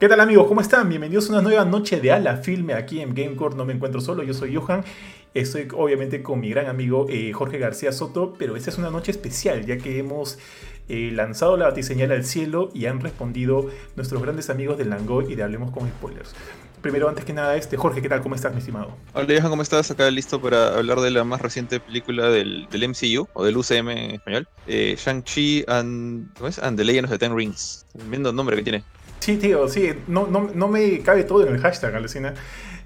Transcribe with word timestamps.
¿Qué 0.00 0.08
tal 0.08 0.18
amigos? 0.20 0.46
¿Cómo 0.46 0.62
están? 0.62 0.88
Bienvenidos 0.88 1.28
a 1.28 1.34
una 1.34 1.42
nueva 1.42 1.66
noche 1.66 2.00
de 2.00 2.10
Ala 2.10 2.38
Filme 2.38 2.72
aquí 2.72 3.02
en 3.02 3.14
Gamecore. 3.14 3.54
No 3.54 3.66
me 3.66 3.74
encuentro 3.74 4.00
solo, 4.00 4.22
yo 4.22 4.32
soy 4.32 4.56
Johan. 4.56 4.82
Estoy 5.34 5.68
obviamente 5.76 6.22
con 6.22 6.40
mi 6.40 6.48
gran 6.48 6.68
amigo 6.68 7.04
eh, 7.10 7.34
Jorge 7.34 7.58
García 7.58 7.92
Soto, 7.92 8.32
pero 8.38 8.56
esta 8.56 8.70
es 8.70 8.78
una 8.78 8.88
noche 8.88 9.10
especial 9.10 9.66
ya 9.66 9.76
que 9.76 9.98
hemos 9.98 10.38
eh, 10.88 11.10
lanzado 11.12 11.58
la 11.58 11.66
batiseñal 11.66 12.12
al 12.12 12.24
cielo 12.24 12.70
y 12.72 12.86
han 12.86 13.00
respondido 13.00 13.68
nuestros 13.94 14.22
grandes 14.22 14.48
amigos 14.48 14.78
de 14.78 14.86
Langoy 14.86 15.30
y 15.30 15.34
de 15.34 15.42
Hablemos 15.42 15.70
con 15.70 15.86
Spoilers. 15.86 16.34
Primero, 16.80 17.10
antes 17.10 17.26
que 17.26 17.34
nada, 17.34 17.56
este 17.56 17.76
Jorge, 17.76 18.00
¿qué 18.00 18.08
tal? 18.08 18.22
¿Cómo 18.22 18.34
estás, 18.34 18.54
mi 18.54 18.60
estimado? 18.60 18.96
Hola, 19.12 19.26
Johan, 19.28 19.50
¿cómo 19.50 19.60
estás? 19.60 19.90
Acá 19.90 20.10
listo 20.10 20.40
para 20.40 20.78
hablar 20.78 21.00
de 21.00 21.10
la 21.10 21.24
más 21.24 21.42
reciente 21.42 21.78
película 21.78 22.30
del, 22.30 22.66
MCU, 22.72 23.28
o 23.34 23.44
del 23.44 23.54
UCM 23.54 23.90
en 23.90 24.10
español. 24.12 24.48
Eh, 24.66 24.96
Shang-Chi 24.98 25.66
and 25.68 26.32
the 26.74 26.84
Legend 26.84 27.04
of 27.04 27.10
the 27.10 27.18
Ten 27.18 27.36
Rings. 27.36 27.84
Tremendo 27.92 28.32
nombre 28.32 28.56
que 28.56 28.62
tiene. 28.62 28.84
Sí, 29.20 29.36
tío, 29.36 29.68
sí, 29.68 29.90
no, 30.08 30.26
no, 30.26 30.50
no 30.54 30.68
me 30.68 31.00
cabe 31.00 31.24
todo 31.24 31.46
en 31.46 31.54
el 31.54 31.60
hashtag, 31.60 31.94
Alucina. 31.94 32.34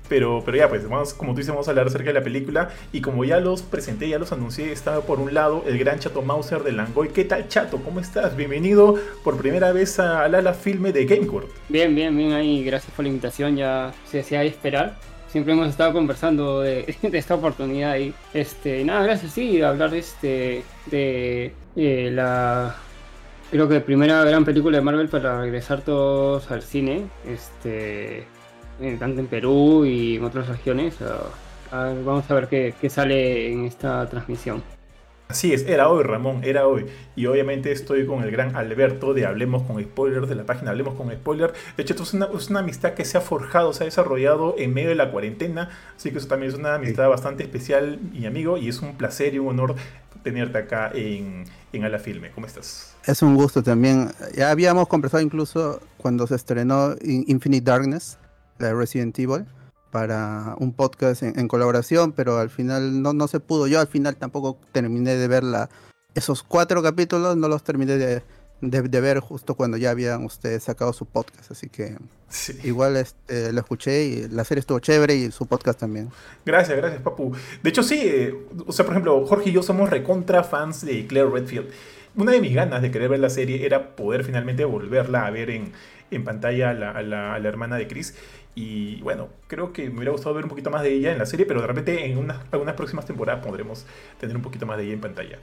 Pero, 0.09 0.43
pero 0.45 0.59
ya, 0.59 0.69
pues, 0.69 0.87
vamos, 0.89 1.15
como 1.15 1.33
tú 1.33 1.39
dices, 1.39 1.51
vamos 1.51 1.67
a 1.69 1.71
hablar 1.71 1.87
acerca 1.87 2.09
de 2.09 2.15
la 2.15 2.23
película. 2.23 2.71
Y 2.93 3.01
como 3.01 3.25
ya 3.25 3.41
los 3.41 3.63
presenté, 3.63 4.09
ya 4.09 4.19
los 4.19 4.33
anuncié, 4.33 4.71
estaba 4.73 5.01
por 5.03 5.19
un 5.21 5.33
lado 5.33 5.65
el 5.67 5.79
gran 5.79 5.99
Chato 5.99 6.23
Mauser 6.23 6.63
de 6.63 6.73
Langoy. 6.73 7.09
¿Qué 7.09 7.25
tal, 7.25 7.49
Chato? 7.49 7.79
¿Cómo 7.79 8.01
estás? 8.01 8.37
Bienvenido 8.37 8.99
por 9.23 9.39
primera 9.39 9.73
vez 9.73 9.99
a 9.99 10.29
la, 10.29 10.55
filme 10.55 10.93
de 10.93 11.07
Gamecourt. 11.07 11.49
Bien, 11.69 11.95
bien, 11.95 12.15
bien 12.17 12.33
ahí. 12.33 12.65
Gracias 12.65 12.93
por 12.95 13.05
la 13.05 13.09
invitación. 13.11 13.57
Ya 13.57 13.95
se 14.11 14.21
hacía 14.21 14.43
esperar. 14.43 14.99
Siempre 15.29 15.55
hemos 15.55 15.69
estado 15.69 15.93
conversando 15.93 16.61
de, 16.61 16.97
esta 17.13 17.37
oportunidad 17.37 17.97
y 17.97 18.13
este, 18.35 18.85
nada, 18.85 19.05
gracias, 19.05 19.33
sí, 19.33 19.61
hablar 19.63 19.93
este, 19.95 20.63
de, 20.87 21.53
de 21.75 22.11
la 22.13 22.77
creo 23.55 23.69
que 23.69 23.79
primera 23.79 24.25
gran 24.25 24.45
película 24.45 24.79
de 24.79 24.83
Marvel 24.83 25.09
para 25.09 25.41
regresar 25.41 25.83
todos 25.83 26.51
al 26.51 26.61
cine, 26.61 27.07
este, 27.25 28.27
tanto 28.99 29.21
en 29.21 29.29
Perú 29.29 29.85
y 29.85 30.17
en 30.17 30.25
otras 30.25 30.49
regiones. 30.49 30.97
vamos 31.71 32.29
a 32.29 32.35
ver 32.35 32.49
qué, 32.49 32.75
qué 32.81 32.91
sale 32.91 33.53
en 33.53 33.65
esta 33.65 34.09
transmisión. 34.09 34.61
Así 35.29 35.53
es, 35.53 35.69
era 35.69 35.89
hoy 35.89 36.03
Ramón, 36.03 36.41
era 36.43 36.67
hoy. 36.67 36.87
Y 37.15 37.27
obviamente 37.27 37.71
estoy 37.71 38.07
con 38.07 38.25
el 38.25 38.33
gran 38.33 38.57
Alberto 38.57 39.15
de 39.15 39.25
Hablemos 39.25 39.63
con 39.63 39.81
Spoilers, 39.81 40.29
de 40.29 40.35
la 40.35 40.45
página 40.45 40.73
Hablemos 40.73 40.95
con 40.97 41.13
Spoilers. 41.13 41.55
De 41.77 41.85
hecho, 41.85 41.93
esto 41.93 42.03
es 42.03 42.13
una, 42.13 42.27
es 42.37 42.51
una, 42.51 42.59
amistad 42.59 42.95
que 42.95 43.05
se 43.05 43.19
ha 43.19 43.21
forjado, 43.21 43.73
se 43.73 43.85
ha 43.85 43.87
desarrollado 43.87 44.57
en 44.59 44.75
medio 44.75 44.89
de 44.89 44.97
la 44.97 45.13
cuarentena. 45.13 45.71
Así 45.97 46.11
que 46.11 46.19
eso 46.19 46.27
también 46.27 46.51
es 46.51 46.59
una 46.59 46.75
amistad 46.75 47.09
bastante 47.09 47.45
especial, 47.45 48.01
mi 48.13 48.27
amigo. 48.27 48.59
Y 48.59 48.69
es 48.69 48.81
un 48.81 48.97
placer 48.97 49.33
y 49.35 49.39
un 49.39 49.47
honor 49.47 49.77
tenerte 50.25 50.59
acá 50.59 50.91
en, 50.93 51.45
en 51.73 51.85
Ala 51.85 52.01
Filme. 52.01 52.33
¿Cómo 52.33 52.49
estás? 52.49 52.94
Es 53.07 53.23
un 53.23 53.35
gusto 53.35 53.63
también. 53.63 54.11
Ya 54.35 54.51
habíamos 54.51 54.89
conversado 54.89 55.23
incluso 55.23 55.81
cuando 55.99 56.27
se 56.27 56.37
estrenó 56.37 56.95
Infinite 57.03 57.65
Darkness, 57.65 58.19
la 58.59 58.69
de 58.69 58.75
Resident 58.75 59.19
Evil 59.19 59.45
para 59.91 60.57
un 60.59 60.73
podcast 60.73 61.23
en, 61.23 61.47
colaboración, 61.47 62.11
pero 62.13 62.39
al 62.39 62.51
final 62.51 63.01
no, 63.01 63.13
no 63.13 63.29
se 63.29 63.39
pudo. 63.41 63.69
Yo 63.69 63.79
al 63.79 63.87
final 63.87 64.17
tampoco 64.17 64.59
terminé 64.73 65.15
de 65.15 65.29
ver 65.29 65.45
la, 65.45 65.69
esos 66.15 66.43
cuatro 66.43 66.83
capítulos, 66.83 67.37
no 67.37 67.47
los 67.47 67.63
terminé 67.63 67.97
de, 67.97 68.23
de, 68.61 69.01
ver 69.01 69.21
justo 69.21 69.55
cuando 69.55 69.77
ya 69.77 69.91
habían 69.91 70.25
ustedes 70.25 70.65
sacado 70.65 70.93
su 70.93 71.07
podcast, 71.07 71.51
así 71.51 71.69
que 71.69 71.97
igual 72.65 72.97
este, 72.97 73.53
lo 73.53 73.61
escuché 73.61 74.05
y 74.05 74.29
la 74.29 74.45
serie 74.45 74.61
estuvo 74.61 74.81
chévere 74.81 75.15
y 75.15 75.31
su 75.31 75.47
podcast 75.47 75.79
también. 75.79 76.11
Gracias, 76.45 76.77
gracias 76.77 77.03
Papu. 77.03 77.33
De 77.63 77.71
hecho 77.71 77.83
sí, 77.83 78.01
eh, 78.03 78.35
o 78.67 78.73
sea, 78.73 78.85
por 78.85 78.95
ejemplo, 78.95 79.25
Jorge 79.27 79.51
y 79.51 79.53
yo 79.53 79.63
somos 79.63 79.91
recontra 79.91 80.43
fans 80.43 80.85
de 80.85 81.07
Claire 81.07 81.31
Redfield. 81.31 81.69
Una 82.17 82.33
de 82.33 82.41
mis 82.41 82.55
ganas 82.55 82.81
de 82.81 82.91
querer 82.91 83.09
ver 83.09 83.21
la 83.21 83.31
serie 83.31 83.67
era 83.67 83.97
poder 83.97 84.25
finalmente 84.25 84.65
volverla 84.65 85.27
a 85.27 85.31
ver 85.31 85.51
en, 85.51 85.73
en 86.11 86.25
pantalla 86.25 86.71
a 86.71 86.75
la, 86.75 86.91
a 87.35 87.39
la 87.39 87.49
hermana 87.49 87.77
de 87.77 87.89
Chris. 87.89 88.17
Y 88.57 89.01
bueno, 89.01 89.31
creo 89.49 89.73
que 89.73 89.91
me 89.91 89.97
hubiera 89.97 90.13
gustado 90.13 90.33
ver 90.35 90.45
un 90.45 90.51
poquito 90.51 90.71
más 90.71 90.83
de 90.83 90.93
ella 90.93 91.11
en 91.11 91.19
la 91.19 91.27
serie, 91.27 91.45
pero 91.45 91.61
de 91.61 91.67
repente 91.67 92.07
en 92.07 92.19
unas, 92.19 92.39
algunas 92.53 92.77
próximas 92.77 93.05
temporadas 93.05 93.45
podremos 93.45 93.85
tener 94.21 94.37
un 94.37 94.43
poquito 94.43 94.65
más 94.65 94.79
de 94.79 94.85
ella 94.85 94.93
en 94.93 95.01
pantalla. 95.01 95.39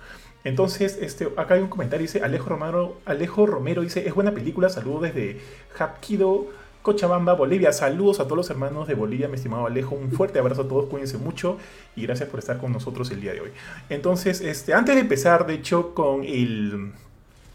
Entonces, 0.45 0.97
este, 1.01 1.27
acá 1.35 1.55
hay 1.55 1.61
un 1.61 1.67
comentario, 1.67 2.03
dice 2.03 2.23
Alejo 2.23 2.47
Romero, 2.47 3.01
Alejo 3.05 3.45
Romero 3.45 3.81
dice, 3.81 4.07
es 4.07 4.13
buena 4.13 4.31
película, 4.31 4.69
saludos 4.69 5.01
desde 5.01 5.41
Hapkido, 5.77 6.47
Cochabamba, 6.81 7.33
Bolivia. 7.33 7.71
Saludos 7.71 8.19
a 8.19 8.23
todos 8.25 8.37
los 8.37 8.49
hermanos 8.49 8.87
de 8.87 8.95
Bolivia, 8.95 9.27
mi 9.27 9.35
estimado 9.35 9.67
Alejo. 9.67 9.95
Un 9.95 10.11
fuerte 10.11 10.39
abrazo 10.39 10.63
a 10.63 10.67
todos, 10.67 10.85
cuídense 10.85 11.17
mucho 11.17 11.57
y 11.95 12.03
gracias 12.03 12.29
por 12.29 12.39
estar 12.39 12.57
con 12.57 12.71
nosotros 12.71 13.11
el 13.11 13.21
día 13.21 13.33
de 13.33 13.41
hoy. 13.41 13.51
Entonces, 13.89 14.41
este, 14.41 14.73
antes 14.73 14.95
de 14.95 15.01
empezar, 15.01 15.45
de 15.45 15.55
hecho, 15.55 15.93
con 15.93 16.23
el 16.23 16.91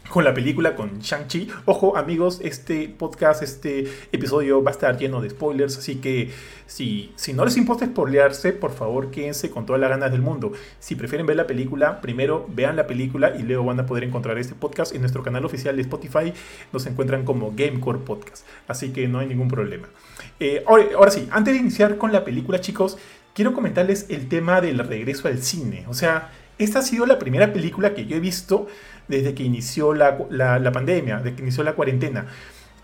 con 0.09 0.23
la 0.23 0.33
película, 0.33 0.75
con 0.75 0.99
Shang-Chi. 0.99 1.49
Ojo 1.65 1.97
amigos, 1.97 2.39
este 2.41 2.87
podcast, 2.87 3.43
este 3.43 3.87
episodio 4.11 4.63
va 4.63 4.71
a 4.71 4.73
estar 4.73 4.97
lleno 4.97 5.21
de 5.21 5.29
spoilers, 5.29 5.77
así 5.77 5.95
que 5.95 6.31
si, 6.65 7.11
si 7.15 7.33
no 7.33 7.43
les 7.43 7.57
importa 7.57 7.85
spoilearse, 7.85 8.53
por 8.53 8.71
favor 8.71 9.11
quédense 9.11 9.49
con 9.49 9.65
todas 9.65 9.81
las 9.81 9.89
ganas 9.89 10.11
del 10.11 10.21
mundo. 10.21 10.53
Si 10.79 10.95
prefieren 10.95 11.27
ver 11.27 11.35
la 11.35 11.47
película, 11.47 12.01
primero 12.01 12.47
vean 12.53 12.75
la 12.75 12.87
película 12.87 13.33
y 13.37 13.43
luego 13.43 13.65
van 13.65 13.79
a 13.79 13.85
poder 13.85 14.03
encontrar 14.03 14.37
este 14.37 14.55
podcast 14.55 14.93
en 14.93 15.01
nuestro 15.01 15.23
canal 15.23 15.45
oficial 15.45 15.75
de 15.75 15.81
Spotify. 15.81 16.33
Nos 16.71 16.85
encuentran 16.85 17.25
como 17.25 17.53
Gamecore 17.55 17.99
Podcast, 17.99 18.45
así 18.67 18.93
que 18.93 19.07
no 19.07 19.19
hay 19.19 19.27
ningún 19.27 19.49
problema. 19.49 19.89
Eh, 20.39 20.63
ahora, 20.67 20.85
ahora 20.95 21.11
sí, 21.11 21.27
antes 21.31 21.53
de 21.53 21.59
iniciar 21.59 21.97
con 21.97 22.11
la 22.11 22.23
película 22.23 22.61
chicos, 22.61 22.97
quiero 23.33 23.53
comentarles 23.53 24.05
el 24.09 24.29
tema 24.29 24.61
del 24.61 24.79
regreso 24.79 25.27
al 25.27 25.41
cine. 25.43 25.85
O 25.89 25.93
sea, 25.93 26.31
esta 26.57 26.79
ha 26.79 26.81
sido 26.81 27.05
la 27.05 27.19
primera 27.19 27.53
película 27.53 27.93
que 27.93 28.07
yo 28.07 28.15
he 28.15 28.19
visto 28.19 28.67
desde 29.07 29.33
que 29.33 29.43
inició 29.43 29.93
la, 29.93 30.17
pandemia, 30.73 31.17
desde 31.17 31.35
que 31.35 31.41
inició 31.41 31.63
la 31.63 31.73
cuarentena. 31.73 32.27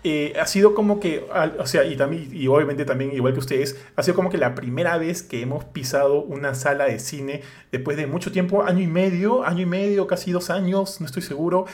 Eh, 0.06 0.34
ha 0.38 0.46
sido 0.46 0.74
como 0.74 1.00
que, 1.00 1.24
o 1.58 1.66
sea, 1.66 1.84
y, 1.84 1.96
también, 1.96 2.28
y 2.30 2.46
obviamente 2.46 2.84
también, 2.84 3.12
igual 3.12 3.32
que 3.32 3.38
ustedes, 3.38 3.80
ha 3.96 4.02
sido 4.02 4.14
como 4.14 4.28
que 4.28 4.36
la 4.36 4.54
primera 4.54 4.98
vez 4.98 5.22
que 5.22 5.40
hemos 5.40 5.64
pisado 5.64 6.20
una 6.20 6.54
sala 6.54 6.84
de 6.84 6.98
cine 6.98 7.40
después 7.72 7.96
de 7.96 8.06
mucho 8.06 8.30
tiempo, 8.30 8.64
año 8.64 8.82
y 8.82 8.86
medio, 8.86 9.44
año 9.44 9.62
y 9.62 9.66
medio, 9.66 10.06
casi 10.06 10.30
dos 10.30 10.50
años, 10.50 11.00
no 11.00 11.06
estoy 11.06 11.22
seguro. 11.22 11.64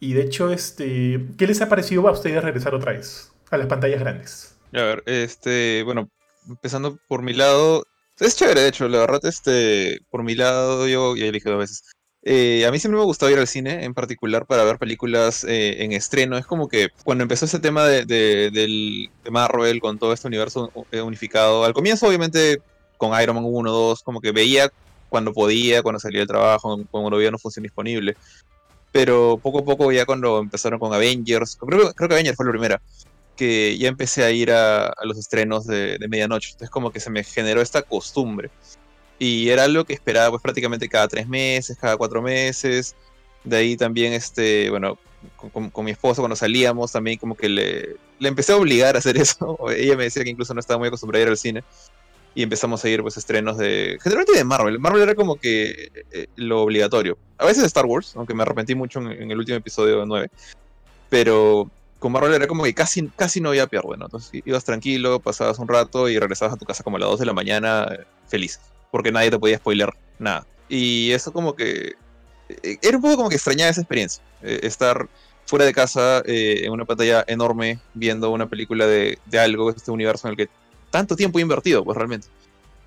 Y 0.00 0.14
de 0.14 0.22
hecho, 0.22 0.50
este, 0.50 1.26
¿qué 1.38 1.46
les 1.46 1.60
ha 1.60 1.68
parecido 1.68 2.08
a 2.08 2.12
ustedes 2.12 2.42
regresar 2.42 2.74
otra 2.74 2.92
vez 2.92 3.30
a 3.50 3.56
las 3.56 3.68
pantallas 3.68 4.00
grandes? 4.00 4.56
A 4.72 4.82
ver, 4.82 5.04
este, 5.06 5.84
bueno, 5.84 6.10
empezando 6.48 6.98
por 7.06 7.22
mi 7.22 7.34
lado, 7.34 7.84
es 8.18 8.34
chévere, 8.34 8.62
de 8.62 8.68
hecho, 8.68 8.88
la 8.88 8.98
verdad, 8.98 9.24
este, 9.24 10.00
por 10.10 10.22
mi 10.22 10.34
lado, 10.34 10.88
yo 10.88 11.16
ya 11.16 11.30
dije 11.30 11.50
dos 11.50 11.58
veces. 11.58 11.95
Eh, 12.28 12.66
a 12.66 12.72
mí 12.72 12.80
siempre 12.80 12.96
me 12.96 13.02
ha 13.02 13.06
gustado 13.06 13.30
ir 13.30 13.38
al 13.38 13.46
cine, 13.46 13.84
en 13.84 13.94
particular 13.94 14.46
para 14.46 14.64
ver 14.64 14.78
películas 14.78 15.44
eh, 15.44 15.84
en 15.84 15.92
estreno. 15.92 16.36
Es 16.36 16.44
como 16.44 16.66
que 16.66 16.88
cuando 17.04 17.22
empezó 17.22 17.44
ese 17.44 17.60
tema 17.60 17.84
de, 17.84 18.04
de, 18.04 19.08
Marvel 19.30 19.80
con 19.80 19.96
todo 19.96 20.12
este 20.12 20.26
universo 20.26 20.72
eh, 20.90 21.02
unificado, 21.02 21.62
al 21.62 21.72
comienzo 21.72 22.08
obviamente 22.08 22.60
con 22.96 23.18
Iron 23.22 23.36
Man 23.36 23.44
1, 23.46 23.70
2, 23.70 24.02
como 24.02 24.20
que 24.20 24.32
veía 24.32 24.72
cuando 25.08 25.32
podía, 25.32 25.84
cuando 25.84 26.00
salía 26.00 26.18
del 26.18 26.26
trabajo, 26.26 26.80
cuando 26.90 27.10
no 27.10 27.16
había 27.16 27.28
una 27.28 27.38
función 27.38 27.62
disponible. 27.62 28.16
Pero 28.90 29.38
poco 29.40 29.60
a 29.60 29.64
poco 29.64 29.92
ya 29.92 30.04
cuando 30.04 30.40
empezaron 30.40 30.80
con 30.80 30.92
Avengers, 30.92 31.54
creo, 31.54 31.92
creo 31.92 32.08
que 32.08 32.14
Avengers 32.16 32.36
fue 32.36 32.46
la 32.46 32.50
primera, 32.50 32.82
que 33.36 33.78
ya 33.78 33.86
empecé 33.86 34.24
a 34.24 34.32
ir 34.32 34.50
a, 34.50 34.92
los 35.04 35.16
estrenos 35.16 35.64
de, 35.64 35.96
de 35.98 36.08
medianoche. 36.08 36.50
Entonces 36.50 36.70
como 36.70 36.90
que 36.90 36.98
se 36.98 37.08
me 37.08 37.22
generó 37.22 37.62
esta 37.62 37.82
costumbre. 37.82 38.50
Y 39.18 39.48
era 39.48 39.64
algo 39.64 39.84
que 39.84 39.94
esperaba 39.94 40.30
pues 40.30 40.42
prácticamente 40.42 40.88
cada 40.88 41.08
tres 41.08 41.26
meses, 41.26 41.78
cada 41.80 41.96
cuatro 41.96 42.20
meses. 42.20 42.94
De 43.44 43.56
ahí 43.56 43.76
también, 43.76 44.12
este, 44.12 44.68
bueno, 44.70 44.98
con, 45.52 45.84
mi 45.84 45.90
esposa 45.90 46.20
cuando 46.20 46.36
salíamos 46.36 46.92
también 46.92 47.18
como 47.18 47.36
que 47.36 47.48
le, 47.48 47.96
le, 48.18 48.28
empecé 48.28 48.52
a 48.52 48.56
obligar 48.56 48.96
a 48.96 48.98
hacer 48.98 49.16
eso. 49.20 49.58
Ella 49.70 49.96
me 49.96 50.04
decía 50.04 50.24
que 50.24 50.30
incluso 50.30 50.52
no 50.52 50.60
estaba 50.60 50.78
muy 50.78 50.88
acostumbrada 50.88 51.22
a 51.22 51.26
ir 51.26 51.28
al 51.30 51.38
cine. 51.38 51.64
Y 52.34 52.42
empezamos 52.42 52.84
a 52.84 52.88
ir 52.90 53.00
pues 53.00 53.16
estrenos 53.16 53.56
de... 53.56 53.96
Generalmente 54.02 54.36
de 54.36 54.44
Marvel. 54.44 54.78
Marvel 54.78 55.02
era 55.02 55.14
como 55.14 55.36
que 55.36 55.90
eh, 56.12 56.26
lo 56.36 56.62
obligatorio. 56.64 57.16
A 57.38 57.46
veces 57.46 57.64
Star 57.64 57.86
Wars, 57.86 58.12
aunque 58.14 58.34
me 58.34 58.42
arrepentí 58.42 58.74
mucho 58.74 59.00
en, 59.00 59.30
el 59.30 59.38
último 59.38 59.56
episodio 59.56 60.04
9. 60.04 60.28
Pero 61.08 61.70
con 61.98 62.12
Marvel 62.12 62.34
era 62.34 62.46
como 62.46 62.64
que 62.64 62.74
casi, 62.74 63.08
casi 63.16 63.40
no 63.40 63.48
había 63.48 63.66
pierde, 63.68 63.96
¿no? 63.96 64.04
Entonces 64.04 64.42
ibas 64.44 64.64
tranquilo, 64.64 65.18
pasabas 65.18 65.58
un 65.58 65.66
rato 65.66 66.10
y 66.10 66.18
regresabas 66.18 66.52
a 66.52 66.58
tu 66.58 66.66
casa 66.66 66.84
como 66.84 66.98
a 66.98 67.00
las 67.00 67.08
2 67.08 67.20
de 67.20 67.26
la 67.26 67.32
mañana, 67.32 67.88
feliz 68.28 68.60
porque 68.96 69.12
nadie 69.12 69.30
te 69.30 69.38
podía 69.38 69.58
spoiler 69.58 69.90
nada. 70.18 70.46
Y 70.70 71.12
eso 71.12 71.30
como 71.30 71.54
que... 71.54 71.92
Eh, 72.48 72.78
era 72.80 72.96
un 72.96 73.02
poco 73.02 73.16
como 73.16 73.28
que 73.28 73.34
extrañaba 73.34 73.70
esa 73.70 73.82
experiencia, 73.82 74.22
eh, 74.42 74.60
estar 74.62 75.06
fuera 75.44 75.66
de 75.66 75.74
casa 75.74 76.22
eh, 76.24 76.62
en 76.64 76.72
una 76.72 76.86
pantalla 76.86 77.22
enorme 77.26 77.78
viendo 77.92 78.30
una 78.30 78.48
película 78.48 78.86
de, 78.86 79.18
de, 79.26 79.38
algo, 79.38 79.68
este 79.68 79.90
universo 79.90 80.26
en 80.26 80.30
el 80.30 80.36
que 80.38 80.48
tanto 80.90 81.14
tiempo 81.14 81.38
he 81.38 81.42
invertido, 81.42 81.84
pues 81.84 81.94
realmente. 81.94 82.28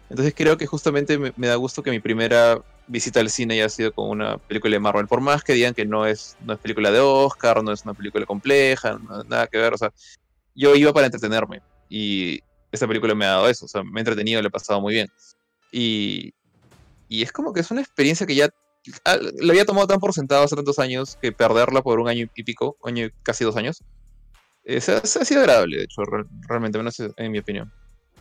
Entonces 0.10 0.34
creo 0.36 0.58
que 0.58 0.66
justamente 0.66 1.20
me, 1.20 1.48
da 1.48 1.56
gusto 1.56 1.84
que 1.84 1.92
mi 1.92 2.00
primera 2.00 2.60
visita 2.88 3.20
al 3.20 3.30
cine 3.30 3.54
haya 3.54 3.70
sido 3.70 3.94
con 3.94 4.10
una 4.10 4.40
película 4.40 4.74
de 4.74 4.80
Marvel, 4.80 5.08
por 5.08 5.22
más 5.22 5.44
que 5.44 5.54
digan 5.54 5.76
que 5.76 5.86
no 5.86 6.08
es, 6.08 6.38
no 6.44 6.54
es 6.54 6.60
película 6.60 6.90
de 6.90 7.02
Oscar, 7.02 7.64
no 7.64 7.72
es 7.72 7.84
una 7.84 7.94
película 7.94 8.26
compleja, 8.26 9.00
nada 9.28 9.46
que 9.46 9.60
ver, 9.60 9.76
o 9.76 9.78
sea, 9.78 9.94
yo 10.56 10.74
iba 10.74 10.92
para 10.92 11.06
entretenerme 11.06 11.62
y 11.88 12.42
esta 12.72 12.88
película 12.88 13.14
me 13.14 13.26
ha 13.26 13.30
dado 13.30 13.50
eso, 13.50 13.66
o 13.66 13.68
sea, 13.68 13.84
me 13.84 14.00
he 14.00 14.02
entretenido, 14.02 14.42
le 14.42 14.48
he 14.48 14.52
pasado 14.52 14.82
muy 14.82 14.94
bien. 14.96 15.12
Y, 15.72 16.34
y 17.08 17.22
es 17.24 17.32
como 17.32 17.54
que 17.54 17.62
es 17.62 17.72
una 17.72 17.82
experiencia 17.82 18.26
que 18.26 18.36
ya 18.36 18.50
ah, 19.06 19.18
le 19.18 19.52
había 19.52 19.66
tomado 19.66 19.88
tan 19.88 20.00
por 20.00 20.14
sentado 20.14 20.44
hace 20.44 20.56
tantos 20.56 20.80
años 20.80 21.18
que 21.22 21.32
perderla 21.32 21.82
por 21.82 22.00
un 22.00 22.08
año 22.08 22.28
y 22.36 22.44
pico, 22.44 22.78
año 22.84 23.10
casi 23.24 23.44
dos 23.44 23.56
años, 23.56 23.84
Eh, 24.66 24.82
se, 24.82 24.94
ha, 24.94 25.02
sido 25.02 25.42
agradable, 25.42 25.78
de 25.78 25.84
hecho, 25.84 26.04
real- 26.04 26.28
realmente, 26.48 26.78
menos 26.78 26.96
en 27.00 27.32
mi 27.32 27.40
opinión. 27.40 27.72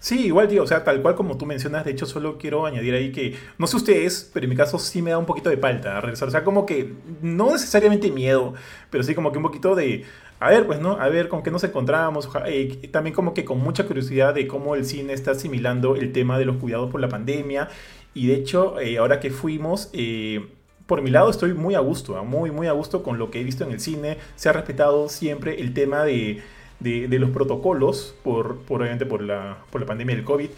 Sí, 0.01 0.27
igual, 0.27 0.49
tío, 0.49 0.63
o 0.63 0.67
sea, 0.67 0.85
tal 0.85 1.03
cual 1.03 1.15
como 1.17 1.37
tú 1.37 1.45
mencionas, 1.47 1.85
de 1.85 1.91
hecho, 1.91 2.07
solo 2.07 2.39
quiero 2.39 2.67
añadir 2.67 2.95
ahí 2.95 3.11
que, 3.11 3.37
no 3.59 3.67
sé 3.67 3.77
ustedes, 3.77 4.31
pero 4.33 4.45
en 4.45 4.51
mi 4.51 4.57
caso 4.57 4.79
sí 4.79 5.03
me 5.03 5.11
da 5.11 5.19
un 5.19 5.27
poquito 5.27 5.51
de 5.51 5.57
palta 5.57 6.01
regresar, 6.01 6.29
o 6.29 6.31
sea, 6.31 6.45
como 6.45 6.67
que, 6.67 6.95
no 7.21 7.53
necesariamente 7.53 8.11
miedo, 8.13 8.55
pero 8.91 9.03
sí 9.03 9.15
como 9.15 9.33
que 9.33 9.39
un 9.39 9.45
poquito 9.45 9.75
de, 9.75 10.05
a 10.39 10.51
ver, 10.51 10.67
pues, 10.67 10.81
¿no? 10.81 10.93
A 11.01 11.09
ver 11.09 11.29
con 11.29 11.43
qué 11.43 11.51
nos 11.51 11.65
encontramos, 11.65 12.29
eh, 12.47 12.89
también 12.93 13.15
como 13.15 13.35
que 13.35 13.45
con 13.45 13.59
mucha 13.59 13.87
curiosidad 13.87 14.35
de 14.35 14.47
cómo 14.47 14.77
el 14.77 14.85
cine 14.85 15.13
está 15.15 15.33
asimilando 15.33 15.97
el 15.97 16.13
tema 16.13 16.39
de 16.39 16.45
los 16.45 16.59
cuidados 16.59 16.91
por 16.91 17.01
la 17.01 17.09
pandemia, 17.09 17.69
y 18.15 18.29
de 18.29 18.35
hecho, 18.35 18.79
eh, 18.81 18.99
ahora 18.99 19.19
que 19.21 19.31
fuimos, 19.31 19.91
eh, 19.93 20.47
por 20.87 21.03
mi 21.03 21.11
lado 21.11 21.29
estoy 21.29 21.55
muy 21.55 21.75
a 21.75 21.81
gusto, 21.81 22.17
¿ah? 22.17 22.23
muy, 22.23 22.51
muy 22.51 22.67
a 22.67 22.73
gusto 22.73 23.03
con 23.03 23.19
lo 23.19 23.31
que 23.31 23.41
he 23.41 23.45
visto 23.45 23.65
en 23.65 23.73
el 23.73 23.81
cine, 23.81 24.17
se 24.37 24.49
ha 24.49 24.53
respetado 24.53 25.09
siempre 25.09 25.61
el 25.61 25.75
tema 25.75 26.05
de 26.05 26.41
de, 26.81 27.19
los 27.19 27.31
protocolos, 27.31 28.15
por, 28.23 28.59
por, 28.59 28.81
obviamente 28.81 29.07
por 29.07 29.23
la, 29.23 29.59
por 29.71 29.81
la 29.81 29.87
pandemia 29.87 30.17
del 30.17 30.25
COVID. 30.25 30.51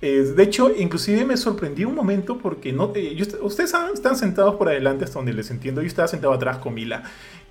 Eh, 0.00 0.32
de 0.36 0.42
hecho, 0.42 0.70
inclusive 0.76 1.24
me 1.24 1.36
sorprendió 1.36 1.88
un 1.88 1.94
momento 1.94 2.38
porque 2.38 2.72
no, 2.72 2.92
ustedes 3.42 3.74
están 3.92 4.16
sentados 4.16 4.54
por 4.54 4.68
adelante 4.68 5.04
hasta 5.04 5.18
donde 5.18 5.32
les 5.32 5.50
entiendo. 5.50 5.80
Yo 5.80 5.88
estaba 5.88 6.06
sentado 6.06 6.32
atrás 6.32 6.58
con 6.58 6.74
Mila 6.74 7.02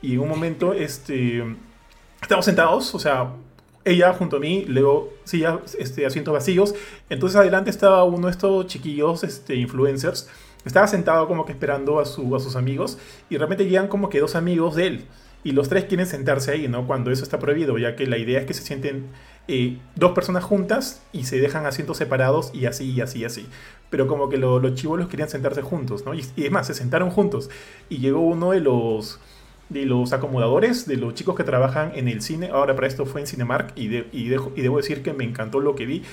y 0.01 0.17
un 0.17 0.29
momento 0.29 0.73
este, 0.73 1.43
estábamos 2.21 2.45
sentados, 2.45 2.95
o 2.95 2.99
sea, 2.99 3.33
ella 3.83 4.13
junto 4.13 4.37
a 4.37 4.39
mí, 4.39 4.65
luego 4.67 5.13
silla, 5.23 5.59
este, 5.77 6.05
asientos 6.05 6.33
vacíos. 6.33 6.75
Entonces 7.09 7.37
adelante 7.37 7.69
estaba 7.69 8.03
uno 8.05 8.27
de 8.27 8.31
estos 8.31 8.67
chiquillos, 8.67 9.23
este, 9.23 9.55
influencers. 9.55 10.29
Estaba 10.65 10.87
sentado 10.87 11.27
como 11.27 11.45
que 11.45 11.53
esperando 11.53 11.99
a, 11.99 12.05
su, 12.05 12.35
a 12.35 12.39
sus 12.39 12.55
amigos 12.55 12.97
y 13.29 13.35
de 13.35 13.39
repente 13.39 13.65
llegan 13.65 13.87
como 13.87 14.09
que 14.09 14.19
dos 14.19 14.35
amigos 14.35 14.75
de 14.75 14.87
él. 14.87 15.05
Y 15.47 15.51
los 15.53 15.69
tres 15.69 15.85
quieren 15.85 16.05
sentarse 16.07 16.51
ahí, 16.51 16.67
¿no? 16.67 16.85
Cuando 16.87 17.09
eso 17.11 17.23
está 17.23 17.39
prohibido, 17.39 17.77
ya 17.77 17.95
que 17.95 18.05
la 18.05 18.17
idea 18.17 18.39
es 18.41 18.45
que 18.45 18.53
se 18.53 18.63
sienten 18.63 19.07
eh, 19.47 19.77
dos 19.95 20.11
personas 20.11 20.43
juntas 20.43 21.01
y 21.13 21.23
se 21.23 21.39
dejan 21.39 21.65
asientos 21.65 21.97
separados 21.97 22.51
y 22.53 22.65
así, 22.65 22.91
y 22.91 22.99
así, 23.01 23.19
y 23.19 23.25
así. 23.25 23.47
Pero 23.89 24.07
como 24.07 24.27
que 24.29 24.37
lo- 24.37 24.59
los 24.59 24.75
chivolos 24.75 25.07
querían 25.07 25.29
sentarse 25.29 25.61
juntos, 25.61 26.05
¿no? 26.05 26.13
Y, 26.13 26.25
y 26.35 26.45
es 26.45 26.51
más, 26.51 26.67
se 26.67 26.73
sentaron 26.73 27.09
juntos. 27.11 27.49
Y 27.89 27.99
llegó 27.99 28.19
uno 28.19 28.51
de 28.51 28.59
los, 28.59 29.19
de 29.69 29.85
los 29.85 30.11
acomodadores, 30.13 30.85
de 30.85 30.97
los 30.97 31.13
chicos 31.13 31.35
que 31.35 31.43
trabajan 31.45 31.91
en 31.95 32.09
el 32.09 32.21
cine. 32.21 32.49
Ahora 32.51 32.75
para 32.75 32.87
esto 32.87 33.05
fue 33.05 33.21
en 33.21 33.27
Cinemark 33.27 33.71
y, 33.75 33.87
de- 33.87 34.07
y, 34.11 34.27
dejo- 34.29 34.51
y 34.55 34.61
debo 34.61 34.77
decir 34.77 35.01
que 35.01 35.13
me 35.13 35.23
encantó 35.23 35.61
lo 35.61 35.75
que 35.75 35.85
vi. 35.85 36.03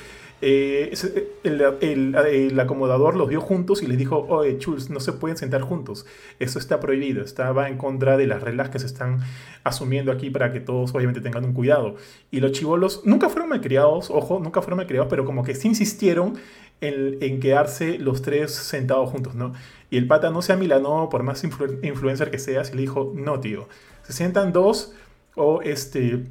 Eh, 0.42 0.90
ese- 0.92 1.28
el, 1.42 1.60
el- 1.80 2.14
el 2.16 2.60
acomodador 2.60 3.16
los 3.16 3.28
vio 3.28 3.40
juntos 3.40 3.82
y 3.82 3.86
les 3.86 3.96
dijo, 3.96 4.26
oye, 4.28 4.58
chuls, 4.58 4.90
no 4.90 5.00
se 5.00 5.12
pueden 5.12 5.36
sentar 5.38 5.62
juntos. 5.62 6.04
Eso 6.38 6.58
está 6.58 6.80
prohibido, 6.80 7.24
estaba 7.24 7.68
en 7.68 7.78
contra 7.78 8.16
de 8.18 8.26
las 8.26 8.42
reglas 8.42 8.68
que 8.68 8.78
se 8.78 8.86
están 8.86 9.20
asumiendo 9.62 10.12
aquí 10.12 10.28
para 10.30 10.52
que 10.52 10.60
todos 10.60 10.94
obviamente 10.94 11.20
tengan 11.22 11.44
un 11.44 11.52
cuidado. 11.54 11.96
Y 12.30 12.40
los 12.40 12.52
chivolos 12.52 13.02
nunca 13.04 13.28
fueron 13.30 13.48
malcriados, 13.48 14.10
ojo, 14.10 14.38
nunca 14.38 14.60
fueron 14.60 14.78
malcriados, 14.78 15.08
pero 15.08 15.24
como 15.24 15.44
que 15.44 15.54
sí 15.54 15.68
insistieron 15.68 16.34
en, 16.82 17.16
en 17.22 17.40
quedarse 17.40 17.98
los 17.98 18.20
tres 18.20 18.52
sentados 18.52 19.08
juntos, 19.10 19.34
¿no? 19.34 19.54
Y 19.88 19.96
el 19.96 20.06
pata 20.06 20.28
no 20.30 20.42
se 20.42 20.52
amilanó, 20.52 21.08
por 21.08 21.22
más 21.22 21.42
influ- 21.44 21.78
influencer 21.86 22.30
que 22.30 22.38
seas, 22.38 22.70
y 22.72 22.74
le 22.74 22.82
dijo, 22.82 23.12
no, 23.14 23.40
tío, 23.40 23.68
se 24.02 24.12
sientan 24.12 24.52
dos 24.52 24.92
o 25.36 25.62
este 25.62 26.24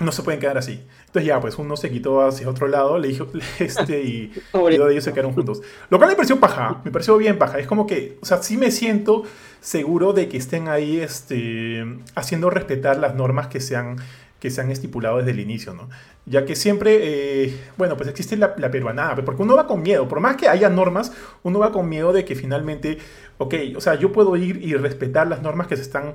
no 0.00 0.10
se 0.10 0.22
pueden 0.24 0.40
quedar 0.40 0.58
así. 0.58 0.82
Entonces 1.14 1.28
ya, 1.28 1.40
pues 1.40 1.56
uno 1.58 1.76
se 1.76 1.92
quitó 1.92 2.22
hacia 2.26 2.48
otro 2.48 2.66
lado, 2.66 2.98
le 2.98 3.06
dijo, 3.06 3.28
este, 3.60 4.02
y, 4.02 4.32
y 4.52 4.76
de 4.76 4.90
ellos 4.90 5.04
se 5.04 5.12
quedaron 5.12 5.32
juntos. 5.32 5.62
Lo 5.88 5.98
cual 5.98 6.10
me 6.10 6.16
pareció 6.16 6.40
paja, 6.40 6.80
me 6.84 6.90
pareció 6.90 7.16
bien 7.16 7.38
paja. 7.38 7.60
Es 7.60 7.68
como 7.68 7.86
que, 7.86 8.18
o 8.20 8.26
sea, 8.26 8.42
sí 8.42 8.56
me 8.56 8.72
siento 8.72 9.22
seguro 9.60 10.12
de 10.12 10.28
que 10.28 10.36
estén 10.36 10.66
ahí, 10.66 10.98
este, 10.98 11.84
haciendo 12.16 12.50
respetar 12.50 12.96
las 12.98 13.14
normas 13.14 13.46
que 13.46 13.60
se 13.60 13.76
han, 13.76 13.98
que 14.40 14.50
se 14.50 14.60
han 14.60 14.72
estipulado 14.72 15.18
desde 15.18 15.30
el 15.30 15.38
inicio, 15.38 15.72
¿no? 15.72 15.88
Ya 16.26 16.44
que 16.44 16.56
siempre, 16.56 16.98
eh, 17.00 17.60
bueno, 17.76 17.96
pues 17.96 18.08
existe 18.08 18.36
la, 18.36 18.56
la 18.58 18.72
peruanada, 18.72 19.14
porque 19.24 19.42
uno 19.42 19.54
va 19.54 19.68
con 19.68 19.82
miedo, 19.82 20.08
por 20.08 20.18
más 20.18 20.34
que 20.34 20.48
haya 20.48 20.68
normas, 20.68 21.12
uno 21.44 21.60
va 21.60 21.70
con 21.70 21.88
miedo 21.88 22.12
de 22.12 22.24
que 22.24 22.34
finalmente, 22.34 22.98
ok, 23.38 23.54
o 23.76 23.80
sea, 23.80 23.94
yo 23.94 24.10
puedo 24.10 24.34
ir 24.34 24.60
y 24.60 24.74
respetar 24.74 25.28
las 25.28 25.42
normas 25.42 25.68
que 25.68 25.76
se 25.76 25.82
están 25.82 26.12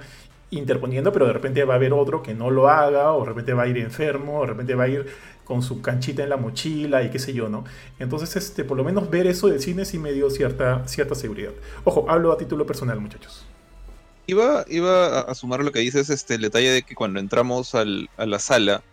interponiendo, 0.51 1.11
pero 1.13 1.27
de 1.27 1.33
repente 1.33 1.63
va 1.63 1.73
a 1.75 1.77
haber 1.77 1.93
otro 1.93 2.23
que 2.23 2.33
no 2.33 2.49
lo 2.49 2.69
haga, 2.69 3.13
o 3.13 3.21
de 3.21 3.29
repente 3.29 3.53
va 3.53 3.63
a 3.63 3.67
ir 3.67 3.77
enfermo, 3.77 4.39
o 4.39 4.41
de 4.41 4.47
repente 4.47 4.75
va 4.75 4.85
a 4.85 4.87
ir 4.87 5.05
con 5.43 5.61
su 5.63 5.81
canchita 5.81 6.23
en 6.23 6.29
la 6.29 6.37
mochila 6.37 7.01
y 7.03 7.09
qué 7.09 7.17
sé 7.19 7.33
yo, 7.33 7.49
¿no? 7.49 7.63
Entonces, 7.99 8.35
este, 8.35 8.63
por 8.63 8.77
lo 8.77 8.83
menos 8.83 9.09
ver 9.09 9.25
eso 9.27 9.47
del 9.47 9.59
cine 9.61 9.85
sí 9.85 9.97
me 9.97 10.11
dio 10.13 10.29
cierta, 10.29 10.87
cierta 10.87 11.15
seguridad. 11.15 11.51
Ojo, 11.85 12.05
hablo 12.09 12.31
a 12.31 12.37
título 12.37 12.65
personal, 12.65 12.99
muchachos. 12.99 13.45
Iba, 14.27 14.63
iba 14.67 15.21
a- 15.21 15.33
sumar 15.33 15.63
lo 15.63 15.71
que 15.71 15.79
dices, 15.79 16.09
este, 16.11 16.35
el 16.35 16.41
detalle 16.41 16.69
de 16.69 16.83
que 16.83 16.93
cuando 16.93 17.19
entramos 17.19 17.73
al- 17.73 18.09
a 18.17 18.27
la 18.27 18.37
sala, 18.37 18.83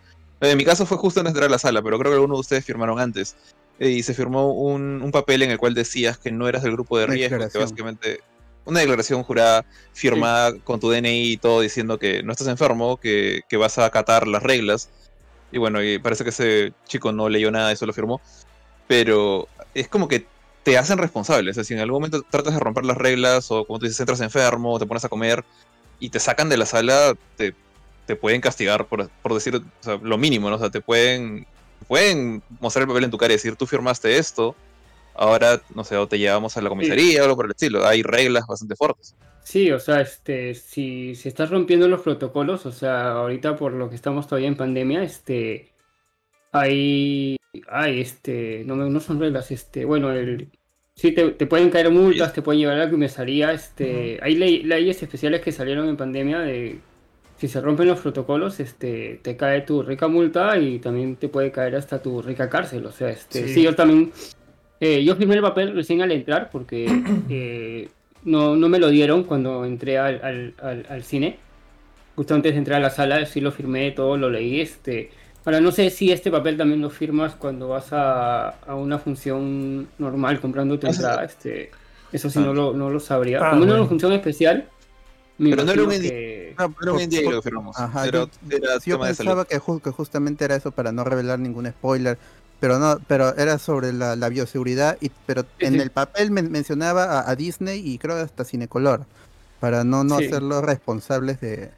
eh, 0.41 0.49
en 0.51 0.57
mi 0.57 0.65
caso 0.65 0.85
fue 0.87 0.97
justo 0.97 1.19
en 1.19 1.27
entrar 1.27 1.45
a 1.45 1.49
la 1.49 1.59
sala, 1.59 1.81
pero 1.83 1.99
creo 1.99 2.11
que 2.11 2.15
algunos 2.15 2.37
de 2.37 2.41
ustedes 2.41 2.65
firmaron 2.65 2.99
antes, 2.99 3.35
eh, 3.79 3.89
y 3.89 4.01
se 4.01 4.15
firmó 4.15 4.51
un, 4.53 5.01
un 5.03 5.11
papel 5.11 5.43
en 5.43 5.51
el 5.51 5.59
cual 5.59 5.75
decías 5.75 6.17
que 6.17 6.31
no 6.31 6.47
eras 6.47 6.63
del 6.63 6.71
grupo 6.71 6.97
de 6.97 7.05
riesgo, 7.05 7.37
que 7.37 7.57
básicamente 7.59 8.21
una 8.67 8.81
declaración 8.81 9.23
jurada 9.23 9.65
firmada 9.93 10.53
con 10.59 10.79
tu 10.79 10.91
DNI 10.91 11.31
y 11.31 11.37
todo 11.37 11.61
diciendo 11.61 11.97
que 11.97 12.21
no 12.21 12.33
estás 12.33 12.47
enfermo, 12.47 12.97
que, 12.97 13.41
que 13.49 13.57
vas 13.57 13.77
a 13.77 13.85
acatar 13.85 14.27
las 14.27 14.43
reglas. 14.43 14.89
Y 15.51 15.57
bueno, 15.57 15.81
y 15.81 15.97
parece 15.99 16.23
que 16.23 16.31
ese 16.31 16.73
chico 16.85 17.11
no 17.13 17.29
leyó 17.29 17.49
nada, 17.49 17.71
eso 17.71 17.85
lo 17.85 17.93
firmó. 17.93 18.21
Pero 18.87 19.47
es 19.73 19.87
como 19.87 20.07
que 20.07 20.27
te 20.63 20.77
hacen 20.77 20.97
responsable. 20.97 21.51
O 21.51 21.53
sea, 21.53 21.63
si 21.63 21.73
en 21.73 21.79
algún 21.79 22.01
momento 22.01 22.23
tratas 22.29 22.53
de 22.53 22.59
romper 22.59 22.83
las 22.83 22.97
reglas 22.97 23.49
o 23.51 23.65
como 23.65 23.79
tú 23.79 23.85
dices, 23.85 23.99
entras 24.01 24.19
enfermo 24.19 24.77
te 24.79 24.85
pones 24.85 25.05
a 25.05 25.09
comer 25.09 25.45
y 25.99 26.09
te 26.09 26.19
sacan 26.19 26.49
de 26.49 26.57
la 26.57 26.65
sala, 26.65 27.13
te, 27.37 27.55
te 28.05 28.15
pueden 28.17 28.41
castigar 28.41 28.85
por, 28.85 29.09
por 29.09 29.33
decir 29.33 29.55
o 29.55 29.83
sea, 29.83 29.97
lo 30.01 30.17
mínimo, 30.17 30.49
¿no? 30.49 30.57
O 30.57 30.59
sea, 30.59 30.69
te 30.69 30.81
pueden, 30.81 31.47
pueden 31.87 32.43
mostrar 32.59 32.83
el 32.83 32.87
papel 32.89 33.05
en 33.05 33.11
tu 33.11 33.17
cara 33.17 33.33
y 33.33 33.37
decir, 33.37 33.55
tú 33.55 33.65
firmaste 33.65 34.17
esto, 34.17 34.55
ahora, 35.17 35.61
no 35.75 35.83
sé, 35.83 35.97
o 35.97 36.07
te 36.07 36.19
llevamos 36.19 36.55
a 36.57 36.61
la 36.61 36.69
comisaría 36.69 37.21
o 37.21 37.23
algo 37.25 37.35
por 37.35 37.45
el 37.45 37.51
estilo. 37.51 37.85
Hay 37.85 38.03
reglas 38.03 38.45
bastante 38.47 38.75
fuertes. 38.75 39.15
Sí, 39.43 39.71
o 39.71 39.79
sea, 39.79 40.01
este, 40.01 40.53
si, 40.55 41.15
si 41.15 41.29
estás 41.29 41.49
rompiendo 41.49 41.87
los 41.87 42.01
protocolos, 42.01 42.65
o 42.65 42.71
sea, 42.71 43.11
ahorita 43.11 43.55
por 43.55 43.71
lo 43.73 43.89
que 43.89 43.95
estamos 43.95 44.27
todavía 44.27 44.49
en 44.49 44.57
pandemia, 44.57 45.03
este, 45.03 45.71
hay, 46.51 47.37
hay, 47.69 48.01
este, 48.01 48.63
no, 48.65 48.75
me- 48.75 48.89
no 48.89 48.99
son 48.99 49.19
reglas, 49.19 49.51
este, 49.51 49.85
bueno, 49.85 50.11
el, 50.11 50.49
sí 50.95 51.11
te, 51.13 51.31
te 51.31 51.47
pueden 51.47 51.69
caer 51.69 51.91
multas, 51.91 52.33
te 52.33 52.41
pueden 52.41 52.59
llevar 52.61 52.75
a 52.79 52.85
la 52.85 52.91
comisaría, 52.91 53.53
este, 53.53 54.19
hay 54.21 54.35
ley- 54.35 54.63
leyes 54.63 55.01
especiales 55.01 55.41
que 55.41 55.51
salieron 55.51 55.87
en 55.87 55.97
pandemia 55.97 56.39
de, 56.39 56.79
si 57.37 57.47
se 57.47 57.61
rompen 57.61 57.87
los 57.87 57.99
protocolos, 57.99 58.59
este, 58.59 59.19
te 59.23 59.37
cae 59.37 59.61
tu 59.61 59.83
rica 59.83 60.07
multa 60.07 60.57
y 60.57 60.79
también 60.79 61.15
te 61.17 61.29
puede 61.29 61.51
caer 61.51 61.75
hasta 61.75 62.01
tu 62.01 62.21
rica 62.21 62.49
cárcel, 62.49 62.85
o 62.85 62.91
sea, 62.91 63.09
este, 63.09 63.47
Sí. 63.47 63.53
sí, 63.55 63.63
yo 63.63 63.75
también, 63.75 64.11
eh, 64.79 65.03
yo 65.03 65.15
firmé 65.15 65.35
el 65.35 65.41
papel 65.41 65.73
recién 65.75 66.01
al 66.01 66.11
entrar 66.11 66.49
porque 66.51 66.85
eh, 67.29 67.89
no, 68.23 68.55
no 68.55 68.69
me 68.69 68.79
lo 68.79 68.89
dieron 68.89 69.23
cuando 69.23 69.65
entré 69.65 69.97
al, 69.97 70.19
al, 70.23 70.53
al- 70.61 70.85
al 70.89 71.03
cine. 71.03 71.37
Justo 72.15 72.33
antes 72.33 72.53
de 72.53 72.57
entrar 72.57 72.79
a 72.79 72.83
la 72.83 72.89
sala, 72.89 73.25
sí 73.27 73.41
lo 73.41 73.51
firmé, 73.51 73.91
todo 73.91 74.17
lo 74.17 74.29
leí. 74.29 74.59
Este, 74.59 75.11
ahora 75.45 75.61
no 75.61 75.71
sé 75.71 75.89
si 75.91 76.11
este 76.11 76.31
papel 76.31 76.57
también 76.57 76.81
lo 76.81 76.89
firmas 76.89 77.35
cuando 77.35 77.67
vas 77.69 77.93
a, 77.93 78.49
a 78.49 78.75
una 78.75 78.97
función 78.97 79.87
normal 79.99 80.39
comprando 80.39 80.79
tu 80.79 80.87
Ah, 80.87 80.89
entrada. 80.89 81.23
Este, 81.25 81.69
eso 82.11 82.29
sí 82.29 82.39
Ah. 82.39 82.45
no 82.47 82.53
lo, 82.53 82.73
no 82.73 82.89
lo 82.89 82.99
sabría. 82.99 83.37
Ah, 83.39 83.49
Como 83.51 83.65
bueno. 83.65 83.75
una 83.81 83.85
función 83.85 84.13
especial, 84.13 84.67
me 85.37 85.51
Pero 85.51 85.63
no 85.63 85.71
era 85.73 85.83
un 85.83 85.89
que... 85.91 86.55
Ah, 86.57 86.63
Era 86.81 86.91
un 86.93 86.97
por- 87.09 87.33
lo 87.33 87.41
que 87.41 87.41
firmamos. 87.43 87.77
Ajá, 87.79 88.07
era, 88.07 88.19
yo, 88.21 88.29
era 88.49 88.67
yo 88.83 88.99
pensaba 88.99 89.45
que, 89.45 89.59
ju- 89.59 89.79
que 89.79 89.91
justamente 89.91 90.43
era 90.43 90.55
eso 90.55 90.71
para 90.71 90.91
no 90.91 91.03
revelar 91.03 91.37
ningún 91.37 91.67
spoiler, 91.67 92.17
pero 92.59 92.79
no, 92.79 92.99
pero 93.07 93.35
era 93.35 93.57
sobre 93.59 93.93
la, 93.93 94.15
la 94.15 94.29
bioseguridad, 94.29 94.97
y, 95.01 95.11
pero 95.25 95.45
en 95.59 95.73
sí. 95.73 95.79
el 95.79 95.91
papel 95.91 96.31
men- 96.31 96.51
mencionaba 96.51 97.19
a, 97.19 97.29
a 97.29 97.35
Disney 97.35 97.79
y 97.87 97.97
creo 97.97 98.17
hasta 98.17 98.45
Cinecolor, 98.45 99.05
para 99.59 99.83
no, 99.83 100.03
no 100.03 100.17
Sí. 100.19 100.25
hacerlos 100.25 100.63
responsables 100.63 101.39
de, 101.41 101.71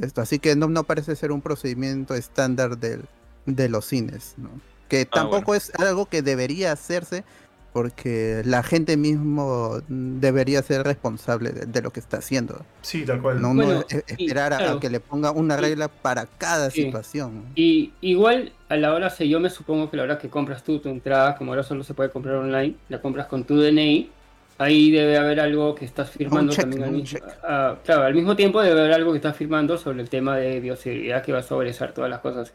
esto. 0.00 0.20
Así 0.20 0.38
que 0.38 0.54
no, 0.56 0.68
no 0.68 0.84
parece 0.84 1.16
ser 1.16 1.32
un 1.32 1.40
procedimiento 1.42 2.14
estándar 2.14 2.78
del, 2.78 3.04
de 3.46 3.68
los 3.68 3.86
cines, 3.86 4.34
¿no? 4.36 4.50
Que 4.88 5.04
tampoco 5.04 5.46
bueno. 5.46 5.58
es 5.58 5.72
algo 5.78 6.06
que 6.06 6.22
debería 6.22 6.72
hacerse 6.72 7.24
porque 7.72 8.42
la 8.44 8.62
gente 8.62 8.96
mismo 8.96 9.80
debería 9.88 10.62
ser 10.62 10.82
responsable 10.84 11.50
de, 11.50 11.66
de 11.66 11.82
lo 11.82 11.90
que 11.90 12.00
está 12.00 12.18
haciendo. 12.18 12.64
Sí, 12.82 13.04
tal 13.04 13.20
cual. 13.22 13.40
No, 13.40 13.54
Bueno, 13.54 13.74
no 13.74 13.80
e- 13.90 14.04
y- 14.16 14.22
esperar 14.24 14.52
a- 14.52 14.58
claro. 14.58 14.80
que 14.80 14.90
le 14.90 15.00
ponga 15.00 15.30
una 15.30 15.56
Y- 15.58 15.60
regla 15.60 15.88
para 15.88 16.26
cada 16.26 16.70
Sí. 16.70 16.82
situación. 16.84 17.44
Y 17.54 17.92
igual 18.00 18.52
a 18.68 18.76
la 18.76 18.94
hora, 18.94 19.10
se 19.10 19.28
yo 19.28 19.40
me 19.40 19.50
supongo 19.50 19.90
que 19.90 19.96
la 19.96 20.02
hora 20.04 20.18
que 20.18 20.28
compras 20.28 20.62
tú 20.64 20.78
tu 20.78 20.88
entrada, 20.88 21.36
como 21.36 21.52
ahora 21.52 21.62
solo 21.62 21.84
se 21.84 21.94
puede 21.94 22.10
comprar 22.10 22.36
online, 22.36 22.74
la 22.88 23.00
compras 23.00 23.26
con 23.26 23.44
tu 23.44 23.56
DNI, 23.60 24.10
ahí 24.58 24.90
debe 24.90 25.16
haber 25.16 25.38
algo 25.38 25.74
que 25.74 25.84
estás 25.84 26.10
firmando 26.10 26.52
check, 26.52 26.62
también 26.62 26.82
al 26.84 26.90
mismo, 26.90 27.18
ah, 27.44 27.76
claro, 27.84 28.02
al 28.02 28.14
mismo 28.14 28.34
tiempo 28.34 28.60
debe 28.60 28.80
haber 28.80 28.92
algo 28.92 29.12
que 29.12 29.18
estás 29.18 29.36
firmando 29.36 29.78
sobre 29.78 30.00
el 30.02 30.08
tema 30.08 30.36
de 30.36 30.58
bioseguridad 30.58 31.22
que 31.22 31.32
va 31.32 31.38
a 31.38 31.42
sobresar 31.44 31.92
todas 31.92 32.10
las 32.10 32.18
cosas. 32.20 32.52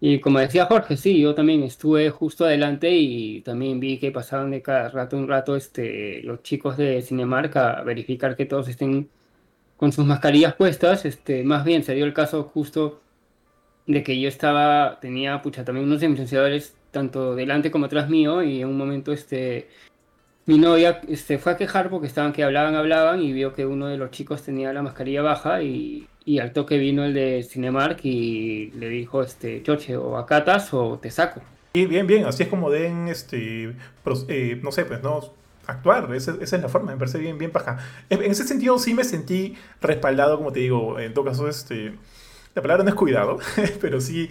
Y 0.00 0.20
como 0.20 0.38
decía 0.38 0.66
Jorge, 0.66 0.96
sí, 0.96 1.20
yo 1.20 1.34
también 1.34 1.62
estuve 1.64 2.10
justo 2.10 2.44
adelante 2.44 2.90
y 2.90 3.40
también 3.42 3.80
vi 3.80 3.98
que 3.98 4.12
pasaban 4.12 4.50
de 4.52 4.62
cada 4.62 4.88
rato 4.90 5.16
un 5.16 5.26
rato 5.28 5.56
este, 5.56 6.22
los 6.22 6.42
chicos 6.42 6.76
de 6.76 7.02
Cinemark 7.02 7.56
a 7.56 7.82
verificar 7.82 8.36
que 8.36 8.46
todos 8.46 8.68
estén 8.68 9.10
con 9.76 9.92
sus 9.92 10.06
mascarillas 10.06 10.54
puestas. 10.54 11.04
Este, 11.04 11.44
más 11.44 11.64
bien 11.64 11.82
se 11.84 11.94
dio 11.94 12.04
el 12.04 12.14
caso 12.14 12.44
justo 12.44 13.00
de 13.86 14.02
que 14.04 14.20
yo 14.20 14.28
estaba, 14.28 15.00
tenía, 15.00 15.42
pucha, 15.42 15.64
también 15.64 15.86
unos 15.86 16.00
silenciadores 16.00 16.76
tanto 16.90 17.34
delante 17.34 17.70
como 17.70 17.86
atrás 17.86 18.08
mío 18.08 18.42
y 18.42 18.62
en 18.62 18.68
un 18.68 18.78
momento 18.78 19.12
este 19.12 19.68
mi 20.46 20.58
novia 20.58 21.02
este, 21.08 21.38
fue 21.38 21.52
a 21.52 21.56
quejar 21.58 21.90
porque 21.90 22.06
estaban 22.06 22.32
que 22.32 22.42
hablaban, 22.42 22.74
hablaban 22.74 23.20
y 23.22 23.32
vio 23.32 23.54
que 23.54 23.66
uno 23.66 23.86
de 23.88 23.98
los 23.98 24.10
chicos 24.10 24.42
tenía 24.42 24.72
la 24.72 24.82
mascarilla 24.82 25.22
baja 25.22 25.62
y, 25.62 26.07
y 26.24 26.40
al 26.40 26.52
toque 26.52 26.78
vino 26.78 27.04
el 27.04 27.14
de 27.14 27.42
Cinemark 27.42 28.00
y 28.04 28.70
le 28.72 28.88
dijo, 28.88 29.22
este, 29.22 29.62
choche, 29.62 29.96
o 29.96 30.16
acatas 30.16 30.72
o 30.74 30.98
te 30.98 31.10
saco. 31.10 31.40
Y 31.72 31.86
bien, 31.86 32.06
bien, 32.06 32.24
así 32.24 32.42
es 32.42 32.48
como 32.48 32.70
den, 32.70 33.08
este, 33.08 33.74
eh, 34.28 34.60
no 34.62 34.72
sé, 34.72 34.84
pues 34.84 35.02
no, 35.02 35.20
actuar, 35.66 36.12
esa, 36.14 36.36
es 36.40 36.52
la 36.52 36.68
forma, 36.68 36.92
me 36.92 36.98
parece 36.98 37.18
bien, 37.18 37.38
bien 37.38 37.50
paja. 37.50 37.78
En, 38.08 38.22
ese 38.22 38.44
sentido 38.44 38.78
sí 38.78 38.94
me 38.94 39.04
sentí 39.04 39.56
respaldado, 39.80 40.38
como 40.38 40.50
te 40.50 40.60
digo, 40.60 40.98
en 40.98 41.12
todo 41.12 41.26
caso, 41.26 41.46
este, 41.46 41.92
la 42.54 42.62
palabra 42.62 42.84
no 42.84 42.90
es 42.90 42.96
cuidado, 42.96 43.38
pero 43.80 44.00
sí 44.00 44.30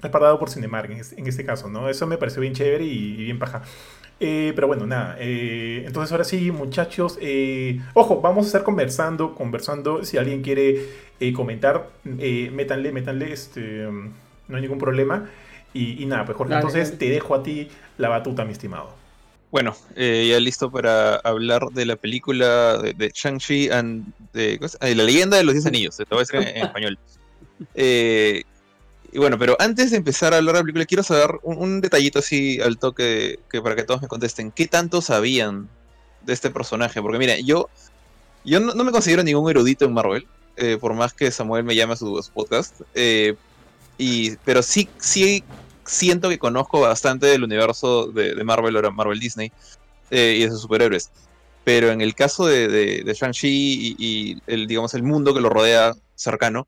respaldado 0.00 0.38
por 0.38 0.50
Cinemark 0.50 0.90
en, 0.90 1.00
en 1.16 1.26
este 1.26 1.44
caso, 1.44 1.68
¿no? 1.68 1.88
Eso 1.88 2.06
me 2.06 2.18
pareció 2.18 2.42
bien 2.42 2.54
chévere 2.54 2.84
y, 2.84 3.16
bien 3.16 3.38
paja. 3.38 3.62
Eh, 4.20 4.52
pero 4.54 4.66
bueno, 4.66 4.84
nada. 4.84 5.16
Eh, 5.20 5.84
entonces 5.86 6.10
ahora 6.12 6.24
sí, 6.24 6.50
muchachos. 6.50 7.18
Ojo, 7.94 8.20
vamos 8.20 8.44
a 8.44 8.48
estar 8.48 8.64
conversando, 8.64 9.34
conversando. 9.34 10.04
Si 10.04 10.18
alguien 10.18 10.42
quiere 10.42 11.07
comentar, 11.34 11.90
métanle, 12.04 12.92
métanle. 12.92 13.32
Este, 13.32 13.60
no 14.48 14.56
hay 14.56 14.62
ningún 14.62 14.78
problema. 14.78 15.28
Y, 15.74 16.04
nada, 16.06 16.24
pues 16.24 16.36
Jorge, 16.36 16.54
entonces 16.54 16.98
te 16.98 17.10
dejo 17.10 17.34
a 17.34 17.42
ti 17.42 17.68
la 17.98 18.08
batuta, 18.08 18.44
mi 18.44 18.52
estimado. 18.52 18.96
Bueno, 19.50 19.76
ya 19.96 20.40
listo 20.40 20.70
para 20.70 21.16
hablar 21.16 21.66
de 21.72 21.86
la 21.86 21.96
película 21.96 22.78
de, 22.78 23.10
Shang-Chi 23.14 23.70
and 23.70 24.12
de, 24.32 24.58
la 24.80 25.04
leyenda 25.04 25.36
de 25.36 25.44
los 25.44 25.54
10 25.54 25.66
anillos. 25.66 25.96
Te 25.96 26.04
voy 26.10 26.18
a 26.18 26.20
decir 26.20 26.36
en, 26.36 26.56
en 26.56 26.64
español. 26.64 26.98
Eh, 27.74 28.42
y 29.12 29.18
bueno, 29.18 29.38
pero 29.38 29.56
antes 29.58 29.90
de 29.90 29.96
empezar 29.96 30.34
a 30.34 30.36
hablar 30.36 30.54
de 30.54 30.60
la 30.60 30.64
película, 30.64 30.84
quiero 30.84 31.02
saber 31.02 31.38
un, 31.42 31.80
detallito 31.80 32.18
así 32.18 32.60
al 32.60 32.78
toque 32.78 33.38
que 33.50 33.62
para 33.62 33.74
que 33.74 33.84
todos 33.84 34.02
me 34.02 34.08
contesten. 34.08 34.50
¿Qué 34.50 34.66
tanto 34.66 35.00
sabían 35.00 35.68
de 36.24 36.32
este 36.34 36.50
personaje? 36.50 37.00
Porque 37.00 37.18
mira, 37.18 37.38
yo, 37.38 37.68
yo 38.44 38.60
no, 38.60 38.84
me 38.84 38.92
considero 38.92 39.22
ningún 39.22 39.48
erudito 39.48 39.86
en 39.86 39.94
Marvel, 39.94 40.26
eh, 40.58 40.78
por 40.78 40.94
más 40.94 41.12
que 41.12 41.30
Samuel 41.30 41.64
me 41.64 41.74
llame 41.74 41.94
a 41.94 41.96
su, 41.96 42.22
podcast. 42.32 42.80
Eh, 42.94 43.34
y, 43.96 44.36
pero 44.44 44.62
sí, 44.62 44.88
sí 44.98 45.42
siento 45.84 46.28
que 46.28 46.38
conozco 46.38 46.80
bastante 46.80 47.26
del 47.26 47.44
universo 47.44 48.06
de, 48.06 48.42
Marvel, 48.44 48.76
ahora 48.76 48.90
Marvel 48.90 49.18
Disney, 49.18 49.52
eh, 50.10 50.36
y 50.38 50.42
de 50.42 50.50
sus 50.50 50.62
superhéroes. 50.62 51.10
Pero 51.64 51.90
en 51.90 52.00
el 52.00 52.14
caso 52.14 52.46
de, 52.46 52.68
de, 52.68 53.14
Shang-Chi 53.14 53.48
y, 53.48 53.96
y, 53.98 54.42
el, 54.46 54.66
digamos, 54.66 54.94
el 54.94 55.02
mundo 55.02 55.34
que 55.34 55.40
lo 55.40 55.50
rodea 55.50 55.94
cercano, 56.14 56.66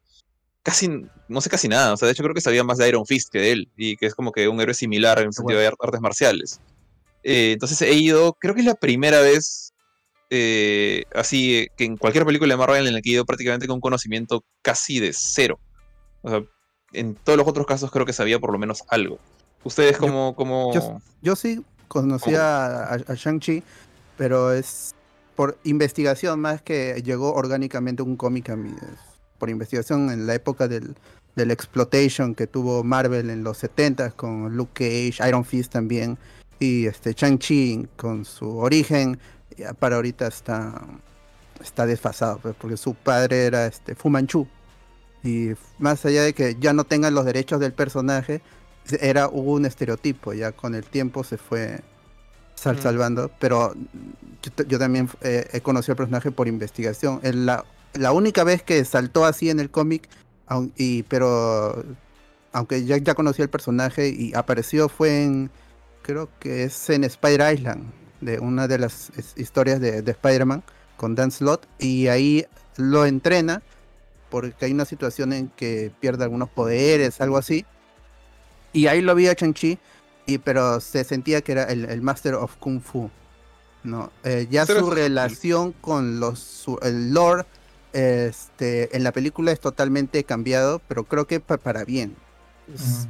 casi, 0.63 0.89
no 1.29 1.41
sé 1.41 1.51
casi 1.51 1.69
nada. 1.69 1.93
O 1.93 1.97
sea, 1.97 2.07
de 2.07 2.13
hecho 2.13 2.23
creo 2.23 2.35
que 2.35 2.41
sabía 2.41 2.65
más 2.65 2.79
de 2.79 2.89
Iron 2.89 3.07
Fist 3.07 3.31
que 3.31 3.41
de 3.41 3.53
él, 3.53 3.69
y 3.77 3.97
que 3.97 4.07
es 4.07 4.15
como 4.15 4.33
que 4.33 4.49
un 4.49 4.61
héroe 4.61 4.75
similar 4.75 5.19
en 5.19 5.29
el 5.29 5.33
sentido 5.33 5.59
de 5.59 5.67
artes 5.67 6.01
marciales. 6.01 6.61
Eh, 7.23 7.53
entonces 7.53 7.81
he 7.83 7.95
ido, 7.95 8.35
creo 8.35 8.55
que 8.55 8.61
es 8.61 8.67
la 8.67 8.75
primera 8.75 9.21
vez, 9.21 9.70
eh, 10.31 11.05
así, 11.15 11.67
que 11.77 11.85
en 11.85 11.97
cualquier 11.97 12.25
película 12.25 12.55
de 12.55 12.59
Marvel 12.59 12.87
en 12.87 12.95
la 12.95 13.01
que 13.01 13.11
he 13.11 13.13
ido 13.15 13.27
prácticamente 13.27 13.67
con 13.67 13.75
un 13.75 13.81
conocimiento 13.81 14.45
casi 14.63 15.01
de 15.01 15.13
cero. 15.13 15.59
O 16.23 16.31
sea, 16.31 16.43
en 16.93 17.17
todos 17.17 17.37
los 17.37 17.49
otros 17.49 17.67
casos 17.67 17.91
creo 17.91 18.07
que 18.07 18.13
sabía 18.13 18.39
por 18.39 18.53
lo 18.53 18.59
menos 18.59 18.85
algo. 18.89 19.19
¿Ustedes 19.65 19.99
como 19.99 20.35
como 20.35 20.73
Yo, 21.21 21.37
sí 21.37 21.63
conocía 21.89 22.85
a, 22.85 22.95
a 22.95 23.15
Shang-Chi, 23.15 23.63
pero 24.17 24.53
es 24.53 24.95
por 25.35 25.59
investigación 25.65 26.41
más 26.41 26.63
que 26.63 27.03
llegó 27.05 27.35
orgánicamente 27.35 28.03
un 28.03 28.17
cómic 28.17 28.51
a 28.51 28.57
mí 28.57 28.71
por 29.39 29.51
investigación 29.51 30.11
en 30.11 30.27
la 30.27 30.35
época 30.35 30.69
del, 30.69 30.95
del 31.35 31.51
exploitation 31.51 32.35
que 32.35 32.47
tuvo 32.47 32.85
Marvel 32.85 33.31
en 33.31 33.43
los 33.43 33.59
70 33.59 34.11
con 34.13 34.55
Luke 34.55 34.73
Cage, 34.75 35.27
Iron 35.29 35.45
Fist 35.45 35.73
también 35.73 36.19
y 36.59 36.87
este 36.87 37.15
Chang-Chi 37.15 37.89
con 37.97 38.25
su 38.25 38.59
origen 38.59 39.19
ya 39.61 39.73
para 39.75 39.97
ahorita 39.97 40.27
está 40.27 40.83
está 41.63 41.87
desfasado 41.87 42.39
pues, 42.39 42.55
porque 42.59 42.77
su 42.77 42.95
padre 42.95 43.45
era 43.45 43.67
este 43.67 43.95
Fu 43.95 44.11
Manchu. 44.11 44.47
Y 45.23 45.51
más 45.79 46.05
allá 46.07 46.23
de 46.23 46.33
que 46.33 46.57
ya 46.59 46.73
no 46.73 46.85
tengan 46.85 47.15
los 47.15 47.27
derechos 47.27 47.61
del 47.61 47.73
personaje 47.73 48.41
era 49.01 49.29
hubo 49.29 49.53
un 49.53 49.67
estereotipo 49.67 50.33
ya 50.33 50.53
con 50.53 50.75
el 50.75 50.85
tiempo 50.85 51.23
se 51.23 51.37
fue 51.37 51.81
sal 52.55 52.81
salvando 52.81 53.31
pero 53.39 53.75
yo, 54.67 54.79
también 54.79 55.09
eh, 55.21 55.47
he 55.53 55.61
conocido 55.61 55.93
al 55.93 55.97
personaje 55.99 56.31
por 56.31 56.49
investigación. 56.49 57.21
En 57.23 57.45
la 57.47 57.65
la 57.95 58.13
única 58.13 58.45
vez 58.45 58.63
que 58.63 58.85
saltó 58.85 59.25
así 59.25 59.51
en 59.51 59.61
el 59.61 59.71
cómic, 59.71 60.09
y, 60.77 61.03
pero 61.05 61.85
aunque 62.53 62.85
ya, 62.85 62.97
ya 62.99 63.15
conocía 63.15 63.45
el 63.45 63.51
personaje 63.51 64.09
y 64.09 64.33
apareció 64.35 64.89
fue 64.89 65.23
en, 65.23 65.51
creo 66.03 66.29
que 66.41 66.65
es 66.65 66.91
en 66.91 67.05
Spider 67.05 67.55
Island, 67.55 67.85
de 68.21 68.39
una 68.39 68.69
de 68.69 68.79
las 68.79 69.11
historias 69.37 69.81
de, 69.81 69.99
Spider-Man 69.99 70.63
con 70.97 71.15
Dan 71.15 71.31
Slott, 71.31 71.67
y 71.79 72.09
ahí 72.09 72.47
lo 72.77 73.07
entrena 73.07 73.63
porque 74.29 74.67
hay 74.67 74.73
una 74.73 74.85
situación 74.85 75.33
en 75.33 75.49
que 75.49 75.91
pierde 76.01 76.25
algunos 76.25 76.49
poderes, 76.49 77.21
algo 77.21 77.37
así, 77.37 77.65
y 78.73 78.87
ahí 78.87 79.01
lo 79.01 79.15
vi 79.15 79.27
a 79.27 79.35
Chang-Chi, 79.35 79.79
y, 80.27 80.39
pero 80.39 80.81
se 80.81 81.03
sentía 81.03 81.41
que 81.41 81.53
era 81.53 81.65
el, 81.65 82.01
Master 82.03 82.35
of 82.35 82.57
Kung 82.57 82.81
Fu. 82.81 83.11
No, 83.83 84.13
eh, 84.25 84.47
ya 84.51 84.67
su 84.67 84.91
relación 84.91 85.73
con 85.73 86.21
los 86.21 86.67
el 86.83 87.15
lore 87.15 87.47
este, 87.93 88.95
en 88.97 89.03
la 89.03 89.13
película 89.13 89.53
es 89.53 89.61
totalmente 89.61 90.23
cambiado, 90.25 90.81
pero 90.87 91.05
creo 91.05 91.27
que 91.27 91.41
para 91.41 91.85
bien. 91.85 92.15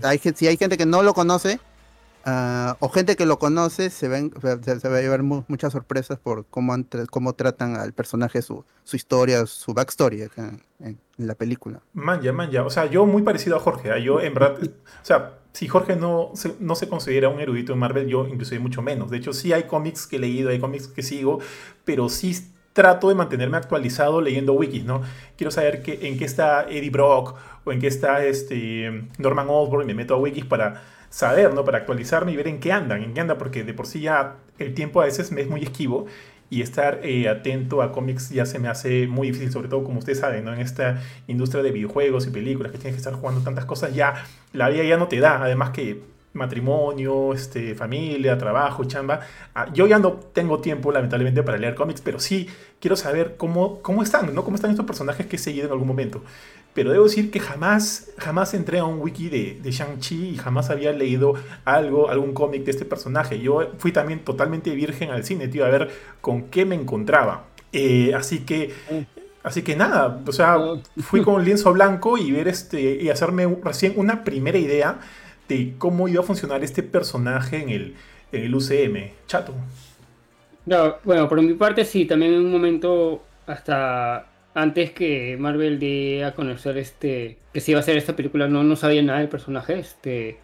hay, 0.02 0.18
si 0.18 0.46
hay 0.46 0.56
gente 0.56 0.78
que 0.78 0.86
no 0.86 1.02
lo 1.02 1.12
conoce, 1.12 1.60
ah, 2.24 2.76
o 2.80 2.88
gente 2.88 3.16
que 3.16 3.26
lo 3.26 3.38
conoce, 3.38 3.90
se, 3.90 4.08
ven, 4.08 4.32
se, 4.40 4.88
va 4.88 4.96
a 4.96 5.00
llevar 5.00 5.22
muchas 5.22 5.72
sorpresas 5.72 6.18
por 6.18 6.46
cómo, 6.46 6.74
cómo 7.10 7.34
tratan 7.34 7.76
al 7.76 7.92
personaje, 7.92 8.42
su, 8.42 8.64
su 8.84 8.96
historia, 8.96 9.46
su 9.46 9.74
backstory 9.74 10.28
en, 10.36 10.98
la 11.16 11.34
película. 11.34 11.80
Man, 11.92 12.22
ya, 12.22 12.32
man, 12.32 12.50
ya. 12.50 12.64
O 12.64 12.70
sea, 12.70 12.86
yo 12.86 13.04
muy 13.04 13.22
parecido 13.22 13.56
a 13.56 13.60
Jorge. 13.60 13.90
¿ah? 13.90 13.98
Yo, 13.98 14.20
en 14.20 14.32
verdad, 14.32 14.56
o 14.62 15.04
sea, 15.04 15.38
si 15.52 15.68
Jorge 15.68 15.96
no 15.96 16.30
se, 16.34 16.54
no 16.60 16.74
se 16.74 16.88
considera 16.88 17.28
un 17.28 17.40
erudito 17.40 17.72
en 17.72 17.78
Marvel, 17.78 18.06
yo 18.06 18.26
inclusive 18.26 18.60
mucho 18.60 18.82
menos. 18.82 19.10
De 19.10 19.18
hecho, 19.18 19.32
sí 19.32 19.52
hay 19.52 19.64
cómics 19.64 20.06
que 20.06 20.16
he 20.16 20.18
leído, 20.18 20.50
hay 20.50 20.60
cómics 20.60 20.88
que 20.88 21.02
sigo, 21.02 21.40
pero 21.84 22.08
sí 22.08 22.34
trato 22.72 23.08
de 23.08 23.14
mantenerme 23.14 23.56
actualizado 23.56 24.20
leyendo 24.20 24.52
wikis, 24.52 24.84
¿no? 24.84 25.02
Quiero 25.36 25.50
saber 25.50 25.82
que, 25.82 26.08
en 26.08 26.18
qué 26.18 26.24
está 26.24 26.68
Eddie 26.68 26.90
Brock 26.90 27.36
o 27.64 27.72
en 27.72 27.80
qué 27.80 27.88
está 27.88 28.24
este 28.24 29.08
Norman 29.18 29.46
Osborn 29.50 29.84
y 29.84 29.86
me 29.86 29.94
meto 29.94 30.14
a 30.14 30.18
wikis 30.18 30.44
para 30.44 30.82
saber, 31.10 31.52
¿no? 31.52 31.64
Para 31.64 31.78
actualizarme 31.78 32.32
y 32.32 32.36
ver 32.36 32.48
en 32.48 32.60
qué 32.60 32.72
andan, 32.72 33.02
en 33.02 33.12
qué 33.12 33.20
anda, 33.20 33.36
porque 33.36 33.64
de 33.64 33.74
por 33.74 33.86
sí 33.86 34.00
ya 34.00 34.36
el 34.58 34.74
tiempo 34.74 35.02
a 35.02 35.04
veces 35.04 35.32
me 35.32 35.42
es 35.42 35.48
muy 35.48 35.62
esquivo 35.62 36.06
y 36.48 36.62
estar 36.62 37.00
eh, 37.04 37.28
atento 37.28 37.82
a 37.82 37.92
cómics 37.92 38.30
ya 38.30 38.44
se 38.44 38.58
me 38.58 38.68
hace 38.68 39.06
muy 39.06 39.28
difícil, 39.28 39.52
sobre 39.52 39.68
todo 39.68 39.84
como 39.84 39.98
ustedes 39.98 40.18
saben, 40.18 40.44
¿no? 40.44 40.52
En 40.52 40.60
esta 40.60 41.00
industria 41.28 41.62
de 41.62 41.70
videojuegos 41.70 42.26
y 42.26 42.30
películas 42.30 42.72
que 42.72 42.78
tienes 42.78 42.94
que 42.94 42.98
estar 42.98 43.14
jugando 43.14 43.42
tantas 43.42 43.66
cosas, 43.66 43.94
ya 43.94 44.24
la 44.52 44.68
vida 44.68 44.84
ya 44.84 44.96
no 44.96 45.08
te 45.08 45.20
da, 45.20 45.42
además 45.42 45.70
que 45.70 46.00
matrimonio, 46.32 47.32
este, 47.32 47.74
familia, 47.74 48.38
trabajo, 48.38 48.84
chamba. 48.84 49.20
Ah, 49.54 49.68
yo 49.72 49.86
ya 49.86 49.98
no 49.98 50.12
tengo 50.12 50.60
tiempo, 50.60 50.92
lamentablemente, 50.92 51.42
para 51.42 51.58
leer 51.58 51.74
cómics, 51.74 52.00
pero 52.00 52.20
sí 52.20 52.48
quiero 52.80 52.96
saber 52.96 53.36
cómo, 53.36 53.80
cómo 53.82 54.02
están, 54.02 54.34
¿no? 54.34 54.44
Cómo 54.44 54.56
están 54.56 54.70
estos 54.70 54.86
personajes 54.86 55.26
que 55.26 55.36
he 55.36 55.38
seguido 55.38 55.66
en 55.66 55.72
algún 55.72 55.88
momento. 55.88 56.22
Pero 56.74 56.92
debo 56.92 57.04
decir 57.04 57.30
que 57.30 57.40
jamás, 57.40 58.10
jamás 58.16 58.54
entré 58.54 58.78
a 58.78 58.84
un 58.84 59.00
wiki 59.00 59.28
de, 59.28 59.58
de 59.60 59.70
Shang-Chi 59.70 60.30
y 60.30 60.36
jamás 60.36 60.70
había 60.70 60.92
leído 60.92 61.34
algo, 61.64 62.08
algún 62.10 62.32
cómic 62.32 62.64
de 62.64 62.70
este 62.70 62.84
personaje. 62.84 63.40
Yo 63.40 63.72
fui 63.78 63.92
también 63.92 64.20
totalmente 64.24 64.70
virgen 64.74 65.10
al 65.10 65.24
cine, 65.24 65.48
tío, 65.48 65.66
a 65.66 65.68
ver 65.68 65.90
con 66.20 66.44
qué 66.44 66.64
me 66.64 66.76
encontraba. 66.76 67.46
Eh, 67.72 68.12
así 68.14 68.40
que 68.40 68.72
Así 69.42 69.62
que 69.62 69.74
nada, 69.74 70.20
o 70.26 70.32
sea, 70.32 70.58
fui 70.98 71.22
con 71.22 71.36
un 71.36 71.44
lienzo 71.44 71.72
blanco 71.72 72.18
y 72.18 72.30
ver 72.30 72.46
este 72.46 73.02
y 73.02 73.08
hacerme 73.08 73.46
recién 73.64 73.94
una 73.96 74.22
primera 74.22 74.58
idea 74.58 75.00
de 75.48 75.74
cómo 75.78 76.08
iba 76.08 76.20
a 76.20 76.24
funcionar 76.24 76.62
este 76.62 76.82
personaje 76.82 77.62
en 77.62 77.70
el, 77.70 77.94
en 78.32 78.44
el 78.44 78.54
UCM. 78.54 79.12
Chato. 79.26 79.54
No, 80.66 80.96
bueno, 81.04 81.26
por 81.26 81.40
mi 81.40 81.54
parte 81.54 81.86
sí, 81.86 82.04
también 82.04 82.34
en 82.34 82.40
un 82.40 82.52
momento 82.52 83.22
hasta 83.46 84.26
antes 84.54 84.90
que 84.92 85.36
Marvel 85.38 85.78
dé 85.78 86.24
a 86.24 86.34
conocer 86.34 86.78
este 86.78 87.38
que 87.52 87.60
se 87.60 87.72
iba 87.72 87.80
a 87.80 87.82
hacer 87.82 87.96
esta 87.96 88.16
película 88.16 88.48
no, 88.48 88.62
no 88.64 88.76
sabía 88.76 89.02
nada 89.02 89.20
del 89.20 89.28
personaje, 89.28 89.78
este 89.78 90.38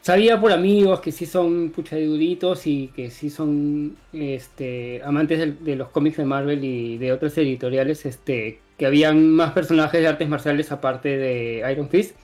sabía 0.00 0.40
por 0.40 0.52
amigos 0.52 1.00
que 1.00 1.12
sí 1.12 1.26
son 1.26 1.70
pucha 1.70 1.96
eruditos 1.96 2.66
y 2.66 2.88
que 2.88 3.10
sí 3.10 3.30
son 3.30 3.96
este 4.12 5.00
amantes 5.04 5.38
de, 5.38 5.52
de, 5.52 5.76
los 5.76 5.88
cómics 5.90 6.16
de 6.16 6.24
Marvel 6.24 6.64
y 6.64 6.98
de 6.98 7.12
otras 7.12 7.36
editoriales, 7.38 8.06
este 8.06 8.60
que 8.76 8.86
habían 8.86 9.30
más 9.30 9.52
personajes 9.52 10.00
de 10.00 10.08
artes 10.08 10.28
marciales 10.28 10.72
aparte 10.72 11.16
de 11.16 11.64
Iron 11.70 11.88
Fist. 11.88 12.16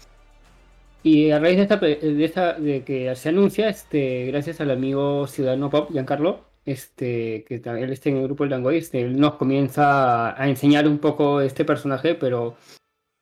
Y 1.03 1.31
a 1.31 1.39
raíz 1.39 1.57
de 1.57 1.63
esta, 1.63 1.77
de 1.77 2.25
esta 2.25 2.55
de 2.55 2.83
que 2.83 3.15
se 3.15 3.29
anuncia, 3.29 3.69
este, 3.69 4.27
gracias 4.27 4.61
al 4.61 4.71
amigo 4.71 5.27
Ciudadano 5.27 5.71
Pop, 5.71 5.91
Giancarlo, 5.93 6.48
este, 6.69 7.45
que 7.45 7.57
él 7.57 7.93
está 7.93 8.11
en 8.11 8.19
el 8.19 8.25
grupo 8.25 8.45
del 8.45 8.51
Dangoy, 8.51 8.77
este, 8.77 9.01
él 9.01 9.19
nos 9.19 9.35
comienza 9.35 10.41
a 10.41 10.49
enseñar 10.49 10.87
un 10.87 10.99
poco 10.99 11.41
este 11.41 11.65
personaje, 11.65 12.15
pero 12.15 12.57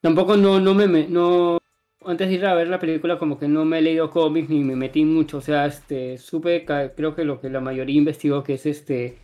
tampoco 0.00 0.36
no, 0.36 0.60
no 0.60 0.74
me, 0.74 1.06
no, 1.08 1.58
antes 2.04 2.28
de 2.28 2.34
ir 2.34 2.46
a 2.46 2.54
ver 2.54 2.68
la 2.68 2.80
película 2.80 3.18
como 3.18 3.38
que 3.38 3.48
no 3.48 3.64
me 3.64 3.78
he 3.78 3.82
leído 3.82 4.10
cómics 4.10 4.48
ni 4.50 4.64
me 4.64 4.76
metí 4.76 5.04
mucho, 5.04 5.38
o 5.38 5.40
sea, 5.40 5.66
este, 5.66 6.18
supe, 6.18 6.64
creo 6.64 7.14
que 7.14 7.24
lo 7.24 7.40
que 7.40 7.50
la 7.50 7.60
mayoría 7.60 7.96
investigó 7.96 8.42
que 8.42 8.54
es 8.54 8.66
este, 8.66 9.18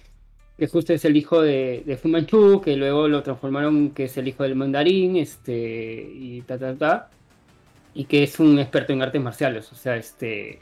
que 0.56 0.68
justo 0.68 0.92
es 0.92 1.04
el 1.04 1.16
hijo 1.16 1.42
de, 1.42 1.82
de 1.84 1.96
Fu 1.96 2.08
Manchu, 2.08 2.60
que 2.60 2.76
luego 2.76 3.08
lo 3.08 3.22
transformaron 3.22 3.90
que 3.90 4.04
es 4.04 4.16
el 4.18 4.28
hijo 4.28 4.44
del 4.44 4.54
mandarín, 4.54 5.16
este, 5.16 5.52
y 6.14 6.42
ta 6.42 6.58
ta 6.58 6.76
ta, 6.76 7.10
y 7.94 8.04
que 8.04 8.22
es 8.22 8.38
un 8.40 8.58
experto 8.58 8.92
en 8.92 9.02
artes 9.02 9.20
marciales, 9.22 9.72
o 9.72 9.74
sea, 9.74 9.96
este, 9.96 10.60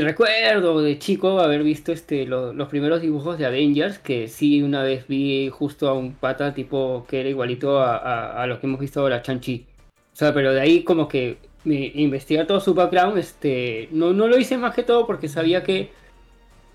recuerdo 0.00 0.82
de 0.82 0.98
chico 0.98 1.40
haber 1.40 1.62
visto 1.62 1.92
este, 1.92 2.26
los 2.26 2.68
primeros 2.68 3.00
dibujos 3.00 3.38
de 3.38 3.46
Avengers, 3.46 3.98
que 3.98 4.28
sí 4.28 4.62
una 4.62 4.82
vez 4.82 5.06
vi 5.08 5.48
justo 5.50 5.88
a 5.88 5.94
un 5.94 6.14
pata 6.14 6.54
tipo 6.54 7.06
que 7.08 7.20
era 7.20 7.28
igualito 7.28 7.80
a, 7.80 8.42
a, 8.42 8.46
lo 8.46 8.60
que 8.60 8.66
hemos 8.66 8.80
visto 8.80 9.00
ahora, 9.00 9.22
Chanchi. 9.22 9.66
O 10.12 10.16
sea, 10.16 10.34
pero 10.34 10.52
de 10.52 10.60
ahí 10.60 10.84
como 10.84 11.08
que 11.08 11.38
me, 11.64 11.92
investigar 11.94 12.46
todo 12.46 12.60
su 12.60 12.74
background, 12.74 13.18
este, 13.18 13.88
no, 13.92 14.12
no 14.12 14.26
lo 14.26 14.38
hice 14.38 14.58
más 14.58 14.74
que 14.74 14.82
todo 14.82 15.06
porque 15.06 15.28
sabía 15.28 15.62
que, 15.62 15.90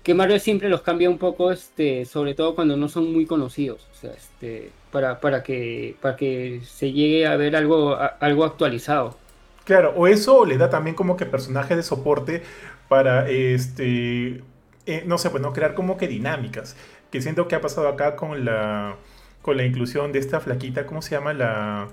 que 0.02 0.14
Marvel 0.14 0.40
siempre 0.40 0.68
los 0.68 0.82
cambia 0.82 1.10
un 1.10 1.18
poco, 1.18 1.52
este, 1.52 2.04
sobre 2.06 2.34
todo 2.34 2.54
cuando 2.54 2.76
no 2.76 2.88
son 2.88 3.12
muy 3.12 3.26
conocidos. 3.26 3.86
O 3.92 3.94
sea, 3.96 4.12
este, 4.12 4.70
para, 4.90 5.20
para, 5.20 5.42
que, 5.42 5.96
para 6.00 6.16
que 6.16 6.60
se 6.64 6.92
llegue 6.92 7.26
a 7.26 7.36
ver 7.36 7.54
algo, 7.56 7.96
algo 8.20 8.44
actualizado. 8.44 9.16
Claro, 9.64 9.94
o 9.96 10.06
eso 10.06 10.44
le 10.44 10.58
da 10.58 10.68
también 10.68 10.94
como 10.94 11.16
que 11.16 11.24
personaje 11.24 11.74
de 11.74 11.82
soporte 11.82 12.42
para, 12.88 13.28
este, 13.28 14.42
eh, 14.86 15.04
no 15.06 15.18
sé, 15.18 15.30
pues 15.30 15.42
no 15.42 15.52
crear 15.52 15.74
como 15.74 15.96
que 15.96 16.08
dinámicas. 16.08 16.76
Que 17.10 17.22
siento 17.22 17.48
que 17.48 17.54
ha 17.54 17.60
pasado 17.60 17.88
acá 17.88 18.16
con 18.16 18.44
la, 18.44 18.96
con 19.42 19.56
la 19.56 19.64
inclusión 19.64 20.12
de 20.12 20.18
esta 20.18 20.40
flaquita, 20.40 20.86
¿cómo 20.86 21.02
se 21.02 21.12
llama? 21.12 21.32
La, 21.32 21.88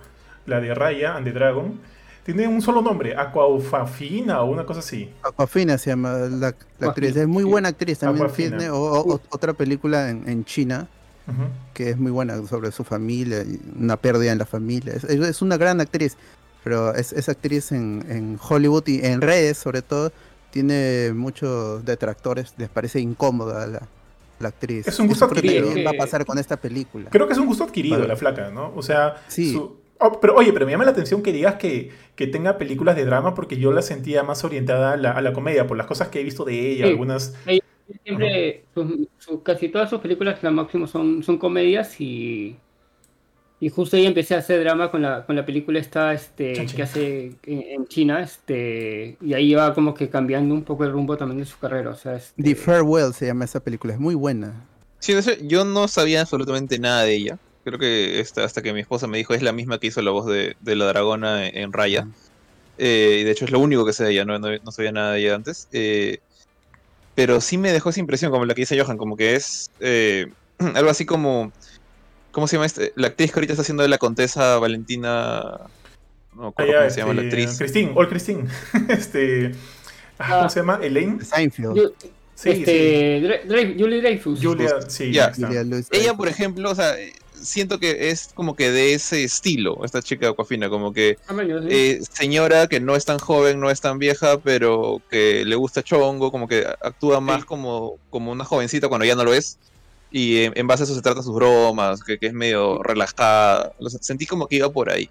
la 0.45 0.59
de 0.59 0.73
Raya 0.73 1.15
and 1.15 1.25
the 1.25 1.31
Dragon. 1.31 1.79
Tiene 2.23 2.47
un 2.47 2.61
solo 2.61 2.81
nombre, 2.81 3.15
Aquafina 3.17 4.41
o 4.41 4.51
una 4.51 4.65
cosa 4.65 4.81
así. 4.81 5.11
Aquafina 5.23 5.77
se 5.77 5.89
llama 5.89 6.13
la, 6.13 6.55
actriz. 6.79 7.15
Es 7.15 7.27
muy 7.27 7.43
buena 7.43 7.69
actriz 7.69 7.99
también. 7.99 8.69
O, 8.71 9.19
otra 9.29 9.53
película 9.53 10.09
en, 10.09 10.45
China 10.45 10.87
que 11.73 11.91
es 11.91 11.97
muy 11.97 12.11
buena 12.11 12.45
sobre 12.45 12.71
su 12.71 12.83
familia, 12.83 13.45
una 13.79 13.95
pérdida 13.95 14.33
en 14.33 14.37
la 14.37 14.45
familia. 14.45 14.93
Es, 14.93 15.03
es 15.05 15.41
una 15.41 15.55
gran 15.57 15.79
actriz, 15.79 16.17
pero 16.63 16.93
es, 16.93 17.13
es 17.13 17.29
actriz 17.29 17.71
en, 17.71 18.05
en 18.09 18.37
Hollywood 18.41 18.87
y 18.87 19.05
en 19.05 19.21
redes 19.21 19.57
sobre 19.57 19.81
todo 19.81 20.11
tiene 20.51 21.11
muchos 21.13 21.83
detractores, 21.83 22.53
les 22.57 22.69
parece 22.69 22.99
incómoda 22.99 23.65
la, 23.65 23.81
la 24.39 24.49
actriz. 24.49 24.87
Es 24.87 24.99
un 24.99 25.07
gusto 25.07 25.25
adquirido. 25.25 25.69
va 25.85 25.91
a 25.91 25.97
pasar 25.97 26.25
con 26.25 26.37
esta 26.37 26.57
película? 26.57 27.09
Creo 27.09 27.27
que 27.27 27.33
es 27.33 27.39
un 27.39 27.47
gusto 27.47 27.63
adquirido 27.63 28.05
la 28.05 28.15
flaca, 28.15 28.49
¿no? 28.51 28.73
O 28.75 28.81
sea, 28.81 29.15
sí. 29.27 29.59
Oh, 30.03 30.19
pero 30.19 30.35
oye, 30.35 30.51
pero 30.51 30.65
me 30.65 30.71
llama 30.71 30.85
la 30.85 30.91
atención 30.91 31.21
que 31.21 31.31
digas 31.31 31.55
que, 31.55 31.91
que, 32.15 32.25
tenga 32.25 32.57
películas 32.57 32.95
de 32.95 33.05
drama 33.05 33.35
porque 33.35 33.57
yo 33.57 33.71
la 33.71 33.83
sentía 33.83 34.23
más 34.23 34.43
orientada 34.43 34.93
a 34.93 34.97
la, 34.97 35.11
a 35.11 35.21
la 35.21 35.31
comedia, 35.31 35.67
por 35.67 35.77
las 35.77 35.85
cosas 35.85 36.07
que 36.07 36.21
he 36.21 36.23
visto 36.23 36.43
de 36.43 36.71
ella, 36.71 36.87
algunas... 36.87 37.35
Siempre, 38.03 38.63
casi 39.43 39.69
todas 39.69 39.91
sus 39.91 39.99
películas, 39.99 40.41
la 40.41 40.49
máximo, 40.49 40.87
son, 40.87 41.21
son 41.21 41.37
comedias 41.37 42.01
y 42.01 42.57
y 43.61 43.69
justo 43.69 43.95
ahí 43.95 44.07
empecé 44.07 44.33
a 44.33 44.39
hacer 44.39 44.59
drama 44.61 44.89
con 44.89 45.03
la, 45.03 45.23
con 45.23 45.35
la 45.35 45.45
película 45.45 45.79
esta 45.79 46.13
este, 46.13 46.65
que 46.65 46.81
hace 46.81 47.33
en, 47.43 47.85
China, 47.85 48.19
este, 48.19 49.17
y 49.21 49.35
ahí 49.35 49.53
va 49.53 49.75
como 49.75 49.93
que 49.93 50.09
cambiando 50.09 50.55
un 50.55 50.63
poco 50.63 50.83
el 50.83 50.91
rumbo 50.91 51.15
también 51.15 51.41
de 51.41 51.45
su 51.45 51.59
carrera. 51.59 51.91
O 51.91 51.95
sea, 51.95 52.15
este 52.15 52.41
The 52.41 52.55
Farewell 52.55 53.13
se 53.13 53.27
llama 53.27 53.45
esa 53.45 53.59
película, 53.59 53.93
es 53.93 53.99
muy 53.99 54.15
buena. 54.15 54.65
Sí, 54.97 55.13
yo 55.43 55.63
no 55.63 55.87
sabía 55.87 56.21
absolutamente 56.21 56.79
nada 56.79 57.03
de 57.03 57.13
ella. 57.13 57.37
Creo 57.63 57.77
que 57.77 58.19
esta, 58.19 58.43
hasta 58.43 58.63
que 58.63 58.73
mi 58.73 58.79
esposa 58.79 59.05
me 59.05 59.19
dijo 59.19 59.35
es 59.35 59.43
la 59.43 59.51
misma 59.51 59.79
que 59.79 59.87
hizo 59.87 60.01
la 60.01 60.09
voz 60.09 60.25
de, 60.25 60.55
la 60.63 60.85
dragona 60.85 61.47
en, 61.47 61.71
Raya. 61.71 62.07
Eh, 62.79 63.19
y 63.21 63.23
de 63.23 63.29
hecho 63.29 63.45
es 63.45 63.51
lo 63.51 63.59
único 63.59 63.85
que 63.85 63.93
sé 63.93 64.05
de 64.05 64.13
ella, 64.13 64.25
no, 64.25 64.39
no, 64.39 64.71
sabía 64.71 64.91
nada 64.91 65.13
de 65.13 65.19
ella 65.19 65.35
antes. 65.35 65.67
Eh, 65.71 66.17
pero 67.13 67.39
sí 67.41 67.59
me 67.59 67.71
dejó 67.71 67.91
esa 67.91 67.99
impresión, 67.99 68.31
como 68.31 68.45
la 68.45 68.55
que 68.55 68.61
dice 68.61 68.79
Johan, 68.79 68.97
como 68.97 69.15
que 69.15 69.35
es 69.35 69.69
eh, 69.81 70.31
algo 70.73 70.89
así 70.89 71.05
como 71.05 71.51
¿Cómo 72.31 72.47
se 72.47 72.55
llama 72.55 72.65
este? 72.65 72.93
La 72.95 73.07
actriz 73.07 73.31
que 73.31 73.39
ahorita 73.39 73.53
está 73.53 73.61
haciendo 73.61 73.83
de 73.83 73.89
la 73.89 73.97
Contesa 73.97 74.57
Valentina. 74.57 75.59
No 76.35 76.53
cómo 76.53 76.89
se 76.89 76.99
llama 77.01 77.13
la 77.13 77.23
este, 77.23 77.41
actriz. 77.41 77.57
Christine, 77.57 77.91
All 77.95 78.09
Christine. 78.09 78.45
este. 78.89 79.51
Ah, 80.17 80.37
¿Cómo 80.37 80.49
se 80.49 80.59
llama? 80.59 80.79
Elaine. 80.81 81.23
Seinfeld. 81.23 81.93
sí, 82.35 82.49
este, 82.49 83.41
sí. 83.47 83.75
Julie 83.77 84.01
Dreyfus. 84.01 84.39
Julia, 84.41 84.81
sí. 84.87 85.11
Ella, 85.91 86.13
por 86.15 86.27
ejemplo, 86.27 86.71
o 86.71 86.75
sea, 86.75 86.95
siento 87.41 87.79
que 87.79 88.09
es 88.09 88.29
como 88.33 88.55
que 88.55 88.71
de 88.71 88.93
ese 88.93 89.23
estilo, 89.23 89.83
esta 89.83 90.01
chica 90.01 90.29
Aquafina, 90.29 90.69
como 90.69 90.93
que 90.93 91.17
ah, 91.27 91.35
eh, 91.69 91.99
señora 92.11 92.67
que 92.67 92.79
no 92.79 92.95
es 92.95 93.05
tan 93.05 93.19
joven, 93.19 93.59
no 93.59 93.69
es 93.69 93.81
tan 93.81 93.99
vieja, 93.99 94.39
pero 94.39 95.01
que 95.09 95.43
le 95.45 95.55
gusta 95.55 95.83
chongo, 95.83 96.31
como 96.31 96.47
que 96.47 96.65
actúa 96.81 97.19
más 97.19 97.45
como, 97.45 97.97
como 98.09 98.31
una 98.31 98.45
jovencita 98.45 98.87
cuando 98.87 99.05
ya 99.05 99.15
no 99.15 99.23
lo 99.23 99.33
es. 99.33 99.57
Y 100.11 100.43
en, 100.43 100.67
base 100.67 100.83
a 100.83 100.85
eso 100.85 100.93
se 100.93 101.01
trata 101.01 101.21
sus 101.21 101.33
bromas, 101.33 102.03
que, 102.03 102.17
es 102.19 102.33
medio 102.33 102.83
relajada. 102.83 103.73
sentí 104.01 104.25
como 104.25 104.47
que 104.47 104.57
iba 104.57 104.69
por 104.69 104.91
ahí. 104.91 105.09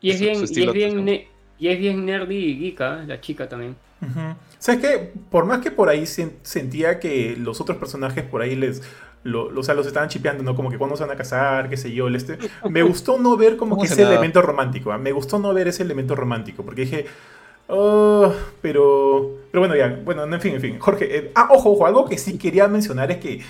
Y 0.00 0.12
es, 0.12 0.20
bien, 0.20 0.36
y 0.38 0.62
es 0.62 0.72
bien, 0.72 1.26
y 1.58 1.68
es 1.68 1.78
bien 1.78 2.06
nerdy 2.06 2.36
y 2.36 2.58
geeka, 2.58 3.04
la 3.06 3.20
chica 3.20 3.48
también. 3.48 3.74
¿Sabes 4.58 4.80
qué? 4.80 5.12
Por 5.30 5.44
más 5.44 5.60
que 5.60 5.72
por 5.72 5.88
ahí 5.88 6.06
sentía 6.06 7.00
que 7.00 7.36
los 7.36 7.60
otros 7.60 7.78
personajes 7.78 8.24
por 8.24 8.42
ahí 8.42 8.54
les. 8.54 8.82
Lo, 9.24 9.46
o 9.46 9.62
sea, 9.64 9.74
los 9.74 9.86
estaban 9.86 10.08
chipeando, 10.08 10.44
¿no? 10.44 10.54
Como 10.54 10.70
que 10.70 10.78
cuando 10.78 10.96
se 10.96 11.02
van 11.02 11.12
a 11.12 11.16
casar, 11.16 11.68
qué 11.68 11.76
sé 11.76 11.92
yo. 11.92 12.08
Este, 12.08 12.38
me 12.70 12.82
gustó 12.82 13.18
no 13.18 13.36
ver 13.36 13.56
como 13.56 13.76
que 13.76 13.86
ese 13.86 14.02
elemento 14.02 14.40
romántico. 14.40 14.92
¿ah? 14.92 14.98
Me 14.98 15.10
gustó 15.10 15.40
no 15.40 15.52
ver 15.52 15.66
ese 15.66 15.82
elemento 15.82 16.14
romántico. 16.14 16.62
Porque 16.62 16.82
dije. 16.82 17.06
Oh, 17.66 18.32
pero. 18.62 19.38
Pero 19.50 19.60
bueno, 19.60 19.74
ya. 19.74 20.00
Bueno, 20.04 20.24
en 20.24 20.40
fin, 20.40 20.54
en 20.54 20.60
fin. 20.60 20.78
Jorge. 20.78 21.16
Eh, 21.16 21.32
ah, 21.34 21.48
ojo, 21.50 21.72
ojo. 21.72 21.86
Algo 21.86 22.04
que 22.08 22.16
sí 22.16 22.38
quería 22.38 22.68
mencionar 22.68 23.10
es 23.10 23.18
que 23.18 23.40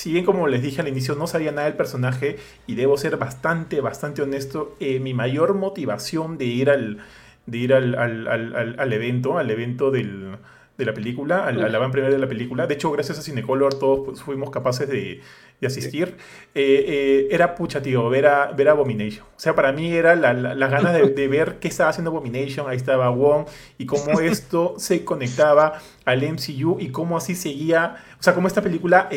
si 0.00 0.12
bien 0.12 0.24
como 0.24 0.46
les 0.46 0.62
dije 0.62 0.80
al 0.80 0.88
inicio 0.88 1.14
no 1.14 1.26
sabía 1.26 1.52
nada 1.52 1.66
del 1.66 1.76
personaje 1.76 2.38
y 2.66 2.74
debo 2.74 2.96
ser 2.96 3.18
bastante, 3.18 3.82
bastante 3.82 4.22
honesto, 4.22 4.74
eh, 4.80 4.98
mi 4.98 5.12
mayor 5.12 5.52
motivación 5.52 6.38
de 6.38 6.46
ir 6.46 6.70
al, 6.70 7.00
de 7.44 7.58
ir 7.58 7.74
al, 7.74 8.92
evento, 8.94 9.36
al 9.36 9.50
evento 9.50 9.90
de 9.90 10.38
la 10.78 10.94
película, 10.94 11.44
al, 11.46 11.70
la 11.70 11.78
van 11.78 11.90
premier 11.90 12.10
de 12.10 12.18
la 12.18 12.26
película, 12.26 12.66
de 12.66 12.72
hecho 12.72 12.90
gracias 12.90 13.18
a 13.18 13.22
Cinecolor 13.22 13.74
todos 13.74 14.00
pues, 14.06 14.22
fuimos 14.22 14.48
capaces 14.48 14.88
de, 14.88 15.20
asistir, 15.62 16.16
eh, 16.54 16.84
eh, 16.88 17.28
era 17.30 17.54
pucha 17.54 17.82
tío, 17.82 18.08
ver 18.08 18.24
a, 18.24 18.52
ver 18.52 18.70
Abomination. 18.70 19.26
O 19.36 19.38
sea, 19.38 19.54
para 19.54 19.70
mí 19.70 19.92
era 19.92 20.16
la, 20.16 20.32
de, 20.92 21.10
de, 21.10 21.28
ver 21.28 21.58
qué 21.58 21.68
estaba 21.68 21.90
haciendo 21.90 22.10
Abomination, 22.10 22.70
ahí 22.70 22.78
estaba 22.78 23.10
Wong 23.10 23.44
y 23.76 23.84
cómo 23.84 24.18
esto 24.20 24.76
se 24.78 25.04
conectaba 25.04 25.74
al 26.06 26.22
MCU 26.22 26.78
y 26.80 26.88
cómo 26.88 27.18
así 27.18 27.34
seguía, 27.34 27.96
o 28.18 28.22
sea, 28.22 28.32
cómo 28.34 28.46
esta 28.46 28.62
película 28.62 29.10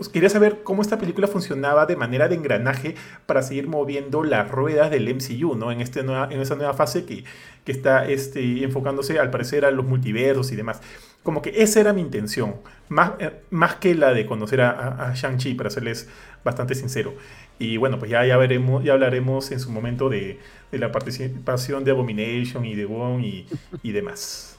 pues, 0.00 0.08
quería 0.08 0.30
saber 0.30 0.62
cómo 0.62 0.80
esta 0.80 0.98
película 0.98 1.28
funcionaba 1.28 1.84
de 1.84 1.94
manera 1.94 2.26
de 2.26 2.34
engranaje 2.34 2.94
para 3.26 3.42
seguir 3.42 3.68
moviendo 3.68 4.24
las 4.24 4.50
ruedas 4.50 4.90
del 4.90 5.14
MCU, 5.14 5.56
¿no? 5.56 5.70
En, 5.70 5.82
este 5.82 6.02
nueva, 6.02 6.26
en 6.30 6.40
esa 6.40 6.54
nueva 6.54 6.72
fase 6.72 7.04
que, 7.04 7.24
que 7.66 7.72
está 7.72 8.08
este, 8.08 8.64
enfocándose 8.64 9.18
al 9.18 9.30
parecer 9.30 9.66
a 9.66 9.70
los 9.70 9.84
multiversos 9.84 10.52
y 10.52 10.56
demás. 10.56 10.80
Como 11.22 11.42
que 11.42 11.62
esa 11.62 11.80
era 11.80 11.92
mi 11.92 12.00
intención, 12.00 12.56
más, 12.88 13.12
eh, 13.18 13.42
más 13.50 13.74
que 13.74 13.94
la 13.94 14.14
de 14.14 14.24
conocer 14.24 14.62
a, 14.62 15.12
Shang-Chi, 15.14 15.52
para 15.52 15.68
serles 15.68 16.08
bastante 16.42 16.74
sincero. 16.74 17.12
Y 17.58 17.76
bueno, 17.76 17.98
pues 17.98 18.10
ya, 18.10 18.24
ya 18.24 18.38
veremos, 18.38 18.82
ya 18.82 18.94
hablaremos 18.94 19.50
en 19.50 19.60
su 19.60 19.70
momento 19.70 20.08
de, 20.08 20.40
de 20.72 20.78
la 20.78 20.92
participación 20.92 21.84
de 21.84 21.90
Abomination 21.90 22.64
y 22.64 22.74
de 22.74 22.86
Wong 22.86 23.20
y, 23.22 23.46
y 23.82 23.92
demás. 23.92 24.56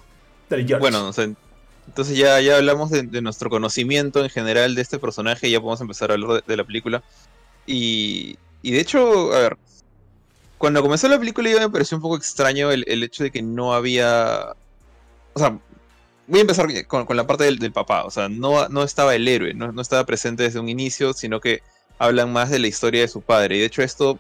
Bueno, 0.80 1.08
o 1.08 1.14
sea, 1.14 1.28
entonces 1.88 2.18
ya, 2.18 2.40
ya 2.42 2.58
hablamos 2.58 2.90
de, 2.90 3.22
nuestro 3.22 3.50
conocimiento 3.50 4.24
en 4.24 4.30
general 4.30 4.76
de 4.76 4.82
este 4.82 5.00
personaje 5.00 5.48
y 5.48 5.52
ya 5.52 5.60
podemos 5.60 5.82
empezar 5.82 6.12
a 6.12 6.14
hablar 6.14 6.44
de, 6.46 6.58
la 6.58 6.64
película. 6.64 7.04
Y, 7.66 8.38
y, 8.62 8.72
de 8.72 8.80
hecho, 8.80 9.34
a 9.34 9.40
ver, 9.40 9.58
cuando 10.58 10.82
comenzó 10.82 11.08
la 11.08 11.20
película 11.20 11.50
ya 11.50 11.60
me 11.60 11.70
pareció 11.70 11.98
un 11.98 12.02
poco 12.02 12.18
extraño 12.18 12.72
el, 12.72 13.04
hecho 13.04 13.24
de 13.24 13.32
que 13.32 13.42
no 13.42 13.74
había... 13.74 14.54
O 15.34 15.40
sea, 15.40 15.58
voy 16.28 16.40
a 16.40 16.42
empezar 16.42 16.68
con, 16.88 17.18
la 17.18 17.28
parte 17.28 17.46
del, 17.46 17.72
papá. 17.72 18.06
O 18.06 18.12
sea, 18.12 18.30
no, 18.30 18.68
no 18.70 18.84
estaba 18.84 19.16
el 19.16 19.28
héroe, 19.28 19.54
no, 19.54 19.72
no, 19.72 19.82
estaba 19.82 20.06
presente 20.06 20.44
desde 20.44 20.60
un 20.60 20.70
inicio, 20.70 21.14
sino 21.14 21.40
que 21.42 21.62
hablan 22.00 22.32
más 22.32 22.50
de 22.50 22.60
la 22.60 22.68
historia 22.68 23.02
de 23.02 23.08
su 23.08 23.22
padre. 23.22 23.58
Y 23.58 23.60
de 23.60 23.66
hecho 23.66 23.82
esto 23.82 24.20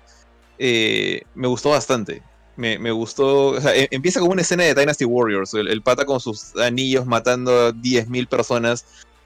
eh, 0.59 1.23
me 1.35 1.47
gustó 1.47 1.69
bastante 1.69 2.21
me, 2.61 2.91
gustó. 2.91 3.57
E, 3.69 3.87
empieza 3.91 4.19
como 4.19 4.31
una 4.31 4.41
escena 4.41 4.63
de 4.63 4.75
Dynasty 4.75 5.05
Warriors. 5.05 5.53
El, 5.53 5.81
pata 5.81 6.05
con 6.05 6.19
sus 6.19 6.55
anillos 6.57 7.05
matando 7.05 7.67
a 7.67 7.73
10.000 7.73 8.27
personas. 8.27 8.85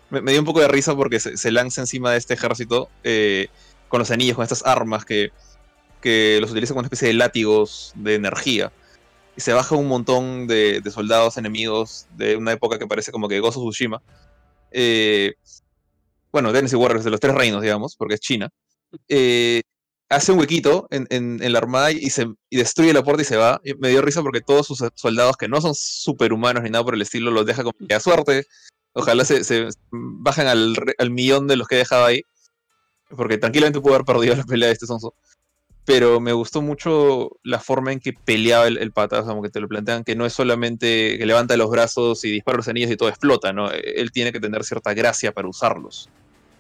Me, 0.10 0.32
dio 0.32 0.40
un 0.40 0.46
poco 0.46 0.62
de 0.62 0.68
risa 0.68 0.96
porque 0.96 1.20
se, 1.20 1.52
lanza 1.52 1.82
encima 1.82 2.12
de 2.12 2.18
este 2.18 2.36
ejército 2.36 2.90
eh, 3.04 3.48
con 3.90 4.00
los 4.00 4.12
anillos, 4.12 4.36
con 4.36 4.44
estas 4.44 4.66
armas 4.66 5.04
que, 5.04 5.32
que 6.02 6.38
los 6.40 6.52
utiliza 6.52 6.74
como 6.74 6.80
una 6.80 6.88
especie 6.88 7.10
de 7.10 7.16
látigos 7.16 7.92
de 7.96 8.16
energía. 8.16 8.72
Y 9.36 9.42
se 9.42 9.54
baja 9.54 9.76
un 9.76 9.88
montón 9.88 10.48
de, 10.48 10.82
soldados 10.94 11.38
enemigos 11.38 12.08
de 12.16 12.38
una 12.38 12.54
época 12.54 12.80
que 12.80 12.88
parece 12.88 13.12
como 13.12 13.28
que 13.28 13.40
Gozo 13.40 13.60
Tsushima. 13.60 14.02
Eh, 14.72 15.34
bueno, 16.32 16.54
Dynasty 16.54 16.76
Warriors 16.76 17.04
de 17.04 17.12
los 17.12 17.20
tres 17.20 17.36
reinos, 17.36 17.62
digamos, 17.62 17.96
porque 17.96 18.16
es 18.16 18.22
China. 18.22 18.50
Eh, 19.10 19.62
hace 20.10 20.32
un 20.32 20.40
huequito 20.40 20.88
en, 20.92 21.08
en- 21.10 21.42
en 21.44 21.52
la 21.54 21.60
armada 21.60 21.92
y, 21.92 22.10
se, 22.10 22.28
y 22.50 22.58
destruye 22.58 22.94
la 22.94 23.04
puerta 23.04 23.22
y 23.22 23.26
se 23.26 23.38
va. 23.38 23.60
Y 23.64 23.74
me 23.76 23.90
dio 23.90 24.02
risa 24.02 24.22
porque 24.22 24.42
todos 24.42 24.68
sus 24.68 24.84
soldados 24.96 25.38
que 25.38 25.48
no 25.48 25.60
son 25.62 25.74
superhumanos 25.76 26.64
ni 26.64 26.70
nada 26.70 26.84
por 26.84 26.94
el 26.96 27.02
estilo 27.02 27.32
los 27.32 27.46
deja 27.46 27.64
como 27.64 27.76
que 27.88 27.94
a 27.96 28.00
suerte. 28.00 28.46
Ojalá 28.94 29.26
se, 29.26 29.44
se 29.44 29.68
bajen 29.92 30.48
al, 30.48 30.76
al 30.98 31.10
millón 31.12 31.48
de 31.48 31.56
los 31.58 31.68
que 31.68 31.76
he 31.76 31.80
dejado 31.80 32.06
ahí. 32.06 32.22
Porque 33.10 33.38
tranquilamente 33.38 33.82
pudo 33.82 33.96
haber 33.96 34.06
perdido 34.06 34.36
la 34.36 34.44
pelea 34.44 34.68
de 34.68 34.74
este 34.74 34.86
sonso. 34.88 35.14
Pero 35.86 36.20
me 36.20 36.34
gustó 36.34 36.62
mucho 36.64 37.30
la 37.44 37.60
forma 37.60 37.92
en 37.94 38.00
que 38.00 38.14
peleaba 38.14 38.68
el, 38.68 38.78
el 38.78 38.92
pata. 38.92 39.20
O 39.20 39.24
sea, 39.24 39.30
como 39.30 39.44
que 39.44 39.50
te 39.50 39.60
lo 39.60 39.68
plantean 39.68 40.04
que 40.04 40.16
no 40.16 40.26
es 40.26 40.34
solamente 40.34 41.16
que 41.18 41.26
levanta 41.28 41.56
los 41.58 41.70
brazos 41.70 42.24
y 42.26 42.32
dispara 42.32 42.58
los 42.58 42.68
anillos 42.68 42.90
y 42.90 42.98
todo 42.98 43.10
explota, 43.10 43.54
¿no? 43.54 43.70
Él 43.72 44.12
tiene 44.12 44.32
que 44.32 44.40
tener 44.40 44.64
cierta 44.64 44.94
gracia 44.96 45.32
para 45.32 45.48
usarlos. 45.48 46.10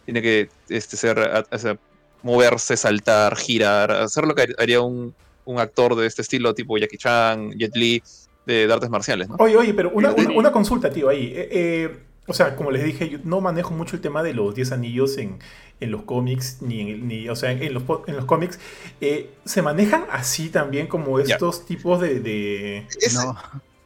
Tiene 0.05 0.21
que 0.21 0.49
este, 0.69 0.95
ser, 0.97 1.17
a- 1.19 1.57
sea, 1.57 1.79
moverse, 2.25 2.75
saltar, 2.75 3.35
girar, 3.37 3.91
hacer 3.91 4.25
lo 4.25 4.33
que 4.33 4.47
haría 4.57 4.81
un, 4.81 5.13
un 5.45 5.59
actor 5.59 5.95
de 5.95 6.07
este 6.07 6.23
estilo, 6.23 6.55
tipo 6.55 6.75
Jackie 6.77 6.97
Chan, 6.97 7.51
Jet 7.51 7.75
Li, 7.75 8.01
de, 8.47 8.65
de 8.65 8.73
artes 8.73 8.89
marciales, 8.89 9.29
¿no? 9.29 9.35
Oye, 9.39 9.55
oye, 9.55 9.73
pero 9.75 9.91
una, 9.91 10.11
una- 10.11 10.31
una 10.31 10.51
consulta, 10.51 10.89
tío, 10.91 11.07
ahí. 11.09 11.31
Eh, 11.35 11.49
eh, 11.51 11.99
o 12.27 12.33
sea, 12.33 12.55
como 12.55 12.71
les 12.71 12.83
dije, 12.83 13.07
yo 13.09 13.19
no 13.23 13.41
manejo 13.41 13.75
mucho 13.75 13.95
el 13.95 14.01
tema 14.01 14.23
de 14.23 14.33
los 14.33 14.55
10 14.55 14.71
anillos 14.71 15.19
en, 15.19 15.37
en 15.79 15.91
los 15.91 16.01
cómics, 16.01 16.57
ni, 16.61 16.81
en- 16.81 17.07
ni 17.07 17.29
o 17.29 17.35
sea, 17.35 17.51
en 17.51 17.71
los, 17.75 17.83
en 18.07 18.15
los 18.15 18.25
cómics. 18.25 18.59
Eh, 19.01 19.29
¿Se 19.45 19.61
manejan 19.61 20.05
así 20.09 20.49
también 20.49 20.87
como 20.87 21.19
estos 21.19 21.65
tipos 21.67 22.01
de... 22.01 22.19
de- 22.21 22.87
Ese, 22.99 23.17
No, 23.23 23.37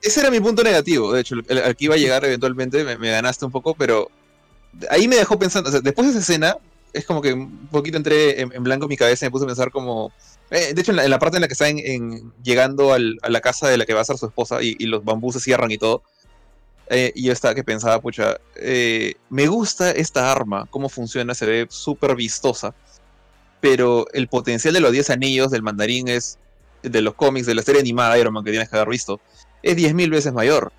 ese 0.01 0.21
era 0.21 0.31
mi 0.31 0.39
punto 0.39 0.63
negativo, 0.63 1.11
de 1.11 1.19
hecho, 1.21 1.35
el, 1.35 1.43
el- 1.49 1.57
al 1.57 1.75
que 1.75 1.83
iba 1.85 1.95
a 1.95 1.97
llegar 1.97 2.23
eventualmente, 2.23 2.85
me, 2.85 2.97
me 2.97 3.11
ganaste 3.11 3.43
un 3.43 3.51
poco, 3.51 3.73
pero 3.75 4.09
ahí 4.89 5.09
me 5.09 5.17
dejó 5.17 5.37
pensando, 5.37 5.67
o 5.69 5.71
sea, 5.73 5.81
después 5.81 6.07
de 6.07 6.11
esa 6.11 6.21
escena, 6.21 6.55
es 6.93 7.05
como 7.05 7.21
que 7.21 7.33
un 7.33 7.67
poquito 7.67 7.97
entré 7.97 8.41
en, 8.41 8.63
blanco 8.63 8.85
en 8.85 8.89
mi 8.89 8.97
cabeza 8.97 9.25
y 9.25 9.27
me 9.27 9.31
puse 9.31 9.45
a 9.45 9.47
pensar 9.47 9.71
como... 9.71 10.11
eh, 10.51 10.73
de 10.73 10.81
hecho, 10.81 10.91
en 10.91 11.09
la, 11.09 11.19
parte 11.19 11.37
en 11.37 11.41
la 11.41 11.47
que 11.47 11.53
están 11.53 11.77
en- 11.79 12.31
llegando 12.43 12.93
al- 12.93 13.17
a 13.21 13.29
la 13.29 13.41
casa 13.41 13.67
de 13.69 13.77
la 13.77 13.85
que 13.85 13.93
va 13.93 14.01
a 14.01 14.05
ser 14.05 14.17
su 14.17 14.25
esposa 14.25 14.61
y, 14.61 14.75
y 14.79 14.85
los 14.85 15.03
bambús 15.03 15.35
se 15.35 15.39
cierran 15.39 15.71
y 15.71 15.77
todo, 15.77 16.01
eh, 16.89 17.11
y 17.15 17.23
yo 17.23 17.33
estaba 17.33 17.53
que 17.53 17.63
pensaba, 17.63 17.99
pucha, 18.01 18.37
eh, 18.55 19.13
me 19.29 19.45
gusta 19.47 19.91
esta 19.91 20.31
arma, 20.31 20.65
cómo 20.71 20.89
funciona, 20.89 21.35
se 21.35 21.45
ve 21.45 21.67
súper 21.69 22.15
vistosa, 22.15 22.73
pero 23.61 24.07
el 24.13 24.27
potencial 24.27 24.73
de 24.73 24.79
los 24.79 24.91
10 24.91 25.09
anillos 25.09 25.51
del 25.51 25.61
mandarín 25.61 26.07
es, 26.07 26.37
de 26.81 27.01
los 27.01 27.13
cómics, 27.13 27.45
de 27.45 27.55
la 27.55 27.61
serie 27.61 27.81
animada 27.81 28.17
Iron 28.17 28.33
Man 28.33 28.43
que 28.43 28.51
tienes 28.51 28.69
que 28.69 28.75
haber 28.77 28.89
visto, 28.89 29.19
es 29.61 29.75
10.000 29.75 30.09
veces 30.09 30.31
mayor. 30.33 30.71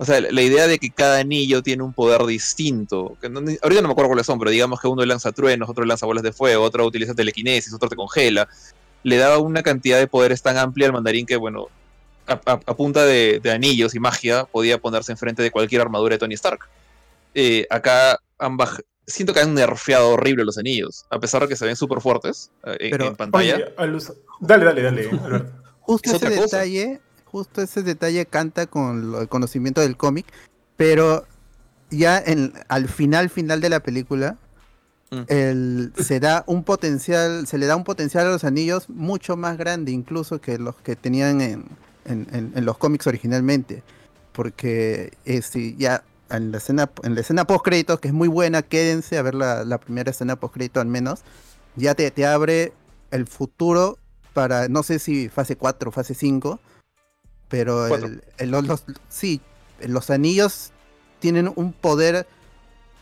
O 0.00 0.04
sea, 0.04 0.20
la 0.20 0.42
idea 0.42 0.66
de 0.68 0.78
que 0.78 0.90
cada 0.90 1.18
anillo 1.18 1.62
tiene 1.62 1.82
un 1.82 1.92
poder 1.92 2.24
distinto. 2.24 3.16
Que 3.20 3.28
no- 3.28 3.40
ahorita 3.40 3.82
no 3.82 3.88
me 3.88 3.92
acuerdo 3.92 4.08
cuáles 4.10 4.26
son, 4.26 4.38
pero 4.38 4.50
digamos 4.50 4.80
que 4.80 4.86
uno 4.88 5.04
lanza 5.04 5.32
truenos, 5.32 5.68
otro 5.68 5.84
lanza 5.84 6.06
bolas 6.06 6.22
de 6.22 6.32
fuego, 6.32 6.62
otro 6.62 6.86
utiliza 6.86 7.14
telequinesis, 7.14 7.72
otro 7.74 7.88
te 7.88 7.96
congela. 7.96 8.48
Le 9.02 9.16
daba 9.16 9.38
una 9.38 9.62
cantidad 9.62 9.98
de 9.98 10.06
poderes 10.06 10.40
tan 10.42 10.56
amplia 10.56 10.86
al 10.86 10.92
mandarín 10.92 11.26
que, 11.26 11.36
bueno, 11.36 11.66
a, 12.28 12.34
a- 12.46 12.60
a 12.64 12.76
punta 12.76 13.04
de, 13.04 13.40
de 13.42 13.50
anillos 13.50 13.94
y 13.94 13.98
magia 14.00 14.44
podía 14.44 14.78
ponerse 14.78 15.10
enfrente 15.12 15.42
de 15.42 15.50
cualquier 15.50 15.80
armadura 15.80 16.14
de 16.14 16.18
Tony 16.18 16.34
Stark. 16.34 16.60
Eh, 17.34 17.66
acá 17.70 18.18
han 18.38 18.56
baj- 18.56 18.84
siento 19.06 19.32
que 19.34 19.40
han 19.40 19.54
nerfeado 19.54 20.10
horrible 20.10 20.44
los 20.44 20.58
anillos, 20.58 21.06
a 21.10 21.18
pesar 21.18 21.42
de 21.42 21.48
que 21.48 21.56
se 21.56 21.64
ven 21.64 21.74
súper 21.76 22.00
fuertes 22.00 22.50
eh, 22.64 22.76
en- 22.80 22.90
Pero- 22.90 23.06
en 23.08 23.16
pantalla. 23.16 23.54
Oye, 23.56 23.74
a 23.76 23.86
los- 23.86 24.12
dale, 24.40 24.64
dale, 24.64 24.82
dale, 24.82 25.10
Alberto. 25.24 25.52
justo 25.80 26.10
Es 26.10 26.22
ese 26.22 26.36
cosa. 26.36 26.58
Justo 27.30 27.62
ese 27.62 27.82
detalle 27.82 28.26
canta 28.26 28.66
con 28.66 29.12
lo- 29.12 29.20
el 29.20 29.28
conocimiento 29.28 29.80
del 29.80 29.96
cómic, 29.96 30.26
pero 30.76 31.26
ya 31.90 32.18
en, 32.18 32.52
al 32.68 32.88
final 32.88 33.30
final 33.30 33.60
de 33.60 33.68
la 33.70 33.80
película 33.80 34.36
Mm. 35.10 35.22
el- 35.28 35.92
se 35.96 36.20
da 36.20 36.44
un 36.46 36.64
potencial, 36.64 37.46
se 37.46 37.56
le 37.56 37.64
da 37.66 37.76
un 37.76 37.84
potencial 37.84 38.26
a 38.26 38.30
los 38.30 38.44
anillos 38.44 38.90
mucho 38.90 39.36
más 39.38 39.56
grande 39.56 39.90
incluso 39.90 40.38
que 40.40 40.58
los 40.58 40.74
que 40.76 40.96
tenían 40.96 41.40
en, 41.40 41.64
en- 42.04 42.26
en- 42.32 42.52
en 42.54 42.64
los 42.66 42.76
cómics 42.76 43.06
originalmente, 43.06 43.82
porque 44.32 45.12
este, 45.24 45.74
ya 45.76 46.02
en 46.30 46.52
la 46.52 46.58
escena 46.58 46.90
en 47.04 47.14
la 47.14 47.22
escena 47.22 47.46
post 47.46 47.64
créditos 47.64 48.00
que 48.00 48.08
es 48.08 48.14
muy 48.14 48.28
buena, 48.28 48.60
quédense 48.62 49.16
a 49.16 49.22
ver 49.22 49.34
la, 49.34 49.64
la 49.64 49.78
primera 49.78 50.10
escena 50.10 50.36
post 50.36 50.52
crédito 50.54 50.78
al 50.80 50.88
menos, 50.88 51.20
ya 51.76 51.94
te, 51.94 52.10
te 52.10 52.26
abre 52.26 52.72
el 53.10 53.26
futuro 53.26 53.96
para, 54.34 54.68
no 54.68 54.82
sé 54.82 54.98
si 54.98 55.30
fase 55.30 55.56
4 55.56 55.88
o 55.88 55.92
fase 55.92 56.12
5, 56.14 56.60
pero 57.48 57.86
el- 58.06 58.22
el- 58.38 58.50
los, 58.50 58.66
los- 58.66 58.84
sí, 59.08 59.40
los 59.80 60.10
anillos 60.10 60.72
tienen 61.20 61.52
un 61.56 61.72
poder 61.72 62.26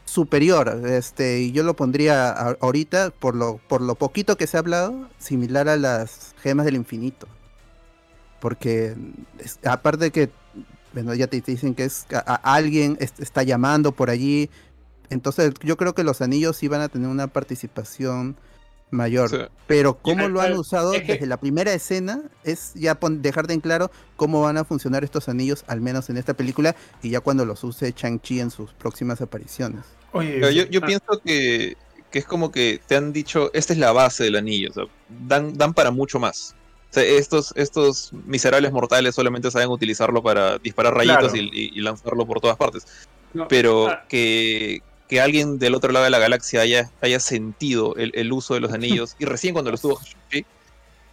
superior, 0.04 0.82
este, 0.86 1.40
y 1.40 1.52
yo 1.52 1.62
lo 1.64 1.74
pondría 1.74 2.30
a- 2.30 2.56
ahorita, 2.60 3.10
por 3.10 3.34
lo, 3.34 3.58
por 3.68 3.80
lo 3.80 3.94
poquito 3.96 4.36
que 4.36 4.46
se 4.46 4.56
ha 4.56 4.60
hablado, 4.60 5.08
similar 5.18 5.68
a 5.68 5.76
las 5.76 6.34
gemas 6.42 6.64
del 6.64 6.76
infinito. 6.76 7.26
Porque 8.40 8.94
es- 9.38 9.58
aparte 9.64 10.04
de 10.04 10.10
que, 10.12 10.30
bueno, 10.92 11.14
ya 11.14 11.26
te, 11.26 11.40
te 11.40 11.50
dicen 11.52 11.74
que 11.74 11.84
es 11.84 12.06
a- 12.12 12.18
a- 12.34 12.54
alguien 12.54 12.96
es- 13.00 13.14
está 13.18 13.42
llamando 13.42 13.92
por 13.92 14.10
allí, 14.10 14.48
entonces 15.10 15.52
yo 15.62 15.76
creo 15.76 15.94
que 15.94 16.04
los 16.04 16.20
anillos 16.20 16.56
sí 16.56 16.68
van 16.68 16.80
a 16.82 16.88
tener 16.88 17.08
una 17.08 17.26
participación 17.26 18.36
mayor. 18.90 19.30
Sí. 19.30 19.36
Pero 19.66 19.98
cómo 20.00 20.22
Ya, 20.22 20.28
lo 20.28 20.40
han 20.40 20.52
eh, 20.52 20.58
usado 20.58 20.92
es 20.94 21.02
que- 21.02 21.14
desde 21.14 21.26
la 21.26 21.38
primera 21.38 21.72
escena 21.72 22.22
es 22.44 22.72
ya 22.74 22.94
pon- 22.94 23.20
dejar 23.22 23.46
de 23.46 23.54
en 23.54 23.60
claro 23.60 23.90
cómo 24.16 24.42
van 24.42 24.56
a 24.58 24.64
funcionar 24.64 25.02
estos 25.04 25.28
anillos, 25.28 25.64
al 25.66 25.80
menos 25.80 26.08
en 26.10 26.16
esta 26.16 26.34
película, 26.34 26.76
y 27.02 27.10
ya 27.10 27.20
cuando 27.20 27.44
los 27.44 27.62
use 27.64 27.92
Chang-Chi 27.92 28.40
en 28.40 28.50
sus 28.50 28.72
próximas 28.72 29.20
apariciones. 29.20 29.82
Oye, 30.12 30.40
yo, 30.54 30.64
yo 30.66 30.80
Ah. 30.82 30.86
pienso 30.86 31.20
que, 31.24 31.76
que 32.10 32.18
es 32.20 32.24
como 32.24 32.50
que 32.52 32.80
te 32.86 32.96
han 32.96 33.12
dicho, 33.12 33.50
esta 33.52 33.72
es 33.72 33.78
la 33.78 33.92
base 33.92 34.24
del 34.24 34.36
anillo, 34.36 34.70
o 34.70 34.72
sea, 34.74 34.84
dan, 35.26 35.52
dan 35.58 35.74
para 35.74 35.90
mucho 35.90 36.18
más. 36.18 36.54
O 36.90 36.94
sea, 36.94 37.02
estos, 37.02 37.52
estos 37.56 38.12
miserables 38.26 38.72
mortales 38.72 39.14
solamente 39.14 39.50
saben 39.50 39.68
utilizarlo 39.68 40.22
para 40.22 40.56
disparar 40.58 40.94
rayitos 40.94 41.32
Claro. 41.32 41.36
y, 41.36 41.50
y- 41.52 41.70
y 41.74 41.80
lanzarlo 41.82 42.24
por 42.24 42.40
todas 42.40 42.56
partes. 42.56 42.86
No, 43.34 43.48
Pero 43.48 43.88
ah. 43.88 44.04
que, 44.08 44.80
que 45.08 45.20
alguien 45.20 45.58
del 45.58 45.74
otro 45.74 45.92
lado 45.92 46.04
de 46.04 46.10
la 46.10 46.18
galaxia 46.18 46.60
haya, 46.60 46.90
haya 47.00 47.20
sentido 47.20 47.94
el, 47.96 48.12
el 48.14 48.32
uso 48.32 48.54
de 48.54 48.60
los 48.60 48.72
anillos, 48.74 49.16
y 49.18 49.24
recién 49.24 49.52
cuando 49.54 49.70
lo 49.70 49.76
estuvo 49.76 50.00
Shang-Chi, 50.00 50.44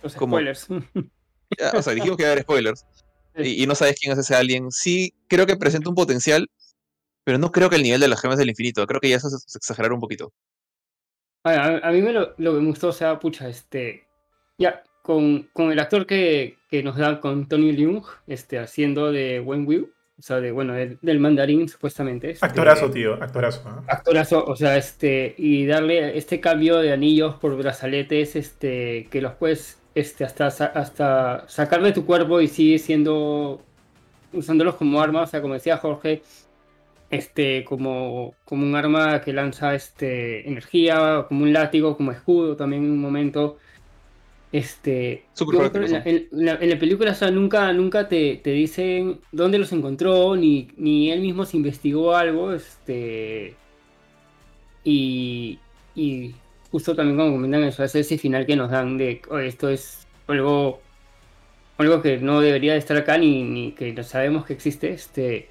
los 0.01 0.15
como- 0.15 0.37
spoilers. 0.37 0.67
ya, 1.59 1.71
o 1.77 1.81
sea, 1.81 1.93
dijimos 1.93 2.17
que 2.17 2.23
iba 2.23 2.29
a 2.29 2.31
haber 2.33 2.43
spoilers, 2.43 2.85
y, 3.35 3.63
y 3.63 3.67
no 3.67 3.75
sabes 3.75 3.97
quién 3.99 4.13
es 4.13 4.19
ese 4.19 4.35
alguien, 4.35 4.71
sí 4.71 5.13
creo 5.27 5.45
que 5.45 5.57
presenta 5.57 5.89
un 5.89 5.95
potencial, 5.95 6.49
pero 7.23 7.37
no 7.37 7.51
creo 7.51 7.69
que 7.69 7.77
el 7.77 7.83
nivel 7.83 8.01
de 8.01 8.07
las 8.07 8.19
gemas 8.21 8.37
del 8.37 8.49
infinito, 8.49 8.85
creo 8.85 8.99
que 8.99 9.09
ya 9.09 9.15
eso 9.15 9.27
es 9.27 9.45
es 9.47 9.55
exagerar 9.55 9.93
un 9.93 9.99
poquito. 9.99 10.33
A, 11.45 11.91
mí 11.91 12.01
me 12.01 12.13
lo, 12.13 12.33
lo 12.37 12.53
que 12.53 12.59
me 12.61 12.67
gustó, 12.67 12.89
o 12.89 12.93
sea, 12.93 13.19
pucha, 13.19 13.49
este. 13.49 14.07
Ya, 14.57 14.81
con, 15.01 15.49
con 15.51 15.71
el 15.71 15.79
actor 15.79 16.05
que, 16.05 16.57
que 16.69 16.83
nos 16.83 16.95
da 16.95 17.19
con 17.19 17.47
Tony 17.49 17.73
Leung, 17.73 18.03
este, 18.27 18.59
haciendo 18.59 19.11
de 19.11 19.41
Wen 19.41 19.67
Wu, 19.67 19.89
o 20.17 20.21
sea, 20.21 20.39
de, 20.39 20.51
bueno, 20.51 20.73
del, 20.73 20.97
del 21.01 21.19
mandarín, 21.19 21.67
supuestamente. 21.67 22.31
este, 22.31 22.45
actorazo, 22.45 22.89
tío, 22.91 23.15
actorazo. 23.15 23.63
¿ah? 23.65 23.83
Actorazo, 23.87 24.45
o 24.45 24.55
sea, 24.55 24.77
este, 24.77 25.33
y 25.37 25.65
darle 25.65 26.17
este 26.17 26.39
cambio 26.39 26.79
de 26.79 26.93
anillos 26.93 27.35
por 27.35 27.57
brazaletes, 27.57 28.35
este, 28.35 29.07
que 29.09 29.21
los 29.21 29.33
puedes, 29.33 29.81
este, 29.95 30.23
hasta, 30.23 30.47
hasta 30.47 31.45
sacar 31.47 31.81
de 31.81 31.91
tu 31.91 32.05
cuerpo 32.05 32.41
y 32.41 32.47
sigue 32.47 32.77
siendo, 32.79 33.61
usándolos 34.31 34.75
como 34.75 35.01
arma, 35.01 35.23
o 35.23 35.27
sea, 35.27 35.41
como 35.41 35.55
decía 35.55 35.77
Jorge, 35.77 36.21
este, 37.09 37.63
como, 37.63 38.33
como 38.45 38.65
un 38.65 38.75
arma 38.75 39.21
que 39.21 39.33
lanza, 39.33 39.75
este, 39.75 40.47
energía, 40.47 41.25
como 41.27 41.43
un 41.43 41.53
látigo, 41.53 41.97
como 41.97 42.11
escudo 42.11 42.55
también 42.55 42.83
en 42.85 42.91
un 42.91 42.99
momento. 42.99 43.57
Este, 44.53 45.31
creo 45.47 45.71
en, 45.75 45.91
la, 45.93 46.03
en 46.05 46.29
la- 46.31 46.55
en 46.55 46.71
la 46.71 46.79
película, 46.79 47.11
o 47.13 47.15
sea, 47.15 47.31
nunca, 47.31 47.73
nunca 47.73 48.09
te, 48.09 48.37
te 48.37 48.51
dicen 48.51 49.21
dónde 49.33 49.59
los 49.59 49.73
encontró, 49.73 50.35
ni, 50.37 50.69
ni 50.77 51.11
él 51.11 51.21
mismo 51.21 51.45
se 51.45 51.57
investigó 51.57 52.15
algo, 52.15 52.53
este, 52.53 53.61
y, 54.83 55.65
y 55.95 56.35
justo 56.71 56.95
también 56.95 57.17
como 57.17 57.31
comentan 57.33 57.63
eso, 57.63 57.83
es 57.83 57.95
ese 57.95 58.17
final 58.17 58.45
que 58.45 58.55
nos 58.55 58.71
dan 58.71 58.97
de 58.97 59.21
"Oye, 59.29 59.47
esto 59.47 59.69
es 59.69 60.07
algo, 60.27 60.87
algo 61.77 62.01
que 62.01 62.19
no 62.19 62.41
debería 62.41 62.73
de 62.73 62.79
estar 62.79 62.97
acá, 62.97 63.17
ni, 63.17 63.43
ni 63.43 63.73
que 63.75 63.93
no 63.93 64.03
sabemos 64.03 64.45
que 64.45 64.53
existe, 64.53 64.91
este, 64.93 65.49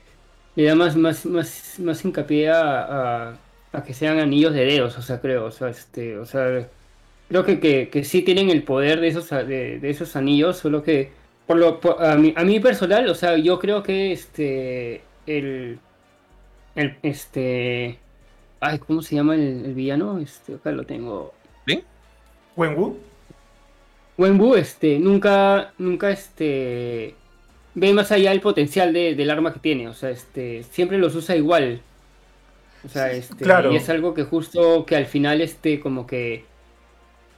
le 0.56 0.64
da 0.64 0.74
más, 0.76 0.96
más, 0.96 1.26
más, 1.26 1.78
más 1.80 2.04
hincapié 2.04 2.50
a, 2.50 3.30
a, 3.32 3.44
a 3.72 3.84
que 3.84 3.94
sean 3.94 4.18
anillos 4.20 4.54
de 4.54 4.66
dedos, 4.66 4.98
o 4.98 5.02
sea, 5.02 5.20
creo, 5.20 5.46
o 5.46 5.52
sea, 5.52 5.70
este, 5.70 6.18
o 6.18 6.26
sea, 6.26 6.70
creo 7.32 7.44
que, 7.44 7.58
que, 7.60 7.88
que 7.88 8.04
sí 8.04 8.22
tienen 8.22 8.50
el 8.50 8.62
poder 8.62 9.00
de 9.00 9.08
esos, 9.08 9.30
de, 9.30 9.78
de 9.80 9.90
esos 9.90 10.14
anillos, 10.16 10.58
solo 10.58 10.82
que 10.82 11.10
por 11.46 11.56
lo, 11.56 11.80
por- 11.80 12.04
a, 12.04 12.14
mí, 12.16 12.32
a 12.36 12.44
mí 12.44 12.60
personal, 12.60 13.08
o 13.08 13.14
sea, 13.14 13.36
yo 13.38 13.58
creo 13.58 13.82
que 13.82 14.12
este, 14.12 15.00
el, 15.26 15.78
el, 16.76 16.96
este, 17.02 17.98
ay, 18.60 18.78
¿cómo 18.78 19.02
se 19.02 19.16
llama 19.16 19.34
el, 19.34 19.64
el 19.64 19.74
villano? 19.74 20.18
Este, 20.18 20.54
acá 20.54 20.70
lo 20.72 20.84
tengo. 20.84 21.32
Wenwu, 22.54 22.98
Wenwu, 24.18 24.54
este, 24.56 24.98
nunca, 24.98 25.72
nunca, 25.78 26.10
este, 26.10 27.14
ve 27.74 27.92
más 27.94 28.12
allá 28.12 28.30
el 28.32 28.40
potencial 28.42 28.92
de- 28.92 29.14
del 29.14 29.30
arma 29.30 29.54
que 29.54 29.60
tiene, 29.60 29.88
o 29.88 29.94
sea, 29.94 30.10
este, 30.10 30.62
siempre 30.70 30.98
los 30.98 31.14
usa 31.14 31.34
igual. 31.34 31.80
O 32.84 32.88
sea, 32.88 33.10
este, 33.12 33.44
claro. 33.44 33.72
y 33.72 33.76
es 33.76 33.88
algo 33.88 34.12
que 34.12 34.24
justo 34.24 34.84
que 34.84 34.96
al 34.96 35.06
final, 35.06 35.40
este, 35.40 35.80
como 35.80 36.06
que, 36.06 36.44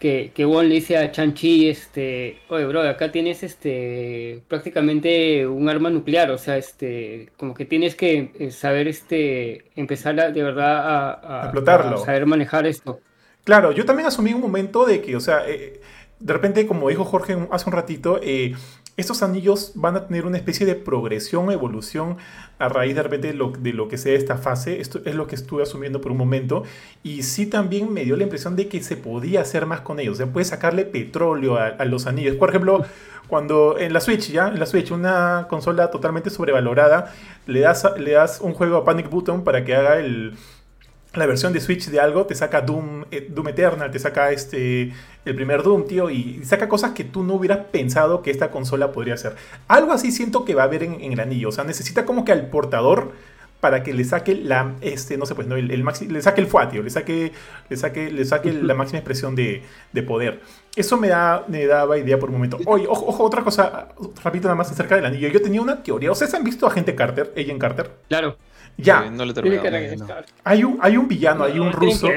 que, 0.05 0.33
que 0.35 0.45
Won 0.45 0.69
le 0.69 0.75
dice 0.77 0.99
a 0.99 1.11
Chan-Chi, 1.11 1.69
este, 1.69 2.39
oye, 2.49 2.67
bro, 2.67 2.83
acá 2.83 3.11
tienes 3.11 3.43
este, 3.43 4.43
prácticamente 4.49 5.47
un 5.47 5.69
arma 5.69 5.89
nuclear, 5.91 6.31
o 6.31 6.39
sea, 6.39 6.57
este, 6.59 7.31
como 7.39 7.55
que 7.55 7.65
tienes 7.65 7.95
que 7.95 8.33
eh, 8.39 8.51
saber, 8.51 8.87
este, 8.89 9.71
empezar 9.77 10.19
a, 10.21 10.31
de 10.31 10.43
verdad 10.43 10.77
a, 10.79 11.43
a- 11.43 11.45
Explotarlo. 11.45 11.97
a 12.03 12.05
saber 12.07 12.27
manejar 12.27 12.67
esto. 12.67 13.01
Claro, 13.45 13.73
yo 13.73 13.85
también 13.85 14.07
asumí 14.07 14.33
un 14.33 14.41
momento 14.41 14.87
de 14.87 15.01
que, 15.03 15.17
o 15.17 15.21
sea, 15.21 15.43
eh, 15.49 15.81
de 16.19 16.33
repente, 16.33 16.67
como 16.67 16.89
dijo 16.89 17.05
Jorge 17.05 17.37
hace 17.51 17.69
un 17.69 17.73
ratito, 17.75 18.21
eh, 18.23 18.55
estos 18.97 19.23
anillos 19.23 19.73
van 19.75 19.97
a 19.97 20.07
tener 20.07 20.25
una 20.25 20.37
especie 20.37 20.67
de 20.67 20.77
progresión, 20.77 21.51
evolución 21.51 22.17
a 22.59 22.69
raíz 22.69 22.95
de 22.95 23.03
repente 23.03 23.29
de 23.29 23.35
lo, 23.35 23.51
de 23.51 23.73
lo 23.73 23.89
que 23.89 23.99
sea 23.99 24.15
esta 24.15 24.37
fase. 24.37 24.81
Esto 24.81 25.01
es 25.05 25.15
lo 25.15 25.27
que 25.27 25.35
estuve 25.35 25.65
asumiendo 25.65 26.01
por 26.01 26.13
un 26.13 26.19
momento. 26.19 26.63
Y 27.03 27.25
sí 27.25 27.47
también 27.47 27.93
me 27.93 28.05
dio 28.05 28.17
la 28.17 28.23
impresión 28.23 28.55
de 28.55 28.69
que 28.69 28.83
se 28.83 28.97
podía 28.97 29.41
hacer 29.41 29.67
más 29.67 29.81
con 29.81 29.99
ellos. 29.99 30.15
O 30.15 30.17
sea, 30.19 30.27
puedes 30.33 30.49
sacarle 30.49 30.85
petróleo 30.85 31.57
a, 31.57 31.67
a 31.67 31.85
los 31.85 32.07
anillos. 32.07 32.37
Por 32.37 32.51
ejemplo, 32.51 32.85
cuando 33.27 33.79
en 33.79 33.93
la 33.93 34.01
Switch, 34.01 34.31
¿ya? 34.31 34.49
En 34.49 34.61
la 34.61 34.67
Switch, 34.67 34.91
una 34.91 35.47
consola 35.49 35.91
totalmente 35.91 36.31
sobrevalorada, 36.31 37.13
le 37.47 37.61
das, 37.61 37.87
le 37.99 38.13
das 38.13 38.41
un 38.41 38.53
juego 38.53 38.77
a 38.77 38.85
Panic 38.85 39.11
Button 39.11 39.43
para 39.43 39.65
que 39.65 39.75
haga 39.75 39.99
el, 39.99 40.35
la 41.17 41.27
versión 41.27 41.53
de 41.53 41.61
Switch 41.61 41.87
de 41.89 42.01
algo, 42.01 42.27
te 42.27 42.35
saca 42.35 42.61
Doom, 42.61 43.05
eh, 43.11 43.27
Doom 43.31 43.49
Eternal, 43.49 43.91
te 43.91 43.99
saca 43.99 44.31
este 44.33 44.93
el 45.25 45.35
primer 45.35 45.63
Doom, 45.63 45.87
tío, 45.87 46.11
y, 46.11 46.41
y 46.43 46.45
saca 46.45 46.69
cosas 46.69 46.93
que 46.93 47.05
tú 47.05 47.23
no 47.23 47.35
hubieras 47.35 47.59
pensado 47.73 48.23
que 48.23 48.31
esta 48.31 48.51
consola 48.51 48.93
podría 48.93 49.15
hacer. 49.15 49.35
Algo 49.69 49.93
así 49.93 50.13
siento 50.13 50.45
que 50.45 50.55
va 50.55 50.63
a 50.63 50.67
haber 50.67 50.83
en, 50.83 51.01
en 51.01 51.13
el 51.13 51.21
anillo. 51.21 51.49
O 51.49 51.53
sea, 51.53 51.65
necesita 51.65 52.05
como 52.05 52.25
que 52.25 52.33
al 52.33 52.49
portador 52.49 53.13
para 53.61 53.83
que 53.83 53.95
le 53.95 54.05
saque 54.05 54.35
la 54.35 54.75
este 54.83 55.17
no 55.17 55.25
sé 55.25 55.35
pues 55.35 55.47
no 55.47 55.57
el, 55.57 55.71
el 55.71 55.83
maxi- 55.83 56.07
le 56.09 56.21
saque 56.21 56.43
el 56.43 56.47
fuá, 56.49 56.69
tío, 56.69 56.83
le 56.83 56.91
saque 56.91 57.33
le 57.71 57.77
saque 57.79 58.11
le 58.11 58.23
saque 58.27 58.53
la 58.53 58.75
máxima 58.75 58.99
expresión 58.99 59.35
de, 59.35 59.63
de 59.91 60.03
poder 60.03 60.41
eso 60.77 60.99
me 60.99 61.09
da 61.09 61.47
me 61.49 61.65
daba 61.65 61.97
idea 61.97 62.19
por 62.19 62.29
un 62.29 62.35
momento 62.35 62.59
oye 62.67 62.85
ojo, 62.87 63.07
ojo 63.09 63.25
otra 63.25 63.43
cosa 63.43 63.89
rapidito 64.23 64.49
nada 64.49 64.57
más 64.57 64.71
acerca 64.71 64.97
del 64.97 65.07
anillo 65.07 65.29
yo 65.29 65.41
tenía 65.41 65.63
una 65.63 65.83
teoría 65.83 66.13
ustedes 66.13 66.35
han 66.35 66.45
visto 66.45 66.67
a 66.67 66.69
Agente 66.69 66.95
Carter 66.95 67.33
Agent 67.39 67.59
Carter 67.59 67.91
Claro. 68.09 68.37
Ya 68.77 69.07
Eh, 69.07 69.11
no 69.11 69.25
le 69.25 69.33
no. 69.33 70.07
hay 70.43 70.65
un, 70.65 70.79
hay 70.81 70.97
un 70.97 71.07
villano, 71.07 71.45
hay 71.45 71.59
un 71.59 71.73
ruso. 71.73 72.09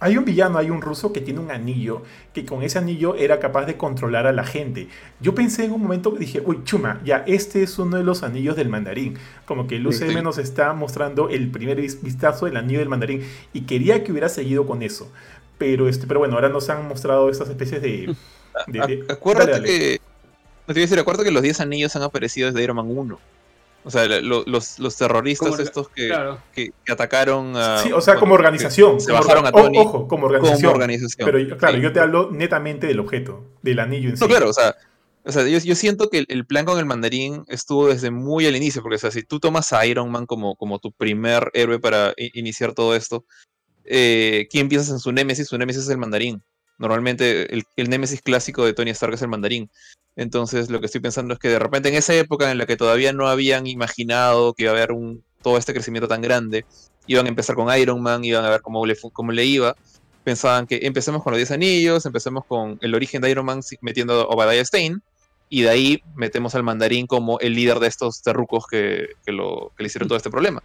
Hay, 0.00 0.16
un 0.16 0.24
villano, 0.24 0.58
hay 0.58 0.70
un 0.70 0.80
ruso 0.82 1.12
que 1.12 1.20
tiene 1.20 1.40
un 1.40 1.50
anillo, 1.50 2.02
que 2.34 2.44
con 2.44 2.62
ese 2.62 2.78
anillo 2.78 3.14
era 3.14 3.38
capaz 3.38 3.66
de 3.66 3.76
controlar 3.76 4.26
a 4.26 4.32
la 4.32 4.44
gente. 4.44 4.88
Yo 5.20 5.34
pensé 5.34 5.64
en 5.64 5.72
un 5.72 5.82
momento, 5.82 6.10
dije, 6.10 6.42
uy, 6.44 6.60
chuma, 6.64 7.00
ya, 7.04 7.22
este 7.26 7.62
es 7.62 7.78
uno 7.78 7.96
de 7.98 8.04
los 8.04 8.22
anillos 8.22 8.56
del 8.56 8.68
mandarín. 8.68 9.16
Como 9.46 9.66
que 9.66 9.76
el 9.76 9.86
UCM 9.86 10.08
sí. 10.16 10.22
nos 10.22 10.38
está 10.38 10.72
mostrando 10.72 11.28
el 11.28 11.50
primer 11.50 11.80
vis- 11.80 12.02
vistazo 12.02 12.46
del 12.46 12.56
anillo 12.56 12.80
del 12.80 12.88
mandarín. 12.88 13.22
Y 13.52 13.62
quería 13.62 14.02
que 14.02 14.10
hubiera 14.12 14.28
seguido 14.28 14.66
con 14.66 14.82
eso. 14.82 15.10
Pero, 15.58 15.88
este, 15.88 16.06
pero 16.06 16.20
bueno, 16.20 16.34
ahora 16.34 16.48
nos 16.48 16.68
han 16.70 16.88
mostrado 16.88 17.28
estas 17.30 17.48
especies 17.48 17.80
de... 17.82 17.88
de- 18.66 18.78
de- 18.78 18.80
Ac- 19.06 19.12
Acuérdate 19.12 19.52
Dale, 19.52 19.68
dale. 19.68 19.78
que. 19.78 20.00
No 20.66 20.74
te 20.74 20.80
iba 20.80 20.84
a 20.84 20.86
decir, 20.86 20.98
acuérdate 20.98 21.24
que 21.28 21.32
los 21.32 21.42
10 21.42 21.60
anillos 21.60 21.94
han 21.96 22.02
aparecido 22.02 22.46
desde 22.50 22.62
Iron 22.62 22.76
Man 22.76 22.86
1. 22.88 23.18
O 23.82 23.90
sea, 23.90 24.06
lo- 24.06 24.44
los, 24.46 24.78
los 24.78 24.96
terroristas 24.96 25.50
Como 25.50 25.62
estos 25.62 25.88
que, 25.88 26.08
Claro. 26.08 26.38
que, 26.54 26.70
que 26.84 26.92
atacaron 26.92 27.56
a. 27.56 27.78
Sí, 27.78 27.90
o 27.92 28.00
sea, 28.00 28.14
bueno, 28.14 28.20
como 28.20 28.34
organización. 28.34 29.00
Se 29.00 29.08
como 29.10 29.20
bajaron 29.22 29.46
a 29.46 29.52
Tony 29.52 29.78
Ojo, 29.78 30.06
como 30.06 30.26
organización. 30.26 30.60
como 30.60 30.72
organización. 30.74 31.26
Pero 31.26 31.38
yo- 31.38 31.56
claro, 31.56 31.76
Sí. 31.76 31.82
yo 31.82 31.92
te 31.92 32.00
hablo 32.00 32.30
netamente 32.30 32.86
del 32.86 33.00
objeto, 33.00 33.44
del 33.62 33.78
anillo 33.78 34.10
en 34.10 34.16
sí. 34.16 34.22
No, 34.22 34.28
claro, 34.28 34.50
o 34.50 34.52
sea, 34.52 34.76
o 35.24 35.32
sea 35.32 35.46
yo, 35.48 35.58
yo 35.58 35.74
siento 35.74 36.10
que 36.10 36.24
el, 36.28 36.44
plan 36.46 36.66
con 36.66 36.78
el 36.78 36.84
mandarín 36.84 37.44
estuvo 37.48 37.88
desde 37.88 38.10
muy 38.10 38.46
al 38.46 38.54
inicio, 38.56 38.82
porque 38.82 38.96
o 38.96 38.98
sea, 38.98 39.10
si 39.10 39.22
tú 39.22 39.40
tomas 39.40 39.72
a 39.72 39.86
Iron 39.86 40.10
Man 40.10 40.26
como, 40.26 40.56
como 40.56 40.78
tu 40.78 40.92
primer 40.92 41.50
héroe 41.54 41.78
para 41.78 42.12
iniciar 42.16 42.74
todo 42.74 42.94
esto, 42.94 43.24
eh, 43.84 44.46
¿quién 44.50 44.68
piensas 44.68 44.90
en 44.90 44.98
su 44.98 45.10
némesis? 45.10 45.48
Su 45.48 45.56
némesis 45.58 45.84
es 45.84 45.88
el 45.88 45.98
mandarín. 45.98 46.42
Normalmente 46.80 47.54
el, 47.54 47.90
némesis 47.90 48.22
clásico 48.22 48.64
de 48.64 48.72
Tony 48.72 48.90
Stark 48.90 49.12
es 49.12 49.20
el 49.20 49.28
mandarín. 49.28 49.70
Entonces 50.16 50.70
lo 50.70 50.80
que 50.80 50.86
estoy 50.86 51.02
pensando 51.02 51.34
es 51.34 51.38
que 51.38 51.48
de 51.48 51.58
repente 51.58 51.90
en 51.90 51.94
esa 51.94 52.14
época 52.14 52.50
en 52.50 52.56
la 52.56 52.64
que 52.64 52.78
todavía 52.78 53.12
no 53.12 53.28
habían 53.28 53.66
imaginado 53.66 54.54
que 54.54 54.62
iba 54.62 54.72
a 54.72 54.76
haber 54.76 54.92
un, 54.92 55.22
todo 55.42 55.58
este 55.58 55.74
crecimiento 55.74 56.08
tan 56.08 56.22
grande, 56.22 56.64
iban 57.06 57.26
a 57.26 57.28
empezar 57.28 57.54
con 57.54 57.72
Iron 57.78 58.00
Man, 58.00 58.24
iban 58.24 58.46
a 58.46 58.50
ver 58.50 58.62
cómo 58.62 58.86
le, 58.86 58.96
cómo 59.12 59.30
le 59.30 59.44
iba, 59.44 59.76
pensaban 60.24 60.66
que 60.66 60.80
empecemos 60.82 61.22
con 61.22 61.32
los 61.32 61.38
10 61.38 61.50
anillos, 61.50 62.06
empecemos 62.06 62.46
con 62.46 62.78
el 62.80 62.94
origen 62.94 63.20
de 63.20 63.30
Iron 63.30 63.44
Man 63.44 63.60
metiendo 63.82 64.14
a 64.14 64.24
Obadiah 64.28 64.64
Stane, 64.64 65.00
y 65.50 65.62
de 65.62 65.68
ahí 65.68 66.02
metemos 66.14 66.54
al 66.54 66.62
mandarín 66.62 67.06
como 67.06 67.38
el 67.40 67.54
líder 67.54 67.78
de 67.78 67.88
estos 67.88 68.22
terrucos 68.22 68.66
que, 68.66 69.08
que 69.26 69.32
le 69.32 69.86
hicieron 69.86 70.08
todo 70.08 70.16
este 70.16 70.30
problema. 70.30 70.62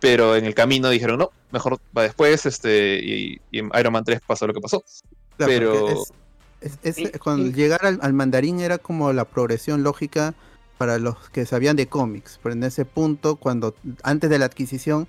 Pero 0.00 0.36
en 0.36 0.46
el 0.46 0.54
camino 0.54 0.88
dijeron, 0.88 1.18
no, 1.18 1.32
mejor 1.50 1.78
va 1.96 2.02
después, 2.02 2.46
este, 2.46 2.98
y, 3.02 3.40
y 3.50 3.58
en 3.58 3.70
Iron 3.78 3.92
Man 3.92 4.04
3 4.04 4.20
pasó 4.26 4.46
lo 4.46 4.54
que 4.54 4.60
pasó. 4.60 4.82
Claro, 5.36 5.52
Pero- 5.74 5.88
es- 6.60 6.80
y- 6.98 7.52
llegar 7.52 7.84
al, 7.84 7.98
al 8.02 8.12
mandarín 8.12 8.60
era 8.60 8.78
como 8.78 9.12
la 9.12 9.24
progresión 9.24 9.82
lógica 9.82 10.34
para 10.78 10.98
los 10.98 11.16
que 11.30 11.44
sabían 11.46 11.76
de 11.76 11.86
cómics, 11.88 12.40
pero 12.42 12.54
en 12.54 12.62
ese 12.64 12.84
punto, 12.84 13.36
cuando 13.36 13.74
antes 14.02 14.30
de 14.30 14.38
la 14.38 14.46
adquisición 14.46 15.06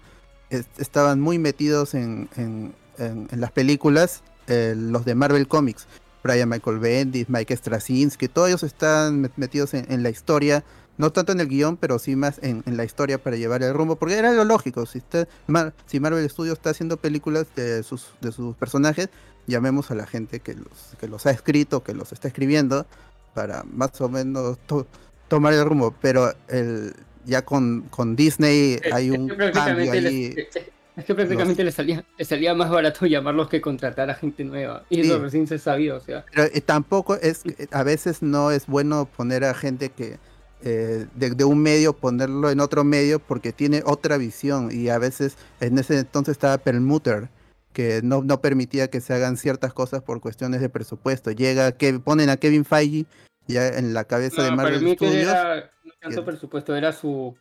es- 0.50 0.66
estaban 0.78 1.22
muy 1.22 1.40
metidos 1.40 1.94
en, 1.94 2.30
en- 2.36 2.74
en- 2.98 3.28
en 3.32 3.42
las 3.42 3.52
películas, 3.52 4.22
eh, 4.48 4.74
los 4.78 5.06
de 5.06 5.16
Marvel 5.16 5.48
Comics, 5.48 5.88
Brian 6.24 6.50
Michael 6.50 6.80
Bendis, 6.80 7.30
Mike 7.30 7.56
Straczynski, 7.56 8.28
todos 8.28 8.48
ellos 8.50 8.64
están 8.64 9.24
met- 9.24 9.32
metidos 9.38 9.74
en, 9.74 9.92
en 9.92 10.04
la 10.04 10.10
historia, 10.10 10.64
no 10.98 11.12
tanto 11.12 11.32
en 11.32 11.40
el 11.40 11.48
guion, 11.48 11.78
pero 11.78 12.00
sí 12.00 12.16
más 12.16 12.40
en, 12.42 12.64
en 12.66 12.78
la 12.78 12.84
historia 12.86 13.22
para 13.22 13.36
llevar 13.38 13.64
el 13.64 13.74
rumbo, 13.74 13.96
porque 13.96 14.16
era 14.18 14.32
lo 14.34 14.44
lógico, 14.46 14.86
si, 14.86 15.00
usted, 15.00 15.28
Mar- 15.48 15.74
si 15.88 16.00
Marvel 16.00 16.30
Studios 16.30 16.58
está 16.58 16.70
haciendo 16.72 16.98
películas 16.98 17.48
de 17.56 17.84
sus, 17.84 18.08
de 18.22 18.32
sus 18.32 18.56
personajes, 18.56 19.10
llamemos 19.48 19.92
a 19.92 19.96
la 19.96 20.06
gente 20.06 20.40
que 20.40 20.54
los, 20.54 20.96
que 21.00 21.08
los 21.08 21.26
ha 21.26 21.32
escrito, 21.32 21.84
que 21.84 21.94
los 21.94 22.12
está 22.12 22.28
escribiendo, 22.28 22.86
para 23.34 23.64
más 23.64 24.00
o 24.02 24.10
menos 24.10 24.58
to- 24.66 24.88
tomar 25.28 25.54
el 25.54 25.66
rumbo. 25.66 25.94
Pero 26.02 26.34
el, 26.48 26.94
ya 27.26 27.44
con, 27.44 27.82
con 27.90 28.16
Disney 28.16 28.80
Es- 28.84 28.94
hay 28.94 29.10
es 29.10 29.18
un 29.18 29.28
que 29.30 29.52
cambio 29.52 29.94
les- 29.94 30.38
es- 30.38 30.58
es 30.98 31.04
que 31.04 31.14
prácticamente 31.14 31.62
le 31.64 31.72
salía, 31.74 32.06
le 32.18 32.24
salía 32.24 32.54
más 32.56 32.70
barato 32.70 33.06
llamarlos 33.06 33.50
que 33.50 33.60
contratar 33.60 34.10
a 34.10 34.16
gente 34.16 34.46
nueva. 34.46 34.84
Y 34.90 35.02
eso 35.02 35.16
Sí. 35.16 35.20
recién 35.22 35.46
se 35.48 35.60
sabía, 35.60 35.96
o 35.96 36.00
sea. 36.00 36.24
Pero 36.34 36.44
eh, 36.54 36.62
tampoco 36.62 37.16
es, 37.16 37.44
a 37.72 37.84
veces 37.84 38.22
no 38.22 38.52
es 38.52 38.66
bueno 38.68 39.06
poner 39.06 39.44
a 39.44 39.54
gente 39.54 39.90
que 39.90 40.18
eh, 40.62 41.06
de, 41.16 41.32
de 41.32 41.44
un 41.44 41.60
medio 41.60 41.92
ponerlo 41.94 42.50
en 42.50 42.62
otro 42.62 42.86
medio 42.86 43.20
porque 43.20 43.52
tiene 43.52 43.84
otra 43.86 44.18
visión 44.18 44.70
y 44.72 44.88
a 44.88 44.98
veces 44.98 45.36
en 45.60 45.78
ese 45.78 46.00
entonces 46.00 46.32
estaba 46.32 46.58
Perlmutter 46.58 47.28
que 47.76 48.00
no, 48.04 48.24
no 48.24 48.42
permitía 48.42 48.90
que 48.90 49.02
se 49.02 49.14
hagan 49.14 49.36
ciertas 49.38 49.74
cosas 49.74 50.02
por 50.02 50.22
cuestiones 50.22 50.62
de 50.62 50.70
presupuesto. 50.70 51.30
Llega 51.32 51.74
que 51.74 52.00
ponen 52.00 52.30
a 52.30 52.38
Kevin 52.38 52.64
Feige 52.66 53.06
ya 53.48 53.68
en 53.68 53.94
la 53.94 54.06
cabeza 54.06 54.42
de 54.42 54.50
No, 54.50 54.56
para 54.56 54.70
Marvel 54.70 54.84
mí 54.86 54.96
que 54.96 55.06
Studios. 55.08 55.28
era 55.30 55.70
no 55.84 55.92
tanto 56.02 56.22
que- 56.22 56.26
presupuesto, 56.32 56.76
era 56.76 56.92
su 56.94 57.36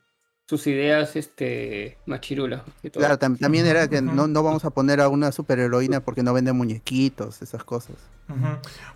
sus 0.47 0.66
ideas 0.66 1.16
este 1.16 1.97
machirulas. 2.05 2.62
Claro, 2.92 3.18
tam- 3.18 3.38
también 3.38 3.64
era 3.64 3.88
que 3.88 4.03
no, 4.03 4.27
no 4.27 4.42
vamos 4.42 4.66
a 4.66 4.70
poner 4.70 5.01
a 5.01 5.09
una 5.09 5.33
superheroína 5.33 6.01
porque 6.01 6.23
no 6.23 6.35
vende 6.35 6.53
muñequitos, 6.53 7.40
esas 7.40 7.64
cosas. 7.64 7.97
Ujú. 8.29 8.47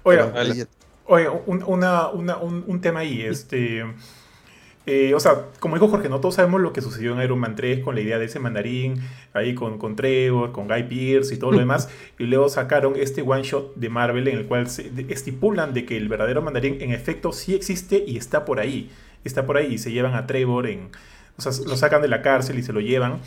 Oiga, 0.03 0.31
Pero 0.35 0.67
Oye, 1.07 1.29
un, 1.47 1.63
una- 1.67 2.09
una- 2.11 2.37
un, 2.37 2.65
un 2.67 2.81
tema 2.83 3.01
ahí, 3.01 3.23
este... 3.23 3.83
eh, 4.91 5.15
o 5.15 5.21
sea, 5.21 5.49
como 5.61 5.75
dijo 5.75 5.87
Jorge, 5.89 6.09
no 6.09 6.19
todos 6.19 6.37
sabemos 6.37 6.63
lo 6.63 6.73
que 6.73 6.81
sucedió 6.81 7.13
en 7.13 7.21
Iron 7.21 7.39
Man 7.39 7.57
3 7.57 7.81
con 7.81 7.95
la 7.95 8.01
idea 8.01 8.19
de 8.19 8.25
ese 8.25 8.39
mandarín, 8.39 9.03
ahí 9.35 9.55
con, 9.55 9.77
con 9.77 9.97
Trevor, 9.97 10.51
con 10.51 10.67
Guy 10.67 10.85
Pearce 10.85 11.35
y 11.35 11.37
todo 11.37 11.53
lo 11.53 11.59
demás, 11.61 11.91
y 12.19 12.25
luego 12.25 12.49
sacaron 12.49 12.95
este 12.97 13.21
one 13.21 13.43
shot 13.43 13.75
de 13.75 13.91
Marvel 13.91 14.27
en 14.29 14.39
el 14.39 14.47
cual 14.47 14.71
se 14.71 14.91
estipulan 15.11 15.75
de 15.75 15.85
que 15.85 15.99
el 15.99 16.09
verdadero 16.09 16.41
mandarín 16.41 16.81
en 16.81 16.93
efecto 16.93 17.33
sí 17.33 17.55
existe 17.55 18.03
y 18.07 18.17
está 18.17 18.47
por 18.47 18.61
ahí, 18.61 18.91
está 19.25 19.45
por 19.45 19.59
ahí 19.59 19.75
y 19.75 19.79
se 19.79 19.93
llevan 19.93 20.15
a 20.15 20.27
Trevor 20.27 20.67
en... 20.67 20.89
O 21.37 21.43
sea, 21.43 21.53
lo 21.69 21.77
sacan 21.77 22.03
de 22.03 22.09
la 22.09 22.21
cárcel 22.21 22.59
y 22.59 22.65
se 22.65 22.73
lo 22.73 22.81
llevan. 22.81 23.21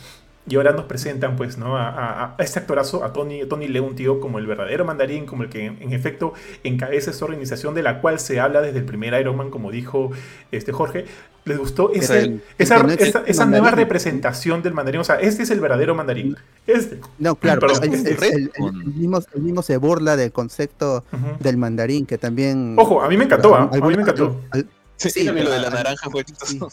Y 0.48 0.56
ahora 0.56 0.72
nos 0.72 0.86
presentan, 0.86 1.36
pues, 1.36 1.56
¿no? 1.56 1.76
A, 1.76 1.88
a- 1.88 2.34
a 2.36 2.42
este 2.42 2.58
actorazo, 2.58 3.04
a 3.04 3.12
Tony, 3.12 3.44
Tony 3.46 3.68
Leung, 3.68 3.94
tío, 3.94 4.18
como 4.18 4.38
el 4.40 4.46
verdadero 4.48 4.84
mandarín, 4.84 5.24
como 5.24 5.44
el 5.44 5.48
que 5.48 5.66
en 5.66 5.92
efecto 5.92 6.32
encabeza 6.64 7.12
esta 7.12 7.24
organización 7.24 7.74
de 7.76 7.82
la 7.84 8.00
cual 8.00 8.18
se 8.18 8.40
habla 8.40 8.60
desde 8.60 8.80
el 8.80 8.84
primer 8.84 9.18
Iron 9.20 9.36
Man, 9.36 9.50
como 9.50 9.70
dijo 9.70 10.10
este 10.50 10.72
Jorge. 10.72 11.04
¿Les 11.44 11.58
gustó 11.58 11.92
esa, 11.92 12.18
el- 12.20 12.40
esa, 12.56 12.76
el 12.76 12.90
esa- 13.26 13.46
nueva 13.46 13.70
representación 13.72 14.62
del 14.62 14.74
mandarín? 14.74 15.00
O 15.00 15.04
sea, 15.04 15.16
este 15.16 15.42
es 15.44 15.50
el 15.50 15.60
verdadero 15.60 15.94
mandarín. 15.94 16.36
Este. 16.66 17.00
No, 17.18 17.34
claro, 17.36 17.60
Perdón, 17.60 17.78
pero 17.82 17.94
es 17.94 18.04
el, 18.04 18.06
el- 18.06 18.12
el- 18.12 18.44
Redcon. 18.52 18.80
el 18.80 18.86
mismo, 18.94 19.20
el 19.34 19.42
mismo 19.42 19.62
se 19.62 19.76
burla 19.76 20.16
del 20.16 20.30
concepto 20.32 21.04
del 21.40 21.56
mandarín, 21.56 22.06
que 22.06 22.16
también... 22.18 22.74
Ojo, 22.78 23.02
a 23.02 23.08
mí 23.08 23.16
me 23.16 23.24
encantó, 23.24 23.54
¿ah? 23.56 23.68
A 23.72 23.76
mí 23.76 23.94
me 23.96 24.02
encantó. 24.02 24.40
al- 24.50 24.66
Sí, 24.96 25.10
Sí, 25.10 25.24
lo 25.24 25.32
de 25.34 25.58
la 25.58 25.70
naranja 25.70 26.08
fue 26.10 26.22
chistoso. 26.24 26.68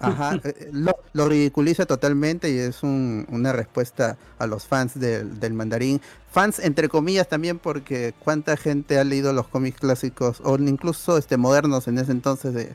Ajá, 0.00 0.40
eh, 0.44 0.70
lo, 0.72 0.96
lo 1.12 1.28
ridiculiza 1.28 1.84
totalmente 1.86 2.50
y 2.50 2.58
es 2.58 2.82
un- 2.82 3.26
una 3.30 3.52
respuesta 3.52 4.16
a 4.38 4.46
los 4.46 4.66
fans 4.66 4.98
del, 4.98 5.40
del 5.40 5.52
mandarín. 5.54 6.00
Fans 6.30 6.58
entre 6.60 6.88
comillas 6.88 7.28
también 7.28 7.58
porque 7.58 8.14
cuánta 8.24 8.56
gente 8.56 8.98
ha 8.98 9.04
leído 9.04 9.32
los 9.32 9.48
cómics 9.48 9.80
clásicos 9.80 10.40
o 10.44 10.56
incluso 10.56 11.18
este 11.18 11.36
modernos 11.36 11.88
en 11.88 11.98
ese 11.98 12.12
entonces 12.12 12.54
de, 12.54 12.74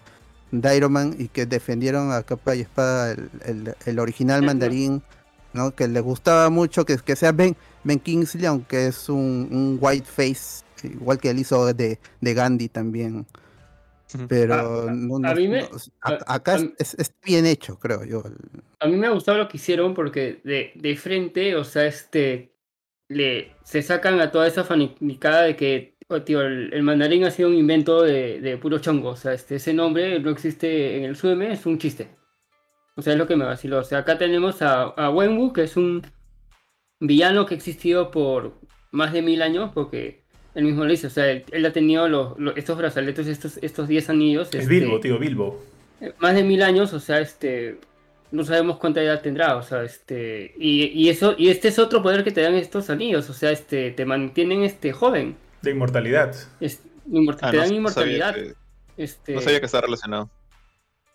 de 0.51 0.77
Iron 0.77 0.91
Man 0.91 1.15
y 1.17 1.29
que 1.29 1.45
defendieron 1.45 2.11
a 2.11 2.23
capa 2.23 2.55
y 2.55 2.61
espada 2.61 3.11
el, 3.11 3.29
el- 3.45 3.75
el 3.85 3.99
original 3.99 4.43
Eh, 4.43 4.45
mandarín 4.45 5.01
¿no? 5.53 5.71
Que 5.75 5.87
le 5.87 5.99
gustaba 6.01 6.49
mucho 6.49 6.83
que, 6.85 6.97
que 6.97 7.15
sea 7.15 7.31
Ben, 7.31 7.55
ben 7.83 7.99
Kingsley, 7.99 8.45
aunque 8.47 8.87
es 8.87 9.07
un, 9.07 9.47
un 9.51 9.77
white 9.79 10.07
face, 10.07 10.63
igual 10.83 11.19
que 11.19 11.29
él 11.29 11.39
hizo 11.39 11.71
de, 11.73 11.99
de 12.21 12.33
Gandhi 12.33 12.69
también. 12.69 13.25
Pero 14.27 14.53
A- 14.53 14.59
a- 14.89 14.93
no- 14.93 15.15
a 15.17 15.19
no- 15.19 15.35
mí 15.35 15.47
me- 15.47 15.61
no- 15.61 15.67
a- 16.01 16.35
acá 16.35 16.55
a 16.55 16.59
es, 16.77 16.93
es- 16.97 17.15
bien 17.23 17.45
hecho, 17.45 17.77
creo 17.79 18.03
yo. 18.05 18.23
A 18.79 18.87
mí 18.87 18.95
me 18.97 19.07
ha 19.07 19.11
gustado 19.11 19.37
lo 19.37 19.47
que 19.47 19.57
hicieron 19.57 19.93
porque 19.93 20.41
de, 20.43 20.71
de 20.75 20.95
frente, 20.95 21.55
o 21.55 21.63
sea, 21.63 21.85
este, 21.85 22.53
le, 23.09 23.55
se 23.63 23.81
sacan 23.81 24.19
a 24.21 24.31
toda 24.31 24.47
esa 24.47 24.63
fanaticada 24.63 25.43
de 25.43 25.55
que, 25.55 25.97
oh, 26.09 26.21
tío, 26.21 26.41
el, 26.41 26.73
el 26.73 26.83
mandarín 26.83 27.23
ha 27.25 27.31
sido 27.31 27.49
un 27.49 27.55
invento 27.55 28.01
de, 28.01 28.39
de 28.41 28.57
puro 28.57 28.79
chongo. 28.79 29.09
O 29.09 29.15
sea, 29.15 29.33
este, 29.33 29.55
ese 29.55 29.73
nombre 29.73 30.19
no 30.19 30.29
existe 30.31 30.97
en 30.97 31.05
el 31.05 31.15
SUM, 31.15 31.41
es 31.43 31.65
un 31.65 31.77
chiste. 31.77 32.09
O 32.95 33.01
sea, 33.01 33.13
es 33.13 33.19
lo 33.19 33.25
que 33.27 33.35
me 33.35 33.45
vaciló. 33.45 33.79
O 33.79 33.83
sea, 33.83 33.99
acá 33.99 34.17
tenemos 34.17 34.61
a, 34.61 34.83
a 34.83 35.09
Wenwu, 35.09 35.51
que 35.53 35.63
es 35.63 35.77
un 35.77 36.01
villano 36.99 37.45
que 37.45 37.55
ha 37.55 37.57
existido 37.57 38.11
por 38.11 38.59
más 38.91 39.11
de 39.13 39.21
mil 39.21 39.41
años, 39.41 39.71
porque 39.73 40.22
él 40.55 40.63
mismo 40.65 40.83
lo 40.85 40.91
dice. 40.91 41.07
O 41.07 41.09
sea, 41.09 41.29
él, 41.31 41.43
él 41.51 41.65
ha 41.65 41.73
tenido 41.73 42.07
los, 42.07 42.37
los- 42.39 42.57
estos 42.57 42.77
brazaletes, 42.77 43.27
estos, 43.27 43.57
estos 43.61 43.87
10 43.87 44.09
anillos. 44.09 44.47
Es 44.49 44.61
este, 44.61 44.67
Bilbo, 44.67 44.99
tío, 44.99 45.17
Bilbo. 45.19 45.63
eh, 46.01 46.13
más 46.19 46.35
de 46.35 46.43
mil 46.43 46.61
años, 46.63 46.93
o 46.93 46.99
sea, 46.99 47.19
este, 47.19 47.77
no 48.31 48.43
sabemos 48.43 48.77
cuánta 48.77 49.01
edad 49.01 49.21
tendrá, 49.21 49.55
o 49.57 49.63
sea, 49.63 49.83
este, 49.83 50.53
y, 50.57 50.85
y 50.85 51.09
eso, 51.09 51.35
y 51.37 51.49
este 51.49 51.67
es 51.69 51.77
otro 51.79 52.01
poder 52.01 52.23
que 52.23 52.31
te 52.31 52.41
dan 52.41 52.55
estos 52.55 52.89
anillos, 52.89 53.29
o 53.29 53.33
sea, 53.33 53.51
este, 53.51 53.91
te 53.91 54.05
mantienen, 54.05 54.63
este, 54.63 54.91
joven, 54.91 55.35
De 55.61 55.71
inmortalidad. 55.71 56.35
es, 56.59 56.81
inmort- 57.09 57.37
Ah, 57.41 57.51
te 57.51 57.57
no- 57.57 57.63
dan 57.63 57.81
no 57.83 57.89
sabía 57.89 58.17
inmortalidad, 58.17 58.35
que- 58.35 58.53
este, 58.97 59.33
No 59.35 59.41
sabía 59.41 59.59
que 59.59 59.65
estaba 59.67 59.81
relacionado. 59.83 60.29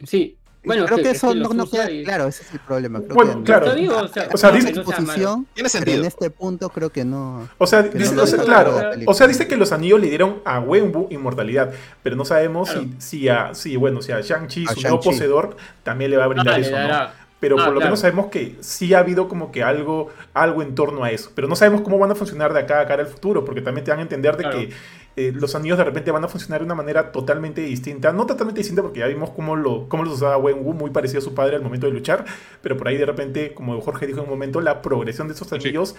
sí, 0.05 0.38
bueno, 0.65 0.85
creo 0.87 0.99
que, 0.99 1.11
es 1.11 1.17
eso 1.19 1.35
no, 1.35 1.49
no 1.51 1.69
queda 1.71 1.91
y- 1.91 2.05
claro, 2.05 2.27
ese 2.27 2.43
es 2.43 2.53
el 2.53 2.61
problema. 2.61 3.01
Creo 3.01 3.15
Bueno, 3.15 3.39
que 3.39 3.43
claro. 3.45 3.75
Digo, 3.75 3.97
o 3.97 4.09
sea, 4.09 4.29
O 4.33 4.37
sea, 4.37 4.51
no, 4.51 4.57
dice- 4.57 4.69
exposición, 4.71 5.47
Tiene 5.55 5.69
pero 5.69 5.69
sentido. 5.69 5.99
en 5.99 6.05
este 6.05 6.31
punto 6.31 6.69
creo 6.71 6.91
que 6.91 7.05
no. 7.05 7.49
O 7.59 7.67
sea, 7.67 7.83
dice- 7.83 8.15
no 8.15 8.23
o 8.23 8.27
sea, 8.27 8.39
lo 8.39 8.45
claro, 8.45 8.81
o 9.07 9.15
sea, 9.15 9.27
dice 9.27 9.47
que 9.49 9.57
los 9.57 9.73
anillos 9.73 10.01
le 10.01 10.09
dieron 10.09 10.43
a 10.45 10.61
Wenwu 10.61 11.07
inmortalidad, 11.11 11.73
pero 12.03 12.17
no 12.17 12.25
sabemos 12.25 12.71
Claro. 12.71 12.87
si, 12.99 13.19
si 13.21 13.29
a, 13.29 13.55
si, 13.55 13.77
bueno, 13.77 14.03
si 14.03 14.13
a 14.13 14.21
Shang-Chi, 14.21 14.67
su 14.67 14.81
nuevo 14.81 14.97
Shang-Chi. 14.97 15.09
poseedor, 15.11 15.57
también 15.83 16.11
le 16.11 16.17
va 16.17 16.25
a 16.25 16.29
brindar 16.29 16.55
Ah, 16.55 16.59
eso, 16.59 16.71
¿no? 16.79 17.29
Pero 17.41 17.55
Ah, 17.57 17.67
por 17.67 17.75
lo 17.75 17.79
claro. 17.79 17.87
menos 17.91 18.01
sabemos 18.01 18.27
que 18.27 18.57
sí 18.59 18.95
ha 18.95 18.99
habido 18.99 19.29
como 19.29 19.53
que 19.53 19.63
algo, 19.63 20.11
algo 20.35 20.61
en 20.61 20.75
torno 20.75 21.05
a 21.05 21.13
eso. 21.13 21.31
Pero 21.37 21.47
no 21.47 21.55
sabemos 21.55 21.83
cómo 21.83 21.97
van 21.97 22.11
a 22.11 22.17
funcionar 22.17 22.53
de 22.53 22.59
acá 22.59 22.81
a 22.81 22.87
cara 22.89 23.03
al 23.05 23.09
futuro, 23.09 23.45
porque 23.45 23.61
también 23.61 23.85
te 23.85 23.93
van 23.93 24.01
a 24.01 24.03
entender 24.03 24.37
de 24.37 24.43
Claro. 24.43 24.59
que 24.59 24.71
eh, 25.19 25.33
los 25.35 25.55
anillos 25.55 25.79
de 25.79 25.85
repente 25.85 26.11
van 26.11 26.25
a 26.25 26.29
funcionar 26.29 26.61
de 26.61 26.67
una 26.67 26.75
manera 26.75 27.13
totalmente 27.13 27.61
distinta. 27.63 28.13
No 28.13 28.27
totalmente 28.27 28.61
distinta, 28.61 28.83
porque 28.83 29.01
ya 29.01 29.07
vimos 29.07 29.31
cómo, 29.31 29.57
lo, 29.57 29.89
cómo 29.89 30.05
los 30.05 30.15
usaba 30.15 30.37
Wenwu, 30.39 30.75
muy 30.75 30.91
parecido 30.91 31.19
a 31.21 31.23
su 31.23 31.35
padre 31.35 31.57
al 31.57 31.63
momento 31.63 31.87
de 31.87 31.93
luchar. 31.93 32.25
Pero 32.63 32.77
por 32.77 32.89
ahí 32.89 32.97
de 32.97 33.07
repente, 33.07 33.55
como 33.55 33.81
Jorge 33.81 34.07
dijo 34.07 34.19
en 34.21 34.25
un 34.25 34.31
momento, 34.31 34.61
la 34.61 34.83
progresión 34.83 35.29
de 35.29 35.35
esos 35.35 35.53
Sí. 35.53 35.55
anillos 35.55 35.97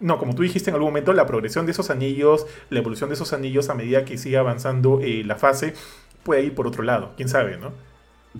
no, 0.00 0.18
como 0.18 0.34
tú 0.34 0.42
dijiste 0.42 0.70
en 0.70 0.74
algún 0.74 0.90
momento, 0.90 1.12
la 1.12 1.26
progresión 1.26 1.66
de 1.66 1.72
esos 1.72 1.90
anillos, 1.90 2.46
la 2.70 2.78
evolución 2.80 3.10
de 3.10 3.14
esos 3.14 3.32
anillos 3.32 3.68
a 3.68 3.74
medida 3.74 4.04
que 4.04 4.16
sigue 4.18 4.36
avanzando 4.38 5.00
eh, 5.02 5.24
la 5.24 5.36
fase, 5.36 5.74
puede 6.22 6.42
ir 6.44 6.54
por 6.54 6.66
otro 6.68 6.82
lado, 6.84 7.14
quién 7.16 7.28
sabe, 7.28 7.56
¿no? 7.58 7.72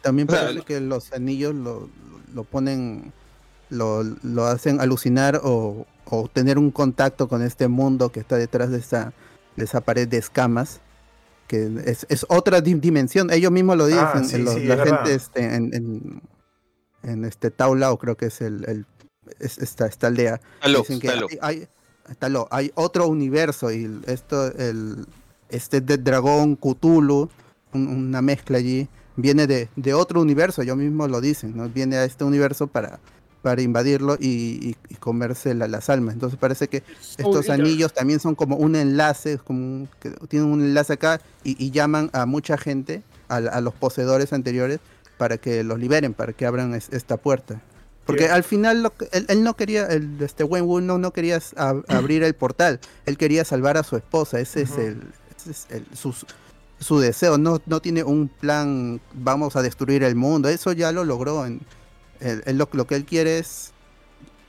También 0.02 0.28
parece 0.28 0.62
que 0.62 0.80
los 0.80 1.12
anillos 1.12 1.54
lo, 1.54 1.90
lo 2.32 2.44
ponen, 2.44 3.12
lo, 3.68 4.02
lo 4.04 4.44
hacen 4.46 4.80
alucinar 4.80 5.40
o, 5.42 5.86
o 6.04 6.28
tener 6.28 6.58
un 6.58 6.70
contacto 6.70 7.28
con 7.28 7.42
este 7.42 7.68
mundo 7.68 8.10
que 8.10 8.20
está 8.20 8.36
detrás 8.36 8.70
de 8.70 8.78
esa, 8.78 9.14
de 9.58 9.64
esa 9.64 9.80
pared 9.80 10.08
de 10.08 10.16
escamas, 10.18 10.80
que 11.46 11.70
es, 11.86 12.06
es 12.08 12.26
otra 12.28 12.60
di- 12.60 12.74
dimensión. 12.74 13.30
Ellos 13.30 13.50
mismos 13.52 13.76
lo 13.76 13.86
dicen, 13.86 14.02
Ah, 14.04 14.22
sí, 14.24 14.36
en 14.36 14.44
los- 14.44 14.54
sí, 14.54 14.64
la 14.64 14.74
es 14.74 14.82
gente 14.82 15.14
este, 15.14 15.54
en, 15.54 15.74
en, 15.74 16.22
en 17.02 17.24
este 17.24 17.50
Taula, 17.50 17.92
o 17.92 17.98
creo 17.98 18.16
que 18.16 18.26
es 18.26 18.40
el, 18.40 18.64
el- 18.68 18.86
es- 19.40 19.58
esta, 19.58 19.86
esta 19.86 20.06
aldea. 20.08 20.40
Talo, 20.60 20.80
Dicen 20.80 21.00
que 21.00 21.08
Talo. 21.08 21.26
hay, 21.42 21.66
hay, 22.06 22.14
Talo, 22.18 22.48
hay 22.50 22.70
otro 22.74 23.06
universo 23.08 23.70
y 23.72 24.00
esto, 24.06 24.46
el, 24.56 25.06
este 25.50 25.80
de 25.80 25.98
dragón 25.98 26.56
Cthulhu, 26.56 27.28
un- 27.72 27.88
una 27.88 28.22
mezcla 28.22 28.58
allí, 28.58 28.88
viene 29.16 29.46
de, 29.46 29.68
de 29.76 29.94
otro 29.94 30.20
universo, 30.20 30.62
ellos 30.62 30.76
mismos 30.76 31.10
lo 31.10 31.20
dicen, 31.20 31.56
¿no? 31.56 31.68
viene 31.68 31.96
a 31.96 32.04
este 32.04 32.24
universo 32.24 32.66
para, 32.68 33.00
para 33.48 33.62
invadirlo 33.62 34.18
y, 34.20 34.26
y- 34.28 34.76
y 34.90 34.94
comerse 34.96 35.54
la- 35.54 35.68
las 35.68 35.88
almas. 35.88 36.12
Entonces 36.12 36.38
parece 36.38 36.68
que 36.68 36.82
estos 37.16 37.46
anillos 37.62 37.94
también 37.94 38.20
son 38.20 38.34
como 38.34 38.56
un 38.56 38.76
enlace, 38.76 39.38
como 39.38 39.58
un- 39.60 39.88
que 40.00 40.10
tienen 40.28 40.50
un 40.50 40.60
enlace 40.60 40.92
acá 40.92 41.18
y, 41.44 41.56
y 41.64 41.70
llaman 41.70 42.10
a 42.12 42.26
mucha 42.26 42.58
gente, 42.58 43.02
a, 43.30 43.36
a 43.36 43.62
los 43.62 43.72
poseedores 43.72 44.34
anteriores, 44.34 44.80
para 45.16 45.38
que 45.38 45.64
los 45.64 45.78
liberen, 45.78 46.12
para 46.12 46.34
que 46.34 46.44
abran 46.44 46.74
es- 46.74 46.90
esta 46.90 47.16
puerta. 47.16 47.62
Porque 48.04 48.28
al 48.28 48.44
final 48.44 48.82
lo 48.82 48.92
él, 49.12 49.24
él 49.30 49.42
no 49.42 49.54
quería, 49.56 49.86
el, 49.86 50.20
este 50.20 50.44
Wenwu 50.44 50.82
no, 50.82 50.98
no 50.98 51.10
quería 51.14 51.38
ab- 51.38 51.84
abrir 51.88 52.22
el 52.22 52.34
portal, 52.34 52.80
él 53.06 53.16
quería 53.16 53.46
salvar 53.46 53.78
a 53.78 53.82
su 53.82 53.96
esposa, 53.96 54.40
ese 54.40 54.60
es 54.60 54.76
el, 54.76 55.02
ese 55.38 55.50
es 55.52 55.66
el- 55.70 55.86
su, 55.96 56.14
su 56.80 57.00
deseo, 57.00 57.38
no, 57.38 57.62
no 57.64 57.80
tiene 57.80 58.04
un 58.04 58.28
plan, 58.28 59.00
vamos 59.14 59.56
a 59.56 59.62
destruir 59.62 60.02
el 60.02 60.16
mundo, 60.16 60.50
eso 60.50 60.72
ya 60.72 60.92
lo 60.92 61.04
logró, 61.04 61.46
en, 61.46 61.60
él- 62.20 62.42
él 62.46 62.58
lo, 62.58 62.68
lo 62.72 62.86
que 62.86 62.94
él 62.94 63.04
quiere 63.04 63.38
es 63.38 63.72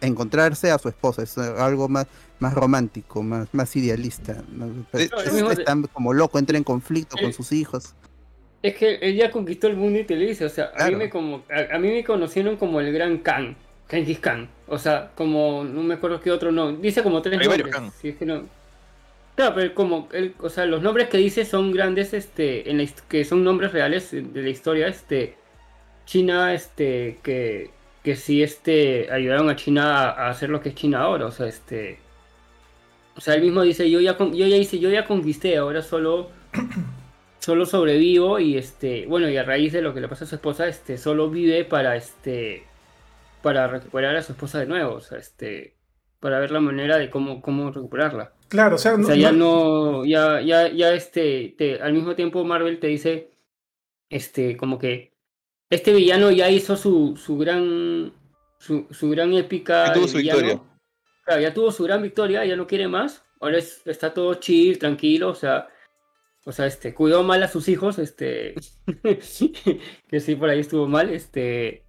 encontrarse 0.01 0.71
a 0.71 0.77
su 0.77 0.87
esposa, 0.89 1.23
es 1.23 1.37
algo 1.37 1.89
más, 1.89 2.07
más 2.39 2.53
romántico, 2.53 3.21
más, 3.21 3.47
más 3.53 3.75
idealista, 3.75 4.43
es- 4.93 5.11
como 5.93 6.13
loco, 6.13 6.39
entra 6.39 6.57
en 6.57 6.63
conflicto 6.63 7.17
con 7.17 7.33
sus 7.33 7.51
hijos. 7.51 7.93
Es 8.61 8.75
que 8.75 8.95
él 8.95 9.15
ya 9.15 9.31
conquistó 9.31 9.67
el 9.67 9.77
mundo 9.77 9.99
y 9.99 10.03
te 10.03 10.15
lo 10.15 10.21
dice, 10.21 10.45
o 10.45 10.49
sea, 10.49 10.71
a, 10.77 10.89
mí 10.89 10.95
me 10.95 11.09
como, 11.09 11.43
a, 11.49 11.75
a 11.75 11.79
mí 11.79 11.89
me 11.89 12.03
conocieron 12.03 12.57
como 12.57 12.81
el 12.81 12.91
gran 12.91 13.19
Khan, 13.19 13.55
Genghis 13.89 14.19
Khan, 14.19 14.49
o 14.67 14.77
sea, 14.77 15.11
como, 15.15 15.63
no 15.63 15.81
me 15.81 15.93
acuerdo 15.95 16.19
qué 16.21 16.31
otro 16.31 16.51
no, 16.51 16.73
dice 16.73 17.01
como 17.01 17.21
tres 17.21 17.39
Hay 17.39 17.47
varios 17.47 17.69
nombres, 17.69 17.91
Khan. 17.91 18.01
si 18.01 18.09
es 18.09 18.15
que 18.17 18.25
no. 18.25 18.43
Claro, 19.35 19.55
pero 19.55 19.73
como, 19.73 20.09
él, 20.11 20.35
o 20.39 20.49
sea, 20.49 20.65
los 20.65 20.81
nombres 20.81 21.07
que 21.07 21.17
dice 21.17 21.45
son 21.45 21.71
grandes, 21.71 22.13
este, 22.13 22.69
en 22.69 22.77
la, 22.79 22.85
que 23.07 23.23
son 23.23 23.45
nombres 23.45 23.71
reales 23.71 24.11
de 24.11 24.41
la 24.41 24.49
historia, 24.49 24.87
este, 24.89 25.35
China, 26.09 26.53
este, 26.55 27.19
que, 27.23 27.69
que 28.03 28.15
sí, 28.15 28.41
este, 28.43 29.11
ayudaron 29.11 29.49
a 29.49 29.55
China 29.55 30.09
a, 30.09 30.29
hacer 30.29 30.49
lo 30.49 30.59
que 30.61 30.69
es 30.69 30.75
China 30.75 31.01
ahora, 31.01 31.27
o 31.27 31.31
sea, 31.31 31.47
este, 31.47 31.99
o 33.15 33.21
sea, 33.21 33.35
él 33.35 33.41
mismo 33.41 33.61
dice, 33.63 33.89
yo 33.89 33.99
ya, 33.99 34.17
con- 34.17 34.33
yo 34.33 34.47
ya 34.47 34.55
hice, 34.57 34.79
yo 34.79 34.89
ya 34.89 35.05
conquisté, 35.05 35.57
ahora 35.57 35.81
solo 35.81 36.29
solo 37.39 37.65
sobrevivo 37.65 38.39
y 38.39 38.57
este, 38.57 39.05
bueno, 39.07 39.29
y 39.29 39.37
a 39.37 39.43
raíz 39.43 39.73
de 39.73 39.81
lo 39.81 39.93
que 39.93 40.01
le 40.01 40.07
pasa 40.07 40.25
a 40.25 40.27
su 40.27 40.35
esposa, 40.35 40.67
este, 40.67 40.97
solo 40.97 41.29
vive 41.29 41.65
para 41.65 41.95
este, 41.95 42.63
para 43.43 43.67
recuperar 43.67 44.15
a 44.15 44.23
su 44.23 44.33
esposa 44.33 44.59
de 44.59 44.65
nuevo, 44.67 44.95
o 44.95 45.01
sea, 45.01 45.17
este, 45.19 45.75
para 46.19 46.39
ver 46.39 46.51
la 46.51 46.59
manera 46.59 46.97
de 46.97 47.09
cómo, 47.09 47.41
cómo 47.41 47.71
recuperarla. 47.71 48.33
Claro, 48.47 48.75
o 48.75 48.79
sea, 48.79 48.93
O 48.93 48.97
no, 48.97 49.05
sea, 49.07 49.15
ya 49.15 49.31
no- 49.31 50.01
no, 50.01 50.05
ya, 50.05 50.41
ya, 50.41 50.69
ya 50.69 50.93
este, 50.93 51.55
te, 51.57 51.81
al 51.81 51.93
mismo 51.93 52.15
tiempo 52.15 52.43
Marvel 52.43 52.79
te 52.79 52.87
dice, 52.87 53.31
este, 54.09 54.57
como 54.57 54.79
que 54.79 55.13
este 55.69 55.93
villano 55.93 56.31
ya 56.31 56.49
hizo 56.49 56.75
su, 56.75 57.15
su 57.17 57.37
gran, 57.37 58.13
su, 58.57 58.87
su 58.91 59.09
gran 59.09 59.33
épica. 59.33 59.87
Ya 59.87 59.93
tuvo 59.93 60.07
su 60.07 60.17
villano. 60.17 60.39
victoria. 60.39 60.63
Claro, 61.25 61.41
ya 61.41 61.53
tuvo 61.53 61.71
su 61.71 61.83
gran 61.83 62.01
victoria, 62.01 62.45
ya 62.45 62.55
no 62.55 62.65
quiere 62.67 62.87
más. 62.87 63.23
Ahora 63.39 63.57
es- 63.59 63.81
está 63.85 64.13
todo 64.13 64.33
chill, 64.35 64.79
tranquilo, 64.79 65.29
o 65.29 65.35
sea, 65.35 65.67
o 66.45 66.51
sea, 66.51 66.65
este, 66.65 66.93
cuidó 66.93 67.23
mal 67.23 67.43
a 67.43 67.47
sus 67.47 67.69
hijos, 67.69 67.99
este, 67.99 68.55
que 70.09 70.19
sí, 70.19 70.35
por 70.35 70.49
ahí 70.49 70.59
estuvo 70.59 70.87
mal, 70.87 71.09
este, 71.09 71.83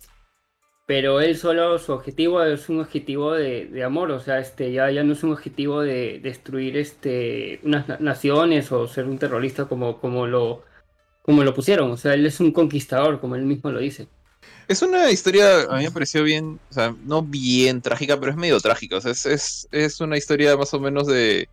pero 0.87 1.21
él 1.21 1.37
solo, 1.37 1.79
su 1.79 1.93
objetivo 1.93 2.43
es 2.43 2.69
un 2.69 2.81
objetivo 2.81 3.33
de, 3.33 3.67
de 3.67 3.83
amor, 3.85 4.11
o 4.11 4.21
sea, 4.21 4.39
este, 4.39 4.73
ya, 4.73 4.91
ya 4.91 5.03
no 5.05 5.13
es 5.15 5.23
un 5.23 5.33
objetivo 5.33 5.81
de 5.83 6.21
destruir, 6.23 6.77
este, 6.77 7.61
unas 7.63 7.89
na- 7.89 7.99
naciones 8.01 8.71
o 8.73 8.87
ser 8.87 9.07
un 9.07 9.19
terrorista 9.19 9.67
como, 9.67 10.01
como 10.01 10.27
lo, 10.27 10.65
como 11.23 11.45
lo 11.45 11.55
pusieron, 11.55 11.91
o 11.91 11.97
sea, 11.97 12.15
él 12.15 12.27
es 12.27 12.41
un 12.41 12.53
conquistador, 12.53 13.21
como 13.21 13.37
él 13.37 13.43
mismo 13.43 13.71
lo 13.71 13.81
dice. 13.81 14.09
Es 14.69 14.83
una 14.83 15.11
historia, 15.11 15.63
a 15.63 15.79
mí 15.79 15.85
me 15.85 15.91
pareció 15.91 16.23
bien, 16.23 16.61
o 16.71 16.73
sea, 16.73 16.95
no 17.05 17.23
bien 17.23 17.83
trágica, 17.83 18.19
pero 18.19 18.31
es 18.31 18.39
medio 18.39 18.61
trágica. 18.61 18.99
O 18.99 19.01
sea, 19.01 19.11
es, 19.11 19.27
es, 19.27 19.69
es 19.73 20.01
una 20.01 20.17
historia 20.17 20.57
más 20.57 20.73
o 20.75 20.81
menos 20.81 21.09
de. 21.09 21.49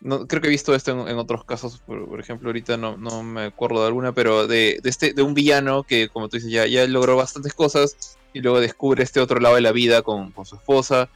No, 0.00 0.26
creo 0.26 0.40
que 0.40 0.48
he 0.48 0.50
visto 0.50 0.74
esto 0.74 0.90
en, 0.92 1.08
en 1.08 1.18
otros 1.18 1.44
casos, 1.44 1.78
por, 1.86 2.06
por 2.08 2.20
ejemplo, 2.20 2.48
ahorita 2.48 2.76
no, 2.76 2.96
no 2.96 3.22
me 3.22 3.44
acuerdo 3.44 3.80
de 3.82 3.88
alguna, 3.88 4.12
pero 4.12 4.46
de, 4.46 4.80
de, 4.82 4.90
este, 4.90 5.12
de 5.12 5.22
un 5.22 5.34
villano 5.34 5.82
que, 5.82 6.08
como 6.08 6.28
tú 6.28 6.36
dices, 6.36 6.50
ya, 6.50 6.66
ya 6.66 6.86
logró 6.86 7.16
bastantes 7.16 7.54
cosas 7.54 8.16
y 8.32 8.40
luego 8.40 8.60
descubre 8.60 9.02
este 9.02 9.20
otro 9.20 9.38
lado 9.40 9.54
de 9.54 9.60
la 9.60 9.72
vida 9.72 10.02
con, 10.02 10.32
con 10.32 10.44
su 10.46 10.56
esposa 10.56 11.08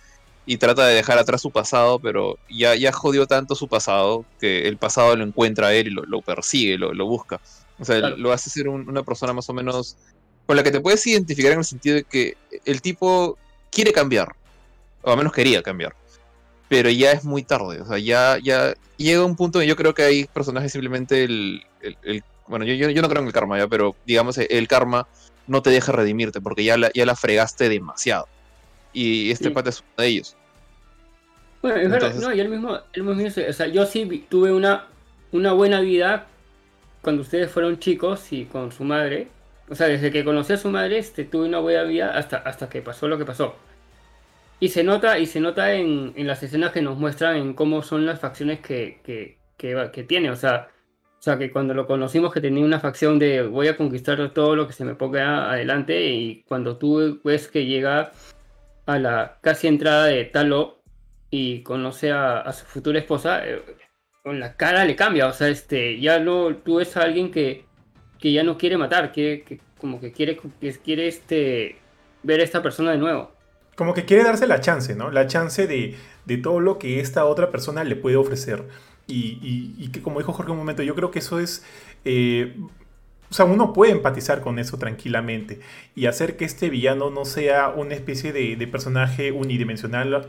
y 0.47 0.57
trata 0.57 0.87
de 0.87 0.95
dejar 0.95 1.19
atrás 1.19 1.43
su 1.43 1.51
pasado, 1.51 1.99
pero 1.99 2.39
ya, 2.49 2.75
ya 2.75 2.93
jodió 2.93 3.27
tanto 3.27 3.55
su 3.55 3.69
pasado 3.69 4.25
que 4.41 4.67
el 4.67 4.79
pasado 4.79 5.15
lo 5.17 5.25
encuentra 5.25 5.69
a 5.69 5.75
él 5.75 5.89
y 5.89 5.91
lo, 5.91 6.05
lo 6.05 6.23
persigue, 6.23 6.79
lo, 6.79 6.95
lo 6.95 7.05
busca. 7.07 7.41
O 7.79 7.85
sea, 7.85 7.99
Claro. 8.01 8.17
lo 8.17 8.33
hace 8.33 8.51
ser 8.51 8.69
un- 8.69 8.89
una 8.89 9.03
persona 9.03 9.33
más 9.33 9.49
o 9.49 9.53
menos 9.55 9.97
con 10.47 10.57
la 10.57 10.63
que 10.63 10.71
te 10.71 10.81
puedes 10.81 11.07
identificar 11.07 11.53
en 11.53 11.59
el 11.59 11.65
sentido 11.65 11.97
de 11.97 12.05
que 12.05 12.37
el 12.65 12.81
tipo 12.81 13.37
quiere 13.71 13.93
cambiar, 13.93 14.35
o 15.03 15.11
al 15.11 15.17
menos 15.19 15.33
quería 15.33 15.63
cambiar, 15.63 15.95
pero 16.69 16.89
ya 16.91 17.13
es 17.13 17.25
muy 17.25 17.43
tarde, 17.43 17.81
o 17.83 17.87
sea, 17.87 17.99
ya, 17.99 18.39
ya 18.43 18.75
llega 18.97 19.25
un 19.25 19.37
punto, 19.37 19.63
y 19.63 19.67
yo 19.67 19.77
creo 19.77 19.95
que 19.95 20.03
hay 20.03 20.25
personajes 20.25 20.73
simplemente 20.73 21.25
el, 21.25 21.63
el- 21.83 21.97
el- 22.03 22.25
bueno, 22.47 22.65
yo, 22.65 22.73
yo, 22.75 22.89
yo 22.91 23.03
no 23.03 23.09
creo 23.09 23.21
en 23.21 23.27
el 23.29 23.33
karma 23.35 23.59
ya, 23.59 23.69
pero 23.69 23.95
digamos 24.07 24.39
el 24.39 24.67
karma 24.69 25.07
no 25.47 25.61
te 25.63 25.69
deja 25.71 25.93
redimirte 25.93 26.41
porque 26.41 26.65
ya 26.65 26.77
la, 26.79 26.91
ya 26.95 27.05
la 27.07 27.15
fregaste 27.15 27.69
demasiado. 27.69 28.27
Y 28.95 29.31
este 29.31 29.45
Sí. 29.45 29.51
pata 29.51 29.69
es 29.71 29.81
uno 29.81 30.03
de 30.03 30.07
ellos. 30.09 30.35
Bueno, 31.61 31.77
es 31.79 31.91
verdad, 31.91 32.15
no, 32.15 32.33
y 32.35 32.41
él 32.41 32.49
mismo, 32.49 32.79
él 32.93 33.03
mismo 33.03 33.23
dice, 33.23 33.49
o 33.49 33.53
sea, 33.53 33.67
yo 33.67 33.85
sí 33.85 34.27
tuve 34.31 34.53
una, 34.53 34.87
una 35.33 35.53
buena 35.53 35.81
vida 35.81 36.27
cuando 37.09 37.23
ustedes 37.23 37.51
fueron 37.51 37.79
chicos 37.79 38.35
y 38.35 38.45
con 38.45 38.71
su 38.71 38.85
madre. 38.85 39.29
O 39.71 39.75
sea, 39.75 39.87
desde 39.87 40.13
que 40.13 40.27
conocí 40.27 40.53
a 40.53 40.59
su 40.59 40.69
madre, 40.69 40.99
este, 40.99 41.25
tuve 41.25 41.47
una 41.49 41.59
buena 41.59 41.85
vida 41.85 42.11
hasta, 42.15 42.37
hasta 42.37 42.69
que 42.69 42.83
pasó 42.83 43.09
lo 43.09 43.17
que 43.17 43.25
pasó. 43.25 43.57
Y 44.61 44.69
se 44.69 44.85
nota, 44.85 45.19
y 45.19 45.25
se 45.25 45.41
nota 45.41 45.73
en, 45.73 46.13
en 46.17 46.27
las 46.27 46.43
escenas 46.43 46.71
que 46.71 46.83
nos 46.83 46.99
muestran 46.99 47.37
en 47.37 47.55
cómo 47.55 47.83
son 47.83 48.05
las 48.05 48.21
facciones 48.21 48.61
que, 48.61 49.01
que, 49.03 49.39
que, 49.57 50.05
tiene. 50.05 50.31
O 50.31 50.37
sea, 50.37 50.69
o 51.19 51.23
sea, 51.23 51.39
que 51.39 51.51
cuando 51.51 51.73
lo 51.73 51.87
conocimos 51.87 52.31
que 52.31 52.43
tenía 52.43 52.63
una 52.63 52.79
facción 52.79 53.19
de 53.19 53.41
voy 53.41 53.69
a 53.69 53.77
conquistar 53.79 54.29
todo 54.35 54.55
lo 54.55 54.67
que 54.67 54.75
se 54.75 54.85
me 54.85 54.95
ponga 54.95 55.51
adelante. 55.51 56.11
Y 56.11 56.43
cuando 56.43 56.77
tú 56.77 57.23
ves 57.25 57.49
que 57.49 57.65
llega 57.65 58.13
a 58.85 58.99
la 58.99 59.39
casi 59.41 59.67
entrada 59.67 60.05
de 60.05 60.27
Talo 60.27 60.83
y 61.31 61.63
conoce 61.63 62.13
a, 62.13 62.41
a 62.41 62.53
su 62.53 62.67
futura 62.67 62.99
esposa, 62.99 63.49
eh, 63.49 63.63
con 64.29 64.41
la 64.41 64.57
cara 64.57 64.85
le 64.85 64.97
cambia. 64.97 65.27
O 65.29 65.33
sea, 65.33 65.49
este, 65.49 66.01
ya 66.01 66.19
no, 66.21 66.57
tú 66.57 66.77
ves 66.77 66.97
alguien 66.97 67.31
que, 67.31 67.65
que 68.19 68.33
ya 68.33 68.43
no 68.45 68.59
quiere 68.59 68.77
matar, 68.79 69.13
quiere, 69.13 69.43
que, 69.45 69.61
como 69.79 70.01
que 70.01 70.13
quiere, 70.13 70.39
quiere 70.85 71.09
este, 71.09 71.77
ver 72.23 72.41
a 72.41 72.45
esta 72.45 72.63
persona 72.63 72.93
de 72.93 72.99
nuevo. 72.99 73.33
Como 73.77 73.95
que 73.95 74.05
quiere 74.05 74.25
darse 74.25 74.47
la 74.47 74.61
chance, 74.61 74.95
¿no? 74.97 75.11
La 75.11 75.27
chance 75.29 75.67
de, 75.69 75.97
de 76.25 76.37
todo 76.39 76.59
lo 76.61 76.79
que 76.79 76.99
esta 77.01 77.25
otra 77.27 77.51
persona 77.53 77.85
le 77.85 77.95
puede 77.97 78.17
ofrecer. 78.17 78.65
Y, 79.07 79.39
y- 79.79 79.89
que 79.91 80.03
como 80.03 80.19
dijo 80.19 80.33
Jorge 80.33 80.51
un 80.53 80.59
momento, 80.59 80.83
yo 80.83 80.95
creo 80.95 81.11
que 81.11 81.21
eso 81.21 81.39
es... 81.41 81.65
eh, 82.05 82.57
o 83.31 83.35
sea, 83.35 83.45
uno 83.45 83.73
puede 83.75 83.93
empatizar 83.93 84.41
con 84.41 84.59
eso 84.59 84.79
tranquilamente 84.79 85.61
y 85.95 86.07
hacer 86.07 86.37
que 86.39 86.47
este 86.47 86.71
villano 86.71 87.11
no 87.11 87.27
sea 87.27 87.69
una 87.69 87.95
especie 87.95 88.33
de 88.33 88.67
personaje 88.67 89.33
unidimensional 89.33 90.27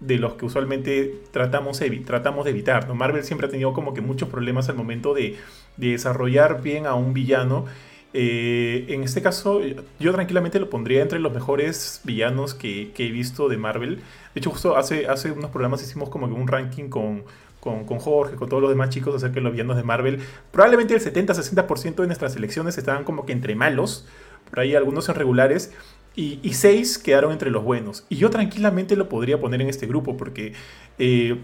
de 0.00 0.18
los 0.18 0.34
que 0.34 0.44
usualmente 0.44 1.20
tratamos, 1.30 1.80
tratamos 2.04 2.44
de 2.44 2.50
evitar. 2.50 2.92
Marvel 2.94 3.24
siempre 3.24 3.46
ha 3.46 3.50
tenido 3.50 3.72
como 3.72 3.94
que 3.94 4.00
muchos 4.00 4.28
problemas 4.28 4.68
al 4.68 4.76
momento 4.76 5.14
de, 5.14 5.36
de 5.76 5.90
desarrollar 5.90 6.62
bien 6.62 6.86
a 6.86 6.94
un 6.94 7.14
villano. 7.14 7.66
Eh, 8.12 8.86
en 8.88 9.02
este 9.02 9.20
caso, 9.20 9.60
yo 9.98 10.12
tranquilamente 10.12 10.58
lo 10.58 10.70
pondría 10.70 11.02
entre 11.02 11.18
los 11.18 11.32
mejores 11.32 12.00
villanos 12.04 12.54
que, 12.54 12.92
que 12.92 13.06
he 13.06 13.10
visto 13.10 13.48
de 13.48 13.56
Marvel. 13.56 13.96
De 13.96 14.40
hecho, 14.40 14.50
justo 14.50 14.76
hace, 14.76 15.06
hace 15.06 15.32
unos 15.32 15.50
programas 15.50 15.82
hicimos 15.82 16.08
como 16.08 16.26
que 16.28 16.34
un 16.34 16.48
ranking 16.48 16.88
con, 16.88 17.24
con, 17.60 17.84
con 17.84 17.98
Jorge, 17.98 18.36
con 18.36 18.48
todos 18.48 18.62
los 18.62 18.70
demás 18.70 18.90
chicos 18.90 19.14
acerca 19.14 19.36
de 19.36 19.40
los 19.42 19.52
villanos 19.52 19.76
de 19.76 19.82
Marvel. 19.82 20.20
Probablemente 20.50 20.94
el 20.94 21.00
70-60% 21.00 21.96
de 21.96 22.06
nuestras 22.06 22.34
selecciones 22.34 22.78
estaban 22.78 23.04
como 23.04 23.26
que 23.26 23.32
entre 23.32 23.54
malos, 23.54 24.06
por 24.48 24.60
ahí 24.60 24.74
algunos 24.74 25.08
en 25.08 25.16
regulares, 25.16 25.74
y, 26.16 26.54
seis 26.54 26.98
quedaron 26.98 27.32
entre 27.32 27.50
los 27.50 27.62
buenos. 27.62 28.06
Y 28.08 28.16
yo 28.16 28.30
tranquilamente 28.30 28.96
lo 28.96 29.08
podría 29.08 29.38
poner 29.38 29.60
en 29.60 29.68
este 29.68 29.86
grupo, 29.86 30.16
porque, 30.16 30.54
eh, 30.98 31.36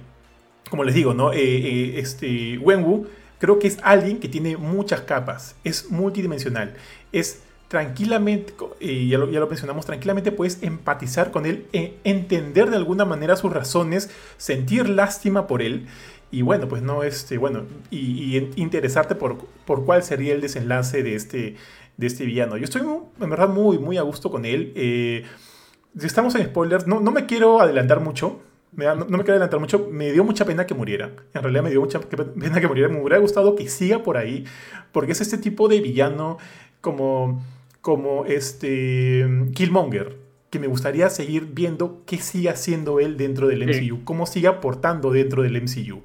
como 0.71 0.83
les 0.85 0.95
digo, 0.95 1.13
¿no? 1.13 1.33
Eh, 1.33 1.39
eh, 1.41 1.99
este, 1.99 2.57
Wenwu 2.59 3.07
creo 3.39 3.59
que 3.59 3.69
es 3.69 3.79
alguien 3.83 4.19
que 4.19 4.29
tiene 4.29 4.57
muchas 4.57 5.03
capas, 5.03 5.57
es 5.63 5.91
multidimensional, 5.91 6.75
es 7.13 7.43
tranquilamente, 7.69 8.55
ya 8.81 9.19
lo, 9.19 9.31
ya 9.31 9.41
lo 9.41 9.47
mencionamos, 9.47 9.85
tranquilamente 9.85 10.31
puedes 10.31 10.63
empatizar 10.63 11.31
con 11.31 11.47
él, 11.47 11.67
e- 11.73 11.95
entender 12.05 12.71
de 12.71 12.77
alguna 12.77 13.05
manera 13.05 13.35
sus 13.37 13.53
razones, 13.53 14.11
sentir 14.37 14.89
lástima 14.89 15.47
por 15.47 15.61
él, 15.61 15.87
y 16.31 16.43
bueno, 16.43 16.69
pues 16.69 16.83
no, 16.83 17.03
este, 17.03 17.37
bueno, 17.37 17.65
y, 17.91 18.37
y 18.37 18.53
interesarte 18.57 19.15
por, 19.15 19.39
por 19.67 19.85
cuál 19.85 20.03
sería 20.03 20.33
el 20.35 20.41
desenlace 20.41 21.03
de 21.03 21.15
este, 21.15 21.57
de 22.03 22.09
este 22.09 22.25
villano. 22.27 22.57
Yo 22.59 22.65
estoy 22.65 22.83
en 22.83 23.31
verdad 23.31 23.49
muy, 23.49 23.79
muy 23.79 23.97
a 23.97 24.03
gusto 24.03 24.31
con 24.31 24.45
él. 24.45 24.73
eh, 24.77 25.25
si 25.99 26.07
estamos 26.07 26.35
en 26.37 26.45
spoilers, 26.47 26.87
no, 26.87 27.01
no 27.01 27.11
me 27.11 27.27
quiero 27.27 27.61
adelantar 27.61 28.01
mucho. 28.01 28.41
me 28.75 28.87
da- 28.87 28.95
no, 28.95 29.05
no 29.05 29.19
me 29.19 29.25
quiero 29.25 29.35
adelantar 29.35 29.61
mucho. 29.61 29.89
Me 29.93 30.13
dio 30.13 30.25
mucha 30.25 30.45
pena 30.47 30.67
que 30.67 30.73
muriera. 30.75 31.11
En 31.35 31.43
realidad 31.43 31.63
me 31.63 31.69
dio 31.71 31.81
mucha 31.81 32.01
pena 32.01 32.59
que 32.61 32.67
muriera. 32.67 32.89
Me 32.89 32.99
hubiera 33.01 33.19
gustado 33.19 33.55
que 33.55 33.69
siga 33.69 34.03
por 34.03 34.17
ahí. 34.17 34.45
Porque 34.93 35.13
es 35.13 35.21
este 35.21 35.37
tipo 35.37 35.69
de 35.69 35.81
villano 35.83 36.39
como, 36.81 37.43
como 37.83 38.25
este 38.25 39.27
Killmonger. 39.55 40.17
Que 40.49 40.59
me 40.59 40.67
gustaría 40.69 41.09
seguir 41.11 41.49
viendo 41.53 42.03
qué 42.07 42.17
sigue 42.19 42.49
haciendo 42.49 42.99
él 43.01 43.17
dentro 43.19 43.47
del 43.49 43.71
Sí. 43.75 43.91
MCU. 43.91 44.05
Cómo 44.05 44.25
sigue 44.27 44.49
aportando 44.49 45.11
dentro 45.11 45.43
del 45.43 45.57
MCU. 45.57 46.03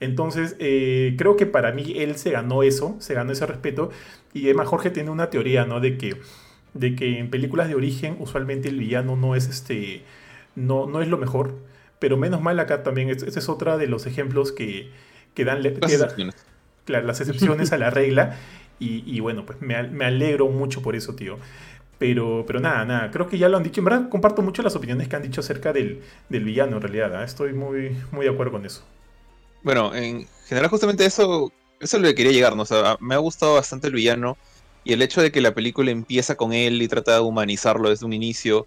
Entonces, 0.00 0.54
eh, 0.60 1.14
creo 1.18 1.36
que 1.36 1.46
para 1.46 1.72
mí 1.72 1.94
él 1.96 2.16
se 2.16 2.30
ganó 2.30 2.62
eso, 2.62 2.94
se 3.00 3.14
ganó 3.14 3.32
ese 3.32 3.46
respeto. 3.46 3.90
Y 4.32 4.44
además 4.46 4.68
Jorge 4.68 4.90
tiene 4.90 5.10
una 5.10 5.30
teoría, 5.30 5.64
¿no? 5.64 5.80
De 5.80 5.98
que, 5.98 6.16
de 6.74 6.94
que 6.96 7.18
en 7.18 7.30
películas 7.30 7.68
de 7.68 7.74
origen 7.74 8.16
usualmente 8.20 8.68
el 8.68 8.78
villano 8.78 9.16
no 9.16 9.34
es 9.34 9.48
este, 9.48 10.04
no, 10.56 10.86
no 10.86 11.02
es 11.02 11.08
lo 11.08 11.18
mejor. 11.18 11.54
Pero 11.98 12.16
menos 12.16 12.40
mal 12.42 12.58
acá 12.60 12.82
también, 12.82 13.10
este 13.10 13.28
es 13.38 13.48
otra 13.48 13.76
de 13.78 13.86
los 13.88 14.06
ejemplos 14.06 14.52
que, 14.52 14.90
que 15.34 15.44
dan, 15.44 15.62
Las 15.80 15.90
que 15.90 15.98
da- 15.98 16.08
excepciones. 16.08 16.46
claro, 16.84 17.06
las 17.06 17.20
excepciones 17.20 17.72
a 17.72 17.78
la 17.78 17.90
regla. 17.90 18.36
Y, 18.80 19.02
y 19.06 19.20
bueno, 19.20 19.44
pues 19.46 19.60
me, 19.60 19.82
me 19.88 20.04
alegro 20.04 20.48
mucho 20.48 20.82
por 20.82 20.96
eso, 20.96 21.14
tío. 21.16 21.38
Pero, 21.98 22.44
pero 22.46 22.60
nada, 22.60 22.84
nada, 22.84 23.10
creo 23.10 23.28
que 23.28 23.38
ya 23.38 23.48
lo 23.48 23.56
han 23.56 23.64
dicho. 23.64 23.80
En 23.80 23.86
verdad, 23.86 24.08
comparto 24.08 24.42
mucho 24.42 24.62
las 24.62 24.76
opiniones 24.76 25.08
que 25.08 25.16
han 25.16 25.22
dicho 25.22 25.40
acerca 25.40 25.72
del, 25.72 26.02
del 26.28 26.44
villano, 26.44 26.76
en 26.76 26.82
realidad. 26.82 27.14
¿ah? 27.16 27.24
Estoy 27.24 27.54
muy, 27.54 27.96
muy 28.12 28.26
de 28.26 28.32
acuerdo 28.32 28.52
con 28.52 28.66
eso. 28.66 28.84
Bueno, 29.62 29.94
en 29.94 30.26
general 30.46 30.70
justamente 30.70 31.04
eso, 31.04 31.52
eso 31.80 31.96
es 31.96 32.02
lo 32.02 32.08
que 32.08 32.14
quería 32.14 32.32
llegar. 32.32 32.54
O 32.58 32.64
sea, 32.64 32.96
me 33.00 33.14
ha 33.14 33.18
gustado 33.18 33.54
bastante 33.54 33.88
el 33.88 33.94
villano 33.94 34.36
y 34.84 34.92
el 34.92 35.02
hecho 35.02 35.22
de 35.22 35.30
que 35.30 35.40
la 35.40 35.54
película 35.54 35.90
empieza 35.90 36.36
con 36.36 36.52
él 36.52 36.80
y 36.80 36.88
trata 36.88 37.14
de 37.14 37.20
humanizarlo 37.20 37.90
desde 37.90 38.06
un 38.06 38.12
inicio, 38.12 38.66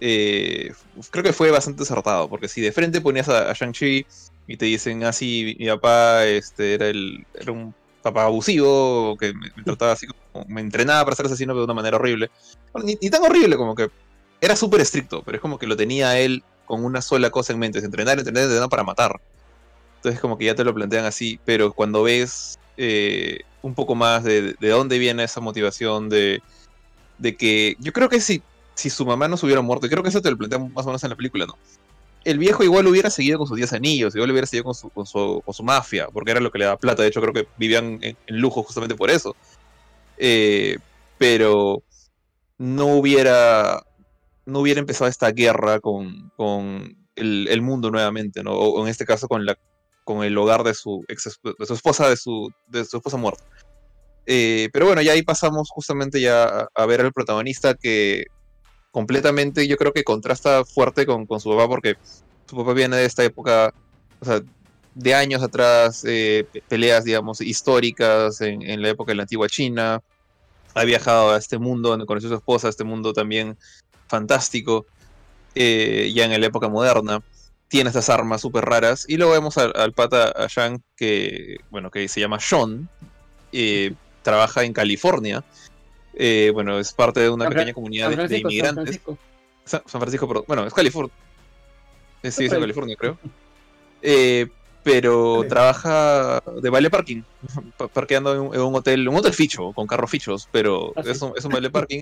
eh, 0.00 0.72
creo 1.10 1.24
que 1.24 1.32
fue 1.32 1.50
bastante 1.50 1.82
acertado, 1.82 2.28
porque 2.28 2.48
si 2.48 2.60
de 2.60 2.72
frente 2.72 3.00
ponías 3.00 3.28
a, 3.28 3.50
a 3.50 3.52
Shang-Chi 3.52 4.06
y 4.46 4.56
te 4.56 4.66
dicen, 4.66 5.04
ah, 5.04 5.12
sí, 5.12 5.56
mi 5.58 5.66
papá 5.66 6.24
este, 6.26 6.74
era, 6.74 6.86
el, 6.88 7.26
era 7.34 7.52
un 7.52 7.74
papá 8.02 8.24
abusivo, 8.24 9.16
que 9.18 9.32
me, 9.32 9.50
trataba 9.64 9.92
así 9.92 10.06
como, 10.06 10.44
me 10.46 10.60
entrenaba 10.60 11.04
para 11.04 11.16
ser 11.16 11.26
asesino 11.26 11.52
pero 11.52 11.60
de 11.60 11.64
una 11.64 11.74
manera 11.74 11.96
horrible. 11.96 12.30
Bueno, 12.72 12.86
ni, 12.86 12.96
ni 13.00 13.10
tan 13.10 13.22
horrible 13.22 13.56
como 13.56 13.74
que 13.74 13.90
era 14.40 14.54
súper 14.54 14.80
estricto, 14.80 15.22
pero 15.24 15.36
es 15.36 15.42
como 15.42 15.58
que 15.58 15.66
lo 15.66 15.76
tenía 15.76 16.18
él 16.18 16.44
con 16.66 16.84
una 16.84 17.00
sola 17.00 17.30
cosa 17.30 17.52
en 17.52 17.58
mente, 17.58 17.78
es 17.78 17.84
entrenar, 17.84 18.18
entrenar, 18.18 18.44
entrenar 18.44 18.68
para 18.68 18.84
matar. 18.84 19.20
Entonces 20.06 20.20
como 20.20 20.38
que 20.38 20.44
ya 20.44 20.54
te 20.54 20.62
lo 20.62 20.72
plantean 20.72 21.04
así, 21.04 21.40
pero 21.44 21.72
cuando 21.72 22.04
ves 22.04 22.60
eh, 22.76 23.40
un 23.60 23.74
poco 23.74 23.96
más 23.96 24.22
de, 24.22 24.54
de 24.60 24.68
dónde 24.68 25.00
viene 25.00 25.24
esa 25.24 25.40
motivación 25.40 26.08
de, 26.08 26.40
que 27.36 27.76
yo 27.80 27.92
creo 27.92 28.08
que 28.08 28.20
si, 28.20 28.40
si 28.76 28.88
su 28.88 29.04
mamá 29.04 29.26
no 29.26 29.36
se 29.36 29.46
hubiera 29.46 29.62
muerto, 29.62 29.84
y 29.84 29.90
creo 29.90 30.04
que 30.04 30.10
eso 30.10 30.22
te 30.22 30.30
lo 30.30 30.38
plantean 30.38 30.72
más 30.72 30.86
o 30.86 30.90
menos 30.90 31.02
en 31.02 31.10
la 31.10 31.16
película, 31.16 31.44
¿no? 31.46 31.58
El 32.22 32.38
viejo 32.38 32.62
igual 32.62 32.86
hubiera 32.86 33.10
seguido 33.10 33.38
con 33.38 33.48
sus 33.48 33.56
10 33.56 33.72
anillos, 33.72 34.14
igual 34.14 34.30
hubiera 34.30 34.46
seguido 34.46 34.62
con 34.62 34.76
su, 34.76 34.90
con 34.90 35.06
su, 35.06 35.42
con 35.44 35.52
su 35.52 35.64
mafia, 35.64 36.06
porque 36.12 36.30
era 36.30 36.38
lo 36.38 36.52
que 36.52 36.60
le 36.60 36.66
daba 36.66 36.78
plata, 36.78 37.02
de 37.02 37.08
hecho 37.08 37.20
creo 37.20 37.34
que 37.34 37.48
vivían 37.56 37.98
en, 38.02 38.16
lujo 38.28 38.62
justamente 38.62 38.94
por 38.94 39.10
eso. 39.10 39.34
Eh, 40.18 40.78
pero 41.18 41.82
no 42.58 42.86
hubiera 42.94 43.82
no 44.44 44.60
hubiera 44.60 44.78
empezado 44.78 45.10
esta 45.10 45.32
guerra 45.32 45.80
con, 45.80 46.30
con 46.36 46.96
el, 47.16 47.48
el 47.48 47.60
mundo 47.60 47.90
nuevamente, 47.90 48.44
¿no? 48.44 48.52
O 48.52 48.80
en 48.84 48.88
este 48.88 49.04
caso 49.04 49.26
con 49.26 49.44
la 49.44 49.58
con 50.06 50.22
el 50.22 50.38
hogar 50.38 50.62
de 50.62 50.72
su 50.72 51.04
ex 51.08 51.38
de 51.58 51.66
su 51.66 51.74
esposa, 51.74 52.08
de 52.08 52.16
su, 52.16 52.48
de 52.68 52.84
su 52.84 52.96
esposa 52.98 53.16
muerta. 53.16 53.42
Eh, 54.24 54.68
pero 54.72 54.86
bueno, 54.86 55.02
ya 55.02 55.12
ahí 55.12 55.22
pasamos 55.22 55.68
justamente 55.70 56.20
ya 56.20 56.68
a, 56.72 56.86
ver 56.86 57.00
al 57.00 57.12
protagonista 57.12 57.74
que 57.74 58.24
completamente 58.92 59.66
yo 59.66 59.76
creo 59.76 59.92
que 59.92 60.04
contrasta 60.04 60.64
fuerte 60.64 61.06
con, 61.06 61.26
con 61.26 61.40
su 61.40 61.50
papá 61.50 61.68
porque 61.68 61.94
su 62.48 62.56
papá 62.56 62.72
viene 62.72 62.96
de 62.96 63.04
esta 63.04 63.24
época, 63.24 63.74
o 64.20 64.24
sea, 64.24 64.40
de 64.94 65.14
años 65.14 65.42
atrás, 65.42 66.04
eh, 66.06 66.46
pe- 66.52 66.62
peleas, 66.68 67.04
digamos, 67.04 67.40
históricas 67.40 68.40
en, 68.40 68.62
en 68.62 68.80
la 68.80 68.88
época 68.88 69.10
de 69.10 69.16
la 69.16 69.22
antigua 69.24 69.48
China. 69.48 70.00
Ha 70.74 70.84
viajado 70.84 71.32
a 71.32 71.38
este 71.38 71.58
mundo, 71.58 71.88
donde 71.90 72.06
conoció 72.06 72.28
a 72.28 72.32
su 72.32 72.36
esposa, 72.36 72.68
a 72.68 72.70
este 72.70 72.84
mundo 72.84 73.12
también 73.12 73.58
fantástico, 74.08 74.86
eh, 75.54 76.12
ya 76.14 76.24
en 76.24 76.40
la 76.40 76.46
época 76.46 76.68
moderna. 76.68 77.20
Tiene 77.68 77.88
estas 77.90 78.08
armas 78.10 78.40
súper 78.40 78.64
raras. 78.64 79.04
Y 79.08 79.16
luego 79.16 79.32
vemos 79.32 79.58
al, 79.58 79.72
al 79.74 79.92
pata, 79.92 80.28
a 80.30 80.46
Shang, 80.48 80.80
que, 80.96 81.56
bueno, 81.70 81.90
que 81.90 82.06
se 82.08 82.20
llama 82.20 82.38
Sean. 82.40 82.88
eh, 83.52 83.92
trabaja 84.22 84.64
en 84.64 84.72
California. 84.72 85.44
Eh, 86.14 86.50
bueno, 86.54 86.78
es 86.78 86.92
parte 86.92 87.20
de 87.20 87.30
una 87.30 87.44
San 87.44 87.52
pequeña 87.52 87.72
comunidad 87.74 88.10
de, 88.10 88.16
de 88.16 88.16
Francisco, 88.16 88.34
San 88.42 88.50
inmigrantes. 88.50 88.84
Francisco. 88.84 89.18
San, 89.64 89.82
Francisco, 89.86 90.28
perdón. 90.28 90.44
Bueno, 90.48 90.66
es 90.66 90.74
California. 90.74 91.12
Eh, 92.22 92.30
Sí, 92.30 92.44
es 92.46 92.52
en. 92.52 92.60
California, 92.60 92.96
creo. 92.96 93.18
Pero 94.82 95.38
Vale. 95.38 95.48
trabaja 95.48 96.40
de 96.62 96.70
vale 96.70 96.90
parking, 96.90 97.22
pa- 97.76 97.88
parqueando 97.88 98.32
en 98.34 98.40
un, 98.40 98.54
en 98.54 98.60
un 98.60 98.74
hotel, 98.76 99.08
un 99.08 99.16
hotel 99.16 99.34
ficho, 99.34 99.72
con 99.72 99.86
carros 99.88 100.08
fichos, 100.10 100.48
pero 100.52 100.92
Ah, 100.94 101.02
es, 101.04 101.20
un, 101.22 101.32
es 101.36 101.44
un 101.44 101.50
vale 101.52 101.70
parking. 101.70 102.00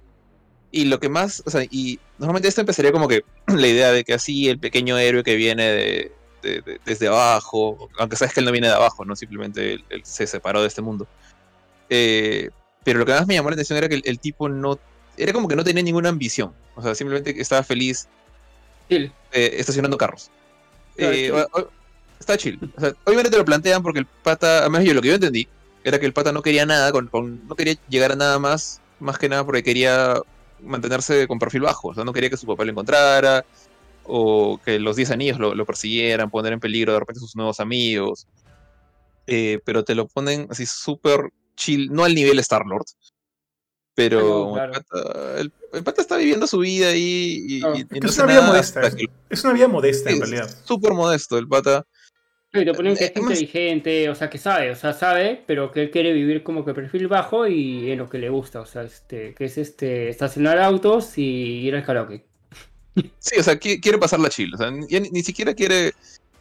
Y 0.77 0.87
lo 0.87 0.99
que 0.99 1.09
más, 1.09 1.41
o 1.47 1.51
sea, 1.51 1.63
y 1.71 2.01
normalmente 2.19 2.49
esto 2.49 2.61
empezaría 2.61 2.91
como 2.91 3.07
que 3.07 3.23
la 3.47 3.67
idea 3.69 3.93
de 3.93 4.03
que 4.03 4.13
así 4.15 4.49
el 4.49 4.59
pequeño 4.59 4.99
héroe 4.99 5.23
que 5.23 5.37
viene 5.37 5.63
de, 5.71 6.13
de- 6.43 6.61
de- 6.63 6.81
desde 6.85 7.07
abajo, 7.07 7.89
aunque 7.99 8.17
sabes 8.17 8.35
que 8.35 8.41
él 8.41 8.47
no 8.47 8.51
viene 8.53 8.67
de 8.67 8.75
abajo, 8.75 9.05
¿no? 9.05 9.15
Simplemente 9.15 9.75
él, 9.75 9.85
él 9.89 10.03
se 10.05 10.27
separó 10.27 10.61
de 10.63 10.67
este 10.69 10.83
mundo. 10.83 11.07
Eh, 11.91 12.51
pero 12.83 12.99
lo 12.99 13.07
que 13.07 13.13
más 13.13 13.27
me 13.27 13.35
llamó 13.35 13.51
la 13.51 13.55
atención 13.55 13.77
era 13.79 13.89
que 13.89 13.95
el, 13.95 14.03
el 14.05 14.19
tipo 14.19 14.49
no, 14.49 14.79
era 15.17 15.33
como 15.33 15.47
que 15.49 15.55
no 15.57 15.63
tenía 15.65 15.83
ninguna 15.83 16.09
ambición, 16.09 16.53
o 16.75 16.83
sea, 16.83 16.95
simplemente 16.95 17.41
estaba 17.41 17.63
feliz 17.63 18.09
Chill. 18.89 19.13
eh, 19.33 19.55
estacionando 19.59 19.97
carros. 19.97 20.31
Claro, 20.97 21.13
Eh, 21.15 21.23
chill. 21.27 21.33
o- 21.35 21.49
o- 21.53 21.71
está 22.19 22.37
chill. 22.37 22.59
O 22.77 22.81
sea, 22.81 22.93
obviamente 23.05 23.31
te 23.31 23.37
lo 23.39 23.45
plantean 23.45 23.83
porque 23.83 24.01
el 24.01 24.07
pata, 24.07 24.59
además 24.61 24.83
yo 24.85 24.93
lo 24.93 25.01
que 25.03 25.09
yo 25.09 25.15
entendí, 25.15 25.47
era 25.85 26.01
que 26.01 26.07
el 26.07 26.13
pata 26.13 26.33
no 26.33 26.43
quería 26.43 26.67
nada, 26.67 26.91
con, 26.91 27.07
con- 27.07 27.47
no 27.47 27.55
quería 27.55 27.75
llegar 27.89 28.13
a 28.13 28.17
nada 28.17 28.39
más, 28.39 28.81
más 28.99 29.19
que 29.19 29.29
nada 29.29 29.45
porque 29.45 29.63
quería 29.63 30.17
mantenerse 30.65 31.27
con 31.29 31.39
perfil 31.39 31.63
bajo. 31.63 31.89
O 31.89 31.95
sea, 31.95 32.05
no 32.05 32.13
quería 32.13 32.31
que 32.31 32.37
su 32.37 32.47
papá 32.47 32.65
lo 32.65 32.71
encontrara, 32.71 33.45
o 34.05 34.61
que 34.65 34.79
los 34.79 34.97
10 34.97 35.11
anillos 35.11 35.39
lo, 35.39 35.55
lo 35.55 35.65
persiguieran, 35.65 36.31
poner 36.31 36.53
en 36.53 36.61
peligro 36.61 36.93
de 36.93 37.01
repente 37.01 37.21
sus 37.21 37.37
nuevos 37.37 37.61
amigos. 37.61 38.27
Eh, 39.27 39.61
pero 39.65 39.85
te 39.85 39.95
lo 39.95 40.07
ponen 40.07 40.47
así 40.51 40.67
súper 40.67 41.31
chill, 41.57 41.91
no 41.91 42.05
al 42.05 42.15
nivel 42.15 42.39
Star-Lord. 42.41 42.85
Pero 43.95 44.57
Ah, 44.57 44.65
el, 44.65 44.71
pata, 44.73 45.41
el- 45.41 45.53
el 45.73 45.85
pata 45.85 46.03
está 46.03 46.17
viviendo 46.17 46.47
su 46.49 46.59
vida 46.59 46.89
ahí 46.89 47.45
y, 47.47 47.61
Claro. 47.61 47.77
y- 47.77 47.81
y 47.93 47.99
Es 48.07 48.19
no 48.19 48.25
una 48.25 48.33
vida 48.33 48.47
modesta. 48.47 48.81
Es, 48.83 48.95
que- 48.97 49.07
es 49.31 49.45
una 49.45 49.53
vida 49.53 49.69
modesta 49.69 50.11
en 50.11 50.21
realidad. 50.21 50.51
súper 50.65 50.93
modesto 50.93 51.39
el 51.39 51.47
pata. 51.49 51.87
Y 52.55 52.65
te 52.65 52.73
ponen 52.73 52.97
que 52.97 53.05
Eh, 53.05 53.07
es 53.07 53.13
además- 53.17 53.33
inteligente, 53.41 54.09
o 54.11 54.15
sea, 54.15 54.31
que 54.31 54.39
sabe, 54.39 54.71
o 54.71 54.77
sea, 54.77 54.93
sabe, 54.93 55.43
pero 55.47 55.73
que 55.73 55.83
él 55.83 55.91
quiere 55.91 56.13
vivir 56.13 56.43
como 56.43 56.65
que 56.65 56.73
perfil 56.75 57.09
bajo 57.09 57.47
y 57.47 57.91
en 57.91 57.99
lo 57.99 58.09
que 58.09 58.19
le 58.19 58.29
gusta, 58.31 58.61
o 58.61 58.67
sea, 58.67 58.83
este, 58.83 59.35
que 59.35 59.47
es 59.47 59.59
este, 59.59 60.09
estacionar 60.09 60.59
autos 60.61 61.19
y 61.19 61.23
ir 61.23 61.75
al 61.75 61.85
karaoke. 61.85 62.25
Sí, 63.19 63.39
o 63.41 63.43
sea, 63.43 63.55
qui- 63.59 63.81
quiere 63.83 63.99
pasarla 63.99 64.29
chill. 64.29 64.55
O 64.55 64.57
sea, 64.57 64.71
ni, 64.71 65.23
siquiera 65.23 65.53
quiere. 65.53 65.93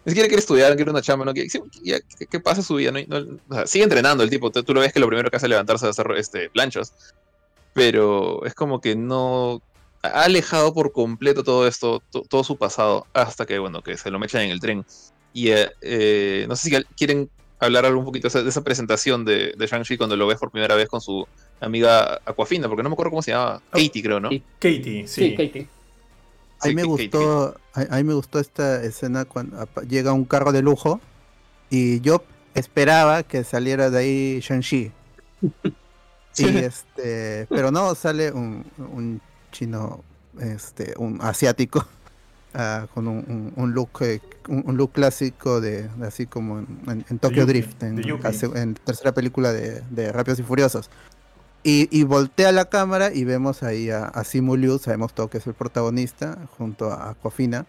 Ni 0.05 0.11
siquiera 0.11 0.28
quiere 0.28 0.39
estudiar, 0.41 0.76
quiere 0.76 0.91
una 0.91 1.01
chamba, 1.01 1.26
no 1.26 1.34
quiere. 1.34 1.49
que, 1.49 2.28
que 2.28 2.39
pase 2.39 2.61
su 2.61 2.76
vida. 2.76 2.91
No, 2.91 2.99
No- 3.07 3.39
o 3.49 3.53
sea, 3.55 3.66
sigue 3.66 3.86
entrenando 3.86 4.24
el 4.24 4.30
tipo. 4.30 4.51
Tú, 4.51 4.61
tú 4.61 4.74
lo 4.74 4.82
ves 4.82 4.93
que 4.93 4.99
lo 4.99 5.07
primero 5.07 5.32
que 5.32 5.38
hace 5.38 5.47
es 5.47 5.49
levantarse 5.49 5.88
a 5.88 5.89
hacer 5.89 6.05
este, 6.16 6.49
planchas. 6.51 6.93
Pero 7.74 8.45
es 8.45 8.53
como 8.53 8.82
que 8.82 8.95
no. 8.95 9.61
Ha 10.03 10.26
alejado 10.26 10.74
por 10.74 10.91
completo 10.91 11.43
todo 11.43 11.66
esto, 11.68 12.03
to- 12.11 12.24
todo 12.30 12.43
su 12.43 12.57
pasado, 12.57 13.07
hasta 13.14 13.45
que, 13.45 13.57
bueno, 13.57 13.82
que 13.82 13.97
se 13.97 14.11
lo 14.11 14.20
mechan 14.20 14.41
en 14.41 14.51
el 14.51 14.59
tren. 14.59 14.86
Y 15.34 15.50
eh, 15.50 15.72
eh, 15.82 16.46
no 16.48 16.56
sé 16.56 16.70
si 16.70 16.84
quieren 16.96 17.30
hablar 17.60 17.86
algo 17.86 18.00
un 18.00 18.06
poquito 18.06 18.30
de 18.30 18.50
esa, 18.50 18.64
presentación 18.64 19.26
de, 19.26 19.54
de 19.58 19.68
Shang-Chi 19.68 19.98
cuando 19.98 20.16
lo 20.16 20.28
ves 20.28 20.38
por 20.38 20.52
primera 20.52 20.76
vez 20.76 20.88
con 20.88 21.02
su 21.02 21.28
amiga 21.60 22.20
Aquafina, 22.26 22.68
porque 22.68 22.84
no 22.84 22.90
me 22.90 22.94
acuerdo 22.94 23.12
cómo 23.12 23.22
se 23.22 23.32
llamaba. 23.32 23.62
Katie, 23.72 24.04
creo, 24.04 24.20
¿no? 24.20 24.30
Katie, 24.60 25.08
Sí, 25.08 25.30
sí. 25.30 25.36
Katie. 25.36 25.68
A 26.60 26.68
mí 26.68 26.76
me 26.76 26.84
gustó, 26.84 27.56
a, 27.74 27.98
mí 27.98 28.04
me 28.04 28.14
gustó 28.14 28.40
esta 28.40 28.84
escena 28.84 29.26
cuando 29.26 29.68
llega 29.88 30.14
un 30.14 30.24
carro 30.24 30.54
de 30.54 30.62
lujo 30.62 31.02
y 31.70 32.00
yo 32.00 32.24
esperaba 32.54 33.24
que 33.24 33.44
saliera 33.44 33.90
de 33.90 34.00
ahí 34.00 34.40
Shang-Chi. 34.40 34.92
Sí. 35.42 35.52
Y 36.36 36.58
este, 36.58 37.46
pero 37.48 37.70
no, 37.70 37.94
sale 37.94 38.32
un, 38.32 38.66
un 38.80 39.22
chino, 39.52 40.04
este, 40.40 40.96
un 40.98 41.20
asiático, 41.22 41.88
ah, 42.54 42.88
con 42.93 43.08
un, 43.08 43.18
un- 43.28 43.54
un 43.56 43.74
look, 43.74 43.89
eh, 44.01 44.20
un, 44.47 44.78
look 44.78 44.91
clásico 44.93 45.62
de, 45.62 45.89
así 46.01 46.26
como 46.26 46.60
en, 46.60 47.20
Tokyo 47.20 47.45
Drift, 47.45 47.82
en 47.84 47.97
en 48.56 48.74
tercera 48.76 49.14
película 49.14 49.51
de, 49.54 49.82
de 49.89 50.12
Rápidos 50.12 50.39
y 50.39 50.43
Furiosos. 50.43 50.89
Y, 51.64 51.88
y 51.97 52.04
voltea 52.04 52.51
la 52.51 52.66
cámara 52.66 53.14
y 53.14 53.24
vemos 53.24 53.64
ahí 53.64 53.89
a, 53.89 54.06
a 54.06 54.24
Simu 54.26 54.56
Liu, 54.58 54.80
sabemos 54.80 55.14
todo 55.14 55.30
que 55.30 55.38
es 55.38 55.47
el 55.47 55.54
protagonista, 55.54 56.38
junto 56.58 56.91
a 56.91 57.12
Aquafina. 57.12 57.66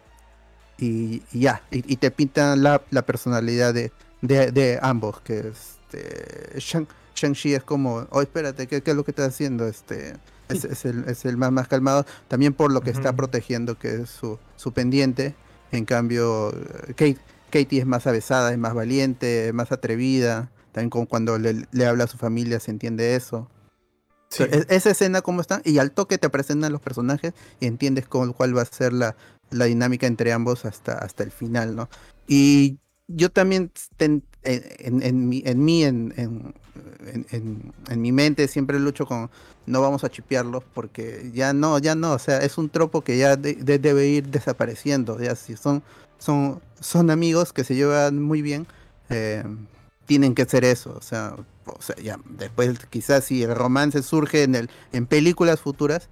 Y, 0.78 1.22
y 1.32 1.40
ya, 1.40 1.62
y, 1.70 1.92
y 1.92 1.96
te 1.96 2.10
pintan 2.10 2.62
la, 2.64 2.82
la 2.90 3.02
personalidad 3.02 3.72
de, 3.72 3.92
de, 4.22 4.50
de 4.50 4.80
ambos, 4.82 5.20
que 5.20 5.52
este, 5.52 6.58
Shang, 6.58 6.88
Shang-Chi 7.14 7.54
es 7.54 7.62
como, 7.62 8.08
oh, 8.10 8.20
espérate, 8.20 8.66
¿qué, 8.66 8.82
qué 8.82 8.90
es 8.90 8.96
lo 8.96 9.04
que 9.04 9.12
estás 9.12 9.28
haciendo? 9.28 9.68
Este, 9.68 10.14
es, 10.48 10.64
es 10.64 10.84
el, 10.84 11.04
es 11.08 11.24
el 11.24 11.36
más, 11.36 11.52
más 11.52 11.68
calmado, 11.68 12.04
también 12.28 12.52
por 12.54 12.72
lo 12.72 12.80
que 12.80 12.90
está 12.90 13.14
protegiendo, 13.16 13.78
que 13.78 14.02
es 14.02 14.10
su, 14.10 14.38
su 14.56 14.72
pendiente. 14.72 15.34
En 15.72 15.84
cambio, 15.84 16.50
eh, 16.52 16.94
Kate, 16.94 17.18
Katie 17.50 17.80
es 17.80 17.86
más 17.86 18.06
avesada, 18.06 18.52
es 18.52 18.58
más 18.58 18.74
valiente, 18.74 19.52
más 19.52 19.72
atrevida. 19.72 20.50
También 20.72 20.90
con 20.90 21.06
cuando 21.06 21.38
le, 21.38 21.66
le 21.70 21.86
habla 21.86 22.04
a 22.04 22.06
su 22.08 22.16
familia 22.18 22.58
se 22.60 22.70
entiende 22.70 23.14
eso. 23.16 23.48
Sí. 24.28 24.42
O 24.42 24.46
sea, 24.46 24.58
es- 24.58 24.66
esa 24.68 24.90
escena 24.90 25.22
cómo 25.22 25.40
está 25.40 25.62
y 25.64 25.78
al 25.78 25.92
toque 25.92 26.18
te 26.18 26.28
presentan 26.30 26.72
los 26.72 26.80
personajes 26.80 27.32
y 27.60 27.66
entiendes 27.66 28.06
cómo, 28.06 28.32
cuál 28.32 28.56
va 28.56 28.62
a 28.62 28.66
ser 28.66 28.92
la, 28.92 29.14
la 29.50 29.66
dinámica 29.66 30.06
entre 30.06 30.32
ambos 30.32 30.64
hasta, 30.64 30.94
hasta 30.98 31.22
el 31.22 31.30
final, 31.30 31.76
¿no? 31.76 31.88
Y 32.26 32.78
yo 33.06 33.30
también 33.30 33.70
ten- 33.96 34.24
en, 34.42 35.02
en, 35.02 35.28
mí, 35.28 35.84
en, 35.84 36.12
en, 36.16 36.54
en- 37.30 37.72
mi 38.00 38.12
mente 38.12 38.48
siempre 38.48 38.78
lucho 38.78 39.06
con 39.06 39.30
no 39.66 39.80
vamos 39.80 40.04
a 40.04 40.10
chipearlos 40.10 40.62
porque 40.74 41.30
ya 41.34 41.52
no, 41.52 41.78
ya 41.78 41.94
no, 41.94 42.12
o 42.12 42.18
sea, 42.18 42.38
es 42.38 42.58
un 42.58 42.68
tropo 42.68 43.02
que 43.02 43.16
ya 43.18 43.36
de- 43.36 43.54
de- 43.54 43.78
debe 43.78 44.06
ir 44.08 44.28
desapareciendo, 44.28 45.18
ya 45.20 45.34
si 45.36 45.56
son, 45.56 45.82
son, 46.18 46.60
son 46.80 47.10
amigos 47.10 47.52
que 47.52 47.64
se 47.64 47.74
llevan 47.74 48.20
muy 48.22 48.42
bien, 48.42 48.66
eh, 49.10 49.42
tienen 50.06 50.34
que 50.34 50.44
ser 50.44 50.64
eso, 50.64 50.94
o 50.98 51.00
sea, 51.02 51.34
ya 52.02 52.18
después 52.38 52.78
quizás 52.90 53.24
si 53.24 53.42
el 53.42 53.54
romance 53.54 54.02
surge 54.02 54.42
en 54.42 54.54
el 54.54 54.70
en 54.92 55.06
películas 55.06 55.60
futuras 55.60 56.08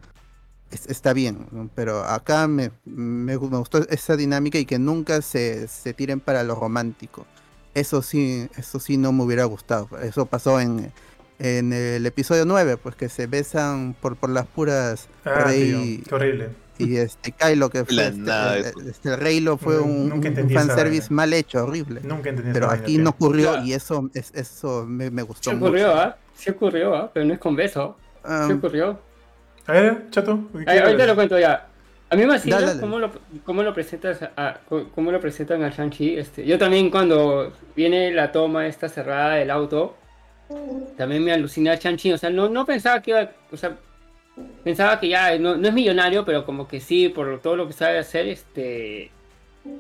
es- 0.71 0.87
está 0.87 1.13
bien, 1.13 1.47
pero 1.75 2.03
acá 2.05 2.49
me, 2.49 2.71
me, 2.87 3.37
me 3.39 3.57
gustó 3.59 3.87
esa 3.91 4.17
dinámica 4.17 4.59
y 4.59 4.65
que 4.65 4.79
nunca 4.79 5.21
se, 5.21 5.69
se 5.69 5.93
tiren 5.93 6.21
para 6.21 6.43
lo 6.43 6.55
romántico. 6.55 7.27
Eso 7.75 8.03
sí, 8.03 8.49
eso 8.57 8.79
sí 8.81 8.97
no 8.97 9.13
me 9.13 9.23
hubiera 9.25 9.45
gustado. 9.45 9.89
Eso 10.03 10.27
pasó 10.27 10.61
en, 10.61 10.93
en 11.39 11.73
el 11.73 12.05
episodio 12.07 12.45
9, 12.45 12.77
pues 12.77 12.95
que 12.97 13.09
se 13.09 13.27
besan 13.27 13.95
por, 14.01 14.17
por 14.17 14.31
las 14.31 14.47
puras 14.47 15.09
Ah, 15.25 15.45
Rey 15.47 15.97
tío, 15.99 16.05
qué 16.09 16.15
horrible. 16.15 16.49
y 16.79 16.97
este 16.97 17.33
Kylo 17.33 17.71
que 17.71 17.85
fue 17.87 18.09
este, 18.09 18.21
el, 18.21 18.29
eso. 18.67 18.81
este, 18.89 19.09
el 19.11 19.17
Reylo 19.21 19.57
fue 19.57 19.77
No, 19.77 19.85
un, 19.85 20.13
un 20.13 20.51
fanservice 20.51 21.13
mal 21.13 21.33
hecho, 21.33 21.65
horrible. 21.65 22.01
Nunca 22.05 22.29
entendí 22.29 22.53
Pero 22.53 22.71
aquí 22.71 22.99
no 22.99 23.11
ocurrió 23.11 23.55
Ya. 23.57 23.65
y 23.65 23.73
eso 23.73 24.11
es, 24.13 24.31
eso 24.35 24.85
me, 24.87 25.11
me 25.11 25.23
gustó 25.23 25.51
Sí 25.51 25.57
mucho. 25.57 25.67
ocurrió, 25.69 25.95
¿ah? 25.95 26.17
Sí 26.35 26.51
ocurrió, 26.51 26.95
¿ah? 26.95 27.11
Pero 27.15 27.25
no 27.27 27.33
es 27.35 27.39
con 27.41 27.57
beso. 27.57 27.97
Ah, 28.25 28.45
Sí 28.47 28.53
ocurrió. 28.53 29.01
A 29.67 29.73
ver, 29.73 30.11
chato. 30.11 30.41
¿qué 30.53 30.65
Ahí- 30.71 30.79
ahorita 30.81 31.07
lo 31.07 31.15
cuento 31.15 31.39
ya. 31.39 31.69
A 32.13 32.15
mí 32.15 32.21
me 32.25 32.29
vacila 32.29 32.57
Dale, 32.57 32.67
dale. 32.67 32.81
cómo 32.83 32.99
lo, 32.99 33.11
cómo 33.43 33.63
lo 33.63 33.73
presentas 33.73 34.21
a, 34.37 34.61
cómo 34.95 35.11
lo 35.11 35.19
presentan 35.19 35.63
a 35.63 35.71
Shang-Chi. 35.71 36.19
Este, 36.19 36.45
yo 36.45 36.59
también 36.59 36.91
cuando 36.91 37.55
viene 37.75 38.13
la 38.13 38.31
toma 38.31 38.67
esta 38.67 38.91
cerrada 38.91 39.37
del 39.37 39.51
auto, 39.51 39.97
también 40.99 41.25
me 41.25 41.33
alucina 41.33 41.75
Shang-Chi. 41.75 42.13
O 42.13 42.19
sea, 42.19 42.29
no, 42.29 42.51
no 42.51 42.67
pensaba 42.67 43.01
que 43.01 43.13
iba, 43.13 43.31
o 43.51 43.57
sea, 43.57 43.79
pensaba 44.63 45.01
que 45.01 45.09
ya 45.09 45.39
no, 45.39 45.57
no 45.57 45.69
es 45.69 45.73
millonario, 45.73 46.23
pero 46.27 46.45
como 46.45 46.69
que 46.69 46.81
sí, 46.81 47.09
por 47.09 47.41
todo 47.41 47.57
lo 47.57 47.67
que 47.67 47.73
sabe 47.73 47.97
hacer, 47.97 48.29
este, 48.29 49.11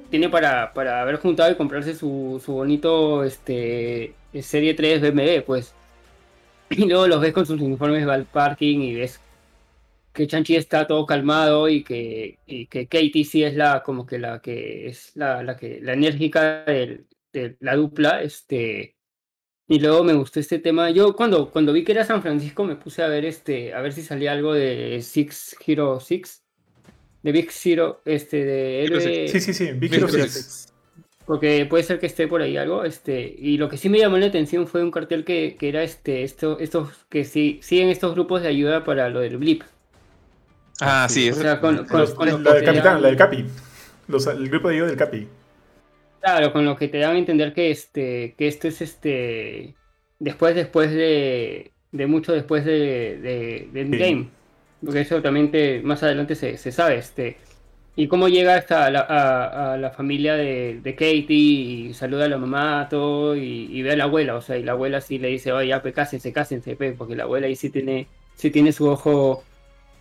tiene 0.08 0.30
para, 0.30 0.72
para 0.72 1.02
haber 1.02 1.16
juntado 1.16 1.52
y 1.52 1.56
comprarse 1.56 1.94
su, 1.94 2.40
su 2.42 2.54
bonito, 2.54 3.24
este, 3.24 4.14
serie 4.40 4.72
3 4.72 5.02
BMW, 5.02 5.42
pues. 5.44 5.74
Y 6.70 6.86
luego 6.86 7.06
los 7.06 7.20
ves 7.20 7.34
con 7.34 7.44
sus 7.44 7.60
uniformes 7.60 8.06
al 8.08 8.24
parking 8.24 8.78
y 8.80 8.94
ves 8.94 9.20
que 10.12 10.26
Chanchi 10.26 10.56
está 10.56 10.86
todo 10.86 11.06
calmado 11.06 11.68
y 11.68 11.82
que, 11.84 12.38
y 12.46 12.66
que 12.66 12.86
Katie 12.86 13.24
sí 13.24 13.42
es 13.44 13.54
la 13.56 13.82
como 13.82 14.06
que 14.06 14.18
la 14.18 14.40
que 14.42 14.86
es 14.88 15.12
la, 15.16 15.42
la 15.42 15.56
que 15.56 15.80
la 15.80 15.94
enérgica 15.94 16.64
del- 16.64 17.06
de 17.32 17.56
la 17.60 17.76
dupla 17.76 18.22
este 18.22 18.96
y 19.68 19.80
luego 19.80 20.04
me 20.04 20.12
gustó 20.14 20.40
este 20.40 20.58
tema 20.58 20.90
yo 20.90 21.16
cuando 21.16 21.50
cuando 21.50 21.72
vi 21.72 21.82
que 21.84 21.92
era 21.92 22.04
San 22.04 22.20
Francisco 22.22 22.64
me 22.64 22.76
puse 22.76 23.02
a 23.02 23.08
ver 23.08 23.24
este 23.24 23.72
a 23.74 23.80
ver 23.80 23.92
si 23.92 24.02
salía 24.02 24.32
algo 24.32 24.52
de 24.54 25.00
Six 25.02 25.56
Hero 25.66 25.98
Six 26.00 26.44
de 27.22 27.32
Big 27.32 27.50
Zero 27.52 28.02
este 28.04 28.44
de 28.44 28.84
héroe- 28.84 29.28
Sí, 29.28 29.40
sí, 29.40 29.54
sí. 29.54 29.72
Big 29.72 29.94
Hero 29.94 30.08
Six. 30.08 30.68
porque 31.24 31.66
puede 31.66 31.84
ser 31.84 32.00
que 32.00 32.06
esté 32.06 32.26
por 32.26 32.42
ahí 32.42 32.56
algo, 32.56 32.84
este, 32.84 33.34
y 33.38 33.56
lo 33.56 33.68
que 33.68 33.76
sí 33.76 33.88
me 33.88 33.98
llamó 33.98 34.18
la 34.18 34.26
atención 34.26 34.66
fue 34.66 34.82
un 34.82 34.90
cartel 34.90 35.24
que, 35.24 35.56
que 35.56 35.68
era 35.68 35.84
este, 35.84 36.24
esto, 36.24 36.58
estos, 36.58 36.90
que 37.08 37.24
sí, 37.24 37.60
siguen 37.62 37.88
estos 37.88 38.14
grupos 38.14 38.42
de 38.42 38.48
ayuda 38.48 38.82
para 38.84 39.08
lo 39.08 39.20
del 39.20 39.38
blip. 39.38 39.62
Ah, 40.84 41.06
sí, 41.08 41.28
O 41.28 41.32
eso- 41.32 41.42
sea, 41.42 41.60
con, 41.60 41.84
con- 41.86 42.00
Los- 42.00 42.14
con 42.14 42.28
lo 42.28 42.38
la 42.38 42.54
del 42.54 42.64
capitán, 42.64 42.84
dan- 42.94 43.02
la 43.02 43.08
del 43.08 43.16
Capi. 43.16 43.46
Los- 44.08 44.26
el 44.26 44.48
grupo 44.48 44.68
de 44.68 44.74
ayuda 44.74 44.88
del 44.88 44.96
Capi. 44.96 45.28
Claro, 46.20 46.52
con 46.52 46.64
lo 46.64 46.76
que 46.76 46.88
te 46.88 46.98
dan 46.98 47.16
a 47.16 47.18
entender 47.18 47.52
que 47.52 47.70
este, 47.70 48.34
que 48.38 48.46
esto 48.46 48.68
es 48.68 48.80
este, 48.80 49.74
después, 50.20 50.54
después 50.54 50.90
de, 50.92 51.72
de 51.90 52.06
mucho 52.06 52.32
después 52.32 52.64
de, 52.64 53.18
de, 53.20 53.68
de 53.72 53.80
Endgame, 53.80 54.28
porque 54.84 55.00
eso 55.00 55.20
también 55.20 55.50
te, 55.50 55.80
más 55.82 56.02
adelante 56.04 56.34
se, 56.36 56.56
se 56.58 56.70
sabe, 56.70 56.96
este, 56.98 57.38
y 57.96 58.06
cómo 58.06 58.28
llega 58.28 58.54
hasta 58.54 58.88
la, 58.90 59.00
a, 59.00 59.72
a 59.74 59.76
la 59.78 59.90
familia 59.90 60.34
de, 60.36 60.80
de 60.80 60.94
Katie 60.94 61.26
y 61.88 61.94
saluda 61.94 62.26
a 62.26 62.28
la 62.28 62.38
mamá, 62.38 62.86
todo, 62.88 63.34
y, 63.36 63.68
y 63.70 63.82
ve 63.82 63.90
a 63.92 63.96
la 63.96 64.04
abuela, 64.04 64.36
o 64.36 64.40
sea, 64.42 64.56
y 64.56 64.62
la 64.62 64.72
abuela 64.72 65.00
sí 65.00 65.18
le 65.18 65.28
dice, 65.28 65.52
oye, 65.52 65.68
ya, 65.68 65.82
pues 65.82 65.92
cásense, 65.94 66.32
cásense, 66.32 66.76
pe", 66.76 66.92
porque 66.92 67.16
la 67.16 67.24
abuela 67.24 67.48
ahí 67.48 67.56
sí 67.56 67.68
tiene, 67.68 68.06
sí 68.36 68.50
tiene 68.52 68.70
su 68.72 68.88
ojo 68.88 69.42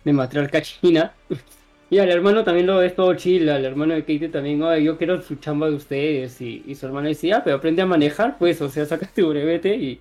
de 0.04 0.12
matriarca 0.12 0.62
china. 0.62 1.12
Y 1.90 1.98
al 1.98 2.08
hermano 2.10 2.42
también 2.42 2.66
lo 2.66 2.78
ves 2.78 2.96
todo 2.96 3.12
chill, 3.16 3.50
al 3.50 3.66
hermano 3.66 3.92
de 3.92 4.00
Katie 4.00 4.30
también, 4.30 4.62
oye, 4.62 4.82
yo 4.82 4.96
quiero 4.96 5.20
su 5.20 5.34
chamba 5.36 5.68
de 5.68 5.74
ustedes. 5.74 6.40
Y, 6.40 6.62
y 6.66 6.74
su 6.74 6.86
hermano 6.86 7.06
dice, 7.08 7.34
ah, 7.34 7.42
pero 7.44 7.56
aprende 7.56 7.82
a 7.82 7.86
manejar, 7.86 8.38
pues, 8.38 8.62
o 8.62 8.70
sea, 8.70 8.86
saca 8.86 9.06
tu 9.14 9.28
brevete 9.28 9.76
y, 9.76 10.00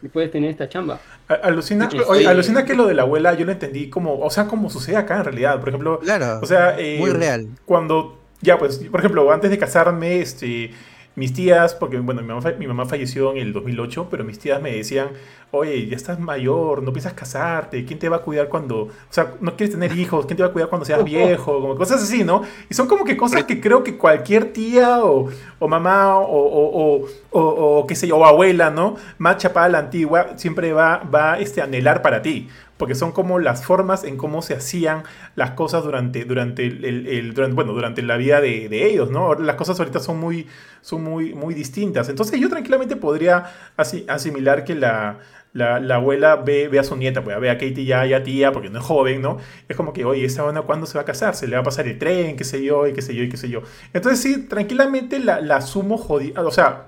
y 0.00 0.08
puedes 0.08 0.30
tener 0.30 0.48
esta 0.50 0.70
chamba. 0.70 0.98
A- 1.28 1.34
Alucina, 1.34 1.86
oye, 2.06 2.26
alucina 2.26 2.64
que 2.64 2.72
lo 2.74 2.86
de 2.86 2.94
la 2.94 3.02
abuela 3.02 3.34
yo 3.34 3.44
lo 3.44 3.52
entendí 3.52 3.90
como, 3.90 4.18
o 4.20 4.30
sea, 4.30 4.46
como 4.46 4.70
sucede 4.70 4.96
acá 4.96 5.18
en 5.18 5.24
realidad. 5.24 5.60
Por 5.60 5.68
ejemplo, 5.68 5.98
Claro, 6.00 6.40
o 6.42 6.46
sea, 6.46 6.78
eh, 6.78 6.96
muy 6.98 7.10
real. 7.10 7.48
cuando, 7.66 8.18
ya 8.40 8.56
pues, 8.56 8.78
por 8.90 9.00
ejemplo, 9.00 9.30
antes 9.30 9.50
de 9.50 9.58
casarme, 9.58 10.20
este, 10.22 10.70
mis 11.18 11.32
tías, 11.34 11.74
porque 11.74 11.98
bueno, 11.98 12.22
mi 12.22 12.28
mamá, 12.28 12.42
mi 12.58 12.66
mamá 12.66 12.86
falleció 12.86 13.32
en 13.32 13.38
el 13.38 13.52
2008, 13.52 14.08
pero 14.10 14.24
mis 14.24 14.38
tías 14.38 14.62
me 14.62 14.72
decían, 14.72 15.08
oye, 15.50 15.86
ya 15.86 15.96
estás 15.96 16.20
mayor, 16.20 16.82
no 16.82 16.92
piensas 16.92 17.14
casarte, 17.14 17.84
¿quién 17.84 17.98
te 17.98 18.08
va 18.08 18.16
a 18.16 18.20
cuidar 18.20 18.48
cuando, 18.48 18.82
o 18.82 18.90
sea, 19.10 19.34
no 19.40 19.56
quieres 19.56 19.74
tener 19.74 19.92
hijos, 19.98 20.26
¿quién 20.26 20.36
te 20.36 20.42
va 20.42 20.50
a 20.50 20.52
cuidar 20.52 20.68
cuando 20.68 20.84
seas 20.84 21.02
viejo? 21.04 21.60
Como 21.60 21.74
cosas 21.76 22.02
así, 22.02 22.22
¿no? 22.24 22.42
Y 22.70 22.74
son 22.74 22.86
como 22.86 23.04
que 23.04 23.16
cosas 23.16 23.44
que 23.44 23.60
creo 23.60 23.82
que 23.82 23.96
cualquier 23.96 24.52
tía 24.52 25.02
o, 25.04 25.28
o 25.58 25.68
mamá 25.68 26.18
o, 26.18 26.26
o, 26.26 27.00
o, 27.02 27.06
o- 27.30 27.78
o 27.80 27.86
qué 27.86 27.94
sé 27.94 28.06
yo, 28.08 28.16
o 28.18 28.24
abuela, 28.26 28.70
¿no? 28.70 28.96
Más 29.18 29.38
chapada 29.38 29.66
a 29.66 29.68
la 29.70 29.78
antigua, 29.78 30.36
siempre 30.36 30.72
va, 30.72 30.98
va 31.12 31.38
este, 31.38 31.60
a 31.60 31.64
anhelar 31.64 32.02
para 32.02 32.22
ti. 32.22 32.48
Porque 32.78 32.94
son 32.94 33.12
como 33.12 33.38
las 33.40 33.64
formas 33.66 34.04
en 34.04 34.16
cómo 34.16 34.40
se 34.40 34.54
hacían 34.54 35.02
las 35.36 35.50
cosas 35.52 35.84
durante, 35.84 36.24
durante, 36.24 36.64
el, 36.66 37.06
el- 37.06 37.34
durante, 37.34 37.54
bueno, 37.54 37.72
durante 37.72 38.02
la 38.02 38.16
vida 38.16 38.40
de, 38.40 38.68
de 38.68 38.86
ellos, 38.90 39.10
¿no? 39.10 39.34
Las 39.34 39.56
cosas 39.56 39.78
ahorita 39.80 40.00
son 40.00 40.18
muy, 40.20 40.46
son 40.80 41.02
muy, 41.04 41.34
muy 41.34 41.54
distintas. 41.54 42.08
Entonces 42.08 42.40
yo 42.40 42.48
tranquilamente 42.48 42.96
podría 42.96 43.44
asi- 43.76 44.04
asimilar 44.08 44.64
que 44.64 44.74
la, 44.76 45.18
la, 45.52 45.80
la 45.80 45.96
abuela 45.96 46.36
ve, 46.36 46.68
ve 46.68 46.78
a 46.78 46.84
su 46.84 46.96
nieta, 46.96 47.24
pues 47.24 47.38
ve 47.40 47.50
a 47.50 47.54
Katie 47.58 47.84
ya, 47.84 48.04
ya 48.06 48.22
tía, 48.22 48.52
porque 48.52 48.70
no 48.70 48.78
es 48.78 48.84
joven, 48.84 49.22
¿no? 49.22 49.38
Es 49.68 49.76
como 49.76 49.92
que, 49.92 50.04
oye, 50.04 50.24
esa 50.24 50.42
buena 50.44 50.62
cuándo 50.62 50.86
se 50.86 50.98
va 50.98 51.02
a 51.02 51.04
casar, 51.04 51.34
se 51.34 51.48
le 51.48 51.56
va 51.56 51.62
a 51.62 51.64
pasar 51.64 51.86
el 51.88 51.98
tren, 51.98 52.36
qué 52.36 52.44
sé 52.44 52.62
yo, 52.62 52.86
y 52.86 52.92
qué 52.92 53.02
sé 53.02 53.14
yo, 53.14 53.22
y 53.24 53.28
qué 53.28 53.36
sé 53.36 53.48
yo. 53.48 53.62
Entonces 53.92 54.20
sí, 54.20 54.46
tranquilamente 54.46 55.18
la, 55.18 55.40
la 55.40 55.56
asumo 55.56 55.98
jodiendo, 55.98 56.46
o 56.46 56.50
sea, 56.52 56.86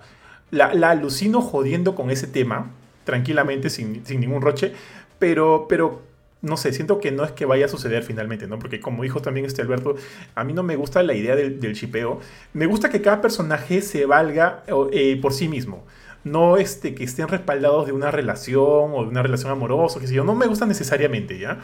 la, 0.51 0.74
la 0.74 0.91
alucino 0.91 1.41
jodiendo 1.41 1.95
con 1.95 2.11
ese 2.11 2.26
tema, 2.26 2.70
tranquilamente, 3.05 3.70
sin, 3.70 4.05
sin 4.07 4.20
ningún 4.20 4.43
roche, 4.43 4.72
pero, 5.21 5.66
pero 5.68 6.03
no 6.43 6.57
sé, 6.57 6.73
siento 6.73 6.99
que 6.99 7.12
no 7.12 7.23
es 7.25 7.33
que 7.33 7.45
vaya 7.45 7.66
a 7.66 7.68
suceder 7.68 8.03
finalmente, 8.03 8.49
¿no? 8.49 8.59
Porque 8.59 8.81
como 8.81 9.03
dijo 9.03 9.21
también 9.21 9.47
este 9.47 9.62
Alberto, 9.62 9.95
a 10.35 10.43
mí 10.43 10.53
no 10.53 10.62
me 10.62 10.75
gusta 10.75 11.03
la 11.03 11.14
idea 11.14 11.37
del, 11.37 11.61
shipeo. 11.61 12.18
Me 12.55 12.66
gusta 12.66 12.89
que 12.91 13.03
cada 13.03 13.21
personaje 13.21 13.83
se 13.83 14.07
valga 14.07 14.64
eh, 14.93 15.18
por 15.21 15.33
sí 15.33 15.49
mismo. 15.49 15.85
No 16.25 16.57
este, 16.57 16.95
que 16.95 17.05
estén 17.05 17.29
respaldados 17.29 17.87
de 17.87 17.93
una 17.93 18.11
relación 18.11 18.93
o 18.93 19.03
de 19.03 19.09
una 19.09 19.23
relación 19.23 19.53
amorosa, 19.53 20.01
qué 20.01 20.07
sé 20.07 20.14
yo. 20.14 20.25
No 20.25 20.35
me 20.35 20.47
gusta 20.47 20.66
necesariamente, 20.66 21.39
¿ya? 21.39 21.61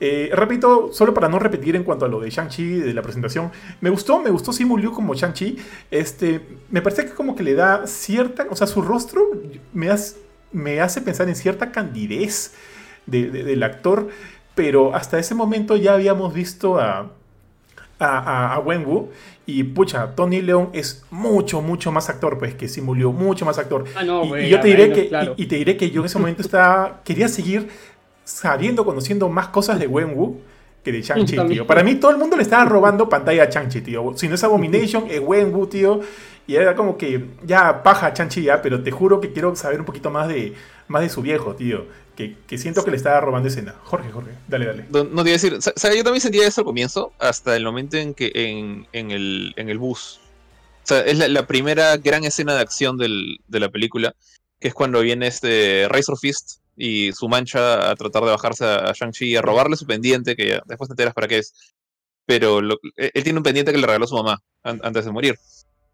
Eh, 0.00 0.30
repito, 0.32 0.92
solo 0.92 1.12
para 1.12 1.28
no 1.28 1.38
repetir 1.38 1.76
en 1.76 1.84
cuanto 1.84 2.06
a 2.06 2.08
lo 2.08 2.20
de 2.20 2.30
Shang-Chi, 2.30 2.76
de 2.80 2.94
la 2.94 3.02
presentación, 3.02 3.50
me 3.82 3.90
gustó, 3.90 4.18
me 4.18 4.30
gustó 4.30 4.52
Simu 4.52 4.78
Liu 4.78 4.92
como 4.92 5.14
Shang-Chi. 5.14 5.58
Este, 5.90 6.40
me 6.70 6.80
parece 6.80 7.04
que 7.04 7.12
como 7.12 7.34
que 7.34 7.42
le 7.42 7.54
da 7.54 7.86
cierta, 7.86 8.46
o 8.48 8.56
sea, 8.56 8.66
su 8.66 8.80
rostro 8.80 9.22
me 9.74 9.90
hace, 9.90 10.16
me 10.52 10.80
hace 10.80 11.00
pensar 11.00 11.28
en 11.28 11.36
cierta 11.36 11.70
candidez 11.72 12.54
de- 13.06 13.30
de- 13.30 13.44
del 13.44 13.62
actor, 13.62 14.08
pero 14.54 14.94
hasta 14.94 15.18
ese 15.18 15.34
momento 15.34 15.76
ya 15.76 15.94
habíamos 15.94 16.34
visto 16.34 16.78
a, 16.78 17.10
a, 17.98 18.58
Wenwu 18.64 19.10
y 19.46 19.62
pucha, 19.64 20.14
Tony 20.14 20.40
Leon 20.42 20.70
es 20.72 21.04
mucho, 21.10 21.60
mucho 21.60 21.92
más 21.92 22.08
actor, 22.08 22.38
pues, 22.38 22.54
que 22.54 22.68
Simu 22.68 22.94
Liu, 22.94 23.12
mucho 23.12 23.44
más 23.44 23.58
actor. 23.58 23.84
Ah, 23.96 24.02
no, 24.04 24.36
y, 24.38 24.48
yo 24.48 24.60
te 24.60 24.68
diré 24.68 24.92
que, 24.92 25.08
claro. 25.08 25.34
y, 25.36 25.44
y 25.44 25.46
te 25.46 25.56
diré 25.56 25.76
que 25.76 25.90
yo 25.90 26.00
en 26.02 26.06
ese 26.06 26.18
momento 26.18 26.42
estaba, 26.42 27.00
quería 27.04 27.28
seguir 27.28 27.68
sabiendo, 28.24 28.84
conociendo 28.84 29.28
más 29.28 29.48
cosas 29.48 29.78
de 29.78 29.86
Wenwu 29.86 30.40
que 30.82 30.92
de 30.92 31.02
Shang-Chi, 31.02 31.36
tío. 31.48 31.66
Para 31.66 31.82
mí 31.82 31.96
todo 31.96 32.10
el 32.10 32.16
mundo 32.18 32.36
le 32.36 32.42
estaba 32.42 32.64
robando 32.64 33.08
pantalla 33.08 33.44
a 33.44 33.50
Shang-Chi, 33.50 33.80
tío. 33.82 34.12
Si 34.16 34.28
no 34.28 34.34
es 34.34 34.44
Abomination, 34.44 35.04
es 35.10 35.20
Wenwu, 35.20 35.66
tío. 35.66 36.00
Y 36.46 36.56
era 36.56 36.74
como 36.74 36.96
que 36.98 37.26
ya 37.44 37.82
paja 37.82 38.12
Shang-Chi 38.12 38.42
ya, 38.42 38.60
pero 38.60 38.82
te 38.82 38.90
juro 38.90 39.20
que 39.20 39.32
quiero 39.32 39.54
saber 39.54 39.78
un 39.80 39.86
poquito 39.86 40.10
más 40.10 40.26
de, 40.28 40.54
más 40.88 41.02
de 41.02 41.08
su 41.08 41.22
viejo, 41.22 41.54
tío. 41.54 41.86
Que, 42.16 42.36
que 42.46 42.58
siento 42.58 42.84
que 42.84 42.90
le 42.90 42.96
estaba 42.98 43.20
robando 43.20 43.48
escena. 43.48 43.76
Jorge, 43.84 44.10
Jorge, 44.10 44.32
dale, 44.48 44.66
dale. 44.66 44.84
No, 44.90 45.04
no 45.04 45.22
te 45.22 45.30
iba 45.30 45.36
a 45.36 45.40
decir, 45.40 45.54
o 45.54 45.60
sea, 45.60 45.94
yo 45.94 46.02
también 46.04 46.20
sentía 46.20 46.46
eso 46.46 46.60
al 46.60 46.64
comienzo, 46.66 47.12
hasta 47.18 47.56
el 47.56 47.64
momento 47.64 47.96
en 47.96 48.12
que 48.14 48.30
en, 48.34 48.86
en 48.92 49.10
el, 49.10 49.54
en 49.56 49.70
el 49.70 49.78
bus. 49.78 50.20
O 50.82 50.86
sea, 50.86 51.00
es 51.00 51.16
la, 51.16 51.28
la 51.28 51.46
primera 51.46 51.96
gran 51.96 52.24
escena 52.24 52.54
de 52.54 52.60
acción 52.60 52.98
del- 52.98 53.38
de 53.48 53.60
la 53.60 53.70
película, 53.70 54.14
que 54.58 54.68
es 54.68 54.74
cuando 54.74 55.00
viene 55.00 55.28
este 55.28 55.86
Razor 55.88 56.18
Fist 56.18 56.58
y 56.82 57.12
su 57.12 57.28
mancha 57.28 57.90
a 57.90 57.94
tratar 57.94 58.22
de 58.24 58.30
bajarse 58.30 58.64
a, 58.64 58.92
Shang-Chi 58.92 59.26
y 59.26 59.36
a 59.36 59.42
robarle 59.42 59.76
su 59.76 59.86
pendiente, 59.86 60.34
que 60.34 60.48
ya 60.48 60.62
después 60.66 60.88
te 60.88 60.94
enteras 60.94 61.12
para 61.14 61.28
qué 61.28 61.38
es. 61.38 61.52
Pero 62.26 62.60
lo- 62.62 62.78
él 62.96 63.10
él 63.12 63.22
tiene 63.24 63.38
un 63.38 63.42
pendiente 63.42 63.70
que 63.72 63.78
le 63.78 63.86
regaló 63.86 64.06
su 64.06 64.14
mamá 64.16 64.38
an- 64.62 64.80
antes 64.82 65.04
de 65.04 65.12
morir. 65.12 65.34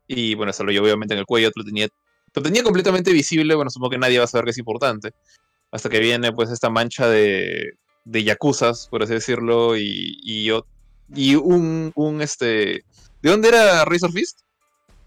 Y 0.06 0.34
bueno, 0.34 0.52
se 0.52 0.62
lo 0.62 0.70
llevó 0.70 0.84
obviamente 0.86 1.14
en 1.14 1.20
el 1.20 1.26
cuello, 1.26 1.50
lo 1.54 1.64
tenía, 1.64 1.88
lo 2.34 2.42
tenía 2.42 2.62
completamente 2.62 3.12
visible, 3.12 3.54
bueno, 3.56 3.70
supongo 3.70 3.90
que 3.90 3.98
nadie 3.98 4.18
va 4.18 4.24
a 4.24 4.28
saber 4.28 4.44
que 4.44 4.50
es 4.52 4.58
importante. 4.58 5.10
Hasta 5.72 5.88
que 5.88 5.98
viene 5.98 6.32
pues 6.32 6.50
esta 6.50 6.70
mancha 6.70 7.08
de, 7.08 7.72
de 8.04 8.22
yakuzas, 8.24 8.86
por 8.88 9.02
así 9.02 9.14
decirlo, 9.14 9.76
y, 9.76 10.18
y, 10.22 10.50
o- 10.52 10.64
y 11.14 11.34
un, 11.34 11.90
un 11.96 12.22
este... 12.22 12.84
¿De 13.22 13.30
dónde 13.30 13.48
era 13.48 13.84
Razor 13.84 14.12
Fist? 14.12 14.38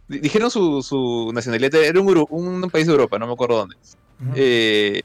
Di- 0.09 0.19
Dijeron 0.19 0.51
su, 0.51 0.81
su 0.83 1.31
nacionalidad, 1.33 1.75
era 1.75 2.01
un, 2.01 2.25
un 2.29 2.69
país 2.69 2.85
de 2.87 2.91
Europa, 2.91 3.17
no 3.17 3.27
me 3.27 3.33
acuerdo 3.33 3.57
dónde. 3.59 3.75
Ujú. 4.21 4.33
Eh, 4.35 5.01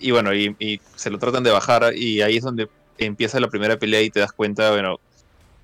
y 0.00 0.10
bueno, 0.12 0.34
y, 0.34 0.54
y 0.58 0.80
se 0.96 1.10
lo 1.10 1.18
tratan 1.18 1.42
de 1.44 1.50
bajar 1.50 1.92
y 1.94 2.22
ahí 2.22 2.36
es 2.38 2.42
donde 2.44 2.68
empieza 2.98 3.38
la 3.40 3.48
primera 3.48 3.76
pelea 3.78 4.02
y 4.02 4.10
te 4.10 4.20
das 4.20 4.32
cuenta, 4.32 4.70
bueno, 4.70 4.96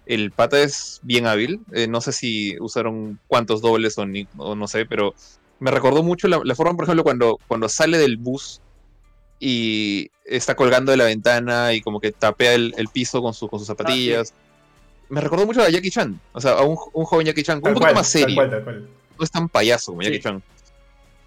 el 0.06 0.30
pata 0.32 0.60
es 0.62 1.00
bien 1.02 1.26
hábil. 1.26 1.60
eh, 1.72 1.88
no 1.88 2.00
sé 2.00 2.12
si 2.12 2.56
usaron 2.60 3.18
cuántos 3.26 3.60
dobles 3.60 3.98
o, 3.98 4.06
ni- 4.06 4.28
o 4.36 4.54
no 4.54 4.68
sé, 4.68 4.86
pero 4.86 5.14
me 5.58 5.70
recordó 5.70 6.02
mucho 6.02 6.28
la, 6.28 6.40
la 6.44 6.54
forma, 6.54 6.74
por 6.74 6.84
ejemplo, 6.84 7.02
cuando, 7.02 7.38
cuando 7.48 7.68
sale 7.68 7.98
del 7.98 8.16
bus 8.18 8.60
y 9.38 10.10
está 10.24 10.54
colgando 10.54 10.92
de 10.92 10.96
la 10.98 11.04
ventana 11.04 11.72
y 11.74 11.80
como 11.80 12.00
que 12.00 12.12
tapea 12.12 12.54
el, 12.54 12.72
el 12.76 12.88
piso 12.88 13.20
con, 13.22 13.34
su- 13.34 13.48
con 13.48 13.58
sus 13.58 13.66
zapatillas. 13.66 14.32
Me 15.08 15.20
recordó 15.20 15.46
mucho 15.46 15.62
a 15.62 15.68
Jackie 15.68 15.90
Chan, 15.90 16.18
o 16.32 16.40
sea, 16.40 16.52
a 16.52 16.62
un, 16.62 16.76
un 16.94 17.04
joven 17.04 17.26
Jackie 17.26 17.42
Chan, 17.42 17.60
un 17.62 17.74
cual, 17.74 17.94
más 17.94 18.10
tal 18.12 18.20
serio 18.22 18.34
cual, 18.36 18.50
tal 18.50 18.64
cual. 18.64 18.88
no 19.18 19.24
es 19.24 19.30
tan 19.30 19.48
payaso 19.48 19.92
como 19.92 20.02
Sí. 20.02 20.08
Jackie 20.08 20.22
Chan. 20.22 20.42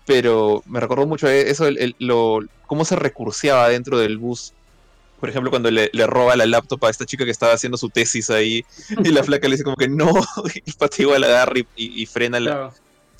Pero 0.10 0.64
me 0.66 0.80
recordó 0.80 1.05
mucho 1.05 1.28
e- 1.30 1.51
eso, 1.51 1.68
el, 1.68 1.78
el- 1.78 1.95
lo, 1.99 2.39
cómo 2.66 2.84
se 2.84 2.95
recurseaba 2.95 3.70
dentro 3.70 3.99
del 3.99 4.18
bus. 4.18 4.53
Por 5.20 5.30
ejemplo, 5.30 5.51
cuando 5.51 5.70
le, 5.70 5.89
le 5.93 6.07
roba 6.07 6.36
la 6.36 6.45
laptop 6.47 6.84
a 6.86 6.89
esta 6.89 7.05
chica 7.05 7.26
que 7.26 7.32
estaba 7.32 7.53
haciendo 7.53 7.78
su 7.78 7.89
tesis 7.89 8.30
ahí, 8.30 8.66
y 9.03 9.10
la 9.10 9.22
flaca 9.24 9.47
le 9.47 9.51
dice 9.53 9.64
como 9.64 9.76
que 9.76 9.88
no, 9.88 10.10
y 10.66 10.72
pata 10.74 10.95
igual 11.01 11.24
agarra 11.24 11.60
y, 11.60 11.68
y- 11.76 12.01
y 12.01 12.05
frena 12.07 12.39
la... 12.39 12.51
Claro. 12.51 12.74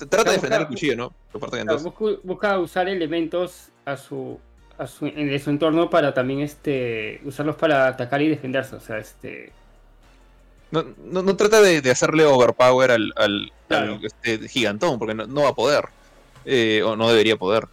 Trata 0.08 0.32
de 0.32 0.38
frenar 0.40 0.62
el 0.62 0.66
cuchillo, 0.66 0.96
¿no? 0.96 1.12
Claro, 1.50 1.78
busca, 1.78 2.04
busca 2.24 2.58
usar 2.58 2.88
elementos 2.88 3.68
a 3.84 3.96
su, 3.98 4.40
a 4.78 4.86
su, 4.86 5.06
en 5.06 5.38
su 5.38 5.50
entorno 5.50 5.90
para 5.90 6.12
también 6.14 6.40
este 6.40 7.20
usarlos 7.24 7.54
para 7.56 7.86
atacar 7.86 8.20
y 8.22 8.28
defenderse. 8.30 8.74
O 8.76 8.80
sea, 8.80 8.96
este. 8.98 9.52
No, 10.70 10.84
no, 11.04 11.22
no 11.22 11.36
trata 11.36 11.60
de, 11.60 11.82
de 11.82 11.90
hacerle 11.90 12.24
overpower 12.24 12.90
al, 12.92 13.12
al, 13.14 13.52
Claro. 13.68 13.96
al, 13.96 14.04
este, 14.06 14.48
gigantón, 14.48 14.98
porque 14.98 15.14
no, 15.14 15.26
no 15.26 15.42
va 15.42 15.50
a 15.50 15.54
poder. 15.54 15.84
Eh, 16.44 16.82
o 16.84 16.96
no 16.96 17.08
debería 17.08 17.36
poder. 17.36 17.68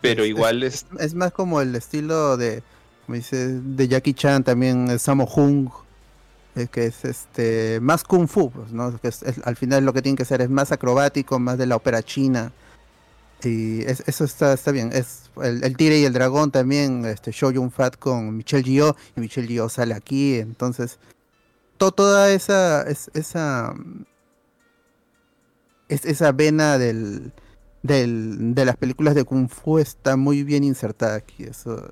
Pero 0.00 0.22
Es- 0.24 0.28
igual 0.30 0.62
es... 0.62 0.86
Es 0.98 1.14
más 1.14 1.32
como 1.32 1.60
el 1.60 1.74
estilo 1.76 2.36
de, 2.36 2.62
como 3.06 3.16
dice, 3.16 3.48
de 3.60 3.88
Jackie 3.88 4.14
Chan 4.14 4.44
también, 4.44 4.88
el 4.90 4.98
Sammo 5.00 5.24
Hung, 5.24 5.68
eh, 6.56 6.66
que 6.70 6.86
es 6.86 7.04
este 7.04 7.78
más 7.80 8.02
kung 8.04 8.26
fu, 8.28 8.50
pues, 8.50 8.72
¿no? 8.72 8.98
Que 9.00 9.08
es- 9.08 9.22
al 9.44 9.56
final 9.56 9.84
lo 9.84 9.92
que 9.92 10.02
tiene 10.02 10.16
que 10.16 10.24
ser 10.24 10.40
es 10.42 10.50
más 10.50 10.72
acrobático, 10.72 11.38
más 11.38 11.58
de 11.58 11.66
la 11.66 11.76
ópera 11.76 12.02
china. 12.02 12.52
Y 13.42 13.82
es- 13.82 14.02
eso 14.06 14.24
está, 14.24 14.52
está 14.52 14.70
bien. 14.70 14.90
Es 14.92 15.30
el, 15.42 15.62
el 15.64 15.76
tigre 15.76 15.98
y 15.98 16.04
el 16.04 16.12
dragón 16.12 16.50
también, 16.50 17.04
este 17.06 17.30
Show 17.32 17.52
Yun 17.52 17.70
Fat 17.70 17.96
con 17.96 18.36
Michelle 18.36 18.62
Yeoh, 18.64 18.96
y 19.16 19.20
Michelle 19.20 19.48
Yeoh 19.48 19.68
sale 19.68 19.94
aquí, 19.94 20.36
entonces 20.36 20.98
to- 21.78 21.92
toda 21.92 22.30
esa, 22.32 22.82
es- 22.82 23.10
esa 23.14 23.74
es, 25.88 26.04
esa 26.04 26.32
vena 26.32 26.78
del, 26.78 27.32
del, 27.82 28.54
de 28.54 28.64
las 28.64 28.76
películas 28.76 29.14
de 29.14 29.24
Kung 29.24 29.48
Fu 29.48 29.78
está 29.78 30.16
muy 30.16 30.42
bien 30.44 30.64
insertada 30.64 31.14
aquí. 31.16 31.44
Eso, 31.44 31.88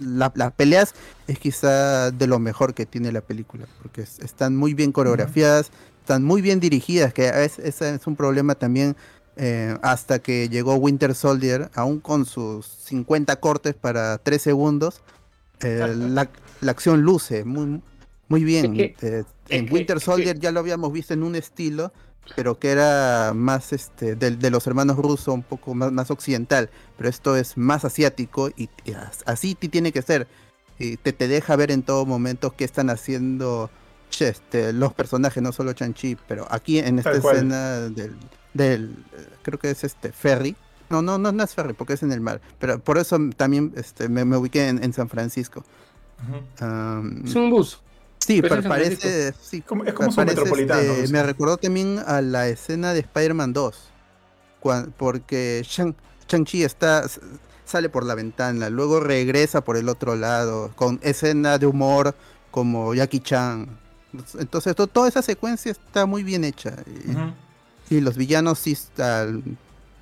la- 0.00 0.32
las 0.34 0.52
peleas 0.52 0.94
es 1.26 1.38
quizá 1.38 2.10
de 2.10 2.26
lo 2.26 2.38
mejor 2.38 2.74
que 2.74 2.86
tiene 2.86 3.12
la 3.12 3.20
película, 3.20 3.66
porque 3.82 4.02
es- 4.02 4.18
están 4.20 4.56
muy 4.56 4.74
bien 4.74 4.92
coreografiadas, 4.92 5.70
están 6.00 6.24
muy 6.24 6.40
bien 6.40 6.60
dirigidas, 6.60 7.12
que 7.12 7.28
es, 7.44 7.58
ese 7.58 7.94
es 7.94 8.06
un 8.06 8.16
problema 8.16 8.54
también 8.54 8.96
eh, 9.40 9.76
hasta 9.82 10.18
que 10.18 10.48
llegó 10.48 10.74
Winter 10.74 11.14
Soldier, 11.14 11.70
aún 11.74 12.00
con 12.00 12.24
sus 12.26 12.66
50 12.66 13.36
cortes 13.36 13.72
para 13.74 14.18
3 14.18 14.42
segundos, 14.42 15.00
eh, 15.60 15.94
la, 15.96 16.28
la 16.60 16.70
acción 16.72 17.02
luce 17.02 17.44
muy, 17.44 17.80
muy 18.26 18.42
bien. 18.42 18.74
Es 18.76 18.96
que- 18.96 19.06
Eh, 19.18 19.24
en 19.50 19.72
Winter 19.72 19.98
que- 19.98 20.04
Soldier 20.04 20.38
ya 20.40 20.50
lo 20.50 20.58
habíamos 20.60 20.92
visto 20.92 21.14
en 21.14 21.22
un 21.22 21.36
estilo, 21.36 21.92
pero 22.36 22.58
que 22.58 22.70
era 22.70 23.32
más 23.34 23.72
este 23.72 24.14
de, 24.16 24.32
de 24.32 24.50
los 24.50 24.66
hermanos 24.66 24.96
rusos, 24.96 25.28
un 25.34 25.42
poco 25.42 25.74
más, 25.74 25.92
más 25.92 26.10
occidental, 26.10 26.70
pero 26.96 27.08
esto 27.08 27.36
es 27.36 27.56
más 27.56 27.84
asiático 27.84 28.48
y, 28.56 28.68
y 28.84 28.92
as- 28.92 29.22
así 29.26 29.54
ti- 29.54 29.68
tiene 29.68 29.92
que 29.92 30.02
ser. 30.02 30.26
Y 30.78 30.96
te, 30.96 31.12
te 31.12 31.26
deja 31.28 31.56
ver 31.56 31.70
en 31.72 31.82
todo 31.82 32.06
momento 32.06 32.54
qué 32.56 32.64
están 32.64 32.88
haciendo 32.90 33.70
este, 34.20 34.72
los 34.72 34.92
personajes, 34.94 35.42
no 35.42 35.52
solo 35.52 35.72
Chanchi, 35.72 36.16
pero 36.28 36.46
aquí 36.50 36.78
en 36.78 36.98
esta 36.98 37.10
escena 37.36 37.80
del, 37.90 38.16
del, 38.54 38.96
creo 39.42 39.58
que 39.58 39.70
es 39.70 39.84
este 39.84 40.12
Ferry, 40.12 40.54
No, 40.90 41.02
no, 41.02 41.18
no, 41.18 41.32
no 41.32 41.42
es 41.44 41.54
ferry 41.54 41.74
porque 41.74 41.92
es 41.94 42.02
en 42.02 42.12
el 42.12 42.20
mar. 42.20 42.40
Pero 42.58 42.78
por 42.78 42.96
eso 42.98 43.18
también 43.36 43.72
este, 43.76 44.08
me, 44.08 44.24
me 44.24 44.36
ubiqué 44.36 44.68
en, 44.68 44.82
en 44.82 44.92
San 44.92 45.08
Francisco. 45.08 45.64
Es 47.24 47.34
un 47.36 47.50
bus. 47.50 47.80
Sí, 48.18 48.42
pero 48.42 48.62
parece. 48.62 49.32
Sí, 49.40 49.60
Como- 49.62 49.84
es 49.84 49.92
como 49.94 50.14
parece, 50.14 50.36
metropolitano. 50.36 50.80
este, 50.80 51.12
me 51.12 51.22
recordó 51.22 51.56
también 51.56 52.00
a 52.06 52.20
la 52.20 52.48
escena 52.48 52.92
de 52.92 53.00
Spider-Man 53.00 53.52
2. 53.52 53.76
cuan- 54.60 54.92
porque 54.96 55.62
Shang- 55.64 55.94
Shang-Chi 56.28 56.64
está, 56.64 57.04
sale 57.64 57.88
por 57.88 58.04
la 58.04 58.16
ventana, 58.16 58.68
luego 58.70 58.98
regresa 58.98 59.62
por 59.62 59.76
el 59.76 59.88
otro 59.88 60.16
lado, 60.16 60.72
con 60.74 60.98
escena 61.02 61.58
de 61.58 61.66
humor 61.66 62.14
como 62.50 62.92
Jackie 62.92 63.20
Chan. 63.20 63.68
Entonces, 64.38 64.74
to- 64.74 64.88
toda 64.88 65.06
esa 65.08 65.22
secuencia 65.22 65.70
está 65.70 66.06
muy 66.06 66.24
bien 66.24 66.42
hecha. 66.42 66.74
Y, 67.88 68.00
los 68.00 68.16
villanos 68.16 68.58
sí 68.58 68.76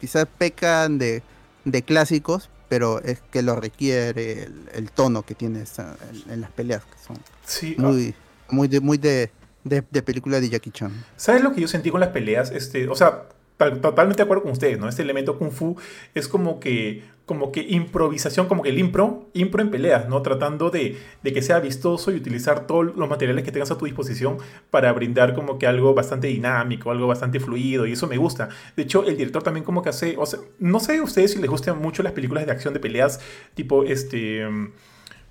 quizás 0.01 0.27
pecan 0.39 0.97
de, 0.99 1.23
de 1.65 1.83
clásicos, 1.83 2.49
pero 2.69 3.01
es 3.03 3.21
que 3.31 3.43
lo 3.43 3.57
requiere 3.57 4.43
el, 4.45 4.69
el 4.73 4.91
tono 4.91 5.23
que 5.25 5.35
tiene 5.35 5.63
esa- 5.63 5.97
en, 6.27 6.33
en 6.33 6.41
las 6.41 6.51
peleas, 6.51 6.85
que 6.85 6.99
son 7.07 7.17
Sí, 7.45 7.75
muy, 7.79 8.15
muy 8.51 8.69
de, 8.69 8.81
muy 8.81 8.99
de, 8.99 9.31
de, 9.65 9.85
de 9.91 10.03
película 10.03 10.41
de 10.41 10.49
Jackie 10.49 10.71
Chan. 10.71 10.93
¿Sabes 11.17 11.43
lo 11.43 11.53
que 11.55 11.61
yo 11.61 11.69
sentí 11.69 11.91
con 11.91 12.01
las 12.01 12.11
peleas? 12.11 12.51
Este, 12.51 12.89
o 12.89 12.95
sea, 12.97 13.25
tal- 13.57 13.81
totalmente 13.81 14.19
de 14.19 14.25
acuerdo 14.25 14.43
con 14.45 14.53
ustedes, 14.53 14.79
¿no? 14.79 14.89
Este 14.89 15.03
elemento 15.03 15.39
kung 15.39 15.51
fu 15.53 15.77
es 16.15 16.29
como 16.29 16.59
que, 16.61 17.05
como 17.27 17.51
que 17.51 17.61
improvisación, 17.61 18.47
como 18.47 18.63
que 18.63 18.71
el 18.71 18.79
impro, 18.79 19.29
impro 19.35 19.61
en 19.61 19.71
peleas, 19.71 20.09
¿no? 20.09 20.23
Tratando 20.23 20.71
de, 20.71 20.97
de 21.23 21.33
que 21.33 21.43
sea 21.43 21.59
vistoso 21.59 22.13
y 22.13 22.15
utilizar 22.15 22.67
todos 22.67 22.97
los 22.97 23.09
materiales 23.09 23.45
que 23.45 23.53
tengas 23.53 23.71
a 23.73 23.77
tu 23.77 23.85
disposición 23.85 24.39
para 24.71 24.93
brindar 24.93 25.35
como 25.35 25.59
que 25.59 25.67
algo 25.67 25.93
bastante 25.93 26.29
dinámico, 26.29 26.91
algo 26.91 27.09
bastante 27.09 27.41
fluido, 27.41 27.85
y 27.87 27.93
eso 27.93 28.07
me 28.07 28.17
gusta. 28.17 28.49
De 28.77 28.85
hecho, 28.85 29.05
el 29.05 29.17
director 29.17 29.43
también 29.43 29.65
como 29.65 29.83
que 29.83 29.89
hace, 29.89 30.17
no 30.61 30.81
sé 30.81 30.99
a 30.99 31.03
ustedes 31.03 31.33
si 31.33 31.41
les 31.41 31.51
gustan 31.51 31.79
mucho 31.83 32.03
las 32.05 32.13
películas 32.13 32.47
de 32.47 32.53
acción 32.53 32.73
de 32.73 32.81
peleas, 32.81 33.21
tipo, 33.55 33.83
este... 33.83 34.47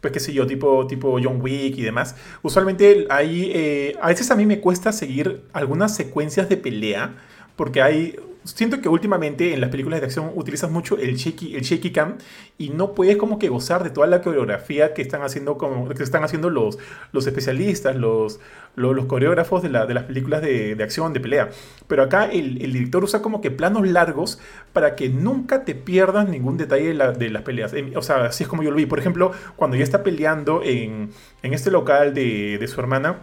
pues 0.02 0.12
qué 0.12 0.20
sé 0.20 0.34
yo, 0.34 0.46
tipo, 0.46 0.86
tipo 0.88 1.18
John 1.24 1.41
Wick 1.41 1.78
y 1.78 1.82
demás. 1.82 2.16
Usualmente 2.43 3.08
hay, 3.10 3.52
eh, 3.56 3.96
a 4.02 4.10
veces 4.10 4.30
a 4.30 4.36
mí 4.36 4.46
me 4.46 4.60
cuesta 4.60 4.91
seguir 4.91 5.43
algunas 5.54 5.96
secuencias 5.96 6.50
de 6.50 6.58
pelea, 6.58 7.16
porque 7.56 7.82
hay, 7.82 8.20
siento 8.46 8.80
que 8.82 8.89
últimamente 8.89 9.54
en 9.54 9.62
las 9.62 9.70
películas 9.70 10.00
de 10.00 10.06
acción 10.08 10.32
utilizas 10.36 10.72
mucho 10.72 10.98
el 10.98 11.16
shaky, 11.16 11.56
el 11.56 11.62
shaky 11.64 11.91
cam 11.91 12.18
y 12.58 12.70
no 12.70 12.93
puedes 12.93 13.18
como 13.18 13.39
que 13.39 13.50
gozar 13.50 13.84
de 13.84 13.89
toda 13.89 14.08
la 14.08 14.22
coreografía 14.22 14.93
que 14.93 15.02
están 15.02 15.22
haciendo, 15.24 15.58
como, 15.58 15.89
que 15.89 16.04
están 16.04 16.24
haciendo 16.24 16.50
los, 16.50 16.78
los 17.12 17.28
especialistas, 17.28 17.96
los, 17.96 18.39
los, 18.76 19.06
coreógrafos 19.06 19.62
de, 19.64 19.70
la- 19.70 19.86
de 19.86 19.93
las 19.93 20.04
películas 20.06 20.41
de, 20.41 20.76
de 20.76 20.84
acción, 20.84 21.14
de 21.14 21.20
pelea. 21.20 21.50
Pero 21.88 22.04
acá 22.04 22.26
el, 22.26 22.62
el 22.62 22.74
director 22.74 23.04
usa 23.04 23.22
como 23.22 23.41
que 23.41 23.52
planos 23.52 23.88
largos 23.88 24.39
para 24.74 24.96
que 24.96 25.10
nunca 25.10 25.64
te 25.66 25.76
pierdas 25.76 26.28
ningún 26.30 26.58
detalle 26.58 26.93
de, 26.93 27.12
de 27.14 27.30
las 27.30 27.41
peleas. 27.43 27.74
Em, 27.74 27.93
O 27.96 28.02
sea, 28.02 28.26
así 28.26 28.43
es 28.43 28.50
como 28.50 28.64
yo 28.64 28.72
lo 28.72 28.78
vi. 28.78 28.86
Por 28.86 29.00
ejemplo, 29.00 29.32
cuando 29.56 29.78
ya 29.78 29.84
está 29.84 30.04
peleando 30.04 30.62
en, 30.64 31.10
en 31.43 31.54
este 31.54 31.72
local 31.72 32.14
de, 32.14 32.58
de 32.60 32.68
su 32.68 32.80
hermana. 32.80 33.20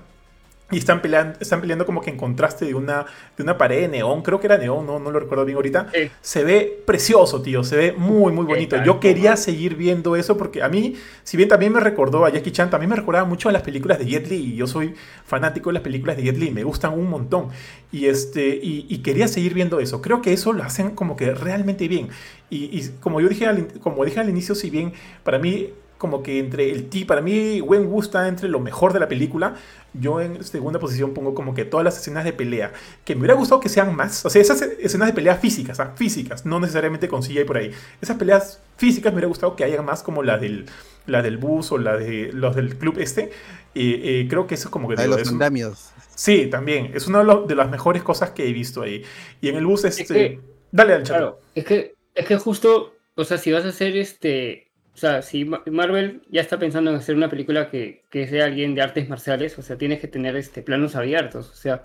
Y 0.70 0.78
están 0.78 1.02
peleando, 1.02 1.38
están 1.38 1.60
peleando 1.60 1.84
como 1.84 2.00
que 2.00 2.08
en 2.08 2.16
contraste 2.16 2.64
de 2.64 2.74
una, 2.74 3.04
de 3.36 3.42
una 3.42 3.58
pared 3.58 3.82
de 3.82 3.88
neón, 3.88 4.22
creo 4.22 4.40
que 4.40 4.46
era 4.46 4.56
neón, 4.56 4.86
no, 4.86 4.98
no 4.98 5.10
lo 5.10 5.20
recuerdo 5.20 5.44
bien 5.44 5.56
ahorita. 5.56 5.88
Sí. 5.92 6.10
Se 6.22 6.44
ve 6.44 6.82
precioso, 6.86 7.42
tío, 7.42 7.62
se 7.62 7.76
ve 7.76 7.92
muy, 7.92 8.32
muy 8.32 8.46
bonito. 8.46 8.82
Yo 8.82 8.98
quería 8.98 9.36
seguir 9.36 9.76
viendo 9.76 10.16
eso 10.16 10.38
porque 10.38 10.62
a 10.62 10.70
mí, 10.70 10.94
si 11.24 11.36
bien 11.36 11.50
también 11.50 11.74
me 11.74 11.80
recordó 11.80 12.24
a 12.24 12.30
Jackie 12.30 12.52
Chan, 12.52 12.70
también 12.70 12.88
me 12.88 12.96
recordaba 12.96 13.26
mucho 13.26 13.50
a 13.50 13.52
las 13.52 13.60
películas 13.60 13.98
de 13.98 14.06
Jet 14.06 14.28
Li 14.28 14.36
y 14.36 14.56
yo 14.56 14.66
soy 14.66 14.94
fanático 15.26 15.68
de 15.68 15.74
las 15.74 15.82
películas 15.82 16.16
de 16.16 16.22
Jet 16.22 16.38
Li, 16.38 16.50
me 16.50 16.64
gustan 16.64 16.98
un 16.98 17.10
montón. 17.10 17.48
Y, 17.90 18.06
este, 18.06 18.48
y, 18.48 18.86
y 18.88 18.98
quería 18.98 19.28
seguir 19.28 19.52
viendo 19.52 19.78
eso. 19.78 20.00
Creo 20.00 20.22
que 20.22 20.32
eso 20.32 20.54
lo 20.54 20.62
hacen 20.62 20.92
como 20.92 21.16
que 21.16 21.34
realmente 21.34 21.86
bien. 21.86 22.08
Y, 22.48 22.78
y 22.78 22.88
como 23.00 23.20
yo 23.20 23.28
dije 23.28 23.46
al, 23.46 23.66
como 23.80 24.02
dije 24.06 24.20
al 24.20 24.30
inicio, 24.30 24.54
si 24.54 24.70
bien 24.70 24.94
para 25.22 25.38
mí 25.38 25.68
como 26.03 26.20
que 26.20 26.40
entre 26.40 26.68
el 26.72 26.88
ti, 26.88 27.05
para 27.05 27.20
mí 27.20 27.61
Wen 27.61 27.86
Wu 27.86 28.00
está 28.00 28.26
entre 28.26 28.48
lo 28.48 28.59
mejor 28.59 28.92
de 28.92 28.98
la 28.98 29.07
película. 29.07 29.55
Yo 29.94 30.20
en 30.20 30.42
segunda 30.42 30.80
posición 30.80 31.14
pongo 31.14 31.32
como 31.32 31.55
que 31.55 31.64
todas 31.64 31.84
las 31.84 31.96
escenas 31.96 32.24
de 32.24 32.32
pelea, 32.32 32.72
que 33.05 33.14
me 33.14 33.20
hubiera 33.20 33.34
gustado 33.34 33.61
que 33.61 33.68
sean 33.68 33.94
más, 33.94 34.26
o 34.26 34.30
sea, 34.30 34.42
esas 34.42 34.61
escenas 34.62 35.07
de 35.07 35.14
pelea 35.14 35.36
físicas, 35.36 35.78
ah, 35.78 35.92
físicas, 35.94 36.44
no 36.44 36.59
necesariamente 36.59 37.07
con 37.07 37.22
silla 37.22 37.42
y 37.42 37.44
por 37.44 37.57
ahí. 37.57 37.70
Esas 38.00 38.16
peleas 38.16 38.59
físicas 38.76 39.12
me 39.12 39.18
hubiera 39.18 39.28
gustado 39.28 39.55
que 39.55 39.62
haya 39.62 39.80
más 39.80 40.03
como 40.03 40.24
la 40.24 40.38
del, 40.38 40.66
la 41.07 41.22
del 41.22 41.36
bus 41.36 41.70
o 41.70 41.78
la 41.78 41.96
de 41.96 42.32
los 42.32 42.57
del 42.57 42.76
club 42.76 42.96
este. 42.98 43.30
Eh, 43.76 44.00
eh, 44.03 44.26
creo 44.28 44.48
que 44.48 44.57
eso 44.57 44.66
es 44.66 44.72
como 44.72 44.88
que 44.88 44.96
La 44.96 45.03
de 45.03 45.09
los 45.09 45.20
es 45.20 45.28
andamios. 45.28 45.92
Sí, 46.16 46.48
también. 46.48 46.90
Es 46.94 47.07
una 47.07 47.22
de, 47.22 47.55
las 47.55 47.70
mejores 47.70 48.03
cosas 48.03 48.30
que 48.30 48.48
he 48.48 48.53
visto 48.53 48.82
ahí. 48.82 49.05
Y 49.40 49.50
en 49.50 49.57
el 49.57 49.66
bus, 49.66 49.84
este. 49.84 50.05
que- 50.05 50.40
Dale 50.72 50.94
al 50.94 51.03
chat. 51.05 51.16
Claro, 51.18 51.38
es 51.55 51.64
que, 51.64 51.94
es 52.12 52.26
que 52.26 52.36
justo, 52.38 52.94
o 53.14 53.24
sea, 53.24 53.38
si 53.38 53.53
vas 53.53 53.64
a 53.66 53.68
hacer 53.68 53.96
este, 53.96 54.72
o 54.95 54.97
sea, 54.97 55.22
si 55.22 55.45
Ma- 55.45 55.62
Marvel 55.70 56.22
ya 56.30 56.40
está 56.43 56.59
pensando 56.59 56.90
en 56.90 56.97
hacer 56.97 57.14
una 57.16 57.28
película 57.30 57.70
que, 57.70 58.03
que 58.11 58.26
sea 58.28 58.45
alguien 58.47 58.74
de 58.74 58.82
artes 58.82 59.09
marciales, 59.09 59.59
o 59.59 59.62
sea, 59.62 59.76
tienes 59.78 60.01
que 60.01 60.09
tener 60.09 60.36
este 60.36 60.62
planos 60.62 60.97
abiertos, 60.97 61.51
o 61.51 61.55
sea, 61.55 61.84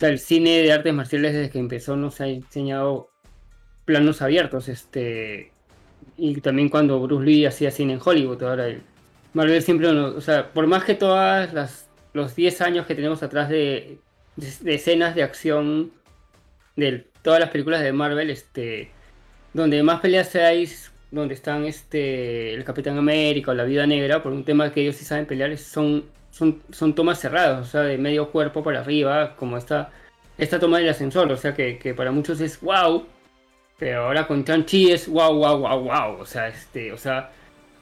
el 0.00 0.18
cine 0.18 0.62
de 0.62 0.72
artes 0.72 0.94
marciales 0.94 1.34
desde 1.34 1.50
que 1.50 1.58
empezó 1.58 1.96
nos 1.96 2.20
ha 2.20 2.26
enseñado 2.28 3.10
planos 3.84 4.22
abiertos, 4.22 4.68
este, 4.68 5.52
y 6.16 6.40
también 6.40 6.68
cuando 6.68 7.00
Bruce 7.00 7.24
Lee 7.24 7.46
hacía 7.46 7.70
cine 7.70 7.94
en 7.94 8.00
Hollywood, 8.04 8.42
ahora 8.42 8.66
el- 8.68 8.82
Marvel 9.32 9.62
siempre, 9.62 9.88
o 9.88 10.20
sea, 10.20 10.52
por 10.52 10.66
más 10.66 10.84
que 10.84 10.94
todas 10.94 11.52
las 11.52 11.86
los 12.12 12.34
10 12.34 12.60
años 12.60 12.86
que 12.86 12.96
tenemos 12.96 13.22
atrás 13.22 13.48
de, 13.48 13.98
de- 14.36 14.74
escenas 14.74 15.14
de 15.14 15.22
acción 15.22 15.92
de 16.74 17.06
todas 17.22 17.38
las 17.38 17.50
películas 17.50 17.82
de 17.82 17.92
Marvel, 17.92 18.30
este, 18.30 18.90
donde 19.52 19.82
más 19.84 20.00
peleas 20.00 20.34
hay, 20.34 20.64
es 20.64 20.89
donde 21.10 21.34
están 21.34 21.64
este, 21.64 22.54
el 22.54 22.64
Capitán 22.64 22.98
América 22.98 23.50
o 23.50 23.54
la 23.54 23.64
Vida 23.64 23.86
Negra, 23.86 24.22
por 24.22 24.32
un 24.32 24.44
tema 24.44 24.72
que 24.72 24.82
ellos 24.82 24.96
sí 24.96 25.04
saben 25.04 25.26
pelear, 25.26 25.56
son, 25.58 26.04
son, 26.30 26.62
son 26.70 26.94
tomas 26.94 27.20
cerradas, 27.20 27.66
o 27.66 27.70
sea, 27.70 27.82
de 27.82 27.98
medio 27.98 28.30
cuerpo 28.30 28.62
para 28.62 28.80
arriba, 28.80 29.34
como 29.36 29.56
esta, 29.56 29.90
esta 30.38 30.58
toma 30.58 30.78
del 30.78 30.88
ascensor, 30.88 31.30
o 31.32 31.36
sea, 31.36 31.54
que, 31.54 31.78
que 31.78 31.94
para 31.94 32.12
muchos 32.12 32.40
es 32.40 32.60
wow, 32.60 33.06
pero 33.78 34.04
ahora 34.04 34.26
con 34.26 34.44
Chan-Chi 34.44 34.92
es 34.92 35.08
wow, 35.08 35.34
wow, 35.34 35.58
wow, 35.58 35.80
wow, 35.80 36.20
o 36.20 36.26
sea, 36.26 36.48
este, 36.48 36.92
o 36.92 36.98
sea, 36.98 37.30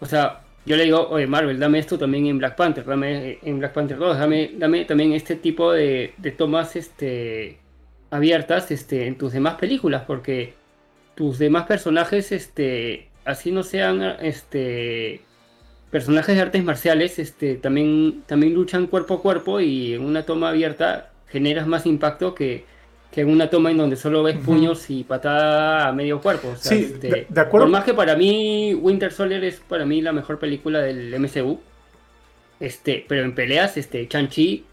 o 0.01 0.07
sea, 0.07 0.41
yo 0.64 0.76
le 0.76 0.85
digo, 0.85 1.09
oye 1.09 1.26
Marvel, 1.26 1.59
dame 1.59 1.79
esto 1.79 1.99
también 1.99 2.26
en 2.26 2.39
Black 2.39 2.57
Panther, 2.57 2.85
dame 2.85 3.39
en 3.43 3.59
Black 3.59 3.72
Panther 3.72 3.99
2, 3.99 4.18
dame, 4.18 4.53
dame 4.55 4.85
también 4.85 5.12
este 5.12 5.37
tipo 5.37 5.72
de, 5.72 6.14
de 6.16 6.31
tomas, 6.33 6.76
este, 6.76 7.59
abiertas 8.11 8.70
este, 8.70 9.07
en 9.07 9.18
tus 9.18 9.33
demás 9.33 9.55
películas, 9.55 10.05
porque 10.07 10.55
tus 11.14 11.39
demás 11.39 11.66
personajes, 11.66 12.33
este, 12.33 13.08
así 13.29 13.51
no 13.53 13.62
sean 13.62 14.03
este, 14.20 15.20
personajes 15.91 16.35
de 16.37 16.43
artes 16.43 16.64
marciales, 16.64 17.18
este, 17.18 17.55
también, 17.57 18.22
también 18.26 18.55
luchan 18.55 18.87
cuerpo 18.87 19.14
a 19.14 19.22
cuerpo 19.22 19.61
y 19.61 19.95
en 19.95 20.05
una 20.05 20.24
toma 20.24 20.49
abierta 20.51 21.11
generas 21.29 21.66
más 21.66 21.87
impacto 21.87 22.35
que, 22.35 22.64
que 23.12 23.20
en 23.22 23.31
una 23.31 23.49
toma 23.51 23.70
en 23.70 23.76
donde 23.79 23.97
solo 23.97 24.22
ves 24.22 24.37
puños 24.39 24.91
y 24.91 25.05
patada 25.05 25.89
a 25.89 25.93
medio 25.93 26.20
cuerpo. 26.20 26.49
o 26.49 26.57
sea, 26.57 26.76
Sí, 26.76 26.85
este, 26.93 27.09
de- 27.09 27.26
de 27.29 27.41
acuerdo. 27.41 27.66
Por 27.66 27.70
más 27.72 27.85
que 27.85 27.95
para 27.95 28.16
mí 28.16 28.74
Winter 28.74 29.12
Soldier 29.12 29.45
es 29.45 29.61
para 29.68 29.85
mí 29.87 30.01
la 30.03 30.12
mejor 30.12 30.39
película 30.39 30.81
del 30.81 31.14
MCU. 31.18 31.61
Este, 32.61 33.05
pero 33.09 33.22
en 33.22 33.35
peleas, 33.35 33.76
este, 33.76 34.09
Chan-Chi 34.09 34.64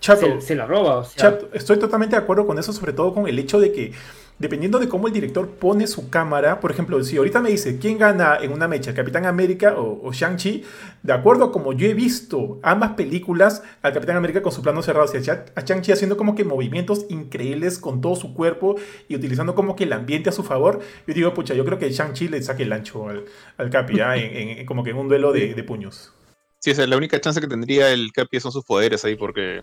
se, 0.00 0.40
se 0.40 0.54
la 0.54 0.66
roba. 0.66 0.96
O 0.98 1.04
sea, 1.04 1.32
Chato, 1.32 1.50
estoy 1.52 1.78
totalmente 1.78 2.16
de 2.16 2.22
acuerdo 2.22 2.46
con 2.46 2.58
eso, 2.58 2.72
sobre 2.72 2.92
todo 2.94 3.12
con 3.12 3.28
el 3.28 3.38
hecho 3.38 3.60
de 3.60 3.72
que, 3.72 3.92
dependiendo 4.40 4.78
de 4.80 4.88
cómo 4.88 5.06
el 5.06 5.12
director 5.12 5.48
pone 5.50 5.86
su 5.86 6.10
cámara, 6.10 6.58
por 6.58 6.72
ejemplo, 6.72 7.00
si 7.04 7.16
ahorita 7.18 7.40
me 7.40 7.50
dice 7.50 7.78
quién 7.78 7.98
gana 7.98 8.38
en 8.40 8.52
una 8.52 8.66
mecha, 8.66 8.94
Capitán 8.94 9.26
América 9.26 9.74
o, 9.76 10.00
o 10.02 10.12
Shang-Chi, 10.12 10.64
de 11.02 11.12
acuerdo 11.12 11.44
a 11.44 11.52
como 11.52 11.72
yo 11.74 11.86
he 11.86 11.94
visto 11.94 12.58
ambas 12.62 12.94
películas, 12.94 13.62
al 13.82 13.92
Capitán 13.92 14.16
América 14.16 14.42
con 14.42 14.50
su 14.50 14.62
plano 14.62 14.82
cerrado 14.82 15.04
hacia 15.04 15.44
a 15.54 15.60
Shang-Chi 15.60 15.92
haciendo 15.92 16.16
como 16.16 16.34
que 16.34 16.44
movimientos 16.44 17.04
increíbles 17.10 17.78
con 17.78 18.00
todo 18.00 18.16
su 18.16 18.34
cuerpo 18.34 18.76
y 19.08 19.14
utilizando 19.14 19.54
como 19.54 19.76
que 19.76 19.84
el 19.84 19.92
ambiente 19.92 20.30
a 20.30 20.32
su 20.32 20.42
favor, 20.42 20.80
yo 21.06 21.14
digo, 21.14 21.32
pucha, 21.34 21.54
yo 21.54 21.64
creo 21.64 21.78
que 21.78 21.90
Shang-Chi 21.90 22.28
le 22.28 22.42
saque 22.42 22.62
el 22.64 22.72
ancho 22.72 23.08
al, 23.08 23.26
al 23.58 23.70
Capi, 23.70 24.00
¿ah? 24.00 24.16
en, 24.16 24.34
en- 24.36 24.58
en- 24.60 24.66
como 24.66 24.82
que 24.82 24.90
en 24.90 24.96
un 24.96 25.08
duelo 25.08 25.32
de, 25.32 25.54
de 25.54 25.62
puños. 25.62 26.12
Sí, 26.58 26.70
o 26.70 26.74
sea, 26.74 26.86
la 26.86 26.96
única 26.96 27.20
chance 27.20 27.40
que 27.40 27.46
tendría 27.46 27.90
el 27.92 28.10
Capi 28.12 28.40
son 28.40 28.52
sus 28.52 28.64
poderes 28.64 29.04
ahí, 29.04 29.16
porque. 29.16 29.62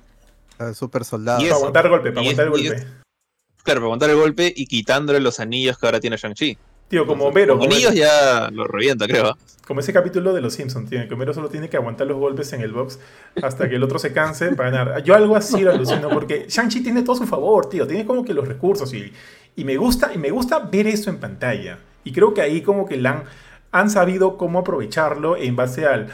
ah, 0.59 0.73
super 0.73 1.03
soldado. 1.03 1.41
Y 1.41 1.45
Para 1.45 1.55
aguantar 1.57 1.89
golpe, 1.89 2.11
para 2.11 2.23
Y 2.25 2.29
es- 2.29 2.39
aguantar 2.39 2.59
el 2.59 2.63
y 2.63 2.67
golpe. 2.69 3.06
Claro, 3.67 3.81
para 3.81 3.87
aguantar 3.87 4.09
el 4.11 4.15
golpe 4.15 4.53
y 4.55 4.65
quitándole 4.65 5.19
los 5.19 5.41
anillos 5.41 5.77
que 5.77 5.85
ahora 5.87 5.99
tiene 5.99 6.15
Shang-Chi. 6.15 6.57
Tío, 6.87 7.05
como 7.05 7.27
Entonces, 7.27 7.47
Con 7.49 7.57
como- 7.59 7.73
anillos 7.73 7.93
ya 7.95 8.49
lo 8.49 8.63
revienta, 8.65 9.05
creo. 9.07 9.37
Como 9.67 9.81
ese 9.81 9.91
capítulo 9.91 10.33
de 10.33 10.39
Los 10.39 10.53
Simpsons, 10.53 10.89
tiene 10.89 11.05
que 11.09 11.13
Homero 11.15 11.33
solo 11.33 11.49
tiene 11.49 11.67
que 11.69 11.75
aguantar 11.75 12.07
los 12.07 12.15
golpes 12.15 12.53
en 12.53 12.61
el 12.61 12.71
box 12.71 12.97
hasta 13.43 13.67
que 13.67 13.75
el 13.75 13.83
otro 13.83 13.99
se 13.99 14.13
canse 14.13 14.53
para 14.55 14.69
ganar. 14.69 15.03
Yo 15.03 15.15
algo 15.15 15.35
así 15.35 15.59
lo 15.59 15.71
alucino 15.73 16.07
porque 16.07 16.45
Shang-Chi 16.47 16.81
tiene 16.81 17.01
todo 17.01 17.15
a 17.17 17.17
su 17.17 17.27
favor, 17.27 17.67
tío. 17.67 17.85
Tiene 17.85 18.05
como 18.05 18.23
que 18.23 18.33
los 18.33 18.47
recursos 18.47 18.93
y, 18.93 19.11
y 19.57 19.65
me 19.65 19.75
gusta 19.75 20.11
y 20.15 20.17
me 20.17 20.29
gusta 20.31 20.59
ver 20.59 20.87
eso 20.87 21.09
en 21.09 21.17
pantalla. 21.17 21.77
Y 22.05 22.13
creo 22.13 22.33
que 22.33 22.39
ahí 22.39 22.61
como 22.61 22.85
que 22.85 22.95
la 22.95 23.09
han, 23.11 23.23
han 23.73 23.89
sabido 23.89 24.37
cómo 24.37 24.59
aprovecharlo 24.59 25.35
en 25.35 25.57
base 25.57 25.85
al, 25.85 26.07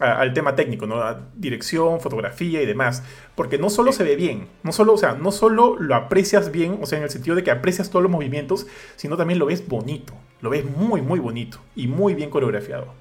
al 0.00 0.32
tema 0.32 0.56
técnico, 0.56 0.86
¿no? 0.86 1.02
Dirección, 1.34 2.00
fotografía 2.00 2.62
y 2.62 2.66
demás. 2.66 3.02
Porque 3.34 3.58
no 3.58 3.68
solo 3.68 3.92
se 3.92 4.02
ve 4.02 4.16
bien, 4.16 4.48
no 4.62 4.72
solo, 4.72 4.94
o 4.94 4.98
sea, 4.98 5.12
no 5.12 5.30
solo 5.30 5.76
lo 5.78 5.94
aprecias 5.94 6.50
bien, 6.50 6.78
o 6.82 6.86
sea, 6.86 6.98
en 6.98 7.04
el 7.04 7.10
sentido 7.10 7.36
de 7.36 7.44
que 7.44 7.50
aprecias 7.50 7.90
todos 7.90 8.02
los 8.02 8.10
movimientos, 8.10 8.66
sino 8.96 9.16
también 9.16 9.38
lo 9.38 9.46
ves 9.46 9.66
bonito. 9.68 10.14
Lo 10.40 10.50
ves 10.50 10.64
muy, 10.64 11.02
muy 11.02 11.20
bonito 11.20 11.58
y 11.76 11.86
muy 11.86 12.14
bien 12.14 12.30
coreografiado. 12.30 12.94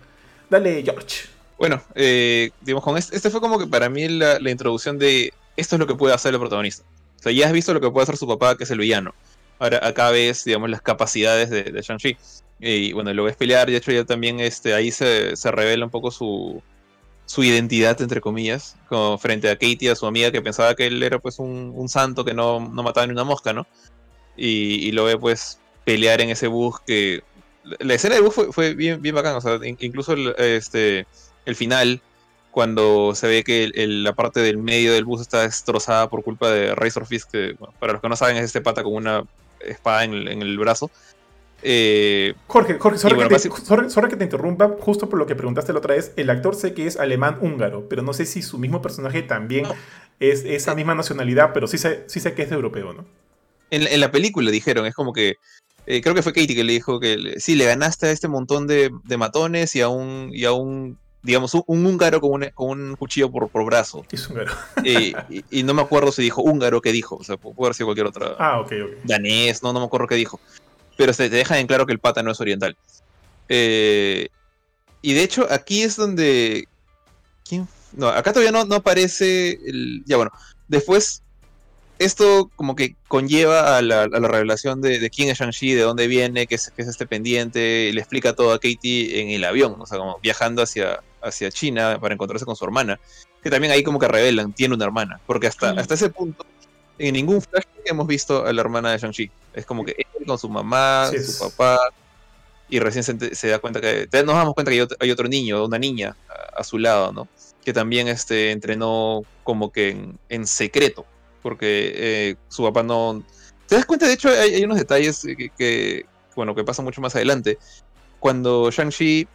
Dale, 0.49 0.83
George. 0.83 1.29
Bueno, 1.57 1.81
eh, 1.95 2.51
digamos, 2.61 2.83
con 2.83 2.97
este, 2.97 3.15
este, 3.15 3.29
fue 3.29 3.39
como 3.39 3.57
que 3.57 3.67
para 3.67 3.89
mí 3.89 4.07
la, 4.09 4.37
introducción 4.49 4.97
de 4.99 5.33
esto 5.55 5.75
es 5.75 5.79
lo 5.79 5.87
que 5.87 5.95
puede 5.95 6.13
hacer 6.13 6.33
el 6.33 6.39
protagonista. 6.39 6.83
O 7.19 7.23
sea, 7.23 7.31
ya 7.31 7.47
has 7.47 7.53
visto 7.53 7.73
lo 7.73 7.81
que 7.81 7.89
puede 7.89 8.03
hacer 8.03 8.17
su 8.17 8.27
papá, 8.27 8.57
que 8.57 8.65
es 8.65 8.71
el 8.71 8.79
villano. 8.79 9.13
Ahora 9.57 9.85
acá 9.85 10.09
ves, 10.11 10.43
digamos, 10.43 10.69
las 10.69 10.81
capacidades 10.81 11.49
de, 11.49 11.63
de 11.63 11.81
Shang-Chi. 11.81 12.17
Y 12.59 12.91
bueno, 12.91 13.13
lo 13.13 13.23
ves 13.23 13.37
pelear, 13.37 13.69
de 13.69 13.77
hecho 13.77 13.91
ya 13.91 14.03
también 14.03 14.41
este, 14.41 14.73
ahí 14.73 14.91
se 14.91 15.33
revela 15.51 15.85
un 15.85 15.91
poco 15.91 16.11
su, 16.11 16.61
su 17.29 17.43
identidad, 17.43 18.01
entre 18.01 18.21
comillas, 18.21 18.75
frente 19.19 19.51
a 19.51 19.55
Katie, 19.55 19.91
a 19.91 19.95
su 19.95 20.07
amiga 20.07 20.31
que 20.31 20.41
pensaba 20.41 20.73
que 20.73 20.87
él 20.87 21.03
era 21.03 21.19
pues 21.19 21.37
un, 21.37 21.87
santo 21.87 22.25
que 22.25 22.33
no, 22.33 22.59
no, 22.59 22.81
mataba 22.81 23.05
ni 23.05 23.13
una 23.13 23.23
mosca, 23.23 23.53
¿no? 23.53 23.67
Y, 24.35 24.87
y, 24.87 24.91
lo 24.93 25.03
ve 25.03 25.15
pues 25.15 25.59
pelear 25.85 26.21
en 26.21 26.31
ese 26.31 26.47
bus 26.47 26.79
que... 26.87 27.21
La 27.81 27.93
escena 27.93 28.15
del 28.15 28.23
bus 28.23 28.33
fue, 28.33 28.51
fue 28.51 28.73
bien, 28.73 28.99
bien 28.99 29.15
o 29.15 29.41
sea, 29.41 29.59
incluso 29.63 30.13
el, 30.13 30.33
este, 30.39 31.05
el 31.45 31.55
final, 31.55 32.01
cuando 32.49 33.13
se 33.13 33.27
ve 33.27 33.43
que 33.43 33.71
la 33.75 34.13
parte 34.13 34.39
del 34.39 34.57
medio 34.57 34.91
del 34.91 35.05
bus 35.05 35.21
está 35.21 35.43
destrozada 35.43 36.09
por 36.09 36.23
culpa 36.23 36.49
de 36.49 36.73
Razor 36.73 37.05
Fist, 37.05 37.29
que 37.29 37.55
para 37.77 37.93
los 37.93 38.01
que 38.01 38.09
no 38.09 38.15
saben 38.15 38.37
es 38.37 38.45
este 38.45 38.61
pata 38.61 38.81
con 38.81 38.95
una 38.95 39.23
espada 39.59 40.03
en 40.03 40.41
el 40.41 40.57
brazo. 40.57 40.89
Eh, 41.61 42.35
Jorge, 42.47 42.79
Jorge, 42.79 42.97
sorry, 42.97 43.17
que 43.17 43.27
te, 43.27 44.09
que 44.09 44.15
te, 44.15 44.23
interrumpa, 44.23 44.75
justo 44.79 45.09
por 45.09 45.19
lo 45.19 45.25
que 45.25 45.35
preguntaste 45.35 45.73
la 45.73 45.79
otra 45.79 45.95
vez. 45.95 46.13
El 46.15 46.29
actor 46.29 46.55
sé 46.55 46.73
que 46.73 46.87
es 46.87 46.97
alemán-húngaro, 46.97 47.89
pero 47.89 48.01
no 48.01 48.13
sé 48.13 48.25
si 48.25 48.41
su 48.41 48.57
mismo 48.57 48.81
personaje 48.81 49.21
también 49.23 49.65
es 50.19 50.43
esa 50.45 50.75
misma 50.75 50.95
nacionalidad, 50.95 51.51
pero 51.53 51.67
sí 51.67 51.77
sé, 51.77 52.03
sí 52.07 52.19
sé 52.19 52.33
que 52.33 52.43
es 52.43 52.49
de 52.49 52.55
europeo, 52.55 52.93
¿no? 52.93 53.05
En, 53.71 53.99
la 53.99 54.11
película 54.11 54.51
dijeron, 54.51 54.85
es 54.85 54.95
como 54.95 55.13
que. 55.13 55.35
Eh, 55.85 56.01
creo 56.01 56.13
que 56.13 56.21
fue 56.21 56.33
Katie 56.33 56.55
que 56.55 56.63
le 56.63 56.73
dijo 56.73 56.99
que 56.99 57.35
sí, 57.39 57.55
le 57.55 57.65
ganaste 57.65 58.07
a 58.07 58.11
este 58.11 58.27
montón 58.27 58.67
de, 58.67 58.91
matones 59.17 59.75
y 59.75 59.81
a 59.81 59.89
un, 59.89 60.29
y 60.31 60.45
a 60.45 60.51
un 60.51 60.97
digamos, 61.23 61.53
un, 61.53 61.85
húngaro 61.85 62.21
con 62.21 62.31
un, 62.31 62.49
con 62.53 62.79
un, 62.79 62.95
cuchillo 62.95 63.31
por, 63.31 63.49
por 63.49 63.65
brazo. 63.65 64.05
Es 64.11 64.29
húngaro. 64.29 64.51
Eh, 64.83 65.13
y, 65.49 65.63
no 65.63 65.73
me 65.73 65.81
acuerdo 65.81 66.11
si 66.11 66.21
dijo 66.21 66.41
húngaro 66.41 66.81
qué 66.81 66.91
dijo. 66.91 67.15
O 67.15 67.23
sea, 67.23 67.37
puede 67.37 67.55
haber 67.59 67.73
sido 67.73 67.87
cualquier 67.87 68.07
otra. 68.07 68.35
Ah, 68.37 68.59
ok, 68.59 68.71
ok. 68.83 68.91
Danés, 69.03 69.63
no, 69.63 69.73
no 69.73 69.79
me 69.79 69.85
acuerdo 69.85 70.07
qué 70.07 70.15
dijo 70.15 70.39
pero 70.99 71.13
se 71.13 71.29
te 71.29 71.37
deja 71.37 71.57
en 71.57 71.65
claro 71.65 71.85
que 71.85 71.93
el 71.93 71.99
pata 71.99 72.23
no 72.23 72.31
es 72.31 72.41
oriental. 72.41 72.75
Eh, 73.47 74.27
y 75.01 75.13
de 75.13 75.23
hecho, 75.23 75.47
aquí 75.49 75.81
es 75.81 75.95
donde. 75.95 76.67
¿Quién? 77.47 77.69
No, 77.93 78.09
acá 78.09 78.33
todavía 78.33 78.51
no, 78.51 78.65
no 78.65 78.75
aparece. 78.75 79.51
El... 79.65 80.03
Ya 80.05 80.17
bueno, 80.17 80.31
después. 80.67 81.23
Esto 81.99 82.51
como 82.55 82.75
que 82.75 82.95
conlleva 83.07 83.77
a 83.77 83.81
la, 83.81 84.07
revelación 84.07 84.81
de, 84.81 85.09
quién 85.09 85.29
es 85.29 85.37
Shang-Chi, 85.37 85.73
de 85.73 85.81
dónde 85.81 86.07
viene, 86.07 86.47
qué 86.47 86.55
es, 86.55 86.71
qué 86.73 86.81
es 86.81 86.87
este 86.87 87.05
pendiente, 87.05 87.91
le 87.93 87.99
explica 87.99 88.33
todo 88.33 88.53
a 88.53 88.59
Katie 88.59 89.19
en 89.19 89.31
el 89.31 89.43
avión, 89.43 89.75
o 89.77 89.85
sea, 89.85 89.97
como 89.97 90.17
viajando 90.19 90.61
hacia, 90.61 91.01
hacia 91.21 91.51
China 91.51 91.97
para 91.99 92.13
encontrarse 92.13 92.45
con 92.45 92.55
su 92.55 92.63
hermana, 92.63 93.01
que 93.43 93.49
también 93.49 93.73
ahí 93.73 93.83
como 93.83 93.99
que 93.99 94.07
revelan, 94.07 94.53
tiene 94.53 94.75
una 94.75 94.85
hermana, 94.85 95.19
porque 95.27 95.47
hasta, 95.47 95.71
hasta 95.71 95.95
ese 95.95 96.09
punto 96.09 96.45
en 96.99 97.13
ningún 97.13 97.41
flash 97.41 97.63
hemos 97.85 98.07
visto 98.07 98.45
a 98.45 98.53
la 98.53 98.61
hermana 98.61 98.91
de 98.91 98.97
Shang-Chi. 98.97 99.31
Es 99.53 99.65
como 99.65 99.83
que 99.83 99.95
él 99.97 100.25
con 100.25 100.37
su 100.37 100.49
mamá, 100.49 101.09
su 101.11 101.49
papá, 101.49 101.79
y 102.69 102.79
recién 102.79 103.03
se, 103.03 103.47
da 103.47 103.59
cuenta 103.59 103.81
que. 103.81 104.07
Nos 104.23 104.35
damos 104.35 104.53
cuenta 104.53 104.71
que 104.71 104.85
hay 104.99 105.11
otro, 105.11 105.27
niño, 105.27 105.65
una 105.65 105.79
niña 105.79 106.15
a, 106.55 106.63
su 106.63 106.77
lado, 106.77 107.11
¿no? 107.11 107.27
Que 107.63 107.73
también 107.73 108.07
este, 108.07 108.51
entrenó 108.51 109.23
como 109.43 109.71
que 109.71 109.97
en, 110.29 110.47
secreto, 110.47 111.05
porque 111.41 111.93
eh, 111.95 112.35
su 112.47 112.63
papá 112.63 112.83
no. 112.83 113.23
¿Te 113.67 113.75
das 113.75 113.85
cuenta? 113.85 114.07
De 114.07 114.13
hecho, 114.13 114.29
hay, 114.29 114.63
unos 114.63 114.77
detalles 114.77 115.25
que, 115.57 116.05
bueno, 116.35 116.53
que 116.53 116.63
pasan 116.63 116.85
mucho 116.85 117.01
más 117.01 117.15
adelante. 117.15 117.57
Cuando 118.19 118.69
Shang-Chi 118.69 119.27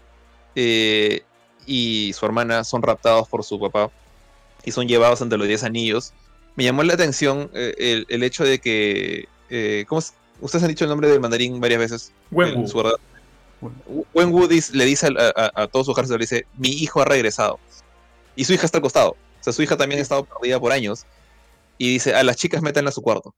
eh, 0.54 1.22
y 1.66 2.12
su 2.12 2.26
hermana 2.26 2.62
son 2.62 2.82
raptados 2.82 3.28
por 3.28 3.42
su 3.42 3.58
papá 3.58 3.90
y 4.64 4.70
son 4.70 4.86
llevados 4.86 5.22
ante 5.22 5.36
los 5.36 5.48
10 5.48 5.64
anillos, 5.64 6.12
me 6.56 6.64
llamó 6.64 6.82
la 6.82 6.94
atención 6.94 7.50
eh, 7.54 8.04
el, 8.08 8.22
hecho 8.22 8.44
de 8.44 8.58
que. 8.58 9.28
Eh, 9.50 9.84
¿cómo 9.88 10.02
Ustedes 10.40 10.64
han 10.64 10.68
dicho 10.68 10.84
el 10.84 10.90
nombre 10.90 11.08
del 11.08 11.20
mandarín 11.20 11.60
varias 11.60 11.80
veces. 11.80 12.12
Wenwu. 12.30 12.68
Wenwu 14.12 14.48
le 14.72 14.84
dice 14.84 15.08
a, 15.16 15.52
a, 15.54 15.66
todos 15.68 15.86
sus 15.86 15.94
ejército, 15.94 16.18
le 16.18 16.24
dice, 16.24 16.46
mi 16.58 16.70
hijo 16.70 17.00
ha 17.00 17.04
regresado. 17.04 17.58
Y 18.36 18.44
su 18.44 18.52
hija 18.52 18.66
está 18.66 18.78
al 18.78 18.82
costado. 18.82 19.10
O 19.10 19.44
sea, 19.44 19.52
su 19.52 19.62
hija 19.62 19.76
también 19.76 20.00
ha 20.00 20.02
estado 20.02 20.24
perdida 20.24 20.58
por 20.60 20.72
años. 20.72 21.06
Y 21.78 21.92
dice, 21.92 22.14
a 22.14 22.22
las 22.24 22.36
chicas 22.36 22.62
métanla 22.62 22.90
a 22.90 22.92
su 22.92 23.00
cuarto. 23.00 23.34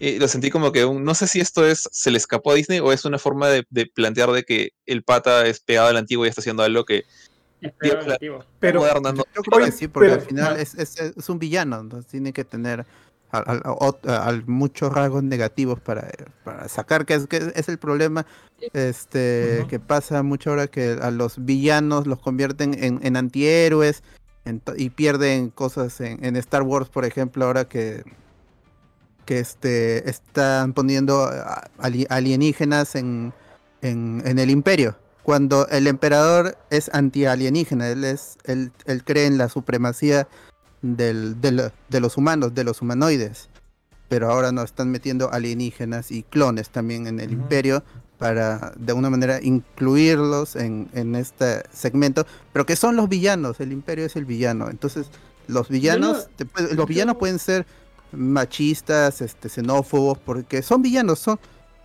Y 0.00 0.18
lo 0.18 0.26
sentí 0.26 0.50
como 0.50 0.72
que 0.72 0.84
no 0.84 1.14
sé 1.14 1.28
si 1.28 1.38
esto 1.38 1.64
es 1.64 1.88
se 1.92 2.10
le 2.10 2.18
escapó 2.18 2.50
a 2.50 2.54
Disney 2.54 2.80
o 2.80 2.92
es 2.92 3.04
una 3.04 3.18
forma 3.18 3.48
de, 3.48 3.64
de 3.70 3.86
plantear 3.86 4.32
de 4.32 4.42
que 4.42 4.70
el 4.86 5.04
pata 5.04 5.46
es 5.46 5.60
pegado 5.60 5.88
al 5.88 5.96
antiguo 5.96 6.26
y 6.26 6.28
está 6.28 6.40
haciendo 6.40 6.64
algo 6.64 6.84
que 6.84 7.04
pero 8.58 8.84
yo 9.34 9.42
creo 9.42 9.64
que 9.64 9.72
sí, 9.72 9.88
porque 9.88 10.12
al 10.12 10.20
final 10.20 10.56
es, 10.58 10.74
es, 10.74 11.28
un 11.28 11.38
villano, 11.38 11.80
entonces 11.80 12.10
tiene 12.10 12.32
que 12.32 12.44
tener 12.44 12.84
al, 13.30 14.44
muchos 14.46 14.92
rasgos 14.92 15.22
negativos 15.22 15.80
para, 15.80 16.10
para 16.44 16.68
sacar, 16.68 17.06
que 17.06 17.14
es, 17.14 17.26
que 17.26 17.52
es 17.54 17.68
el 17.68 17.78
problema 17.78 18.26
este 18.74 19.66
que 19.68 19.80
pasa 19.80 20.22
mucho 20.22 20.50
ahora 20.50 20.66
que 20.66 20.98
a 21.00 21.10
los 21.10 21.44
villanos 21.44 22.06
los 22.06 22.20
convierten 22.20 22.74
en, 22.74 23.00
en 23.02 23.16
antihéroes 23.16 24.02
y 24.76 24.90
pierden 24.90 25.50
cosas 25.50 26.00
en, 26.00 26.24
en, 26.24 26.36
Star 26.36 26.62
Wars, 26.62 26.88
por 26.88 27.04
ejemplo, 27.04 27.44
ahora 27.46 27.64
que 27.66 28.04
que 29.24 29.38
este 29.38 30.10
están 30.10 30.72
poniendo 30.72 31.30
alienígenas 31.78 32.96
en, 32.96 33.32
en, 33.80 34.20
en 34.26 34.38
el 34.38 34.50
imperio 34.50 34.96
cuando 35.22 35.68
el 35.68 35.86
emperador 35.86 36.56
es 36.70 36.90
anti-alienígena, 36.92 37.88
él, 37.88 38.04
es, 38.04 38.38
él, 38.44 38.72
él, 38.86 39.04
cree 39.04 39.26
en 39.26 39.38
la 39.38 39.48
supremacía 39.48 40.28
del, 40.82 41.40
de 41.40 42.00
los 42.00 42.16
humanos, 42.16 42.54
de 42.54 42.64
los 42.64 42.82
humanoides. 42.82 43.48
Pero 44.08 44.30
ahora 44.30 44.52
nos 44.52 44.64
están 44.66 44.90
metiendo 44.90 45.32
alienígenas 45.32 46.10
y 46.10 46.22
clones 46.22 46.70
también 46.70 47.06
en 47.06 47.20
el 47.20 47.32
imperio 47.32 47.82
para 48.18 48.72
de 48.76 48.92
alguna 48.92 49.10
manera 49.10 49.40
incluirlos 49.42 50.54
en, 50.54 50.88
en, 50.92 51.16
este 51.16 51.62
segmento, 51.72 52.24
pero 52.52 52.64
que 52.64 52.76
son 52.76 52.94
los 52.94 53.08
villanos, 53.08 53.58
el 53.58 53.72
imperio 53.72 54.06
es 54.06 54.14
el 54.14 54.26
villano. 54.26 54.70
Entonces, 54.70 55.08
los 55.48 55.68
villanos, 55.68 56.28
los 56.76 56.86
villanos 56.86 57.16
pueden 57.16 57.40
ser 57.40 57.66
machistas, 58.12 59.22
este, 59.22 59.48
xenófobos, 59.48 60.18
porque 60.18 60.62
son 60.62 60.82
villanos, 60.82 61.18
son, 61.18 61.40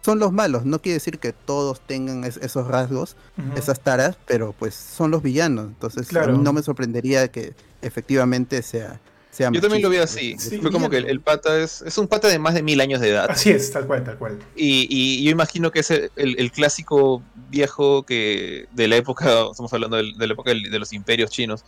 son 0.07 0.19
los 0.19 0.31
malos. 0.31 0.63
No 0.63 0.81
quiere 0.81 0.93
decir 0.93 1.19
que 1.19 1.33
todos 1.33 1.81
tengan 1.81 2.23
esos 2.23 2.65
rasgos, 2.65 3.17
esas 3.57 3.81
taras, 3.81 4.15
pero 4.25 4.55
pues 4.57 4.73
son 4.73 5.11
los 5.11 5.21
villanos. 5.21 5.65
Entonces 5.67 6.07
no 6.13 6.53
me 6.53 6.63
sorprendería 6.63 7.27
que 7.27 7.53
efectivamente 7.81 8.61
sea. 8.61 9.01
sea 9.31 9.51
Yo 9.51 9.59
también 9.59 9.83
lo 9.83 9.89
vi 9.89 9.97
así. 9.97 10.37
Fue 10.61 10.71
como 10.71 10.89
que 10.89 10.99
el, 10.99 11.19
pata 11.19 11.59
es, 11.59 11.81
es 11.81 11.97
un 11.97 12.07
pata 12.07 12.29
de 12.29 12.39
más 12.39 12.53
de 12.53 12.63
mil 12.63 12.79
años 12.79 13.01
de 13.01 13.09
edad. 13.09 13.29
Así 13.29 13.49
es, 13.49 13.69
tal 13.69 13.85
cual, 13.85 14.05
tal 14.05 14.17
cual. 14.17 14.39
Y, 14.55 14.87
y 14.89 15.21
yo 15.25 15.29
imagino 15.31 15.71
que 15.71 15.81
es 15.81 15.91
el, 15.91 16.09
el, 16.15 16.51
clásico 16.53 17.21
viejo 17.49 18.03
que 18.03 18.67
de 18.71 18.87
la 18.87 18.95
época, 18.95 19.47
estamos 19.51 19.73
hablando 19.73 19.97
de, 19.97 20.13
la 20.17 20.33
época 20.33 20.51
de 20.51 20.79
los 20.79 20.93
imperios 20.93 21.31
chinos, 21.31 21.65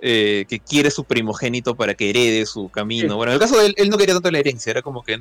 eh, 0.00 0.44
que 0.48 0.60
quiere 0.60 0.90
su 0.90 1.04
primogénito 1.04 1.74
para 1.74 1.94
que 1.94 2.10
herede 2.10 2.44
su 2.44 2.68
camino. 2.68 3.16
Bueno, 3.16 3.32
en 3.32 3.34
el 3.34 3.40
caso 3.40 3.58
de 3.58 3.66
él, 3.66 3.74
él 3.78 3.88
no 3.88 3.96
quería 3.96 4.14
tanto 4.14 4.30
la 4.30 4.38
herencia, 4.38 4.70
era 4.70 4.82
como 4.82 5.02
que 5.02 5.14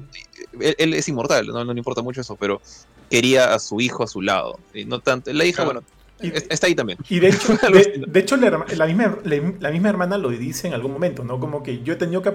él, 0.59 0.93
es 0.93 1.07
inmortal, 1.07 1.47
¿no? 1.47 1.63
le 1.63 1.77
importa 1.77 2.01
mucho 2.01 2.21
eso, 2.21 2.35
pero 2.35 2.61
quería 3.09 3.53
a 3.53 3.59
su 3.59 3.79
hijo 3.79 4.03
a 4.03 4.07
su 4.07 4.21
lado. 4.21 4.59
Y 4.73 4.85
no 4.85 4.99
tanto, 4.99 5.31
la 5.31 5.45
hija, 5.45 5.63
bueno, 5.63 5.81
está 6.19 6.67
ahí 6.67 6.75
también. 6.75 6.97
Y 7.09 7.19
de 7.19 7.29
hecho, 7.29 7.53
de, 8.07 8.19
hecho 8.19 8.37
la, 8.37 8.85
misma, 8.85 9.17
la, 9.23 9.71
misma 9.71 9.89
hermana 9.89 10.17
lo 10.17 10.29
dice 10.29 10.67
en 10.67 10.73
algún 10.73 10.91
momento, 10.91 11.23
¿no? 11.23 11.39
Como 11.39 11.63
que 11.63 11.81
yo 11.83 11.93
he 11.93 11.97
tenido 11.97 12.21
que 12.21 12.33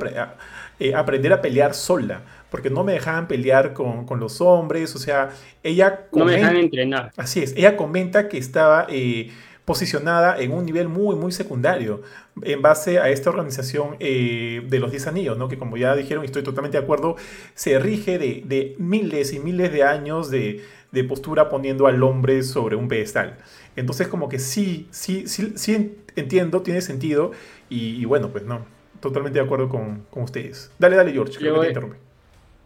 eh, 0.78 0.94
aprender 0.94 1.32
a 1.32 1.40
pelear 1.40 1.74
sola, 1.74 2.22
porque 2.50 2.70
no 2.70 2.84
me 2.84 2.92
dejaban 2.92 3.28
pelear 3.28 3.72
con, 3.72 4.06
con 4.06 4.20
los 4.20 4.40
hombres, 4.40 4.94
o 4.94 4.98
sea, 4.98 5.30
ella... 5.62 6.06
no 6.12 6.24
me 6.24 6.32
dejaban 6.32 6.56
entrenar. 6.56 7.12
Así 7.16 7.40
es, 7.40 7.54
ella 7.56 7.76
comenta 7.76 8.28
que 8.28 8.38
estaba... 8.38 8.86
Eh, 8.88 9.30
posicionada 9.70 10.36
en 10.36 10.50
un 10.50 10.66
nivel 10.66 10.88
muy, 10.88 11.14
muy 11.14 11.30
secundario 11.30 12.02
en 12.42 12.60
base 12.60 12.98
a 12.98 13.08
esta 13.08 13.30
organización 13.30 13.94
eh, 14.00 14.66
de 14.68 14.80
los 14.80 14.90
10 14.90 15.06
anillos, 15.06 15.38
¿no? 15.38 15.46
que 15.46 15.58
como 15.58 15.76
ya 15.76 15.94
dijeron 15.94 16.24
y 16.24 16.26
estoy 16.26 16.42
totalmente 16.42 16.76
de 16.76 16.82
acuerdo, 16.82 17.14
se 17.54 17.78
rige 17.78 18.18
de, 18.18 18.74
miles 18.78 19.32
y 19.32 19.38
miles 19.38 19.72
de 19.72 19.84
años 19.84 20.28
de, 20.28 20.64
postura 21.08 21.48
poniendo 21.48 21.86
al 21.86 22.02
hombre 22.02 22.42
sobre 22.42 22.74
un 22.74 22.88
pedestal. 22.88 23.38
Entonces 23.76 24.08
como 24.08 24.28
que 24.28 24.40
sí, 24.40 24.88
sí, 24.90 25.28
sí, 25.28 25.52
sí 25.54 25.98
entiendo, 26.16 26.62
tiene 26.62 26.80
sentido 26.80 27.30
y, 27.68 28.04
bueno, 28.06 28.30
pues 28.30 28.44
no, 28.44 28.64
totalmente 28.98 29.38
de 29.38 29.44
acuerdo 29.44 29.68
con, 29.68 30.04
ustedes. 30.16 30.72
Dale, 30.80 30.96
dale 30.96 31.12
George, 31.12 31.38
que 31.38 31.48
te 31.48 31.68
interrumpe. 31.68 32.09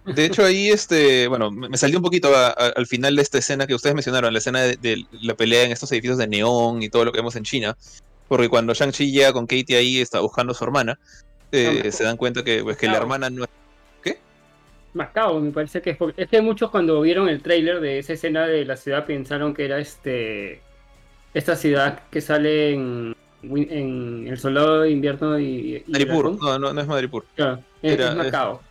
De 0.07 0.26
hecho, 0.26 0.44
ahí, 0.44 0.68
este, 0.68 1.28
bueno, 1.28 1.50
me 1.50 1.76
salió 1.78 1.98
un 1.98 2.02
poquito 2.02 2.30
al 2.34 2.86
final 2.86 3.16
de 3.16 3.22
esta 3.22 3.38
escena 3.38 3.66
que 3.66 3.74
ustedes 3.74 3.94
mencionaron, 3.94 4.32
la 4.32 4.38
escena 4.38 4.61
de, 4.62 5.05
la 5.22 5.34
pelea 5.34 5.64
en 5.64 5.72
estos 5.72 5.90
edificios 5.92 6.18
de 6.18 6.26
neón 6.26 6.82
y 6.82 6.90
todo 6.90 7.05
lo 7.05 7.12
que 7.12 7.18
vemos 7.18 7.36
en 7.36 7.44
China. 7.44 7.76
Porque 8.28 8.48
cuando 8.48 8.74
Shang-Chi 8.74 9.11
llega 9.12 9.32
con 9.32 9.46
Katie 9.46 9.76
ahí, 9.76 10.00
está 10.00 10.20
buscando 10.20 10.52
a 10.52 10.55
su 10.55 10.64
hermana, 10.64 10.98
eh, 11.52 11.82
No, 11.84 11.92
se 11.92 12.05
dan 12.05 12.16
cuenta 12.16 12.42
que, 12.42 12.62
pues, 12.62 12.76
que 12.76 12.86
la 12.86 12.96
hermana 12.96 13.30
no 13.30 13.44
es. 13.44 13.50
Macao, 14.94 15.40
me 15.40 15.50
parece 15.50 15.82
que 15.82 15.90
es 15.90 15.96
porque 15.96 16.22
es 16.22 16.28
que 16.28 16.40
muchos 16.40 16.70
cuando 16.70 17.00
vieron 17.00 17.28
el 17.28 17.42
tráiler 17.42 17.80
de 17.80 17.98
esa 17.98 18.12
escena 18.12 18.46
de 18.46 18.64
la 18.64 18.76
ciudad 18.76 19.05
pensaron 19.07 19.52
que 19.52 19.64
era 19.64 19.80
este 19.80 20.62
esta 21.34 21.57
ciudad 21.57 22.02
que 22.11 22.20
sale 22.20 22.74
en, 22.74 23.16
en 23.42 24.28
El 24.28 24.38
Soldado 24.38 24.82
de 24.82 24.90
Invierno 24.90 25.38
y. 25.38 25.82
Dragón. 25.88 26.38
No, 26.40 26.59
no, 26.61 26.72
no 26.72 26.80
es 26.80 26.86
Madripoor. 26.86 27.26
Claro, 27.34 27.61
es, 27.82 27.92
Era- 27.92 28.11
es 28.11 28.16
Macao. 28.16 28.62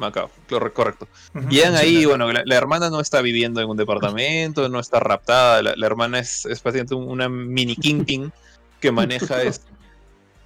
Macao, 0.00 0.30
corre- 0.48 0.72
correcto. 0.72 1.06
Llegan 1.48 1.76
ahí, 1.76 1.98
Sí, 1.98 2.06
bueno, 2.06 2.32
la, 2.32 2.42
la 2.44 2.56
hermana 2.56 2.90
no 2.90 3.00
está 3.00 3.20
viviendo 3.22 3.60
en 3.60 3.68
un 3.68 3.76
departamento, 3.76 4.68
no 4.68 4.80
está 4.80 4.98
raptada, 4.98 5.62
la, 5.62 5.74
la 5.76 5.86
hermana 5.86 6.18
es, 6.18 6.46
es 6.46 6.62
un- 6.90 7.08
una 7.08 7.28
mini 7.28 7.76
kingpin 7.76 8.32
que 8.80 8.90
maneja 8.90 9.42
este, 9.42 9.68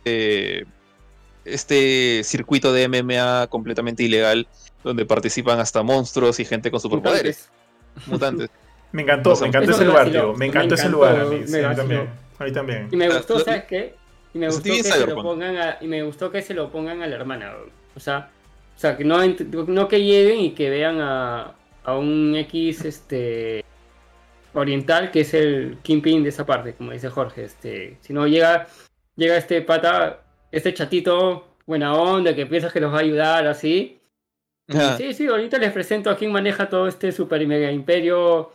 eh, 0.04 0.64
este 1.44 2.22
circuito 2.24 2.72
de 2.72 2.88
MMA 2.88 3.46
completamente 3.48 4.02
ilegal 4.02 4.46
donde 4.82 5.04
participan 5.06 5.60
hasta 5.60 5.82
monstruos 5.82 6.40
y 6.40 6.44
gente 6.44 6.70
con 6.70 6.80
superpoderes, 6.80 7.48
mutantes. 8.06 8.50
Me 8.92 9.02
encantó, 9.02 9.34
me 9.40 9.48
encantó 9.48 9.72
ese 9.72 9.84
lugar, 9.86 10.08
tío. 10.08 10.34
Me 10.34 10.46
encantó 10.46 10.76
ese 10.76 10.88
lugar 10.88 11.18
a 11.20 11.24
mí. 11.24 11.38
me 11.40 11.46
sí, 11.48 11.54
a 11.56 11.58
mí 11.58 11.64
vaciló. 11.64 11.76
también. 11.76 12.10
A 12.38 12.44
mí 12.44 12.52
también. 12.52 12.88
Y 12.92 12.96
me 12.96 13.06
Ah, 13.06 13.16
gustó, 13.16 13.40
¿sabes 13.40 13.64
qué? 13.64 13.96
Y 14.32 14.38
me 14.38 14.46
gustó 14.46 14.62
que 14.62 14.84
se 14.84 15.06
lo 15.06 15.14
pongan 15.16 15.56
a, 15.56 15.78
y 15.80 15.88
me 15.88 16.02
gustó 16.04 16.30
que 16.30 16.42
se 16.42 16.54
lo 16.54 16.70
pongan 16.70 17.02
a 17.02 17.08
la 17.08 17.16
hermana. 17.16 17.54
O 17.96 17.98
sea, 17.98 18.30
o 18.74 18.78
sea 18.78 18.96
que 18.96 19.04
no, 19.04 19.88
que 19.88 20.00
lleguen 20.02 20.40
y 20.40 20.50
que 20.52 20.68
vean 20.70 21.00
a, 21.00 21.54
a 21.84 21.96
un 21.96 22.34
X 22.36 22.84
este 22.84 23.64
oriental 24.52 25.10
que 25.10 25.20
es 25.20 25.34
el 25.34 25.78
Kingpin 25.82 26.22
de 26.22 26.28
esa 26.28 26.46
parte, 26.46 26.74
como 26.74 26.92
dice 26.92 27.08
Jorge. 27.08 27.44
Este, 27.44 27.96
si 28.00 28.12
no 28.12 28.26
llega, 28.26 28.66
llega 29.16 29.36
este 29.36 29.62
pata, 29.62 30.22
este 30.52 30.72
chatito, 30.74 31.56
buena 31.66 31.94
onda, 31.94 32.34
que 32.34 32.46
piensas 32.46 32.72
que 32.72 32.80
los 32.80 32.92
va 32.92 32.98
a 32.98 33.02
ayudar 33.02 33.46
así. 33.46 34.00
Ah, 34.68 34.94
Sí, 34.96 35.12
sí, 35.12 35.26
ahorita 35.26 35.58
les 35.58 35.72
presento 35.72 36.08
a 36.10 36.16
quien 36.16 36.32
maneja 36.32 36.68
todo 36.68 36.86
este 36.88 37.12
super 37.12 37.40
y 37.42 37.46
mega 37.46 37.70
imperio 37.70 38.52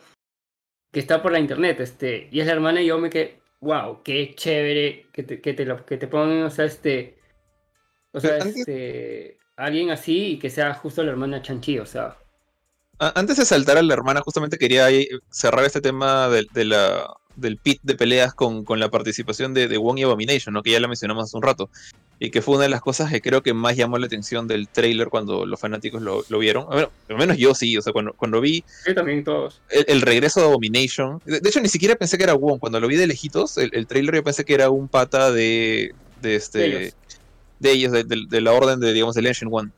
que 0.91 0.99
está 0.99 1.21
por 1.21 1.31
la 1.31 1.39
internet, 1.39 1.79
este, 1.81 2.29
y 2.31 2.39
es 2.39 2.47
la 2.47 2.53
hermana 2.53 2.81
y 2.81 2.87
yo 2.87 2.97
me 2.97 3.11
quedé, 3.11 3.39
wow, 3.61 4.01
qué 4.03 4.33
chévere 4.33 5.05
que 5.13 5.21
te, 5.21 5.39
que 5.39 5.53
te, 5.53 5.63
lo- 5.65 5.85
que 5.85 5.97
te 5.97 6.07
pongan, 6.07 6.41
o 6.43 6.49
sea, 6.49 6.65
este, 6.65 7.19
o 8.11 8.19
sea, 8.19 8.35
antes- 8.41 8.55
este, 8.57 9.37
alguien 9.59 9.91
así 9.91 10.31
y 10.31 10.39
que 10.39 10.49
sea 10.49 10.73
justo 10.73 11.03
la 11.03 11.11
hermana 11.11 11.41
Chanchi, 11.41 11.79
o 11.79 11.85
sea, 11.85 12.17
Antes 12.97 13.37
de 13.37 13.45
saltar 13.45 13.77
a 13.77 13.83
la 13.83 13.93
hermana, 13.93 14.21
justamente 14.21 14.57
quería 14.57 14.87
cerrar 15.29 15.65
este 15.65 15.81
tema 15.81 16.29
del, 16.29 16.47
de 16.53 16.65
la, 16.65 17.13
del 17.35 17.57
pit 17.57 17.79
de 17.83 17.95
peleas 17.95 18.33
con, 18.33 18.63
con 18.63 18.79
la 18.79 18.89
participación 18.89 19.53
de, 19.53 19.67
de 19.67 19.77
Wong 19.77 19.99
y 19.99 20.03
Abomination, 20.03 20.53
¿no? 20.53 20.63
que 20.63 20.71
ya 20.71 20.79
la 20.79 20.87
mencionamos 20.87 21.25
hace 21.25 21.37
un 21.37 21.43
rato. 21.43 21.69
Y 22.21 22.31
que 22.31 22.41
fue 22.41 22.55
una 22.55 22.63
de 22.63 22.69
las 22.69 22.81
cosas 22.81 23.09
que 23.09 23.21
creo 23.21 23.41
que 23.41 23.53
más 23.53 23.77
llamó 23.77 23.97
la 23.97 24.07
atención 24.07 24.45
del 24.45 24.67
trailer 24.67 25.07
cuando 25.07 25.45
los 25.45 25.57
fanáticos 25.57 26.01
lo, 26.01 26.25
lo 26.27 26.39
vieron. 26.39 26.65
Bueno, 26.65 26.91
al 27.07 27.17
menos 27.17 27.37
yo 27.37 27.55
sí, 27.55 27.77
o 27.77 27.81
sea, 27.81 27.93
cuando, 27.93 28.11
cuando 28.11 28.41
vi 28.41 28.65
yo 28.85 28.93
también 28.93 29.23
todos. 29.23 29.61
el, 29.69 29.85
el 29.87 30.01
regreso 30.01 30.41
de 30.41 30.47
Abomination. 30.47 31.21
De, 31.23 31.39
de 31.39 31.49
hecho, 31.49 31.61
ni 31.61 31.69
siquiera 31.69 31.95
pensé 31.95 32.17
que 32.17 32.25
era 32.25 32.33
Wong. 32.33 32.59
Cuando 32.59 32.81
lo 32.81 32.89
vi 32.89 32.97
de 32.97 33.07
lejitos, 33.07 33.57
el, 33.57 33.69
el 33.73 33.87
trailer 33.87 34.15
yo 34.15 34.23
pensé 34.25 34.43
que 34.43 34.53
era 34.53 34.69
un 34.69 34.89
pata 34.89 35.31
de, 35.31 35.93
de 36.21 36.35
este. 36.35 36.65
Ellos. 36.65 36.95
De 37.59 37.71
ellos, 37.71 37.91
de, 37.91 38.03
de- 38.03 38.25
de 38.27 38.41
la 38.41 38.51
orden 38.53 38.79
de, 38.79 38.93
digamos, 38.93 39.15
del 39.15 39.27
Ancient 39.27 39.51
One. 39.53 39.71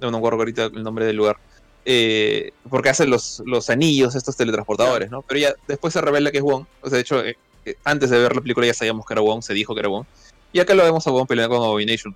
No, 0.00 0.10
me 0.10 0.16
acuerdo 0.18 0.38
ahorita 0.38 0.64
el 0.66 0.82
nombre 0.82 1.04
del 1.06 1.16
lugar. 1.16 1.36
Eh, 1.84 2.50
porque 2.68 2.90
hacen 2.90 3.08
los, 3.10 3.42
los 3.46 3.70
anillos, 3.70 4.14
estos 4.14 4.36
teletransportadores, 4.36 5.10
¿no? 5.10 5.22
Pero 5.22 5.40
ya 5.40 5.54
después 5.66 5.92
se 5.94 6.00
revela 6.00 6.30
que 6.30 6.38
es 6.38 6.42
Wong. 6.44 6.64
O 6.82 6.88
sea, 6.88 6.96
de 6.96 7.00
hecho, 7.02 7.24
eh, 7.24 7.36
eh, 7.64 7.74
antes 7.84 8.10
de 8.10 8.18
ver 8.18 8.34
la 8.34 8.42
película 8.42 8.66
ya 8.66 8.74
sabíamos 8.74 9.06
que 9.06 9.14
era 9.14 9.22
Wong, 9.22 9.42
se 9.42 9.54
dijo 9.54 9.74
que 9.74 9.80
era 9.80 9.88
Wong. 9.88 10.04
Y 10.52 10.60
acá 10.60 10.74
lo 10.74 10.84
vemos 10.84 11.06
a 11.06 11.10
Wong 11.10 11.26
peleando 11.26 11.56
con 11.56 11.64
Abomination. 11.64 12.14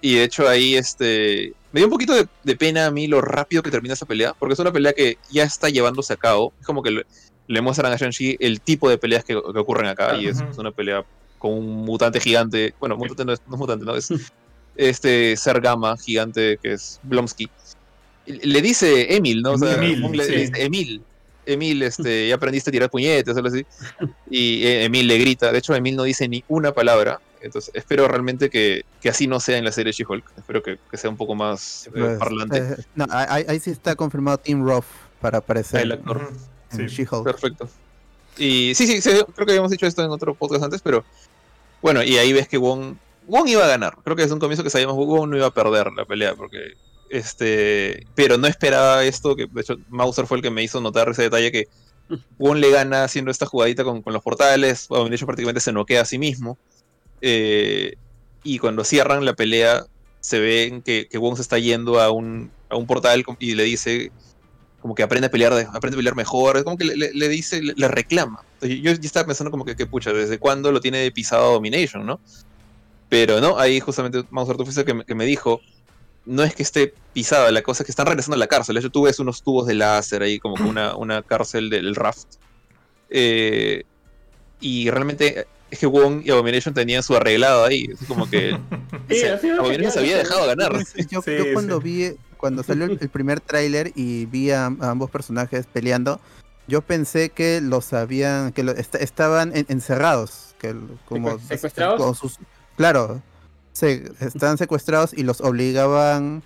Y 0.00 0.14
de 0.14 0.22
hecho 0.24 0.48
ahí 0.48 0.76
este 0.76 1.52
me 1.72 1.80
dio 1.80 1.86
un 1.88 1.92
poquito 1.92 2.14
de, 2.14 2.26
de 2.44 2.56
pena 2.56 2.86
a 2.86 2.90
mí 2.92 3.08
lo 3.08 3.20
rápido 3.20 3.62
que 3.64 3.70
termina 3.72 3.94
esa 3.94 4.06
pelea, 4.06 4.32
porque 4.38 4.52
es 4.54 4.58
una 4.60 4.72
pelea 4.72 4.92
que 4.92 5.18
ya 5.30 5.42
está 5.42 5.68
llevándose 5.68 6.12
a 6.12 6.16
cabo. 6.16 6.52
Es 6.60 6.66
como 6.66 6.82
que 6.84 6.92
le, 6.92 7.06
le 7.48 7.60
muestran 7.60 7.92
a 7.92 7.96
Shang-Chi 7.96 8.36
el 8.38 8.60
tipo 8.60 8.88
de 8.88 8.98
peleas 8.98 9.24
que, 9.24 9.34
que 9.34 9.58
ocurren 9.58 9.86
acá, 9.86 10.16
y 10.16 10.28
es, 10.28 10.40
Ujú. 10.40 10.50
es 10.50 10.58
una 10.58 10.70
pelea 10.70 11.04
con 11.38 11.52
un 11.52 11.66
mutante 11.84 12.20
gigante. 12.20 12.74
Bueno, 12.78 12.96
mutante 12.96 13.24
no 13.24 13.32
es, 13.32 13.40
no 13.46 13.54
es 13.54 13.58
mutante, 13.58 13.84
no 13.84 13.96
es 13.96 14.08
este 14.78 15.36
ser 15.36 15.60
gamma 15.60 15.96
gigante 15.98 16.58
que 16.62 16.72
es 16.72 16.98
Blomsky. 17.02 17.50
Le 18.26 18.62
dice 18.62 19.14
Emil, 19.14 19.42
¿no? 19.42 19.52
O 19.52 19.58
sea, 19.58 19.74
Emil, 19.74 20.00
le, 20.12 20.24
sí. 20.24 20.30
le 20.32 20.38
dice, 20.38 20.64
Emil. 20.64 21.02
Emil, 21.46 21.82
este, 21.82 22.28
ya 22.28 22.34
aprendiste 22.34 22.68
a 22.70 22.72
tirar 22.72 22.90
puñetes, 22.90 23.34
algo 23.36 23.48
así. 23.48 23.64
Y 24.30 24.64
eh, 24.66 24.84
Emil 24.84 25.06
le 25.08 25.18
grita. 25.18 25.50
De 25.50 25.58
hecho, 25.58 25.74
Emil 25.74 25.96
no 25.96 26.02
dice 26.04 26.28
ni 26.28 26.44
una 26.48 26.72
palabra. 26.72 27.20
Entonces, 27.40 27.70
espero 27.74 28.06
realmente 28.08 28.50
que, 28.50 28.84
que 29.00 29.08
así 29.08 29.26
no 29.26 29.40
sea 29.40 29.56
en 29.58 29.64
la 29.64 29.72
serie 29.72 29.92
She-Hulk. 29.92 30.24
Espero 30.36 30.62
que, 30.62 30.78
que 30.90 30.96
sea 30.96 31.08
un 31.08 31.16
poco 31.16 31.34
más 31.34 31.86
eh, 31.86 31.90
Pues, 31.94 32.18
parlante. 32.18 32.58
eh, 32.58 32.76
no, 32.96 33.06
ahí, 33.10 33.44
ahí 33.48 33.60
sí 33.60 33.70
está 33.70 33.94
confirmado 33.96 34.38
Tim 34.38 34.62
Roth 34.64 34.84
para 35.20 35.38
aparecer 35.38 35.80
El 35.82 35.92
actor. 35.92 36.30
En 36.72 36.88
Sí. 36.90 36.96
She-Hulk. 36.96 37.24
Perfecto. 37.24 37.68
Y 38.36 38.74
sí, 38.74 38.86
sí, 38.86 39.00
sí, 39.00 39.10
creo 39.34 39.46
que 39.46 39.52
habíamos 39.52 39.70
dicho 39.70 39.86
esto 39.86 40.04
en 40.04 40.10
otro 40.10 40.34
podcast 40.34 40.62
antes, 40.64 40.82
pero 40.82 41.02
bueno, 41.80 42.02
y 42.04 42.18
ahí 42.18 42.32
ves 42.32 42.46
que 42.46 42.58
Wong, 42.58 42.94
Wong 43.28 43.48
iba 43.48 43.64
a 43.64 43.68
ganar. 43.68 43.94
Creo 44.04 44.16
que 44.16 44.22
desde 44.22 44.34
un 44.34 44.40
comienzo 44.40 44.64
que 44.64 44.70
sabíamos 44.70 44.96
que 44.96 45.04
Wong 45.04 45.30
no 45.30 45.36
iba 45.36 45.46
a 45.46 45.54
perder 45.54 45.88
la 45.96 46.04
pelea, 46.04 46.34
porque 46.34 46.58
este, 47.10 48.00
pero 48.14 48.36
no 48.38 48.46
esperaba 48.46 49.04
esto, 49.04 49.36
que 49.36 49.46
de 49.50 49.60
hecho 49.60 49.76
Mauser 49.88 50.26
fue 50.26 50.38
el 50.38 50.42
que 50.42 50.50
me 50.50 50.62
hizo 50.62 50.80
notar 50.80 51.08
ese 51.10 51.22
detalle 51.22 51.52
que 51.52 51.64
Wong 52.38 52.58
le 52.58 52.70
gana 52.70 53.04
haciendo 53.04 53.30
esta 53.30 53.46
jugadita 53.46 53.84
con, 53.84 54.02
con 54.02 54.12
los 54.12 54.22
portales, 54.22 54.86
Abomination 54.90 55.26
prácticamente 55.26 55.60
se 55.60 55.72
noquea 55.72 56.02
a 56.02 56.04
sí 56.06 56.18
mismo, 56.18 56.58
eh, 57.20 57.94
y 58.44 58.58
cuando 58.58 58.84
cierran 58.84 59.24
la 59.24 59.34
pelea 59.34 59.84
se 60.20 60.38
ven 60.40 60.82
que, 60.82 61.06
que 61.10 61.18
Wong 61.18 61.36
se 61.36 61.42
está 61.42 61.58
yendo 61.58 62.00
a 62.00 62.10
un, 62.10 62.52
a 62.70 62.76
un 62.76 62.86
portal 62.86 63.24
y 63.38 63.54
le 63.54 63.64
dice 63.64 64.10
como 64.80 64.94
que 64.94 65.02
aprende 65.02 65.26
a 65.26 65.30
pelear, 65.30 65.54
de- 65.54 65.66
aprende 65.72 65.96
a 65.96 65.98
pelear 65.98 66.14
mejor, 66.16 66.62
como 66.64 66.76
que 66.78 66.84
le, 66.84 66.96
le- 66.96 67.12
le 67.12 67.28
dice, 67.28 67.60
le, 67.62 67.74
le 67.76 67.88
reclama. 67.88 68.40
Entonces, 68.54 68.78
yo, 68.80 68.92
yo 68.92 68.98
estaba 69.02 69.26
pensando 69.26 69.50
como 69.50 69.64
que, 69.64 69.74
que, 69.74 69.86
pucha, 69.86 70.12
¿desde 70.12 70.38
cuándo 70.38 70.70
lo 70.72 70.80
tiene 70.80 71.10
pisado 71.10 71.52
Domination, 71.54 72.06
no? 72.06 72.20
Pero 73.08 73.40
no, 73.40 73.58
ahí 73.58 73.80
justamente 73.80 74.24
Mauser 74.30 74.56
tú 74.56 74.64
fuiste 74.64 74.84
que, 74.84 74.94
me- 74.94 75.04
que 75.04 75.14
me 75.14 75.24
dijo, 75.24 75.60
no 76.26 76.42
es 76.42 76.54
que 76.54 76.62
esté 76.62 76.92
pisada, 77.14 77.50
la 77.50 77.62
cosa 77.62 77.82
es 77.82 77.86
que 77.86 77.92
están 77.92 78.06
regresando 78.06 78.34
a 78.34 78.38
la 78.38 78.46
cárcel. 78.48 78.78
Tú 78.92 79.02
ves 79.02 79.18
unos 79.18 79.42
tubos 79.42 79.66
de 79.66 79.74
láser 79.74 80.22
ahí, 80.22 80.38
como 80.38 80.56
una, 80.68 80.94
una 80.96 81.22
cárcel 81.22 81.70
del 81.70 81.94
Raft. 81.94 82.26
Eh, 83.10 83.84
y 84.60 84.90
realmente 84.90 85.46
es 85.70 85.78
que 85.78 85.86
Wong 85.86 86.22
y 86.24 86.30
Abomination 86.30 86.74
tenían 86.74 87.02
su 87.02 87.14
arreglado 87.16 87.64
ahí. 87.64 87.86
Es 87.92 88.06
como 88.06 88.28
que 88.28 88.58
Sí, 89.08 89.22
Abomination 89.24 89.92
se 89.92 89.98
había 90.00 90.18
dejado 90.18 90.46
ganar. 90.46 90.72
Yo, 91.10 91.22
Sí, 91.22 91.30
yo 91.38 91.44
cuando 91.54 91.78
sí. 91.80 91.84
vi, 91.84 92.16
cuando 92.36 92.62
salió 92.62 92.84
el, 92.84 92.98
el 93.00 93.08
primer 93.08 93.40
tráiler 93.40 93.92
y 93.94 94.26
vi 94.26 94.50
a, 94.50 94.66
a 94.66 94.90
ambos 94.90 95.10
personajes 95.10 95.66
peleando, 95.66 96.20
yo 96.66 96.82
pensé 96.82 97.30
que 97.30 97.60
los 97.62 97.92
habían, 97.94 98.52
que 98.52 98.62
lo- 98.62 98.72
est- 98.72 98.96
estaban 98.96 99.56
en- 99.56 99.64
encerrados, 99.68 100.54
que 100.58 100.74
como 101.06 101.38
Secue- 101.38 101.48
¿secuestrados? 101.48 101.98
como 102.00 102.14
sus- 102.14 102.38
claro, 102.78 103.20
se, 103.72 104.10
estaban 104.20 104.56
secuestrados 104.56 105.12
y 105.12 105.22
los 105.24 105.42
obligaban 105.42 106.42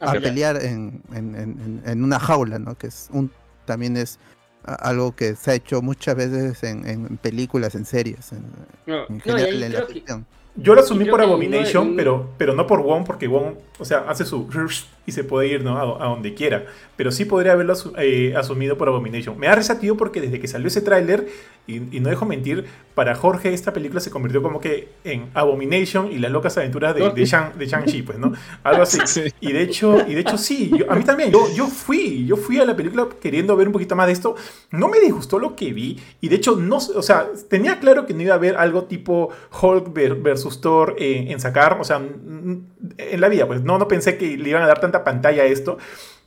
a 0.00 0.10
a 0.10 0.12
pelear. 0.12 0.58
pelear 0.58 0.64
en, 0.64 1.02
en- 1.14 1.34
en- 1.34 1.82
en 1.86 2.04
una 2.04 2.20
jaula, 2.20 2.58
¿no? 2.58 2.76
Que 2.76 2.88
es 2.88 3.08
un 3.12 3.30
también 3.64 3.96
es 3.96 4.18
algo 4.64 5.16
que 5.16 5.34
se 5.34 5.50
ha 5.52 5.54
hecho 5.54 5.80
muchas 5.82 6.14
veces 6.14 6.62
en, 6.62 6.86
en 6.86 7.16
películas, 7.16 7.74
en 7.74 7.84
series, 7.86 8.32
en, 8.32 8.42
No, 8.86 9.06
no, 9.08 9.20
general 9.20 9.62
en 9.62 9.72
la 9.72 9.78
creo 9.78 9.86
que- 9.86 9.94
ficción. 9.94 10.26
Yo 10.60 10.74
lo 10.74 10.80
asumí 10.80 11.04
por 11.04 11.20
Abomination, 11.22 11.94
pero, 11.94 12.30
pero 12.36 12.52
no 12.52 12.66
por 12.66 12.82
Wong, 12.82 13.04
porque 13.06 13.28
Wong, 13.28 13.54
o 13.78 13.84
sea, 13.84 14.06
hace 14.08 14.24
su 14.24 14.48
y 15.06 15.12
se 15.12 15.22
puede 15.22 15.46
ir 15.46 15.62
¿no? 15.62 15.78
a, 15.78 16.04
a 16.04 16.08
donde 16.08 16.34
quiera. 16.34 16.64
Pero 16.96 17.12
sí 17.12 17.24
podría 17.26 17.52
haberlo 17.52 17.74
asu- 17.74 17.92
eh, 17.96 18.34
asumido 18.36 18.76
por 18.76 18.88
Abomination. 18.88 19.38
Me 19.38 19.54
risa, 19.54 19.78
tío, 19.78 19.96
porque 19.96 20.20
desde 20.20 20.40
que 20.40 20.48
salió 20.48 20.66
ese 20.66 20.80
tráiler, 20.80 21.28
y, 21.68 21.96
y 21.96 22.00
no 22.00 22.08
dejo 22.08 22.24
mentir, 22.26 22.64
para 22.96 23.14
Jorge 23.14 23.54
esta 23.54 23.72
película 23.72 24.00
se 24.00 24.10
convirtió 24.10 24.42
como 24.42 24.58
que 24.58 24.88
en 25.04 25.26
Abomination 25.34 26.10
y 26.10 26.18
las 26.18 26.32
locas 26.32 26.56
aventuras 26.58 26.96
de, 26.96 27.10
de, 27.10 27.24
Shang, 27.24 27.56
de 27.56 27.66
Shang-Chi, 27.66 28.02
pues, 28.02 28.18
¿no? 28.18 28.32
Algo 28.64 28.82
así. 28.82 28.98
Sí. 29.06 29.22
Y 29.40 29.52
de 29.52 29.62
hecho, 29.62 29.98
y 30.08 30.14
de 30.14 30.20
hecho 30.22 30.36
sí, 30.36 30.72
yo- 30.76 30.90
a 30.90 30.96
mí 30.96 31.04
también, 31.04 31.30
yo, 31.30 31.46
yo 31.54 31.66
fui, 31.68 32.26
yo 32.26 32.36
fui 32.36 32.58
a 32.58 32.64
la 32.64 32.74
película 32.74 33.06
queriendo 33.20 33.54
ver 33.56 33.68
un 33.68 33.72
poquito 33.72 33.94
más 33.94 34.06
de 34.08 34.14
esto, 34.14 34.34
no 34.72 34.88
me 34.88 34.98
disgustó 34.98 35.38
lo 35.38 35.54
que 35.54 35.72
vi, 35.72 36.00
y 36.20 36.28
de 36.28 36.36
hecho, 36.36 36.56
no, 36.56 36.76
o 36.78 37.02
sea, 37.02 37.28
tenía 37.48 37.78
claro 37.78 38.04
que 38.06 38.14
no 38.14 38.22
iba 38.22 38.32
a 38.32 38.36
haber 38.38 38.56
algo 38.56 38.84
tipo 38.84 39.28
Hulk 39.62 39.92
ver- 39.92 40.16
versus 40.16 40.60
Thor 40.60 40.96
eh, 40.98 41.26
en 41.28 41.38
sacar, 41.38 41.78
o 41.80 41.84
sea, 41.84 41.98
en 41.98 43.20
la 43.20 43.28
vida, 43.28 43.46
pues 43.46 43.62
no, 43.62 43.78
no 43.78 43.86
pensé 43.88 44.16
que 44.18 44.36
le 44.36 44.48
iban 44.50 44.62
a 44.62 44.66
dar 44.66 44.80
tanta 44.80 45.04
pantalla 45.04 45.42
a 45.42 45.46
esto, 45.46 45.78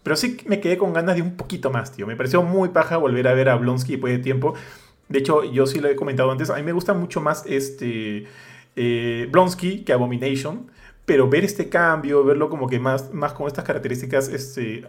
pero 0.04 0.16
sí 0.16 0.38
me 0.46 0.60
quedé 0.60 0.78
con 0.78 0.94
ganas 0.94 1.16
de 1.16 1.22
un 1.22 1.36
poquito 1.36 1.70
más, 1.72 1.92
tío, 1.92 2.08
me 2.08 2.16
pareció 2.16 2.42
muy 2.44 2.70
paja 2.70 2.98
volver 2.98 3.28
a 3.28 3.34
ver 3.34 3.50
a 3.50 3.56
Blonsky 3.56 3.94
después 3.94 4.14
de 4.18 4.24
tiempo, 4.24 4.54
de 5.12 5.20
hecho, 5.20 5.44
yo 5.44 5.66
sí 5.68 5.80
lo 5.80 5.90
he 5.90 5.96
comentado 5.96 6.32
antes, 6.32 6.50
a 6.50 6.56
mí 6.56 6.64
me 6.64 6.72
gusta 6.72 6.94
mucho 6.94 7.22
más 7.22 7.44
este 7.46 8.28
eh, 8.76 9.28
Blonsky 9.32 9.84
que 9.84 9.94
Abomination, 9.94 10.72
pero 11.06 11.28
ver 11.30 11.44
este 11.44 11.70
cambio, 11.70 12.24
verlo 12.24 12.50
como 12.50 12.68
que 12.68 12.80
más, 12.80 13.14
más 13.14 13.34
con 13.34 13.48
estas 13.48 13.66
características 13.66 14.30
este, 14.30 14.86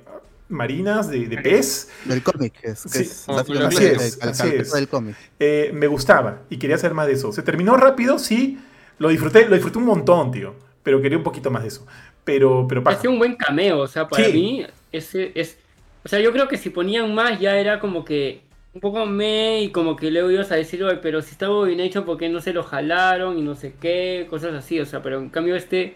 marinas 0.48 1.08
de, 1.10 1.26
de 1.26 1.38
pez, 1.38 1.88
Del 2.04 2.22
cómic, 2.22 2.54
es, 2.62 2.82
que 2.84 2.88
Sí, 2.90 2.98
es 3.00 3.28
así 3.28 3.32
básicamente 3.52 3.92
es, 3.92 4.16
el- 4.18 4.22
el 4.22 4.28
así 4.28 4.48
es. 4.48 4.72
del 4.72 4.88
cómic. 4.88 5.16
eh, 5.40 5.70
me 5.74 5.86
gustaba 5.86 6.42
y 6.50 6.58
quería 6.58 6.76
hacer 6.76 6.94
más 6.94 7.06
de 7.06 7.14
eso. 7.14 7.32
Se 7.32 7.42
terminó 7.42 7.76
rápido, 7.76 8.18
sí, 8.18 8.58
Lo 8.98 9.08
disfruté, 9.08 9.48
lo 9.48 9.54
disfruté 9.56 9.78
un 9.78 9.86
montón, 9.86 10.30
tío. 10.30 10.54
Pero 10.84 11.00
quería 11.00 11.16
un 11.18 11.24
poquito 11.24 11.50
más 11.50 11.62
de 11.62 11.68
eso. 11.68 11.84
Pero, 12.24 12.66
pero 12.68 12.84
paja. 12.84 12.98
Hacía 12.98 13.10
un 13.10 13.18
buen 13.18 13.34
cameo, 13.36 13.78
o 13.80 13.86
sea, 13.88 14.06
para 14.06 14.24
Sí. 14.26 14.32
mí, 14.32 14.66
ese 14.92 15.32
es. 15.34 15.56
O 16.04 16.08
sea, 16.08 16.20
yo 16.20 16.30
creo 16.30 16.46
que 16.46 16.56
si 16.56 16.70
ponían 16.70 17.12
más 17.14 17.40
ya 17.40 17.56
era 17.56 17.80
como 17.80 18.04
que 18.04 18.42
un 18.74 18.80
poco 18.80 19.06
me 19.06 19.62
y 19.62 19.70
como 19.70 19.96
que 19.96 20.10
luego 20.10 20.30
ibas 20.30 20.50
a 20.52 20.56
decir, 20.56 20.82
"Oye, 20.84 20.96
pero 20.98 21.20
si 21.22 21.32
estaba 21.32 21.64
bien 21.64 21.80
hecho, 21.80 22.04
¿por 22.04 22.16
qué 22.18 22.28
no 22.28 22.40
se 22.40 22.52
lo 22.52 22.62
jalaron? 22.62 23.38
Y 23.38 23.42
no 23.42 23.54
sé 23.54 23.74
qué, 23.80 24.26
cosas 24.30 24.54
así, 24.54 24.80
o 24.80 24.86
sea, 24.86 25.02
pero 25.02 25.18
en 25.18 25.28
cambio 25.30 25.56
este. 25.56 25.94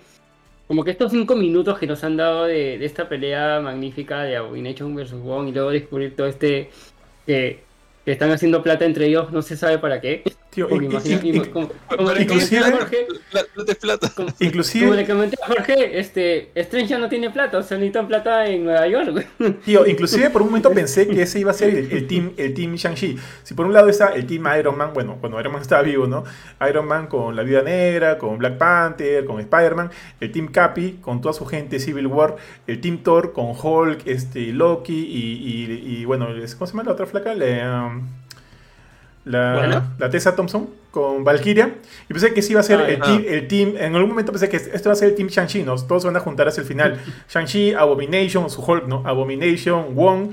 Como 0.68 0.84
que 0.84 0.90
estos 0.92 1.12
cinco 1.12 1.36
minutos 1.36 1.78
que 1.78 1.86
nos 1.86 2.04
han 2.04 2.16
dado 2.16 2.44
de, 2.46 2.84
esta 2.84 3.08
pelea 3.08 3.60
magnífica 3.60 4.22
de 4.24 4.36
Abomination 4.36 4.94
vs. 4.96 5.12
Wong 5.14 5.48
y 5.48 5.52
luego 5.52 5.70
descubrir 5.70 6.16
todo 6.16 6.26
este. 6.28 6.70
que, 7.26 7.64
que 8.04 8.12
están 8.12 8.30
haciendo 8.32 8.62
plata 8.62 8.84
entre 8.84 9.06
ellos, 9.08 9.32
no 9.32 9.42
se 9.42 9.56
sabe 9.56 9.78
para 9.78 10.00
qué. 10.00 10.24
Tío, 10.56 10.68
Porque 10.70 10.86
in- 10.86 10.90
imagina, 10.90 11.20
in- 11.22 11.34
in- 11.36 11.44
como, 11.50 11.68
le 12.14 12.22
inclusive- 12.22 12.60
comenté 12.62 12.76
a 12.76 12.78
Jorge, 12.80 13.06
La, 13.32 13.42
plata 13.44 13.72
es 13.72 13.78
plata. 13.78 14.12
como- 14.16 14.28
inclusive- 14.40 14.84
como 14.86 14.96
le 14.96 15.06
comenté 15.06 15.36
a 15.42 15.46
Jorge, 15.48 15.98
este, 16.00 16.50
Strange 16.54 16.88
ya 16.88 16.98
no 16.98 17.08
tiene 17.10 17.28
plata, 17.30 17.58
o 17.58 17.62
sea, 17.62 17.76
necesitan 17.76 18.08
plata 18.08 18.46
en 18.46 18.64
Nueva 18.64 18.88
York, 18.88 19.10
güey. 19.38 19.52
Tío, 19.66 19.86
inclusive 19.86 20.30
por 20.30 20.40
un 20.40 20.48
momento 20.48 20.70
pensé 20.72 21.06
que 21.06 21.20
ese 21.20 21.40
iba 21.40 21.50
a 21.50 21.54
ser 21.54 21.74
el, 21.74 21.92
el 21.92 22.06
team, 22.06 22.32
el 22.38 22.54
team 22.54 22.74
Shang-Chi. 22.74 23.18
Si 23.42 23.52
por 23.52 23.66
un 23.66 23.74
lado 23.74 23.90
está 23.90 24.14
el 24.14 24.26
team 24.26 24.46
Iron 24.58 24.78
Man, 24.78 24.92
bueno, 24.94 25.18
cuando 25.20 25.38
Iron 25.38 25.52
Man 25.52 25.60
estaba 25.60 25.82
vivo, 25.82 26.06
¿no? 26.06 26.24
Iron 26.66 26.86
Man 26.86 27.06
con 27.06 27.36
la 27.36 27.42
Vida 27.42 27.60
Negra, 27.60 28.16
con 28.16 28.38
Black 28.38 28.56
Panther, 28.56 29.26
con 29.26 29.38
Spider-Man, 29.40 29.90
el 30.20 30.32
team 30.32 30.48
Capi 30.48 31.00
con 31.02 31.20
toda 31.20 31.34
su 31.34 31.44
gente 31.44 31.78
Civil 31.78 32.06
War, 32.06 32.36
el 32.66 32.80
team 32.80 33.02
Thor 33.02 33.34
con 33.34 33.52
Hulk, 33.62 34.06
este, 34.06 34.54
Loki 34.54 34.94
y, 34.94 35.66
y- 35.66 36.00
y, 36.00 36.04
bueno, 36.06 36.28
¿cómo 36.28 36.66
se 36.66 36.72
llama 36.72 36.84
la 36.84 36.92
otra 36.92 37.04
flaca? 37.04 37.34
La, 37.34 37.84
um, 37.92 38.08
la, 39.26 39.54
Bueno. 39.54 39.82
la 39.98 40.08
Tessa 40.10 40.34
Thompson 40.34 40.70
con 40.90 41.22
Valkyria. 41.24 41.74
Y 42.08 42.14
pensé 42.14 42.32
que 42.32 42.40
sí 42.40 42.52
iba 42.52 42.60
a 42.60 42.64
ser 42.64 42.80
Ah, 42.80 42.88
el, 42.88 43.00
team, 43.00 43.24
el 43.28 43.48
team. 43.48 43.74
En 43.76 43.94
algún 43.94 44.08
momento 44.10 44.32
pensé 44.32 44.48
que 44.48 44.56
esto 44.56 44.88
va 44.88 44.94
a 44.94 44.96
ser 44.96 45.10
el 45.10 45.14
team 45.14 45.28
Shang-Chi, 45.28 45.62
¿no? 45.62 45.76
Todos 45.76 46.02
se 46.02 46.08
van 46.08 46.16
a 46.16 46.20
juntar 46.20 46.48
hacia 46.48 46.62
el 46.62 46.66
final. 46.66 46.98
Shang-Chi, 47.28 47.74
Abomination, 47.74 48.48
su 48.48 48.62
Hulk, 48.62 48.86
¿no? 48.86 49.02
Abomination, 49.04 49.94
Wong 49.94 50.30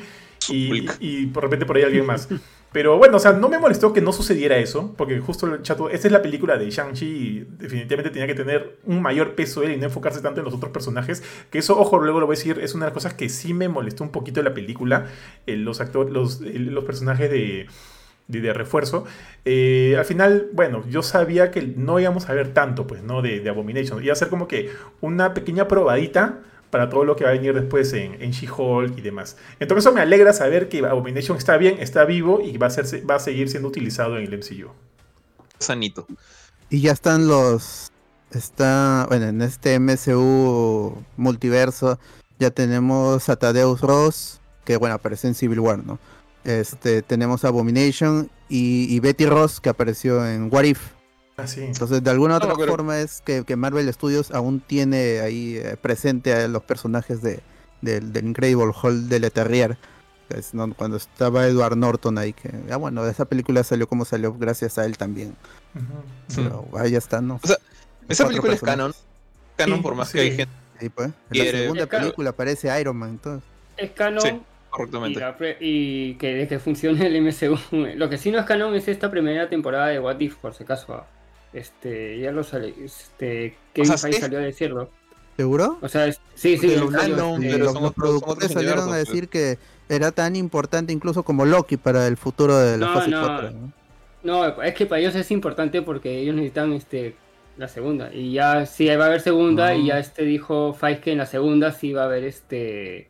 y, 0.49 0.85
y 0.99 1.27
por 1.27 1.43
repente 1.43 1.65
por 1.65 1.75
ahí 1.75 1.83
alguien 1.83 2.05
más. 2.05 2.29
Pero 2.71 2.97
bueno, 2.97 3.17
o 3.17 3.19
sea, 3.19 3.33
no 3.33 3.49
me 3.49 3.59
molestó 3.59 3.93
que 3.93 4.01
no 4.01 4.11
sucediera 4.11 4.57
eso, 4.57 4.95
porque 4.97 5.19
justo 5.19 5.45
el 5.45 5.61
chato, 5.61 5.91
esta 5.91 6.07
es 6.07 6.11
la 6.11 6.23
película 6.23 6.57
de 6.57 6.71
Shang-Chi 6.71 7.05
y 7.05 7.39
definitivamente 7.59 8.09
tenía 8.09 8.25
que 8.25 8.33
tener 8.33 8.79
un 8.85 8.99
mayor 9.01 9.35
peso 9.35 9.61
él 9.61 9.73
y 9.73 9.77
no 9.77 9.85
enfocarse 9.85 10.21
tanto 10.21 10.39
en 10.41 10.45
los 10.45 10.55
otros 10.55 10.71
personajes. 10.71 11.21
Que 11.51 11.59
eso, 11.59 11.79
ojo, 11.79 11.99
luego 11.99 12.19
lo 12.19 12.25
voy 12.25 12.35
a 12.35 12.37
decir, 12.37 12.59
es 12.59 12.73
una 12.73 12.85
de 12.85 12.89
las 12.89 12.93
cosas 12.95 13.13
que 13.13 13.29
sí 13.29 13.53
me 13.53 13.69
molestó 13.69 14.03
un 14.03 14.11
poquito 14.11 14.39
de 14.39 14.45
la 14.49 14.55
película. 14.55 15.05
eh, 15.45 15.55
los 15.55 15.81
actores, 15.81 16.11
los, 16.11 16.41
eh, 16.41 16.53
los 16.57 16.83
personajes 16.83 17.29
de, 17.29 17.67
de, 18.28 18.41
de 18.41 18.53
refuerzo. 18.53 19.05
Eh, 19.45 19.95
al 19.97 20.05
final, 20.05 20.49
bueno, 20.53 20.84
yo 20.89 21.03
sabía 21.03 21.51
que 21.51 21.61
no 21.61 21.99
íbamos 21.99 22.30
a 22.30 22.34
ver 22.34 22.53
tanto, 22.53 22.88
pues, 22.88 23.03
¿no? 23.03 23.21
De, 23.21 23.39
de 23.39 23.49
Abomination. 23.49 24.03
Iba 24.03 24.13
a 24.13 24.15
ser 24.15 24.30
como 24.30 24.47
que 24.47 24.71
una 25.01 25.34
pequeña 25.34 25.67
probadita 25.67 26.39
para 26.69 26.89
todo 26.89 27.05
lo 27.05 27.15
que 27.15 27.24
va 27.24 27.30
a 27.30 27.34
venir 27.34 27.53
después 27.53 27.93
en, 27.93 28.19
en 28.19 28.32
She-Hulk 28.32 28.97
y 28.97 29.01
demás. 29.01 29.38
Entonces 29.59 29.86
eso 29.86 29.93
me 29.93 30.01
alegra 30.01 30.34
saber 30.34 30.69
que 30.69 30.80
Abomination 30.80 31.38
está 31.38 31.55
bien, 31.57 31.78
está 31.80 32.03
vivo 32.03 32.41
y 32.43 32.57
va 32.57 32.67
a, 32.67 32.69
ser, 32.71 33.07
va 33.07 33.15
a 33.15 33.19
seguir 33.19 33.47
siendo 33.49 33.67
utilizado 33.69 34.17
en 34.17 34.24
el 34.24 34.38
MCU. 34.39 34.71
Sanito. 35.59 36.07
Y 36.69 36.82
ya 36.82 36.91
están 36.91 37.28
los. 37.28 37.91
Está. 38.32 39.05
Bueno, 39.07 39.28
en 39.28 39.43
este 39.43 39.80
MCU 39.80 40.97
multiverso 41.15 41.99
ya 42.39 42.49
tenemos 42.49 43.30
a 43.30 43.36
Tadeus 43.36 43.82
Ross, 43.82 44.41
que 44.65 44.78
bueno, 44.78 44.95
apareció 44.95 45.30
en 45.30 45.36
Civil 45.36 45.59
War, 45.59 45.86
¿no? 45.86 45.99
Este, 46.43 47.01
tenemos 47.01 47.45
a 47.45 47.49
Abomination 47.49 48.29
y, 48.49 48.93
y 48.93 48.99
Betty 48.99 49.25
Ross, 49.25 49.59
que 49.59 49.69
apareció 49.69 50.25
en 50.27 50.49
What 50.51 50.63
If. 50.63 50.79
Así. 51.37 51.61
Entonces, 51.63 52.03
de 52.03 52.09
alguna 52.11 52.37
No, 52.39 52.45
otra 52.45 52.55
pero- 52.55 52.71
forma 52.71 52.99
es 52.99 53.21
que, 53.21 53.43
que 53.43 53.55
Marvel 53.55 53.91
Studios 53.93 54.31
aún 54.31 54.59
tiene 54.59 55.19
ahí 55.21 55.55
eh, 55.57 55.77
presente 55.81 56.33
a 56.33 56.47
los 56.47 56.61
personajes 56.63 57.21
de, 57.21 57.39
del- 57.81 58.13
del 58.13 58.27
Incredible 58.27 58.71
Hulk 58.81 59.05
de 59.07 59.19
Leterrier. 59.19 59.77
que 60.29 60.39
es, 60.39 60.53
¿no? 60.53 60.71
Cuando 60.75 60.97
estaba 60.97 61.47
Edward 61.47 61.75
Norton 61.77 62.17
ahí, 62.17 62.33
que, 62.33 62.51
ah, 62.71 62.77
bueno, 62.77 63.05
esa 63.07 63.25
película 63.25 63.63
salió 63.63 63.87
como 63.87 64.05
salió 64.05 64.33
gracias 64.33 64.77
a 64.77 64.85
él 64.85 64.97
también. 64.97 65.35
Pero 66.35 66.67
ahí 66.77 66.91
ya 66.91 66.97
está, 66.97 67.21
¿no? 67.21 67.39
O 67.41 67.47
sea, 67.47 67.57
Esa 68.07 68.27
película 68.27 68.53
es 68.53 68.61
canon. 68.61 68.93
Canon 69.57 69.77
Sí, 69.77 69.83
por 69.83 69.95
más 69.95 70.07
sí. 70.09 70.13
que 70.13 70.19
hay 70.21 70.35
gente 70.35 70.53
Sí, 70.79 70.89
pues. 70.89 71.11
En 71.31 71.37
la 71.45 71.51
segunda 71.51 71.85
película 71.87 72.29
aparece 72.31 72.79
Iron 72.81 72.97
Man, 72.97 73.09
entonces. 73.11 73.47
Es 73.77 73.91
canon 73.91 74.43
Y, 74.74 74.78
correctamente. 74.78 75.19
la 75.19 75.38
pre- 75.38 75.57
y 75.59 76.15
que, 76.15 76.34
de 76.34 76.47
que 76.47 76.59
funcione 76.59 77.05
el 77.07 77.21
MCU. 77.21 77.57
Lo 77.95 78.09
que 78.09 78.17
sí 78.17 78.32
no 78.32 78.39
es 78.39 78.45
canon 78.45 78.74
es 78.76 78.88
esta 78.88 79.09
primera 79.11 79.47
temporada 79.49 79.88
de 79.88 79.99
What 79.99 80.19
If, 80.19 80.36
por 80.38 80.53
si 80.53 80.63
acaso. 80.63 81.03
Este, 81.53 82.19
ya 82.19 82.32
lo 82.32 82.43
sale, 82.43 82.74
este, 82.84 83.55
Kevin 83.74 83.88
sea, 83.89 83.97
Feige 83.97 84.17
es- 84.17 84.21
salió 84.24 84.39
a 84.39 84.41
decirlo. 84.41 84.89
¿Seguro? 85.38 85.78
O 85.82 85.88
sea, 85.88 86.07
es- 86.07 86.19
sí, 86.34 86.57
sí, 86.57 86.65
en 86.67 86.71
serio, 86.80 86.89
canon, 86.91 87.43
este, 87.43 87.57
pero 87.59 87.74
los, 87.74 87.93
productores 87.93 88.51
salieron 88.51 88.91
a 88.91 88.97
decir 88.97 89.28
que 89.30 89.57
era 89.89 90.11
tan 90.11 90.36
importante 90.36 90.93
incluso 90.93 91.24
como 91.24 91.45
Loki 91.45 91.78
para 91.78 92.07
el 92.07 92.17
futuro 92.17 92.57
de 92.57 92.78
la 92.78 92.88
No, 92.88 92.93
fase 92.93 93.09
no. 93.11 93.21
4. 93.21 93.51
¿no? 93.51 93.71
No, 94.24 94.61
es 94.63 94.74
que 94.74 94.86
para 94.86 95.01
ellos 95.01 95.13
es 95.15 95.30
importante 95.32 95.82
porque 95.82 96.19
ellos 96.19 96.34
necesitan 96.36 96.71
este 96.74 97.15
la 97.57 97.67
segunda. 97.67 98.11
Y 98.13 98.34
ya 98.34 98.65
sí 98.65 98.88
va 98.95 99.03
a 99.03 99.07
haber 99.07 99.21
segunda 99.21 99.67
Ah. 99.67 99.76
y 99.76 99.88
ya 99.88 99.99
este 99.99 100.24
dijo 100.24 100.74
Feige 100.74 101.01
que 101.01 101.11
en 101.11 101.17
la 101.19 101.26
segunda 101.28 101.71
sí 101.71 101.93
va 101.93 102.03
a 102.03 102.05
haber 102.05 102.24
este 102.24 103.09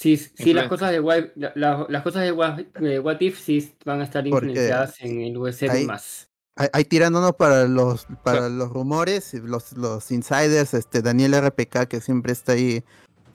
sí, 0.00 0.16
sí 0.16 0.52
las 0.52 0.68
cosas 0.68 0.90
de 0.92 1.00
What, 1.00 1.24
la- 1.36 1.52
la- 1.54 1.86
las 1.88 2.02
cosas 2.02 2.22
de 2.22 2.32
What, 2.32 2.58
de 2.80 3.00
What 3.00 3.20
If 3.20 3.38
sí 3.40 3.72
van 3.84 4.00
a 4.00 4.04
estar 4.04 4.22
Porque 4.28 4.46
influenciadas 4.48 5.00
en 5.00 5.20
el 5.20 5.36
USM 5.36 5.70
ahí- 5.70 5.86
más. 5.86 6.28
Ahí, 6.56 6.68
ahí 6.72 6.84
tirándonos 6.84 7.32
para 7.36 7.66
los 7.68 8.06
para 8.24 8.48
los 8.48 8.70
rumores, 8.70 9.32
los, 9.34 9.72
los 9.74 10.10
insiders, 10.10 10.74
este 10.74 11.02
Daniel 11.02 11.34
RPK 11.34 11.86
que 11.86 12.00
siempre 12.00 12.32
está 12.32 12.52
ahí 12.52 12.82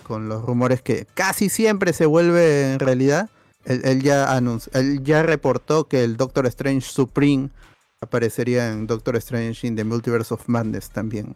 con 0.06 0.28
los 0.28 0.44
rumores 0.44 0.82
que 0.82 1.06
casi 1.14 1.48
siempre 1.48 1.94
se 1.94 2.06
vuelve 2.06 2.74
en 2.74 2.80
realidad. 2.80 3.30
Él, 3.64 3.80
él 3.86 4.02
ya 4.04 4.34
anunció, 4.36 4.70
él 4.74 5.02
ya 5.06 5.24
reportó 5.24 5.86
que 5.88 6.04
el 6.04 6.18
Doctor 6.18 6.48
Strange 6.48 6.82
Supreme 6.86 7.50
aparecería 8.02 8.70
en 8.70 8.88
Doctor 8.88 9.16
Strange 9.16 9.66
in 9.66 9.78
the 9.78 9.86
Multiverse 9.86 10.34
of 10.34 10.44
Madness 10.50 10.90
también. 10.90 11.34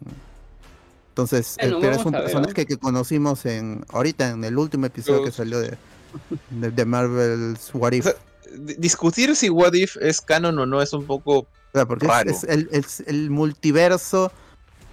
Entonces, 1.18 1.56
eh, 1.58 1.64
Bueno, 1.72 1.80
pero 1.82 1.96
es 1.96 2.06
un 2.06 2.12
ver, 2.12 2.24
personaje 2.26 2.66
que 2.68 2.78
conocimos 2.78 3.44
en 3.48 3.84
ahorita 3.90 4.30
en 4.30 4.44
el 4.44 4.56
último 4.56 4.86
episodio 4.86 5.24
que 5.24 5.32
salió 5.32 5.60
de, 5.60 5.76
de, 6.52 6.70
de 6.70 6.86
Marvel's 6.86 7.72
What 7.74 7.94
If. 7.94 8.06
O 8.06 8.10
sea, 8.12 8.18
di- 8.56 8.76
discutir 8.78 9.36
si 9.36 9.50
What 9.50 9.74
If 9.74 9.98
es 10.00 10.22
canon 10.22 10.60
o 10.60 10.68
no 10.68 10.80
es 10.80 10.94
un 10.94 11.06
poco. 11.08 11.40
O 11.40 11.48
sea, 11.74 11.88
porque 11.88 12.06
es- 12.06 12.12
raro. 12.12 12.30
es, 12.30 12.44
el, 12.44 12.70
es 12.72 13.00
el 13.08 13.32
multiverso 13.32 14.32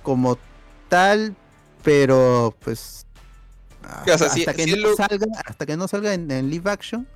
como 0.03 0.39
tal, 0.89 1.37
pero 1.83 2.57
pues 2.61 3.05
O 3.83 4.05
sea, 4.07 4.15
hasta, 4.15 4.31
si- 4.31 4.41
hasta 4.41 4.55
que 4.55 4.65
si 4.65 4.71
no 4.71 4.77
lo- 4.89 4.97
salga, 4.97 5.27
hasta 5.45 5.67
que 5.67 5.77
no 5.77 5.89
salga 5.89 6.15
en, 6.15 6.31
en 6.31 6.49
live 6.49 6.71
action, 6.71 7.07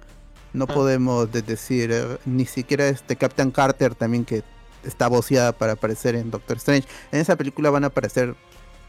no 0.53 0.67
Ah. 0.69 0.75
podemos 0.75 1.33
de- 1.33 1.41
decir 1.41 1.91
eh, 1.93 2.19
ni 2.27 2.45
siquiera 2.45 2.87
este 2.89 3.17
Captain 3.17 3.51
Carter 3.53 3.95
también 3.95 4.27
que 4.27 4.43
está 4.85 5.09
voceada 5.09 5.53
para 5.53 5.73
aparecer 5.73 6.15
en 6.15 6.31
Doctor 6.31 6.59
Strange. 6.59 6.87
En 7.11 7.21
esa 7.21 7.37
película 7.37 7.71
van 7.71 7.85
a 7.85 7.87
aparecer 7.87 8.37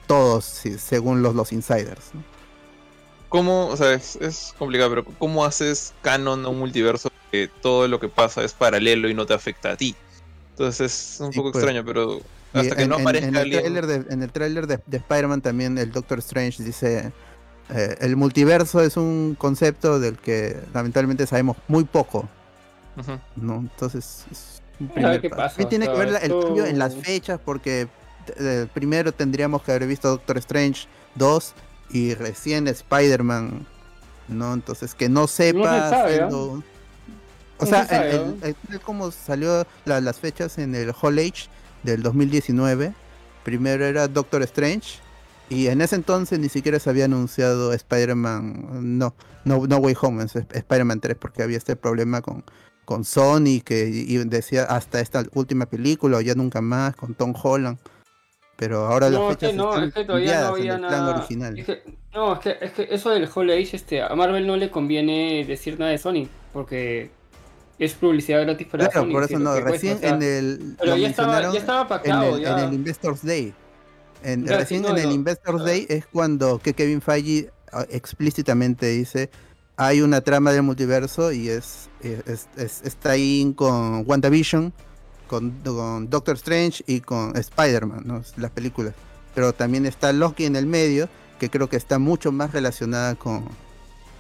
todos, 0.10 0.44
según 0.44 1.22
los, 1.22 1.36
los 1.36 1.54
insiders. 1.54 2.10
¿no? 2.16 2.24
¿Cómo? 3.30 3.68
O 3.68 3.78
sea, 3.78 3.94
es, 3.94 4.16
es 4.16 4.56
complicado, 4.58 4.90
pero 4.90 5.06
¿cómo 5.20 5.46
haces 5.46 5.94
canon 6.02 6.44
a 6.46 6.50
un 6.50 6.58
multiverso 6.58 7.10
que 7.32 7.48
todo 7.62 7.88
lo 7.88 8.00
que 8.00 8.10
pasa 8.10 8.44
es 8.44 8.54
paralelo 8.54 9.08
y 9.08 9.14
no 9.14 9.28
te 9.28 9.36
afecta 9.36 9.72
a 9.74 9.78
ti? 9.78 9.96
Entonces 10.52 11.14
es 11.14 11.20
un 11.20 11.32
Sí, 11.32 11.38
poco 11.38 11.52
pues. 11.52 11.64
extraño, 11.64 11.86
pero 11.86 12.20
hasta 12.54 12.76
que 12.76 12.82
en, 12.82 12.90
no 12.90 12.96
aparezca 12.96 13.28
en 13.28 13.36
el 13.36 13.42
alguien. 13.42 13.88
de, 13.88 14.14
en 14.14 14.24
el 14.24 14.32
tráiler 14.32 14.66
de, 14.66 14.80
de 14.88 14.98
Spider-Man 14.98 15.42
también 15.42 15.78
el 15.78 15.92
Doctor 15.92 16.18
Strange 16.20 16.64
dice 16.64 17.12
eh, 17.70 17.96
el 18.02 18.16
multiverso 18.16 18.82
es 18.82 18.98
un 18.98 19.36
concepto 19.38 20.00
del 20.00 20.18
que 20.18 20.58
lamentablemente 20.74 21.28
sabemos 21.28 21.56
muy 21.68 21.84
poco. 21.84 22.28
¿no? 23.36 23.58
Entonces 23.58 24.26
es 24.32 24.62
un 24.80 24.88
primer 24.90 25.22
qué 25.22 25.30
pasa, 25.30 25.50
También 25.50 25.70
tiene 25.70 25.88
que 25.88 25.98
ver 26.00 26.12
la- 26.12 26.18
el 26.20 26.32
cambio 26.44 26.66
en 26.66 26.80
las 26.80 26.96
fechas 26.96 27.40
porque 27.46 27.88
eh, 28.38 28.68
primero 28.74 29.12
tendríamos 29.12 29.62
que 29.64 29.72
haber 29.72 29.88
visto 29.88 30.10
Doctor 30.10 30.38
Strange 30.38 30.88
2 31.16 31.54
y 31.92 32.14
recién 32.14 32.68
Spider-Man, 32.68 33.66
¿no? 34.28 34.54
Entonces 34.54 34.94
que 34.96 35.10
no 35.10 35.28
sepa 35.28 35.90
sabe, 35.90 36.16
siendo- 36.18 36.64
O 37.62 37.66
No 37.66 37.68
sea, 37.68 37.84
se 37.84 37.90
sabe, 37.96 38.10
el, 38.12 38.22
el- 38.22 38.44
el- 38.44 38.56
el 38.74 38.80
cómo 38.80 39.12
salió 39.12 39.66
la- 39.86 40.00
las 40.02 40.20
fechas 40.20 40.58
en 40.60 40.76
el 40.76 40.94
Hall 41.02 41.20
Age 41.20 41.50
del 41.84 42.02
2019, 42.04 42.94
primero 43.44 43.86
era 43.86 44.08
Doctor 44.08 44.44
Strange 44.44 45.00
y 45.50 45.68
en 45.68 45.82
ese 45.82 45.96
entonces 45.96 46.40
ni 46.40 46.48
siquiera 46.48 46.80
se 46.80 46.90
había 46.90 47.06
anunciado 47.06 47.74
Spider-Man, 47.74 48.98
no, 48.98 49.14
no, 49.46 49.66
no 49.68 49.78
Way 49.78 49.96
Home, 50.02 50.24
Spider-Man 50.26 51.00
3 51.02 51.18
porque 51.20 51.44
había 51.44 51.58
este 51.58 51.76
problema 51.76 52.22
con, 52.22 52.44
con 52.86 53.04
Sony 53.04 53.62
que 53.66 53.88
y 53.90 54.18
decía 54.26 54.64
hasta 54.64 55.00
esta 55.02 55.24
última 55.34 55.66
película 55.66 56.18
o 56.18 56.22
ya 56.22 56.36
nunca 56.36 56.62
más 56.62 56.96
con 56.96 57.14
Tom 57.14 57.34
Holland. 57.42 57.78
Pero 58.60 58.86
ahora 58.88 59.10
No, 59.10 59.30
las 59.30 59.32
es 59.32 59.38
que 59.38 59.46
fechas 59.48 59.56
no, 59.58 59.70
están 59.74 59.88
es 59.88 59.94
que 59.94 60.04
todavía 60.04 60.34
no 60.42 60.48
en 60.48 60.54
había 60.62 60.78
nada. 60.78 61.16
original. 61.18 61.58
es 61.60 61.66
que- 61.66 61.84
no, 62.14 62.34
es 62.34 62.40
que, 62.40 62.58
es 62.62 62.72
que 62.74 62.88
eso 62.92 63.10
del 63.12 63.30
Hall 63.34 63.50
Age, 63.50 63.70
este, 63.76 64.02
a 64.02 64.14
Marvel 64.16 64.46
no 64.46 64.58
le 64.58 64.70
conviene 64.70 65.46
decir 65.48 65.80
nada 65.80 65.92
de 65.92 65.98
Sony, 65.98 66.28
porque 66.54 67.10
es 67.78 67.94
publicidad 67.94 68.42
gratis 68.42 68.68
para 68.68 68.90
Claro, 68.90 69.06
Sony, 69.08 69.12
por 69.14 69.28
que 69.28 69.34
eso 69.36 69.44
no, 69.44 69.52
cuesta, 69.52 69.70
recién 69.72 69.98
o 69.98 70.00
sea, 70.00 70.10
en 70.10 70.22
el. 70.24 70.76
pero 70.80 70.96
ya 70.98 71.08
estaba, 71.08 71.42
ya 71.54 71.60
estaba 71.60 71.82
en 71.82 71.88
pactado, 71.88 72.36
el, 72.36 72.42
ya. 72.44 72.60
en 72.60 72.68
el 72.68 72.74
Investors 72.74 73.26
Day. 73.26 73.54
En- 74.24 74.46
recién 74.48 74.84
en 74.86 74.92
no, 74.92 74.98
el. 74.98 75.12
Investors. 75.12 75.64
Day 75.64 75.86
es 75.88 76.06
cuando 76.08 76.60
que 76.60 76.74
Kevin 76.74 77.00
Feige 77.02 77.52
ah, 77.72 77.86
explícitamente 77.90 78.88
dice 78.88 79.30
hay 79.78 80.02
una 80.02 80.20
trama 80.20 80.52
del 80.52 80.64
multiverso 80.64 81.32
y 81.32 81.48
es, 81.48 81.90
es- 82.02 82.50
es- 82.58 82.82
está 82.84 83.12
ahí 83.12 83.54
con 83.56 84.04
WandaVision, 84.06 84.74
con, 85.30 85.52
con 85.64 86.10
Doctor 86.10 86.36
Strange 86.36 86.84
y 86.88 87.00
con 87.00 87.38
Spider-Man, 87.38 88.02
¿no? 88.04 88.22
las 88.36 88.52
películas. 88.52 88.94
Pero 89.34 89.54
también 89.54 89.86
está 89.86 90.12
Loki 90.12 90.44
en 90.46 90.58
el 90.58 90.66
medio, 90.66 91.08
que 91.40 91.50
creo 91.50 91.70
que 91.70 91.78
está 91.78 92.00
mucho 92.00 92.34
más 92.34 92.52
relacionada 92.52 93.16
con, 93.16 93.46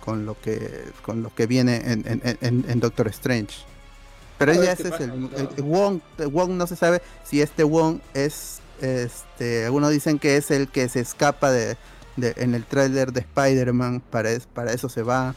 con 0.06 0.26
lo 0.26 0.40
que 0.40 0.86
con 1.02 1.22
lo 1.24 1.34
que 1.36 1.46
viene 1.48 1.76
en, 1.92 2.06
en- 2.08 2.38
en- 2.40 2.66
en 2.70 2.80
Doctor 2.80 3.08
Strange. 3.10 3.58
Pero 4.38 4.54
ya 4.54 4.72
ese 4.72 4.88
es 4.88 5.00
el, 5.02 5.12
claro. 5.28 5.50
el- 5.58 5.64
Wong, 5.64 6.00
Wong 6.32 6.52
no 6.52 6.66
se 6.68 6.78
sabe 6.78 7.02
si 7.26 7.42
este 7.42 7.64
Wong 7.66 8.00
es 8.14 8.60
este 8.80 9.66
algunos 9.66 9.92
dicen 9.92 10.18
que 10.20 10.38
es 10.38 10.50
el 10.52 10.70
que 10.70 10.88
se 10.88 11.02
escapa 11.02 11.52
de, 11.52 11.76
de- 12.16 12.34
en 12.38 12.56
el 12.56 12.64
tráiler 12.64 13.12
de 13.12 13.20
Spider-Man, 13.22 14.02
para, 14.10 14.32
es- 14.32 14.46
para 14.46 14.72
eso 14.72 14.88
se 14.88 15.04
va. 15.04 15.36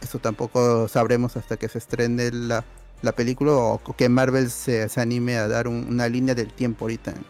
Eso 0.00 0.18
tampoco 0.18 0.88
sabremos 0.88 1.36
hasta 1.36 1.56
que 1.56 1.68
se 1.68 1.78
estrene 1.78 2.32
la, 2.32 2.64
la 3.02 3.12
película 3.12 3.52
o 3.52 3.80
que 3.96 4.08
Marvel 4.08 4.50
se, 4.50 4.88
se 4.88 5.00
anime 5.00 5.36
a 5.36 5.48
dar 5.48 5.68
un- 5.68 5.86
una 5.88 6.08
línea 6.08 6.34
del 6.34 6.52
tiempo 6.52 6.84
ahorita 6.84 7.10
en, 7.10 7.24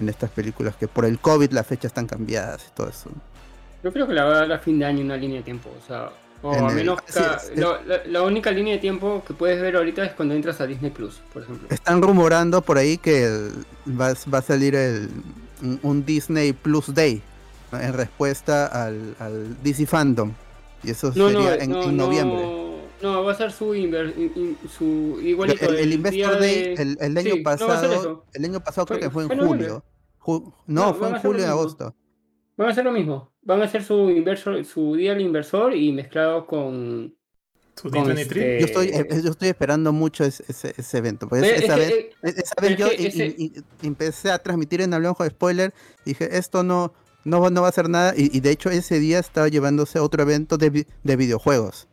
en 0.00 0.08
estas 0.08 0.30
películas, 0.30 0.74
que 0.76 0.88
por 0.88 1.04
el 1.04 1.18
COVID 1.18 1.50
las 1.52 1.66
fechas 1.66 1.86
están 1.90 2.06
cambiadas 2.06 2.66
y 2.70 2.74
todo 2.74 2.88
eso. 2.88 3.10
Yo 3.84 3.92
creo 3.92 4.06
que 4.06 4.12
la 4.14 4.24
va 4.24 4.32
a 4.34 4.38
dar 4.40 4.52
a 4.52 4.58
fin 4.58 4.78
de 4.78 4.84
año 4.84 5.00
una 5.04 5.16
línea 5.16 5.38
de 5.38 5.42
tiempo, 5.44 5.70
o 5.82 5.86
sea, 5.86 6.10
o 6.42 6.54
En 6.54 6.64
a 6.64 6.68
el- 6.70 6.74
menos 6.74 6.98
es- 7.08 7.56
la, 7.56 7.80
la- 7.86 8.04
la 8.06 8.22
única 8.22 8.50
línea 8.50 8.74
de 8.74 8.80
tiempo 8.80 9.22
que 9.26 9.32
puedes 9.34 9.60
ver 9.62 9.76
ahorita 9.76 10.04
es 10.04 10.12
cuando 10.12 10.34
entras 10.34 10.60
a 10.60 10.66
Disney 10.66 10.90
Plus, 10.90 11.20
por 11.32 11.42
ejemplo. 11.42 11.68
Están 11.70 12.02
rumorando 12.02 12.62
por 12.62 12.78
ahí 12.78 12.98
que 12.98 13.24
el- 13.24 13.64
va, 13.88 14.12
va 14.32 14.38
a 14.38 14.42
salir 14.42 14.74
el, 14.74 15.08
un, 15.62 15.78
un 15.84 16.04
Disney 16.04 16.52
Plus 16.52 16.92
Day 16.92 17.22
¿no? 17.70 17.80
en 17.80 17.92
respuesta 17.92 18.66
al, 18.66 19.14
al 19.20 19.62
DC 19.62 19.86
Fandom. 19.86 20.32
Y 20.82 20.90
eso 20.90 21.12
No, 21.14 21.28
sería 21.28 21.54
en, 21.56 21.70
no, 21.70 21.82
en 21.84 21.96
no, 21.96 22.06
noviembre. 22.06 22.42
No, 23.02 23.24
va 23.24 23.32
a 23.32 23.34
ser 23.34 23.50
su, 23.52 23.74
inver- 23.74 24.14
in- 24.16 24.32
in- 24.36 24.58
su 24.68 25.18
igualito. 25.22 25.66
el, 25.68 25.76
el 25.76 25.92
Investor 25.92 26.38
Day, 26.38 26.54
de- 26.62 26.82
el, 26.82 26.96
el 27.00 27.18
año 27.18 27.30
Sí, 27.30 27.30
ser 27.34 27.42
pasado, 27.42 28.26
el 28.32 28.44
año 28.44 28.60
pasado 28.62 28.86
creo 28.86 28.98
Fue- 28.98 29.06
que 29.08 29.10
fue 29.10 29.22
en 29.24 29.46
julio. 29.48 29.84
Ju- 30.20 30.54
No, 30.66 30.86
no, 30.88 30.94
fue 30.94 31.08
en 31.08 31.16
julio 31.18 31.42
y 31.42 31.48
agosto. 31.48 31.94
Van 32.56 32.68
a 32.68 32.70
hacer 32.72 32.84
lo 32.84 32.92
mismo. 32.92 33.32
Van 33.42 33.60
a 33.60 33.64
hacer 33.64 33.82
su 33.82 34.08
inversor, 34.10 34.64
su 34.64 34.94
día 34.94 35.14
del 35.14 35.22
inversor 35.22 35.74
y 35.74 35.90
mezclado 35.92 36.46
con. 36.46 37.14
Su 37.74 37.90
con 37.90 38.04
D23. 38.06 38.20
este- 38.20 38.60
Yo 38.60 38.66
estoy, 38.66 38.88
eh, 38.88 39.06
yo 39.24 39.30
estoy 39.30 39.48
esperando 39.48 39.92
mucho 39.92 40.22
ese, 40.24 40.44
ese, 40.46 40.74
ese 40.76 40.98
evento. 40.98 41.26
porque 41.28 41.46
Eh, 41.46 41.54
es 41.56 41.62
esa 41.64 41.76
vez, 41.76 41.94
Esa 42.22 42.54
Pero 42.56 42.68
vez 42.68 42.70
es 42.72 42.78
yo 42.78 42.88
que 42.90 43.02
y- 43.02 43.06
ese- 43.06 43.34
y- 43.38 43.52
y 43.82 43.86
empecé 43.86 44.30
a 44.30 44.38
transmitir 44.38 44.82
en 44.82 44.92
Hablamos 44.94 45.18
de 45.18 45.30
Spoiler. 45.30 45.74
Dije, 46.04 46.36
esto 46.36 46.62
no, 46.62 46.92
no, 47.24 47.40
va- 47.40 47.50
no 47.50 47.62
va 47.62 47.68
a 47.68 47.70
hacer 47.70 47.88
nada. 47.88 48.12
Y, 48.16 48.36
y 48.36 48.40
de 48.40 48.50
hecho, 48.50 48.68
ese 48.70 49.00
día 49.00 49.18
estaba 49.18 49.48
llevándose 49.48 49.98
a 49.98 50.02
otro 50.02 50.22
evento 50.22 50.58
de, 50.58 50.86
de 51.02 51.16
videojuegos. 51.16 51.88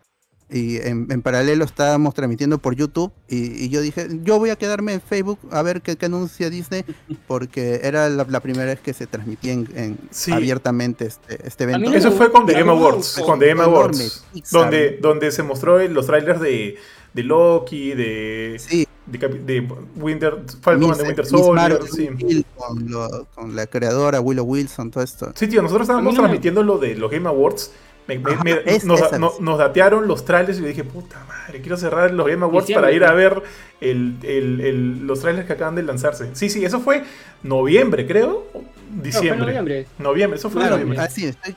Y 0.52 0.78
en, 0.78 1.06
en 1.12 1.22
paralelo 1.22 1.64
estábamos 1.64 2.16
transmitiendo 2.16 2.58
por 2.58 2.76
YouTube. 2.76 3.12
Y, 3.28 3.66
y 3.66 3.70
yo 3.70 3.82
dije, 3.82 4.08
yo 4.24 4.40
voy 4.40 4.50
a 4.50 4.56
quedarme 4.56 4.94
en 4.94 5.02
Facebook 5.02 5.38
a 5.52 5.62
ver 5.62 5.82
qué, 5.82 5.96
qué 5.96 6.08
anuncia 6.08 6.50
Disney. 6.50 6.84
Porque 7.28 7.82
era 7.84 8.10
la, 8.10 8.26
la 8.28 8.40
primera 8.40 8.66
vez 8.66 8.80
que 8.80 8.94
se 8.94 9.06
transmitía 9.06 9.54
en, 9.54 9.70
en- 9.76 9.98
Sí. 10.10 10.32
abiertamente 10.32 11.06
este, 11.06 11.46
este 11.48 11.66
evento. 11.66 11.90
no 11.92 11.96
Eso 11.96 12.12
fue 12.12 12.32
con 12.32 12.46
The 12.48 12.64
me 12.64 12.72
Awards. 12.72 13.22
Con 13.24 13.38
The 13.40 13.48
Game 13.50 13.62
Enorme, 13.64 13.78
Awards. 13.78 14.26
Donde, 14.52 14.98
donde 15.02 15.32
se 15.32 15.44
mostró 15.44 15.78
los 15.88 16.08
trailers 16.08 16.42
de, 16.42 16.78
de 17.14 17.24
Loki, 17.24 17.94
de, 17.94 18.56
Sí, 18.60 18.88
de, 19.06 19.18
de 19.20 19.68
Winter, 19.98 20.38
Falcon 20.62 20.92
Winter 21.00 21.26
Soldier. 21.28 21.80
Sí. 21.94 22.44
Con, 22.56 22.90
lo- 22.90 23.28
con 23.36 23.56
la 23.56 23.68
creadora 23.68 24.20
Willow 24.20 24.46
Wilson, 24.46 24.90
todo 24.90 25.04
esto. 25.04 25.32
Sí, 25.36 25.48
tío, 25.48 25.62
nosotros 25.62 25.84
estábamos 25.86 26.06
no 26.16 26.22
me- 26.22 26.28
transmitiendo 26.28 26.64
lo 26.64 26.80
de 26.80 26.96
los 26.96 27.12
Game 27.12 27.28
Awards. 27.30 27.72
Me- 28.10 28.20
me- 28.20 28.32
Ajá, 28.34 28.44
me- 28.44 28.62
es- 28.66 28.84
nos, 28.86 29.58
datearon 29.58 30.08
los 30.08 30.26
trailers 30.26 30.58
y 30.58 30.62
yo 30.62 30.68
dije, 30.68 30.84
puta 30.84 31.24
madre, 31.28 31.62
quiero 31.62 31.78
cerrar 31.78 32.12
los 32.12 32.28
Game 32.28 32.44
Awards 32.44 32.68
Diciembre, 32.68 32.88
para 32.88 32.96
ir 32.96 33.04
a 33.06 33.14
ver 33.14 33.44
el- 33.82 34.16
el- 34.24 34.62
el- 34.62 35.08
los 35.08 35.20
trailers 35.22 35.46
que 35.46 35.54
acaban 35.54 35.76
de 35.76 35.84
lanzarse. 35.84 36.30
Sí, 36.34 36.50
sí, 36.50 36.66
eso 36.66 36.80
fue 36.80 37.04
noviembre, 37.44 38.06
creo. 38.08 38.48
o 38.54 38.62
No, 38.62 38.64
fue 38.96 39.04
Diciembre. 39.04 39.34
en 39.34 39.40
noviembre. 39.40 39.88
Noviembre, 40.00 40.40
eso 40.40 40.50
fue 40.50 40.62
en 40.62 40.68
Claro, 40.68 40.82
noviembre. 40.84 41.06
Ah, 41.06 41.10
sí, 41.10 41.26
estoy, 41.26 41.56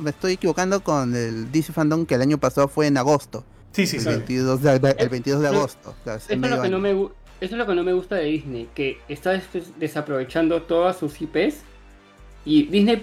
me 0.00 0.10
estoy 0.10 0.32
equivocando 0.32 0.80
con 0.82 1.14
el 1.14 1.52
DC 1.52 1.72
Fandom 1.74 2.06
que 2.06 2.14
el 2.14 2.22
año 2.22 2.38
pasado 2.38 2.68
fue 2.68 2.86
en 2.86 2.96
agosto. 2.96 3.44
Sí, 3.72 3.86
sí, 3.86 3.96
el, 3.96 4.02
sí. 4.02 4.08
22 4.08 4.62
de, 4.62 4.78
de- 4.78 4.96
el 4.98 5.08
22 5.10 5.42
de 5.42 5.48
agosto. 5.48 5.90
o 5.90 6.04
sea, 6.04 6.14
hace 6.14 6.34
Eso 6.34 6.44
es, 6.44 6.50
lo 6.50 6.62
que 6.62 6.68
no 6.70 6.78
me, 6.78 6.90
eso 6.92 7.10
es 7.40 7.52
lo 7.52 7.66
que 7.66 7.74
no 7.74 7.84
me 7.84 7.92
gusta 7.92 8.16
de 8.16 8.24
Disney, 8.24 8.68
que 8.74 8.98
está 9.08 9.32
des- 9.32 9.44
desaprovechando 9.78 10.62
todas 10.62 10.96
sus 10.96 11.20
IPs 11.20 11.56
y 12.46 12.64
Disney 12.68 13.02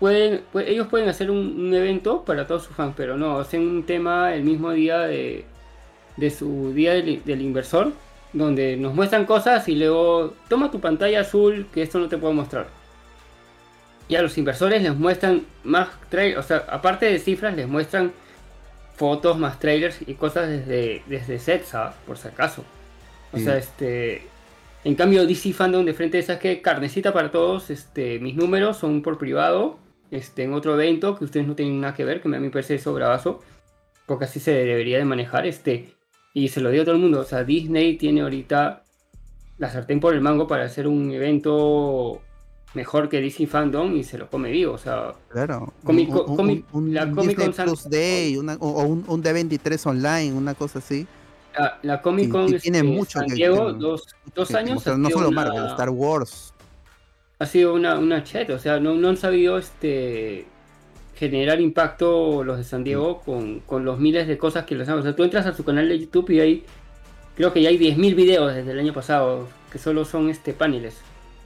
pueden, 0.00 0.42
pu- 0.52 0.64
ellos 0.66 0.86
pueden 0.88 1.08
hacer 1.08 1.30
un, 1.30 1.38
un 1.58 1.74
evento 1.74 2.24
para 2.24 2.46
todos 2.46 2.64
sus 2.64 2.76
fans, 2.76 2.94
pero 2.96 3.16
no, 3.16 3.38
hacen 3.38 3.62
un 3.62 3.84
tema 3.84 4.34
el 4.34 4.42
mismo 4.44 4.70
día 4.72 5.00
de, 5.00 5.44
de 6.16 6.30
su 6.30 6.72
día 6.74 6.94
del, 6.94 7.22
del 7.24 7.42
inversor, 7.42 7.92
donde 8.32 8.76
nos 8.76 8.94
muestran 8.94 9.24
cosas 9.26 9.68
y 9.68 9.76
luego 9.76 10.34
toma 10.48 10.70
tu 10.70 10.80
pantalla 10.80 11.20
azul 11.20 11.66
que 11.72 11.82
esto 11.82 11.98
no 11.98 12.08
te 12.08 12.18
puedo 12.18 12.32
mostrar. 12.34 12.68
Y 14.08 14.14
a 14.16 14.22
los 14.22 14.38
inversores 14.38 14.82
les 14.82 14.94
muestran 14.96 15.42
más 15.64 15.88
trailers, 16.10 16.38
o 16.38 16.42
sea, 16.46 16.64
aparte 16.68 17.06
de 17.06 17.18
cifras 17.18 17.56
les 17.56 17.66
muestran 17.66 18.12
fotos 18.94 19.36
más 19.38 19.58
trailers 19.58 19.98
y 20.06 20.14
cosas 20.14 20.48
desde, 20.48 21.02
desde 21.06 21.38
sets, 21.38 21.74
¿ah? 21.74 21.94
por 22.06 22.16
si 22.18 22.28
acaso. 22.28 22.64
O 23.32 23.38
Sí. 23.38 23.44
sea, 23.44 23.56
este. 23.56 24.22
En 24.84 24.94
cambio, 24.94 25.26
DC 25.26 25.52
Fandom 25.52 25.84
de 25.84 25.92
frente 25.94 26.18
esa 26.20 26.38
que 26.38 26.62
carnecita 26.62 27.12
para 27.12 27.32
todos, 27.32 27.70
este, 27.70 28.20
mis 28.20 28.36
números 28.36 28.76
son 28.76 29.02
por 29.02 29.18
privado, 29.18 29.78
este, 30.10 30.44
en 30.44 30.54
otro 30.54 30.74
evento 30.74 31.16
que 31.16 31.24
ustedes 31.24 31.46
no 31.46 31.54
tienen 31.54 31.80
nada 31.80 31.94
que 31.94 32.04
ver, 32.04 32.20
que 32.20 32.28
a 32.28 32.30
mí 32.30 32.38
me 32.38 32.50
parece 32.50 32.76
eso 32.76 32.92
bravazo, 32.94 33.40
porque 34.06 34.24
así 34.26 34.40
se 34.40 34.52
debería 34.52 34.98
de 34.98 35.04
manejar, 35.04 35.46
este, 35.46 35.94
y 36.34 36.48
se 36.48 36.60
lo 36.60 36.70
digo 36.70 36.82
a 36.82 36.84
todo 36.84 36.94
el 36.96 37.00
mundo, 37.02 37.20
o 37.20 37.24
sea, 37.24 37.44
Disney 37.44 37.96
tiene 37.96 38.20
ahorita 38.22 38.82
la 39.58 39.70
sartén 39.70 40.00
por 40.00 40.14
el 40.14 40.20
mango 40.20 40.46
para 40.46 40.64
hacer 40.64 40.86
un 40.86 41.10
evento 41.12 42.20
mejor 42.74 43.08
que 43.08 43.20
DC 43.22 43.46
Fandom 43.46 43.96
y 43.96 44.04
se 44.04 44.18
lo 44.18 44.28
come 44.28 44.50
vivo, 44.50 44.74
o 44.74 44.78
sea, 44.78 45.14
Claro. 45.30 45.72
Comic- 45.82 46.10
un, 46.10 46.18
un- 46.30 46.36
Comic- 46.36 46.64
un- 46.72 46.92
la 46.94 47.04
un 47.04 47.14
Comic 47.14 47.28
Disney 47.30 47.46
Con 47.46 47.54
San- 47.54 47.66
Plus 47.66 47.88
Day 47.88 48.36
una- 48.36 48.54
o, 48.60 48.68
o 48.68 48.84
un, 48.84 49.04
un 49.08 49.22
D23 49.22 49.86
online, 49.86 50.32
una 50.34 50.54
cosa 50.54 50.78
así. 50.80 51.06
la, 51.58 51.78
la 51.82 52.02
Comic 52.02 52.26
Y- 52.26 52.28
Con 52.28 52.54
y 52.54 52.58
tiene 52.58 52.78
este, 52.80 52.90
mucho 52.90 53.18
San 53.18 53.28
que- 53.28 53.34
Diego, 53.34 53.68
que- 53.68 53.78
dos, 53.78 54.02
dos 54.34 54.48
que- 54.48 54.52
que 54.54 54.58
años, 54.60 54.74
mostrar, 54.74 54.94
ha 54.96 54.98
no 54.98 55.08
sido 55.08 55.18
solo 55.20 55.28
una- 55.30 55.44
Marvel, 55.44 55.66
Star 55.70 55.88
Wars. 55.88 56.52
Ha 57.38 57.46
sido 57.46 57.74
una, 57.74 57.98
una 57.98 58.24
chat, 58.24 58.48
o 58.50 58.58
sea, 58.58 58.80
no, 58.80 58.94
no 58.94 59.08
han 59.08 59.16
sabido 59.16 59.58
este 59.58 60.46
generar 61.14 61.60
impacto 61.60 62.44
los 62.44 62.58
de 62.58 62.64
San 62.64 62.84
Diego 62.84 63.20
con, 63.20 63.60
con 63.60 63.84
los 63.84 63.98
miles 63.98 64.28
de 64.28 64.36
cosas 64.36 64.66
que 64.66 64.74
les 64.74 64.88
han. 64.88 64.98
O 64.98 65.02
sea, 65.02 65.16
tú 65.16 65.24
entras 65.24 65.46
a 65.46 65.54
su 65.54 65.64
canal 65.64 65.88
de 65.88 65.98
YouTube 65.98 66.30
y 66.30 66.40
hay, 66.40 66.64
creo 67.34 67.52
que 67.52 67.62
ya 67.62 67.70
hay 67.70 67.78
10.000 67.78 68.14
videos 68.14 68.54
desde 68.54 68.72
el 68.72 68.78
año 68.78 68.92
pasado 68.92 69.48
que 69.72 69.78
solo 69.78 70.04
son 70.04 70.28
este 70.28 70.52
paneles. 70.52 70.94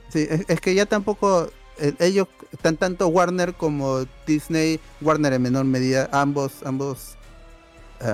Sí, 0.09 0.27
es, 0.29 0.43
es 0.49 0.59
que 0.59 0.75
ya 0.75 0.85
tampoco 0.85 1.49
eh, 1.79 1.93
ellos, 1.99 2.27
tan 2.61 2.77
tanto 2.77 3.07
Warner 3.07 3.53
como 3.53 4.05
Disney, 4.27 4.79
Warner 5.01 5.33
en 5.33 5.41
menor 5.41 5.65
medida, 5.65 6.09
ambos, 6.11 6.63
ambos, 6.63 7.15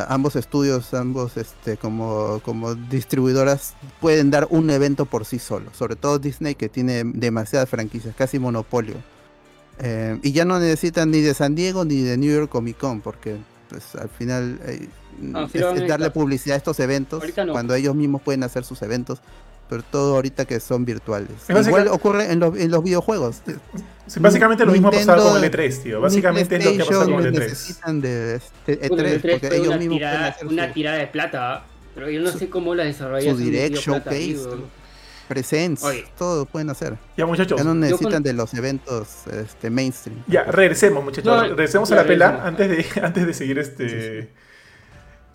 ambos 0.10 0.36
estudios, 0.36 0.94
ambos 0.94 1.38
este, 1.38 1.78
como, 1.78 2.42
como 2.44 2.76
distribuidoras 2.76 3.76
pueden 4.02 4.32
dar 4.32 4.48
un 4.50 4.70
evento 4.70 5.06
por 5.06 5.26
sí 5.26 5.40
solo. 5.40 5.74
Sobre 5.74 5.96
todo 5.96 6.20
Disney 6.20 6.56
que 6.56 6.70
tiene 6.70 7.04
demasiadas 7.06 7.70
franquicias, 7.70 8.16
casi 8.16 8.40
monopolio. 8.40 8.96
Eh, 9.80 10.20
y 10.24 10.32
ya 10.32 10.46
no 10.46 10.60
necesitan 10.60 11.12
ni 11.12 11.22
de 11.22 11.34
San 11.34 11.56
Diego 11.56 11.86
ni 11.86 12.02
de 12.02 12.18
New 12.18 12.34
York 12.34 12.50
Comic 12.50 12.78
Con 12.78 13.02
porque 13.02 13.38
pues 13.70 13.96
al 13.96 14.10
final 14.10 14.60
eh, 14.66 14.90
sí 15.52 15.60
es, 15.60 15.88
darle 15.88 16.10
publicidad 16.10 16.56
a 16.56 16.58
estos 16.58 16.80
eventos 16.80 17.24
no. 17.46 17.52
cuando 17.52 17.76
ellos 17.76 17.94
mismos 17.96 18.24
pueden 18.24 18.44
hacer 18.44 18.64
sus 18.64 18.82
eventos 18.82 19.22
pero 19.70 19.84
todo 19.84 20.16
ahorita 20.16 20.46
que 20.46 20.60
son 20.60 20.86
virtuales. 20.86 21.30
Igual 21.50 21.88
ocurre 21.90 22.32
en 22.32 22.40
los, 22.40 22.58
en 22.58 22.72
los 22.72 22.84
videojuegos. 22.84 23.42
Sí, 24.08 24.20
básicamente 24.22 24.66
lo 24.66 24.72
mismo 24.72 24.88
ha 24.88 24.92
pasado 24.92 25.34
con 25.34 25.44
el 25.44 25.52
E3, 25.52 25.84
tío. 25.84 26.02
Básicamente 26.02 26.56
es 26.56 26.66
lo 26.66 26.72
que 26.72 26.82
ha 26.82 26.86
pasado 26.86 27.12
con 27.12 27.26
el 27.26 27.34
E3. 27.34 27.40
necesitan 27.40 28.02
de 28.02 28.36
este 28.36 28.88
Bueno, 28.88 29.04
E3 29.04 29.08
el 29.08 29.22
E3 29.22 29.32
porque 29.32 29.48
ellos 29.56 29.68
una, 29.68 29.78
mismos 29.78 29.98
tirada, 29.98 30.28
hacer 30.28 30.48
una 30.48 30.68
su 30.68 30.74
tirada 30.74 30.98
de 30.98 31.08
plata, 31.08 31.66
pero 31.94 32.10
yo 32.10 32.22
no 32.22 32.32
su- 32.32 32.38
sé 32.40 32.50
cómo 32.50 32.74
la 32.76 32.84
desarrollan. 32.86 33.36
su 33.36 33.42
direct 33.44 33.76
showcase, 33.76 34.38
presents, 35.28 35.84
Oye. 35.84 36.06
todo 36.18 36.46
pueden 36.46 36.70
hacer. 36.70 36.96
Ya, 37.18 37.26
muchachos. 37.26 37.58
Ya 37.58 37.66
no 37.66 37.76
necesitan 37.76 38.14
con- 38.14 38.24
de 38.24 38.32
los 38.34 38.54
eventos 38.54 39.28
este, 39.28 39.70
mainstream. 39.70 40.24
Ya, 40.28 40.44
regresemos, 40.46 41.04
muchachos. 41.04 41.26
No, 41.26 41.42
regresemos 41.44 41.90
ya, 41.90 41.96
a 41.96 41.98
la 41.98 42.08
pela 42.08 42.28
regresemos. 42.32 42.48
antes 42.62 42.70
de, 42.96 43.02
antes 43.06 43.28
de 43.28 43.34
seguir 43.34 43.60
este. 43.60 44.30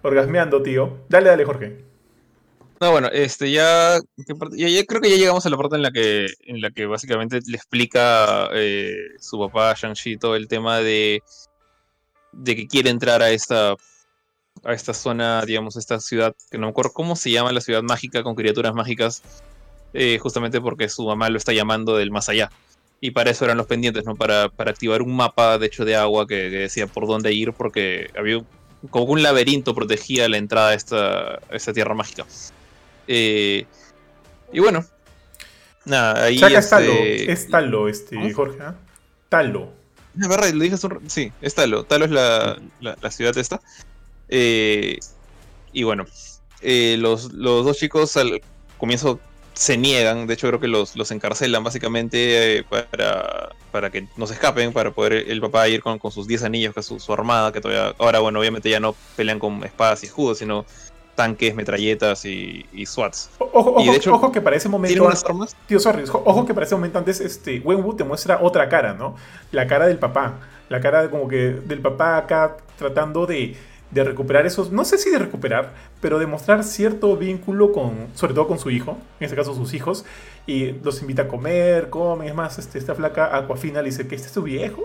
Orgasmeando, 0.02 0.62
tío. 0.62 0.98
Dale, 1.08 1.28
dale, 1.28 1.44
Jorge. 1.44 1.91
No, 2.82 2.90
bueno, 2.90 3.06
este 3.12 3.52
ya, 3.52 4.00
ya, 4.56 4.84
creo 4.86 5.00
que 5.00 5.08
ya 5.08 5.16
llegamos 5.16 5.46
a 5.46 5.50
la 5.50 5.56
parte 5.56 5.76
en 5.76 5.82
la 5.82 5.92
que, 5.92 6.26
en 6.40 6.60
la 6.60 6.72
que 6.72 6.86
básicamente 6.86 7.38
le 7.46 7.56
explica 7.56 8.48
eh, 8.52 8.92
su 9.20 9.38
papá 9.38 9.72
Shang-Chi 9.74 10.16
todo 10.16 10.34
el 10.34 10.48
tema 10.48 10.78
de, 10.78 11.22
de 12.32 12.56
que 12.56 12.66
quiere 12.66 12.90
entrar 12.90 13.22
a 13.22 13.30
esta 13.30 13.76
a 14.64 14.72
esta 14.72 14.94
zona, 14.94 15.44
digamos, 15.46 15.76
esta 15.76 16.00
ciudad, 16.00 16.34
que 16.50 16.58
no 16.58 16.66
me 16.66 16.70
acuerdo 16.70 16.92
cómo 16.92 17.14
se 17.14 17.30
llama 17.30 17.52
la 17.52 17.60
ciudad 17.60 17.84
mágica 17.84 18.24
con 18.24 18.34
criaturas 18.34 18.74
mágicas, 18.74 19.22
eh, 19.94 20.18
justamente 20.18 20.60
porque 20.60 20.88
su 20.88 21.06
mamá 21.06 21.28
lo 21.28 21.38
está 21.38 21.52
llamando 21.52 21.96
del 21.96 22.10
más 22.10 22.28
allá. 22.28 22.50
Y 23.00 23.12
para 23.12 23.30
eso 23.30 23.44
eran 23.44 23.58
los 23.58 23.68
pendientes, 23.68 24.04
¿no? 24.04 24.16
Para, 24.16 24.48
para 24.48 24.72
activar 24.72 25.02
un 25.02 25.14
mapa, 25.14 25.56
de 25.56 25.66
hecho, 25.66 25.84
de 25.84 25.94
agua 25.94 26.26
que, 26.26 26.50
decía 26.50 26.88
por 26.88 27.06
dónde 27.06 27.32
ir, 27.32 27.52
porque 27.52 28.10
había 28.18 28.42
como 28.90 29.04
un 29.04 29.22
laberinto 29.22 29.72
protegía 29.72 30.28
la 30.28 30.38
entrada 30.38 30.70
a 30.70 30.74
esta, 30.74 31.34
a 31.34 31.52
esta 31.52 31.72
tierra 31.72 31.94
mágica. 31.94 32.26
Eh, 33.08 33.66
y 34.52 34.60
bueno, 34.60 34.84
nada, 35.84 36.24
ahí. 36.24 36.38
Chaca 36.38 36.58
es 36.58 36.70
Talo, 36.70 36.92
este, 36.92 37.32
es 37.32 37.48
Talo, 37.50 37.88
este. 37.88 38.32
Jorge. 38.32 38.58
¿ah? 38.62 38.74
Talo. 39.28 39.72
Es 40.20 40.28
verdad, 40.28 40.50
lo 40.50 40.62
dije 40.62 40.74
hace 40.74 40.86
un 40.86 40.92
ra- 40.92 41.00
Sí, 41.06 41.32
es 41.40 41.54
Talo. 41.54 41.84
Talo 41.84 42.04
es 42.04 42.10
la, 42.10 42.58
la- 42.80 42.96
la 43.00 43.10
ciudad 43.10 43.36
esta. 43.38 43.60
Eh, 44.28 44.98
y 45.72 45.82
bueno, 45.84 46.04
eh, 46.60 46.96
los, 46.98 47.32
los 47.32 47.64
dos 47.64 47.78
chicos 47.78 48.16
al 48.16 48.40
comienzo 48.78 49.18
se 49.54 49.76
niegan. 49.76 50.26
De 50.26 50.34
hecho, 50.34 50.48
creo 50.48 50.60
que 50.60 50.68
los, 50.68 50.96
los 50.96 51.10
encarcelan 51.10 51.64
básicamente 51.64 52.64
para, 52.68 53.50
para 53.70 53.90
que 53.90 54.06
no 54.16 54.26
se 54.26 54.34
escapen, 54.34 54.72
para 54.72 54.90
poder 54.90 55.12
el 55.30 55.40
papá 55.40 55.66
ir 55.68 55.82
con, 55.82 55.98
con 55.98 56.12
sus 56.12 56.26
10 56.26 56.44
anillos, 56.44 56.74
que 56.74 56.80
es 56.80 56.86
su, 56.86 57.00
su 57.00 57.12
armada, 57.12 57.52
que 57.52 57.60
todavía. 57.60 57.94
Ahora, 57.98 58.18
bueno, 58.20 58.38
obviamente 58.40 58.68
ya 58.70 58.80
no 58.80 58.94
pelean 59.16 59.38
con 59.38 59.64
espadas 59.64 60.02
y 60.02 60.06
escudos, 60.06 60.38
sino 60.38 60.64
tanques, 61.14 61.54
metralletas 61.54 62.24
y, 62.24 62.66
y 62.72 62.86
SWATs. 62.86 63.30
Ojo, 63.38 63.80
Y 63.80 63.88
de 63.90 63.90
ojo, 63.90 63.96
hecho, 63.96 64.14
ojo 64.14 64.32
que 64.32 64.40
para 64.40 64.56
ese 64.56 64.68
¿Tienen 64.86 65.02
momento. 65.02 65.04
unas 65.04 65.24
armas? 65.24 65.56
Tío, 65.66 65.78
sorry, 65.80 66.04
ojo- 66.04 66.22
ojo 66.24 66.46
que 66.46 66.54
para 66.54 66.66
ese 66.66 66.74
momento 66.74 66.98
antes, 66.98 67.20
este, 67.20 67.60
Wenwu 67.60 67.94
te 67.96 68.04
muestra 68.04 68.38
otra 68.42 68.68
cara, 68.68 68.94
¿no? 68.94 69.16
La 69.50 69.66
cara 69.66 69.86
del 69.86 69.98
papá. 69.98 70.40
La 70.68 70.80
cara 70.80 71.10
como 71.10 71.28
que 71.28 71.36
del 71.50 71.80
papá 71.80 72.16
acá 72.16 72.56
tratando 72.78 73.26
de, 73.26 73.56
de 73.90 74.04
recuperar 74.04 74.46
esos, 74.46 74.72
no 74.72 74.84
sé 74.86 74.96
si 74.96 75.10
de 75.10 75.18
recuperar, 75.18 75.74
pero 76.00 76.18
de 76.18 76.26
mostrar 76.26 76.64
cierto 76.64 77.16
vínculo 77.16 77.72
con, 77.72 78.08
sobre 78.14 78.32
todo 78.34 78.48
con 78.48 78.58
su 78.58 78.70
hijo, 78.70 78.96
en 79.20 79.26
este 79.26 79.36
caso 79.36 79.54
sus 79.54 79.74
hijos, 79.74 80.06
y 80.46 80.72
los 80.82 81.02
invita 81.02 81.22
a 81.22 81.28
comer, 81.28 81.90
comen, 81.90 82.28
es 82.28 82.34
más, 82.34 82.58
este, 82.58 82.78
esta 82.78 82.94
flaca 82.94 83.36
Aquafina 83.36 83.82
le 83.82 83.90
dice 83.90 84.08
que 84.08 84.14
este 84.14 84.28
es 84.28 84.32
tu 84.34 84.42
viejo. 84.42 84.82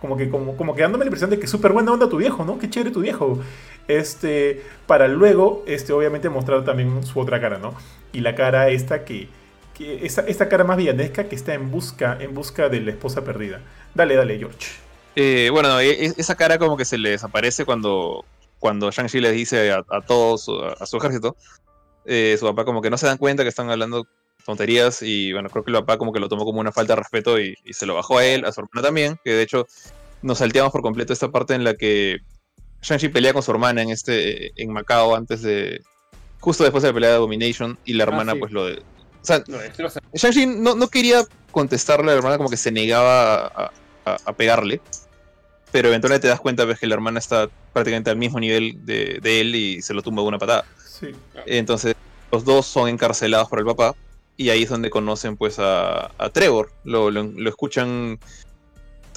Como 0.00 0.16
que, 0.16 0.30
como, 0.30 0.56
como 0.56 0.76
que 0.76 0.82
dándome 0.82 1.04
la 1.04 1.08
impresión 1.08 1.28
de 1.28 1.40
que 1.40 1.48
súper 1.48 1.72
buena 1.72 1.92
onda 1.92 2.08
tu 2.08 2.18
viejo, 2.18 2.44
¿no? 2.44 2.56
Qué 2.58 2.70
chévere 2.70 2.92
tu 2.92 3.00
viejo. 3.00 3.40
Este, 3.88 4.62
para 4.86 5.08
luego, 5.08 5.64
este, 5.66 5.92
obviamente 5.92 6.28
mostrar 6.28 6.64
también 6.64 7.04
su 7.04 7.18
otra 7.18 7.40
cara, 7.40 7.58
¿no? 7.58 7.74
Y 8.12 8.20
la 8.20 8.34
cara 8.34 8.68
esta 8.68 9.04
que, 9.04 9.28
que 9.74 10.04
esta, 10.04 10.22
esta 10.22 10.48
cara 10.48 10.64
más 10.64 10.76
villanesca 10.76 11.24
que 11.24 11.34
está 11.34 11.54
en 11.54 11.70
busca, 11.70 12.16
en 12.20 12.34
busca 12.34 12.68
de 12.68 12.80
la 12.80 12.90
esposa 12.90 13.24
perdida. 13.24 13.60
Dale, 13.94 14.14
dale, 14.14 14.38
George. 14.38 14.72
Eh, 15.16 15.48
bueno, 15.50 15.70
no, 15.70 15.80
e- 15.80 16.06
e- 16.06 16.14
esa 16.16 16.36
cara 16.36 16.58
como 16.58 16.76
que 16.76 16.84
se 16.84 16.98
le 16.98 17.10
desaparece 17.10 17.64
cuando, 17.64 18.24
cuando 18.58 18.90
Shang-Chi 18.90 19.20
les 19.20 19.32
dice 19.32 19.72
a, 19.72 19.82
a 19.90 20.00
todos, 20.02 20.48
a, 20.78 20.86
su 20.86 20.98
ejército, 20.98 21.34
eh, 22.04 22.36
su 22.38 22.46
papá 22.46 22.64
como 22.64 22.82
que 22.82 22.90
no 22.90 22.98
se 22.98 23.06
dan 23.06 23.18
cuenta 23.18 23.42
que 23.42 23.48
están 23.48 23.70
hablando 23.70 24.06
tonterías 24.44 25.02
y 25.02 25.32
bueno, 25.32 25.48
creo 25.50 25.64
que 25.64 25.70
el 25.70 25.78
papá 25.78 25.98
como 25.98 26.12
que 26.12 26.20
lo 26.20 26.28
tomó 26.28 26.44
como 26.44 26.60
una 26.60 26.72
falta 26.72 26.94
de 26.94 27.00
respeto 27.00 27.40
y, 27.40 27.54
y 27.64 27.72
se 27.72 27.84
lo 27.86 27.94
bajó 27.94 28.18
a 28.18 28.24
él, 28.24 28.44
a 28.44 28.52
su 28.52 28.60
hermana 28.60 28.86
también, 28.86 29.18
que 29.24 29.32
de 29.32 29.42
hecho 29.42 29.66
nos 30.22 30.38
salteamos 30.38 30.72
por 30.72 30.82
completo 30.82 31.12
esta 31.12 31.30
parte 31.30 31.54
en 31.54 31.64
la 31.64 31.74
que 31.74 32.18
Shang-Chi 32.82 33.08
pelea 33.08 33.32
con 33.32 33.42
su 33.42 33.50
hermana 33.50 33.82
en 33.82 33.90
este 33.90 34.52
en 34.60 34.72
Macao 34.72 35.14
antes 35.16 35.42
de 35.42 35.82
justo 36.40 36.62
después 36.62 36.82
de 36.82 36.90
la 36.90 36.94
pelea 36.94 37.10
de 37.10 37.16
Domination 37.16 37.78
y 37.84 37.94
la 37.94 38.04
hermana 38.04 38.32
sí. 38.34 38.38
pues 38.38 38.52
lo 38.52 38.64
de 38.66 38.76
o 39.22 39.24
sea. 39.24 39.42
Shang-Chi 40.14 40.46
no, 40.46 40.74
no 40.74 40.88
quería 40.88 41.24
contestarle 41.50 42.10
a 42.10 42.14
la 42.14 42.18
hermana, 42.18 42.36
como 42.36 42.48
que 42.50 42.56
se 42.56 42.70
negaba 42.70 43.46
a, 43.46 43.70
a- 44.04 44.16
a 44.24 44.32
pegarle. 44.32 44.80
Pero 45.70 45.88
eventualmente 45.88 46.22
te 46.22 46.28
das 46.28 46.40
cuenta 46.40 46.64
ves 46.64 46.78
que 46.78 46.86
la 46.86 46.94
hermana 46.94 47.18
está 47.18 47.48
prácticamente 47.74 48.08
al 48.10 48.16
mismo 48.16 48.40
nivel 48.40 48.86
de, 48.86 49.18
de 49.20 49.40
él 49.40 49.54
y 49.54 49.82
se 49.82 49.92
lo 49.92 50.00
tumba 50.02 50.22
de 50.22 50.28
una 50.28 50.38
patada. 50.38 50.64
Sí. 50.82 51.08
Entonces, 51.46 51.94
los 52.32 52.44
dos 52.44 52.64
son 52.66 52.88
encarcelados 52.88 53.48
por 53.50 53.58
el 53.58 53.66
papá. 53.66 53.94
Y 54.38 54.48
ahí 54.50 54.62
es 54.62 54.70
donde 54.70 54.88
conocen 54.88 55.36
pues 55.36 55.58
a, 55.58 56.12
a 56.16 56.30
Trevor. 56.30 56.70
Lo, 56.84 57.10
lo- 57.10 57.24
lo 57.24 57.50
escuchan 57.50 58.18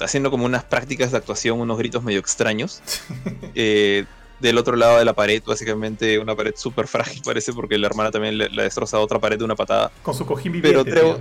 haciendo 0.02 0.30
como 0.30 0.44
unas 0.44 0.64
prácticas 0.64 1.10
de 1.12 1.18
actuación, 1.18 1.60
unos 1.60 1.78
gritos 1.78 2.02
medio 2.02 2.20
extraños. 2.20 2.82
Eh, 3.54 4.06
del 4.40 4.58
otro 4.58 4.74
lado 4.74 4.98
de 4.98 5.04
la 5.04 5.12
pared, 5.12 5.40
básicamente 5.46 6.18
una 6.18 6.34
pared 6.34 6.54
súper 6.56 6.88
frágil 6.88 7.22
parece, 7.24 7.52
porque 7.52 7.78
la 7.78 7.86
hermana 7.86 8.10
también 8.10 8.36
le, 8.38 8.48
le 8.48 8.62
destroza 8.64 8.98
otra 8.98 9.20
pared 9.20 9.38
de 9.38 9.44
una 9.44 9.54
patada. 9.54 9.92
Con 10.02 10.14
su 10.14 10.26
cojín 10.26 10.60
Pero 10.60 10.82
viviente. 10.82 10.90
Trevor-. 10.90 11.20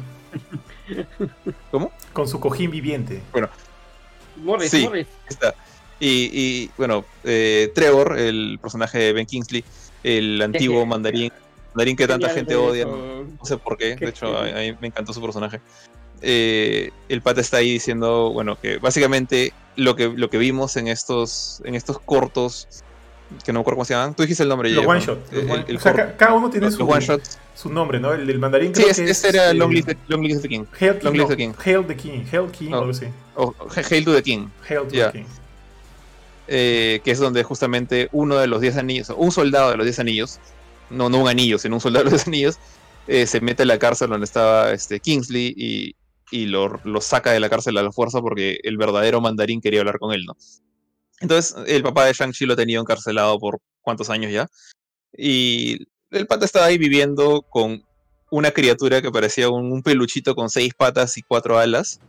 ¿Cómo? 1.70 1.92
Con 2.14 2.28
su 2.28 2.40
cojín 2.40 2.72
viviente. 2.72 3.22
Morris, 4.38 4.72
Sí. 4.72 4.84
Morris. 4.84 5.08
Está. 5.30 5.54
Y, 6.00 6.30
y, 6.34 6.72
bueno, 6.78 7.06
eh, 7.24 7.72
Trevor, 7.76 8.18
el 8.18 8.58
personaje 8.60 8.98
de 8.98 9.14
Ben 9.14 9.28
Kingsley, 9.28 9.64
el 10.04 10.42
antiguo 10.42 10.84
mandarín, 10.88 11.32
mandarín 11.76 11.96
que 11.96 12.08
tanta 12.08 12.28
Genial 12.30 12.36
gente 12.48 12.56
odia, 12.56 12.86
no, 12.86 13.24
no 13.24 13.46
sé 13.46 13.58
por 13.58 13.78
qué, 13.78 13.96
Qué 13.98 14.06
de 14.06 14.12
hecho 14.12 14.36
a, 14.36 14.48
a 14.48 14.60
mí 14.62 14.76
me 14.82 14.88
encantó 14.88 15.14
su 15.14 15.22
personaje. 15.22 15.62
Eh, 16.22 16.92
el 17.10 17.22
pata 17.22 17.42
está 17.42 17.58
ahí 17.58 17.72
diciendo, 17.72 18.32
bueno, 18.32 18.60
que 18.60 18.78
básicamente 18.78 19.54
lo 19.76 19.96
que, 19.96 20.08
lo 20.10 20.30
que 20.30 20.38
vimos 20.38 20.78
en 20.78 20.88
estos, 20.88 21.62
en 21.66 21.76
estos 21.76 22.00
cortos, 22.00 22.68
que 23.46 23.54
no 23.54 23.60
me 23.60 23.62
acuerdo 23.62 23.78
cómo 23.78 23.86
se 23.86 23.94
llaman, 23.94 24.14
tú 24.14 24.24
dijiste 24.24 24.44
el 24.44 24.50
nombre. 24.50 24.70
Los 24.70 24.86
one 24.86 25.00
¿no? 25.00 25.06
shot. 25.06 25.34
El- 25.34 25.66
el 25.68 25.78
o 25.78 25.80
sea, 25.80 25.94
corto. 25.94 26.14
cada 26.18 26.34
uno 26.34 26.50
tiene 26.50 26.70
su, 26.70 26.84
one 26.88 27.04
shots. 27.04 27.40
su 27.56 27.70
nombre, 27.70 28.00
¿no? 28.00 28.14
El 28.14 28.28
del 28.28 28.40
mandarín 28.40 28.76
Sí, 28.76 28.84
creo 28.84 28.94
que 28.94 29.02
ese 29.10 29.10
es, 29.10 29.24
era 29.24 29.54
Long 29.54 29.72
Live, 29.72 29.96
the, 29.96 29.98
Long 30.10 30.22
Live 30.24 30.42
the 30.42 30.50
King. 30.50 30.66
Hail 30.80 31.00
Live 31.02 31.26
the 31.28 31.38
King. 31.38 31.54
Hail 31.66 31.86
the 31.88 31.96
King. 31.96 32.24
Hail 32.32 32.52
King, 32.52 32.74
algo 32.74 32.92
así. 32.92 33.06
O 33.36 33.54
Hail 33.90 34.04
to 34.06 34.14
the 34.14 34.22
King. 34.22 34.48
Hail 34.70 34.82
to 34.82 34.90
the 34.90 35.12
King. 35.12 35.26
eh, 36.48 37.00
que 37.04 37.12
es 37.12 37.20
donde 37.20 37.44
justamente 37.44 38.10
uno 38.12 38.36
de 38.38 38.48
los 38.48 38.60
10 38.62 38.78
anillos, 38.78 39.14
un 39.16 39.32
soldado 39.32 39.72
de 39.72 39.78
los 39.78 39.86
10 39.86 40.00
anillos, 40.00 40.40
no, 40.90 41.10
no 41.10 41.20
un 41.20 41.30
anillo, 41.30 41.58
sino 41.58 41.76
un 41.76 41.82
soldado 41.82 42.06
de 42.06 42.12
los 42.12 42.20
10 42.26 42.28
anillos, 42.28 42.58
eh, 43.08 43.26
se 43.26 43.40
mete 43.42 43.64
a 43.64 43.66
la 43.66 43.80
cárcel 43.80 44.10
donde 44.10 44.26
estaba 44.26 44.72
este, 44.74 45.00
Kingsley 45.00 45.54
y, 45.56 45.96
y 46.32 46.46
lo, 46.48 46.80
lo 46.86 47.02
saca 47.02 47.32
de 47.32 47.40
la 47.40 47.50
cárcel 47.50 47.78
a 47.78 47.84
la 47.84 47.92
fuerza 47.92 48.22
porque 48.22 48.58
el 48.64 48.78
verdadero 48.78 49.22
mandarín 49.22 49.62
quería 49.62 49.82
hablar 49.82 50.00
con 50.00 50.14
él, 50.14 50.24
¿no? 50.26 50.36
Entonces, 51.20 51.56
el 51.68 51.84
papá 51.84 52.06
de 52.06 52.14
Shang-Chi 52.14 52.46
lo 52.46 52.54
ha 52.54 52.56
tenido 52.56 52.82
encarcelado 52.82 53.38
por 53.38 53.60
cuántos 53.82 54.10
años 54.10 54.32
ya. 54.32 54.48
Y 55.16 55.86
el 56.10 56.26
pata 56.26 56.46
estaba 56.46 56.66
ahí 56.66 56.78
viviendo 56.78 57.44
con 57.44 57.84
una 58.32 58.52
criatura 58.52 59.02
que 59.02 59.12
parecía 59.12 59.50
un, 59.50 59.72
un 59.72 59.84
peluchito 59.84 60.34
con 60.36 60.50
seis 60.50 60.74
patas 60.74 61.18
y 61.18 61.22
cuatro 61.22 61.60
alas. 61.60 62.00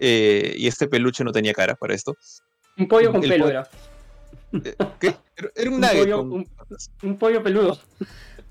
eh, 0.00 0.54
y 0.56 0.66
este 0.68 0.86
peluche 0.86 1.24
no 1.24 1.32
tenía 1.32 1.52
cara 1.52 1.74
para 1.74 1.94
esto. 1.94 2.16
Un 2.78 2.86
pollo 2.88 3.10
con 3.12 3.22
El 3.24 3.28
pelo 3.28 3.44
po- 3.44 3.50
era. 3.50 3.68
Eh, 4.64 4.74
¿Qué? 5.00 5.14
Era- 5.36 5.50
Era 5.56 5.68
un 5.70 5.74
Un 5.74 5.80
nugget 5.80 5.98
pollo- 6.04 6.16
con 6.18 6.46
un- 7.02 7.18
pollo 7.18 7.42
peludo. 7.42 7.78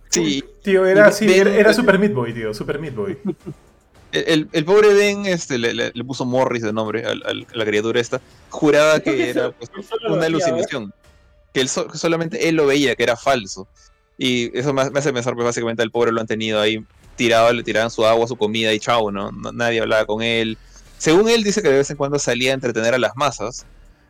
Sí, 0.10 0.44
Tío, 0.64 0.86
era 0.86 1.08
así, 1.08 1.32
era, 1.32 1.54
era 1.56 1.74
Super 1.74 1.98
Meat 2.00 2.14
Boy, 2.14 2.34
tío. 2.34 2.54
Super 2.54 2.78
Meat 2.80 2.94
Boy. 2.96 3.18
El, 4.12 4.48
el- 4.52 4.66
pobre 4.66 4.94
Ben 4.94 5.26
este, 5.26 5.58
le, 5.58 5.74
le- 5.74 5.92
le 5.94 6.04
puso 6.04 6.26
Morris 6.26 6.64
de 6.64 6.74
nombre 6.74 7.06
a 7.06 7.14
la 7.16 7.66
criatura 7.66 8.00
esta. 8.00 8.22
Juraba 8.50 9.00
que 9.00 9.30
era 9.30 9.52
pues, 9.52 9.70
una 10.08 10.16
veía, 10.16 10.26
alucinación. 10.28 10.94
Que 11.54 11.62
él 11.62 11.70
so- 11.70 11.94
solamente 11.96 12.48
él 12.50 12.56
lo 12.56 12.66
veía, 12.68 12.96
que 12.96 13.04
era 13.04 13.16
falso. 13.18 13.68
Y 14.18 14.58
eso 14.58 14.74
me, 14.74 14.90
me 14.90 15.00
hace 15.00 15.14
pensar, 15.14 15.34
pues 15.36 15.46
básicamente 15.46 15.82
al 15.84 15.92
pobre 15.92 16.12
lo 16.12 16.22
han 16.22 16.28
tenido 16.28 16.60
ahí 16.60 16.84
tirado, 17.16 17.52
le 17.54 17.64
tiraban 17.64 17.90
su 17.92 18.06
agua, 18.06 18.28
su 18.28 18.36
comida 18.36 18.74
y 18.74 18.80
chao, 18.80 19.12
¿no? 19.12 19.32
No- 19.32 19.52
Nadie 19.52 19.82
hablaba 19.82 20.06
con 20.06 20.22
él. 20.22 20.58
Según 20.98 21.30
él 21.30 21.44
dice 21.44 21.62
que 21.62 21.70
de 21.70 21.78
vez 21.78 21.90
en 21.92 21.98
cuando 21.98 22.18
salía 22.18 22.52
a 22.52 22.54
entretener 22.56 22.94
a 22.94 22.98
las 22.98 23.16
masas, 23.16 23.66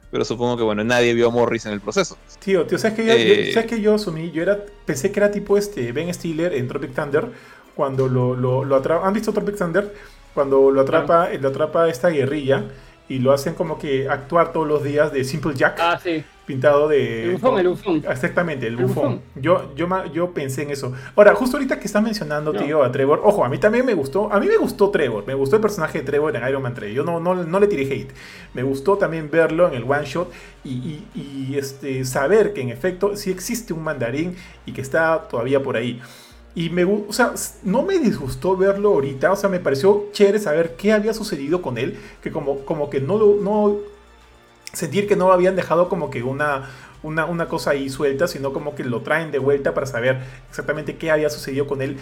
pero 0.10 0.24
supongo 0.24 0.56
que 0.56 0.64
bueno, 0.64 0.86
nadie 0.86 1.14
vio 1.14 1.28
a 1.28 1.32
Morris 1.32 1.65
en 1.65 1.74
el 1.74 1.82
proceso. 1.82 2.18
Tío, 2.40 2.65
tío, 2.65 2.78
¿sabes 2.78 2.95
que 2.95 3.06
yo, 3.06 3.11
Eh. 3.14 3.48
yo- 3.48 3.53
¿sabes 3.53 3.69
que 3.69 3.82
yo 3.82 3.95
asumí? 3.95 4.32
Yo 4.32 4.41
era, 4.41 4.64
pensé 4.86 5.11
que 5.11 5.19
era 5.19 5.32
tipo 5.32 5.57
este 5.57 5.91
Ben 5.91 6.14
Stiller 6.14 6.53
en 6.53 6.68
Tropic 6.69 6.94
Thunder, 6.94 7.28
cuando 7.78 8.10
lo, 8.10 8.36
lo, 8.36 8.66
lo 8.66 8.76
atrapa. 8.76 9.08
¿Han 9.08 9.14
visto 9.14 9.32
Tropic 9.32 9.56
Thunder? 9.58 9.94
Cuando 10.34 10.70
lo 10.72 10.82
atrapa, 10.82 11.30
lo 11.40 11.48
atrapa 11.49 11.88
esta 11.88 12.10
guerrilla 12.10 12.64
y 13.10 13.20
lo 13.20 13.32
hacen 13.32 13.54
como 13.54 13.80
que 13.80 14.10
actuar 14.10 14.52
todos 14.52 14.68
los 14.68 14.84
días 14.84 15.14
de 15.14 15.24
Simple 15.24 15.54
Jack, 15.56 15.78
Ah, 15.82 15.98
sí. 16.04 16.24
pintado 16.45 16.90
de... 16.90 17.24
El 17.24 17.32
bufón, 17.38 17.60
el 17.60 17.68
bufón. 17.70 18.04
Exactamente, 18.10 18.68
el 18.68 18.74
El 18.78 18.84
bufón. 18.86 19.04
bufón. 19.04 19.22
Yo, 19.36 19.74
yo, 19.76 19.88
yo 20.14 20.32
pensé 20.32 20.64
en 20.64 20.72
eso. 20.72 20.91
Ahora, 21.16 21.34
justo 21.34 21.56
ahorita 21.56 21.80
que 21.80 21.86
estás 21.88 22.04
mencionando, 22.04 22.52
No. 22.52 22.60
tío, 22.62 22.84
a 22.84 22.91
Trevor, 22.91 23.22
ojo, 23.24 23.45
a 23.45 23.49
mí 23.49 23.58
también 23.60 23.86
me 23.86 23.94
gustó, 23.94 24.32
a 24.32 24.40
mí 24.41 24.48
me 24.48 24.58
gustó 24.58 24.90
Trevor, 24.90 25.26
me 25.26 25.34
gustó 25.36 25.56
el 25.56 25.62
personaje 25.62 25.99
de 25.99 26.04
Trevor 26.06 26.36
en 26.36 26.48
Iron 26.49 26.62
Man 26.62 26.74
3. 26.74 26.94
Yo 26.94 27.04
no, 27.06 27.20
no, 27.22 27.34
no 27.34 27.60
le 27.62 27.68
tiré 27.68 27.84
hate. 27.84 28.12
Me 28.54 28.64
gustó 28.64 28.98
también 28.98 29.30
verlo 29.32 29.68
en 29.70 29.74
el 29.76 29.84
one 29.84 30.04
shot 30.06 30.30
y, 30.66 30.70
y- 30.70 31.08
y, 31.16 31.58
este, 31.58 32.04
saber 32.04 32.52
que 32.52 32.62
en 32.62 32.70
efecto 32.70 33.16
sí 33.16 33.32
existe 33.32 33.72
un 33.74 33.84
mandarín 33.86 34.36
y 34.66 34.74
que 34.74 34.82
está 34.82 35.28
todavía 35.30 35.64
por 35.64 35.78
ahí. 35.78 36.02
Y 36.58 36.72
me, 36.72 36.84
o 36.86 37.14
sea, 37.14 37.34
no 37.64 37.84
me 37.84 38.00
disgustó 38.00 38.58
verlo 38.58 38.90
ahorita, 38.96 39.32
o 39.32 39.36
sea, 39.36 39.48
me 39.50 39.60
pareció 39.60 40.06
chévere 40.12 40.40
saber 40.40 40.76
qué 40.76 40.92
había 40.92 41.14
sucedido 41.14 41.62
con 41.62 41.78
él, 41.78 42.00
que 42.24 42.32
como, 42.32 42.66
como 42.66 42.90
que 42.90 43.00
no, 43.00 43.20
lo- 43.20 43.36
no 43.42 43.78
sentir 44.74 45.08
que 45.08 45.16
no 45.16 45.32
habían 45.32 45.56
dejado 45.56 45.90
como 45.90 46.10
que 46.10 46.24
una, 46.24 46.70
una, 47.04 47.26
una 47.26 47.48
cosa 47.48 47.72
ahí 47.72 47.90
suelta, 47.90 48.28
sino 48.28 48.54
como 48.54 48.76
que 48.76 48.84
lo 48.84 49.02
traen 49.02 49.32
de 49.32 49.40
vuelta 49.40 49.74
para 49.74 49.88
saber 49.88 50.20
exactamente 50.50 50.98
qué 50.98 51.12
había 51.12 51.30
sucedido 51.30 51.68
con 51.68 51.82
él. 51.82 51.98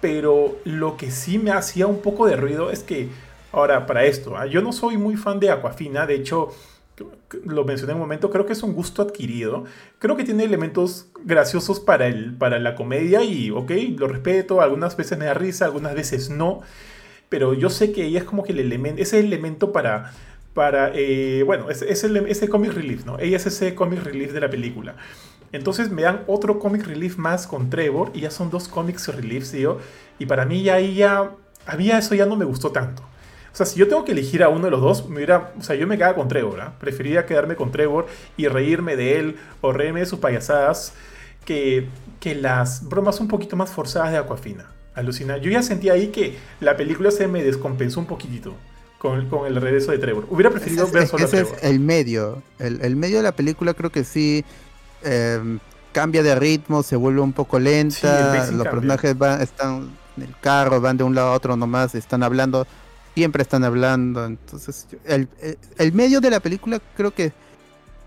Pero 0.00 0.56
lo 0.64 0.96
que 0.96 1.10
sí 1.10 1.38
me 1.38 1.52
hacía 1.52 1.86
un 1.86 2.00
poco 2.00 2.26
de 2.26 2.36
ruido 2.36 2.70
es 2.70 2.82
que, 2.82 3.08
ahora, 3.52 3.86
para 3.86 4.04
esto, 4.04 4.36
¿ah? 4.36 4.46
yo 4.46 4.62
no 4.62 4.72
soy 4.72 4.96
muy 4.96 5.16
fan 5.16 5.40
de 5.40 5.50
Aquafina, 5.50 6.06
de 6.06 6.14
hecho, 6.16 6.50
lo 7.44 7.64
mencioné 7.64 7.92
en 7.92 7.96
un 7.96 8.02
momento, 8.02 8.30
creo 8.30 8.46
que 8.46 8.52
es 8.52 8.62
un 8.62 8.74
gusto 8.74 9.02
adquirido. 9.02 9.64
Creo 9.98 10.16
que 10.16 10.24
tiene 10.24 10.44
elementos 10.44 11.08
graciosos 11.24 11.80
para, 11.80 12.06
el, 12.06 12.34
para 12.34 12.58
la 12.58 12.74
comedia 12.74 13.22
y, 13.22 13.50
ok, 13.50 13.70
lo 13.96 14.08
respeto, 14.08 14.60
algunas 14.60 14.96
veces 14.96 15.18
me 15.18 15.26
da 15.26 15.34
risa, 15.34 15.64
algunas 15.64 15.94
veces 15.94 16.30
no, 16.30 16.60
pero 17.28 17.54
yo 17.54 17.70
sé 17.70 17.92
que 17.92 18.04
ella 18.04 18.20
es 18.20 18.24
como 18.24 18.42
que 18.42 18.52
el 18.52 18.60
elemento, 18.60 19.00
ese 19.00 19.20
elemento 19.20 19.72
para, 19.72 20.12
para 20.54 20.90
eh, 20.94 21.42
bueno, 21.44 21.70
es, 21.70 21.82
es 21.82 22.04
el, 22.04 22.16
ese 22.16 22.48
comic 22.48 22.72
relief, 22.72 23.06
¿no? 23.06 23.18
Ella 23.18 23.36
es 23.36 23.46
ese 23.46 23.74
comic 23.74 24.02
relief 24.02 24.32
de 24.32 24.40
la 24.40 24.50
película. 24.50 24.96
Entonces 25.52 25.90
me 25.90 26.02
dan 26.02 26.22
otro 26.26 26.58
comic 26.58 26.86
relief 26.86 27.16
más 27.16 27.46
con 27.46 27.70
Trevor 27.70 28.10
y 28.14 28.20
ya 28.20 28.30
son 28.30 28.50
dos 28.50 28.68
comics 28.68 29.08
reliefs, 29.08 29.52
tío. 29.52 29.78
Y 30.18 30.26
para 30.26 30.44
mí 30.44 30.62
ya 30.62 30.78
ya, 30.80 31.32
a 31.66 31.76
mí 31.76 31.90
eso 31.90 32.14
ya 32.14 32.26
no 32.26 32.36
me 32.36 32.44
gustó 32.44 32.70
tanto. 32.70 33.02
O 33.52 33.56
sea, 33.56 33.66
si 33.66 33.78
yo 33.78 33.88
tengo 33.88 34.04
que 34.04 34.12
elegir 34.12 34.42
a 34.42 34.48
uno 34.48 34.64
de 34.66 34.70
los 34.70 34.80
dos, 34.80 35.08
me 35.08 35.16
hubiera, 35.16 35.52
o 35.58 35.62
sea, 35.62 35.74
yo 35.76 35.86
me 35.86 35.96
quedaba 35.96 36.14
con 36.14 36.28
Trevor, 36.28 36.60
¿ah? 36.60 36.72
Preferiría 36.78 37.26
quedarme 37.26 37.56
con 37.56 37.72
Trevor 37.72 38.06
y 38.36 38.46
reírme 38.48 38.96
de 38.96 39.18
él 39.18 39.36
o 39.60 39.72
reírme 39.72 40.00
de 40.00 40.06
sus 40.06 40.18
payasadas 40.20 40.92
que, 41.44 41.88
que 42.20 42.34
las 42.34 42.88
bromas 42.88 43.20
un 43.20 43.28
poquito 43.28 43.56
más 43.56 43.70
forzadas 43.70 44.12
de 44.12 44.18
Aquafina. 44.18 44.66
Alucina. 44.94 45.36
Yo 45.38 45.50
ya 45.50 45.62
sentía 45.62 45.94
ahí 45.94 46.08
que 46.08 46.38
la 46.60 46.76
película 46.76 47.10
se 47.10 47.26
me 47.28 47.42
descompensó 47.42 48.00
un 48.00 48.06
poquitito 48.06 48.54
con, 48.98 49.28
con 49.28 49.46
el 49.46 49.56
regreso 49.56 49.92
de 49.92 49.98
Trevor. 49.98 50.26
Hubiera 50.28 50.50
preferido 50.50 50.88
ver 50.90 51.06
solo 51.06 51.24
a 51.24 51.28
ese 51.28 51.38
Trevor. 51.38 51.58
es 51.62 51.62
el 51.62 51.80
medio. 51.80 52.42
El, 52.58 52.80
el 52.82 52.96
medio 52.96 53.18
de 53.18 53.22
la 53.24 53.32
película 53.32 53.72
creo 53.74 53.90
que 53.90 54.04
sí 54.04 54.44
eh, 55.02 55.58
cambia 55.92 56.22
de 56.22 56.34
ritmo, 56.34 56.82
se 56.82 56.96
vuelve 56.96 57.20
un 57.20 57.32
poco 57.32 57.58
Sí, 57.88 58.06
lenta. 58.06 58.30
pacing 58.30 58.58
los 58.58 58.68
cambia. 58.68 58.98
personajes 58.98 59.16
van, 59.18 59.40
están 59.42 59.98
en 60.16 60.22
el 60.24 60.36
carro, 60.40 60.80
van 60.80 60.96
de 60.96 61.04
un 61.04 61.14
lado 61.14 61.28
a 61.28 61.34
otro 61.34 61.56
nomás, 61.56 61.94
están 61.94 62.22
hablando, 62.22 62.66
siempre 63.14 63.42
están 63.42 63.64
hablando. 63.64 64.24
Entonces, 64.24 64.86
el, 65.04 65.28
el- 65.40 65.58
el 65.78 65.92
medio 65.92 66.20
de 66.20 66.30
la 66.30 66.40
película 66.40 66.80
creo 66.96 67.12
que 67.12 67.32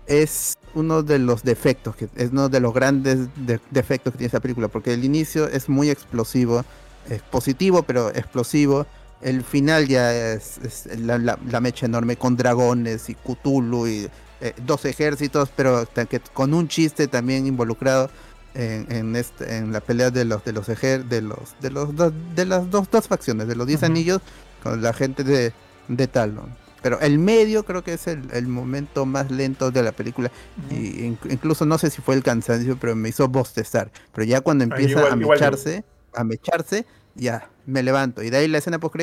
es 0.06 0.56
uno 0.74 1.02
de 1.02 1.18
los 1.18 1.42
defectos, 1.44 1.96
que 1.96 2.08
es 2.16 2.30
uno 2.30 2.48
de 2.48 2.60
los 2.60 2.74
grandes 2.74 3.28
de- 3.46 3.60
defectos 3.70 4.12
que 4.12 4.18
tiene 4.18 4.26
esta 4.26 4.40
película, 4.40 4.68
porque 4.68 4.92
el 4.92 5.04
inicio 5.04 5.48
es 5.48 5.68
muy 5.68 5.88
explosivo, 5.90 6.64
es 7.08 7.22
positivo 7.22 7.82
pero 7.82 8.10
explosivo. 8.10 8.86
El 9.22 9.42
final 9.42 9.86
ya 9.88 10.12
es, 10.34 10.58
es 10.58 10.98
la, 11.00 11.16
la- 11.18 11.38
la 11.48 11.60
mecha 11.60 11.86
enorme 11.86 12.16
con 12.16 12.36
dragones 12.36 13.08
y 13.08 13.14
Cthulhu 13.14 13.86
y 13.86 14.08
eh, 14.42 14.52
dos 14.66 14.84
ejércitos, 14.84 15.48
pero 15.56 15.88
que 16.10 16.20
con 16.20 16.52
un 16.52 16.68
chiste 16.68 17.06
también 17.08 17.46
involucrado 17.46 18.10
en, 18.54 18.86
en, 18.92 19.16
este, 19.16 19.56
en 19.56 19.72
la 19.72 19.80
pelea 19.80 20.10
de 20.10 20.24
los 20.26 20.44
de 20.44 20.52
los 20.52 20.68
ejer- 20.68 21.04
de 21.04 21.22
los 21.22 21.54
de 21.60 21.70
los 21.70 21.88
de 22.34 22.44
las 22.44 22.70
dos, 22.70 22.90
dos 22.90 23.08
facciones, 23.08 23.48
de 23.48 23.56
los 23.56 23.66
diez 23.66 23.78
Ujú. 23.78 23.86
anillos 23.86 24.20
con 24.64 24.82
la 24.82 24.92
gente 24.92 25.22
de, 25.22 25.52
de 25.86 26.06
Talon. 26.08 26.64
Pero 26.82 27.00
el 27.00 27.18
medio 27.18 27.64
creo 27.64 27.82
que 27.84 27.94
es 27.94 28.06
el, 28.08 28.28
el 28.32 28.46
momento 28.46 29.06
más 29.06 29.30
lento 29.30 29.70
de 29.70 29.82
la 29.82 29.92
película. 29.92 30.30
Y 30.70 31.04
in- 31.04 31.18
incluso 31.30 31.64
no 31.64 31.78
sé 31.78 31.88
si 31.90 32.02
fue 32.02 32.14
el 32.14 32.22
cansancio, 32.22 32.76
pero 32.80 32.94
me 32.96 33.08
hizo 33.10 33.26
bostezar. 33.28 33.90
Pero 34.12 34.26
ya 34.26 34.40
cuando 34.42 34.64
empieza 34.64 34.98
igual- 34.98 35.12
a 35.12 35.16
mecharse, 35.16 35.84
a 36.14 36.24
mecharse, 36.24 36.84
ya 37.14 37.48
me 37.64 37.82
levanto. 37.82 38.22
Y 38.22 38.28
de 38.28 38.36
ahí 38.38 38.48
la 38.48 38.58
escena 38.58 38.80
post 38.80 38.96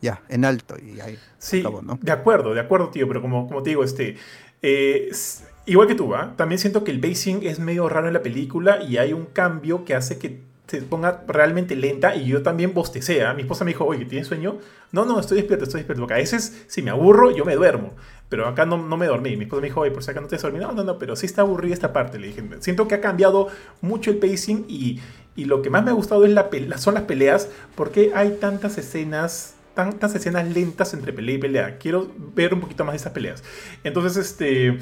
ya, 0.00 0.22
en 0.28 0.44
alto. 0.44 0.76
Y 0.78 1.00
ahí 1.00 1.18
Sí, 1.38 1.64
de 2.02 2.12
acuerdo, 2.12 2.54
de 2.54 2.60
acuerdo, 2.60 2.90
tío, 2.90 3.08
pero 3.08 3.20
como, 3.20 3.48
como 3.48 3.62
te 3.64 3.70
digo, 3.70 3.82
este, 3.82 4.16
eh, 4.62 5.10
igual 5.66 5.88
que 5.88 5.94
tú, 5.96 6.08
¿va? 6.08 6.34
También 6.36 6.58
siento 6.60 6.84
que 6.84 6.90
el 6.92 7.00
pacing 7.00 7.40
es 7.42 7.58
medio 7.58 7.88
raro 7.88 8.06
en 8.06 8.14
la 8.14 8.22
película 8.22 8.80
y 8.82 8.98
hay 8.98 9.12
un 9.12 9.26
cambio 9.26 9.84
que 9.84 9.94
hace 9.96 10.18
que 10.18 10.40
se 10.66 10.80
ponga 10.82 11.24
realmente 11.28 11.76
lenta 11.76 12.16
y 12.16 12.26
yo 12.26 12.42
también 12.42 12.72
bostecé. 12.72 13.24
¿ah? 13.24 13.34
Mi 13.34 13.42
esposa 13.42 13.64
me 13.64 13.72
dijo, 13.72 13.84
oye, 13.84 14.04
¿tienes 14.04 14.26
sueño? 14.26 14.58
No, 14.92 15.04
no, 15.04 15.20
estoy 15.20 15.38
despierto, 15.38 15.64
estoy 15.64 15.80
despierto. 15.80 16.04
A 16.12 16.16
veces, 16.16 16.64
si 16.68 16.82
me 16.82 16.90
aburro, 16.90 17.30
yo 17.30 17.44
me 17.44 17.54
duermo. 17.54 17.94
Pero 18.28 18.48
acá 18.48 18.64
no, 18.64 18.78
no 18.78 18.96
me 18.96 19.06
dormí. 19.06 19.36
Mi 19.36 19.44
esposa 19.44 19.60
me 19.60 19.68
dijo, 19.68 19.80
oye, 19.80 19.90
por 19.90 20.02
si 20.02 20.10
acá 20.10 20.20
no 20.20 20.26
te 20.26 20.36
has 20.36 20.42
dormido. 20.42 20.68
No, 20.68 20.72
no, 20.72 20.84
no, 20.84 20.98
pero 20.98 21.16
sí 21.16 21.26
está 21.26 21.42
aburrida 21.42 21.74
esta 21.74 21.92
parte. 21.92 22.18
Le 22.18 22.28
dije, 22.28 22.42
siento 22.60 22.88
que 22.88 22.94
ha 22.94 23.00
cambiado 23.00 23.48
mucho 23.82 24.10
el 24.10 24.16
pacing 24.16 24.64
y, 24.68 25.00
y 25.36 25.44
lo 25.44 25.60
que 25.62 25.70
más 25.70 25.84
me 25.84 25.90
ha 25.90 25.94
gustado 25.94 26.24
es 26.24 26.32
la 26.32 26.48
son 26.78 26.94
las 26.94 27.04
peleas 27.04 27.50
porque 27.74 28.12
hay 28.14 28.38
tantas 28.40 28.78
escenas 28.78 29.54
tantas 29.74 30.14
escenas 30.14 30.48
lentas 30.48 30.94
entre 30.94 31.12
pelea 31.12 31.34
y 31.34 31.38
pelea. 31.38 31.78
Quiero 31.78 32.10
ver 32.34 32.54
un 32.54 32.60
poquito 32.60 32.84
más 32.84 32.92
de 32.92 32.98
esas 32.98 33.12
peleas. 33.12 33.42
Entonces, 33.82 34.16
este, 34.16 34.78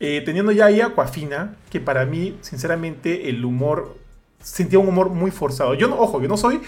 eh, 0.00 0.20
teniendo 0.24 0.50
ya 0.52 0.66
ahí 0.66 0.80
Aquafina, 0.80 1.56
que 1.70 1.80
para 1.80 2.04
mí, 2.04 2.36
sinceramente, 2.40 3.28
el 3.28 3.44
humor, 3.44 3.96
sentía 4.42 4.78
un 4.78 4.88
humor 4.88 5.08
muy 5.10 5.30
forzado. 5.30 5.74
Yo 5.74 5.88
no, 5.88 5.98
ojo, 5.98 6.20
yo 6.20 6.28
no 6.28 6.36
soy, 6.36 6.60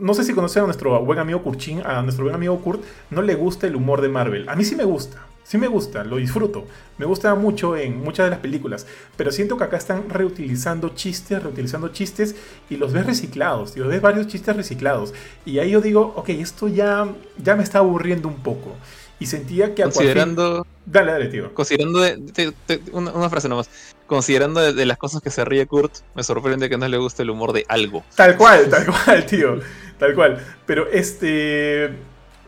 no 0.00 0.14
sé 0.14 0.24
si 0.24 0.32
conocen 0.34 0.62
a 0.64 0.66
nuestro 0.66 1.00
buen 1.04 1.18
amigo 1.18 1.42
Kurchin, 1.42 1.82
a 1.86 2.02
nuestro 2.02 2.24
buen 2.24 2.34
amigo 2.34 2.58
Kurt, 2.60 2.82
no 3.10 3.22
le 3.22 3.34
gusta 3.34 3.66
el 3.66 3.76
humor 3.76 4.00
de 4.00 4.08
Marvel. 4.08 4.48
A 4.48 4.56
mí 4.56 4.64
sí 4.64 4.74
me 4.76 4.84
gusta. 4.84 5.24
Sí 5.44 5.56
me 5.56 5.66
gusta, 5.66 6.04
lo 6.04 6.16
disfruto. 6.16 6.64
Me 6.98 7.06
gusta 7.06 7.34
mucho 7.34 7.74
en 7.74 8.02
muchas 8.04 8.26
de 8.26 8.30
las 8.30 8.40
películas. 8.40 8.86
Pero 9.16 9.32
siento 9.32 9.56
que 9.56 9.64
acá 9.64 9.78
están 9.78 10.10
reutilizando 10.10 10.90
chistes, 10.90 11.42
reutilizando 11.42 11.88
chistes 11.88 12.36
y 12.68 12.76
los 12.76 12.92
ves 12.92 13.06
reciclados, 13.06 13.72
tío. 13.72 13.88
Ves 13.88 14.02
varios 14.02 14.26
chistes 14.26 14.54
reciclados. 14.54 15.14
Y 15.46 15.58
ahí 15.58 15.70
yo 15.70 15.80
digo, 15.80 16.12
ok, 16.16 16.28
esto 16.30 16.68
ya, 16.68 17.08
ya 17.42 17.56
me 17.56 17.62
está 17.62 17.78
aburriendo 17.78 18.28
un 18.28 18.34
poco. 18.42 18.74
Y 19.20 19.24
sentía 19.26 19.74
que 19.74 19.84
Considerando, 19.84 20.66
Dale, 20.84 21.12
dale, 21.12 21.28
tío. 21.28 21.54
considerando 21.54 22.00
de- 22.00 22.18
te- 22.18 22.52
te- 22.66 22.82
una, 22.92 23.10
una 23.12 23.30
frase 23.30 23.48
nomás. 23.48 23.70
Considerando 24.08 24.72
de, 24.72 24.86
las 24.86 24.96
cosas 24.96 25.20
que 25.20 25.30
se 25.30 25.44
ríe 25.44 25.66
Kurt, 25.66 25.92
me 26.14 26.24
sorprende 26.24 26.70
que 26.70 26.78
no 26.78 26.88
le 26.88 26.96
guste 26.96 27.24
el 27.24 27.30
humor 27.30 27.52
de 27.52 27.66
algo. 27.68 28.02
Tal 28.16 28.38
cual, 28.38 28.68
tal 28.70 28.86
cual, 28.86 29.26
tío. 29.26 29.60
Tal 29.98 30.14
cual. 30.14 30.44
Pero 30.64 30.88
este. 30.90 31.90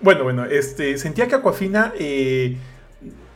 Bueno, 0.01 0.25
bueno, 0.25 0.47
este. 0.47 0.97
Sentía 0.97 1.29
que 1.29 1.35
Aquafina 1.35 1.93
eh, 1.99 2.57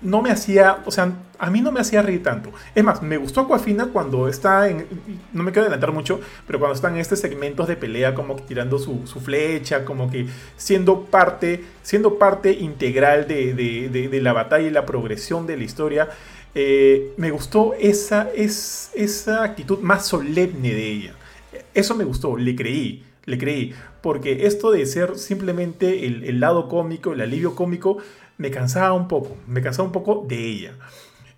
no 0.04 0.22
me 0.22 0.30
hacía. 0.30 0.82
O 0.86 0.90
sea, 0.92 1.12
a 1.38 1.50
mí 1.50 1.60
no 1.60 1.72
me 1.72 1.80
hacía 1.80 2.00
reír 2.02 2.22
tanto. 2.22 2.52
Es 2.74 2.84
más, 2.84 3.02
me 3.02 3.16
gustó 3.16 3.40
Aquafina 3.42 3.86
cuando 3.86 4.28
está 4.28 4.68
en. 4.68 4.86
No 5.32 5.42
me 5.42 5.50
quiero 5.50 5.62
adelantar 5.62 5.90
mucho, 5.92 6.20
pero 6.46 6.58
cuando 6.60 6.74
están 6.76 6.94
en 6.94 7.00
estos 7.00 7.18
segmentos 7.18 7.66
de 7.66 7.76
pelea, 7.76 8.14
como 8.14 8.36
que 8.36 8.42
tirando 8.42 8.78
su, 8.78 9.06
su 9.06 9.20
flecha, 9.20 9.84
como 9.84 10.10
que 10.10 10.26
siendo 10.56 11.02
parte. 11.06 11.64
Siendo 11.82 12.18
parte 12.18 12.52
integral 12.52 13.26
de, 13.28 13.52
de- 13.54 14.20
la 14.22 14.32
batalla 14.32 14.66
y 14.66 14.70
la 14.70 14.86
progresión 14.86 15.46
de 15.46 15.56
la 15.56 15.64
historia. 15.64 16.08
eh, 16.54 17.12
me 17.16 17.30
gustó 17.30 17.74
esa, 17.74 18.28
es, 18.34 18.90
esa 18.94 19.42
actitud 19.42 19.80
más 19.80 20.06
solemne 20.06 20.72
de 20.72 20.86
ella. 20.90 21.14
Eso 21.74 21.94
me 21.94 22.04
gustó, 22.04 22.36
le 22.36 22.54
creí, 22.56 23.04
le 23.24 23.38
creí. 23.38 23.74
Porque 24.00 24.46
esto 24.46 24.70
de 24.70 24.84
ser 24.86 25.18
simplemente 25.18 26.06
el, 26.06 26.24
el 26.24 26.40
lado 26.40 26.68
cómico, 26.68 27.12
el 27.12 27.20
alivio 27.22 27.54
cómico, 27.54 27.98
me 28.38 28.50
cansaba 28.50 28.92
un 28.92 29.08
poco, 29.08 29.36
me 29.46 29.62
cansaba 29.62 29.86
un 29.86 29.92
poco 29.92 30.24
de 30.26 30.44
ella. 30.44 30.72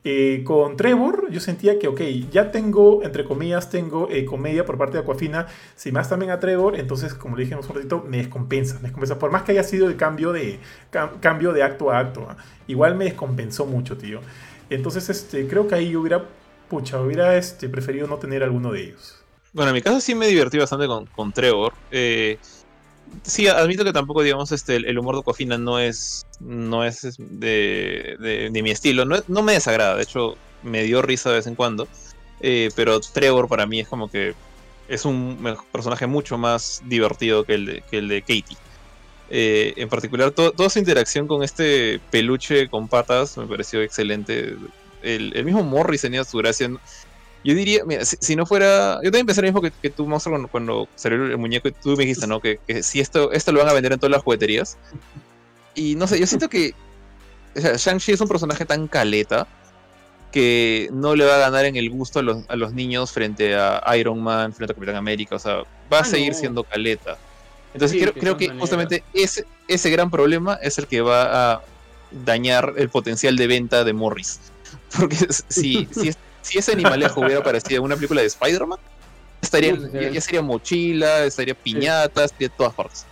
Eh, 0.09 0.44
con 0.44 0.77
Trevor 0.77 1.28
yo 1.32 1.40
sentía 1.40 1.81
que, 1.81 1.89
ok, 1.89 2.01
ya 2.31 2.52
tengo, 2.52 3.02
entre 3.02 3.24
comillas, 3.24 3.70
tengo 3.70 4.09
eh, 4.09 4.24
comedia 4.24 4.64
por 4.64 4.78
parte 4.78 4.97
de 4.97 5.02
Aquafina, 5.02 5.48
si 5.74 5.90
más 5.90 6.09
también 6.09 6.31
a 6.31 6.39
Trevor, 6.39 6.78
entonces, 6.78 7.12
como 7.12 7.36
le 7.36 7.43
dije 7.43 7.56
un 7.56 7.62
ratito, 7.62 8.05
me 8.09 8.18
descompensa, 8.18 8.77
me 8.77 8.82
descompensa, 8.82 9.18
por 9.18 9.32
más 9.32 9.43
que 9.43 9.51
haya 9.51 9.64
sido 9.64 9.89
el 9.89 9.97
cambio 9.97 10.31
de, 10.32 10.60
cam- 10.93 11.18
cambio 11.18 11.52
de 11.52 11.64
acto 11.64 11.90
a 11.90 11.98
acto, 11.98 12.24
¿ah? 12.31 12.36
igual 12.68 12.94
me 12.94 13.05
descompensó 13.06 13.66
mucho, 13.66 13.97
tío. 13.97 14.20
Entonces, 14.70 15.09
este, 15.10 15.48
creo 15.48 15.66
que 15.66 15.74
ahí 15.74 15.90
yo 15.90 16.01
hubiera, 16.01 16.24
pucha, 16.68 17.01
hubiera 17.01 17.36
este, 17.36 17.68
preferido 17.68 18.06
no 18.06 18.18
tener 18.18 18.44
alguno 18.44 18.70
de 18.70 18.85
ellos. 18.85 19.24
Bueno, 19.52 19.70
en 19.70 19.74
mi 19.74 19.82
caso 19.82 20.01
sí 20.01 20.14
me 20.14 20.28
divertí 20.28 20.56
bastante 20.59 20.86
con, 20.86 21.06
con 21.06 21.32
Trevor. 21.32 21.73
Eh, 21.90 22.39
sí, 23.22 23.48
admito 23.48 23.84
que 23.84 23.92
tampoco, 23.92 24.22
digamos, 24.22 24.52
este, 24.52 24.76
el, 24.76 24.98
humor 24.98 25.14
de 25.16 25.20
Aquafina 25.22 25.58
no 25.58 25.78
es, 25.78 26.26
no 26.40 26.84
es 26.84 27.16
de, 27.18 28.16
de- 28.50 28.62
mi 28.62 28.70
estilo. 28.70 29.04
No, 29.04 29.16
no 29.28 29.42
me 29.42 29.52
desagrada, 29.52 29.96
de 29.96 30.02
hecho, 30.02 30.36
me 30.62 30.82
dio 30.82 31.02
risa 31.02 31.30
de 31.30 31.36
vez 31.36 31.46
en 31.46 31.54
cuando. 31.54 31.88
Eh, 32.40 32.70
pero 32.76 33.00
Trevor 33.00 33.48
para 33.48 33.66
mí 33.66 33.80
es 33.80 33.88
como 33.88 34.10
que 34.10 34.34
es 34.88 35.04
un 35.04 35.56
personaje 35.72 36.06
mucho 36.06 36.36
más 36.38 36.82
divertido 36.86 37.44
que 37.44 37.54
el 37.54 37.66
de, 37.66 37.82
que 37.90 37.98
el 37.98 38.08
de 38.08 38.20
Katie. 38.20 38.56
Eh, 39.28 39.74
en 39.76 39.88
particular, 39.88 40.30
to- 40.30 40.52
toda 40.52 40.70
su 40.70 40.78
interacción 40.78 41.26
con 41.26 41.42
este 41.42 42.00
peluche 42.10 42.68
con 42.68 42.88
patas 42.88 43.36
me 43.36 43.46
pareció 43.46 43.82
excelente. 43.82 44.54
El, 45.02 45.32
el 45.36 45.44
mismo 45.44 45.62
Morris 45.62 46.02
tenía 46.02 46.24
su 46.24 46.38
gracia. 46.38 46.70
Yo 47.47 47.55
diría, 47.55 47.85
mira, 47.85 48.05
si, 48.05 48.16
si 48.20 48.35
no 48.36 48.44
fuera. 48.44 48.97
Yo 49.02 49.10
también 49.10 49.27
pensé 49.27 49.40
lo 49.40 49.47
mismo 49.47 49.62
que, 49.62 49.70
que 49.70 49.90
tú, 49.90 50.06
Monster, 50.06 50.31
cuando, 50.32 50.48
cuando 50.48 50.89
salió 50.97 51.24
el 51.24 51.39
muñeco 51.39 51.68
y 51.68 51.73
tú 51.73 51.90
me 51.90 52.02
dijiste, 52.05 52.27
¿no? 52.27 52.40
Que, 52.40 52.59
que 52.66 52.82
si 52.82 53.01
esto, 53.01 53.31
esto 53.32 53.52
lo 53.52 53.60
van 53.60 53.68
a 53.68 53.73
vender 53.73 53.93
en 53.93 53.98
todas 54.01 54.10
las 54.10 54.23
jugueterías. 54.23 54.77
Y 55.74 55.94
no 55.94 56.06
sé, 56.06 56.18
yo 56.18 56.27
siento 56.27 56.48
que. 56.48 56.74
O 57.56 57.60
sea, 57.60 57.77
Shang-Chi 57.77 58.12
es 58.12 58.20
un 58.20 58.28
personaje 58.28 58.64
tan 58.64 58.89
caleta 58.89 59.47
que 60.32 60.89
no 60.93 61.14
le 61.14 61.24
va 61.24 61.36
a 61.36 61.39
ganar 61.39 61.64
en 61.64 61.77
el 61.77 61.89
gusto 61.89 62.18
a 62.18 62.23
los, 62.23 62.44
a 62.48 62.56
los 62.56 62.73
niños 62.74 63.12
frente 63.12 63.55
a 63.55 63.82
Iron 63.97 64.23
Man, 64.23 64.52
frente 64.52 64.73
a 64.73 64.74
Capitán 64.74 64.97
América. 64.97 65.36
O 65.36 65.39
sea, 65.39 65.62
va 65.93 65.98
a 65.98 66.01
Ah, 66.01 66.05
seguir 66.05 66.32
no. 66.32 66.39
siendo 66.39 66.64
caleta. 66.64 67.16
Entonces 67.73 67.93
Sí, 67.97 68.01
creo, 68.01 68.12
de 68.12 68.20
creo 68.20 68.36
que 68.36 68.48
justamente 68.59 69.05
ese, 69.14 69.44
ese 69.68 69.90
gran 69.90 70.10
problema 70.10 70.59
es 70.62 70.78
el 70.78 70.86
que 70.86 71.01
va 71.01 71.52
a 71.55 71.62
dañar 72.24 72.74
el 72.77 72.89
potencial 72.89 73.36
de 73.36 73.47
venta 73.47 73.85
de 73.85 73.93
Morris. 73.93 74.40
Porque 74.98 75.16
si, 75.48 75.86
si, 75.93 76.12
si 76.47 76.59
ese 76.59 76.73
animalejo 76.73 77.20
hubiera 77.20 77.40
aparecido 77.40 77.78
en 77.81 77.85
una 77.85 77.94
película 77.97 78.20
de 78.20 78.27
Spider-Man, 78.28 78.78
estaría, 79.43 79.77
ya, 79.93 80.10
ya 80.10 80.20
sería 80.20 80.43
mochila, 80.43 81.24
estaría 81.24 81.55
piñatas, 81.55 82.27
estaría 82.27 82.48
de 82.48 82.55
todas 82.56 82.74
partes. 82.74 83.06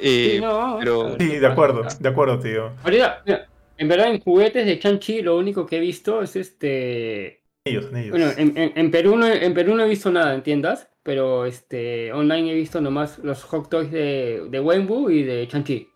Eh, 0.00 0.32
Sí, 0.36 0.40
no, 0.40 0.76
pero- 0.78 1.10
Sí, 1.18 1.28
¿qué 1.30 1.40
de 1.40 1.46
acuerdo, 1.46 1.82
de 1.98 2.08
acuerdo, 2.08 2.38
tío. 2.40 2.70
Ahorita, 2.84 3.22
mira, 3.26 3.46
En 3.76 3.88
verdad, 3.88 4.08
en 4.12 4.20
juguetes 4.20 4.66
de 4.66 4.78
Chanchi, 4.78 5.22
lo 5.22 5.38
único 5.38 5.64
que 5.66 5.78
he 5.78 5.80
visto 5.80 6.20
es 6.22 6.36
este. 6.36 7.40
Ellos, 7.64 7.86
en 7.90 7.96
ellos. 7.96 8.10
Bueno, 8.10 8.30
en, 8.36 8.56
en- 8.56 8.72
en 8.76 8.90
Perú 8.90 9.16
no, 9.16 9.26
en 9.26 9.54
Perú 9.54 9.74
no 9.74 9.84
he 9.84 9.88
visto 9.88 10.10
nada 10.10 10.34
en 10.34 10.42
tiendas, 10.42 10.88
pero 11.02 11.46
este 11.46 12.12
online 12.12 12.50
he 12.50 12.54
visto 12.54 12.80
nomás 12.82 13.18
los 13.20 13.42
hot 13.44 13.70
toys 13.70 13.90
de, 13.90 14.42
de 14.50 14.60
Wenwu 14.60 15.08
y 15.10 15.22
de 15.22 15.48
Chanchi. 15.48 15.88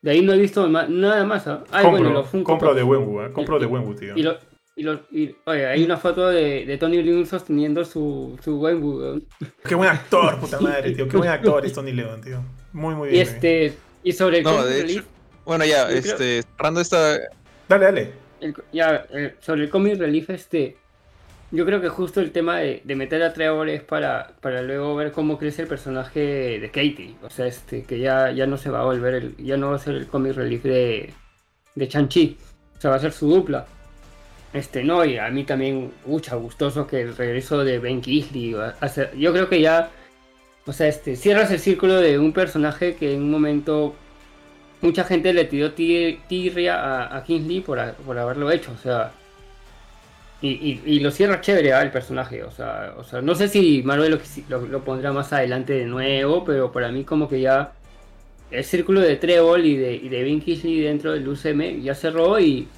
De 0.00 0.10
ahí 0.12 0.22
no 0.22 0.32
he 0.32 0.38
visto 0.38 0.68
nada 0.68 1.24
más. 1.24 1.46
¿ah? 1.48 1.64
Ah, 1.72 1.80
y 1.80 1.82
compro, 1.84 1.90
bueno, 2.02 2.10
los 2.20 2.28
Funko 2.28 2.52
compro 2.52 2.74
de 2.74 2.82
Wenwu, 2.84 3.20
¿eh? 3.22 3.32
compro 3.32 3.58
de 3.58 3.66
Wenwu, 3.66 3.94
tío. 3.94 4.16
Y, 4.16 4.22
lo- 4.22 4.38
y 4.76 4.82
los- 4.82 5.00
y- 5.12 5.34
oye, 5.44 5.66
hay 5.66 5.84
una 5.84 5.96
foto 5.96 6.28
de, 6.28 6.64
de 6.66 6.78
Tony 6.78 7.02
Leung 7.02 7.26
sosteniendo 7.26 7.84
su, 7.84 8.38
su 8.42 8.60
Wenwu. 8.60 8.98
weón. 8.98 9.24
Qué 9.68 9.74
buen 9.74 9.88
actor, 9.90 10.38
puta 10.40 10.60
madre, 10.60 10.92
tío. 10.92 11.08
Qué 11.08 11.16
buen 11.16 11.30
actor 11.30 11.64
es 11.64 11.72
Tony 11.72 11.92
Leon, 11.92 12.20
tío. 12.20 12.42
Muy, 12.72 12.94
muy 12.94 13.08
Y 13.08 13.12
bien. 13.12 13.22
este. 13.28 13.74
Y 14.02 14.12
sobre 14.12 14.38
el 14.38 14.44
No, 14.44 14.50
comic 14.56 14.66
de 14.66 14.80
relief, 14.82 14.98
hecho, 14.98 15.08
bueno, 15.44 15.64
ya, 15.64 15.86
creo- 15.86 15.98
este, 15.98 16.42
cerrando 16.42 16.80
esta, 16.80 17.18
Dale, 17.68 17.84
dale. 17.84 18.12
el- 18.40 18.54
ya, 18.72 19.06
eh, 19.12 19.34
sobre 19.40 19.62
el 19.64 19.70
comic 19.70 19.98
relief, 19.98 20.28
este. 20.30 20.76
Yo 21.50 21.64
creo 21.64 21.80
que 21.80 21.88
justo 21.88 22.20
el 22.20 22.32
tema 22.32 22.58
de, 22.58 22.80
de 22.82 22.96
meter 22.96 23.22
a 23.22 23.32
Trevor 23.32 23.68
es 23.68 23.80
para, 23.82 24.32
para 24.40 24.60
luego 24.62 24.96
ver 24.96 25.12
cómo 25.12 25.38
crece 25.38 25.62
el 25.62 25.68
personaje 25.68 26.58
de 26.58 26.66
Katie. 26.68 27.14
O 27.22 27.30
sea, 27.30 27.46
este, 27.46 27.84
que 27.84 28.00
ya, 28.00 28.32
ya 28.32 28.46
no 28.48 28.56
se 28.58 28.70
va 28.70 28.80
a 28.80 28.84
volver 28.84 29.14
el, 29.14 29.36
ya 29.36 29.56
no 29.56 29.70
va 29.70 29.76
a 29.76 29.78
ser 29.78 29.94
el 29.94 30.08
comic 30.08 30.32
relief 30.34 30.64
de, 30.64 31.14
de 31.76 31.88
Chanchi. 31.88 32.36
O 32.76 32.80
sea, 32.80 32.90
va 32.90 32.96
a 32.96 33.00
ser 33.00 33.12
su 33.12 33.28
dupla. 33.28 33.66
Este, 34.54 34.84
no, 34.84 35.04
y 35.04 35.18
a 35.18 35.28
mí 35.30 35.42
también, 35.44 35.90
mucha 36.06 36.36
gustoso 36.36 36.86
que 36.86 37.02
el 37.02 37.16
regreso 37.16 37.64
de 37.64 37.80
Ben 37.80 38.00
Kingsley. 38.00 38.54
yo 39.18 39.32
creo 39.32 39.48
que 39.48 39.60
ya, 39.60 39.90
o 40.64 40.72
sea, 40.72 40.86
este, 40.86 41.16
cierras 41.16 41.50
el 41.50 41.58
círculo 41.58 41.96
de 41.96 42.18
un 42.20 42.32
personaje 42.32 42.94
que 42.94 43.14
en 43.14 43.22
un 43.22 43.30
momento 43.32 43.94
mucha 44.80 45.02
gente 45.04 45.32
le 45.34 45.44
tiró 45.46 45.72
ti- 45.72 46.20
tirria 46.28 46.76
a, 46.80 47.16
a 47.16 47.24
Kingsley 47.24 47.60
por, 47.60 47.80
por 47.94 48.16
haberlo 48.16 48.50
hecho, 48.50 48.70
o 48.72 48.78
sea. 48.80 49.10
Y, 50.40 51.00
lo 51.00 51.10
cierra 51.10 51.40
chévere 51.40 51.72
ah, 51.72 51.80
el 51.80 51.90
personaje, 51.90 52.44
o 52.44 52.50
sea, 52.50 52.92
o 52.98 53.02
sea, 53.02 53.22
no 53.22 53.34
sé 53.34 53.48
si 53.48 53.82
Marvel 53.82 54.20
lo, 54.50 54.60
lo- 54.66 54.84
pondrá 54.84 55.10
más 55.10 55.32
adelante 55.32 55.72
de 55.72 55.86
nuevo, 55.86 56.44
pero 56.44 56.70
para 56.70 56.92
mí 56.92 57.02
como 57.02 57.30
que 57.30 57.40
ya 57.40 57.72
el 58.50 58.62
círculo 58.62 59.00
de 59.00 59.16
Trevor 59.16 59.60
y 59.64 59.76
de, 59.78 59.94
y 59.94 60.08
de 60.10 60.22
Ben 60.22 60.40
Kingsley 60.42 60.80
dentro 60.80 61.12
del 61.12 61.26
UCM 61.26 61.82
ya 61.82 61.94
cerró 61.94 62.38
y, 62.38 62.68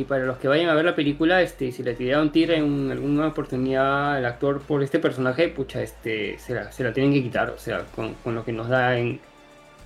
y 0.00 0.04
para 0.04 0.24
los 0.24 0.38
que 0.38 0.48
vayan 0.48 0.68
a 0.68 0.74
ver 0.74 0.84
la 0.84 0.94
película, 0.94 1.40
este, 1.42 1.70
si 1.72 1.82
le 1.82 1.94
tiraron 1.94 2.30
tira 2.32 2.54
en 2.56 2.90
alguna 2.90 3.28
oportunidad 3.28 4.16
al 4.16 4.24
actor 4.26 4.60
por 4.60 4.82
este 4.82 4.98
personaje, 4.98 5.48
pucha, 5.48 5.82
este, 5.82 6.38
se 6.38 6.54
la, 6.54 6.72
se 6.72 6.82
la 6.84 6.92
tienen 6.92 7.12
que 7.12 7.22
quitar, 7.22 7.50
o 7.50 7.58
sea, 7.58 7.84
con, 7.94 8.14
con 8.22 8.34
lo 8.34 8.44
que 8.44 8.52
nos 8.52 8.68
da 8.68 8.98
en, 8.98 9.20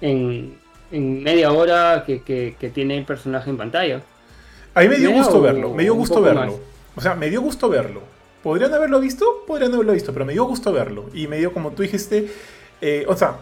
en, 0.01 0.57
en 0.91 1.23
media 1.23 1.53
hora 1.53 2.05
que, 2.07 2.23
que- 2.23 2.55
que 2.59 2.71
tiene 2.71 2.97
el 2.99 3.05
personaje 3.05 3.51
en 3.51 3.57
pantalla. 3.57 4.01
A 4.75 4.81
mí 4.81 4.89
me 4.89 4.97
dio 4.97 5.11
¿Media 5.11 5.23
gusto 5.23 5.41
verlo, 5.41 5.75
me 5.75 5.83
dio 5.83 5.95
gusto 5.95 6.21
verlo. 6.23 6.41
más? 6.47 6.55
O 6.97 7.01
sea, 7.01 7.15
me 7.15 7.29
dio 7.31 7.41
gusto 7.41 7.69
verlo. 7.69 8.03
¿Podrían 8.43 8.73
haberlo 8.73 9.01
visto? 9.01 9.45
Podrían 9.47 9.75
haberlo 9.75 9.93
visto, 9.93 10.13
pero 10.13 10.25
me 10.25 10.33
dio 10.33 10.45
gusto 10.45 10.73
verlo. 10.73 11.07
Y 11.13 11.27
me 11.27 11.39
dio, 11.39 11.53
como 11.53 11.73
tú 11.73 11.83
dijiste, 11.83 12.29
eh, 12.81 13.05
o 13.09 13.17
sea, 13.17 13.35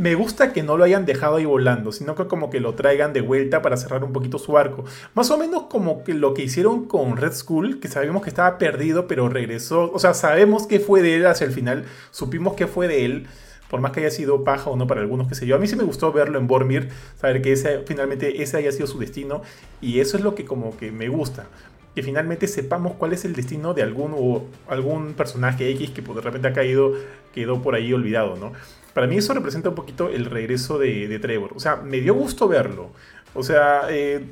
me 0.00 0.14
gusta 0.14 0.54
que 0.54 0.62
no 0.62 0.78
lo 0.78 0.84
hayan 0.84 1.04
dejado 1.04 1.36
ahí 1.36 1.44
volando, 1.44 1.92
sino 1.92 2.14
que 2.14 2.26
como 2.26 2.48
que 2.48 2.58
lo 2.58 2.74
traigan 2.74 3.12
de 3.12 3.20
vuelta 3.20 3.60
para 3.60 3.76
cerrar 3.76 4.02
un 4.02 4.14
poquito 4.14 4.38
su 4.38 4.56
arco. 4.56 4.86
Más 5.12 5.30
o 5.30 5.36
menos 5.36 5.64
como 5.64 6.04
que 6.04 6.14
lo 6.14 6.32
que 6.32 6.42
hicieron 6.42 6.86
con 6.86 7.18
Red 7.18 7.34
Skull, 7.34 7.80
que 7.80 7.88
sabíamos 7.88 8.22
que 8.22 8.30
estaba 8.30 8.56
perdido, 8.56 9.06
pero 9.06 9.28
regresó. 9.28 9.92
O 9.92 9.98
sea, 9.98 10.14
sabemos 10.14 10.66
que 10.66 10.80
fue 10.80 11.02
de 11.02 11.16
él 11.16 11.26
hacia 11.26 11.46
el 11.46 11.52
final, 11.52 11.84
supimos 12.12 12.54
que 12.54 12.66
fue 12.66 12.88
de 12.88 13.04
él. 13.04 13.26
Por 13.68 13.82
más 13.82 13.92
que 13.92 14.00
haya 14.00 14.10
sido 14.10 14.42
paja 14.42 14.70
o 14.70 14.76
no 14.76 14.86
para 14.86 15.02
algunos, 15.02 15.28
qué 15.28 15.34
sé 15.34 15.46
yo. 15.46 15.54
A 15.54 15.58
mí 15.58 15.66
sí 15.66 15.76
me 15.76 15.84
gustó 15.84 16.10
verlo 16.12 16.38
en 16.38 16.46
Bormir, 16.46 16.88
saber 17.20 17.42
que 17.42 17.52
ese, 17.52 17.82
finalmente 17.86 18.42
ese 18.42 18.56
haya 18.56 18.72
sido 18.72 18.86
su 18.86 18.98
destino. 18.98 19.42
Y 19.82 20.00
eso 20.00 20.16
es 20.16 20.24
lo 20.24 20.34
que 20.34 20.46
como 20.46 20.76
que 20.78 20.90
me 20.92 21.10
gusta. 21.10 21.46
Que 21.94 22.02
finalmente 22.02 22.48
sepamos 22.48 22.94
cuál 22.94 23.12
es 23.12 23.26
el 23.26 23.34
destino 23.34 23.74
de 23.74 23.82
algún, 23.82 24.14
o 24.16 24.46
algún 24.66 25.12
personaje 25.12 25.68
X 25.72 25.90
que 25.90 26.02
pues, 26.02 26.16
de 26.16 26.22
repente 26.22 26.48
ha 26.48 26.52
caído, 26.54 26.94
quedó 27.34 27.60
por 27.60 27.74
ahí 27.74 27.92
olvidado, 27.92 28.36
¿no? 28.36 28.52
Para 28.94 29.06
mí 29.06 29.16
eso 29.16 29.34
representa 29.34 29.68
un 29.68 29.74
poquito 29.74 30.08
el 30.08 30.24
regreso 30.24 30.78
de, 30.78 31.06
de 31.08 31.18
Trevor. 31.18 31.52
O 31.54 31.60
sea, 31.60 31.76
me 31.76 32.00
dio 32.00 32.14
gusto 32.14 32.48
verlo. 32.48 32.90
O 33.34 33.42
sea, 33.42 33.82
eh, 33.88 34.24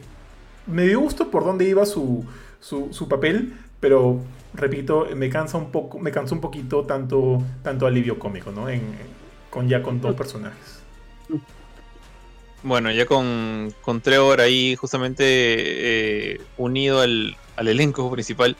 me 0.66 0.86
dio 0.86 1.00
gusto 1.00 1.30
por 1.30 1.44
dónde 1.44 1.68
iba 1.68 1.86
su, 1.86 2.24
su, 2.60 2.88
su 2.92 3.08
papel, 3.08 3.54
pero 3.80 4.20
repito, 4.54 5.06
me 5.14 5.30
cansa 5.30 5.58
un 5.58 5.70
poco, 5.70 5.98
me 5.98 6.10
cansó 6.10 6.34
un 6.34 6.40
poquito 6.40 6.84
tanto, 6.84 7.42
tanto 7.62 7.86
alivio 7.86 8.18
cómico, 8.18 8.50
¿no? 8.50 8.68
En, 8.68 8.82
con 9.50 9.68
ya 9.68 9.82
con 9.82 10.00
dos 10.00 10.14
personajes. 10.14 10.80
Bueno, 12.62 12.90
ya 12.90 13.06
con, 13.06 13.72
con 13.82 14.00
Trevor 14.00 14.40
ahí 14.40 14.74
justamente 14.74 15.22
eh, 15.24 16.40
unido 16.56 17.00
al, 17.00 17.36
al 17.56 17.68
elenco 17.68 18.10
principal, 18.10 18.56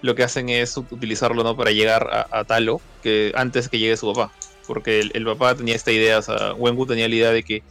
lo 0.00 0.14
que 0.14 0.22
hacen 0.24 0.48
es 0.48 0.76
utilizarlo 0.76 1.44
¿no? 1.44 1.56
para 1.56 1.70
llegar 1.70 2.08
a, 2.10 2.26
a 2.30 2.44
Talo, 2.44 2.80
que 3.02 3.32
antes 3.36 3.68
que 3.68 3.78
llegue 3.78 3.96
su 3.96 4.12
papá. 4.12 4.32
Porque 4.66 5.00
el, 5.00 5.24
papá 5.24 5.54
tenía 5.54 5.74
esta 5.74 5.90
idea, 5.90 6.18
o 6.18 6.22
sea, 6.22 6.54
Wenwu 6.54 6.86
tenía 6.86 7.08
la 7.08 7.14
idea 7.14 7.30
de 7.30 7.42
que 7.42 7.62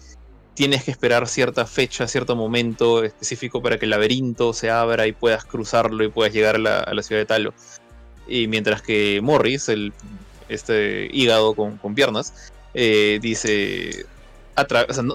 tienes 0.53 0.83
que 0.83 0.91
esperar 0.91 1.27
cierta 1.27 1.65
fecha, 1.65 2.07
cierto 2.07 2.35
momento 2.35 3.03
específico 3.03 3.61
para 3.61 3.79
que 3.79 3.85
el 3.85 3.91
laberinto 3.91 4.53
se 4.53 4.69
abra 4.69 5.07
y 5.07 5.13
puedas 5.13 5.45
cruzarlo 5.45 6.03
y 6.03 6.09
puedas 6.09 6.33
llegar 6.33 6.55
a 6.55 6.93
la, 6.93 7.03
ciudad 7.03 7.21
de 7.21 7.25
Talo. 7.25 7.53
Y 8.27 8.47
mientras 8.47 8.81
que 8.81 9.19
Morris, 9.21 9.69
el 9.69 9.93
este 10.49 11.09
hígado 11.11 11.53
con, 11.53 11.95
piernas, 11.95 12.51
eh, 12.73 13.19
dice, 13.21 14.05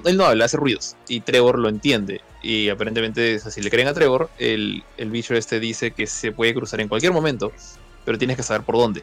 él 0.05 0.17
no 0.17 0.25
habla, 0.25 0.47
hace 0.47 0.57
ruidos. 0.57 0.97
Y 1.09 1.21
Trevor 1.21 1.59
lo 1.59 1.69
entiende. 1.69 2.23
Y 2.43 2.69
aparentemente, 2.69 3.39
si 3.39 3.61
le 3.61 3.71
creen 3.71 3.89
a 3.89 3.95
Trevor, 3.95 4.31
el, 4.39 4.83
el 4.97 5.11
bicho 5.11 5.35
este 5.35 5.61
dice 5.61 5.91
que 5.91 6.07
se 6.07 6.33
puede 6.33 6.55
cruzar 6.55 6.81
en 6.81 6.89
cualquier 6.89 7.13
momento, 7.13 7.53
pero 8.05 8.19
tienes 8.19 8.37
que 8.37 8.43
saber 8.43 8.63
por 8.63 8.77
dónde. 8.77 9.03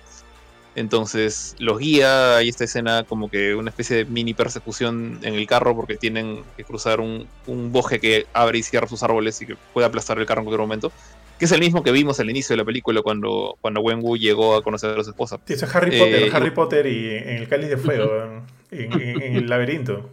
Entonces 0.76 1.56
los 1.60 1.78
guía, 1.78 2.38
hay 2.38 2.50
esta 2.50 2.64
escena 2.64 3.04
como 3.04 3.30
que 3.30 3.54
una 3.56 3.70
especie 3.70 3.98
de 3.98 4.06
mini 4.06 4.34
persecución 4.34 5.20
en 5.22 5.36
el 5.36 5.46
carro 5.46 5.76
porque 5.76 5.98
tienen 5.98 6.44
que 6.58 6.64
cruzar 6.64 7.00
un, 7.00 7.28
un 7.46 7.72
bosque 7.72 8.00
que 8.00 8.26
abre 8.34 8.58
y 8.58 8.64
cierra 8.64 8.88
sus 8.88 9.04
árboles 9.04 9.40
y 9.42 9.46
que 9.46 9.56
puede 9.74 9.86
aplastar 9.86 10.18
el 10.18 10.26
carro 10.26 10.42
en 10.42 10.46
cualquier 10.46 10.62
momento. 10.68 10.92
Que 11.38 11.46
es 11.46 11.52
el 11.52 11.60
mismo 11.60 11.84
que 11.84 11.92
vimos 11.92 12.20
al 12.20 12.30
inicio 12.30 12.54
de 12.54 12.58
la 12.58 12.66
película 12.66 13.02
cuando, 13.02 13.56
cuando 13.62 13.82
Wenwu 13.82 14.18
llegó 14.18 14.56
a 14.56 14.64
conocer 14.64 14.98
a 14.98 15.04
su 15.04 15.12
esposa. 15.12 15.40
Sí, 15.46 15.54
eso 15.54 15.66
es 15.66 15.76
Harry 15.76 15.92
Potter, 15.98 16.24
Eh, 16.24 16.30
Harry 16.34 16.52
Potter 16.52 16.86
y 16.88 17.10
en 17.18 17.30
el 17.38 17.48
cáliz 17.48 17.70
de 17.70 17.78
fuego, 17.78 18.44
en, 18.72 18.92
en- 18.94 19.22
en 19.22 19.36
el 19.36 19.48
laberinto. 19.50 20.10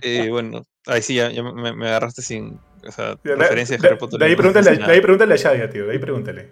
Eh, 0.00 0.28
bueno, 0.30 0.64
ahí 0.86 1.02
sí 1.02 1.14
ya, 1.16 1.30
ya 1.30 1.42
me, 1.42 1.72
me 1.74 1.88
agarraste 1.88 2.22
sin 2.22 2.58
o 2.86 2.92
sea, 2.92 3.16
De, 3.24 3.34
referencia 3.36 3.76
de 3.76 3.82
de- 3.82 3.88
Harry 3.88 3.98
Potter. 3.98 4.18
de 4.18 4.24
ahí 4.26 4.30
no 4.32 4.36
pregúntale, 4.36 4.76
de 4.76 4.84
ahí 4.92 5.00
pregúntale 5.00 5.34
a 5.34 5.36
Shadia, 5.36 5.68
tío, 5.70 5.86
de 5.86 5.92
ahí 5.92 5.98
pregúntale. 5.98 6.48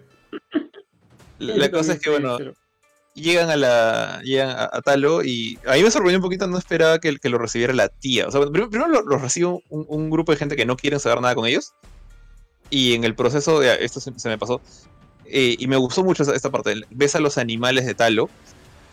La 1.39 1.55
la 1.57 1.71
cosa 1.71 1.93
es 1.93 1.99
que, 1.99 2.09
bueno, 2.09 2.37
llegan 3.13 3.49
a 3.49 3.55
la 3.55 4.21
llegan 4.23 4.49
a, 4.49 4.69
a 4.71 4.81
Talo 4.81 5.23
y 5.23 5.59
a 5.67 5.73
mí 5.73 5.83
me 5.83 5.91
sorprendió 5.91 6.17
un 6.17 6.23
poquito, 6.23 6.47
no 6.47 6.57
esperaba 6.57 6.99
que, 6.99 7.17
que 7.17 7.29
lo 7.29 7.37
recibiera 7.37 7.73
la 7.73 7.89
tía. 7.89 8.27
O 8.27 8.31
sea, 8.31 8.41
prim- 8.41 8.69
primero 8.69 9.03
lo, 9.03 9.17
recibe 9.17 9.59
un, 9.69 10.09
grupo 10.09 10.31
de 10.31 10.37
gente 10.37 10.55
que 10.55 10.65
no 10.65 10.75
quieren 10.75 10.99
saber 10.99 11.21
nada 11.21 11.35
con 11.35 11.45
ellos. 11.45 11.73
Y 12.69 12.93
en 12.95 13.03
el 13.03 13.15
proceso, 13.15 13.59
de, 13.59 13.83
esto 13.85 13.99
se, 13.99 14.11
me 14.29 14.37
pasó, 14.37 14.61
eh, 15.25 15.55
y 15.59 15.67
me 15.67 15.77
gustó 15.77 16.03
mucho 16.03 16.23
esta, 16.23 16.49
parte. 16.49 16.75
Ves 16.89 17.15
a 17.15 17.19
los 17.19 17.37
animales 17.37 17.85
de 17.85 17.93
Talo. 17.93 18.29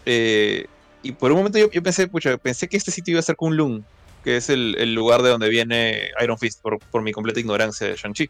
eh, 0.07 0.67
y 1.03 1.13
por 1.13 1.31
un 1.33 1.39
momento 1.39 1.59
yo, 1.59 1.71
yo 1.71 1.83
pensé, 1.83 2.09
pucha, 2.09 2.37
pensé 2.37 2.69
que 2.69 2.77
este 2.77 2.91
sitio 2.91 3.13
iba 3.13 3.21
a 3.21 3.23
ser 3.23 3.37
Kunlun, 3.37 3.87
que 4.23 4.37
es 4.37 4.51
el, 4.51 4.77
el 4.79 4.93
lugar 4.93 5.23
de 5.23 5.31
donde 5.31 5.49
viene 5.49 6.11
Iron 6.23 6.37
Fist, 6.39 6.61
por, 6.61 6.79
por 6.79 7.01
mi 7.01 7.13
completa 7.13 7.41
ignorancia 7.41 7.87
de 7.87 7.97
Shang-Chi. 7.97 8.29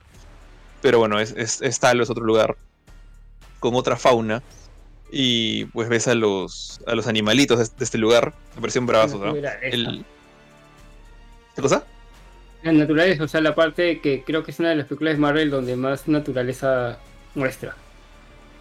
Pero 0.81 1.01
bueno, 1.01 1.19
es, 1.19 1.35
es, 1.37 1.61
es 1.63 1.81
Talo, 1.81 2.05
es 2.05 2.11
otro 2.11 2.25
lugar, 2.25 2.57
con 3.59 3.75
otra 3.75 3.97
fauna 3.97 4.41
y 5.13 5.65
pues 5.67 5.89
ves 5.89 6.07
a 6.09 6.15
los 6.15 6.81
a 6.87 6.95
los 6.95 7.07
animalitos 7.07 7.59
de, 7.59 7.65
de 7.77 7.85
este 7.85 7.99
lugar 7.99 8.33
me 8.55 8.61
parecieron 8.61 8.87
bravazos 8.87 9.21
¿no? 9.21 9.35
El- 9.63 10.05
¿qué 11.57 11.63
cosa? 11.63 11.85
La 12.63 12.73
naturaleza, 12.73 13.25
o 13.25 13.29
sea, 13.29 13.41
la 13.41 13.55
parte 13.55 14.01
que 14.01 14.23
creo 14.23 14.45
que 14.45 14.51
es 14.51 14.59
una 14.61 14.69
de 14.71 14.77
las 14.77 14.87
películas 14.87 15.15
de 15.15 15.21
Marvel 15.21 15.51
donde 15.51 15.77
más 15.77 16.07
naturaleza 16.09 16.99
muestra, 17.35 17.75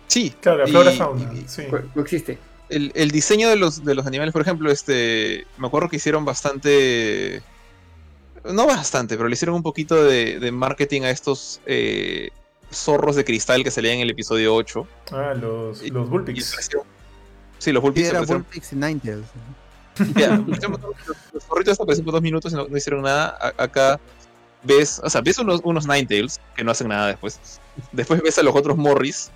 sí 0.07 0.33
Claro, 0.41 0.59
la 0.59 0.67
y- 0.67 0.71
flora 0.71 0.91
fauna, 0.91 1.31
y 1.33 1.47
sí. 1.47 1.63
co- 1.69 1.81
coexiste. 1.93 2.37
el, 2.69 2.91
el 2.95 3.11
diseño 3.11 3.49
de 3.49 3.55
los 3.57 3.83
de 3.83 3.95
los 3.95 4.05
animales 4.07 4.31
por 4.31 4.41
ejemplo 4.41 4.71
este 4.71 5.45
me 5.57 5.67
acuerdo 5.67 5.89
que 5.89 5.97
hicieron 5.97 6.23
bastante 6.23 7.41
no 8.45 8.65
bastante 8.67 9.17
pero 9.17 9.27
le 9.27 9.33
hicieron 9.33 9.55
un 9.55 9.63
poquito 9.63 10.01
de, 10.03 10.39
de 10.39 10.51
marketing 10.51 11.01
a 11.01 11.09
estos 11.09 11.59
eh, 11.65 12.29
zorros 12.71 13.15
de 13.15 13.25
cristal 13.25 13.63
que 13.63 13.71
salían 13.71 13.95
en 13.95 14.01
el 14.01 14.09
episodio 14.11 14.53
8 14.55 14.87
Ah, 15.11 15.33
los, 15.39 15.83
Y- 15.83 15.89
los 15.89 16.09
Bullpix. 16.09 16.45
sí 16.45 16.71
los 16.73 16.83
Sí, 17.57 17.71
Bullpix 17.73 18.09
era 18.09 18.21
Bullpix 18.21 18.73
y 18.73 18.75
Ninetales. 18.75 19.25
Ya, 20.15 20.37
los- 20.37 21.43
zorritos 21.47 21.79
aparecen 21.79 22.05
por 22.05 22.13
dos 22.13 22.21
minutos 22.21 22.53
y 22.53 22.55
no, 22.55 22.67
no 22.67 22.77
hicieron 22.77 23.01
nada. 23.01 23.37
A- 23.41 23.63
acá 23.63 23.99
ves, 24.63 25.01
o 25.03 25.09
sea, 25.09 25.19
ves 25.21 25.37
unos, 25.39 25.59
unos 25.63 25.85
Ninetales 25.87 26.39
que 26.55 26.63
no 26.63 26.71
hacen 26.71 26.87
nada 26.87 27.07
después. 27.07 27.39
Después 27.91 28.21
ves 28.21 28.37
a 28.39 28.43
los 28.43 28.55
otros 28.55 28.77
Morris, 28.77 29.29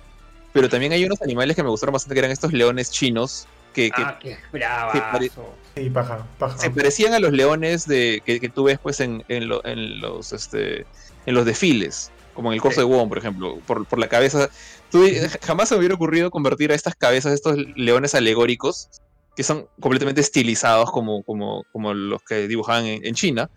pero 0.52 0.68
también 0.68 0.92
hay 0.92 1.04
unos 1.04 1.20
animales 1.20 1.54
que 1.56 1.62
me 1.62 1.68
gustaron 1.68 1.92
bastante 1.92 2.14
que 2.14 2.20
eran 2.20 2.30
estos 2.30 2.52
leones 2.52 2.90
chinos 2.90 3.46
que, 3.74 3.90
que 3.90 4.02
Ah, 4.02 4.18
qué 4.22 4.38
bravazo. 4.52 5.52
Sí, 5.74 5.90
paja, 5.90 6.24
paja. 6.38 6.56
se 6.56 6.70
parecían 6.70 7.12
a 7.12 7.18
los 7.18 7.32
leones 7.32 7.86
de, 7.86 8.22
que, 8.24 8.38
que 8.40 8.48
tú 8.48 8.64
ves 8.64 8.78
pues 8.78 9.00
en, 9.00 9.24
en, 9.28 9.48
lo- 9.48 9.64
en 9.66 10.00
los 10.00 10.32
este 10.32 10.86
en 11.26 11.34
los 11.34 11.44
desfiles, 11.44 12.10
como 12.34 12.50
en 12.50 12.54
el 12.56 12.60
corso 12.60 12.80
Sí. 12.82 12.86
de 12.88 12.94
Wong, 12.94 13.08
por 13.08 13.18
ejemplo, 13.18 13.58
por, 13.66 13.86
por 13.86 13.98
la 13.98 14.08
cabeza. 14.08 14.50
Tú, 14.90 15.04
jamás 15.42 15.68
se 15.68 15.74
me 15.74 15.78
hubiera 15.80 15.94
ocurrido 15.94 16.30
convertir 16.30 16.72
a 16.72 16.74
estas 16.74 16.94
cabezas, 16.94 17.32
estos 17.32 17.56
leones 17.76 18.14
alegóricos, 18.14 18.88
que 19.36 19.42
son 19.42 19.66
completamente 19.80 20.20
estilizados 20.20 20.90
como, 20.90 21.22
como, 21.24 21.64
como 21.72 21.94
los 21.94 22.22
que 22.22 22.46
dibujaban 22.48 22.84
en, 22.86 23.04
en 23.04 23.14
China, 23.14 23.50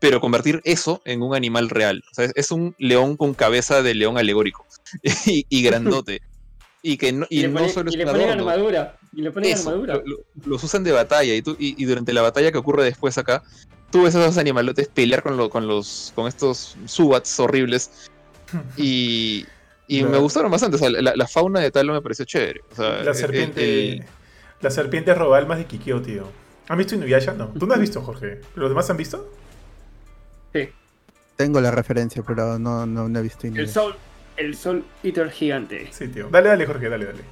pero 0.00 0.20
convertir 0.20 0.60
eso 0.64 1.02
en 1.04 1.22
un 1.22 1.34
animal 1.34 1.70
real. 1.70 2.02
O 2.10 2.14
sea, 2.14 2.26
es, 2.26 2.32
es 2.36 2.50
un 2.52 2.74
león 2.78 3.16
con 3.16 3.34
cabeza 3.34 3.82
de 3.82 3.94
león 3.94 4.16
alegórico 4.18 4.64
y, 5.26 5.44
y 5.48 5.62
grandote. 5.62 6.20
Y 6.80 6.96
que 6.96 7.10
no, 7.12 7.26
y 7.28 7.40
Y, 7.40 7.42
le 7.42 7.48
no 7.48 7.54
ponen, 7.54 7.70
solo 7.74 7.88
es 7.90 7.94
y 7.96 7.98
le 7.98 8.06
ponen 8.06 8.30
armadura. 8.30 8.96
Y 9.12 9.22
le 9.22 9.32
ponen 9.32 9.50
Eso, 9.52 9.70
armadura. 9.70 9.94
lo- 9.96 10.02
lo- 10.06 10.18
los 10.46 10.62
usan 10.62 10.84
de 10.84 10.92
batalla 10.92 11.34
y, 11.34 11.42
tú, 11.42 11.56
y, 11.58 11.74
y 11.82 11.84
durante 11.86 12.12
la 12.12 12.22
batalla 12.22 12.52
que 12.52 12.58
ocurre 12.58 12.84
después 12.84 13.18
acá, 13.18 13.42
tú 13.90 14.02
ves 14.02 14.14
a 14.14 14.22
esos 14.24 14.38
animalotes 14.38 14.88
pelear 14.88 15.22
con, 15.22 15.36
lo- 15.36 15.50
con, 15.50 15.66
los, 15.66 16.12
con 16.14 16.26
estos 16.28 16.76
subats 16.86 17.38
horribles 17.40 18.10
y, 18.76 19.46
y 19.86 20.02
me 20.04 20.18
gustaron 20.18 20.50
bastante. 20.50 20.76
O 20.76 20.78
sea, 20.78 20.90
la, 20.90 21.14
la 21.16 21.26
fauna 21.26 21.60
de 21.60 21.70
Talo 21.70 21.92
me 21.92 22.02
pareció 22.02 22.24
chévere. 22.24 22.62
O 22.72 22.74
sea, 22.76 23.02
La 23.02 23.10
el- 23.10 23.16
serpiente. 23.16 23.88
el- 23.92 24.04
La 24.60 24.70
serpiente 24.70 25.14
roba 25.14 25.38
almas 25.38 25.58
de 25.58 25.66
Kikyo, 25.66 26.02
tío. 26.02 26.28
¿Han 26.68 26.76
visto 26.78 26.94
Inuyasha? 26.94 27.32
No. 27.32 27.48
¿Tú 27.48 27.66
no 27.66 27.74
has 27.74 27.80
visto, 27.86 28.02
Jorge? 28.02 28.40
¿Los 28.54 28.68
demás 28.68 28.88
han 28.90 28.96
visto? 28.96 29.32
Sí. 30.52 30.68
Tengo 31.36 31.60
la 31.60 31.70
referencia, 31.70 32.22
pero 32.26 32.58
no, 32.58 32.84
no, 32.86 33.08
no 33.08 33.18
he 33.18 33.22
visto 33.22 33.46
El 33.46 33.52
Inuyasha. 33.54 33.72
sol, 33.72 33.96
el 34.36 34.56
sol 34.56 34.84
eater 35.02 35.30
gigante. 35.30 35.88
Sí, 35.92 36.08
tío. 36.08 36.28
Dale, 36.30 36.48
dale, 36.48 36.66
Jorge, 36.66 36.88
dale, 36.88 37.06
dale. 37.06 37.22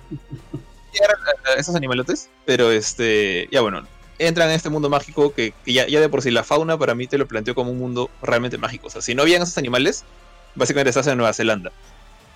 a 1.54 1.58
esos 1.58 1.74
animalotes, 1.74 2.30
pero 2.46 2.70
este, 2.70 3.48
ya 3.50 3.60
bueno, 3.60 3.82
entran 4.18 4.48
en 4.48 4.54
este 4.56 4.70
mundo 4.70 4.88
mágico 4.88 5.32
que, 5.34 5.52
que 5.64 5.72
ya, 5.72 5.86
ya 5.86 6.00
de 6.00 6.08
por 6.08 6.22
sí 6.22 6.30
la 6.30 6.44
fauna 6.44 6.78
para 6.78 6.94
mí 6.94 7.06
te 7.06 7.18
lo 7.18 7.26
planteó 7.26 7.54
como 7.54 7.70
un 7.70 7.78
mundo 7.78 8.10
realmente 8.22 8.58
mágico. 8.58 8.86
O 8.86 8.90
sea, 8.90 9.02
si 9.02 9.14
no 9.14 9.22
habían 9.22 9.42
esos 9.42 9.58
animales, 9.58 10.04
básicamente 10.54 10.90
estás 10.90 11.06
en 11.08 11.18
Nueva 11.18 11.32
Zelanda. 11.32 11.72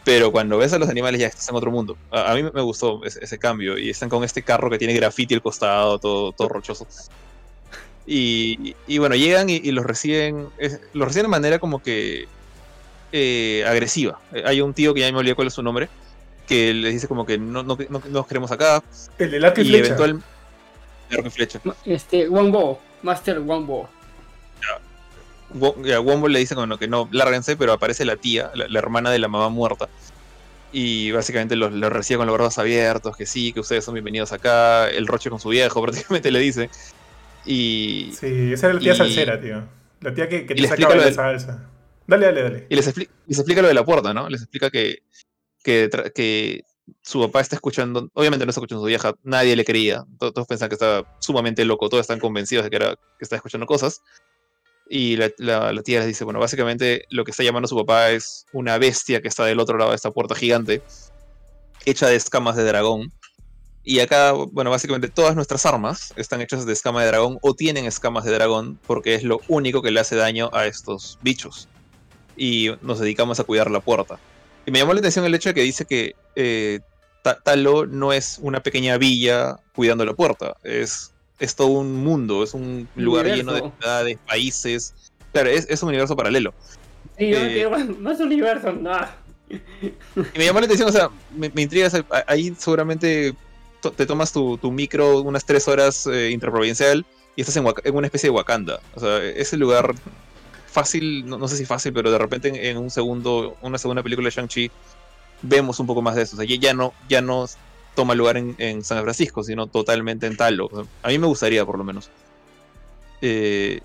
Pero 0.05 0.33
cuando 0.33 0.57
ves 0.57 0.73
a 0.73 0.79
los 0.79 0.89
animales 0.89 1.21
ya 1.21 1.27
estás 1.27 1.49
en 1.49 1.55
otro 1.57 1.71
mundo. 1.71 1.97
A, 2.11 2.33
a 2.33 2.35
mí 2.35 2.43
me 2.43 2.63
gustó 2.63 3.05
ese, 3.05 3.23
ese 3.23 3.39
cambio. 3.39 3.77
Y 3.79 3.91
están 3.91 4.09
con 4.09 4.25
este 4.25 4.43
carro 4.43 4.71
que 4.71 4.79
tiene 4.79 4.95
graffiti 4.95 5.35
al 5.35 5.43
costado, 5.43 5.99
todo, 5.99 6.33
todo 6.33 6.49
rochoso. 6.49 6.87
Y, 8.07 8.75
y 8.87 8.99
bueno, 8.99 9.15
llegan 9.15 9.49
y, 9.51 9.57
y 9.57 9.71
los 9.73 9.85
reciben. 9.85 10.49
es- 10.59 10.81
los 10.95 11.07
reciben 11.09 11.25
de 11.25 11.29
manera 11.31 11.59
como 11.59 11.83
que 11.83 12.27
eh, 13.13 13.65
agresiva. 13.67 14.19
Eh, 14.33 14.43
Hay 14.47 14.61
un 14.61 14.75
tío 14.75 14.95
que 14.95 15.01
ya 15.01 15.13
me 15.13 15.19
olvidé 15.19 15.35
cuál 15.35 15.49
es 15.49 15.55
su 15.55 15.63
nombre. 15.63 15.89
Que 16.49 16.75
les 16.75 16.95
dice 16.95 17.07
como 17.07 17.25
que 17.27 17.39
no, 17.39 17.63
no, 17.63 17.77
no, 17.77 17.87
no 17.89 18.03
nos 18.09 18.27
queremos 18.27 18.51
acá. 18.51 18.83
El 19.19 19.35
Y 19.35 19.39
flecha. 19.69 19.77
eventual. 19.87 20.23
Arco 21.17 21.29
y 21.29 21.31
flecha. 21.31 21.61
Este, 21.85 22.29
Wombo, 22.29 22.81
Master 23.03 23.39
Wombo. 23.41 23.89
Wo- 25.53 25.77
y 25.85 25.91
a 25.93 26.01
Wombo 26.01 26.29
le 26.29 26.39
dice 26.39 26.55
como 26.55 26.79
que 26.79 26.87
no, 26.87 27.09
lárguense, 27.11 27.57
pero 27.57 27.73
aparece 27.73 28.05
la 28.05 28.17
tía, 28.17 28.51
la, 28.55 28.69
la 28.69 28.79
hermana 28.79 29.11
de 29.11 29.19
la 29.19 29.29
mamá 29.29 29.49
muerta. 29.49 29.89
Y 30.73 31.11
básicamente 31.11 31.57
los, 31.57 31.73
los 31.73 31.93
recibe 31.93 32.19
con 32.19 32.29
los 32.29 32.35
brazos 32.37 32.59
abiertos, 32.59 33.17
que 33.17 33.27
sí, 33.27 33.53
que 33.53 33.59
ustedes 33.61 33.85
son 33.85 33.95
bienvenidos 33.95 34.31
acá. 34.33 34.89
El 34.89 35.09
roche 35.09 35.29
con 35.31 35.41
su 35.41 35.49
viejo, 35.49 35.83
prácticamente 35.85 36.31
le 36.31 36.39
dice. 36.39 36.71
Y, 37.45 38.13
Sí, 38.19 38.53
esa 38.53 38.67
era 38.67 38.75
la 38.75 38.81
tía 38.81 38.93
Y- 38.93 38.97
salsera, 38.97 39.41
tío. 39.41 39.63
La 40.01 40.15
tía 40.15 40.29
que, 40.29 40.47
que 40.47 40.55
te 40.55 40.63
sacaba 40.69 40.95
explica 40.95 41.07
la 41.11 41.13
salsa. 41.39 41.67
Dale, 42.07 42.27
dale, 42.27 42.43
dale. 42.43 42.67
y 42.69 42.75
les, 42.77 42.89
expli- 42.89 43.09
les 43.27 43.39
explica 43.39 43.63
lo 43.63 43.69
de 43.69 43.75
la 43.75 43.85
puerta, 43.85 44.15
¿no? 44.15 44.29
Les 44.29 44.41
explica 44.43 44.71
que, 44.71 45.03
que, 45.63 45.89
que 46.15 46.63
su 47.03 47.21
papá 47.21 47.41
está 47.41 47.57
escuchando, 47.57 48.09
obviamente 48.15 48.45
no 48.45 48.51
está 48.51 48.61
escuchando 48.61 48.83
a 48.83 48.85
su 48.85 48.89
vieja, 48.89 49.15
nadie 49.23 49.57
le 49.57 49.65
creía, 49.65 50.05
to- 50.19 50.33
todos 50.33 50.47
pensaban 50.47 50.69
que 50.71 50.75
estaba 50.75 51.05
sumamente 51.21 51.65
loco, 51.65 51.89
todos 51.89 52.03
están 52.03 52.19
convencidos 52.21 52.65
de 52.65 52.71
que, 52.71 52.77
era, 52.77 52.95
que 52.95 53.23
estaba 53.23 53.39
escuchando 53.39 53.67
cosas. 53.67 54.01
Y 54.89 55.17
la, 55.17 55.31
la- 55.39 55.73
la 55.73 55.83
tía 55.83 55.99
les 56.01 56.09
dice, 56.09 56.25
bueno, 56.25 56.41
básicamente 56.41 57.05
lo 57.11 57.25
que 57.25 57.31
está 57.31 57.43
llamando 57.45 57.69
su 57.69 57.77
papá 57.77 58.11
es 58.11 58.45
una 58.53 58.77
bestia 58.79 59.21
que 59.23 59.29
está 59.29 59.45
del 59.45 59.61
otro 59.61 59.79
lado 59.79 59.91
de 59.91 59.97
esta 59.97 60.11
puerta 60.11 60.35
gigante, 60.35 60.83
hecha 61.85 62.09
de 62.09 62.17
escamas 62.17 62.57
de 62.57 62.65
dragón. 62.65 63.13
Y 63.83 64.01
acá, 64.01 64.33
bueno, 64.33 64.71
básicamente 64.71 65.09
todas 65.09 65.35
nuestras 65.35 65.65
armas 65.65 66.13
están 66.17 66.41
hechas 66.43 66.67
de 66.67 66.73
escama 66.73 67.01
de 67.03 67.07
dragón 67.07 67.39
o 67.41 67.55
tienen 67.55 67.87
escamas 67.87 68.25
de 68.25 68.33
dragón 68.33 68.79
porque 68.87 69.15
es 69.15 69.23
lo 69.23 69.41
único 69.49 69.81
que 69.81 69.91
le 69.91 70.01
hace 70.01 70.17
daño 70.17 70.51
a 70.53 70.67
estos 70.67 71.19
bichos 71.23 71.67
y 72.37 72.71
nos 72.83 72.99
dedicamos 72.99 73.41
a 73.41 73.45
cuidar 73.45 73.71
la 73.71 73.81
puerta. 73.81 74.19
Y 74.67 74.71
me 74.71 74.79
llamó 74.79 74.93
la 74.93 75.01
atención 75.01 75.25
el 75.25 75.35
hecho 75.35 75.51
de 75.51 75.55
que 75.55 75.63
dice 75.63 75.85
que 75.85 76.15
eh, 76.37 76.81
Ta- 77.23 77.39
Talo 77.43 77.87
no 77.87 78.13
es 78.13 78.39
una 78.41 78.61
pequeña 78.61 78.97
villa 78.99 79.57
cuidando 79.75 80.05
la 80.05 80.15
puerta, 80.15 80.57
es, 80.63 81.13
es 81.39 81.55
todo 81.55 81.69
un 81.69 82.03
mundo, 82.05 82.43
es 82.43 82.55
un 82.55 82.89
lugar 82.95 83.27
lleno 83.27 83.53
de 83.53 83.63
ciudades, 83.79 84.19
países. 84.27 84.95
Claro, 85.33 85.51
es, 85.51 85.67
es 85.69 85.83
un 85.83 85.89
universo 85.91 86.17
paralelo. 86.17 86.55
Sí, 87.19 87.33
Eh, 87.33 87.55
quedo 87.55 87.71
más, 87.71 87.89
más 87.99 88.21
universo, 88.21 88.73
no. 88.73 88.99
Y 89.51 90.39
me 90.39 90.45
llamó 90.45 90.61
la 90.61 90.67
atención, 90.67 90.89
o 90.89 90.93
sea, 90.93 91.11
me, 91.37 91.51
me 91.51 91.63
intriga, 91.63 91.89
ahí 92.27 92.55
seguramente 92.59 93.35
te 93.97 94.07
tomas 94.07 94.33
tu, 94.33 94.57
tu 94.59 94.71
micro 94.71 95.21
unas 95.23 95.45
tres 95.45 95.67
horas 95.67 96.07
eh, 96.07 96.31
interprovincial 96.31 97.05
y 97.35 97.41
estás 97.41 97.57
en, 97.57 97.67
en 97.85 97.97
una 97.97 98.07
especie 98.07 98.29
de 98.29 98.37
Wakanda. 98.37 98.81
O 98.95 99.01
sea, 99.01 99.19
ese 99.25 99.57
lugar 99.57 99.95
fácil, 100.71 101.27
no, 101.27 101.39
no 101.39 101.49
sé 101.49 101.57
si 101.57 101.67
fácil, 101.67 101.93
pero 101.93 102.11
de 102.11 102.19
repente 102.19 102.71
en, 102.71 102.79
un 102.79 102.91
segundo, 102.91 103.57
una 103.61 103.79
segunda 103.79 104.03
película 104.03 104.27
de 104.27 104.31
Shang-Chi, 104.31 104.71
vemos 105.43 105.81
un 105.81 105.87
poco 105.87 106.03
más 106.03 106.15
de 106.15 106.23
eso. 106.23 106.37
O 106.37 106.39
sea, 106.39 106.47
ya, 106.47 106.75
no, 106.75 106.93
ya 107.09 107.21
no 107.21 107.47
toma 107.95 108.15
lugar 108.15 108.37
en, 108.37 108.55
en 108.59 108.85
San 108.85 109.03
Francisco, 109.03 109.43
sino 109.43 109.67
totalmente 109.67 110.27
en 110.27 110.37
Talo. 110.37 110.71
A 111.03 111.09
mí 111.09 111.19
me 111.19 111.27
gustaría, 111.27 111.65
por 111.67 111.77
lo 111.79 111.85
menos. 111.85 112.11
Eh, 113.21 113.81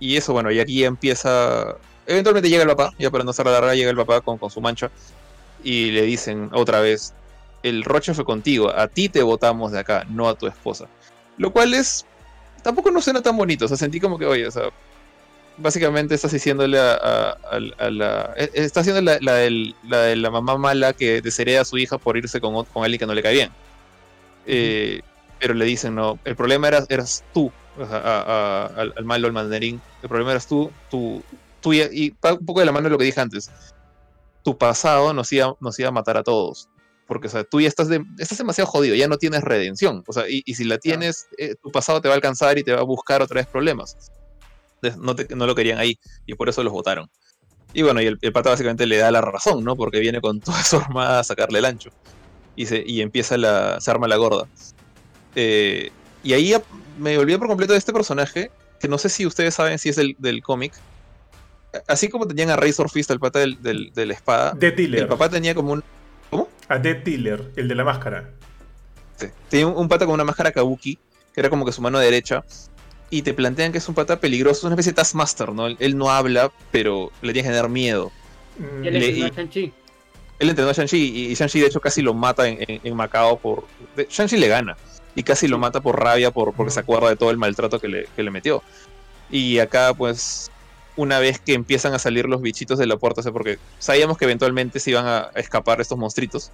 y 0.00 0.16
eso, 0.16 0.32
bueno, 0.32 0.50
y 0.50 0.60
aquí 0.60 0.84
empieza. 0.84 1.76
Eventualmente 2.06 2.48
llega 2.48 2.62
el 2.62 2.68
papá, 2.68 2.92
ya 2.98 3.10
para 3.10 3.24
no 3.24 3.30
estar 3.30 3.46
larga, 3.46 3.74
llega 3.74 3.90
el 3.90 3.96
papá 3.96 4.20
con, 4.20 4.38
con 4.38 4.50
su 4.50 4.60
mancha. 4.60 4.90
Y 5.62 5.90
le 5.90 6.02
dicen 6.02 6.50
otra 6.52 6.80
vez: 6.80 7.14
El 7.62 7.84
Roche 7.84 8.14
fue 8.14 8.24
contigo, 8.24 8.70
a 8.74 8.88
ti 8.88 9.08
te 9.08 9.22
votamos 9.22 9.72
de 9.72 9.80
acá, 9.80 10.04
no 10.08 10.28
a 10.28 10.34
tu 10.34 10.46
esposa. 10.46 10.86
Lo 11.38 11.52
cual 11.52 11.74
es. 11.74 12.06
Tampoco 12.62 12.90
no 12.90 13.02
suena 13.02 13.20
tan 13.20 13.36
bonito, 13.36 13.66
o 13.66 13.68
sea, 13.68 13.76
sentí 13.76 14.00
como 14.00 14.18
que, 14.18 14.26
oye, 14.26 14.46
o 14.46 14.50
sea. 14.50 14.70
Básicamente 15.56 16.14
estás 16.16 16.32
diciéndole 16.32 16.78
a, 16.78 16.94
a- 16.94 17.30
a- 17.30 17.84
a 17.86 17.90
la. 17.90 18.34
eh, 18.36 18.50
Está 18.54 18.80
haciendo 18.80 19.00
la, 19.02 19.18
la 19.20 19.34
del- 19.34 19.74
la 19.84 19.98
de 20.02 20.16
la 20.16 20.30
mamá 20.30 20.56
mala 20.58 20.92
que 20.92 21.20
deshereda 21.22 21.60
a 21.60 21.64
su 21.64 21.78
hija 21.78 21.96
por 21.98 22.16
irse 22.16 22.40
con, 22.40 22.64
con 22.64 22.82
alguien 22.84 22.98
que 22.98 23.06
no 23.06 23.14
le 23.14 23.22
cae 23.22 23.34
bien. 23.34 23.50
Eh, 24.46 25.00
pero 25.38 25.54
le 25.54 25.64
dicen, 25.64 25.94
no, 25.94 26.18
el 26.24 26.36
problema 26.36 26.68
era, 26.68 26.84
eras 26.88 27.22
tú, 27.32 27.52
al, 27.78 28.92
al 28.96 29.04
malo, 29.04 29.26
al 29.26 29.32
mandarín. 29.32 29.80
El 30.02 30.08
problema 30.08 30.32
eras 30.32 30.46
tú, 30.46 30.70
tú, 30.90 31.22
tú 31.60 31.72
y, 31.72 32.16
un 32.22 32.46
poco 32.46 32.60
de 32.60 32.66
la 32.66 32.72
mano 32.72 32.84
de 32.84 32.90
lo 32.90 32.98
que 32.98 33.04
dije 33.04 33.20
antes. 33.20 33.50
Tu 34.42 34.56
pasado 34.58 35.12
nos 35.14 35.32
iba, 35.32 35.54
nos 35.60 35.78
iba 35.78 35.88
a 35.88 35.92
matar 35.92 36.16
a 36.16 36.22
todos. 36.22 36.68
Porque, 37.06 37.26
o 37.26 37.30
sea, 37.30 37.44
tú 37.44 37.60
ya 37.60 37.68
estás, 37.68 37.88
de- 37.88 38.04
estás 38.18 38.38
demasiado 38.38 38.68
jodido, 38.70 38.94
ya 38.96 39.06
no 39.08 39.18
tienes 39.18 39.42
redención. 39.42 40.02
O 40.06 40.12
sea, 40.12 40.28
y, 40.28 40.42
y 40.46 40.54
si 40.54 40.64
la 40.64 40.78
tienes, 40.78 41.26
eh, 41.38 41.54
tu 41.62 41.70
pasado 41.70 42.00
te 42.00 42.08
va 42.08 42.14
a 42.14 42.16
alcanzar 42.16 42.58
y 42.58 42.64
te 42.64 42.72
va 42.72 42.80
a 42.80 42.84
buscar 42.84 43.20
otra 43.22 43.36
vez 43.36 43.46
problemas. 43.46 43.96
No, 44.96 45.14
te- 45.16 45.34
no 45.34 45.46
lo 45.46 45.54
querían 45.54 45.78
ahí 45.78 45.98
y 46.26 46.34
por 46.34 46.48
eso 46.48 46.62
los 46.62 46.72
votaron. 46.72 47.08
Y 47.72 47.82
bueno, 47.82 48.00
y 48.00 48.06
el, 48.06 48.18
el 48.22 48.32
pata 48.32 48.50
básicamente 48.50 48.86
le 48.86 48.98
da 48.98 49.10
la 49.10 49.20
razón, 49.20 49.64
¿no? 49.64 49.74
Porque 49.76 49.98
viene 50.00 50.20
con 50.20 50.40
toda 50.40 50.62
su 50.62 50.76
armada 50.76 51.20
a 51.20 51.24
sacarle 51.24 51.58
el 51.58 51.64
ancho. 51.64 51.90
Y, 52.56 52.66
se, 52.66 52.82
y 52.86 53.00
empieza 53.00 53.36
la. 53.36 53.80
se 53.80 53.90
arma 53.90 54.06
la 54.06 54.16
gorda. 54.16 54.46
Eh, 55.34 55.90
y 56.22 56.32
ahí 56.32 56.54
me 56.98 57.18
olvidé 57.18 57.38
por 57.38 57.48
completo 57.48 57.72
de 57.72 57.78
este 57.78 57.92
personaje, 57.92 58.50
que 58.78 58.86
no 58.88 58.96
sé 58.98 59.08
si 59.08 59.26
ustedes 59.26 59.54
saben 59.54 59.78
si 59.78 59.88
es 59.88 59.96
del, 59.96 60.14
del 60.18 60.42
cómic. 60.42 60.72
Así 61.88 62.08
como 62.08 62.28
tenían 62.28 62.50
a 62.50 62.56
Razor 62.56 62.88
Fist, 62.88 63.10
el 63.10 63.18
pata 63.18 63.40
del, 63.40 63.60
del- 63.60 63.90
de 63.92 64.06
la 64.06 64.14
espada, 64.14 64.52
Dead 64.56 64.78
el 64.78 65.08
papá 65.08 65.28
tenía 65.28 65.54
como 65.54 65.72
un. 65.72 65.84
A 66.68 66.78
Dead 66.78 66.98
Dealer, 66.98 67.50
el 67.56 67.66
de 67.68 67.74
la 67.74 67.84
máscara. 67.84 68.30
Sí. 69.16 69.26
Tenía 69.48 69.66
un, 69.66 69.76
un 69.76 69.88
pata 69.88 70.04
con 70.06 70.14
una 70.14 70.24
máscara 70.24 70.52
kabuki, 70.52 70.96
que 71.32 71.40
era 71.40 71.50
como 71.50 71.64
que 71.66 71.72
su 71.72 71.82
mano 71.82 71.98
derecha. 71.98 72.44
Y 73.14 73.22
te 73.22 73.32
plantean 73.32 73.70
que 73.70 73.78
es 73.78 73.88
un 73.88 73.94
pata 73.94 74.18
peligroso, 74.18 74.58
es 74.58 74.64
una 74.64 74.74
especie 74.74 74.90
de 74.92 74.96
Taskmaster, 74.96 75.52
¿no? 75.52 75.66
Él, 75.68 75.96
no 75.96 76.10
habla, 76.10 76.50
pero 76.72 77.12
le 77.22 77.32
tiene 77.32 77.48
que 77.48 77.54
tener 77.54 77.68
miedo. 77.70 78.10
Y 78.82 78.88
él 78.88 78.94
Le- 78.98 79.06
entrenó 79.08 79.26
a 79.26 79.30
Shang-Chi. 79.36 79.72
Él 80.40 80.48
entrenó 80.50 80.70
a 80.70 80.72
Shang-Chi 80.72 81.30
y 81.30 81.34
Shang-Chi 81.34 81.60
de 81.60 81.66
hecho 81.66 81.80
casi 81.80 82.02
lo 82.02 82.12
mata 82.12 82.48
en, 82.48 82.58
en- 82.66 82.80
en 82.82 82.96
Macao 82.96 83.38
por... 83.38 83.66
Shang-Chi 83.96 84.36
le 84.36 84.48
gana 84.48 84.76
y 85.14 85.22
casi 85.22 85.46
lo 85.46 85.58
mata 85.58 85.80
por 85.80 86.00
rabia 86.02 86.32
por, 86.32 86.54
porque 86.54 86.72
se 86.72 86.80
acuerda 86.80 87.08
de 87.08 87.14
todo 87.16 87.30
el 87.30 87.36
maltrato 87.36 87.78
que 87.78 87.86
le, 87.86 88.08
que 88.16 88.22
le 88.24 88.32
metió. 88.32 88.62
Y 89.30 89.60
acá 89.60 89.94
pues 89.94 90.50
una 90.96 91.20
vez 91.20 91.38
que 91.38 91.54
empiezan 91.54 91.94
a 91.94 92.00
salir 92.00 92.26
los 92.26 92.40
bichitos 92.42 92.78
de 92.80 92.86
la 92.86 92.96
puerta, 92.96 93.20
o 93.20 93.22
sea, 93.22 93.32
porque 93.32 93.58
sabíamos 93.78 94.18
que 94.18 94.24
eventualmente 94.24 94.80
se 94.80 94.90
iban 94.90 95.06
a 95.06 95.30
a 95.34 95.40
escapar 95.40 95.80
estos 95.80 95.98
monstruitos. 95.98 96.50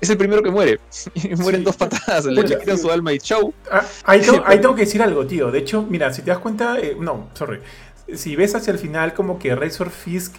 Es 0.00 0.10
el 0.10 0.16
primero 0.16 0.42
que 0.42 0.50
muere. 0.50 0.80
Y 1.14 1.34
mueren 1.36 1.60
Sí. 1.60 1.64
dos 1.64 1.76
patadas, 1.76 2.24
le, 2.26 2.42
le 2.42 2.58
quitan 2.58 2.78
su 2.78 2.90
alma 2.90 3.12
y 3.12 3.18
chau. 3.18 3.52
Ah, 3.70 3.84
ahí, 4.04 4.20
tengo, 4.20 4.42
ahí 4.46 4.60
tengo 4.60 4.74
que 4.74 4.82
decir 4.82 5.02
algo, 5.02 5.26
tío. 5.26 5.50
De 5.50 5.58
hecho, 5.58 5.82
mira, 5.88 6.12
si 6.12 6.22
te 6.22 6.30
das 6.30 6.38
cuenta, 6.38 6.78
eh, 6.78 6.96
no, 6.98 7.28
sorry. 7.34 7.60
Si 8.14 8.36
ves 8.36 8.54
hacia 8.54 8.72
el 8.72 8.78
final 8.78 9.12
como 9.14 9.38
que 9.38 9.54
Razor 9.54 9.90
Fisk 9.90 10.34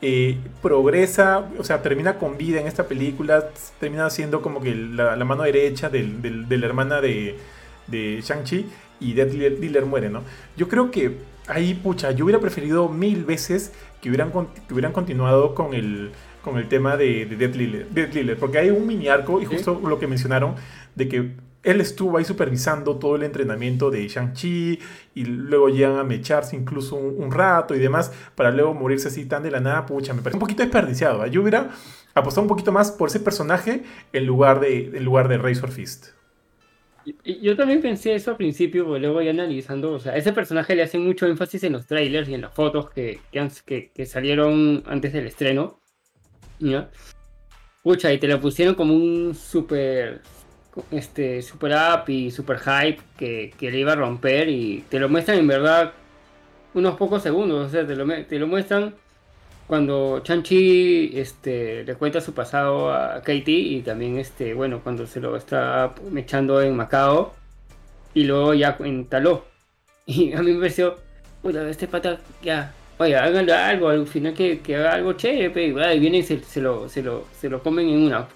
eh, 0.00 0.38
progresa, 0.60 1.48
o 1.58 1.62
sea, 1.64 1.82
termina 1.82 2.18
con 2.18 2.36
vida 2.36 2.60
en 2.60 2.66
esta 2.66 2.88
película, 2.88 3.50
termina 3.78 4.10
siendo 4.10 4.42
como 4.42 4.60
que 4.60 4.74
la, 4.74 5.14
mano 5.24 5.44
derecha 5.44 5.88
de 5.88 6.02
la 6.48 6.66
hermana 6.66 7.00
de, 7.00 7.38
de 7.86 8.20
Shang-Chi 8.22 8.66
y 8.98 9.12
Death 9.12 9.30
Dealer 9.30 9.86
muere, 9.86 10.08
¿no? 10.10 10.22
Yo 10.56 10.68
creo 10.68 10.90
que 10.90 11.18
ahí, 11.46 11.74
pucha, 11.74 12.10
yo 12.12 12.24
hubiera 12.24 12.40
preferido 12.40 12.88
mil 12.88 13.24
veces 13.24 13.72
que 14.00 14.08
hubieran, 14.08 14.32
que 14.32 14.72
hubieran 14.74 14.92
continuado 14.92 15.54
con 15.54 15.74
el, 15.74 16.10
con 16.42 16.58
el 16.58 16.68
tema 16.68 16.96
de, 16.96 17.26
de 17.26 17.36
Death, 17.36 18.12
Death 18.14 18.38
porque 18.38 18.58
hay 18.58 18.70
un 18.70 18.86
mini 18.86 19.08
arco, 19.08 19.40
y 19.40 19.44
justo 19.44 19.80
lo 19.84 19.98
que 19.98 20.06
mencionaron, 20.06 20.54
de 20.94 21.08
que 21.08 21.30
él 21.62 21.80
estuvo 21.80 22.18
ahí 22.18 22.24
supervisando 22.24 22.96
todo 22.96 23.16
el 23.16 23.22
entrenamiento 23.22 23.90
de 23.90 24.08
Shang-Chi 24.08 24.80
y 25.14 25.24
luego 25.24 25.68
llegan 25.68 25.98
a 25.98 26.04
mecharse 26.04 26.56
incluso 26.56 26.96
un, 26.96 27.30
rato 27.30 27.74
y 27.74 27.78
demás 27.78 28.12
para 28.34 28.50
luego 28.50 28.74
morirse 28.74 29.08
así 29.08 29.26
tan 29.26 29.42
de 29.42 29.50
la 29.50 29.60
nada, 29.60 29.86
pucha, 29.86 30.12
me 30.12 30.22
parece 30.22 30.36
un 30.36 30.40
poquito 30.40 30.62
desperdiciado. 30.62 31.24
¿eh? 31.24 31.30
Yo 31.30 31.40
hubiera 31.40 31.70
apostado 32.14 32.42
un 32.42 32.48
poquito 32.48 32.72
más 32.72 32.90
por 32.90 33.08
ese 33.08 33.20
personaje 33.20 33.84
en 34.12 34.26
lugar 34.26 34.60
de, 34.60 34.86
en 34.86 35.04
lugar 35.04 35.28
de 35.28 35.38
Razor 35.38 35.70
Fist. 35.70 36.08
Yo 37.24 37.56
también 37.56 37.80
pensé 37.80 38.14
eso 38.14 38.30
al 38.30 38.36
principio, 38.36 38.84
pero 38.84 38.98
luego 38.98 39.22
ya 39.22 39.30
analizando, 39.30 39.92
o 39.92 39.98
sea, 39.98 40.16
ese 40.16 40.32
personaje 40.32 40.76
le 40.76 40.82
hacen 40.82 41.04
mucho 41.04 41.26
énfasis 41.26 41.64
en 41.64 41.72
los 41.72 41.86
trailers 41.86 42.28
y 42.28 42.34
en 42.34 42.42
las 42.42 42.54
fotos 42.54 42.90
que, 42.90 43.18
que, 43.66 43.90
que, 43.92 44.06
salieron 44.06 44.84
antes 44.86 45.12
del 45.12 45.26
estreno. 45.26 45.81
¿Ya? 46.62 46.88
Pucha, 47.82 48.12
y 48.12 48.18
te 48.18 48.28
lo 48.28 48.40
pusieron 48.40 48.74
como 48.74 48.94
un 48.94 49.34
super 49.34 50.22
este, 50.90 51.42
super 51.42 51.72
up 51.72 52.08
y 52.08 52.30
super 52.30 52.58
hype 52.58 53.00
que, 53.18 53.52
le 53.60 53.78
iba 53.78 53.92
a 53.92 53.96
romper 53.96 54.48
y 54.48 54.84
te 54.88 54.98
lo 54.98 55.08
muestran 55.08 55.38
en 55.38 55.46
verdad 55.46 55.92
unos 56.74 56.96
pocos 56.96 57.22
segundos, 57.22 57.66
o 57.66 57.70
sea, 57.70 57.86
te 57.86 57.94
lo, 57.94 58.06
te 58.24 58.38
lo 58.38 58.46
muestran 58.46 58.94
cuando 59.66 60.20
Chanchi 60.20 61.12
este, 61.14 61.84
le 61.84 61.94
cuenta 61.94 62.20
su 62.20 62.34
pasado 62.34 62.92
a 62.92 63.22
Katie 63.22 63.58
y 63.58 63.82
también 63.82 64.18
este, 64.18 64.54
bueno, 64.54 64.80
cuando 64.82 65.06
se 65.06 65.20
lo 65.20 65.36
está 65.36 65.94
echando 66.16 66.60
en 66.62 66.76
Macao 66.76 67.34
y 68.14 68.24
luego 68.24 68.54
ya 68.54 68.76
en 68.80 69.06
Taló. 69.06 69.44
Y 70.04 70.32
a 70.32 70.42
mí 70.42 70.52
me 70.52 70.58
pareció, 70.58 70.96
puta, 71.42 71.68
este 71.70 71.86
pata 71.86 72.18
ya, 72.42 72.74
oye, 73.02 73.16
háganle 73.16 73.52
algo, 73.52 73.88
al 73.88 74.06
final 74.06 74.34
que, 74.34 74.60
haga 74.74 74.94
algo 74.94 75.12
chévere, 75.12 75.94
y 75.94 75.98
vienen 75.98 76.20
y 76.20 76.22
se, 76.22 76.60
lo, 76.60 76.88
se, 76.88 77.02
lo, 77.02 77.26
se 77.38 77.48
lo 77.48 77.62
comen 77.62 77.88
en 77.88 78.02
una. 78.04 78.28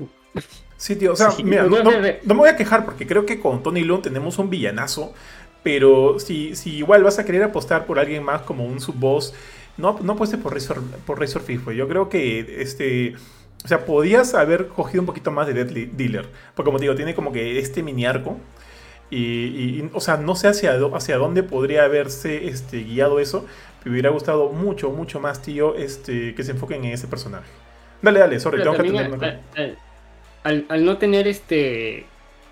Sí, 0.76 0.96
tío, 0.96 1.12
o 1.12 1.16
sea, 1.16 1.30
mira, 1.42 1.64
no, 1.64 1.82
me 1.82 2.34
voy 2.34 2.48
a 2.48 2.56
quejar 2.56 2.84
porque 2.84 3.06
creo 3.06 3.24
que 3.24 3.40
con 3.40 3.62
Tony 3.62 3.80
Lund 3.80 4.02
tenemos 4.02 4.38
un 4.38 4.50
villanazo, 4.50 5.14
pero 5.62 6.20
si, 6.20 6.54
si 6.54 6.76
igual 6.76 7.02
vas 7.02 7.18
a 7.18 7.24
querer 7.24 7.42
apostar 7.42 7.86
por 7.86 7.98
alguien 7.98 8.22
más 8.22 8.42
como 8.42 8.64
un 8.64 8.78
subboss, 8.78 9.34
no, 9.76 9.98
no 10.02 10.12
apuestes 10.14 10.40
por 10.40 10.54
Razor, 10.54 10.82
por 11.06 11.20
Razor. 11.20 11.42
Yo 11.72 11.88
creo 11.88 12.08
que 12.08 12.60
este. 12.60 13.14
O 13.64 13.68
sea, 13.68 13.84
podías 13.84 14.34
haber 14.34 14.68
cogido 14.68 15.02
un 15.02 15.06
poquito 15.06 15.30
más 15.30 15.46
de 15.46 15.54
Deadly 15.54 15.86
Dealer. 15.86 16.28
Porque 16.54 16.66
como 16.66 16.78
te 16.78 16.84
digo, 16.84 16.94
tiene 16.94 17.14
como 17.14 17.32
que 17.32 17.58
este 17.58 17.82
mini 17.82 18.06
arco. 18.06 18.38
Y, 19.10 19.88
o 19.92 20.00
sea, 20.00 20.16
no 20.16 20.34
sé 20.34 20.48
hacia, 20.48 20.76
hacia 20.94 21.16
dónde 21.16 21.42
podría 21.42 21.84
haberse 21.84 22.48
este, 22.48 22.82
guiado 22.82 23.20
eso. 23.20 23.46
Me 23.86 23.92
hubiera 23.92 24.10
gustado 24.10 24.48
mucho, 24.48 24.90
mucho 24.90 25.20
más, 25.20 25.40
tío, 25.40 25.76
este, 25.76 26.34
que 26.34 26.42
se 26.42 26.50
enfoquen 26.50 26.84
en 26.84 26.92
ese 26.94 27.06
personaje. 27.06 27.46
Dale, 28.02 28.18
dale, 28.18 28.40
sorry, 28.40 28.60
tengo 28.60 28.76
que 28.76 28.82
tener 28.82 29.38
al, 30.42 30.84
no 30.84 30.98
tener 30.98 31.28
este. 31.28 32.04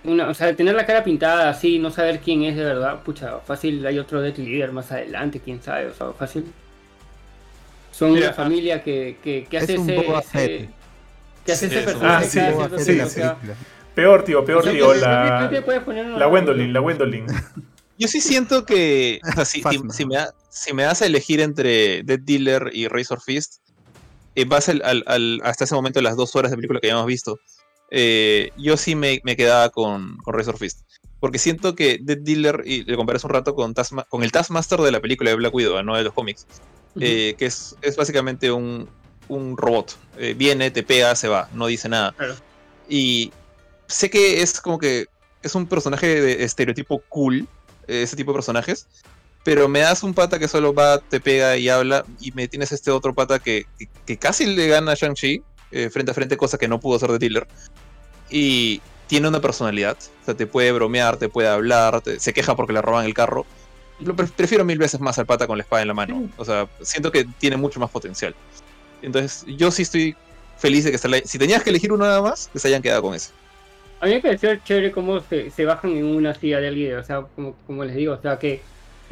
Una, 0.05 0.29
o 0.29 0.35
sea, 0.35 0.55
tener 0.55 0.77
la 0.77 0.87
cara 0.87 1.03
pintada 1.03 1.51
así, 1.51 1.81
no 1.81 1.91
saber 1.91 2.21
quién 2.21 2.45
es 2.45 2.55
de 2.55 2.63
verdad, 2.63 3.03
pucha, 3.03 3.41
fácil 3.41 3.85
hay 3.85 3.99
otro 3.99 4.23
Death 4.23 4.39
Leader 4.39 4.71
más 4.71 4.93
adelante, 4.93 5.41
quién 5.41 5.61
sabe, 5.61 5.89
o 5.89 5.95
sea, 5.95 6.13
fácil. 6.13 6.45
Son 7.91 8.13
una 8.13 8.33
familia 8.33 8.85
que, 8.85 9.17
que, 9.21 9.49
que 9.51 9.59
hace 9.59 9.75
ese, 9.75 10.69
que 11.45 11.53
hace 11.53 11.67
ese 11.67 11.81
personaje. 11.83 12.41
Ah, 12.41 12.69
sí, 12.79 13.01
sí, 13.09 13.23
Peor, 13.93 14.23
tío, 14.23 14.45
peor, 14.45 14.63
tío. 14.63 14.95
La, 14.95 15.51
la 16.17 16.29
Wendolin, 16.29 16.73
la 16.73 16.81
Wendolin. 16.81 17.27
Yo 17.99 18.07
sí 18.07 18.21
siento 18.21 18.65
que, 18.65 19.21
o 19.29 19.33
sea, 19.33 19.45
si, 19.45 19.63
si, 19.91 20.07
me 20.07 20.17
si 20.55 20.73
me 20.73 20.85
hace 20.85 21.07
elegir 21.07 21.41
entre 21.41 22.05
Dead 22.05 22.21
Dealer 22.21 22.71
y 22.73 22.87
Razor 22.87 23.21
Fist, 23.21 23.57
en 24.37 24.49
base 24.49 24.71
al, 24.85 25.03
al, 25.07 25.41
hasta 25.43 25.65
ese 25.65 25.75
momento 25.75 26.01
las 26.01 26.17
dos 26.17 26.35
horas 26.37 26.53
de 26.53 26.57
película 26.57 26.79
que 26.81 26.87
habíamos 26.87 27.09
visto, 27.09 27.41
eh, 27.91 28.53
yo 28.57 28.77
sí 28.77 28.95
me, 28.95 29.21
me 29.25 29.37
quedaba 29.37 29.71
con, 29.71 30.17
con, 30.19 30.33
Razor 30.33 30.57
Fist. 30.57 30.83
Porque 31.19 31.39
siento 31.39 31.75
que 31.75 31.99
Dead 32.01 32.19
Dealer, 32.19 32.63
y 32.65 32.85
le 32.85 32.97
comparé 32.97 33.19
un 33.25 33.31
rato 33.31 33.57
con, 33.57 33.75
con 34.09 34.23
el 34.23 34.31
Taskmaster 34.31 34.81
de 34.81 34.93
la 34.93 35.01
película 35.01 35.31
de 35.31 35.37
Black 35.37 35.53
Widow, 35.53 35.83
no 35.83 35.97
de 35.97 36.05
los 36.05 36.13
cómics, 36.13 36.47
eh, 37.01 37.35
que 37.37 37.47
es, 37.47 37.75
es 37.83 37.97
básicamente 37.97 38.53
un, 38.53 38.89
un 39.27 39.57
robot. 39.57 39.97
Eh, 40.19 40.35
viene, 40.39 40.71
te 40.71 40.85
pega, 40.85 41.17
se 41.17 41.27
va, 41.27 41.49
no 41.53 41.67
dice 41.67 41.89
nada. 41.89 42.15
Y 42.89 43.33
sé 43.89 44.09
que 44.09 44.41
es 44.41 44.61
como 44.61 44.79
que 44.79 45.09
es 45.43 45.55
un 45.57 45.67
personaje 45.67 46.21
de 46.21 46.45
estereotipo 46.45 47.03
cool, 47.09 47.49
ese 47.89 48.15
tipo 48.15 48.31
de 48.31 48.37
personajes, 48.37 48.87
pero 49.45 49.69
me 49.69 49.81
das 49.81 50.03
un 50.03 50.15
pata 50.15 50.39
que 50.39 50.49
solo 50.49 50.75
va, 50.75 50.99
te 50.99 51.21
pega 51.21 51.57
y 51.57 51.69
habla, 51.69 52.05
y 52.21 52.33
me 52.33 52.49
tienes 52.49 52.73
este 52.73 52.91
otro 52.91 53.15
pata 53.15 53.39
que, 53.39 53.67
que, 54.07 54.17
casi 54.17 54.47
le 54.47 54.67
gana 54.69 54.93
a 54.93 54.95
Shang-Chi, 54.95 55.43
frente 55.91 56.11
a 56.11 56.15
frente, 56.15 56.37
cosa 56.37 56.59
que 56.59 56.69
no 56.69 56.81
pudo 56.81 56.97
hacer 56.97 57.11
de 57.11 57.19
Dealer 57.19 57.47
y 58.31 58.81
tiene 59.07 59.29
una 59.29 59.41
personalidad. 59.41 59.97
O 60.23 60.25
sea, 60.25 60.35
te 60.35 60.47
puede 60.47 60.73
bromear, 60.73 61.17
te 61.17 61.29
puede 61.29 61.49
hablar, 61.49 62.03
se 62.19 62.33
queja 62.33 62.57
porque 62.57 62.73
le 62.73 62.83
roban 62.83 63.05
el 63.05 63.15
carro. 63.15 63.47
Lo 64.01 64.17
prefiero 64.17 64.65
mil 64.65 64.79
veces 64.79 65.01
más 65.01 65.19
al 65.19 65.27
pata 65.27 65.47
con 65.47 65.57
la 65.57 65.63
espada 65.63 65.83
en 65.83 65.89
la 65.89 65.95
mano. 65.95 66.29
O 66.37 66.45
sea, 66.45 66.69
siento 66.81 67.13
que 67.13 67.25
tiene 67.39 67.57
mucho 67.57 67.79
más 67.79 67.91
potencial. 67.91 68.35
Entonces, 69.03 69.45
yo 69.57 69.71
sí 69.71 69.83
estoy 69.83 70.17
feliz 70.57 70.85
de 70.85 70.91
que 70.91 70.99
se 70.99 71.27
Si 71.27 71.39
tenías 71.39 71.63
que 71.63 71.71
elegir 71.71 71.93
uno 71.93 72.05
nada 72.05 72.21
más, 72.21 72.49
que 72.53 72.59
se 72.59 72.69
hayan 72.69 72.83
quedado 72.83 73.03
con 73.03 73.15
ese. 73.15 73.31
A 74.01 74.07
mí 74.07 74.15
me 74.15 74.21
pareció 74.21 74.57
chévere 74.57 74.91
cómo 74.91 75.21
se, 75.21 75.65
bajan 75.65 75.93
en 75.93 76.05
una 76.05 76.35
silla 76.35 76.59
del 76.59 76.75
líder. 76.75 76.99
O 76.99 77.05
sea, 77.05 77.23
como, 77.37 77.55
como 77.67 77.85
les 77.85 77.95
digo, 77.95 78.15
o 78.15 78.21
sea, 78.21 78.39
que 78.39 78.63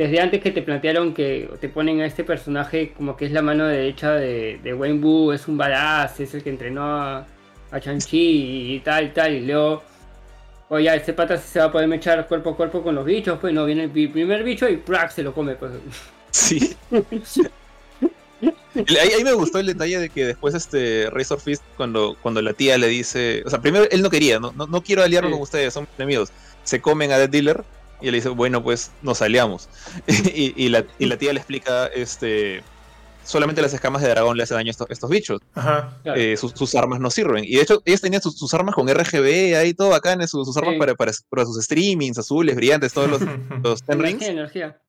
desde 0.02 0.20
antes 0.20 0.40
que 0.40 0.50
te 0.50 0.62
plantearon 0.62 1.14
que 1.14 1.48
te 1.60 1.68
ponen 1.68 2.00
a 2.00 2.06
este 2.06 2.24
personaje 2.24 2.92
como 2.96 3.16
que 3.16 3.26
es 3.26 3.32
la 3.32 3.42
mano 3.42 3.66
derecha 3.66 4.12
de, 4.12 4.58
de 4.62 4.74
Wayne 4.74 5.00
Wu, 5.00 5.32
es 5.32 5.46
un 5.46 5.56
badass, 5.56 6.18
es 6.20 6.34
el 6.34 6.42
que 6.42 6.50
entrenó 6.50 6.82
a, 6.82 7.26
a 7.70 7.80
Chanchi 7.80 8.74
y 8.74 8.80
tal, 8.80 9.06
y 9.06 9.08
tal, 9.10 9.32
y 9.34 9.40
luego, 9.46 9.82
oye, 10.68 10.94
este 10.94 11.12
pata 11.12 11.38
se 11.38 11.58
va 11.58 11.66
a 11.66 11.72
poder 11.72 11.92
echar 11.92 12.26
cuerpo 12.26 12.50
a 12.50 12.56
cuerpo 12.56 12.82
con 12.82 12.94
los 12.94 13.04
bichos, 13.04 13.38
pues 13.40 13.54
no, 13.54 13.64
viene 13.64 13.84
el 13.84 13.90
primer 13.90 14.42
bicho 14.42 14.68
y 14.68 14.76
¡prac! 14.76 15.10
se 15.10 15.22
lo 15.22 15.32
come, 15.32 15.54
pues. 15.54 15.72
Sí. 16.30 16.74
ahí, 18.98 19.22
me 19.22 19.32
gustó 19.34 19.58
el 19.58 19.66
detalle 19.66 19.98
de 19.98 20.08
que 20.08 20.26
después 20.26 20.54
este 20.54 21.08
Razor 21.10 21.40
Fist, 21.40 21.62
cuando, 21.76 22.16
cuando 22.20 22.42
la 22.42 22.54
tía 22.54 22.78
le 22.78 22.88
dice, 22.88 23.42
o 23.46 23.50
sea, 23.50 23.60
primero 23.60 23.86
él 23.90 24.02
no 24.02 24.10
quería, 24.10 24.40
no, 24.40 24.52
no, 24.52 24.82
quiero 24.82 25.02
aliarme 25.02 25.30
con 25.30 25.42
ustedes, 25.42 25.74
son 25.74 25.86
enemigos. 25.98 26.32
Se 26.64 26.80
comen 26.80 27.12
a 27.12 27.18
Dead 27.18 27.28
Dealer 27.28 27.64
y 28.02 28.08
él 28.08 28.14
dice, 28.14 28.28
bueno, 28.28 28.62
pues 28.62 28.90
nos 29.02 29.22
aliamos. 29.22 29.68
y, 30.06 30.52
y, 30.56 30.68
la, 30.68 30.84
y 30.98 31.06
la 31.06 31.16
tía 31.16 31.32
le 31.32 31.38
explica, 31.38 31.86
este, 31.86 32.62
solamente 33.24 33.62
las 33.62 33.72
escamas 33.72 34.02
de 34.02 34.08
dragón 34.08 34.36
le 34.36 34.42
hacen 34.42 34.56
daño 34.56 34.70
a 34.70 34.86
estos, 34.92 35.10
bichos. 35.10 35.40
Ajá, 35.54 35.96
eh, 36.04 36.36
sus, 36.36 36.74
armas 36.74 37.00
no 37.00 37.10
sirven. 37.10 37.44
Y 37.44 37.56
de 37.56 37.62
hecho, 37.62 37.82
ellos 37.84 38.00
tenían 38.00 38.22
sus, 38.22 38.54
armas 38.54 38.74
con 38.74 38.88
RGB 38.88 39.56
ahí 39.56 39.74
todo 39.74 39.94
acá, 39.94 40.16
sus, 40.26 40.46
sus 40.46 40.56
armas 40.56 40.74
para, 40.78 40.94
para, 40.94 41.12
sus 41.12 41.62
streamings, 41.64 42.18
azules, 42.18 42.56
brillantes, 42.56 42.92
todos 42.92 43.08
los, 43.08 43.20
los 43.62 43.82
ten 43.82 44.00
rings. 44.00 44.22
energía. 44.22 44.80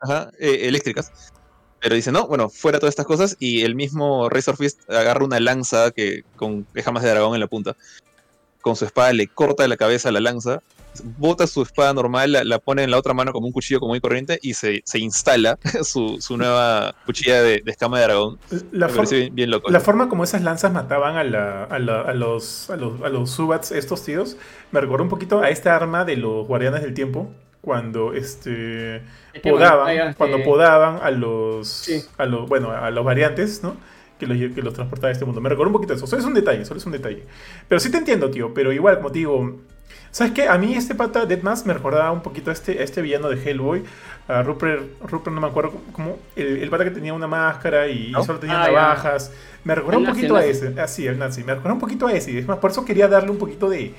Ajá, 0.00 0.30
eh, 0.38 0.60
eléctricas. 0.62 1.12
Pero 1.80 1.94
dice, 1.94 2.10
no, 2.10 2.26
bueno, 2.26 2.48
fuera 2.48 2.78
todas 2.78 2.92
estas 2.92 3.06
cosas. 3.06 3.36
Y 3.38 3.62
el 3.62 3.74
mismo 3.74 4.28
Razor 4.28 4.56
Fist 4.56 4.90
agarra 4.90 5.24
una 5.24 5.40
lanza 5.40 5.90
que 5.90 6.22
con 6.36 6.66
escamas 6.74 7.02
de 7.02 7.10
dragón 7.10 7.34
en 7.34 7.40
la 7.40 7.46
punta. 7.46 7.76
Con 8.60 8.76
su 8.76 8.84
espada 8.84 9.12
le 9.12 9.28
corta 9.28 9.68
la 9.68 9.76
cabeza 9.76 10.08
a 10.08 10.12
la 10.12 10.20
lanza 10.20 10.62
bota 11.04 11.46
su 11.46 11.62
espada 11.62 11.92
normal, 11.92 12.32
la, 12.32 12.58
pone 12.58 12.82
en 12.82 12.90
la 12.90 12.98
otra 12.98 13.14
mano 13.14 13.32
como 13.32 13.46
un 13.46 13.52
cuchillo 13.52 13.80
común 13.80 13.96
y 13.96 14.00
corriente 14.00 14.38
y 14.42 14.54
se, 14.54 14.82
instala 14.94 15.58
su, 15.82 16.18
nueva 16.36 16.94
cuchilla 17.04 17.42
de, 17.42 17.62
escama 17.66 17.98
de 17.98 18.04
dragón. 18.04 18.38
La, 18.72 18.88
bien, 19.32 19.50
loco, 19.50 19.70
la 19.70 19.80
forma 19.80 20.08
como 20.08 20.24
esas 20.24 20.42
lanzas 20.42 20.72
mataban 20.72 21.16
a, 21.16 21.24
los, 21.24 22.70
a, 22.70 22.76
los, 22.76 23.30
subats, 23.30 23.72
estos 23.72 24.04
tíos, 24.04 24.36
me 24.72 24.80
recordó 24.80 25.04
un 25.04 25.10
poquito 25.10 25.40
a 25.40 25.50
esta 25.50 25.74
arma 25.74 26.04
de 26.04 26.16
los 26.16 26.46
guardianes 26.46 26.82
del 26.82 26.94
tiempo. 26.94 27.30
Cuando 27.60 28.12
este 28.12 29.02
podaban, 29.42 30.14
cuando 30.14 30.44
podaban 30.44 31.00
a 31.02 31.10
los, 31.10 31.90
a 32.16 32.24
los 32.24 32.48
bueno 32.48 32.70
a 32.70 32.92
los 32.92 33.04
variantes, 33.04 33.60
¿no? 33.64 33.74
que 34.18 34.26
los, 34.26 34.54
que 34.54 34.62
los 34.62 34.74
transportaba 34.74 35.08
a 35.08 35.12
este 35.12 35.24
mundo. 35.24 35.40
Me 35.40 35.48
recordó 35.48 35.68
un 35.68 35.74
poquito 35.74 35.94
eso. 35.94 36.06
Solo 36.06 36.20
es 36.20 36.26
un 36.26 36.34
detalle, 36.34 36.64
solo 36.64 36.78
es 36.78 36.86
un 36.86 36.92
detalle. 36.92 37.24
Pero 37.68 37.80
sí 37.80 37.90
te 37.90 37.98
entiendo, 37.98 38.30
tío. 38.30 38.54
Pero 38.54 38.72
igual, 38.72 38.96
como 38.96 39.12
te 39.12 39.18
digo, 39.18 39.60
¿Sabes 40.16 40.32
qué? 40.32 40.48
A 40.48 40.56
mí 40.56 40.72
este 40.72 40.94
pata 40.94 41.26
Deadmask 41.26 41.66
me 41.66 41.74
recordaba 41.74 42.10
un 42.10 42.22
poquito 42.22 42.48
a 42.48 42.54
este, 42.54 42.82
este 42.82 43.02
villano 43.02 43.28
de 43.28 43.36
Hellboy. 43.36 43.84
A 44.28 44.42
Rupert, 44.42 44.98
Rupert 45.02 45.34
no 45.34 45.42
me 45.42 45.46
acuerdo 45.46 45.74
cómo. 45.92 46.16
El, 46.34 46.70
pata 46.70 46.84
que 46.84 46.90
tenía 46.90 47.12
una 47.12 47.26
máscara 47.26 47.86
y, 47.86 48.14
solo 48.24 48.38
tenía 48.38 48.62
ah, 48.62 48.66
navajas. 48.66 49.30
Me 49.62 49.74
recordó 49.74 49.98
un 49.98 50.06
poquito 50.06 50.34
a 50.34 50.42
ese. 50.42 50.80
Así, 50.80 51.06
ah, 51.06 51.10
el 51.10 51.18
nazi. 51.18 51.44
Me 51.44 51.54
recordó 51.54 51.74
un 51.74 51.80
poquito 51.80 52.06
a 52.06 52.14
ese. 52.14 52.38
Es 52.38 52.48
más, 52.48 52.56
por 52.60 52.70
eso 52.70 52.82
quería 52.86 53.08
darle 53.08 53.30
un 53.30 53.36
poquito 53.36 53.68
de. 53.68 53.92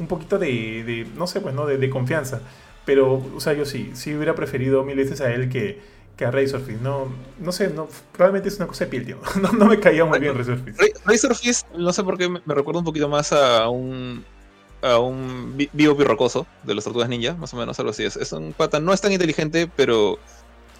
Un 0.00 0.08
poquito 0.08 0.40
de. 0.40 0.48
de 0.82 1.06
no 1.14 1.28
sé, 1.28 1.40
pues, 1.40 1.54
¿no? 1.54 1.66
De, 1.66 1.78
de, 1.78 1.88
confianza. 1.88 2.40
Pero, 2.84 3.24
o 3.36 3.38
sea, 3.38 3.52
yo 3.52 3.64
sí. 3.64 3.92
Sí 3.94 4.12
hubiera 4.12 4.34
preferido 4.34 4.82
mil 4.82 4.96
veces 4.96 5.20
a 5.20 5.32
él 5.32 5.48
que, 5.48 5.78
que 6.16 6.24
a 6.24 6.32
Razorfish. 6.32 6.80
No, 6.80 7.06
no 7.38 7.52
sé, 7.52 7.70
no, 7.70 7.86
probablemente 8.10 8.48
es 8.48 8.56
una 8.56 8.66
cosa 8.66 8.86
de 8.86 8.90
piel, 8.90 9.06
tío. 9.06 9.18
No, 9.40 9.52
no 9.52 9.66
me 9.66 9.78
caía 9.78 10.04
muy 10.04 10.18
bien 10.18 10.36
Razorfish. 10.36 10.74
Ra- 10.76 11.00
Razorfish, 11.04 11.62
no 11.78 11.92
sé 11.92 12.02
por 12.02 12.18
qué 12.18 12.28
me 12.28 12.40
me 12.44 12.54
recuerda 12.56 12.80
un 12.80 12.84
poquito 12.84 13.08
más 13.08 13.32
a 13.32 13.68
un 13.68 14.24
a 14.82 14.98
un 14.98 15.54
vi- 15.56 15.70
vivo 15.72 15.96
pirrocoso 15.96 16.46
de 16.64 16.74
los 16.74 16.84
tortugas 16.84 17.08
ninja, 17.08 17.34
más 17.34 17.52
o 17.54 17.56
menos 17.56 17.78
algo 17.78 17.90
así. 17.90 18.04
Es, 18.04 18.16
es 18.16 18.32
un 18.32 18.52
pata, 18.52 18.80
no 18.80 18.92
es 18.92 19.00
tan 19.00 19.12
inteligente, 19.12 19.68
pero. 19.76 20.18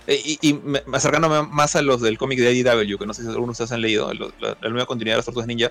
eh, 0.06 0.20
Y, 0.24 0.38
y 0.42 0.54
me- 0.54 0.82
acercándome 0.92 1.42
más 1.42 1.76
a 1.76 1.82
los 1.82 2.00
del 2.00 2.18
cómic 2.18 2.38
de 2.40 2.52
IDW, 2.54 2.98
que 2.98 3.06
no 3.06 3.14
sé 3.14 3.22
si 3.22 3.28
algunos 3.28 3.58
de 3.58 3.64
ustedes 3.64 3.72
han 3.72 3.80
leído, 3.82 4.12
lo- 4.14 4.32
la, 4.40 4.56
la 4.60 4.68
nueva 4.70 4.86
continuidad 4.86 5.14
de 5.14 5.18
las 5.18 5.24
tortugas 5.26 5.46
ninja, 5.46 5.70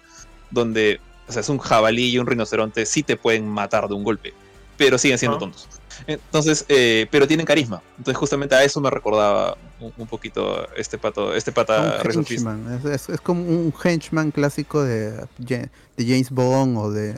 donde 0.51 0.99
o 1.27 1.31
sea, 1.31 1.41
es 1.41 1.49
un 1.49 1.59
jabalí 1.59 2.09
y 2.09 2.17
un 2.17 2.25
rinoceronte, 2.25 2.85
sí 2.87 3.03
te 3.03 3.15
pueden 3.15 3.47
matar 3.47 3.87
de 3.87 3.93
un 3.93 4.03
golpe, 4.03 4.33
pero 4.77 4.97
siguen 4.97 5.17
siendo 5.19 5.37
Ah. 5.37 5.39
tontos. 5.39 5.67
Entonces, 6.07 6.65
eh, 6.69 7.07
pero 7.11 7.27
tienen 7.27 7.45
carisma. 7.45 7.81
Entonces, 7.97 8.17
justamente 8.17 8.55
a 8.55 8.63
eso 8.63 8.79
me 8.81 8.89
recordaba 8.89 9.55
un, 9.79 9.93
un 9.97 10.07
poquito 10.07 10.67
este 10.75 10.97
pato, 10.97 11.35
este 11.35 11.51
pata. 11.51 11.97
Es, 12.01 12.85
es- 12.85 13.09
es 13.09 13.21
como 13.21 13.41
un 13.43 13.71
henchman 13.83 14.31
clásico 14.31 14.81
de, 14.81 15.11
de 15.37 15.69
James 15.99 16.31
Bond 16.31 16.77
o 16.77 16.89
de 16.91 17.15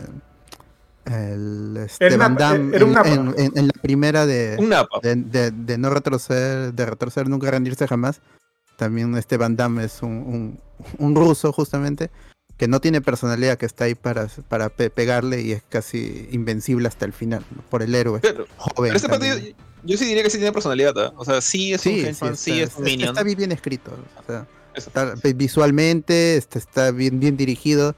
el 1.05 1.77
este, 1.77 2.05
Era 2.07 2.17
Van 2.17 2.35
Damme 2.35 2.75
era 2.75 2.85
un 2.85 2.95
en, 2.97 3.33
en- 3.39 3.57
en- 3.57 3.67
la 3.67 3.73
primera 3.81 4.25
de, 4.25 4.55
Un 4.59 4.69
de, 5.01 5.15
de- 5.15 5.51
de 5.51 5.77
no 5.77 5.89
retroceder, 5.89 6.73
de 6.73 6.85
retroceder 6.85 7.27
nunca 7.29 7.49
rendirse 7.51 7.87
jamás. 7.87 8.21
También 8.77 9.15
este 9.15 9.37
Van 9.37 9.55
Damme 9.55 9.83
es 9.85 10.01
un, 10.01 10.11
un, 10.11 10.59
un 10.97 11.15
ruso 11.15 11.51
justamente 11.51 12.09
que 12.57 12.67
no 12.67 12.79
tiene 12.79 13.01
personalidad, 13.01 13.57
que 13.57 13.65
está 13.65 13.85
ahí 13.85 13.95
para, 13.95 14.27
para 14.47 14.69
pe- 14.69 14.89
pegarle 14.91 15.41
y 15.41 15.51
es 15.51 15.63
casi 15.67 16.27
invencible 16.31 16.87
hasta 16.87 17.05
el 17.05 17.13
final, 17.13 17.43
¿no? 17.55 17.63
por 17.63 17.81
el 17.81 17.93
héroe 17.95 18.19
Pero, 18.21 18.45
joven. 18.57 18.89
pero 18.91 18.95
este 18.95 19.09
pato 19.09 19.25
yo, 19.83 19.97
sí 19.97 20.05
diría 20.05 20.21
que 20.21 20.29
sí 20.29 20.37
tiene 20.37 20.51
personalidad. 20.51 20.93
¿ah? 20.99 21.13
O 21.17 21.25
sea, 21.25 21.41
sí 21.41 21.73
es 21.73 21.83
un 21.87 21.93
henchman, 21.93 22.37
sí, 22.37 22.61
está, 22.61 22.63
es 22.63 22.69
un 22.77 22.83
está- 22.83 22.83
minion. 22.83 23.09
está 23.09 23.23
bien, 23.23 23.51
escrito. 23.51 23.91
o 24.19 24.23
sea, 24.27 24.45
está- 24.75 25.15
visualmente 25.35 26.37
este, 26.37 26.59
está 26.59 26.91
bien, 26.91 27.19
bien 27.19 27.35
dirigido 27.35 27.95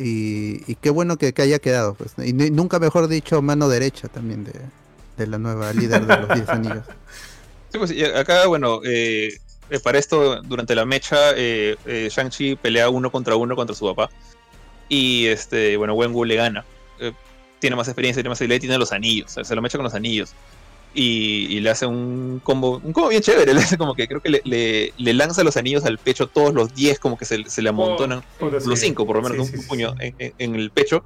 y, 0.00 0.62
y 0.66 0.74
qué 0.76 0.90
bueno 0.90 1.16
que, 1.16 1.32
que 1.32 1.42
haya 1.42 1.58
quedado. 1.58 1.94
Pues, 1.94 2.14
y, 2.24 2.32
nu- 2.32 2.50
nunca 2.50 2.78
mejor 2.78 3.06
dicho 3.08 3.40
mano 3.42 3.68
derecha 3.68 4.08
también 4.08 4.44
de, 4.44 4.52
de 5.16 5.26
la 5.26 5.38
nueva 5.38 5.72
líder 5.72 6.06
de 6.06 6.16
los 6.16 6.28
10 6.34 6.48
anillos. 6.48 6.84
Sí, 7.72 7.78
pues, 7.78 7.90
y 7.92 8.04
acá, 8.04 8.46
bueno, 8.46 8.80
eh, 8.84 9.38
eh, 9.70 9.78
para 9.80 9.98
esto, 9.98 10.42
durante 10.42 10.74
la 10.74 10.84
mecha, 10.84 11.16
eh, 11.36 11.76
eh, 11.86 12.08
Shang-Chi 12.10 12.56
pelea 12.56 12.88
uno 12.90 13.12
contra 13.12 13.36
uno 13.36 13.54
contra 13.54 13.76
su 13.76 13.86
papá. 13.86 14.10
Y 14.88 15.26
este, 15.26 15.76
bueno, 15.76 15.94
Wenwu 15.94 16.24
le 16.24 16.34
gana. 16.34 16.64
Eh, 16.98 17.12
tiene 17.60 17.76
más 17.76 17.86
experiencia, 17.86 18.20
tiene 18.22 18.30
más 18.30 18.40
habilidad 18.40 18.56
y 18.56 18.60
tiene 18.60 18.78
los 18.78 18.90
anillos. 18.92 19.30
o 19.30 19.34
sea, 19.34 19.44
se 19.44 19.54
lo 19.54 19.62
mecha 19.62 19.78
con 19.78 19.84
los 19.84 19.94
anillos. 19.94 20.32
Y, 20.92 21.46
y 21.56 21.60
le 21.60 21.70
hace 21.70 21.86
un 21.86 22.40
combo, 22.42 22.80
un 22.82 22.92
combo 22.92 23.08
bien 23.10 23.22
chévere. 23.22 23.54
Le 23.54 23.60
hace 23.60 23.78
como 23.78 23.94
que 23.94 24.08
creo 24.08 24.20
que 24.20 24.28
le, 24.30 24.42
le- 24.44 24.92
le 24.98 25.14
lanza 25.14 25.44
los 25.44 25.56
anillos 25.56 25.84
al 25.84 25.98
pecho, 25.98 26.26
todos 26.26 26.52
los 26.52 26.74
10 26.74 26.98
como 26.98 27.16
que 27.16 27.24
se, 27.24 27.48
se 27.48 27.62
le 27.62 27.68
amontonan. 27.68 28.22
Puta, 28.38 28.56
los 28.64 28.78
sí. 28.80 28.86
5 28.86 29.06
por 29.06 29.16
lo 29.16 29.22
menos, 29.22 29.46
Sí, 29.46 29.54
un, 29.54 29.60
sí, 29.62 29.68
puño 29.68 29.94
sí. 30.00 30.12
En, 30.18 30.34
en- 30.38 30.54
el 30.56 30.70
pecho. 30.70 31.04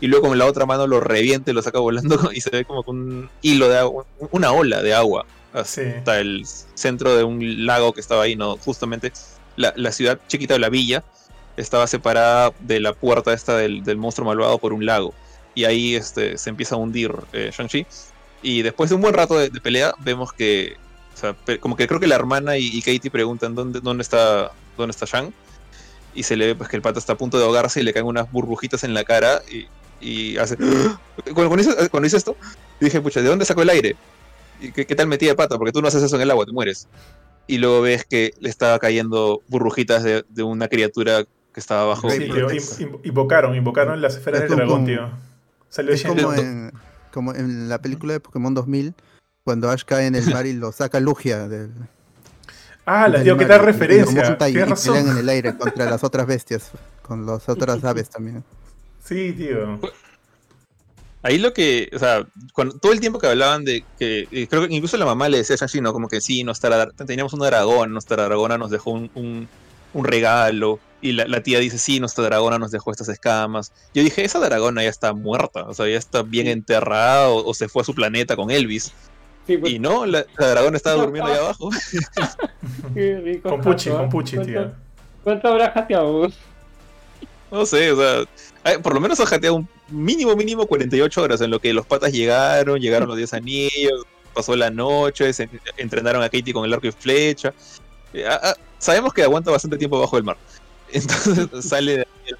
Y 0.00 0.06
luego 0.08 0.28
con 0.28 0.38
la 0.38 0.46
otra 0.46 0.66
mano 0.66 0.86
lo 0.86 0.98
reviente, 1.00 1.52
lo 1.52 1.62
saca 1.62 1.78
volando 1.78 2.30
y 2.32 2.40
se 2.40 2.50
ve 2.50 2.64
como 2.64 2.82
que 2.82 2.90
un 2.90 3.28
hilo 3.42 3.68
de 3.68 3.78
agua, 3.78 4.04
una 4.32 4.50
ola 4.52 4.82
de 4.82 4.94
agua 4.94 5.26
hasta 5.52 6.20
el 6.20 6.44
centro 6.74 7.14
de 7.16 7.22
un 7.24 7.66
lago 7.66 7.92
que 7.92 8.00
estaba 8.00 8.22
ahí, 8.22 8.34
no, 8.36 8.56
justamente 8.56 9.12
la, 9.56 9.72
la 9.76 9.90
ciudad 9.92 10.18
chiquita 10.28 10.54
de 10.54 10.60
la 10.60 10.68
villa 10.70 11.02
estaba 11.56 11.86
separada 11.86 12.52
de 12.60 12.80
la 12.80 12.94
puerta 12.94 13.32
esta 13.34 13.56
del, 13.56 13.82
del 13.84 13.96
monstruo 13.98 14.26
malvado 14.26 14.58
por 14.58 14.72
un 14.72 14.86
lago. 14.86 15.12
Y 15.54 15.64
ahí 15.64 15.94
este, 15.96 16.38
se 16.38 16.48
empieza 16.50 16.76
a 16.76 16.78
hundir 16.78 17.12
eh, 17.32 17.50
Shang-Chi. 17.52 17.84
Y 18.42 18.62
después 18.62 18.90
de 18.90 18.96
un 18.96 19.02
buen 19.02 19.14
rato 19.14 19.38
de, 19.38 19.50
de 19.50 19.60
pelea, 19.60 19.94
vemos 20.00 20.32
que, 20.32 20.76
o 21.14 21.16
sea, 21.16 21.36
como 21.60 21.76
que 21.76 21.86
creo 21.86 22.00
que 22.00 22.06
la 22.06 22.14
hermana 22.14 22.56
y, 22.56 22.66
y 22.66 22.80
Katie 22.80 23.10
preguntan 23.10 23.54
dónde, 23.54 23.80
dónde 23.80 24.02
está 24.02 24.52
dónde 24.80 24.92
está 24.92 25.06
Shang. 25.06 25.32
Y 26.14 26.24
se 26.24 26.36
le 26.36 26.46
ve 26.46 26.54
pues, 26.56 26.68
que 26.68 26.76
el 26.76 26.82
pata 26.82 26.98
está 26.98 27.12
a 27.12 27.16
punto 27.16 27.38
de 27.38 27.44
ahogarse 27.44 27.80
y 27.80 27.84
le 27.84 27.92
caen 27.92 28.06
unas 28.06 28.30
burbujitas 28.32 28.82
en 28.82 28.94
la 28.94 29.04
cara 29.04 29.42
y, 29.50 29.68
y 30.00 30.36
hace... 30.38 30.56
Cuando, 31.34 31.48
cuando 31.48 31.60
hizo, 31.60 31.90
cuando 31.90 32.06
hizo 32.06 32.16
esto, 32.16 32.36
dije, 32.80 33.00
pucha, 33.00 33.20
¿de 33.20 33.28
dónde 33.28 33.44
sacó 33.44 33.62
el 33.62 33.68
aire? 33.68 33.94
¿Y 34.58 34.72
qué, 34.72 34.86
qué 34.86 34.94
tal 34.94 35.06
metida 35.06 35.30
de 35.30 35.36
pata? 35.36 35.58
Porque 35.58 35.70
tú 35.70 35.82
no 35.82 35.88
haces 35.88 36.02
eso 36.02 36.16
en 36.16 36.22
el 36.22 36.30
agua, 36.30 36.46
te 36.46 36.52
mueres. 36.52 36.88
Y 37.46 37.58
luego 37.58 37.82
ves 37.82 38.06
que 38.06 38.32
le 38.40 38.48
estaba 38.48 38.78
cayendo 38.78 39.42
burbujitas 39.48 40.02
de, 40.02 40.24
de 40.30 40.42
una 40.42 40.68
criatura 40.68 41.24
que 41.52 41.60
estaba 41.60 41.82
abajo. 41.82 42.08
Sí, 42.10 42.28
invocaron, 43.04 43.54
invocaron 43.54 44.00
las 44.00 44.16
esferas 44.16 44.42
Es 44.42 44.48
del 44.48 44.56
dragón, 44.56 44.86
tío. 44.86 45.10
Salió 45.68 45.92
Es 45.92 46.02
como 46.04 46.32
en, 46.32 46.72
como 47.12 47.34
en 47.34 47.68
la 47.68 47.80
película 47.80 48.12
de 48.12 48.20
Pokémon 48.20 48.54
2000, 48.54 48.94
cuando 49.44 49.70
Ash 49.70 49.84
cae 49.84 50.06
en 50.06 50.14
el 50.14 50.24
mar 50.34 50.46
y 50.46 50.52
lo 50.52 50.72
saca 50.72 51.00
Lugia 51.00 51.48
del, 51.48 51.70
Ah, 52.86 53.08
la 53.08 53.18
del 53.18 53.24
tío, 53.24 53.36
¿qué 53.36 53.46
mar 53.46 53.48
tal 53.48 53.60
y- 53.60 53.62
y 53.62 53.66
lo 53.66 53.72
referencia? 53.72 54.22
y, 54.22 54.32
y 54.32 54.36
pelean 54.36 54.64
en 54.64 54.70
razón. 54.70 55.18
el 55.18 55.28
aire 55.28 55.56
contra 55.56 55.84
las 55.88 56.02
otras 56.04 56.26
bestias, 56.26 56.70
con 57.02 57.26
las 57.26 57.48
otras 57.48 57.82
aves 57.84 58.08
también. 58.10 58.42
Sí, 59.04 59.32
tío. 59.32 59.78
Ahí 61.22 61.36
lo 61.38 61.52
que, 61.52 61.90
o 61.94 61.98
sea, 61.98 62.24
cuando, 62.54 62.78
todo 62.78 62.92
el 62.92 63.00
tiempo 63.00 63.18
que 63.18 63.26
hablaban 63.26 63.62
de 63.64 63.84
que, 63.98 64.26
y 64.30 64.46
creo 64.46 64.66
que 64.66 64.72
incluso 64.74 64.96
la 64.96 65.04
mamá 65.04 65.28
le 65.28 65.36
decía 65.38 65.54
a 65.54 65.58
Shang-Chi, 65.58 65.82
¿no? 65.82 65.92
Como 65.92 66.08
que 66.08 66.20
sí, 66.22 66.42
teníamos 67.06 67.34
una 67.34 67.46
dragón, 67.46 67.92
nuestra 67.92 68.24
dragona 68.24 68.56
nos 68.56 68.70
dejó 68.70 68.92
un, 68.92 69.10
un- 69.14 69.46
un 69.92 70.04
regalo, 70.04 70.78
y 71.02 71.12
la, 71.12 71.26
la 71.26 71.42
tía 71.42 71.58
dice, 71.60 71.78
sí, 71.78 71.98
nuestra 72.00 72.24
dragona 72.24 72.58
nos 72.58 72.70
dejó 72.70 72.90
estas 72.90 73.08
escamas. 73.08 73.72
Yo 73.94 74.02
dije, 74.02 74.24
esa 74.24 74.38
dragona 74.38 74.82
ya 74.82 74.90
está 74.90 75.12
muerta, 75.12 75.64
o 75.64 75.74
sea, 75.74 75.86
ya 75.88 75.96
está 75.96 76.22
bien 76.22 76.46
enterrada 76.46 77.28
o, 77.28 77.46
o 77.48 77.54
se 77.54 77.68
fue 77.68 77.82
a 77.82 77.84
su 77.84 77.94
planeta 77.94 78.36
con 78.36 78.50
Elvis. 78.50 78.92
Sí, 79.46 79.56
pues, 79.56 79.72
Y 79.72 79.78
no, 79.78 80.04
la, 80.06 80.24
la 80.38 80.46
dragona 80.48 80.76
estaba 80.76 81.02
durmiendo 81.02 81.30
ahí 81.32 81.38
abajo. 81.38 81.70
qué 82.94 83.20
rico. 83.24 83.48
Con 83.50 83.60
Puchi, 83.62 83.88
jato, 83.90 84.00
con. 84.02 84.08
Puchi, 84.10 84.36
¿Cuánto- 84.36 84.52
tío. 84.52 84.72
¿Cuánto 85.24 85.48
habrá 85.48 85.70
jateado? 85.72 86.28
No 87.50 87.66
sé, 87.66 87.90
o 87.92 87.96
sea, 87.96 88.78
por 88.82 88.94
lo 88.94 89.00
menos 89.00 89.18
ha 89.20 89.26
jateado 89.26 89.56
un 89.56 89.68
mínimo, 89.88 90.36
mínimo 90.36 90.66
48 90.66 91.22
horas 91.22 91.40
en 91.40 91.50
lo 91.50 91.58
que 91.60 91.72
los 91.74 91.84
patas 91.84 92.12
llegaron, 92.12 92.78
llegaron 92.80 93.08
los 93.08 93.16
10 93.16 93.34
anillos, 93.34 94.04
pasó 94.32 94.54
la 94.54 94.70
noche, 94.70 95.32
se 95.32 95.48
entrenaron 95.76 96.22
a 96.22 96.28
Katie 96.28 96.52
con 96.54 96.64
el 96.64 96.72
arco 96.72 96.86
y 96.86 96.92
flecha. 96.92 97.52
Eh, 98.14 98.24
ah, 98.26 98.40
ah, 98.42 98.54
sabemos 98.78 99.12
que 99.12 99.22
aguanta 99.22 99.50
bastante 99.50 99.76
tiempo 99.76 99.98
bajo 100.00 100.16
el 100.16 100.22
mar. 100.24 100.36
Entonces 100.92 101.48
sale 101.64 101.92
de 101.92 102.00
ahí 102.00 102.34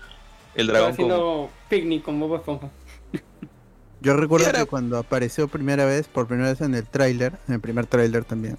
el, 0.54 0.66
dragón 0.66 0.92
haciendo 0.92 1.50
picnic 1.68 2.02
con 2.02 2.18
Bob 2.20 2.36
Esponja. 2.36 2.68
Yo 4.02 4.16
recuerdo 4.16 4.50
que 4.52 4.64
cuando 4.64 4.96
apareció 4.98 5.46
primera 5.48 5.84
vez, 5.84 6.08
por 6.08 6.26
primera 6.26 6.48
vez 6.50 6.60
en 6.62 6.74
el 6.74 6.86
tráiler, 6.86 7.34
en 7.48 7.54
el 7.54 7.60
primer 7.60 7.86
tráiler 7.86 8.24
también, 8.24 8.56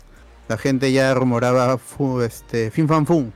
la 0.48 0.58
gente 0.58 0.92
ya 0.92 1.14
rumoraba 1.16 1.78
fu- 1.80 2.22
este, 2.22 2.70
Fin 2.70 2.88
Fan 2.88 3.08
Fum, 3.08 3.32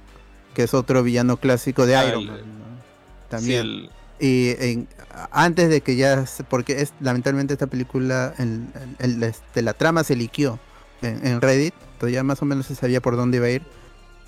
que 0.53 0.64
es 0.64 0.73
otro 0.76 1.02
villano 1.02 1.38
clásico 1.38 1.86
de 1.86 1.95
Ah, 1.95 2.06
Iron 2.07 2.22
el- 2.22 2.27
Man. 2.27 2.38
¿no? 2.38 2.44
sí, 2.44 3.27
También. 3.30 3.61
el- 3.61 3.90
Y 4.19 4.56
en- 4.60 4.88
antes 5.32 5.68
de 5.69 5.82
que 5.82 5.95
ya, 5.95 6.26
se- 6.27 6.44
porque 6.44 6.82
es 6.82 6.94
lamentablemente 7.02 7.53
esta 7.53 7.68
película, 7.68 8.34
el- 8.38 8.68
el- 8.99 9.14
el- 9.15 9.23
este, 9.23 9.61
la 9.64 9.73
trama 9.73 10.03
se 10.03 10.15
liqueó 10.15 10.60
en, 11.02 11.26
en 11.26 11.41
Reddit, 11.41 11.73
entonces 11.94 12.14
ya 12.14 12.23
más 12.23 12.41
o 12.41 12.45
menos 12.45 12.68
se 12.68 12.76
sabía 12.76 13.02
por 13.02 13.15
dónde 13.18 13.38
iba 13.38 13.48
a 13.48 13.52
ir. 13.52 13.64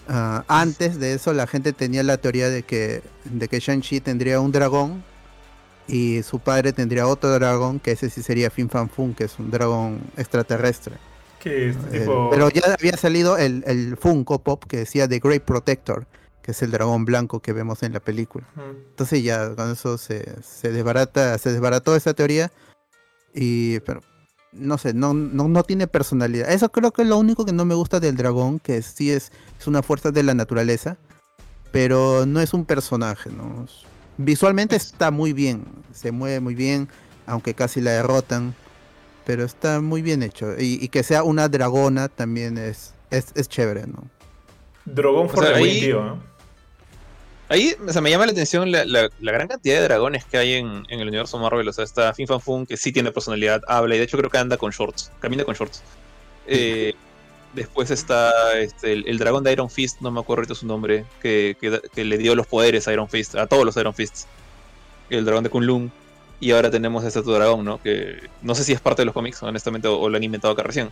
Ah, 0.07 0.43
antes 0.47 0.99
de 0.99 1.13
eso 1.13 1.33
la 1.33 1.47
gente 1.47 1.73
tenía 1.73 2.01
la 2.03 2.17
teoría 2.17 2.49
de 2.49 2.63
que, 2.63 3.01
de 3.25 3.47
que 3.47 3.59
Shang-Chi 3.59 3.99
tendría 3.99 4.39
un 4.39 4.51
dragón 4.51 5.03
y 5.87 6.23
su 6.23 6.39
padre 6.39 6.73
tendría 6.73 7.07
otro 7.07 7.29
dragón, 7.31 7.79
que 7.79 7.91
ese 7.91 8.09
sí 8.09 8.21
sería 8.23 8.49
Fin 8.49 8.69
Fan 8.69 8.89
Fum, 8.89 9.13
que 9.13 9.25
es 9.25 9.37
un 9.39 9.51
dragón 9.51 10.01
extraterrestre. 10.17 10.95
Es 11.43 11.75
Eh, 11.93 11.99
tipo. 11.99 12.29
pero 12.29 12.49
ya 12.49 12.73
había 12.77 12.97
salido 12.97 13.37
el, 13.37 13.63
el 13.67 13.95
Funko 13.95 14.39
Pop 14.39 14.65
que 14.67 14.77
decía 14.77 15.07
The 15.07 15.19
Great 15.19 15.43
Protector, 15.43 16.05
que 16.41 16.51
es 16.51 16.61
el 16.61 16.71
dragón 16.71 17.05
blanco 17.05 17.39
que 17.41 17.53
vemos 17.53 17.83
en 17.83 17.93
la 17.93 17.99
película. 18.01 18.45
Entonces 18.89 19.23
ya 19.23 19.55
con 19.55 19.71
eso 19.71 19.97
se, 19.97 20.41
se 20.43 20.71
desbarata, 20.71 21.37
se 21.37 21.51
desbarató 21.53 21.95
esa 21.95 22.13
teoría. 22.13 22.51
Y 23.33 23.79
pero 23.81 24.01
no 24.57 24.77
sé, 24.77 24.93
no, 24.93 25.13
no, 25.13 25.47
no 25.47 25.63
tiene 25.63 25.87
personalidad. 25.87 26.51
Eso 26.51 26.69
creo 26.71 26.91
que 26.91 27.01
es 27.03 27.07
lo 27.07 27.17
único 27.17 27.45
que 27.45 27.53
no 27.53 27.65
me 27.65 27.75
gusta 27.75 27.99
del 27.99 28.15
dragón, 28.17 28.59
que 28.59 28.81
sí 28.81 29.11
es, 29.11 29.31
es 29.59 29.67
una 29.67 29.81
fuerza 29.83 30.11
de 30.11 30.23
la 30.23 30.33
naturaleza, 30.33 30.97
pero 31.71 32.25
no 32.25 32.39
es 32.41 32.53
un 32.53 32.65
personaje, 32.65 33.29
¿no? 33.29 33.65
Visualmente 34.17 34.75
está 34.75 35.11
muy 35.11 35.33
bien, 35.33 35.63
se 35.93 36.11
mueve 36.11 36.39
muy 36.39 36.55
bien, 36.55 36.89
aunque 37.25 37.53
casi 37.53 37.81
la 37.81 37.91
derrotan, 37.91 38.55
pero 39.25 39.43
está 39.43 39.81
muy 39.81 40.01
bien 40.01 40.23
hecho. 40.23 40.53
Y, 40.59 40.83
y 40.83 40.87
que 40.87 41.03
sea 41.03 41.23
una 41.23 41.49
dragona 41.49 42.07
también 42.07 42.57
es, 42.57 42.93
es, 43.11 43.27
es 43.35 43.47
chévere, 43.47 43.85
¿no? 43.85 44.03
Dragón 44.85 45.29
for 45.29 45.43
sea, 45.43 45.53
the 45.53 45.59
ahí- 45.59 45.63
win, 45.63 45.79
tío. 45.81 46.03
¿no? 46.03 46.36
Ahí 47.49 47.75
o 47.87 47.91
sea, 47.93 48.01
me 48.01 48.09
llama 48.09 48.25
la 48.25 48.33
atención 48.33 48.71
la, 48.71 48.83
la- 48.85 49.09
la 49.21 49.31
gran 49.31 49.47
cantidad 49.47 49.75
de 49.77 49.83
dragones 49.83 50.25
que 50.25 50.37
hay 50.37 50.53
en, 50.53 50.85
en 50.89 50.99
el 50.99 51.07
universo 51.07 51.37
Marvel. 51.39 51.67
O 51.67 51.73
sea, 51.73 51.83
está 51.85 52.13
Fin 52.13 52.27
Fan 52.27 52.41
Fum, 52.41 52.65
que 52.65 52.75
sí 52.77 52.91
tiene 52.91 53.11
personalidad, 53.11 53.61
habla, 53.67 53.95
y 53.95 53.99
de 53.99 54.03
hecho 54.03 54.17
creo 54.17 54.29
que 54.29 54.37
anda 54.37 54.57
con 54.57 54.71
shorts, 54.71 55.11
camina 55.19 55.43
con 55.45 55.55
shorts. 55.55 55.81
Eh, 56.47 56.93
después 57.53 57.89
está 57.91 58.57
este, 58.59 58.93
el, 58.93 59.07
el 59.07 59.17
dragón 59.17 59.43
de 59.43 59.51
Iron 59.53 59.69
Fist, 59.69 60.01
no 60.01 60.11
me 60.11 60.19
acuerdo 60.19 60.41
ahorita 60.41 60.55
su 60.55 60.67
nombre, 60.67 61.05
que, 61.21 61.55
que 61.59 61.69
da- 61.69 61.81
que 61.95 62.03
le 62.03 62.17
dio 62.17 62.35
los 62.35 62.47
poderes 62.47 62.87
a 62.87 62.93
Iron 62.93 63.07
Fist, 63.09 63.35
a 63.35 63.47
todos 63.47 63.65
los 63.65 63.77
Iron 63.77 63.93
Fists. 63.93 64.27
El 65.09 65.23
dragón 65.25 65.43
de 65.45 65.49
Kunlun. 65.49 65.91
Y 66.39 66.51
ahora 66.51 66.69
tenemos 66.69 67.03
este 67.03 67.17
otro 67.19 67.33
dragón, 67.33 67.65
¿no? 67.65 67.81
Que 67.81 68.29
no 68.43 68.53
sé 68.53 68.63
si 68.63 68.71
es 68.73 68.79
parte 68.81 69.01
de 69.01 69.05
los 69.07 69.13
cómics, 69.13 69.41
honestamente, 69.41 69.87
o, 69.87 69.97
o 69.99 70.09
lo 70.09 70.17
han 70.17 70.23
inventado 70.23 70.53
acá 70.53 70.61
recién. 70.63 70.91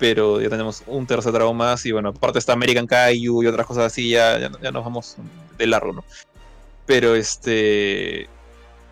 Pero 0.00 0.40
ya 0.40 0.48
tenemos 0.48 0.82
un 0.86 1.06
tercer 1.06 1.30
dragón 1.32 1.56
más 1.58 1.86
y 1.86 1.92
bueno, 1.92 2.08
aparte 2.08 2.40
está 2.40 2.54
American 2.54 2.86
Kaiju 2.86 3.42
y 3.44 3.46
otras 3.46 3.66
cosas 3.66 3.84
así, 3.84 4.08
ya, 4.10 4.38
ya, 4.38 4.50
ya 4.60 4.72
nos 4.72 4.82
vamos 4.82 5.16
de 5.58 5.66
largo, 5.68 5.92
¿no? 5.92 6.04
Pero 6.86 7.14
este... 7.14 8.26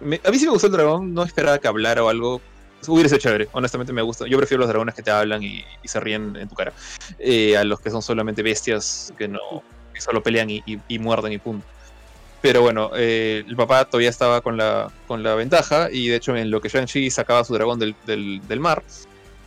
me- 0.01 0.20
a 0.24 0.30
mí 0.30 0.39
sí 0.39 0.44
me 0.44 0.52
gustó 0.52 0.66
el 0.68 0.72
dragón, 0.74 1.12
no 1.14 1.24
esperaba 1.24 1.59
que 1.59 1.66
hablara 1.66 2.05
o 2.05 2.09
algo. 2.09 2.40
Hubiera 2.86 3.09
sido 3.09 3.18
chévere, 3.18 3.48
honestamente 3.52 3.93
me 3.93 4.02
gusta. 4.02 4.26
Yo 4.28 4.39
prefiero 4.39 4.60
los 4.60 4.68
dragones 4.68 4.94
que 4.94 5.02
te 5.02 5.10
hablan 5.10 5.43
y, 5.43 5.64
y 5.82 5.89
se 5.89 5.98
ríen 5.98 6.36
en 6.36 6.48
tu 6.48 6.55
cara, 6.55 6.72
eh, 7.18 7.56
a 7.56 7.64
los 7.64 7.80
que 7.80 7.90
son 7.90 8.02
solamente 8.02 8.43
bestias 8.44 9.12
que 9.18 9.26
no 9.26 9.40
que 9.93 10.01
solo 10.01 10.22
pelean 10.22 10.48
y, 10.51 10.62
y- 10.64 10.78
y 10.86 10.98
muerden 11.01 11.32
y 11.32 11.39
punto. 11.39 11.66
Pero 12.40 12.62
bueno, 12.62 12.93
eh, 12.94 13.43
el 13.48 13.56
papá 13.56 13.85
todavía 13.85 14.10
estaba 14.10 14.40
con 14.43 14.56
la, 14.56 14.93
con 15.09 15.24
la 15.24 15.35
ventaja 15.35 15.89
y 15.90 16.06
de 16.06 16.16
hecho 16.16 16.36
en 16.36 16.52
lo 16.52 16.60
que 16.60 16.68
Shang-Chi 16.68 17.10
sacaba 17.10 17.43
su 17.43 17.52
dragón 17.55 17.80
del, 17.80 17.97
del- 18.06 18.40
del 18.47 18.60
mar, 18.60 18.85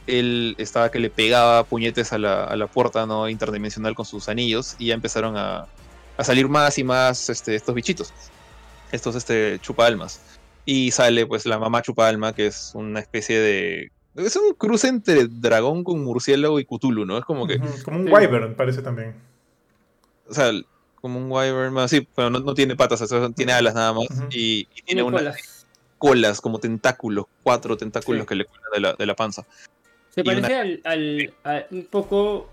él 0.07 0.55
estaba 0.57 0.89
que 0.91 0.99
le 0.99 1.09
pegaba 1.09 1.63
puñetes 1.63 2.11
a 2.13 2.17
la, 2.17 2.43
a 2.45 2.55
la 2.55 2.67
puerta 2.67 3.05
no 3.05 3.29
interdimensional 3.29 3.95
con 3.95 4.05
sus 4.05 4.29
anillos 4.29 4.75
y 4.79 4.87
ya 4.87 4.93
empezaron 4.93 5.37
a, 5.37 5.67
a 6.17 6.23
salir 6.23 6.47
más 6.49 6.77
y 6.77 6.83
más 6.83 7.29
este, 7.29 7.55
estos 7.55 7.73
bichitos, 7.75 8.13
estos 8.91 9.15
este, 9.15 9.59
chupalmas. 9.59 10.21
Y 10.65 10.91
sale 10.91 11.25
pues 11.25 11.45
la 11.45 11.57
mamá 11.57 11.81
chupalma, 11.81 12.33
que 12.33 12.47
es 12.47 12.71
una 12.75 12.99
especie 12.99 13.39
de... 13.39 13.91
Es 14.15 14.35
un 14.35 14.53
cruce 14.55 14.87
entre 14.89 15.25
dragón 15.27 15.83
con 15.83 16.03
murciélago 16.03 16.59
y 16.59 16.65
Cthulhu, 16.65 17.05
¿no? 17.05 17.17
Es 17.17 17.25
como 17.25 17.47
que... 17.47 17.59
Como 17.83 17.97
un 17.99 18.05
Sí. 18.07 18.11
wyvern, 18.13 18.55
parece 18.55 18.81
también. 18.81 19.15
o 20.29 20.33
sea, 20.33 20.51
como 21.01 21.17
un 21.17 21.31
wyvern, 21.31 21.73
más, 21.73 21.89
sí, 21.89 22.07
pero 22.15 22.29
no, 22.29 22.39
no 22.41 22.53
tiene 22.53 22.75
patas, 22.75 23.01
o 23.01 23.07
sea, 23.07 23.29
tiene 23.31 23.53
alas 23.53 23.73
nada 23.73 23.91
más 23.93 24.05
y, 24.29 24.67
y 24.75 24.81
tiene 24.83 25.01
Tiene 25.01 25.03
unas 25.03 25.21
colas. 25.23 25.65
colas 25.97 26.41
como 26.41 26.59
tentáculos, 26.59 27.25
cuatro 27.41 27.75
tentáculos 27.75 28.21
Sí. 28.21 28.27
que 28.27 28.35
le 28.35 28.45
cuelgan 28.45 28.71
de 28.73 28.79
la, 28.81 28.93
de 28.93 29.05
la 29.07 29.15
panza. 29.15 29.45
Se 30.13 30.21
y 30.21 30.29
una- 30.29 30.41
parece 30.41 30.55
al, 30.59 30.81
al- 30.83 31.33
a- 31.43 31.65
un 31.71 31.85
poco 31.85 32.49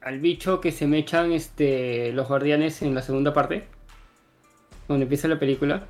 al 0.00 0.20
bicho 0.20 0.60
que 0.60 0.72
se 0.72 0.86
mechan 0.86 1.32
este, 1.32 2.12
los 2.12 2.28
guardianes 2.28 2.82
en 2.82 2.94
la 2.94 3.02
segunda 3.02 3.32
parte. 3.32 3.64
Donde 4.88 5.04
empieza 5.04 5.28
la 5.28 5.38
película. 5.38 5.84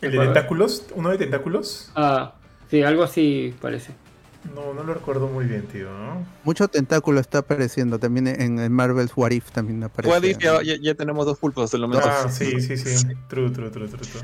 ¿El 0.00 0.12
de 0.12 0.18
tentáculos? 0.18 0.84
¿Uno 0.94 1.10
de 1.10 1.18
tentáculos? 1.18 1.90
Ah, 1.96 2.34
sí, 2.70 2.82
algo 2.82 3.02
así 3.02 3.54
parece. 3.60 3.92
No, 4.54 4.74
no 4.74 4.82
lo 4.84 4.92
recuerdo 4.92 5.26
muy 5.28 5.46
bien, 5.46 5.62
tío. 5.66 5.88
¿no? 5.90 6.26
Mucho 6.44 6.68
tentáculo 6.68 7.18
está 7.20 7.38
apareciendo 7.38 7.98
también 7.98 8.26
en 8.28 8.58
el 8.58 8.68
Marvel's 8.68 9.12
What 9.16 9.30
If 9.30 9.50
también 9.50 9.82
aparece. 9.82 10.14
What 10.14 10.22
if 10.24 10.38
ya, 10.38 10.62
ya- 10.62 10.76
ya 10.78 10.94
tenemos 10.94 11.24
dos 11.24 11.38
pulpos 11.38 11.64
hasta 11.64 11.78
el 11.78 11.82
momento. 11.84 12.06
Ah, 12.06 12.28
sí, 12.28 12.60
sí, 12.60 12.76
sí. 12.76 13.06
True, 13.28 13.50
true, 13.50 13.70
true, 13.70 13.88
true, 13.88 14.06
true. 14.06 14.22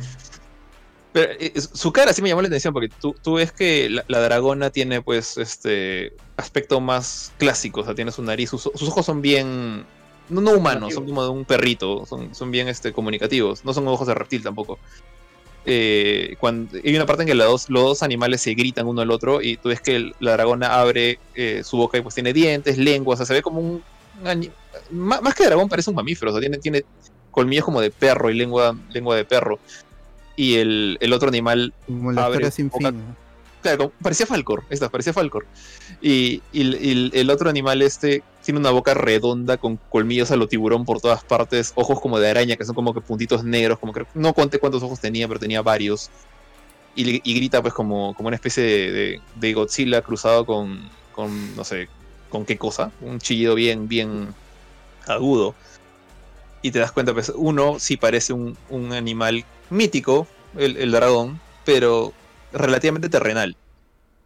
Pero 1.13 1.33
eh, 1.41 1.53
su 1.61 1.93
cara 1.93 2.13
sí 2.13 2.23
me 2.23 2.29
llamó 2.29 2.43
la 2.43 2.49
atención 2.49 2.73
porque 2.73 2.89
tú, 3.01 3.15
tú 3.21 3.35
ves 3.35 3.53
que 3.53 3.91
la, 3.91 4.05
la 4.07 4.21
dragona 4.21 4.71
tiene 4.71 5.03
pues 5.03 5.37
este 5.39 6.13
aspecto 6.37 6.81
más 6.81 7.33
clásico, 7.39 7.81
o 7.81 7.85
sea, 7.85 7.95
tiene 7.95 8.13
su 8.13 8.23
nariz, 8.23 8.51
sus, 8.51 8.63
sus 8.63 8.89
ojos 8.89 9.07
son 9.07 9.21
bien 9.21 9.85
no, 10.29 10.41
no 10.41 10.53
humanos, 10.53 10.95
son 10.95 11.07
como 11.07 11.25
de 11.25 11.31
un 11.31 11.45
perrito, 11.45 12.07
son, 12.07 12.33
son 12.35 12.53
bien 12.53 12.69
este, 12.69 12.93
comunicativos, 12.93 13.65
no 13.65 13.75
son 13.75 13.89
ojos 13.89 14.07
de 14.07 14.15
reptil 14.15 14.43
tampoco. 14.43 14.79
Eh, 15.67 16.37
cuando, 16.39 16.79
hay 16.83 16.97
una 16.97 17.05
parte 17.05 17.25
en 17.25 17.29
que 17.29 17.35
los 17.35 17.47
dos, 17.47 17.69
los 17.71 17.83
dos 17.83 18.03
animales 18.03 18.41
se 18.41 18.55
gritan 18.55 18.87
uno 18.87 19.03
al 19.03 19.11
otro 19.11 19.43
y 19.43 19.57
tú 19.57 19.69
ves 19.69 19.81
que 19.81 19.97
el- 19.97 20.15
la 20.21 20.33
dragona 20.33 20.81
abre 20.81 21.19
eh, 21.35 21.63
su 21.65 21.77
boca 21.77 21.99
y 21.99 22.03
pues 22.03 22.15
tiene 22.15 22.33
dientes, 22.33 22.79
lengua, 22.79 23.15
o 23.15 23.17
sea, 23.17 23.27
se 23.27 23.35
ve 23.35 23.43
como 23.43 23.61
un... 23.61 23.83
un 24.23 24.53
más, 24.91 25.21
más 25.21 25.35
que 25.35 25.45
dragón 25.45 25.69
parece 25.69 25.91
un 25.91 25.97
mamífero, 25.97 26.31
o 26.31 26.35
sea, 26.35 26.41
tiene, 26.41 26.59
tiene 26.59 26.85
colmillos 27.31 27.65
como 27.65 27.81
de 27.81 27.91
perro 27.91 28.31
y 28.31 28.35
lengua, 28.35 28.75
lengua 28.91 29.17
de 29.17 29.25
perro. 29.25 29.59
Y 30.37 30.57
el, 30.57 30.97
el 31.01 31.13
otro 31.13 31.29
animal 31.29 31.73
Como 31.87 32.13
la 32.13 32.25
abre 32.25 32.51
sin 32.51 32.69
boca-. 32.71 32.93
Claro, 33.63 33.93
parecía 34.03 34.25
Falcor, 34.25 34.65
esta, 34.71 34.89
parecía 34.89 35.13
Falcor. 35.13 35.45
Y, 36.01 36.41
y 36.51 36.61
el- 36.63 36.79
y 36.83 36.91
el, 36.93 37.11
el 37.13 37.31
otro 37.31 37.51
animal 37.51 37.83
este 37.83 38.23
tiene 38.43 38.59
una 38.59 38.71
boca 38.71 38.95
redonda 38.95 39.59
con 39.59 39.77
colmillos 39.91 40.31
a 40.31 40.37
lo 40.37 40.49
tiburón 40.49 40.87
por 40.87 40.99
todas 41.03 41.23
partes, 41.25 41.73
ojos 41.75 42.01
como 42.01 42.19
de 42.19 42.31
araña, 42.31 42.57
que 42.57 42.65
son 42.65 42.75
como 42.75 42.95
que 42.95 43.03
puntitos 43.03 43.45
negros, 43.45 43.79
como 43.79 43.93
que 43.93 44.07
no 44.15 44.33
conté 44.33 44.59
cuántos 44.59 44.83
ojos 44.83 44.99
tenía, 44.99 45.29
pero 45.29 45.39
tenía 45.39 45.61
varios. 45.61 46.09
Y, 46.97 47.19
grita 47.35 47.61
pues 47.61 47.75
como, 47.75 48.15
como 48.15 48.29
una 48.29 48.37
especie 48.37 48.63
de, 48.63 48.91
de- 48.93 49.21
de 49.37 49.53
Godzilla 49.53 50.01
cruzado 50.01 50.47
con, 50.47 50.89
con, 51.13 51.55
no 51.55 51.63
sé, 51.65 51.89
con 52.31 52.47
qué 52.47 52.57
cosa, 52.57 52.91
un 53.03 53.19
chillido 53.19 53.55
bien, 53.55 53.89
bien 53.89 54.29
agudo. 55.07 55.55
Y 56.63 56.71
te 56.71 56.79
das 56.79 56.93
cuenta, 56.93 57.13
pues 57.13 57.31
uno 57.35 57.79
sí 57.79 57.97
parece 57.99 58.33
un, 58.33 58.57
un 58.71 58.93
animal 58.95 59.45
mítico, 59.71 60.27
el, 60.57 60.77
el 60.77 60.91
dragón, 60.93 61.41
pero 61.65 62.13
relativamente 62.53 63.09
terrenal. 63.09 63.57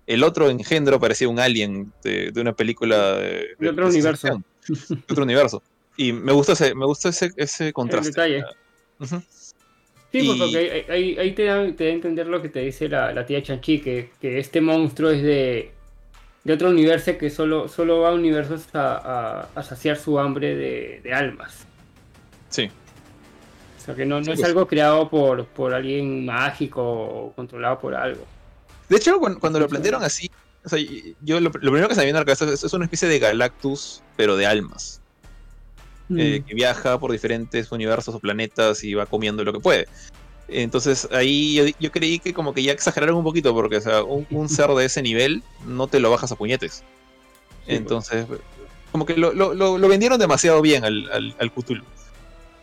El 0.07 0.23
otro 0.23 0.51
engendro 0.51 1.01
parecía 1.01 1.29
un 1.29 1.39
alien 1.41 1.93
de, 2.03 2.31
de 2.33 2.41
una 2.41 2.53
película 2.53 3.15
de, 3.15 3.49
De 3.59 3.69
otro 3.71 3.85
de 3.87 3.91
universo. 3.91 4.43
de 4.69 4.97
otro 5.11 5.25
universo. 5.25 5.63
Y 5.97 6.13
me 6.13 6.33
gusta 6.33 6.53
ese, 6.53 6.75
me 6.75 6.85
gusta 6.85 7.09
ese, 7.11 7.31
ese 7.37 7.73
contraste. 7.73 8.11
detalle. 8.11 8.45
Sí, 10.13 10.19
Y- 10.21 10.39
porque 10.39 10.57
ahí, 10.59 10.85
ahí- 10.89 11.19
ahí 11.19 11.33
te, 11.33 11.45
da, 11.45 11.73
te 11.75 11.85
da 11.85 11.91
a 11.91 11.95
entender 11.95 12.27
lo 12.27 12.41
que 12.43 12.49
te 12.49 12.61
dice 12.61 12.89
la, 12.89 13.13
la 13.13 13.27
tía 13.27 13.43
Chanchi, 13.43 13.81
que, 13.81 14.11
que 14.21 14.39
este 14.39 14.61
monstruo 14.61 15.11
es 15.11 15.23
de, 15.23 15.73
de 16.45 16.53
otro 16.53 16.69
universo 16.71 17.17
que 17.19 17.31
solo, 17.31 17.69
solo 17.69 18.01
va 18.01 18.11
a 18.11 18.13
universos 18.13 18.67
a, 18.75 18.97
a- 18.97 19.49
a 19.55 19.63
saciar 19.63 19.97
su 19.97 20.19
hambre 20.19 20.55
de, 20.55 21.01
de 21.03 21.13
almas. 21.15 21.67
Sí. 22.49 22.71
O 23.85 23.87
sea, 23.87 23.95
que 23.95 24.07
no, 24.07 24.19
no 24.19 24.25
Sí, 24.25 24.31
es 24.33 24.37
pues. 24.41 24.49
algo 24.49 24.67
creado 24.67 25.11
por, 25.11 25.45
por 25.47 25.75
alguien 25.75 26.25
mágico 26.25 26.83
o 26.83 27.33
controlado 27.37 27.79
por 27.79 27.95
algo. 27.95 28.25
De 28.89 28.97
hecho, 28.97 29.19
cuando, 29.19 29.39
cuando 29.39 29.61
lo 29.61 29.69
plantearon 29.69 30.03
así, 30.03 30.31
o 30.65 30.69
sea, 30.71 30.79
yo 31.21 31.39
lo, 31.41 31.51
lo 31.51 31.51
primero 31.51 31.87
que 31.89 31.95
se 31.95 32.01
me 32.01 32.07
viene 32.07 32.19
a 32.19 32.23
la 32.23 32.25
cabeza 32.25 32.47
es, 32.51 32.65
es 32.65 32.73
una 32.73 32.87
especie 32.87 33.09
de 33.09 33.19
Galactus, 33.19 34.03
pero 34.17 34.37
de 34.37 34.47
almas. 34.47 35.01
eh, 36.17 36.41
Mm. 36.41 36.45
que 36.47 36.55
viaja 36.55 36.99
por 36.99 37.13
diferentes 37.13 37.73
universos 37.73 38.15
o 38.15 38.21
planetas 38.21 38.85
y 38.85 38.93
va 38.95 39.07
comiendo 39.07 39.43
lo 39.45 39.53
que 39.55 39.61
puede. 39.61 39.87
Entonces 40.49 41.09
ahí 41.13 41.55
yo, 41.55 41.65
yo 41.81 41.91
creí 41.91 42.19
que 42.19 42.35
como 42.35 42.53
que 42.53 42.63
ya 42.63 42.73
exageraron 42.73 43.17
un 43.17 43.25
poquito, 43.25 43.55
porque 43.55 43.79
o 43.79 43.81
sea, 43.81 44.03
un, 44.03 44.27
un 44.31 44.49
ser 44.51 44.69
de 44.71 44.85
ese 44.85 45.01
nivel 45.03 45.43
no 45.67 45.87
te 45.87 46.01
lo 46.01 46.11
bajas 46.11 46.31
a 46.33 46.37
puñetes. 46.37 46.83
pues. 47.65 47.79
Entonces, 47.79 48.27
como 48.93 49.07
que 49.07 49.17
lo, 49.17 49.33
lo- 49.33 49.55
lo- 49.55 49.79
lo 49.79 49.89
vendieron 49.89 50.19
demasiado 50.19 50.61
bien 50.61 50.85
al, 50.85 51.11
al, 51.11 51.35
al 51.39 51.51
Cthulhu. 51.53 51.85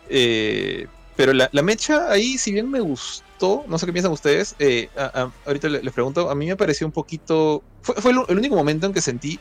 Eh, 0.10 0.86
pero 1.22 1.34
la, 1.34 1.50
la 1.52 1.62
mecha 1.62 2.10
ahí, 2.10 2.38
si 2.40 2.52
bien 2.52 2.68
me 2.70 2.80
gustó, 2.80 3.64
no 3.68 3.78
sé 3.78 3.86
qué 3.86 3.94
piensan 3.94 4.12
ustedes, 4.12 4.56
eh, 4.58 4.90
a- 4.98 5.22
a- 5.22 5.32
ahorita 5.46 5.70
le- 5.70 5.84
les 5.84 5.94
pregunto, 5.94 6.30
a 6.32 6.36
mí 6.36 6.48
me 6.48 6.56
pareció 6.56 6.88
un 6.88 6.92
poquito... 6.94 7.62
Fue, 7.84 7.94
fue 7.96 8.12
el, 8.12 8.20
el 8.28 8.38
único 8.40 8.56
momento 8.56 8.88
en 8.88 8.94
que 8.94 9.02
sentí 9.02 9.40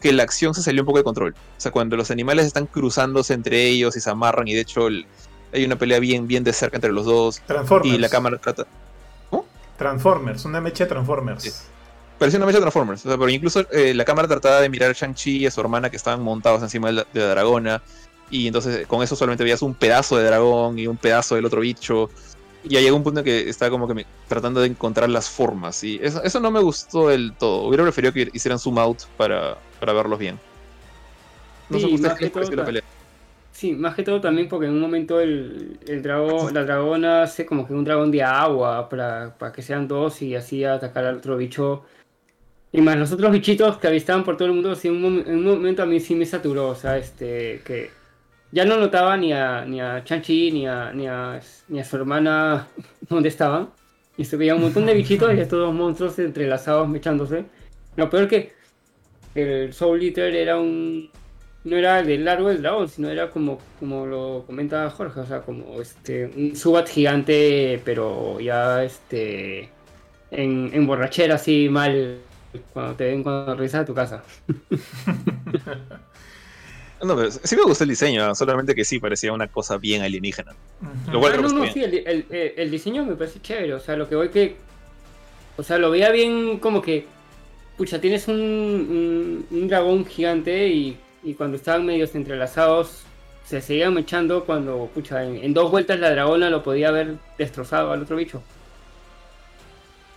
que 0.00 0.12
la 0.12 0.24
acción 0.24 0.52
se 0.52 0.62
salió 0.62 0.82
un 0.82 0.86
poco 0.86 0.98
de 0.98 1.04
control. 1.04 1.34
O 1.34 1.60
sea, 1.60 1.70
cuando 1.70 1.96
los 1.96 2.10
animales 2.10 2.44
están 2.46 2.66
cruzándose 2.66 3.34
entre 3.34 3.66
ellos 3.68 3.96
y 3.96 4.00
se 4.00 4.10
amarran 4.10 4.48
y 4.48 4.54
de 4.54 4.62
hecho 4.62 4.88
el- 4.88 5.06
hay 5.52 5.64
una 5.64 5.76
pelea 5.76 6.00
bien, 6.00 6.26
bien 6.26 6.42
de 6.42 6.52
cerca 6.52 6.76
entre 6.76 6.90
los 6.92 7.04
dos 7.06 7.40
Transformers. 7.46 7.94
y 7.94 7.98
la 7.98 8.08
cámara 8.08 8.38
trata... 8.38 8.66
Transformers, 9.78 10.44
una 10.44 10.60
mecha 10.60 10.84
de 10.84 10.88
Transformers. 10.90 11.42
Sí. 11.42 11.50
Parecía 12.18 12.38
una 12.38 12.46
mecha 12.46 12.58
de 12.58 12.62
Transformers. 12.62 13.04
O 13.04 13.08
sea, 13.10 13.18
pero 13.18 13.28
incluso 13.28 13.66
eh, 13.70 13.92
la 13.94 14.04
cámara 14.04 14.26
trataba 14.26 14.60
de 14.60 14.68
mirar 14.70 14.90
a 14.90 14.94
Shang-Chi 14.94 15.38
y 15.38 15.46
a 15.46 15.50
su 15.50 15.60
hermana 15.60 15.90
que 15.90 15.96
estaban 15.96 16.22
montados 16.22 16.62
encima 16.62 16.88
de 16.88 16.94
la, 16.94 17.06
de 17.12 17.20
la 17.20 17.26
dragona. 17.28 17.82
Y 18.30 18.46
entonces 18.46 18.76
eh, 18.82 18.86
con 18.86 19.02
eso 19.02 19.14
solamente 19.16 19.44
veías 19.44 19.62
un 19.62 19.74
pedazo 19.74 20.16
de 20.16 20.24
dragón 20.24 20.78
y 20.78 20.86
un 20.86 20.96
pedazo 20.96 21.34
del 21.36 21.44
otro 21.44 21.60
bicho. 21.60 22.10
Y 22.64 22.70
ya 22.70 22.80
llegó 22.80 22.96
un 22.96 23.04
punto 23.04 23.20
en 23.20 23.24
que 23.24 23.48
estaba 23.48 23.70
como 23.70 23.86
que 23.86 23.94
me- 23.94 24.06
tratando 24.28 24.60
de 24.60 24.66
encontrar 24.66 25.08
las 25.08 25.30
formas. 25.30 25.84
Y 25.84 26.00
eso, 26.02 26.22
eso 26.22 26.40
no 26.40 26.50
me 26.50 26.60
gustó 26.60 27.08
del 27.08 27.32
todo. 27.38 27.68
Hubiera 27.68 27.84
preferido 27.84 28.12
que 28.12 28.28
hicieran 28.32 28.58
zoom 28.58 28.78
out 28.78 29.02
para, 29.16 29.56
para 29.78 29.92
verlos 29.92 30.18
bien. 30.18 30.38
No 31.70 31.78
Sí, 31.78 31.98
más 31.98 32.18
que 32.18 32.30
todo 32.30 32.50
la 32.50 32.64
pelea. 32.64 32.82
Sí, 33.52 33.72
más 33.72 33.94
que 33.94 34.02
todo 34.02 34.20
también 34.20 34.48
porque 34.48 34.66
en 34.66 34.72
un 34.72 34.80
momento 34.80 35.18
el, 35.18 35.78
el 35.86 36.02
dragón, 36.02 36.52
la 36.52 36.64
dragona 36.64 37.22
hace 37.22 37.46
como 37.46 37.66
que 37.66 37.72
un 37.72 37.84
dragón 37.84 38.10
de 38.10 38.22
agua 38.22 38.86
para, 38.88 39.34
para 39.38 39.50
que 39.50 39.62
sean 39.62 39.88
dos 39.88 40.20
y 40.20 40.34
así 40.34 40.62
atacar 40.62 41.06
al 41.06 41.16
otro 41.16 41.38
bicho. 41.38 41.84
Y 42.70 42.82
más 42.82 42.96
los 42.98 43.12
otros 43.12 43.32
bichitos 43.32 43.78
que 43.78 43.86
avistaban 43.86 44.24
por 44.24 44.36
todo 44.36 44.48
el 44.48 44.54
mundo, 44.54 44.74
sí, 44.74 44.88
en, 44.88 45.02
un, 45.02 45.24
en 45.26 45.36
un 45.38 45.44
momento 45.44 45.82
a 45.82 45.86
mí 45.86 46.00
sí 46.00 46.14
me 46.14 46.26
saturó, 46.26 46.68
o 46.68 46.74
sea, 46.74 46.98
este, 46.98 47.62
que 47.64 47.90
ya 48.56 48.64
no 48.64 48.78
notaba 48.78 49.18
ni 49.18 49.34
a, 49.34 49.66
ni 49.66 49.82
a 49.82 50.02
Chanchi 50.02 50.50
ni 50.50 50.66
a, 50.66 50.90
ni, 50.90 51.06
a, 51.06 51.38
ni 51.68 51.78
a 51.78 51.84
su 51.84 51.96
hermana 51.96 52.66
dónde 53.02 53.28
estaban. 53.28 53.68
Y 54.16 54.24
se 54.24 54.38
veía 54.38 54.54
un 54.54 54.62
montón 54.62 54.86
de 54.86 54.94
bichitos 54.94 55.34
y 55.34 55.40
estos 55.40 55.58
dos 55.58 55.74
monstruos 55.74 56.18
entrelazados 56.18 56.88
mechándose. 56.88 57.44
Lo 57.96 58.08
peor 58.08 58.28
que 58.28 58.54
el 59.34 59.74
Soul 59.74 60.02
Eater 60.02 60.34
era 60.34 60.58
un, 60.58 61.10
no 61.64 61.76
era 61.76 62.02
del 62.02 62.24
largo 62.24 62.48
del 62.48 62.62
dragón, 62.62 62.88
sino 62.88 63.10
era 63.10 63.30
como, 63.30 63.58
como 63.78 64.06
lo 64.06 64.44
comenta 64.46 64.88
Jorge, 64.88 65.20
o 65.20 65.26
sea, 65.26 65.42
como 65.42 65.78
este 65.82 66.24
un 66.34 66.56
subat 66.56 66.88
gigante, 66.88 67.82
pero 67.84 68.40
ya 68.40 68.82
este 68.82 69.68
en, 70.30 70.70
en 70.72 70.86
borrachera 70.86 71.34
así 71.34 71.68
mal 71.68 72.20
cuando 72.72 72.94
te 72.94 73.04
ven 73.04 73.22
cuando 73.22 73.52
regresas 73.52 73.82
a 73.82 73.84
tu 73.84 73.92
casa. 73.92 74.22
No, 77.02 77.14
pero 77.14 77.30
sí 77.30 77.56
me 77.56 77.62
gustó 77.62 77.84
el 77.84 77.90
diseño, 77.90 78.34
solamente 78.34 78.74
que 78.74 78.84
sí 78.84 78.98
parecía 78.98 79.32
una 79.32 79.48
cosa 79.48 79.76
bien 79.76 80.02
alienígena. 80.02 80.52
Ujú. 80.80 81.12
Lo 81.12 81.20
cual 81.20 81.32
Ah, 81.34 81.42
no, 81.42 81.48
no, 81.48 81.72
sí, 81.72 81.82
el, 81.82 82.26
el- 82.56 82.70
diseño 82.70 83.04
me 83.04 83.16
parece 83.16 83.40
chévere, 83.40 83.74
o 83.74 83.80
sea, 83.80 83.96
lo 83.96 84.08
que 84.08 84.16
voy 84.16 84.30
que, 84.30 84.56
o 85.56 85.62
sea, 85.62 85.78
lo 85.78 85.90
veía 85.90 86.10
bien 86.10 86.58
como 86.58 86.80
que 86.80 87.06
pucha, 87.76 88.00
tienes 88.00 88.28
un, 88.28 89.46
un, 89.50 89.68
dragón 89.68 90.06
gigante 90.06 90.68
y, 90.68 90.98
y, 91.22 91.34
cuando 91.34 91.56
estaban 91.56 91.84
medios 91.84 92.14
entrelazados 92.14 93.02
se 93.44 93.60
seguían 93.60 93.96
echando 93.98 94.44
cuando, 94.44 94.90
pucha, 94.92 95.22
en, 95.24 95.54
dos 95.54 95.70
vueltas 95.70 96.00
la 96.00 96.10
dragona 96.10 96.50
lo 96.50 96.62
podía 96.62 96.88
haber 96.88 97.16
destrozado 97.38 97.92
al 97.92 98.02
otro 98.02 98.16
bicho. 98.16 98.42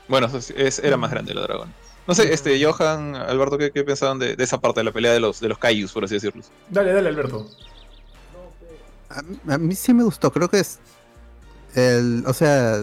Bueno, 0.08 0.28
es, 0.56 0.80
era 0.80 0.98
más 0.98 1.12
grande 1.12 1.34
la 1.34 1.42
dragón. 1.42 1.72
No 2.10 2.16
sé, 2.16 2.34
este, 2.34 2.60
Johan, 2.66 3.16
Alberto, 3.16 3.56
¿qué, 3.60 3.70
qué 3.70 3.84
pensaban 3.84 4.18
de, 4.18 4.36
de, 4.36 4.44
esa 4.44 4.60
parte 4.60 4.80
de 4.80 4.84
la 4.84 4.92
pelea 4.92 5.14
de 5.14 5.20
los, 5.20 5.40
de 5.40 5.48
los 5.48 5.60
Kaijus, 5.60 5.92
por 5.92 6.06
así 6.06 6.16
decirlo? 6.16 6.42
Dale, 6.68 6.92
dale, 6.92 7.08
Alberto. 7.08 7.48
A, 9.48 9.58
mí 9.60 9.76
sí 9.76 9.94
me 9.94 10.02
gustó, 10.02 10.32
creo 10.32 10.50
que 10.50 10.58
es 10.58 10.80
el, 11.76 12.24
o 12.26 12.34
sea, 12.34 12.80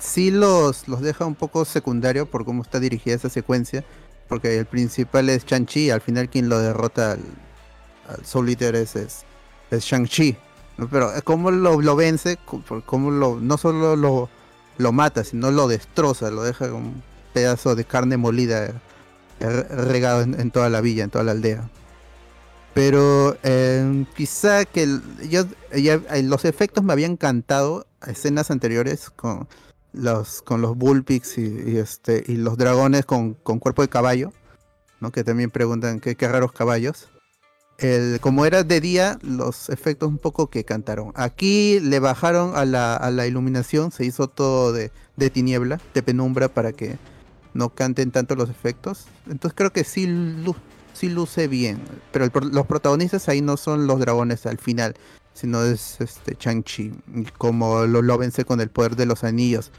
sí 0.00 0.32
los, 0.32 0.88
los 0.88 1.02
deja 1.02 1.24
un 1.24 1.36
poco 1.36 1.64
secundario 1.64 2.26
por 2.26 2.44
cómo 2.44 2.62
está 2.64 2.80
dirigida 2.80 3.14
esa 3.14 3.28
secuencia, 3.28 3.84
porque 4.26 4.58
el 4.58 4.66
principal 4.66 5.28
es 5.28 5.46
Shang-Chi, 5.46 5.90
al 5.90 6.00
final 6.00 6.28
quien 6.28 6.48
lo 6.48 6.58
derrota 6.58 7.12
al, 7.12 7.20
al 8.08 8.26
Soul 8.26 8.48
Eater 8.48 8.74
es, 8.74 8.96
es, 8.96 9.24
Shang-Chi, 9.70 10.36
pero 10.90 11.12
cómo 11.22 11.52
lo, 11.52 11.80
lo 11.80 11.94
vence, 11.94 12.40
cómo 12.86 13.12
lo, 13.12 13.38
no 13.40 13.56
solo 13.56 13.94
lo, 13.94 14.28
lo 14.78 14.90
mata, 14.90 15.22
sino 15.22 15.52
lo 15.52 15.68
destroza, 15.68 16.28
lo 16.32 16.42
deja 16.42 16.68
con 16.68 17.11
pedazo 17.32 17.74
de 17.74 17.84
carne 17.84 18.16
molida 18.16 18.82
eh, 19.40 19.62
regado 19.70 20.22
en, 20.22 20.50
toda 20.50 20.68
la 20.68 20.80
villa, 20.80 21.04
en 21.04 21.10
toda 21.10 21.24
la 21.24 21.32
aldea. 21.32 21.68
Pero 22.74 23.36
eh, 23.42 24.04
quizá 24.16 24.64
que 24.64 24.86
yo, 25.28 25.44
eh, 25.72 26.22
los 26.22 26.44
efectos 26.44 26.84
me 26.84 26.92
habían 26.92 27.12
encantado 27.12 27.86
escenas 28.06 28.50
anteriores 28.50 29.10
con 29.10 29.48
los 29.92 30.40
con 30.42 30.62
los 30.62 30.76
y, 31.36 31.76
este 31.76 32.24
y 32.26 32.36
los 32.36 32.56
dragones 32.56 33.04
con, 33.04 33.34
cuerpo 33.34 33.82
de 33.82 33.88
caballo, 33.88 34.32
¿no? 35.00 35.12
Que 35.12 35.24
también 35.24 35.50
preguntan 35.50 36.00
qué, 36.00 36.14
qué 36.16 36.28
raros 36.28 36.52
caballos. 36.52 37.08
El, 37.78 38.20
como 38.20 38.46
era 38.46 38.62
de 38.62 38.80
día, 38.80 39.18
los 39.22 39.68
efectos 39.68 40.08
un 40.08 40.18
poco 40.18 40.48
que 40.48 40.64
cantaron. 40.64 41.12
Aquí 41.16 41.80
le 41.80 41.98
bajaron 41.98 42.54
a 42.54 42.64
la, 42.64 42.94
a 42.94 43.10
la 43.10 43.26
iluminación, 43.26 43.90
se 43.90 44.04
hizo 44.04 44.28
todo 44.28 44.72
de, 44.72 44.92
de 45.16 45.30
tiniebla, 45.30 45.80
de 45.92 46.02
penumbra 46.02 46.48
para 46.48 46.72
que 46.72 46.96
no 47.54 47.70
canten 47.70 48.10
tanto 48.10 48.34
los 48.34 48.50
efectos. 48.50 49.06
Entonces 49.28 49.54
creo 49.56 49.72
que 49.72 49.84
sí, 49.84 50.06
luce 50.06 51.48
bien. 51.48 51.80
Pero 52.12 52.28
los 52.50 52.66
protagonistas 52.66 53.28
ahí 53.28 53.40
no 53.40 53.56
son 53.56 53.86
los 53.86 54.00
dragones 54.00 54.46
al 54.46 54.58
final, 54.58 54.94
sino 55.34 55.62
es 55.62 56.00
este 56.00 56.36
Chang-Chi, 56.36 56.92
como 57.38 57.86
lo, 57.86 58.02
lo 58.02 58.18
vence 58.18 58.44
con 58.44 58.60
el 58.60 58.70
poder 58.70 58.96
de 58.96 59.06
los 59.06 59.24
anillos. 59.24 59.70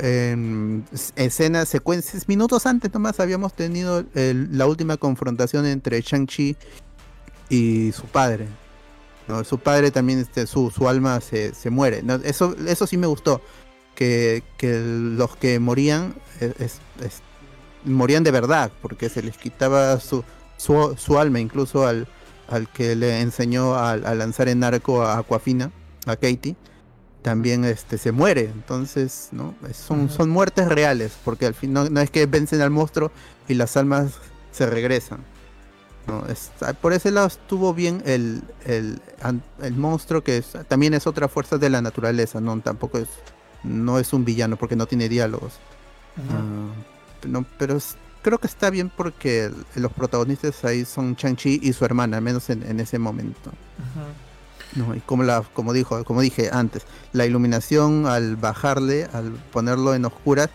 En 0.00 0.84
escenas, 1.16 1.68
secuencias, 1.68 2.28
minutos 2.28 2.66
antes 2.66 2.92
nomás 2.92 3.18
habíamos 3.18 3.54
tenido 3.54 4.04
la 4.14 4.66
última 4.66 4.96
confrontación 4.98 5.66
entre 5.66 6.00
Shang-Chi 6.02 6.56
y 7.48 7.92
su 7.92 8.02
padre. 8.04 8.46
Su 9.44 9.58
padre 9.58 9.92
también, 9.92 10.18
este, 10.18 10.46
su, 10.46 10.70
su 10.70 10.88
alma 10.88 11.20
se, 11.20 11.54
se 11.54 11.70
muere. 11.70 12.02
Eso, 12.24 12.56
eso 12.66 12.86
sí 12.86 12.96
me 12.96 13.06
gustó 13.06 13.40
que, 13.94 14.42
los 15.16 15.36
que 15.36 15.58
morían 15.58 16.14
morían 17.84 18.24
de 18.24 18.30
verdad, 18.30 18.70
porque 18.82 19.08
se 19.08 19.22
les 19.22 19.36
quitaba 19.36 19.98
su, 20.00 20.24
su, 20.56 21.18
alma, 21.18 21.40
incluso 21.40 21.86
al, 21.86 22.06
al 22.48 22.68
que 22.68 22.94
le 22.94 23.20
enseñó 23.20 23.74
a, 23.74 23.96
lanzar 23.96 24.48
en 24.48 24.62
arco 24.64 25.02
a 25.02 25.18
Aquafina, 25.18 25.70
a 26.06 26.16
Katie, 26.16 26.56
también 27.22 27.64
este, 27.64 27.98
se 27.98 28.12
muere. 28.12 28.50
Entonces, 28.52 29.28
¿no? 29.32 29.54
son, 29.72 30.08
son 30.10 30.30
muertes 30.30 30.68
reales, 30.68 31.12
porque 31.24 31.46
al 31.46 31.54
fin 31.54 31.72
no, 31.72 31.84
es 31.84 32.10
que 32.10 32.26
vencen 32.26 32.60
al 32.60 32.70
monstruo 32.70 33.10
y 33.48 33.54
las 33.54 33.76
almas 33.76 34.12
se 34.52 34.66
regresan. 34.66 35.20
¿no? 36.06 36.24
por 36.80 36.92
ese 36.92 37.10
lado 37.10 37.28
estuvo 37.28 37.72
bien 37.72 38.02
el, 38.04 38.42
el, 38.64 39.00
el 39.62 39.74
monstruo, 39.74 40.24
que 40.24 40.42
también 40.66 40.94
es 40.94 41.06
otra 41.06 41.28
fuerza 41.28 41.58
de 41.58 41.70
la 41.70 41.82
naturaleza, 41.82 42.40
no 42.40 42.58
tampoco 42.60 42.98
es 42.98 43.08
no 43.62 43.98
es 43.98 44.12
un 44.12 44.24
villano 44.24 44.56
porque 44.56 44.76
no 44.76 44.86
tiene 44.86 45.08
diálogos. 45.08 45.54
Ah, 46.28 47.26
no, 47.26 47.44
pero 47.58 47.78
creo 48.22 48.38
que 48.38 48.46
está 48.46 48.70
bien 48.70 48.90
porque 48.94 49.50
los 49.74 49.92
protagonistas 49.92 50.64
ahí 50.64 50.84
son 50.84 51.16
Chang-Chi 51.16 51.60
y 51.62 51.72
su 51.72 51.84
hermana, 51.84 52.18
al 52.18 52.22
menos 52.22 52.50
en, 52.50 52.80
ese 52.80 52.98
momento. 52.98 53.50
No, 54.76 54.94
y 54.94 55.00
como 55.00 55.24
la, 55.24 55.42
como 55.52 55.72
dijo, 55.72 56.04
como 56.04 56.20
dije 56.20 56.50
antes, 56.52 56.84
la 57.12 57.26
iluminación 57.26 58.06
al 58.06 58.36
bajarle, 58.36 59.08
al 59.12 59.32
ponerlo 59.52 59.94
en 59.94 60.04
oscuras, 60.04 60.50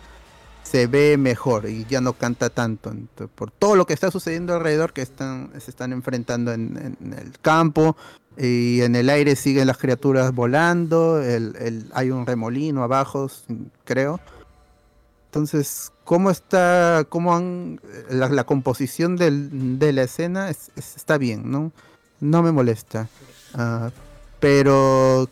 se 0.64 0.88
ve 0.88 1.18
mejor 1.18 1.70
y 1.70 1.86
ya 1.86 2.02
no 2.02 2.14
canta 2.14 2.50
tanto. 2.50 2.94
por 3.36 3.52
todo 3.52 3.76
lo 3.76 3.86
que 3.86 3.94
está 3.94 4.12
sucediendo 4.12 4.56
alrededor, 4.56 4.94
que 4.94 5.02
están, 5.02 5.52
se 5.60 5.70
están 5.70 5.92
enfrentando 5.92 6.54
en, 6.54 6.98
en 7.00 7.14
el 7.14 7.34
campo, 7.42 7.96
y 8.38 8.82
en 8.82 8.96
el 8.96 9.10
aire 9.10 9.36
siguen 9.36 9.68
las 9.68 9.78
criaturas 9.78 10.34
volando, 10.34 11.22
el, 11.22 11.90
hay 11.94 12.12
un 12.12 12.26
remolino 12.26 12.84
abajo, 12.84 13.30
creo. 13.86 14.20
Entonces, 15.36 15.92
¿cómo 16.06 16.32
está, 16.32 17.06
cómo 17.10 17.36
han, 17.36 17.82
la, 18.10 18.46
composición 18.46 19.18
de 19.18 19.92
la 19.92 20.04
escena 20.04 20.50
está 20.50 21.18
bien, 21.18 21.52
¿no? 21.52 21.74
No 22.22 22.42
me 22.42 22.54
molesta. 22.54 23.10
Ah, 23.54 23.92
pero 24.40 25.28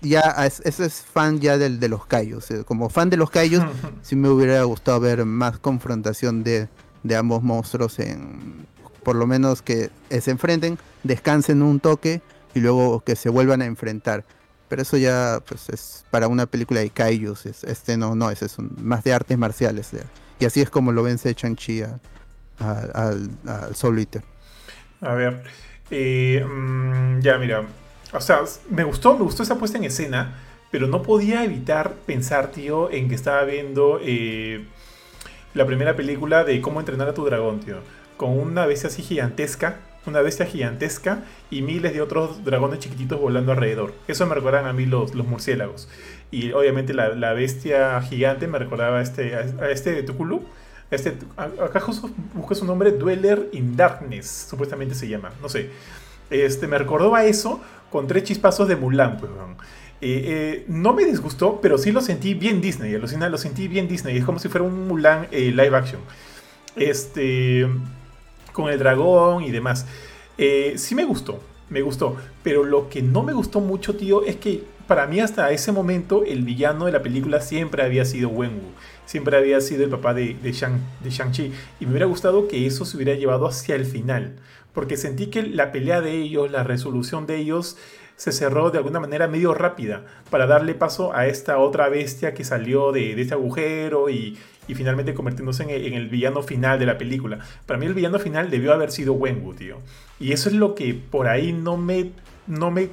ya, 0.00 0.20
eso 0.64 0.84
es 0.84 1.02
fan 1.02 1.38
ya 1.38 1.58
del, 1.58 1.80
de 1.80 1.90
los 1.90 2.06
callos. 2.06 2.50
Eh, 2.50 2.64
como 2.64 2.88
fan 2.88 3.10
de 3.10 3.18
los 3.18 3.28
callos, 3.28 3.62
sí 4.02 4.16
me 4.16 4.30
hubiera 4.30 4.62
gustado 4.62 5.00
ver 5.00 5.26
más 5.26 5.58
confrontación 5.58 6.42
de, 6.42 6.68
de 7.02 7.16
ambos 7.16 7.42
monstruos 7.42 7.98
en 7.98 8.66
por 9.02 9.16
lo 9.16 9.26
menos 9.26 9.60
que 9.60 9.90
se 10.08 10.30
enfrenten, 10.30 10.78
descansen 11.02 11.60
un 11.60 11.78
toque 11.78 12.22
y 12.54 12.60
luego 12.60 13.00
que 13.00 13.16
se 13.16 13.28
vuelvan 13.28 13.60
a 13.60 13.66
enfrentar. 13.66 14.24
Pero 14.68 14.82
eso 14.82 14.96
ya 14.96 15.40
pues 15.46 15.68
es 15.70 16.04
para 16.10 16.28
una 16.28 16.46
película 16.46 16.80
de 16.80 16.90
kaijus, 16.90 17.46
este 17.46 17.96
no, 17.96 18.14
no, 18.14 18.30
es 18.30 18.56
más 18.76 19.04
de 19.04 19.12
artes 19.12 19.38
marciales. 19.38 19.90
Y 20.38 20.44
así 20.44 20.60
es 20.60 20.70
como 20.70 20.92
lo 20.92 21.02
vence 21.02 21.34
Chang-Chi 21.34 21.82
al, 22.58 23.30
al 23.46 23.74
Soul 23.74 23.98
Eater. 23.98 24.22
A 25.00 25.14
ver, 25.14 25.42
eh, 25.90 26.44
mm, 26.44 27.20
ya 27.20 27.38
mira, 27.38 27.64
o 28.12 28.20
sea, 28.20 28.40
me 28.70 28.84
gustó, 28.84 29.16
me 29.16 29.24
gustó 29.24 29.42
esa 29.42 29.56
puesta 29.56 29.78
en 29.78 29.84
escena, 29.84 30.36
pero 30.70 30.86
no 30.86 31.02
podía 31.02 31.44
evitar 31.44 31.94
pensar, 32.06 32.50
tío, 32.50 32.90
en 32.90 33.08
que 33.08 33.14
estaba 33.14 33.44
viendo 33.44 34.00
eh, 34.02 34.66
la 35.54 35.66
primera 35.66 35.96
película 35.96 36.44
de 36.44 36.60
cómo 36.60 36.80
entrenar 36.80 37.08
a 37.08 37.14
tu 37.14 37.24
dragón, 37.24 37.60
tío 37.60 37.78
con 38.18 38.36
una 38.36 38.66
bestia 38.66 38.90
así 38.90 39.02
gigantesca, 39.02 39.78
una 40.08 40.20
bestia 40.20 40.46
gigantesca 40.46 41.24
y 41.50 41.62
miles 41.62 41.92
de 41.92 42.00
otros 42.00 42.44
dragones 42.44 42.80
chiquititos 42.80 43.20
volando 43.20 43.52
alrededor. 43.52 43.94
Eso 44.08 44.26
me 44.26 44.34
recuerdan 44.34 44.66
a 44.66 44.72
mí 44.72 44.86
los, 44.86 45.14
los 45.14 45.26
murciélagos. 45.26 45.88
Y 46.30 46.52
obviamente 46.52 46.94
la, 46.94 47.32
bestia 47.32 48.00
gigante 48.02 48.46
me 48.46 48.58
recordaba 48.58 48.98
a 48.98 49.02
este, 49.02 49.34
a 49.34 49.70
este 49.70 49.92
de 49.92 50.02
Tukulu. 50.02 50.42
Este, 50.90 51.14
acá 51.36 51.80
justo 51.80 52.10
busco 52.34 52.54
su 52.54 52.64
nombre, 52.64 52.92
Dweller 52.92 53.50
in 53.52 53.76
Darkness, 53.76 54.46
supuestamente 54.48 54.94
se 54.94 55.06
llama, 55.06 55.32
no 55.42 55.48
sé. 55.48 55.70
Este, 56.30 56.66
me 56.66 56.78
recordó 56.78 57.14
a 57.14 57.24
eso 57.24 57.60
con 57.90 58.06
tres 58.06 58.24
chispazos 58.24 58.68
de 58.68 58.76
Mulan, 58.76 59.18
pues, 59.18 59.30
eh, 60.00 60.22
eh, 60.26 60.64
no 60.68 60.92
me 60.92 61.04
disgustó, 61.04 61.60
pero 61.60 61.76
sí 61.76 61.90
lo 61.90 62.00
sentí 62.00 62.34
bien 62.34 62.60
Disney. 62.60 62.92
Lo, 62.92 63.28
lo 63.28 63.38
sentí 63.38 63.66
bien 63.66 63.88
Disney. 63.88 64.16
Es 64.16 64.24
como 64.24 64.38
si 64.38 64.48
fuera 64.48 64.64
un 64.64 64.86
Mulan 64.86 65.26
eh, 65.32 65.50
live 65.50 65.76
action. 65.76 66.00
Este 66.76 67.66
con 68.58 68.72
el 68.72 68.78
dragón 68.80 69.44
y 69.44 69.52
demás. 69.52 69.86
Eh, 70.36 70.74
sí 70.78 70.96
me 70.96 71.04
gustó, 71.04 71.38
me 71.70 71.80
gustó. 71.80 72.16
Pero 72.42 72.64
lo 72.64 72.88
que 72.88 73.02
no 73.02 73.22
me 73.22 73.32
gustó 73.32 73.60
mucho, 73.60 73.94
tío, 73.94 74.24
es 74.24 74.34
que 74.34 74.64
para 74.88 75.06
mí 75.06 75.20
hasta 75.20 75.52
ese 75.52 75.70
momento 75.70 76.24
el 76.24 76.42
villano 76.42 76.86
de 76.86 76.92
la 76.92 77.00
película 77.00 77.40
siempre 77.40 77.84
había 77.84 78.04
sido 78.04 78.30
Wenwu. 78.30 78.72
Siempre 79.06 79.36
había 79.36 79.60
sido 79.60 79.84
el 79.84 79.90
papá 79.90 80.12
de, 80.12 80.34
de, 80.42 80.50
Shang, 80.50 80.80
de 81.04 81.10
Shang-Chi. 81.10 81.52
Y 81.78 81.84
me 81.86 81.92
hubiera 81.92 82.06
gustado 82.06 82.48
que 82.48 82.66
eso 82.66 82.84
se 82.84 82.96
hubiera 82.96 83.14
llevado 83.14 83.46
hacia 83.46 83.76
el 83.76 83.84
final. 83.84 84.34
Porque 84.72 84.96
sentí 84.96 85.28
que 85.28 85.44
la 85.44 85.70
pelea 85.70 86.00
de 86.00 86.16
ellos, 86.16 86.50
la 86.50 86.64
resolución 86.64 87.26
de 87.26 87.36
ellos, 87.36 87.76
se 88.16 88.32
cerró 88.32 88.72
de 88.72 88.78
alguna 88.78 88.98
manera 88.98 89.28
medio 89.28 89.54
rápida 89.54 90.04
para 90.30 90.48
darle 90.48 90.74
paso 90.74 91.14
a 91.14 91.28
esta 91.28 91.58
otra 91.58 91.88
bestia 91.88 92.34
que 92.34 92.42
salió 92.42 92.90
de, 92.90 93.14
de 93.14 93.22
este 93.22 93.34
agujero 93.34 94.10
y, 94.10 94.36
y 94.68 94.74
finalmente 94.74 95.14
convirtiéndose 95.14 95.64
en 95.64 95.94
el, 95.94 96.08
villano 96.08 96.42
final 96.42 96.78
de 96.78 96.86
la 96.86 96.98
película. 96.98 97.38
Para 97.66 97.80
mí 97.80 97.86
el 97.86 97.94
villano 97.94 98.18
final 98.18 98.50
debió 98.50 98.72
haber 98.72 98.92
sido 98.92 99.14
Wenwu, 99.14 99.54
tío. 99.54 99.78
Y 100.20 100.32
eso 100.32 100.48
es 100.48 100.54
lo 100.54 100.74
que 100.74 100.94
por 100.94 101.26
ahí 101.26 101.52
no 101.52 101.76
me... 101.76 102.12
No 102.46 102.70
me 102.70 102.90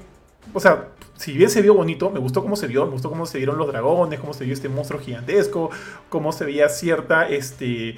o 0.53 0.59
sea, 0.59 0.89
si 1.15 1.33
bien 1.33 1.49
se 1.49 1.61
vio 1.61 1.73
bonito, 1.73 2.09
me 2.09 2.19
gustó 2.19 2.41
cómo 2.41 2.55
se 2.55 2.67
vio, 2.67 2.85
me 2.85 2.91
gustó 2.91 3.09
cómo 3.09 3.25
se 3.25 3.37
vieron 3.37 3.57
los 3.57 3.67
dragones, 3.67 4.19
cómo 4.19 4.33
se 4.33 4.45
vio 4.45 4.53
este 4.53 4.69
monstruo 4.69 4.99
gigantesco, 4.99 5.69
cómo 6.09 6.31
se 6.31 6.45
veía 6.45 6.69
cierta, 6.69 7.27
este 7.27 7.95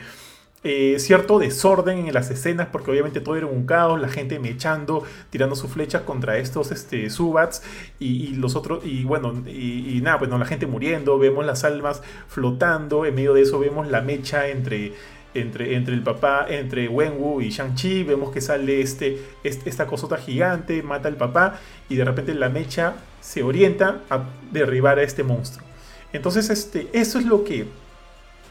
eh, 0.64 0.96
cierto 1.00 1.38
desorden 1.38 2.08
en 2.08 2.14
las 2.14 2.32
escenas, 2.32 2.70
porque 2.72 2.90
obviamente 2.90 3.22
todo 3.22 3.36
era 3.36 3.46
un 3.46 3.66
caos, 3.66 4.02
la 4.02 4.10
gente 4.10 4.40
mechando, 4.40 5.04
tirando 5.30 5.56
sus 5.56 5.72
flechas 5.72 6.02
contra 6.02 6.40
estos 6.40 6.72
este, 6.72 7.10
subats 7.12 7.62
y, 8.00 8.36
los 8.36 8.56
otros, 8.56 8.84
y 8.84 9.04
bueno, 9.04 9.44
y, 9.48 10.00
nada, 10.02 10.18
pues 10.18 10.32
la 10.32 10.46
gente 10.46 10.66
muriendo, 10.66 11.20
vemos 11.20 11.46
las 11.46 11.64
almas 11.64 12.02
flotando, 12.28 13.06
en 13.06 13.14
medio 13.14 13.34
de 13.34 13.44
eso 13.44 13.60
vemos 13.60 13.88
la 13.88 14.02
mecha 14.02 14.48
entre, 14.48 14.94
entre, 15.36 15.76
entre 15.76 15.94
el 15.94 16.02
papá, 16.02 16.48
entre 16.50 16.88
Wenwu 16.88 17.40
y 17.42 17.50
Shang-Chi, 17.50 18.04
vemos 18.04 18.32
que 18.32 18.42
sale 18.42 18.82
este, 18.82 19.22
este, 19.44 19.70
esta 19.70 19.86
cosota 19.86 20.18
gigante, 20.18 20.82
mata 20.82 21.08
al 21.08 21.18
papá 21.18 21.60
y 21.88 21.96
de 21.96 22.04
repente 22.04 22.34
la 22.34 22.50
mecha 22.50 22.96
se 23.22 23.44
orienta 23.44 24.02
a 24.10 24.24
derribar 24.52 24.98
a 24.98 25.04
este 25.04 25.24
monstruo. 25.24 25.66
Entonces, 26.14 26.50
este, 26.50 26.88
eso 26.94 27.20
es 27.20 27.26
lo 27.26 27.44
que... 27.44 27.86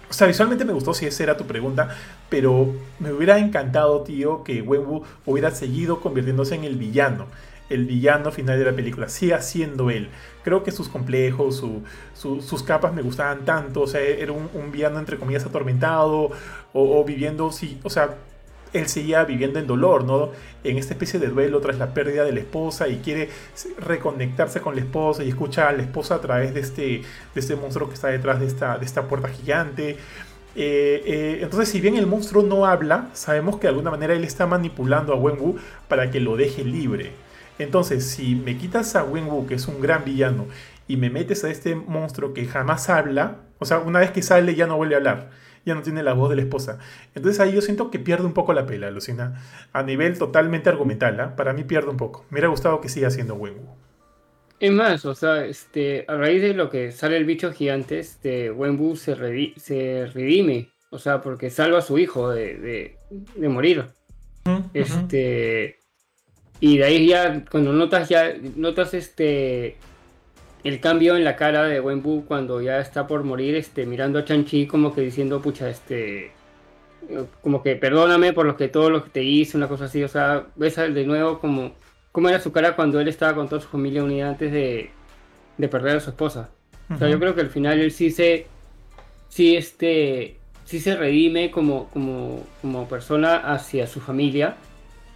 O 0.09 0.13
sea, 0.13 0.27
visualmente 0.27 0.65
me 0.65 0.73
gustó 0.73 0.95
si 0.95 1.07
esa 1.07 1.23
era 1.23 1.37
tu 1.37 1.47
pregunta, 1.47 1.89
pero 2.29 2.75
me 2.99 3.13
hubiera 3.13 3.39
encantado, 3.39 4.03
tío, 4.03 4.45
que 4.45 4.63
Wenwu 4.63 5.03
hubiera 5.25 5.51
seguido 5.51 6.01
convirtiéndose 6.01 6.55
en 6.55 6.65
el 6.65 6.77
villano 6.77 7.27
el 7.69 7.87
villano 7.87 8.31
final 8.31 8.59
de 8.59 8.65
la 8.65 8.73
película. 8.73 9.09
Siga 9.09 9.41
siendo 9.41 9.91
él. 9.91 10.09
Creo 10.45 10.63
que 10.63 10.71
sus 10.71 10.89
complejos, 10.89 11.63
sus 12.15 12.63
capas 12.63 12.95
me 12.95 13.03
gustaban 13.03 13.45
tanto. 13.45 13.83
O 13.83 13.87
sea, 13.87 14.01
era 14.01 14.33
un, 14.33 14.73
villano 14.73 14.99
entre 14.99 15.19
comillas 15.19 15.45
atormentado 15.45 16.31
o, 16.73 17.05
viviendo, 17.05 17.51
sí, 17.53 17.79
o 17.83 17.91
sea, 17.91 18.17
él 18.79 18.89
seguía 18.89 19.25
viviendo 19.25 19.59
en 19.59 19.67
dolor, 19.67 20.05
¿no? 20.05 20.31
En 20.65 20.79
esta 20.79 20.95
especie 20.95 21.19
de 21.19 21.29
duelo 21.29 21.61
tras 21.61 21.79
la 21.79 21.95
pérdida 21.95 22.25
de 22.25 22.33
la 22.33 22.41
esposa 22.41 22.89
y 22.89 22.97
quiere 22.97 23.31
reconectarse 23.79 24.61
con 24.61 24.75
la 24.75 24.81
esposa 24.81 25.25
y 25.25 25.29
escucha 25.29 25.69
a 25.69 25.73
la 25.73 25.83
esposa 25.83 26.17
a 26.17 26.21
través 26.21 26.55
de 26.55 26.61
este, 26.61 26.83
de 26.83 27.41
este 27.41 27.57
monstruo 27.57 27.89
que 27.89 27.95
está 27.95 28.09
detrás 28.09 28.41
de 28.41 28.47
esta, 28.47 28.79
de 28.79 28.85
esta 28.85 29.09
puerta 29.09 29.29
gigante. 29.29 29.97
Eh, 30.59 31.03
eh, 31.05 31.39
entonces, 31.43 31.69
si 31.69 31.81
bien 31.81 31.97
el 31.97 32.07
monstruo 32.07 32.43
no 32.43 32.65
habla, 32.65 33.11
sabemos 33.13 33.57
que 33.57 33.63
de 33.63 33.69
alguna 33.69 33.91
manera 33.91 34.15
él 34.15 34.25
está 34.25 34.47
manipulando 34.47 35.13
a 35.13 35.17
Wenwu 35.17 35.57
para 35.87 36.11
que 36.11 36.21
lo 36.21 36.37
deje 36.37 36.65
libre. 36.65 37.13
Entonces, 37.59 38.07
si 38.07 38.35
me 38.35 38.57
quitas 38.57 38.97
a 38.97 39.05
Wenwu, 39.05 39.47
que 39.47 39.55
es 39.55 39.69
un 39.69 39.81
gran 39.81 40.05
villano, 40.05 40.47
y 40.89 40.97
me 40.97 41.11
metes 41.11 41.45
a 41.45 41.51
este 41.51 41.75
monstruo 41.75 42.33
que 42.33 42.47
jamás 42.47 42.89
habla, 42.89 43.39
o 43.59 43.65
sea, 43.65 43.79
una 43.79 44.01
vez 44.01 44.11
que 44.11 44.23
sale 44.23 44.55
ya 44.55 44.67
no 44.67 44.77
vuelve 44.77 44.95
a 44.95 44.99
hablar, 44.99 45.31
ya 45.67 45.75
no 45.75 45.83
tiene 45.83 46.03
la 46.03 46.15
voz 46.15 46.31
de 46.31 46.37
la 46.37 46.43
esposa. 46.43 46.79
Entonces 47.15 47.41
ahí 47.41 47.53
yo 47.53 47.61
siento 47.61 47.91
que 47.91 47.99
pierde 47.99 48.25
un 48.25 48.33
poco 48.33 48.55
la 48.55 48.65
pela, 48.65 48.91
Lucina. 48.91 49.43
A 49.73 49.83
nivel 49.83 50.17
totalmente 50.17 50.71
argumental, 50.71 51.21
¿ah? 51.21 51.37
para 51.37 51.53
mí 51.53 51.65
pierde 51.65 51.91
un 51.91 51.97
poco. 51.97 52.25
Me 52.31 52.37
hubiera 52.37 52.49
gustado 52.49 52.81
que 52.81 52.89
siga 52.89 53.11
siendo 53.11 53.35
Wenwu. 53.35 53.67
Es 54.61 54.73
más, 54.73 55.05
o 55.05 55.15
sea, 55.15 55.45
este, 55.45 56.07
a 56.09 56.15
raíz 56.15 56.41
de 56.41 56.55
lo 56.55 56.71
que 56.71 56.93
sale 56.93 57.19
el 57.19 57.27
bicho 57.27 57.53
gigante, 57.53 57.99
este, 57.99 58.51
Wenwu 58.51 58.97
se, 58.97 59.15
se 59.57 60.07
redime, 60.07 60.71
o 60.89 60.99
sea, 60.99 61.21
porque 61.21 61.51
salva 61.51 61.81
a 61.81 61.83
su 61.83 61.99
hijo 61.99 62.31
de, 62.31 62.97
morir. 63.37 63.87
Este, 64.73 65.81
y 66.61 66.79
de 66.79 66.85
ahí 66.85 67.09
ya, 67.09 67.45
cuando 67.51 67.73
notas 67.73 68.09
ya, 68.09 68.33
notas 68.55 68.95
este 68.95 69.77
el 70.67 70.81
cambio 70.81 71.17
en 71.17 71.25
la 71.25 71.37
cara 71.37 71.65
de 71.65 71.81
Wenwu 71.81 72.25
cuando 72.27 72.61
ya 72.61 72.81
está 72.81 73.07
por 73.07 73.23
morir, 73.23 73.55
este, 73.55 73.87
mirando 73.87 74.19
a 74.19 74.25
Chanchi 74.25 74.67
como 74.67 74.95
que 74.95 75.03
diciendo, 75.03 75.41
pucha, 75.41 75.71
este, 75.71 76.33
como 77.41 77.63
que 77.63 77.77
perdóname 77.77 78.33
por 78.33 78.47
lo 78.47 78.57
que 78.57 78.69
todo 78.69 78.91
lo 78.91 79.05
que 79.05 79.11
te 79.11 79.23
hice, 79.23 79.57
una 79.57 79.69
cosa 79.69 79.85
así, 79.85 80.03
o 80.03 80.09
sea, 80.09 80.47
ves 80.57 80.77
de 80.77 81.05
nuevo 81.07 81.39
como 81.39 81.73
cómo 82.11 82.29
era 82.29 82.41
su 82.41 82.51
cara 82.51 82.75
cuando 82.75 82.99
él 82.99 83.09
estaba 83.09 83.35
con 83.35 83.49
toda 83.49 83.61
su 83.61 83.69
familia 83.69 84.03
unida 84.03 84.29
antes 84.29 84.51
de, 84.51 84.91
de 85.57 85.69
perder 85.69 85.99
a 85.99 86.01
su 86.01 86.11
esposa. 86.11 86.51
O 86.93 86.97
sea, 86.99 87.09
yo 87.09 87.19
creo 87.19 87.35
que 87.35 87.41
al 87.41 87.51
final 87.51 87.79
él 87.81 87.91
sí 87.91 88.11
se, 88.11 88.47
sí 89.29 89.57
este, 89.57 90.37
sí 90.65 90.81
se 90.81 90.97
redime 90.97 91.51
como, 91.51 91.89
como, 91.91 92.45
como 92.63 92.89
persona 92.89 93.37
hacia 93.37 93.87
su 93.87 94.01
familia, 94.01 94.57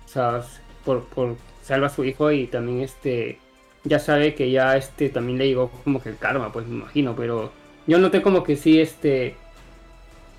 o 0.04 0.08
sea, 0.08 0.42
por, 0.84 1.04
por 1.06 1.36
salva 1.62 1.86
a 1.86 1.90
su 1.90 2.04
hijo 2.04 2.30
y 2.32 2.46
también 2.46 2.80
este 2.80 3.38
ya 3.84 3.98
sabe 3.98 4.34
que 4.34 4.50
ya 4.50 4.76
este 4.76 5.08
también 5.08 5.38
le 5.38 5.48
llegó 5.48 5.70
como 5.84 6.02
que 6.02 6.10
el 6.10 6.18
karma, 6.18 6.52
pues 6.52 6.66
me 6.66 6.76
imagino, 6.76 7.14
pero 7.16 7.52
yo 7.86 7.98
noté 7.98 8.22
como 8.22 8.42
que 8.44 8.56
sí, 8.56 8.80
este, 8.80 9.34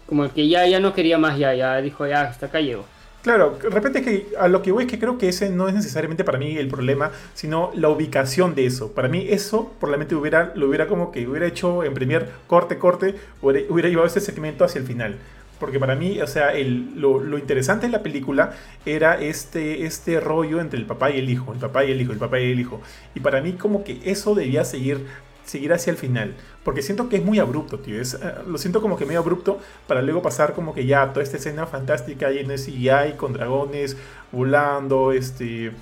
como 0.08 0.32
que 0.32 0.48
ya, 0.48 0.68
ya 0.68 0.80
no 0.80 0.94
quería 0.94 1.18
más, 1.18 1.38
ya, 1.38 1.54
ya 1.54 1.82
dijo, 1.82 2.06
ya, 2.08 2.22
hasta 2.22 2.48
acá 2.48 2.60
llegó. 2.60 2.86
Claro, 3.24 3.60
de 3.62 3.70
repente 3.70 4.02
que 4.02 4.28
a 4.40 4.48
lo 4.48 4.64
que 4.64 4.72
voy 4.72 4.86
es 4.86 4.90
que 4.90 4.98
creo 4.98 5.20
que 5.20 5.30
ese 5.30 5.52
no 5.52 5.68
es 5.68 5.76
necesariamente 5.76 6.24
para 6.24 6.40
mí 6.40 6.58
el 6.58 6.68
problema, 6.68 7.12
sino 7.36 7.72
la 7.76 7.90
ubicación 7.90 8.56
de 8.56 8.66
eso. 8.66 8.94
Para 8.94 9.10
mí 9.10 9.28
eso 9.30 9.72
probablemente 9.80 10.16
hubiera, 10.16 10.54
lo 10.56 10.68
hubiera 10.68 10.88
como 10.88 11.12
que 11.12 11.28
hubiera 11.28 11.46
hecho 11.46 11.84
en 11.84 11.94
primer 11.94 12.30
corte, 12.48 12.80
corte, 12.80 13.16
hubiera, 13.42 13.72
hubiera 13.72 13.90
llevado 13.90 14.08
ese 14.08 14.22
segmento 14.22 14.66
hacia 14.66 14.80
el 14.80 14.88
final. 14.88 15.18
Porque 15.62 15.80
para 15.80 15.96
mí, 15.96 16.20
o 16.20 16.26
sea, 16.26 16.54
el, 16.54 17.00
lo, 17.00 17.38
interesante 17.38 17.86
de 17.86 17.92
la 17.92 18.02
película 18.02 18.54
era 18.84 19.22
este, 19.22 19.86
este 19.86 20.20
rollo 20.20 20.60
entre 20.60 20.80
el 20.80 20.88
papá 20.88 21.12
y 21.12 21.20
el 21.20 21.30
hijo, 21.30 21.54
el 21.54 21.60
papá 21.60 21.86
y 21.86 21.92
el 21.92 22.02
hijo, 22.02 22.12
el 22.12 22.18
papá 22.18 22.40
y 22.40 22.52
el 22.52 22.60
hijo. 22.60 22.82
Y 23.14 23.20
para 23.20 23.42
mí 23.42 23.54
como 23.54 23.84
que 23.84 24.00
eso 24.04 24.34
debía 24.34 24.66
seguir 24.66 25.06
seguir 25.46 25.72
hacia 25.72 25.92
el 25.92 25.98
final. 25.98 26.34
Porque 26.64 26.82
siento 26.82 27.10
que 27.10 27.18
es 27.18 27.24
muy 27.24 27.38
abrupto, 27.38 27.78
tío. 27.78 28.02
Es, 28.02 28.16
eh, 28.16 28.20
lo 28.48 28.58
siento 28.58 28.82
como 28.82 28.98
que 28.98 29.06
medio 29.06 29.20
abrupto 29.20 29.60
para 29.86 30.02
luego 30.02 30.24
pasar 30.24 30.54
como 30.54 30.74
que 30.74 30.88
ya 30.88 31.14
toda 31.14 31.22
esta 31.22 31.38
escena 31.38 31.68
fantástica 31.68 32.32
llena 32.32 32.54
de 32.54 32.58
CGI 32.58 33.18
con 33.18 33.34
dragones 33.34 33.98
volando, 34.32 35.12
este, 35.12 35.74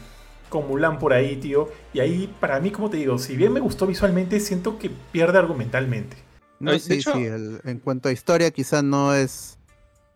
con 0.50 0.68
Mulan 0.68 1.00
por 1.00 1.14
ahí, 1.14 1.38
tío. 1.38 1.70
Y 1.94 2.02
ahí, 2.02 2.36
para 2.42 2.60
mí, 2.60 2.72
como 2.72 2.90
te 2.90 2.98
digo, 2.98 3.18
si 3.18 3.38
bien 3.38 3.54
me 3.54 3.62
gustó 3.62 3.88
visualmente, 3.88 4.42
siento 4.42 4.78
que 4.78 4.92
pierde 5.14 5.38
argumentalmente. 5.38 6.18
No, 6.60 6.78
sí, 6.78 7.02
sí, 7.02 7.12
en 7.14 7.80
cuanto 7.80 8.10
a 8.10 8.12
historia, 8.12 8.52
quizá 8.52 8.82
no 8.82 9.14
es 9.14 9.59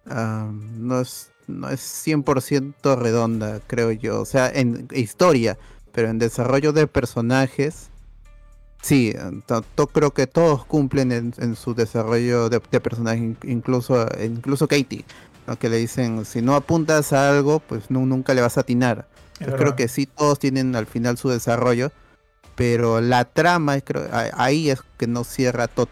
no, 0.06 1.02
es, 1.02 1.32
no 1.48 1.70
es 1.70 1.82
100% 2.06 2.98
redonda, 2.98 3.60
creo 3.68 3.92
yo. 3.92 4.22
O 4.22 4.26
sea, 4.26 4.50
en 4.50 4.88
historia, 4.94 5.58
pero 5.92 6.10
en 6.10 6.20
desarrollo 6.20 6.74
de 6.74 6.88
personajes, 6.88 7.90
sí, 8.82 9.14
creo 9.94 10.12
que 10.12 10.28
todos 10.28 10.66
cumplen 10.66 11.12
en, 11.12 11.56
su 11.56 11.74
desarrollo 11.74 12.50
de, 12.50 12.60
personaje, 12.60 13.36
incluso, 13.44 14.06
incluso 14.24 14.68
Katie, 14.68 15.06
que 15.60 15.70
le 15.70 15.78
dicen, 15.78 16.26
si 16.26 16.42
no 16.42 16.56
apuntas 16.56 17.14
a 17.14 17.30
algo, 17.30 17.60
pues 17.60 17.90
nunca 17.90 18.34
le 18.34 18.42
vas 18.42 18.58
a 18.58 18.62
atinar. 18.62 19.08
creo 19.40 19.76
que 19.76 19.88
sí, 19.88 20.06
todos 20.06 20.40
tienen 20.40 20.76
al 20.76 20.86
final 20.86 21.18
su 21.18 21.30
desarrollo, 21.30 21.92
pero 22.56 23.02
la 23.02 23.26
trama, 23.26 23.80
creo, 23.82 24.08
ahí 24.12 24.70
es 24.70 24.82
que 24.98 25.08
no 25.08 25.24
cierra 25.24 25.68
todo 25.68 25.88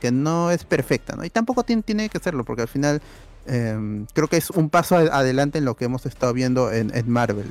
que 0.00 0.12
no 0.12 0.50
es 0.50 0.64
perfecta, 0.64 1.16
¿no? 1.16 1.24
Y 1.24 1.30
tampoco 1.30 1.62
tiene, 1.62 1.82
tiene 1.82 2.08
que 2.08 2.18
serlo, 2.18 2.44
porque 2.44 2.62
al 2.62 2.68
final 2.68 3.00
Em, 3.46 4.06
creo 4.12 4.28
que 4.28 4.36
es 4.36 4.50
un 4.50 4.70
paso 4.70 4.96
adelante 4.96 5.58
en 5.58 5.64
lo 5.64 5.76
que 5.76 5.84
hemos 5.84 6.04
estado 6.06 6.32
viendo 6.32 6.72
en, 6.72 6.90
Marvel. 7.08 7.46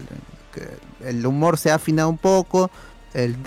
el 1.03 1.25
humor 1.25 1.57
se 1.57 1.71
ha 1.71 1.75
afinado 1.75 2.09
un 2.09 2.17
poco, 2.17 2.69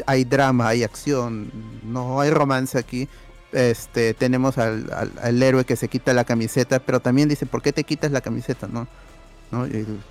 hay 0.07 0.25
drama, 0.25 0.69
hay 0.69 0.83
acción, 0.83 1.51
no 1.85 2.21
hay 2.21 2.31
romance 2.31 2.79
aquí. 2.79 3.09
Este, 3.53 4.13
tenemos 4.15 4.59
al, 4.59 5.43
héroe 5.43 5.65
que 5.65 5.77
se 5.77 5.89
quita 5.89 6.13
la 6.13 6.25
camiseta, 6.25 6.79
pero 6.81 7.01
también 7.01 7.29
dice, 7.29 7.47
¿por 7.47 7.63
qué 7.63 7.73
te 7.73 7.85
quitas 7.85 8.11
la 8.13 8.21
camiseta? 8.21 8.67
¿No? 8.67 8.87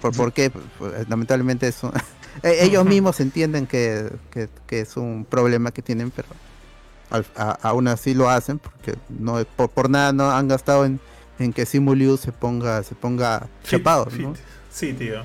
por, 0.01 0.33
qué? 0.33 0.49
Pues, 0.49 1.09
lamentablemente 1.09 1.67
eso. 1.67 1.91
E, 2.43 2.65
ellos 2.65 2.85
mismos 2.85 3.19
entienden 3.19 3.65
que, 3.65 4.11
es 4.69 4.95
un 4.95 5.25
problema 5.27 5.71
que 5.71 5.81
tienen, 5.81 6.11
pero 6.11 6.27
aún 7.63 7.87
así 7.87 8.13
lo 8.13 8.29
hacen, 8.29 8.59
porque 8.59 8.93
no 9.09 9.43
por, 9.55 9.69
por 9.71 9.89
nada 9.89 10.13
no 10.13 10.29
han 10.29 10.47
gastado 10.47 10.85
en 10.85 10.99
en 11.39 11.53
que 11.53 11.65
Simu 11.65 12.17
se 12.17 12.31
ponga, 12.31 12.83
se 12.83 12.95
ponga 12.95 13.47
chapado, 13.63 14.07
¿no? 14.19 14.33
Sí, 14.69 14.93
tío. 14.93 15.23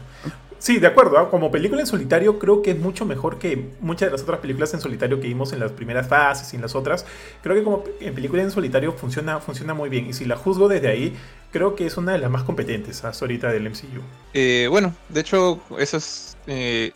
Sí, 0.62 0.78
de 0.78 0.86
acuerdo. 0.86 1.18
¿ah? 1.18 1.28
Como 1.28 1.50
película 1.50 1.80
en 1.80 1.88
solitario, 1.88 2.38
creo 2.38 2.62
que 2.62 2.70
es 2.70 2.78
mucho 2.78 3.04
mejor 3.04 3.40
que 3.40 3.70
muchas 3.80 4.06
de 4.06 4.12
las 4.12 4.22
otras 4.22 4.38
películas 4.38 4.72
en 4.74 4.80
solitario 4.80 5.20
que 5.20 5.26
vimos 5.26 5.52
en 5.52 5.58
las 5.58 5.72
primeras 5.72 6.06
fases 6.06 6.52
y 6.52 6.56
en 6.56 6.62
las 6.62 6.76
otras. 6.76 7.04
Creo 7.42 7.56
que 7.56 7.64
como 7.64 7.82
en 8.00 8.14
película 8.14 8.42
en 8.42 8.50
solitario 8.52 8.92
funciona, 8.92 9.40
funciona 9.40 9.74
muy 9.74 9.88
bien. 9.88 10.06
Y 10.06 10.12
si 10.12 10.24
la 10.24 10.36
juzgo 10.36 10.68
desde 10.68 10.86
ahí, 10.86 11.16
creo 11.50 11.74
que 11.74 11.86
es 11.86 11.96
una 11.96 12.12
de 12.12 12.18
las 12.18 12.30
más 12.30 12.44
competentes 12.44 13.04
hasta 13.04 13.24
ahorita 13.24 13.50
del 13.50 13.70
MCU. 13.70 14.02
Eh, 14.34 14.68
bueno, 14.70 14.94
de 15.08 15.20
hecho, 15.20 15.60
eso 15.78 15.96
es 15.96 16.36
eh, 16.46 16.92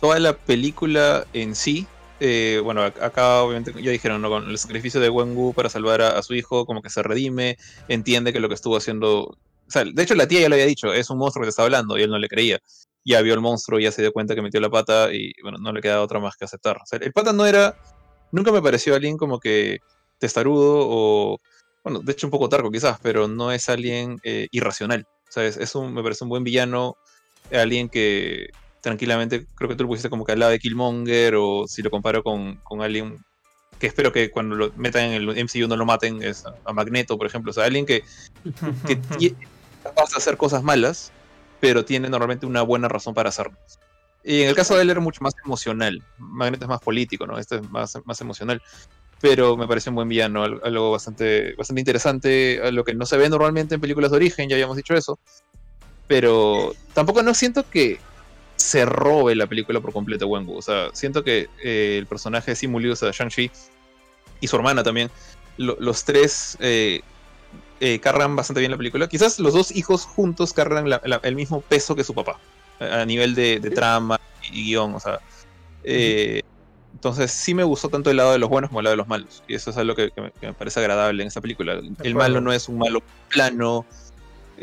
toda 0.00 0.18
la 0.18 0.32
película 0.32 1.26
en 1.34 1.54
sí. 1.54 1.86
Eh, 2.24 2.60
bueno, 2.62 2.82
acá 2.82 3.42
obviamente 3.42 3.72
ya 3.82 3.90
dijeron, 3.90 4.22
¿no? 4.22 4.28
Con 4.28 4.48
el 4.48 4.56
sacrificio 4.56 5.00
de 5.00 5.10
Wenwu 5.10 5.54
para 5.54 5.68
salvar 5.68 6.02
a, 6.02 6.22
su 6.22 6.34
hijo, 6.34 6.64
como 6.66 6.80
que 6.80 6.88
se 6.88 7.02
redime, 7.02 7.56
entiende 7.88 8.32
que 8.32 8.38
lo 8.38 8.48
que 8.48 8.54
estuvo 8.54 8.76
haciendo. 8.76 9.36
De 9.92 10.02
hecho, 10.04 10.14
la 10.14 10.28
tía 10.28 10.40
ya 10.40 10.48
lo 10.48 10.54
había 10.54 10.66
dicho, 10.66 10.92
es 10.92 11.10
un 11.10 11.18
monstruo 11.18 11.42
que 11.42 11.46
te 11.46 11.50
está 11.50 11.64
hablando, 11.64 11.98
y 11.98 12.02
él 12.02 12.10
no 12.10 12.20
le 12.20 12.28
creía. 12.28 12.60
Ya 13.04 13.20
vio 13.22 13.34
el 13.34 13.40
monstruo, 13.40 13.80
ya 13.80 13.90
se 13.90 14.02
dio 14.02 14.12
cuenta 14.12 14.36
que 14.36 14.42
metió 14.42 14.60
la 14.60 14.70
pata, 14.70 15.12
y 15.12 15.32
bueno, 15.42 15.58
no 15.58 15.72
le 15.72 15.80
queda 15.80 16.00
otra 16.00 16.20
más 16.20 16.36
que 16.36 16.44
aceptar. 16.44 16.78
El 16.92 17.12
pata 17.12 17.32
no 17.32 17.44
era. 17.44 17.76
Nunca 18.30 18.52
me 18.52 18.62
pareció 18.62 18.94
alguien 18.94 19.16
como 19.16 19.40
que 19.40 19.78
testarudo 20.18 20.86
o. 20.88 21.40
Bueno, 21.82 21.98
de 22.04 22.12
hecho, 22.12 22.28
un 22.28 22.30
poco 22.30 22.48
tarco 22.48 22.70
quizás, 22.70 23.00
pero 23.02 23.26
no 23.26 23.50
es 23.50 23.68
alguien 23.68 24.20
eh, 24.22 24.46
irracional. 24.52 25.08
O 25.28 25.32
sea, 25.32 25.44
es, 25.44 25.74
un, 25.74 25.92
me 25.92 26.04
parece 26.04 26.22
un 26.22 26.30
buen 26.30 26.44
villano, 26.44 26.94
alguien 27.50 27.88
que 27.88 28.50
tranquilamente, 28.82 29.46
creo 29.54 29.68
que 29.70 29.76
tú 29.76 29.84
lo 29.84 29.88
pusiste 29.88 30.10
como 30.10 30.24
que 30.24 30.32
al 30.32 30.40
lado 30.40 30.52
de 30.52 30.58
Killmonger, 30.58 31.34
o 31.36 31.64
si 31.66 31.80
lo 31.82 31.90
comparo 31.90 32.22
con, 32.22 32.56
con 32.64 32.82
alguien 32.82 33.16
que 33.78 33.86
espero 33.86 34.12
que 34.12 34.30
cuando 34.30 34.54
lo 34.54 34.72
metan 34.76 35.04
en 35.06 35.12
el 35.14 35.38
MCU 35.38 35.66
no 35.66 35.76
lo 35.76 35.86
maten, 35.86 36.22
es 36.22 36.44
a 36.64 36.72
Magneto, 36.72 37.16
por 37.16 37.26
ejemplo. 37.26 37.50
O 37.50 37.54
sea, 37.54 37.64
alguien 37.64 37.86
que, 37.86 38.02
que 38.86 39.34
capaz 39.82 40.10
de 40.10 40.16
hacer 40.18 40.36
cosas 40.36 40.62
malas, 40.62 41.10
pero 41.60 41.84
tiene 41.84 42.08
normalmente 42.10 42.44
una 42.46 42.62
buena 42.62 42.88
razón 42.88 43.14
para 43.14 43.30
hacerlo. 43.30 43.56
Y 44.24 44.42
en 44.42 44.48
el 44.50 44.54
caso 44.54 44.76
de 44.76 44.82
él 44.82 44.90
era 44.90 45.00
mucho 45.00 45.20
más 45.22 45.32
emocional. 45.44 46.00
Magneto 46.18 46.64
es 46.64 46.68
más 46.68 46.80
político, 46.80 47.26
¿no? 47.26 47.38
Este 47.38 47.56
es 47.56 47.70
más, 47.70 47.92
más 48.04 48.20
emocional. 48.20 48.60
pero 49.20 49.56
me 49.56 49.68
parece 49.68 49.88
un 49.90 49.94
buen 49.96 50.08
villano, 50.08 50.42
al- 50.42 50.60
algo 50.64 50.90
bastante, 50.90 51.54
bastante 51.54 51.80
interesante, 51.80 52.60
a 52.62 52.72
lo 52.72 52.82
que 52.84 52.92
no 52.94 53.06
se 53.06 53.16
ve 53.16 53.28
normalmente 53.28 53.76
en 53.76 53.80
películas 53.80 54.10
de 54.10 54.16
origen, 54.16 54.48
ya 54.48 54.56
habíamos 54.56 54.76
dicho 54.76 54.94
eso, 54.94 55.16
pero 56.08 56.72
tampoco 56.94 57.22
no 57.22 57.32
siento 57.34 57.62
que 57.68 58.00
se 58.62 58.84
robe 58.84 59.34
la 59.34 59.46
película 59.46 59.80
por 59.80 59.92
completo 59.92 60.26
Wenwu, 60.26 60.56
o 60.56 60.62
sea, 60.62 60.88
siento 60.92 61.22
que 61.24 61.48
eh, 61.62 61.96
el 61.98 62.06
personaje 62.06 62.52
de 62.52 62.56
Simu 62.56 62.78
Liu, 62.80 62.92
o 62.92 62.96
sea, 62.96 63.10
Shang-Chi, 63.10 63.50
y 64.40 64.46
su 64.46 64.56
hermana 64.56 64.82
también, 64.82 65.10
lo- 65.56 65.76
los 65.80 66.04
tres 66.04 66.56
eh, 66.60 67.00
eh, 67.80 67.98
cargan 68.00 68.34
bastante 68.36 68.60
bien 68.60 68.70
la 68.70 68.76
película, 68.78 69.08
quizás 69.08 69.38
los 69.38 69.52
dos 69.54 69.70
hijos 69.72 70.04
juntos 70.06 70.52
cargan 70.52 70.88
la- 70.88 71.00
la- 71.04 71.20
el 71.24 71.34
mismo 71.34 71.60
peso 71.60 71.94
que 71.96 72.04
su 72.04 72.14
papá, 72.14 72.38
a, 72.80 73.02
a 73.02 73.04
nivel 73.06 73.34
de, 73.34 73.60
de 73.60 73.70
trama 73.70 74.18
y 74.50 74.64
guion, 74.64 74.94
o 74.94 75.00
sea, 75.00 75.18
entonces 76.94 77.32
sí 77.32 77.54
me 77.54 77.64
gustó 77.64 77.88
tanto 77.88 78.10
el 78.10 78.16
lado 78.18 78.32
de 78.32 78.38
los 78.38 78.48
buenos 78.48 78.68
como 78.68 78.80
el 78.80 78.84
lado 78.84 78.92
de 78.92 78.98
los 78.98 79.08
malos. 79.08 79.42
Y 79.48 79.54
eso 79.54 79.70
es 79.70 79.76
algo 79.76 79.94
que, 79.94 80.10
que 80.10 80.20
me, 80.20 80.30
que 80.30 80.46
me 80.48 80.52
parece 80.52 80.78
agradable 80.80 81.22
en 81.22 81.26
esta 81.28 81.40
película. 81.40 81.72
El 82.04 82.14
malo 82.14 82.40
no 82.40 82.52
es 82.52 82.68
un 82.68 82.78
malo 82.78 83.00
plano 83.28 83.84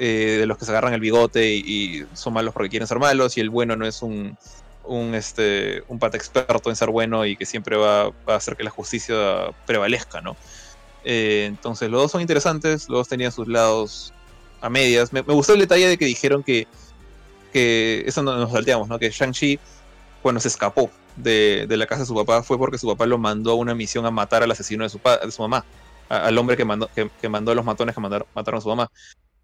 eh, 0.01 0.37
de 0.39 0.45
los 0.45 0.57
que 0.57 0.63
se 0.63 0.71
agarran 0.71 0.93
el 0.93 1.01
bigote 1.01 1.53
y, 1.53 2.05
son 2.13 2.31
malos 2.31 2.53
porque 2.53 2.69
quieren 2.69 2.87
ser 2.87 2.99
malos. 2.99 3.37
Y 3.37 3.41
el 3.41 3.49
bueno 3.49 3.75
no 3.75 3.85
es 3.85 4.01
un, 4.01 4.37
un, 4.85 5.13
este, 5.13 5.83
un 5.89 5.99
pata 5.99 6.15
experto 6.15 6.69
en 6.69 6.77
ser 6.77 6.89
bueno 6.89 7.25
y 7.25 7.35
que 7.35 7.45
siempre 7.45 7.75
va, 7.75 8.05
a 8.05 8.35
hacer 8.35 8.55
que 8.55 8.63
la 8.63 8.69
justicia 8.69 9.51
prevalezca, 9.65 10.21
¿no? 10.21 10.37
Eh, 11.03 11.45
entonces 11.47 11.89
los 11.89 12.01
dos 12.01 12.11
son 12.11 12.21
interesantes, 12.21 12.87
los 12.87 12.99
dos 12.99 13.07
tenían 13.09 13.33
sus 13.33 13.49
lados 13.49 14.13
a 14.61 14.69
medias. 14.69 15.11
Me, 15.11 15.19
gustó 15.19 15.53
el 15.53 15.59
detalle 15.59 15.89
de 15.89 15.97
que 15.97 16.05
dijeron 16.05 16.43
que, 16.43 16.65
que 17.51 18.05
eso 18.07 18.23
no 18.23 18.37
nos 18.37 18.53
salteamos, 18.53 18.87
¿no? 18.87 18.99
Que 18.99 19.09
Shang-Chi 19.09 19.59
cuando 20.21 20.39
se 20.39 20.47
escapó 20.47 20.89
de, 21.17 21.65
de 21.67 21.75
la 21.75 21.87
casa 21.87 22.03
de 22.03 22.07
su 22.07 22.15
papá 22.15 22.41
fue 22.41 22.57
porque 22.57 22.77
su 22.77 22.87
papá 22.87 23.05
lo 23.05 23.17
mandó 23.17 23.51
a 23.51 23.55
una 23.55 23.75
misión 23.75 24.05
a 24.05 24.11
matar 24.11 24.43
al 24.43 24.51
asesino 24.51 24.85
de 24.85 24.89
su, 24.89 24.99
de 24.99 25.31
su 25.31 25.41
mamá, 25.41 25.65
al 26.07 26.37
hombre 26.37 26.55
que 26.55 26.63
mandó, 26.63 26.89
que, 26.95 27.09
que 27.21 27.27
mandó 27.27 27.51
a 27.51 27.55
los 27.55 27.65
matones 27.65 27.93
que 27.93 27.99
mandaron, 27.99 28.27
mataron 28.33 28.59
a 28.59 28.61
su 28.61 28.69
mamá. 28.69 28.89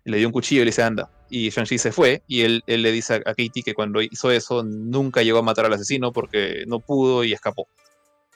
Le 0.06 0.18
dio 0.18 0.28
un 0.28 0.34
cuchillo 0.34 0.62
y 0.62 0.66
le 0.66 0.70
dice, 0.70 0.84
anda. 0.84 1.10
Y 1.30 1.50
Shang-Chi 1.50 1.78
se 1.78 1.92
fue 1.92 2.24
y 2.28 2.42
él, 2.42 2.64
él 2.68 2.84
le 2.84 2.92
dice 2.92 3.16
a, 3.16 3.22
Katie 3.22 3.64
que 3.64 3.74
cuando 3.74 4.02
hizo 4.02 4.32
eso 4.32 4.64
nunca 4.64 5.24
llegó 5.24 5.40
a 5.40 5.42
matar 5.42 5.66
al 5.66 5.74
asesino 5.74 6.14
porque 6.14 6.64
no 6.68 6.80
pudo 6.80 7.24
y 7.24 7.34
escapó. 7.34 7.68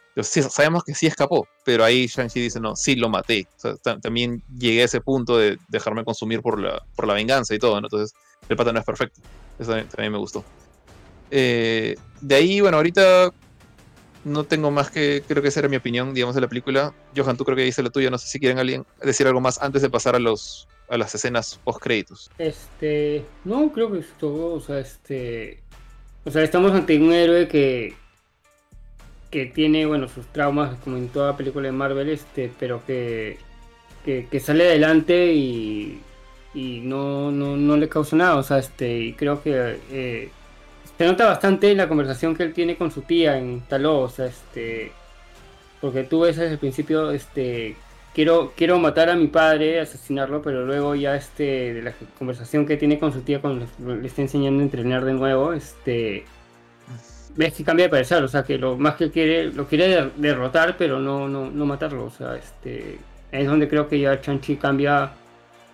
Entonces, 0.10 0.46
sí, 0.46 0.50
sabemos 0.50 0.84
que 0.84 0.96
sí 0.96 1.06
escapó, 1.06 1.48
pero 1.64 1.86
ahí 1.86 2.08
Shang-Chi 2.08 2.42
dice, 2.42 2.60
no, 2.60 2.76
sí 2.76 2.96
lo 2.96 3.10
maté. 3.10 3.48
También 4.02 4.44
llegué 4.58 4.82
a 4.82 4.86
ese 4.86 5.02
punto 5.02 5.38
de 5.38 5.58
dejarme 5.70 6.04
consumir 6.04 6.42
por 6.42 6.60
la, 6.60 6.84
por 6.96 7.08
la 7.08 7.14
venganza 7.14 7.54
y 7.54 7.60
todo. 7.60 7.78
Entonces, 7.78 8.14
el 8.50 8.58
pata 8.58 8.74
no 8.74 8.80
es 8.80 8.86
perfecto. 8.86 9.22
Eso 9.60 9.72
también, 9.72 10.12
me 10.12 10.18
gustó. 10.18 10.44
Eh, 11.30 11.96
de 12.22 12.36
ahí, 12.36 12.60
bueno, 12.60 12.78
ahorita 12.78 13.32
no 14.26 14.44
tengo 14.44 14.72
más 14.72 14.90
que, 14.90 15.24
creo 15.28 15.42
que 15.42 15.50
esa 15.50 15.60
era 15.60 15.70
mi 15.70 15.78
opinión, 15.78 16.14
digamos, 16.14 16.36
de 16.36 16.42
la 16.42 16.48
película. 16.48 16.94
Johan, 17.16 17.38
tú 17.38 17.46
creo 17.46 17.56
que 17.56 17.64
dice 17.64 17.84
la 17.84 17.90
tuya, 17.90 18.10
no 18.10 18.18
sé 18.18 18.28
si 18.28 18.40
quieren 18.40 18.60
alguien 18.60 18.86
decir 19.04 19.28
algo 19.28 19.42
más 19.42 19.62
antes 19.62 19.82
de 19.82 19.90
pasar 19.90 20.16
a 20.16 20.20
los 20.20 20.68
a 20.90 20.98
las 20.98 21.14
escenas 21.16 21.60
post 21.64 21.82
créditos. 21.82 22.32
Este, 22.38 23.24
no, 23.46 23.72
creo 23.72 23.92
que 23.92 24.00
es 24.00 24.08
todo, 24.20 24.56
o 24.56 24.60
sea, 24.60 24.80
este, 24.80 25.62
o 26.26 26.32
sea, 26.32 26.44
estamos 26.44 26.72
ante 26.72 27.00
un 27.00 27.14
héroe 27.14 27.48
que, 27.48 27.94
que 29.30 29.46
tiene, 29.46 29.86
bueno, 29.86 30.08
sus 30.08 30.26
traumas, 30.28 30.78
como 30.84 30.98
en 30.98 31.10
toda 31.10 31.38
película 31.38 31.68
de 31.68 31.72
Marvel, 31.72 32.10
este, 32.10 32.52
pero 32.60 32.84
que, 32.86 33.38
que, 34.04 34.40
sale 34.40 34.68
adelante 34.68 35.34
y, 35.34 36.02
y 36.54 36.80
no, 36.82 37.32
no, 37.32 37.56
no 37.56 37.78
le 37.78 37.88
causa 37.88 38.16
nada, 38.16 38.36
o 38.36 38.44
sea, 38.44 38.58
este, 38.58 39.00
y 39.00 39.14
creo 39.14 39.42
que 39.44 39.80
eh, 39.92 40.30
se 40.98 41.06
nota 41.06 41.28
bastante 41.28 41.74
la 41.76 41.88
conversación 41.88 42.36
que 42.36 42.44
él 42.44 42.54
tiene 42.54 42.76
con 42.76 42.92
su 42.92 43.02
tía 43.04 43.38
en 43.38 43.62
Taló, 43.62 44.00
o 44.00 44.10
sea, 44.10 44.26
este, 44.26 44.92
porque 45.80 46.04
tú 46.04 46.22
ves 46.22 46.38
desde 46.38 46.54
el 46.54 46.60
principio, 46.60 47.12
este, 47.12 47.76
quiero, 48.20 48.52
quiero 48.54 48.78
matar 48.80 49.10
a 49.10 49.16
mi 49.16 49.28
padre, 49.28 49.80
asesinarlo, 49.80 50.42
pero 50.42 50.66
luego 50.66 50.94
ya 50.94 51.16
este, 51.16 51.74
de 51.74 51.82
la 51.82 51.94
conversación 52.18 52.66
que 52.66 52.76
tiene 52.76 53.00
con 53.00 53.14
su 53.14 53.22
tía 53.22 53.40
cuando 53.40 53.66
le, 53.96 54.06
está 54.06 54.22
enseñando 54.22 54.60
a 54.60 54.64
entrenar 54.64 55.06
de 55.06 55.14
nuevo, 55.14 55.54
este, 55.54 56.26
ves 57.38 57.54
que 57.54 57.64
cambia 57.64 57.86
de 57.86 57.90
parecer, 57.90 58.22
o 58.22 58.28
sea, 58.28 58.44
que 58.44 58.58
lo 58.58 58.76
más 58.76 58.96
que 58.96 59.10
quiere, 59.10 59.54
lo 59.54 59.68
quiere 59.68 59.88
der- 59.88 60.12
derrotar, 60.18 60.76
pero 60.78 61.00
no, 61.00 61.30
no, 61.30 61.50
no 61.50 61.66
matarlo, 61.66 62.04
o 62.08 62.10
sea, 62.10 62.36
este, 62.36 63.00
es 63.32 63.48
donde 63.48 63.70
creo 63.70 63.88
que 63.88 63.98
ya 63.98 64.20
Chanchi 64.20 64.58
cambia, 64.58 65.12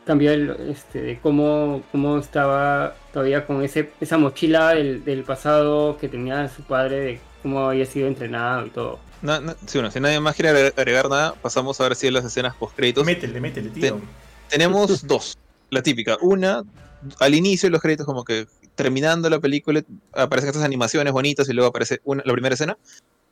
cambia 0.05 0.35
este, 0.35 1.01
de 1.01 1.17
cómo, 1.19 1.81
cómo 1.91 2.19
estaba 2.19 2.93
todavía 3.11 3.47
con 3.47 3.63
ese, 3.63 3.89
esa 3.99 4.19
mochila 4.19 4.75
del 4.75 5.23
pasado 5.23 5.97
que 5.97 6.09
tenía 6.09 6.47
su 6.49 6.61
padre, 6.61 6.99
de 6.99 7.19
cómo 7.41 7.69
había 7.69 7.87
sido 7.87 8.07
entrenado 8.07 8.67
y 8.67 8.69
todo. 8.69 8.99
Na- 9.25 9.39
na- 9.41 9.55
sí, 9.65 9.77
bueno, 9.77 9.91
si 9.91 9.99
nadie 9.99 10.19
más 10.19 10.35
quiere 10.35 10.49
agregar, 10.49 10.73
agregar 10.77 11.09
nada, 11.09 11.33
pasamos 11.41 11.79
a 11.81 11.83
ver 11.83 11.95
si 11.95 12.07
en 12.07 12.13
las 12.13 12.25
escenas 12.25 12.55
post 12.55 12.75
créditos. 12.75 13.05
Métele, 13.05 13.41
métele, 13.41 13.69
tío. 13.69 13.99
Tenemos 14.49 15.01
dos. 15.07 15.37
La 15.69 15.81
típica. 15.81 16.17
Una, 16.21 16.63
al 17.19 17.33
inicio 17.35 17.67
de 17.67 17.71
los 17.71 17.81
créditos, 17.81 18.05
como 18.05 18.23
que 18.23 18.45
terminando 18.75 19.29
la 19.29 19.39
película, 19.39 19.81
aparecen 20.13 20.49
estas 20.49 20.63
animaciones 20.63 21.11
bonitas 21.13 21.49
y 21.49 21.53
luego 21.53 21.69
aparece 21.69 21.99
una- 22.03 22.23
la 22.25 22.33
primera 22.33 22.53
escena, 22.53 22.77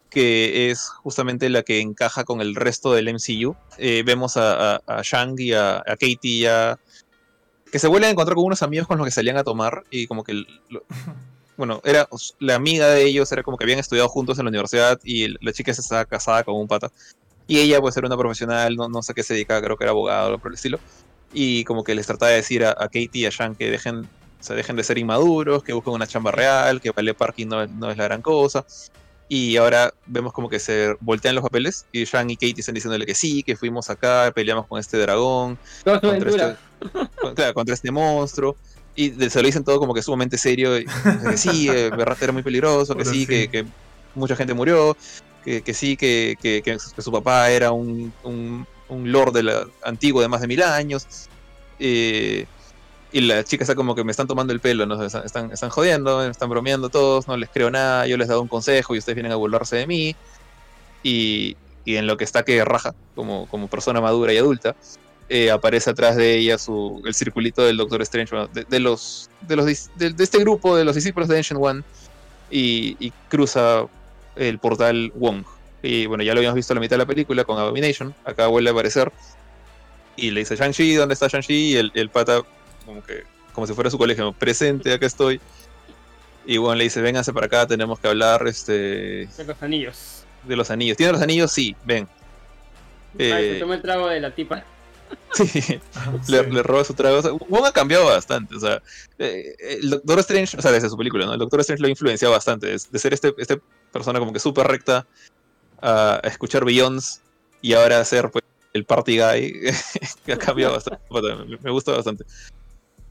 que 0.09 0.69
es 0.71 0.89
justamente 1.01 1.49
la 1.49 1.63
que 1.63 1.79
encaja 1.79 2.23
con 2.23 2.41
el 2.41 2.55
resto 2.55 2.93
del 2.93 3.07
MCU. 3.07 3.55
Eh, 3.77 4.03
vemos 4.05 4.37
a, 4.37 4.75
a, 4.75 4.81
a 4.87 5.01
Shang 5.03 5.35
y 5.39 5.53
a, 5.53 5.77
a 5.77 5.95
Katie 5.97 6.39
ya 6.41 6.79
que 7.71 7.79
se 7.79 7.87
vuelven 7.87 8.09
a 8.09 8.11
encontrar 8.11 8.35
con 8.35 8.45
unos 8.45 8.61
amigos 8.61 8.87
con 8.87 8.99
los 8.99 9.05
que 9.05 9.11
salían 9.11 9.35
a 9.37 9.43
tomar 9.43 9.83
y 9.89 10.05
como 10.07 10.23
que... 10.23 10.33
lo- 10.69 10.83
bueno, 11.57 11.81
era 11.83 12.07
la 12.39 12.55
amiga 12.55 12.87
de 12.89 13.03
ellos, 13.05 13.31
era 13.31 13.43
como 13.43 13.57
que 13.57 13.63
habían 13.65 13.79
estudiado 13.79 14.09
juntos 14.09 14.37
en 14.39 14.45
la 14.45 14.49
universidad 14.49 14.99
y 15.03 15.27
la 15.43 15.53
chica 15.53 15.73
se 15.73 15.81
estaba 15.81 16.05
casada 16.05 16.43
con 16.43 16.55
un 16.55 16.67
pata. 16.67 16.89
Y 17.47 17.59
ella 17.59 17.79
pues 17.81 17.95
era 17.97 18.07
una 18.07 18.17
profesional, 18.17 18.75
no, 18.75 18.87
no 18.89 19.03
sé 19.03 19.13
qué 19.13 19.23
se 19.23 19.33
dedicaba, 19.33 19.61
creo 19.61 19.77
que 19.77 19.83
era 19.83 19.91
abogado 19.91 20.23
o 20.23 20.27
algo 20.27 20.39
por 20.39 20.51
el 20.51 20.55
estilo 20.55 20.79
y 21.31 21.63
como 21.63 21.83
que 21.83 21.95
les 21.95 22.05
trataba 22.07 22.29
de 22.31 22.37
decir 22.37 22.63
a, 22.63 22.71
a 22.71 22.85
Katie 22.85 23.09
y 23.13 23.25
a 23.25 23.31
Sean 23.31 23.55
que 23.55 23.69
dejen, 23.69 24.07
se 24.39 24.53
dejen 24.55 24.75
de 24.75 24.83
ser 24.83 24.97
inmaduros, 24.97 25.63
que 25.63 25.73
busquen 25.73 25.93
una 25.93 26.07
chamba 26.07 26.31
real, 26.31 26.79
que 26.79 26.91
vale 26.91 27.13
parking 27.13 27.47
no, 27.47 27.63
es- 27.63 27.71
no 27.71 27.89
es 27.91 27.97
la 27.97 28.03
gran 28.05 28.21
cosa. 28.21 28.65
Y 29.27 29.57
ahora 29.57 29.91
vemos 30.05 30.31
como 30.31 30.47
que 30.47 30.59
se 30.59 30.95
voltean 30.99 31.33
los 31.35 31.43
papeles 31.43 31.85
y 31.91 32.05
Sean 32.05 32.29
y 32.29 32.35
Katie 32.35 32.55
están 32.59 32.75
diciéndole 32.75 33.05
que 33.05 33.15
sí, 33.15 33.41
que 33.43 33.55
fuimos 33.55 33.89
acá, 33.89 34.31
peleamos 34.35 34.67
con 34.67 34.79
este 34.79 34.97
dragón, 34.97 35.57
contra 36.01 36.29
este, 36.29 37.53
contra 37.53 37.73
este 37.73 37.91
monstruo. 37.91 38.57
Y 38.95 39.11
se 39.29 39.41
lo 39.41 39.45
dicen 39.47 39.63
todo 39.63 39.79
como 39.79 39.93
que 39.93 40.01
sumamente 40.03 40.37
serio. 40.37 40.77
y, 40.77 40.85
que 41.29 41.37
sí, 41.37 41.67
eh, 41.71 41.89
Berrat 41.95 42.21
era 42.21 42.31
muy 42.31 42.43
peligroso, 42.43 42.95
que 42.95 43.05
sí. 43.05 43.25
Que, 43.25 43.47
que 43.49 43.65
mucha 44.15 44.35
gente 44.35 44.53
murió, 44.53 44.95
que, 45.43 45.61
que 45.63 45.73
sí, 45.73 45.97
que, 45.97 46.37
que- 46.41 46.77
su- 46.99 47.11
papá 47.11 47.49
era 47.49 47.71
un, 47.71 48.13
un, 48.23 48.67
un 48.89 49.11
lord 49.11 49.33
de 49.33 49.43
la, 49.43 49.65
antiguo 49.83 50.21
de 50.21 50.27
más 50.27 50.41
de 50.41 50.47
mil 50.47 50.61
años. 50.61 51.05
eh, 51.79 52.45
y 53.11 53.21
la 53.21 53.43
chica 53.43 53.63
está 53.63 53.75
como 53.75 53.93
que 53.93 54.03
me 54.03 54.09
están 54.09 54.25
tomando 54.25 54.53
el 54.53 54.59
pelo, 54.59 54.87
¿no? 54.87 55.03
Están, 55.03 55.23
están, 55.23 55.51
están 55.51 55.69
jodiendo, 55.69 56.17
me 56.17 56.29
están 56.31 56.49
bromeando 56.49 56.89
todos, 56.89 57.27
no 57.27 57.37
les 57.37 57.47
creo 57.49 57.69
nada, 57.69 58.07
yo 58.07 58.17
les 58.17 58.25
he 58.25 58.29
dado 58.29 58.41
un 58.41 58.47
consejo 58.47 58.95
y 58.95 58.97
ustedes 58.97 59.15
vienen 59.15 59.31
a 59.31 59.35
burlarse 59.35 59.75
de 59.75 59.85
mí. 59.85 60.15
Y, 61.03 61.55
y 61.85 61.95
en 61.97 62.07
lo 62.07 62.17
que 62.17 62.23
está 62.23 62.43
que 62.43 62.63
raja, 62.65 62.95
como, 63.13 63.47
como 63.47 63.67
persona 63.67 64.01
madura 64.01 64.33
y 64.33 64.37
adulta, 64.37 64.75
eh, 65.35 65.49
aparece 65.49 65.89
atrás 65.89 66.15
de 66.15 66.37
ella 66.37 66.59
su, 66.59 67.01
el 67.05 67.13
circulito 67.15 67.63
del 67.65 67.77
Doctor 67.77 68.01
Strange, 68.03 68.35
bueno, 68.35 68.49
de, 68.53 68.65
de 68.65 68.79
los, 68.79 69.29
de, 69.41 69.55
los 69.55 69.65
de, 69.65 70.11
de 70.11 70.23
este 70.23 70.37
grupo 70.37 70.75
de 70.77 70.85
los 70.85 70.93
discípulos 70.93 71.27
de 71.27 71.37
Ancient 71.37 71.59
One, 71.59 71.81
y, 72.51 72.95
y 72.99 73.11
cruza 73.29 73.85
el 74.35 74.59
portal 74.59 75.11
Wong. 75.15 75.43
Y 75.81 76.05
bueno, 76.05 76.23
ya 76.23 76.33
lo 76.33 76.39
habíamos 76.39 76.55
visto 76.55 76.73
a 76.73 76.75
la 76.75 76.81
mitad 76.81 76.95
de 76.97 76.99
la 76.99 77.07
película 77.07 77.43
con 77.45 77.57
Abomination, 77.57 78.13
acá 78.25 78.45
vuelve 78.45 78.69
a 78.69 78.73
aparecer, 78.73 79.11
y 80.15 80.29
le 80.29 80.41
dice 80.41 80.55
Shang-Chi, 80.55 80.93
¿dónde 80.93 81.13
está 81.15 81.27
Shang-Chi? 81.27 81.71
Y 81.71 81.75
el, 81.77 81.91
el 81.95 82.09
pata, 82.09 82.41
como 82.85 83.01
que, 83.03 83.23
como 83.53 83.65
si 83.65 83.73
fuera 83.73 83.89
su 83.89 83.97
colegio, 83.97 84.31
presente, 84.33 84.93
acá 84.93 85.07
estoy. 85.07 85.41
Y 86.45 86.57
bueno, 86.57 86.75
le 86.75 86.83
dice, 86.83 87.01
vénganse 87.01 87.33
para 87.33 87.47
acá, 87.47 87.65
tenemos 87.65 87.97
que 87.99 88.07
hablar 88.07 88.45
este, 88.47 88.73
De 89.35 89.45
los 89.47 89.63
anillos. 89.63 90.25
de 90.43 90.55
los 90.55 90.69
anillos. 90.69 90.95
¿Tiene 90.97 91.13
los 91.13 91.21
anillos? 91.23 91.51
Sí, 91.51 91.75
ven. 91.85 92.07
Ay, 93.17 93.25
Eh, 93.29 93.53
se 93.53 93.59
toma 93.61 93.75
el 93.75 93.81
trago 93.81 94.09
de 94.09 94.19
la 94.19 94.29
tipa. 94.35 94.63
Sí, 95.33 95.79
Ah, 95.95 96.13
le, 96.27 96.43
sí. 96.43 96.51
le 96.51 96.63
roba 96.63 96.83
su 96.83 96.93
trago. 96.93 97.17
O 97.17 97.21
sea, 97.21 97.31
Wong 97.31 97.65
ha 97.65 97.71
cambiado 97.71 98.05
bastante. 98.05 98.55
O 98.55 98.59
sea, 98.59 98.81
eh, 99.19 99.55
el 99.59 99.89
Doctor 99.89 100.19
Strange, 100.19 100.57
o 100.57 100.61
sea, 100.61 100.71
desde 100.71 100.89
su 100.89 100.97
película, 100.97 101.25
¿no? 101.25 101.33
El 101.33 101.39
Doctor 101.39 101.59
Strange 101.61 101.81
lo 101.81 101.87
ha 101.87 101.91
influenciado 101.91 102.33
bastante. 102.33 102.67
De, 102.67 102.79
de 102.91 102.99
ser 102.99 103.13
este, 103.13 103.33
este 103.37 103.61
persona 103.91 104.19
como 104.19 104.33
que 104.33 104.39
súper 104.39 104.67
recta 104.67 105.05
a, 105.81 106.19
a 106.23 106.27
escuchar 106.27 106.65
Beyonds 106.65 107.21
y 107.61 107.73
ahora 107.73 107.99
a 107.99 108.05
ser 108.05 108.29
pues, 108.31 108.43
el 108.73 108.85
party 108.85 109.19
guy, 109.19 109.61
que 110.25 110.33
ha 110.33 110.37
cambiado 110.37 110.73
bastante. 110.75 111.01
Me, 111.47 111.57
me 111.57 111.71
gusta 111.71 111.91
bastante. 111.93 112.25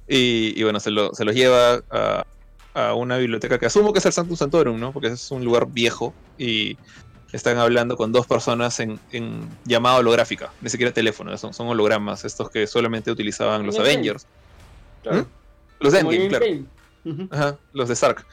Y, 0.08 0.52
y 0.58 0.62
bueno, 0.64 0.80
se, 0.80 0.90
lo, 0.90 1.14
se 1.14 1.24
los 1.24 1.34
lleva 1.34 1.82
a, 1.90 2.26
a 2.74 2.94
una 2.94 3.16
biblioteca 3.18 3.58
que 3.58 3.66
asumo 3.66 3.92
que 3.92 3.98
es 4.00 4.06
el 4.06 4.12
Sanctum 4.12 4.36
Santorum, 4.36 4.78
¿no? 4.78 4.92
Porque 4.92 5.08
es 5.08 5.30
un 5.30 5.44
lugar 5.44 5.66
viejo 5.70 6.12
y 6.38 6.76
están 7.32 7.58
hablando 7.58 7.96
con 7.96 8.12
dos 8.12 8.26
personas 8.26 8.78
en, 8.80 8.98
en 9.12 9.48
llamada 9.64 9.96
holográfica, 9.98 10.52
ni 10.60 10.68
siquiera 10.70 10.92
teléfono, 10.92 11.36
son, 11.38 11.54
son 11.54 11.68
hologramas, 11.68 12.24
estos 12.24 12.50
que 12.50 12.66
solamente 12.66 13.10
utilizaban 13.10 13.64
los. 13.66 13.78
Avengers. 13.78 14.26
Claro. 15.02 15.22
¿Mm? 15.22 15.26
Los 15.80 15.92
de 15.92 15.98
Endgame, 16.00 16.24
en 16.24 16.28
claro. 16.28 17.26
Ajá, 17.30 17.58
los 17.72 17.88
de 17.88 17.94
Stark. 17.94 18.24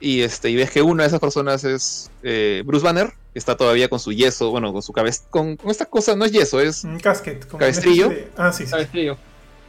Y, 0.00 0.22
este, 0.22 0.48
y 0.50 0.56
ves 0.56 0.70
que 0.70 0.82
una 0.82 1.02
de 1.02 1.08
esas 1.08 1.20
personas 1.20 1.62
es 1.64 2.10
eh, 2.22 2.62
Bruce 2.64 2.84
Banner 2.84 3.12
está 3.34 3.56
todavía 3.56 3.88
con 3.88 4.00
su 4.00 4.12
yeso, 4.12 4.50
bueno, 4.50 4.72
con 4.72 4.82
su 4.82 4.92
cabeza, 4.92 5.22
con, 5.30 5.56
con 5.56 5.70
esta 5.70 5.84
cosa, 5.86 6.16
no 6.16 6.24
es 6.24 6.32
yeso, 6.32 6.58
es 6.60 6.84
Un 6.84 6.98
casquet. 7.00 7.46
como 7.46 7.58
¿Cabestrillo? 7.60 8.08
de- 8.08 8.30
Ah, 8.36 8.52
sí, 8.52 8.64
sí. 8.64 8.70
¿Sabes, 8.70 8.88
frío? 8.88 9.16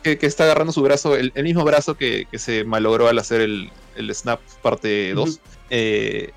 que, 0.03 0.17
que 0.17 0.25
está 0.25 0.45
agarrando 0.45 0.73
su 0.73 0.81
brazo, 0.81 1.15
el, 1.15 1.31
el 1.35 1.43
mismo 1.43 1.63
brazo 1.63 1.95
que, 1.95 2.25
que 2.31 2.39
se 2.39 2.63
malogró 2.63 3.07
al 3.07 3.19
hacer 3.19 3.39
el, 3.41 3.69
el 3.95 4.13
Snap 4.15 4.39
parte 4.63 5.13
2. 5.13 5.29
Ujú. 5.29 5.39
Eh, 5.69 6.31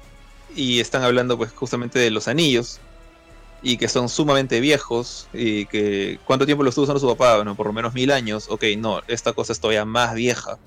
y 0.55 0.81
están 0.81 1.02
hablando 1.02 1.36
pues 1.36 1.52
justamente 1.52 1.98
de 1.98 2.10
los 2.10 2.28
anillos 2.28 2.81
y 3.62 3.78
que 3.78 3.89
son 3.89 4.09
sumamente 4.09 4.60
viejos 4.60 5.28
y 5.32 5.66
que 5.66 6.18
cuánto 6.26 6.44
tiempo 6.44 6.62
lo 6.62 6.68
estuvo 6.68 6.85
usando 6.85 7.01
su 7.01 7.09
papá, 7.09 7.36
bueno, 7.36 7.55
por 7.55 7.66
lo 7.66 7.72
menos 7.72 7.94
mil 7.94 8.10
años, 8.10 8.47
ok, 8.51 8.64
no, 8.76 9.01
esta 9.09 9.32
cosa 9.32 9.52
es 9.52 9.60
todavía 9.60 9.85
más 9.85 10.14
vieja. 10.14 10.59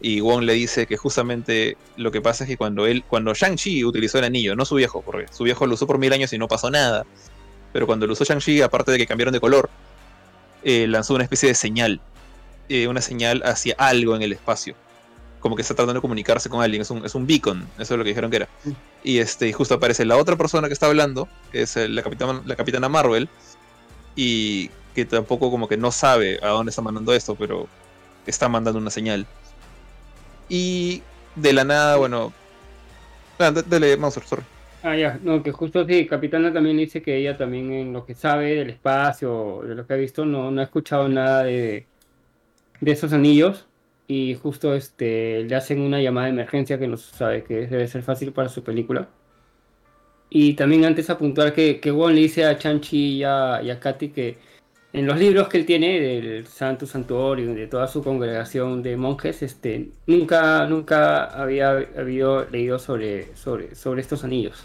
Y 0.00 0.20
Wong 0.20 0.42
le 0.42 0.54
dice 0.54 0.86
que 0.86 0.96
justamente 0.96 1.76
lo 1.96 2.10
que 2.10 2.20
pasa 2.20 2.44
es 2.44 2.48
que 2.48 2.56
cuando 2.56 2.86
él, 2.86 3.04
cuando 3.06 3.34
Shang-Chi 3.34 3.84
utilizó 3.84 4.18
el 4.18 4.24
anillo, 4.24 4.56
no 4.56 4.64
su 4.64 4.74
viejo, 4.74 5.02
porque 5.02 5.32
su 5.32 5.44
viejo 5.44 5.66
lo 5.66 5.74
usó 5.74 5.86
por 5.86 5.98
mil 5.98 6.12
años 6.12 6.32
y 6.32 6.38
no 6.38 6.48
pasó 6.48 6.70
nada, 6.70 7.06
pero 7.72 7.86
cuando 7.86 8.06
lo 8.06 8.14
usó 8.14 8.24
Shang-Chi, 8.24 8.62
aparte 8.62 8.90
de 8.92 8.98
que 8.98 9.06
cambiaron 9.06 9.32
de 9.32 9.40
color, 9.40 9.70
eh, 10.64 10.86
lanzó 10.88 11.14
una 11.14 11.24
especie 11.24 11.50
de 11.50 11.54
señal, 11.54 12.00
eh, 12.68 12.88
una 12.88 13.02
señal 13.02 13.42
hacia 13.44 13.74
algo 13.78 14.16
en 14.16 14.22
el 14.22 14.32
espacio 14.32 14.74
como 15.42 15.56
que 15.56 15.62
está 15.62 15.74
tratando 15.74 15.94
de 15.94 16.00
comunicarse 16.00 16.48
con 16.48 16.62
alguien, 16.62 16.82
es 16.82 16.90
un, 16.90 17.04
es 17.04 17.16
un 17.16 17.26
beacon, 17.26 17.66
eso 17.74 17.94
es 17.94 17.98
lo 17.98 18.04
que 18.04 18.10
dijeron 18.10 18.30
que 18.30 18.36
era. 18.36 18.48
Y 19.02 19.18
este, 19.18 19.48
y 19.48 19.52
justo 19.52 19.74
aparece 19.74 20.04
la 20.04 20.16
otra 20.16 20.36
persona 20.36 20.68
que 20.68 20.72
está 20.72 20.86
hablando, 20.86 21.28
que 21.50 21.62
es 21.62 21.76
la, 21.76 22.02
capitana, 22.02 22.40
la 22.46 22.54
capitana 22.54 22.88
Marvel, 22.88 23.28
y 24.14 24.70
que 24.94 25.04
tampoco 25.04 25.50
como 25.50 25.66
que 25.66 25.76
no 25.76 25.90
sabe 25.90 26.38
a 26.42 26.48
dónde 26.48 26.70
está 26.70 26.80
mandando 26.80 27.12
esto, 27.12 27.34
pero 27.34 27.66
está 28.24 28.48
mandando 28.48 28.78
una 28.78 28.90
señal. 28.90 29.26
Y 30.48 31.02
de 31.34 31.52
la 31.52 31.64
nada, 31.64 31.96
bueno... 31.96 32.32
Ah, 33.40 33.50
dale, 33.50 33.96
Monster, 33.96 34.22
sorry. 34.22 34.44
Ah, 34.84 34.94
ya, 34.94 35.18
no, 35.24 35.42
que 35.42 35.50
justo 35.50 35.84
sí, 35.86 36.06
Capitana 36.06 36.52
también 36.52 36.76
dice 36.76 37.02
que 37.02 37.16
ella 37.16 37.36
también 37.36 37.72
en 37.72 37.92
lo 37.92 38.06
que 38.06 38.14
sabe 38.14 38.54
del 38.54 38.70
espacio, 38.70 39.62
de 39.64 39.74
lo 39.74 39.86
que 39.86 39.94
ha 39.94 39.96
visto, 39.96 40.24
no, 40.24 40.52
no 40.52 40.60
ha 40.60 40.64
escuchado 40.64 41.08
nada 41.08 41.42
de, 41.42 41.86
de 42.80 42.92
esos 42.92 43.12
anillos 43.12 43.66
y 44.08 44.34
justo 44.34 44.74
este 44.74 45.44
le 45.44 45.54
hacen 45.54 45.80
una 45.80 46.00
llamada 46.00 46.26
de 46.26 46.32
emergencia 46.32 46.78
que 46.78 46.88
no 46.88 46.96
sabe 46.96 47.44
que 47.44 47.66
debe 47.66 47.86
ser 47.88 48.02
fácil 48.02 48.32
para 48.32 48.48
su 48.48 48.62
película. 48.62 49.08
Y 50.30 50.54
también 50.54 50.84
antes 50.84 51.10
apuntar 51.10 51.52
que, 51.52 51.78
que 51.80 51.90
Wong 51.90 52.12
le 52.14 52.22
dice 52.22 52.44
a 52.46 52.56
Chanchi 52.58 53.18
y 53.18 53.24
a, 53.24 53.60
y 53.62 53.70
a 53.70 53.78
Katy 53.78 54.08
que 54.10 54.38
en 54.94 55.06
los 55.06 55.18
libros 55.18 55.48
que 55.48 55.58
él 55.58 55.66
tiene 55.66 56.00
del 56.00 56.46
Santo 56.46 56.86
Santuario 56.86 57.54
de 57.54 57.66
toda 57.66 57.86
su 57.86 58.02
congregación 58.02 58.82
de 58.82 58.96
monjes, 58.96 59.42
este, 59.42 59.88
nunca, 60.06 60.66
nunca 60.66 61.24
había 61.24 61.70
habido 61.96 62.46
leído 62.50 62.78
sobre, 62.78 63.34
sobre, 63.36 63.74
sobre 63.74 64.00
estos 64.02 64.24
anillos 64.24 64.64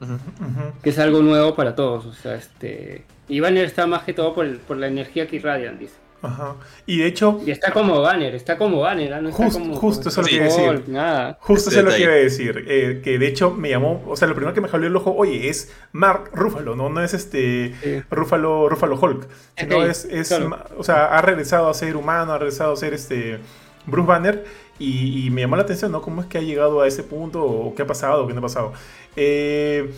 Ujú. 0.00 0.12
Ujú. 0.14 0.72
que 0.82 0.90
es 0.90 0.98
algo 0.98 1.20
nuevo 1.22 1.54
para 1.54 1.74
todos. 1.74 2.04
O 2.06 2.12
sea, 2.12 2.34
este. 2.34 3.04
Y 3.28 3.40
Banner 3.40 3.64
está 3.64 3.86
más 3.86 4.02
que 4.04 4.12
todo 4.12 4.34
por, 4.34 4.44
el- 4.46 4.58
por 4.58 4.76
la 4.76 4.86
energía 4.88 5.26
que 5.26 5.36
irradian, 5.36 5.78
dice. 5.78 5.94
Ajá. 6.26 6.56
Y 6.86 6.98
de 6.98 7.06
hecho, 7.06 7.40
Y 7.46 7.50
está 7.50 7.72
como 7.72 8.00
Banner, 8.00 8.34
está 8.34 8.56
como 8.58 8.80
Banner, 8.80 9.14
¿ah? 9.14 9.20
no 9.20 9.28
está 9.28 9.44
Justo- 9.44 9.58
como. 9.60 9.74
justo 9.76 10.08
eso 10.08 10.20
es 10.20 10.26
lo 10.26 10.30
que 10.30 10.36
iba 10.36 10.44
decir. 10.44 10.84
Nada. 10.88 11.38
Justo 11.40 11.70
Ese 11.70 11.78
eso 11.80 11.88
es 11.88 11.92
lo 11.92 11.96
que 11.98 12.02
iba 12.02 12.12
a 12.12 12.16
decir. 12.16 12.64
eh, 12.68 13.00
que 13.02 13.18
de 13.18 13.26
hecho 13.26 13.50
me 13.50 13.70
llamó. 13.70 14.02
O 14.08 14.16
sea, 14.16 14.26
lo 14.28 14.34
primero 14.34 14.54
que 14.54 14.60
me 14.60 14.68
jaló 14.68 14.86
el 14.86 14.96
ojo, 14.96 15.14
oye, 15.16 15.48
es 15.48 15.72
Mark 15.92 16.30
Ruffalo, 16.32 16.74
¿no? 16.76 16.88
No 16.88 17.02
es 17.02 17.14
este. 17.14 17.74
Sí. 17.82 18.02
Ruffalo, 18.10 18.68
Ruffalo 18.68 18.98
Hulk. 19.00 19.28
Sino 19.58 19.82
es. 19.84 20.04
es 20.06 20.28
claro. 20.28 20.58
O 20.78 20.84
sea, 20.84 21.06
ha 21.06 21.20
regresado 21.22 21.68
a 21.68 21.74
ser 21.74 21.96
humano, 21.96 22.32
ha 22.32 22.38
regresado 22.38 22.72
a 22.72 22.76
ser 22.76 22.94
este. 22.94 23.38
Bruce 23.86 24.06
Banner. 24.08 24.44
Y, 24.78 25.26
y 25.26 25.30
me 25.30 25.42
llamó 25.42 25.54
la 25.54 25.62
atención, 25.62 25.92
¿no? 25.92 26.02
¿Cómo 26.02 26.20
es 26.20 26.26
que 26.26 26.38
ha 26.38 26.40
llegado 26.40 26.80
a 26.80 26.88
ese 26.88 27.04
punto? 27.04 27.44
¿O 27.44 27.74
qué 27.76 27.82
ha 27.82 27.86
pasado? 27.86 28.24
¿O 28.24 28.26
qué 28.26 28.32
no 28.32 28.40
ha 28.40 28.42
pasado? 28.42 28.72
Eh, 29.14 29.92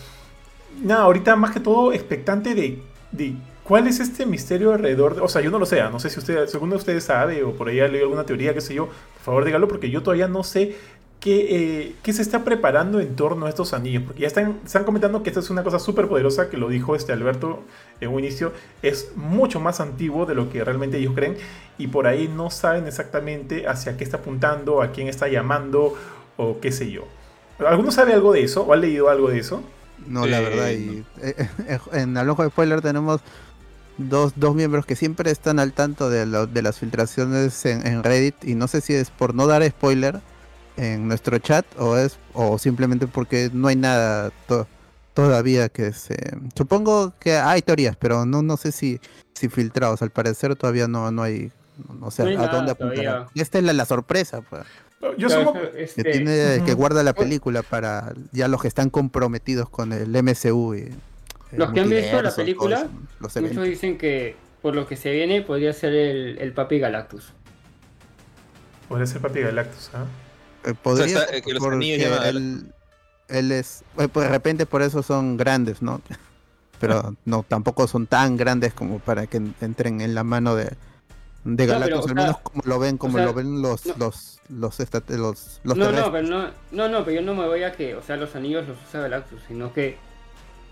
nada, 0.82 1.04
ahorita 1.04 1.34
más 1.36 1.52
que 1.52 1.60
todo 1.60 1.94
expectante 1.94 2.54
de, 2.54 2.82
de 3.10 3.34
cuál 3.66 3.86
es 3.86 4.00
este 4.00 4.26
misterio 4.26 4.72
alrededor. 4.72 5.16
de- 5.16 5.20
o 5.22 5.28
sea, 5.28 5.42
yo 5.42 5.50
no 5.50 5.58
lo 5.58 5.66
sé, 5.66 5.80
ah, 5.80 5.90
no 5.90 5.98
sé 6.00 6.10
si 6.10 6.18
usted, 6.20 6.46
según 6.46 6.72
usted 6.72 7.00
sabe 7.00 7.42
o 7.44 7.52
por 7.54 7.68
ahí 7.68 7.80
ha 7.80 7.88
leído 7.88 8.04
alguna 8.06 8.24
teoría, 8.24 8.54
qué 8.54 8.60
sé 8.60 8.74
yo. 8.74 8.86
Por 8.86 9.22
favor, 9.24 9.44
dígalo 9.44 9.68
porque 9.68 9.90
yo 9.90 10.02
todavía 10.02 10.28
no 10.28 10.44
sé 10.44 10.76
qué, 11.20 11.46
eh, 11.82 11.94
qué 12.02 12.12
se 12.12 12.22
está 12.22 12.44
preparando 12.44 13.00
en 13.00 13.16
torno 13.16 13.46
a 13.46 13.48
estos 13.48 13.72
anillos. 13.72 14.04
Porque 14.06 14.20
ya 14.22 14.28
están, 14.28 14.60
están 14.64 14.84
comentando 14.84 15.22
que 15.22 15.30
esta 15.30 15.40
es 15.40 15.50
una 15.50 15.64
cosa 15.64 15.78
súper 15.78 16.06
poderosa, 16.08 16.48
que 16.50 16.56
lo 16.58 16.68
dijo 16.68 16.94
este 16.94 17.12
Alberto 17.12 17.64
en 18.00 18.10
un 18.10 18.20
inicio. 18.20 18.52
Es 18.82 19.12
mucho 19.16 19.58
más 19.60 19.80
antiguo 19.80 20.26
de 20.26 20.34
lo 20.34 20.48
que 20.50 20.62
realmente 20.64 20.98
ellos 20.98 21.14
creen. 21.14 21.36
Y 21.78 21.88
por 21.88 22.06
ahí 22.06 22.28
no 22.28 22.50
saben 22.50 22.86
exactamente 22.86 23.66
hacia 23.68 23.96
qué 23.96 24.04
está 24.04 24.18
apuntando, 24.18 24.82
a 24.82 24.92
quién 24.92 25.08
está 25.08 25.28
llamando 25.28 25.94
o 26.36 26.60
qué 26.60 26.70
sé 26.72 26.90
yo. 26.90 27.08
¿Alguno 27.66 27.90
sabe 27.90 28.12
algo 28.12 28.32
de 28.32 28.42
eso? 28.44 28.62
¿O 28.64 28.72
ha 28.72 28.76
leído 28.76 29.08
algo 29.08 29.28
de 29.30 29.38
eso? 29.38 29.62
No, 30.06 30.26
la 30.26 30.40
Eh, 30.40 30.42
verdad. 30.42 30.70
Y, 30.70 31.04
eh, 31.22 31.48
en 31.92 32.16
Alojo 32.16 32.42
de 32.42 32.50
Spoiler 32.50 32.80
tenemos 32.82 33.20
dos, 33.98 34.32
dos 34.36 34.54
miembros 34.54 34.86
que 34.86 34.96
siempre 34.96 35.30
están 35.30 35.58
al 35.58 35.72
tanto 35.72 36.10
de, 36.10 36.26
lo- 36.26 36.46
de 36.46 36.62
las 36.62 36.78
filtraciones 36.78 37.64
en, 37.66 37.86
en 37.86 38.02
Reddit. 38.02 38.34
Y 38.44 38.54
no 38.54 38.68
sé 38.68 38.80
si 38.80 38.94
es 38.94 39.10
por 39.10 39.34
no 39.34 39.46
dar 39.46 39.66
spoiler 39.68 40.20
en 40.76 41.08
nuestro 41.08 41.38
chat 41.38 41.64
o 41.78 41.96
es 41.96 42.18
o 42.34 42.58
simplemente 42.58 43.06
porque 43.06 43.50
no 43.52 43.68
hay 43.68 43.76
nada 43.76 44.30
to- 44.46 44.66
todavía 45.14 45.68
que 45.70 45.92
se... 45.92 46.16
Supongo 46.54 47.14
que 47.18 47.36
hay 47.36 47.62
teorías, 47.62 47.96
pero 47.96 48.26
no, 48.26 48.42
no 48.42 48.56
sé 48.56 48.72
si, 48.72 49.00
si 49.34 49.48
filtrados. 49.48 50.02
Al 50.02 50.10
parecer 50.10 50.54
todavía 50.56 50.88
no, 50.88 51.10
no 51.10 51.22
hay... 51.22 51.50
No 52.00 52.10
sé 52.10 52.22
No 52.22 52.28
hay 52.30 52.36
a 52.36 52.48
dónde 52.48 52.72
apuntar. 52.72 53.28
Esta 53.34 53.58
es 53.58 53.64
la, 53.64 53.72
la 53.74 53.84
sorpresa, 53.84 54.40
pues. 54.42 54.62
Yo 55.18 55.28
Claro. 55.28 55.52
Que 55.52 55.84
este, 55.84 56.04
tiene, 56.04 56.62
que 56.64 56.72
Ujú. 56.72 56.76
guarda 56.80 57.02
la 57.02 57.12
película 57.12 57.62
para 57.62 58.14
ya 58.32 58.48
los 58.48 58.62
que 58.62 58.68
están 58.68 58.88
comprometidos 58.88 59.68
con 59.68 59.92
el 59.92 60.08
MCU 60.22 60.74
y 60.74 60.88
Los 61.52 61.72
que 61.72 61.80
han 61.80 61.90
visto 61.90 62.22
la 62.22 62.34
película, 62.34 62.88
Muchos 63.20 63.64
dicen 63.64 63.98
que 63.98 64.36
por 64.62 64.74
lo 64.74 64.86
que 64.86 64.96
se 64.96 65.12
viene 65.12 65.42
podría 65.42 65.72
ser 65.72 65.94
el, 65.94 66.38
el 66.38 66.52
Papi 66.52 66.78
Galactus. 66.78 67.32
Podría 68.88 69.06
ser 69.06 69.20
Papi 69.20 69.40
Galactus, 69.40 69.90
¿ah? 69.94 70.04
Eh, 70.64 70.74
podría 70.80 71.06
está, 71.06 71.26
ser 71.26 71.34
eh, 71.36 71.42
que 71.42 71.52
los 71.52 71.60
porque 71.62 71.76
anillos 71.76 71.98
llaman 72.10 72.26
él, 72.26 72.72
él 73.28 73.52
es 73.52 73.84
eh, 73.98 74.08
pues 74.08 74.26
de 74.26 74.32
repente 74.32 74.66
por 74.66 74.82
eso 74.82 75.02
son 75.02 75.36
grandes, 75.36 75.82
¿no? 75.82 76.00
Pero 76.80 77.16
no 77.24 77.42
tampoco 77.48 77.86
son 77.86 78.06
tan 78.06 78.36
grandes 78.36 78.74
como 78.74 78.98
para 78.98 79.26
que 79.26 79.38
en- 79.38 79.54
entren 79.60 80.00
en 80.00 80.14
la 80.14 80.24
mano 80.24 80.54
de 80.54 80.72
de 81.44 81.64
No, 81.66 81.72
Galactus, 81.74 81.88
pero, 81.88 81.98
o 81.98 82.02
al 82.02 82.04
sea, 82.06 82.14
menos 82.14 82.38
como 82.40 82.62
lo 82.66 82.78
ven, 82.80 82.98
como 82.98 83.18
sea, 83.18 83.26
lo 83.26 83.34
ven 83.34 83.62
los 83.62 83.86
no. 83.86 83.94
los 83.98 84.40
los 84.48 84.78
los, 84.80 85.60
los 85.62 85.76
No, 85.78 85.92
no, 85.92 86.10
pero 86.12 86.26
no, 86.26 86.50
no, 86.72 86.88
no, 86.88 87.04
pero 87.04 87.20
yo 87.20 87.22
no 87.22 87.34
me 87.34 87.46
voy 87.46 87.62
a 87.62 87.72
que, 87.72 87.94
o 87.94 88.02
sea, 88.02 88.16
los 88.16 88.34
anillos 88.34 88.66
los 88.66 88.76
usa 88.88 89.00
Galactus, 89.00 89.40
sino 89.46 89.72
que 89.72 89.96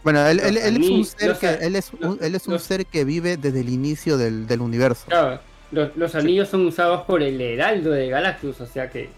Bueno, 0.04 0.24
él, 0.26 0.38
él- 0.40 0.58
él 0.58 0.82
es 0.84 0.90
un 0.90 1.04
ser 1.04 1.28
los 1.30 1.38
que 1.38 1.48
él 1.54 1.76
es 1.76 1.92
un, 1.92 1.98
los- 2.00 2.20
él 2.20 2.34
es 2.34 2.46
un 2.46 2.52
los- 2.54 2.62
ser 2.62 2.86
que 2.86 3.04
vive 3.04 3.36
desde 3.36 3.60
el 3.60 3.68
inicio 3.70 4.16
del, 4.18 4.46
del 4.46 4.60
universo. 4.60 5.04
claro, 5.08 5.40
los, 5.72 5.96
los 5.96 6.14
anillos 6.14 6.48
son 6.48 6.66
usados 6.66 7.02
por 7.04 7.22
el 7.22 7.40
heraldo 7.40 7.90
de 7.90 8.08
Galactus, 8.10 8.60
o 8.60 8.66
sea 8.66 8.88
que, 8.90 9.08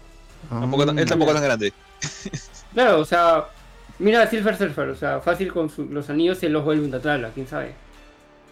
Tampoco, 0.49 0.85
tan- 0.85 0.97
él 0.97 1.05
Ah. 1.05 1.09
tampoco 1.09 1.31
es 1.31 1.35
tan 1.35 1.43
grande. 1.43 1.73
claro, 2.73 2.99
o 3.01 3.05
sea, 3.05 3.45
mira 3.99 4.23
a 4.23 4.27
Silver 4.27 4.57
Surfer, 4.57 4.89
o 4.89 4.95
sea, 4.95 5.19
fácil 5.19 5.51
con 5.51 5.69
su- 5.69 5.85
los 5.85 6.09
anillos 6.09 6.37
se 6.37 6.47
los 6.49 6.63
vuelve 6.63 6.85
un 6.85 7.01
tabla, 7.01 7.31
quién 7.33 7.47
sabe. 7.47 7.73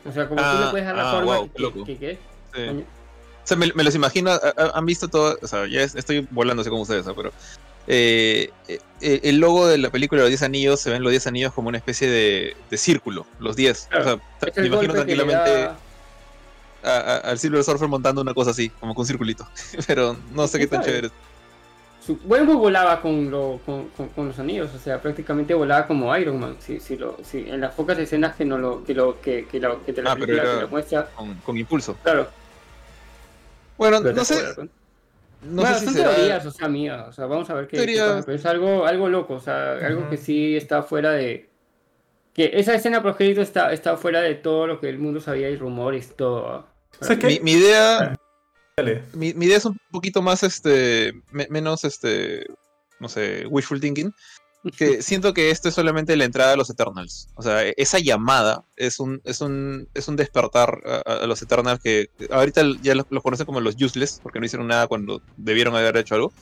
O 0.08 0.12
sea, 0.12 0.28
como 0.28 0.40
tú 0.42 0.48
Ah, 0.48 0.62
le 0.66 0.72
puedes 0.72 0.86
dar 0.86 0.96
la 0.96 1.10
ah, 1.10 1.14
forma 1.16 1.38
wow, 1.38 1.46
qué 1.48 1.54
que, 1.56 1.62
loco. 1.62 1.86
que, 1.86 1.98
que- 1.98 2.18
Sí. 2.54 2.62
O 2.70 3.48
sea, 3.48 3.58
me, 3.58 3.72
me 3.76 3.84
los 3.84 3.94
imagino, 3.96 4.32
han 4.74 4.86
visto 4.86 5.08
todo, 5.08 5.38
o 5.42 5.48
sea, 5.48 5.68
ya 5.68 5.82
es- 5.84 5.96
estoy 5.96 6.28
volando 6.32 6.62
así 6.62 6.70
como 6.70 6.82
ustedes, 6.84 7.06
¿no? 7.06 7.16
pero 7.16 7.32
eh, 7.88 8.52
eh, 8.68 8.80
el 9.24 9.38
logo 9.40 9.68
de 9.68 9.78
la 9.78 9.90
película 9.92 10.22
de 10.22 10.26
los 10.26 10.30
10 10.32 10.44
anillos 10.44 10.80
se 10.80 10.90
ven 10.90 11.04
los 11.04 11.12
10 11.12 11.28
anillos 11.28 11.54
como 11.54 11.70
una 11.70 11.78
especie 11.78 12.10
de, 12.10 12.56
de 12.70 12.78
círculo, 12.78 13.26
los 13.40 13.56
10. 13.56 13.88
Claro, 13.90 14.04
o 14.16 14.20
sea, 14.40 14.50
Es 14.50 14.58
me 14.58 14.68
imagino 14.68 14.94
tranquilamente 14.94 15.50
da- 15.52 15.78
a- 16.84 16.98
a- 17.00 17.18
al 17.18 17.40
Silver 17.40 17.64
Surfer 17.64 17.88
montando 17.88 18.22
una 18.22 18.34
cosa 18.34 18.52
así, 18.52 18.70
como 18.70 18.94
con 18.96 19.02
un 19.04 19.08
circulito. 19.08 19.48
pero 19.88 20.16
no 20.34 20.48
sé 20.48 20.60
qué 20.60 20.68
tan 20.68 20.82
¿Quién 20.82 20.96
chévere. 20.96 21.12
Su, 22.06 22.20
Wellwood 22.26 22.58
volaba 22.58 23.02
con, 23.02 23.32
lo, 23.32 23.60
con, 23.66 23.90
con- 23.90 24.10
con 24.10 24.28
los 24.28 24.38
anillos, 24.38 24.70
o 24.76 24.78
sea, 24.80 25.02
prácticamente 25.02 25.56
volaba 25.56 25.88
como 25.88 26.16
Iron 26.16 26.40
Man. 26.40 26.56
Si, 26.60 26.80
si 26.80 26.98
lo, 26.98 27.18
si, 27.24 27.40
en 27.50 27.62
las 27.62 27.74
pocas 27.74 27.98
escenas 27.98 28.36
que 28.36 28.46
no 28.46 28.60
lo, 28.60 28.84
que 28.84 28.94
lo, 28.94 29.20
que, 29.22 29.48
que, 29.48 29.60
lo- 29.60 29.84
que 29.84 29.92
te 29.94 30.04
la 30.04 30.12
Ah, 30.12 30.14
pero 30.14 30.28
película 30.28 30.44
era- 30.50 30.56
te 30.58 30.62
lo 30.62 30.68
muestra, 30.70 31.10
Con, 31.44 31.58
impulso. 31.58 31.98
claro. 32.04 32.28
Bueno, 33.78 34.00
pero 34.04 34.16
no 34.16 34.24
sé, 34.24 34.36
¿no? 35.46 35.52
no 35.54 35.62
bueno, 35.62 35.74
sé 35.76 35.80
si 35.80 35.86
son 35.86 35.94
será... 35.96 36.16
teorías, 36.16 36.46
o 36.46 36.52
sea, 36.52 36.68
mías, 36.68 37.08
o 37.08 37.12
sea, 37.14 37.26
vamos 37.28 37.50
a 37.50 37.54
ver 37.54 37.68
qué, 37.68 37.86
qué 37.86 37.98
pasa, 37.98 38.24
pero 38.26 38.38
es 38.38 38.46
algo, 38.46 38.86
algo 38.86 39.10
loco, 39.10 39.36
o 39.36 39.40
sea, 39.40 39.74
algo 39.74 40.10
que 40.10 40.18
sí 40.18 40.56
está 40.56 40.84
fuera 40.84 41.12
de... 41.12 41.50
Que 42.34 42.52
esa 42.54 42.74
escena 42.76 43.02
por 43.02 43.16
crédito 43.16 43.42
está, 43.42 43.72
está 43.72 43.96
fuera 43.96 44.20
de 44.22 44.36
todo 44.36 44.68
lo 44.68 44.80
que 44.82 44.90
el 44.90 45.00
mundo 45.00 45.22
sabía 45.22 45.50
y 45.50 45.56
rumores 45.56 46.10
y 46.12 46.16
todo. 46.16 46.68
O 47.00 47.06
sea, 47.06 47.18
que- 47.18 47.28
Mi, 47.28 47.40
mi 47.40 47.52
idea, 47.54 48.14
Dale. 48.76 49.04
mi, 49.14 49.34
mi 49.34 49.46
idea 49.46 49.58
es 49.58 49.66
un 49.66 49.78
poquito 49.90 50.22
más, 50.22 50.44
este, 50.44 51.14
me- 51.32 51.48
menos, 51.50 51.86
este, 51.86 52.46
no 53.00 53.08
sé, 53.08 53.46
wishful 53.48 53.80
thinking. 53.80 54.12
Siento 55.00 55.34
que 55.34 55.52
esto 55.52 55.70
es 55.70 55.76
solamente 55.76 56.16
la 56.16 56.26
entrada 56.26 56.54
a 56.54 56.56
los 56.56 56.70
Eternals. 56.70 57.28
O 57.36 57.44
sea, 57.44 57.62
esa 57.64 58.00
llamada 58.00 58.64
es 58.76 59.00
un, 59.00 59.22
es 59.24 59.42
un, 59.42 59.88
es 59.94 60.08
un 60.08 60.16
despertar 60.16 60.82
a, 61.06 61.26
los 61.28 61.42
Eternals 61.42 61.80
que 61.82 62.10
ahorita 62.32 62.64
ya 62.82 62.96
los, 62.96 63.06
conocen 63.22 63.46
como 63.46 63.60
los 63.60 63.76
useless, 63.80 64.20
porque 64.24 64.40
no 64.40 64.46
hicieron 64.46 64.68
nada 64.68 64.88
cuando 64.88 65.22
debieron 65.38 65.76
haber 65.76 65.98
hecho 65.98 66.16
algo. 66.16 66.34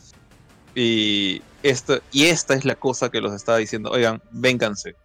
Y, 0.75 1.41
esto, 1.61 2.01
y 2.11 2.25
esta 2.25 2.53
es 2.53 2.65
la 2.65 2.75
cosa 2.75 3.09
que 3.09 3.21
los 3.21 3.33
está 3.33 3.57
diciendo, 3.57 3.91
oigan, 3.91 4.21
vénganse. 4.31 4.95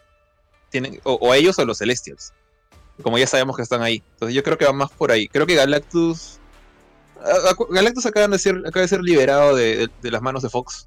tienen, 0.71 1.01
o, 1.03 1.33
a 1.33 1.37
ellos 1.37 1.59
o 1.59 1.63
a 1.63 1.65
los 1.65 1.79
Celestials. 1.79 2.33
Como 3.03 3.19
ya 3.19 3.27
sabemos 3.27 3.57
que 3.57 3.63
están 3.63 3.83
ahí. 3.83 4.03
Entonces 4.13 4.35
yo 4.35 4.43
creo 4.43 4.59
que 4.59 4.65
va 4.65 4.73
más 4.73 4.91
por 4.91 5.13
ahí. 5.13 5.29
Creo 5.29 5.47
que 5.47 5.55
Galactus. 5.55 6.39
Galactus 7.71 8.07
acaba 8.07 8.29
de 8.29 8.39
ser, 8.39 8.57
acaba 8.67 8.83
de 8.83 8.89
ser 8.89 9.03
liberado 9.03 9.57
de, 9.57 9.89
las 10.03 10.23
manos 10.23 10.43
de 10.43 10.51
Fox. 10.51 10.87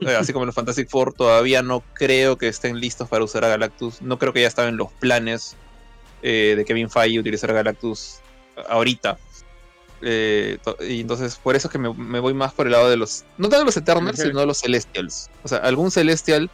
Eh, 0.00 0.16
así 0.16 0.32
como 0.32 0.46
los 0.46 0.54
Fantastic 0.54 0.88
Four, 0.88 1.12
todavía 1.12 1.62
no 1.62 1.82
creo 1.94 2.38
que 2.38 2.48
estén 2.48 2.80
listos 2.80 3.08
para 3.08 3.24
usar 3.24 3.44
a 3.44 3.48
Galactus. 3.48 4.00
No 4.00 4.18
creo 4.18 4.32
que 4.32 4.40
ya 4.40 4.48
estaban 4.48 4.76
los 4.76 4.90
planes 4.92 5.56
eh, 6.22 6.54
de 6.56 6.64
Kevin 6.64 6.90
Feige 6.90 7.18
utilizar 7.18 7.50
a 7.50 7.54
Galactus 7.54 8.20
ahorita. 8.68 9.18
Eh, 10.02 10.58
y 10.88 11.00
entonces, 11.00 11.36
por 11.36 11.56
eso 11.56 11.68
es 11.68 11.72
que 11.72 11.78
me, 11.78 12.20
voy 12.20 12.32
más 12.32 12.54
por 12.54 12.66
el 12.66 12.72
lado 12.72 12.88
de 12.88 12.96
los. 12.96 13.24
No 13.36 13.48
tanto 13.48 13.64
los 13.66 13.76
Eternals, 13.76 14.18
sino 14.18 14.40
de 14.40 14.46
los 14.46 14.60
Celestials. 14.60 15.28
O 15.42 15.48
sea, 15.48 15.58
algún 15.58 15.90
Celestial 15.90 16.50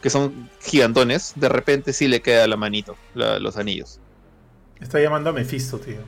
que 0.00 0.10
son 0.10 0.48
gigantones, 0.62 1.32
de 1.34 1.48
repente 1.48 1.92
sí 1.92 2.06
le 2.06 2.22
queda 2.22 2.46
la 2.46 2.56
manito, 2.56 2.96
los 3.14 3.56
anillos. 3.56 3.98
Está 4.80 5.00
llamando 5.00 5.30
a 5.30 5.32
Mephisto, 5.32 5.78
tío. 5.78 5.98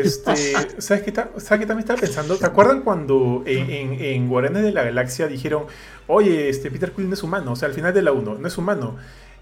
Este, 0.00 0.34
¿sabes 0.78 1.02
qué, 1.02 1.12
¿sabes 1.12 1.60
qué 1.60 1.66
también 1.66 1.80
estaba 1.80 2.00
pensando? 2.00 2.36
¿Te 2.36 2.46
acuerdan 2.46 2.82
cuando 2.82 3.42
en, 3.46 3.70
en, 4.00 4.28
Guardianes 4.28 4.62
de 4.62 4.72
la 4.72 4.84
Galaxia 4.84 5.26
dijeron, 5.26 5.64
oye, 6.06 6.48
este 6.48 6.70
Peter 6.70 6.92
Quill 6.92 7.08
no 7.08 7.14
es 7.14 7.22
humano? 7.22 7.52
O 7.52 7.56
sea, 7.56 7.68
al 7.68 7.74
final 7.74 7.94
de 7.94 8.02
la 8.02 8.12
1, 8.12 8.36
no 8.38 8.48
es 8.48 8.58
humano. 8.58 8.96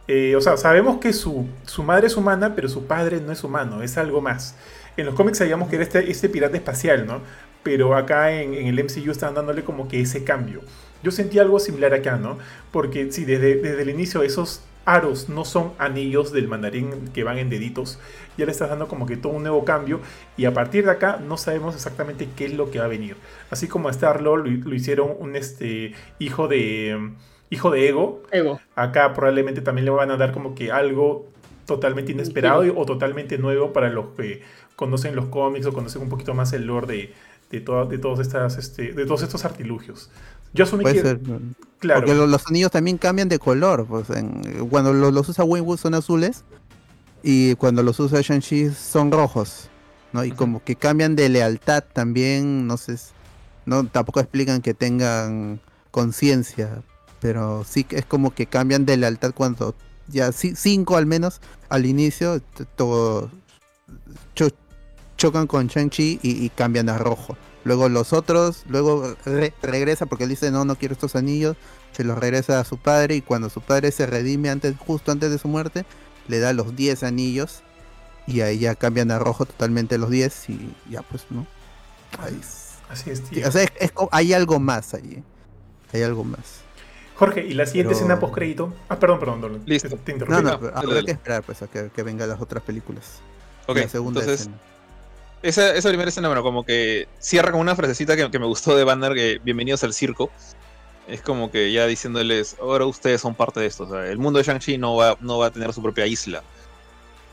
Eh, 0.09 0.35
o 0.37 0.41
sea, 0.41 0.57
sabemos 0.57 0.99
que 0.99 1.13
su, 1.13 1.47
su 1.65 1.83
madre 1.83 2.09
es 2.09 2.17
humana, 2.17 2.55
pero 2.55 2.69
su 2.69 2.87
padre 2.87 3.21
no 3.21 3.33
es 3.33 3.45
humano, 3.45 3.83
es 3.83 3.97
algo 3.97 4.21
más 4.21 4.57
en 4.97 5.07
los 5.07 5.15
cómics 5.15 5.39
sabíamos 5.39 5.69
que 5.69 5.77
era 5.77 5.85
este, 5.85 6.11
este 6.11 6.29
pirata 6.29 6.57
espacial, 6.57 7.07
¿no? 7.07 7.21
Pero 7.63 7.97
acá 7.97 8.33
en, 8.33 8.55
el 8.55 8.85
MCU 8.85 9.11
estaban 9.11 9.35
dándole 9.35 9.65
como 9.65 9.89
que 9.89 10.01
ese 10.01 10.25
cambio. 10.25 10.61
Yo 11.03 11.11
sentí 11.11 11.39
algo 11.39 11.59
similar 11.59 11.95
acá, 11.95 12.17
¿no? 12.17 12.39
Porque 12.71 13.11
sí, 13.11 13.25
desde, 13.25 13.57
desde 13.57 13.83
el 13.83 13.91
inicio 13.91 14.23
esos 14.23 14.63
aros 14.85 15.29
no 15.29 15.45
son 15.45 15.73
anillos 15.79 16.33
del 16.33 16.49
mandarín 16.49 17.09
que 17.13 17.25
van 17.25 17.39
en 17.39 17.51
deditos. 17.51 17.99
Ya 18.37 18.47
le 18.47 18.53
estás 18.53 18.71
dando 18.71 18.89
como 18.89 19.07
que 19.07 19.17
todo 19.17 19.33
un 19.33 19.43
nuevo 19.43 19.65
cambio. 19.65 20.01
Y 20.37 20.45
a 20.45 20.55
partir 20.55 20.85
de 20.85 20.91
acá 20.91 21.19
no 21.25 21.37
sabemos 21.37 21.75
exactamente 21.75 22.29
qué 22.37 22.47
es 22.47 22.55
lo 22.55 22.71
que 22.71 22.79
va 22.79 22.87
a 22.87 22.89
venir. 22.89 23.17
Así 23.51 23.69
como 23.69 23.89
a 23.89 23.91
Star-Lord 23.91 24.47
lo, 24.47 24.75
hicieron 24.75 25.13
un 25.19 25.37
este, 25.37 25.95
hijo 26.19 26.49
de 26.49 27.13
hijo 27.51 27.71
de 27.71 27.89
Ego. 27.89 28.23
Ego. 28.31 28.61
Acá 28.75 29.13
probablemente 29.13 29.61
también 29.61 29.85
le 29.85 29.91
van 29.91 30.11
a 30.11 30.17
dar 30.17 30.33
como 30.33 30.55
que 30.55 30.73
algo 30.73 31.29
totalmente 31.67 32.13
inesperado 32.13 32.65
o 32.77 32.87
totalmente 32.87 33.39
nuevo 33.39 33.73
para 33.73 33.91
los 33.91 34.07
que 34.17 34.43
conocen 34.75 35.15
los 35.15 35.27
cómics 35.27 35.67
o 35.67 35.73
conocen 35.73 36.03
un 36.03 36.09
poquito 36.09 36.35
más 36.35 36.53
el 36.53 36.67
lore 36.67 36.87
de, 36.87 37.15
de, 37.51 37.61
de, 37.61 37.99
todos, 37.99 38.21
estas, 38.21 38.57
este, 38.57 38.93
de 38.93 39.05
todos 39.05 39.23
estos 39.23 39.45
artilugios. 39.45 40.11
Yo 40.53 40.65
asumí 40.65 40.85
que... 40.85 41.19
Claro. 41.79 42.01
Porque 42.03 42.15
los, 42.15 42.47
anillos 42.47 42.71
también 42.71 42.97
cambian 42.97 43.29
de 43.29 43.41
color. 43.41 43.87
Pues 43.87 44.07
cuando 44.71 44.93
los, 44.93 45.29
usa 45.29 45.45
Winwood 45.45 45.79
son 45.79 45.95
azules 45.95 46.45
y 47.25 47.57
cuando 47.57 47.83
los 47.83 47.99
usa 47.99 48.21
Shang-Chi 48.21 48.71
son 48.71 49.11
rojos. 49.11 49.69
¿no? 50.13 50.25
Y 50.25 50.31
como 50.31 50.63
que 50.63 50.77
cambian 50.77 51.17
de 51.17 51.29
lealtad 51.29 51.83
también, 51.93 52.67
no 52.67 52.77
sé, 52.77 52.97
no 53.67 53.85
tampoco 53.87 54.21
explican 54.21 54.63
que 54.63 54.75
tengan 54.75 55.61
conciencia, 55.91 56.83
pero 57.21 57.65
sí 57.67 57.85
que 57.85 57.97
es 57.97 58.05
como 58.05 58.35
que 58.35 58.47
cambian 58.47 58.85
de 58.85 58.97
lealtad 58.97 59.33
cuando 59.35 59.75
ya 60.09 60.33
cinco 60.33 60.97
al 60.97 61.07
menos 61.07 61.41
al 61.69 61.87
inicio 61.87 62.41
todo 62.77 63.31
chocan 65.17 65.47
con 65.47 65.69
Shang-Chi 65.69 66.21
y, 66.23 66.49
cambian 66.51 66.89
a 66.89 66.99
rojo. 66.99 67.37
Luego 67.65 67.89
los 67.89 68.13
otros, 68.13 68.65
luego 68.69 69.17
regresa 69.63 70.07
porque 70.07 70.25
él 70.25 70.31
dice 70.31 70.51
no, 70.51 70.65
no 70.65 70.77
quiero 70.77 70.95
estos 70.95 71.15
anillos, 71.15 71.57
se 71.93 72.05
los 72.05 72.19
regresa 72.19 72.59
a 72.59 72.65
su 72.65 72.79
padre 72.79 73.17
y 73.17 73.23
cuando 73.23 73.51
su 73.51 73.61
padre 73.61 73.93
se 73.93 74.07
redime 74.07 74.51
antes, 74.51 74.75
justo 74.79 75.13
antes 75.13 75.31
de 75.31 75.39
su 75.39 75.49
muerte, 75.49 75.85
le 76.29 76.41
da 76.41 76.53
los 76.53 76.75
10 76.75 77.03
anillos 77.05 77.63
y 78.27 78.41
ahí 78.41 78.59
ya 78.59 78.75
cambian 78.75 79.11
a 79.11 79.19
rojo 79.19 79.47
totalmente 79.47 79.99
los 79.99 80.11
10 80.11 80.51
y 80.51 80.75
ya 80.91 81.03
pues, 81.03 81.27
¿no? 81.31 81.47
Así 82.89 83.11
es, 83.11 83.23
tío. 83.23 83.49
O 83.49 83.51
sea, 83.51 83.67
hay 84.11 84.33
algo 84.33 84.61
más 84.61 84.95
allí. 84.95 85.23
Hay 85.93 86.03
algo 86.03 86.25
más. 86.25 86.61
Jorge, 87.17 87.45
¿y 87.45 87.55
la 87.55 87.67
siguiente 87.67 87.93
escena 87.93 88.19
post 88.19 88.35
crédito? 88.35 88.75
Ah, 88.89 88.99
perdón, 88.99 89.21
perdón, 89.21 89.63
Listo. 89.67 89.97
Te, 89.97 90.15
no, 90.15 90.43
no, 90.43 90.51
habrá 90.51 91.03
que 91.03 91.13
esperar 91.13 91.43
pues 91.43 91.63
a 91.63 91.67
que, 91.69 91.91
que 91.95 92.03
vengan 92.03 92.29
las 92.29 92.41
otras 92.41 92.63
películas. 92.63 93.21
Ok, 93.67 93.77
la 93.77 93.89
segunda 93.89 94.21
entonces, 94.21 94.51
esa, 95.43 95.75
esa, 95.75 95.89
primera 95.89 96.09
escena, 96.09 96.29
bueno, 96.29 96.43
como 96.43 96.65
que 96.65 97.09
cierra 97.19 97.51
con 97.53 97.61
una 97.61 97.77
frasecita 97.77 98.17
que, 98.17 98.39
me 98.39 98.47
gustó 98.47 98.77
de 98.77 98.85
Banner, 98.85 99.15
que 99.15 99.41
bienvenidos 99.43 99.83
al 99.85 99.93
circo. 99.93 100.31
Es 101.09 101.21
como 101.21 101.51
que 101.51 101.73
ya 101.73 101.87
diciéndoles, 101.87 102.57
ahora 102.61 102.87
ustedes 102.87 103.21
son 103.21 103.35
parte 103.35 103.61
de 103.61 103.67
esto. 103.67 103.85
O 103.85 103.91
sea, 103.91 104.07
el 104.07 104.19
mundo 104.19 104.39
de 104.39 104.45
Shang-Chi 104.45 104.79
no 104.79 104.97
va, 104.97 105.17
no 105.21 105.39
va 105.39 105.47
a 105.47 105.51
tener 105.51 105.73
su 105.73 105.83
propia 105.83 106.07
isla. 106.07 106.43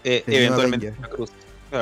Eh, 0.03 0.23
eventualmente 0.27 0.93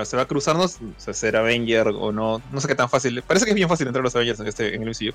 se 0.04 0.18
va, 0.18 0.24
a 0.24 0.28
cruzarnos, 0.28 0.76
o 0.82 0.99
sea, 0.99 1.14
ser 1.14 1.38
Avenger 1.38 1.88
o 1.88 2.12
no, 2.12 2.41
no 2.52 2.62
sé 2.62 2.68
qué 2.68 2.76
tan 2.76 2.90
fácil. 2.90 3.22
Parece 3.24 3.45
que 3.45 3.52
es 3.52 3.56
bien 3.56 3.70
fácil 3.70 3.88
entrar 3.88 4.02
a 4.02 4.04
los 4.04 4.16
Avengers 4.16 4.40
en, 4.40 4.48
este, 4.48 4.76
en 4.76 4.84
el 4.84 4.90
MCU. 4.90 5.14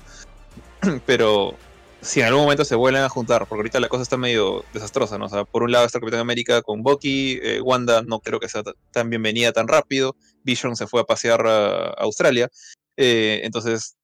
Pero 1.05 1.55
si 2.03 2.19
en 2.19 2.27
algún 2.27 2.43
momento 2.43 2.65
se 2.65 2.75
vuelven 2.75 3.01
a 3.01 3.09
juntar, 3.09 3.47
porque 3.47 3.61
ahorita 3.61 3.79
la 3.79 3.87
cosa 3.87 4.03
está 4.03 4.17
medio 4.17 4.65
desastrosa, 4.73 5.17
¿no? 5.17 5.25
O 5.25 5.29
sea, 5.29 5.45
por 5.45 5.63
un 5.63 5.71
lado 5.71 5.85
está 5.85 5.99
Capitán 5.99 6.19
América 6.19 6.61
con 6.61 6.83
Bucky, 6.83 7.39
eh, 7.41 7.61
Wanda 7.61 8.01
no 8.01 8.19
creo 8.19 8.39
que 8.39 8.49
sea 8.49 8.61
tan 8.91 9.09
bienvenida 9.09 9.53
tan 9.53 9.67
rápido, 9.67 10.15
Vision 10.43 10.75
se 10.75 10.85
fue 10.85 11.01
a 11.01 11.05
pasear 11.05 11.47
a, 11.47 11.93
Australia, 11.99 12.49
eh, 12.97 13.41
entonces 13.43 13.95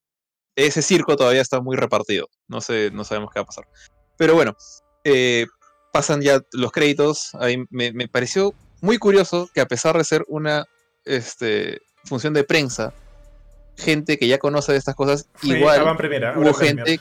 ese 0.55 0.81
circo 0.81 1.17
todavía 1.17 1.41
está 1.41 1.59
muy 1.59 1.75
repartido, 1.75 2.29
no 2.47 2.61
sé, 2.61 2.89
no 2.91 3.03
sabemos 3.03 3.31
qué 3.33 3.39
va 3.39 3.43
a 3.43 3.47
pasar. 3.47 3.65
Pero 4.17 4.33
bueno, 4.33 4.55
eh, 5.03 5.45
pasan 5.91 6.21
ya 6.21 6.41
los 6.53 6.71
créditos, 6.71 7.35
ahí 7.35 7.65
me, 7.69 8.07
pareció 8.07 8.53
muy 8.81 8.97
curioso 8.97 9.49
que 9.53 9.61
a 9.61 9.67
pesar 9.67 9.97
de 9.97 10.05
ser 10.05 10.23
una 10.29 10.65
este, 11.03 11.81
función 12.05 12.33
de 12.33 12.45
prensa, 12.45 12.93
gente 13.77 14.17
que 14.17 14.27
ya 14.27 14.37
conoce 14.37 14.71
de 14.71 14.77
estas 14.77 14.95
cosas, 14.95 15.27
igual 15.43 15.81
hubo 16.37 16.53
gente 16.53 16.99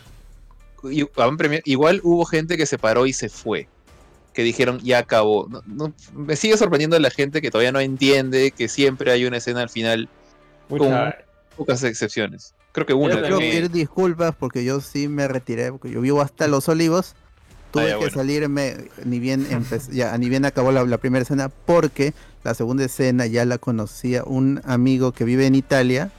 igual 1.64 2.00
hubo 2.02 2.24
gente 2.24 2.56
que 2.56 2.66
se 2.66 2.78
paró 2.78 3.06
y 3.06 3.12
se 3.12 3.28
fue. 3.28 3.68
Que 4.32 4.42
dijeron, 4.42 4.78
ya 4.80 4.98
acabó. 4.98 5.48
me 6.14 6.36
sigue 6.36 6.56
sorprendiendo 6.56 6.98
la 6.98 7.10
gente 7.10 7.42
que 7.42 7.50
todavía 7.50 7.72
no 7.72 7.80
entiende 7.80 8.52
que 8.52 8.68
siempre 8.68 9.10
hay 9.10 9.24
una 9.24 9.38
escena 9.38 9.62
al 9.62 9.68
final 9.68 10.08
con 10.68 11.14
pocas 11.56 11.82
excepciones. 11.82 12.54
Creo 12.72 12.86
que 12.86 12.94
una. 12.94 13.20
Quiero 13.20 13.38
pedir 13.38 13.70
disculpas 13.70 14.34
porque 14.36 14.64
yo 14.64 14.80
sí 14.80 15.08
me 15.08 15.26
retiré, 15.26 15.72
porque 15.72 15.90
yo 15.90 16.00
vivo 16.00 16.20
hasta 16.20 16.46
Los 16.46 16.68
Olivos. 16.68 17.14
Tuve 17.70 17.92
ah, 17.92 17.98
que 17.98 18.10
salirme, 18.10 18.76
ni 19.04 19.18
bien, 19.18 19.46
ya, 19.90 20.16
ni 20.16 20.30
bien 20.30 20.46
acabó 20.46 20.72
la, 20.72 20.96
primera 20.96 21.22
escena, 21.22 21.50
porque 21.50 22.14
la 22.42 22.54
segunda 22.54 22.84
escena 22.84 23.26
ya 23.26 23.44
la 23.44 23.58
conocía 23.58 24.24
un 24.24 24.62
amigo 24.64 25.12
que 25.12 25.24
vive 25.24 25.44
en 25.46 25.54
Italia 25.54 26.10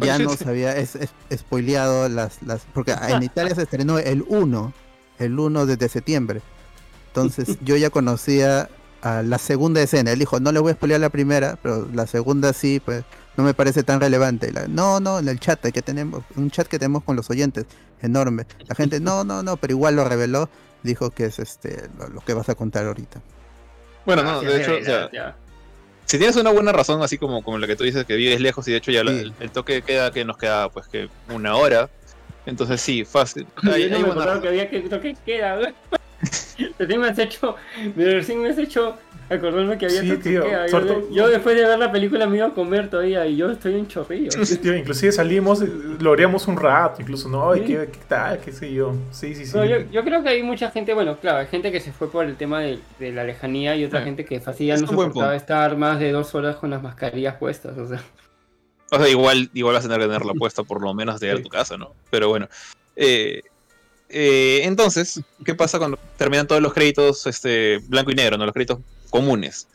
ya 0.00 0.18
nos 0.18 0.42
había 0.42 0.76
es, 0.76 0.98
spoileado 1.32 2.08
las, 2.08 2.42
las. 2.42 2.62
Porque 2.72 2.92
en 2.92 3.22
Italia 3.22 3.54
se 3.54 3.62
estrenó 3.62 3.98
el 3.98 4.24
1, 4.26 4.72
el 5.18 5.38
1 5.38 5.66
desde 5.66 5.88
septiembre. 5.88 6.42
Entonces 7.08 7.58
yo 7.64 7.76
ya 7.76 7.90
conocía 7.90 8.68
a 9.02 9.22
la 9.22 9.38
segunda 9.38 9.80
escena. 9.82 10.12
Él 10.12 10.18
dijo, 10.18 10.40
no 10.40 10.52
le 10.52 10.60
voy 10.60 10.72
a 10.72 10.74
spoilear 10.74 11.00
la 11.00 11.10
primera, 11.10 11.58
pero 11.62 11.88
la 11.92 12.06
segunda 12.06 12.52
sí, 12.52 12.80
pues 12.84 13.04
no 13.36 13.44
me 13.44 13.54
parece 13.54 13.82
tan 13.82 14.00
relevante. 14.00 14.52
no, 14.68 15.00
no, 15.00 15.18
en 15.18 15.28
el 15.28 15.38
chat 15.40 15.60
que 15.60 15.82
tenemos, 15.82 16.24
un 16.36 16.50
chat 16.50 16.66
que 16.66 16.78
tenemos 16.78 17.04
con 17.04 17.16
los 17.16 17.28
oyentes, 17.30 17.66
enorme. 18.00 18.46
La 18.66 18.74
gente, 18.74 19.00
no, 19.00 19.24
no, 19.24 19.42
no, 19.42 19.56
pero 19.56 19.72
igual 19.72 19.96
lo 19.96 20.04
reveló, 20.04 20.48
dijo 20.82 21.10
que 21.10 21.26
es 21.26 21.38
este 21.38 21.88
lo, 22.12 22.20
que 22.20 22.34
vas 22.34 22.48
a 22.48 22.54
contar 22.54 22.86
ahorita. 22.86 23.20
Bueno, 24.06 24.22
no, 24.22 24.40
de 24.40 24.62
hecho, 24.62 24.78
ya 24.78 25.36
si 26.04 26.18
tienes 26.18 26.36
una 26.36 26.50
buena 26.50 26.72
razón, 26.72 27.02
así 27.02 27.18
como, 27.18 27.42
como 27.42 27.58
la 27.58 27.66
que 27.66 27.76
tú 27.76 27.84
dices 27.84 28.04
que 28.04 28.16
vives 28.16 28.40
lejos 28.40 28.66
y 28.68 28.72
de 28.72 28.78
hecho 28.78 28.90
ya 28.90 29.00
el, 29.00 29.32
toque 29.52 29.82
queda 29.82 30.10
que 30.10 30.24
nos 30.24 30.36
queda 30.36 30.68
pues 30.68 30.86
que 30.88 31.08
una 31.28 31.56
hora. 31.56 31.88
Entonces 32.46 32.80
sí, 32.80 33.04
fácil. 33.04 33.46
Hay, 33.62 33.88
no 33.88 34.00
me 34.00 34.40
que 34.40 34.48
había 34.48 34.68
que 34.68 34.80
toque 34.80 35.16
queda, 35.24 35.72
Recién 36.78 37.00
me 37.00 37.08
has 37.08 37.18
hecho, 37.18 37.56
recién 37.96 38.42
me 38.42 38.50
has 38.50 38.58
hecho 38.58 38.96
acordarme 39.28 39.78
que 39.78 39.86
había 39.86 40.00
sí, 40.00 40.16
tío, 40.18 40.44
yo, 41.10 41.28
después 41.28 41.56
de 41.56 41.66
ver 41.66 41.78
la 41.78 41.90
película 41.90 42.26
me 42.26 42.36
iba 42.36 42.46
a 42.46 42.54
comer 42.54 42.90
todavía 42.90 43.26
y 43.26 43.36
yo 43.36 43.50
estoy 43.50 43.74
en 43.74 43.86
chorrillo. 43.88 44.30
Sí, 44.44 44.58
tío, 44.58 44.76
inclusive 44.76 45.12
salimos, 45.12 45.60
lo 45.60 46.12
haríamos 46.12 46.46
un 46.46 46.56
rato, 46.56 47.00
incluso, 47.00 47.28
¿no? 47.28 47.52
¿qué, 47.52 47.88
tal? 48.08 48.40
¿Qué 48.40 48.52
sé 48.52 48.72
yo? 48.72 48.94
Sí, 49.10 49.34
sí, 49.34 49.46
sí. 49.46 49.52
yo, 49.52 49.80
yo, 49.90 50.04
creo 50.04 50.22
que 50.22 50.28
hay 50.28 50.42
mucha 50.42 50.70
gente, 50.70 50.94
bueno, 50.94 51.16
claro, 51.18 51.38
hay 51.38 51.46
gente 51.46 51.72
que 51.72 51.80
se 51.80 51.92
fue 51.92 52.10
por 52.10 52.24
el 52.24 52.36
tema 52.36 52.60
de, 52.60 52.78
de 52.98 53.12
la 53.12 53.24
lejanía 53.24 53.76
y 53.76 53.84
otra 53.84 54.00
ah, 54.00 54.04
gente 54.04 54.24
que 54.24 54.40
fácil 54.40 54.80
no 54.80 54.86
soportaba 54.86 55.34
estar 55.34 55.76
más 55.76 55.98
de 55.98 56.12
dos 56.12 56.34
horas 56.34 56.56
con 56.56 56.70
las 56.70 56.82
mascarillas 56.82 57.36
puestas, 57.36 57.76
o 57.78 57.86
sea. 57.86 58.02
O 58.90 58.98
sea, 58.98 59.08
igual, 59.08 59.50
igual 59.54 59.74
vas 59.74 59.84
a 59.84 59.88
tener 59.88 60.00
que 60.00 60.06
tenerla 60.06 60.34
puesta 60.34 60.62
por 60.62 60.80
lo 60.80 60.94
menos 60.94 61.18
de 61.18 61.32
a 61.32 61.42
tu 61.42 61.48
casa, 61.48 61.76
¿no? 61.76 61.94
Pero 62.10 62.28
bueno. 62.28 62.48
Eh, 62.96 63.42
eh, 64.08 64.60
entonces, 64.64 65.20
¿qué 65.44 65.54
pasa 65.54 65.78
cuando 65.78 65.98
terminan 66.16 66.46
todos 66.46 66.62
los 66.62 66.72
créditos 66.72 67.26
este, 67.26 67.78
blanco 67.88 68.12
y 68.12 68.14
negro, 68.14 68.38
no 68.38 68.44
los 68.44 68.52
créditos 68.52 68.78
comunes? 69.14 69.68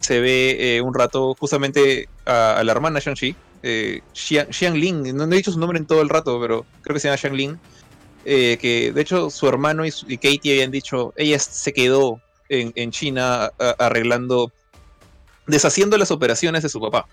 Se 0.00 0.18
ve 0.18 0.56
eh, 0.58 0.80
un 0.80 0.94
rato 0.94 1.36
justamente 1.38 2.08
a, 2.26 2.60
la 2.64 2.72
hermana 2.72 2.98
Shang-Chi, 2.98 3.36
eh, 3.62 4.00
Xiang, 4.12 4.74
Ling, 4.74 5.14
no 5.14 5.24
he 5.24 5.36
dicho 5.36 5.52
su 5.52 5.60
nombre 5.60 5.78
en 5.78 5.86
todo 5.86 6.02
el 6.02 6.08
rato, 6.08 6.40
pero 6.40 6.66
creo 6.82 6.94
que 6.94 7.00
se 7.00 7.06
llama 7.06 7.16
Xiang 7.18 7.36
Ling, 7.36 7.58
que 8.24 8.92
de 8.92 9.00
hecho 9.00 9.30
su 9.30 9.46
hermano 9.46 9.84
y, 9.86 9.92
Katie 10.16 10.54
habían 10.54 10.72
dicho, 10.72 11.14
ella 11.16 11.38
se 11.38 11.72
quedó 11.72 12.20
en, 12.48 12.72
en 12.74 12.90
China 12.90 13.52
a- 13.60 13.76
arreglando, 13.78 14.50
deshaciendo 15.46 15.96
las 15.96 16.10
operaciones 16.10 16.64
de 16.64 16.68
su 16.68 16.80
papá. 16.80 17.06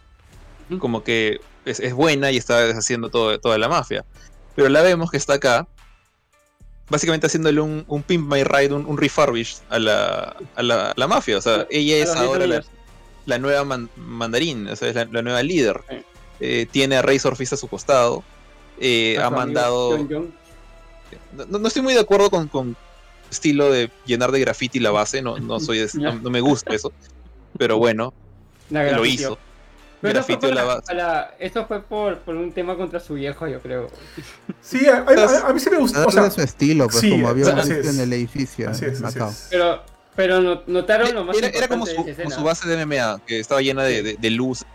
Como 0.79 1.03
que 1.03 1.39
es, 1.63 1.79
es 1.79 1.93
buena 1.93 2.31
y 2.31 2.37
está 2.37 2.65
deshaciendo 2.65 3.09
todo, 3.09 3.39
toda 3.39 3.59
la 3.59 3.69
mafia. 3.69 4.03
Pero 4.55 4.67
la 4.69 4.81
vemos 4.81 5.11
que 5.11 5.17
está 5.17 5.33
acá, 5.35 5.67
básicamente 6.89 7.27
haciéndole 7.27 7.59
un, 7.61 7.83
un 7.87 8.03
Pimp 8.03 8.31
My 8.31 8.43
Ride, 8.43 8.73
un, 8.73 8.85
un 8.85 8.97
refurbish 8.97 9.57
a 9.69 9.79
la, 9.79 10.35
a 10.55 10.63
la, 10.63 10.91
a 10.91 10.93
la 10.95 11.07
mafia. 11.07 11.37
O 11.37 11.41
sea, 11.41 11.67
ella 11.69 11.97
es 11.97 12.09
ahora 12.15 12.45
la, 13.25 13.37
nueva 13.39 13.63
man- 13.65 13.89
mandarín, 13.97 14.67
o 14.67 14.75
sea, 14.75 14.89
es 14.89 14.95
la, 14.95 15.05
nueva 15.21 15.43
líder. 15.43 15.81
Sí. 15.89 15.95
Eh, 16.39 16.67
tiene 16.71 16.95
a 16.97 17.01
Razor 17.01 17.35
Fist 17.35 17.53
a 17.53 17.57
su 17.57 17.67
costado. 17.67 18.23
eh, 18.79 19.17
ha 19.21 19.29
mandado. 19.29 19.97
John 19.97 20.07
John. 20.09 20.33
No, 21.49 21.59
no 21.59 21.67
estoy 21.67 21.81
muy 21.81 21.93
de 21.93 21.99
acuerdo 22.01 22.29
con, 22.29 22.47
con 22.47 22.75
estilo 23.31 23.71
de 23.71 23.89
llenar 24.05 24.31
de 24.31 24.39
graffiti 24.39 24.79
la 24.79 24.91
base, 24.91 25.21
no, 25.21 25.37
no 25.39 25.59
soy 25.59 25.79
de- 25.79 25.89
no, 25.95 26.15
no 26.15 26.29
me 26.29 26.41
gusta 26.41 26.73
eso. 26.73 26.91
Pero 27.57 27.77
bueno, 27.77 28.13
lo 28.97 29.05
hizo. 29.05 29.37
Pero 30.01 30.19
eso 30.19 30.39
fue, 30.39 30.53
la 30.95 31.31
eso 31.39 31.65
fue 31.65 31.81
por, 31.81 32.19
por 32.19 32.35
un 32.35 32.51
tema 32.51 32.75
contra 32.75 32.99
su 32.99 33.15
viejo, 33.15 33.47
yo 33.47 33.59
creo. 33.61 33.89
Sí, 34.61 34.85
a, 34.87 34.97
a- 35.07 35.49
a 35.49 35.53
mí 35.53 35.59
sí 35.59 35.69
me 35.71 35.77
gusta. 35.77 35.99
Darle 36.01 36.19
O 36.19 36.23
sea, 36.23 36.29
su 36.31 36.41
estilo, 36.41 36.85
pues 36.87 36.99
sí, 36.99 37.09
como 37.09 37.29
había 37.29 37.45
visto 37.53 37.73
es. 37.73 37.87
en 37.95 37.99
el 38.01 38.13
edificio. 38.13 38.69
así 38.69 38.85
es, 38.85 39.01
así 39.01 39.17
es. 39.19 39.47
Pero, 39.49 39.81
pero 40.15 40.39
no- 40.41 40.61
notaron 40.67 41.13
lo 41.15 41.23
más 41.23 41.35
Era, 41.37 41.47
era 41.49 41.67
como, 41.67 41.85
su, 41.87 41.95
como 41.95 42.29
su 42.31 42.43
base 42.43 42.67
de 42.69 42.85
MMA, 42.85 43.21
que 43.25 43.39
estaba 43.39 43.61
llena 43.61 43.83
de, 43.83 44.03
de- 44.03 44.17
de 44.19 44.29
luz. 44.29 44.65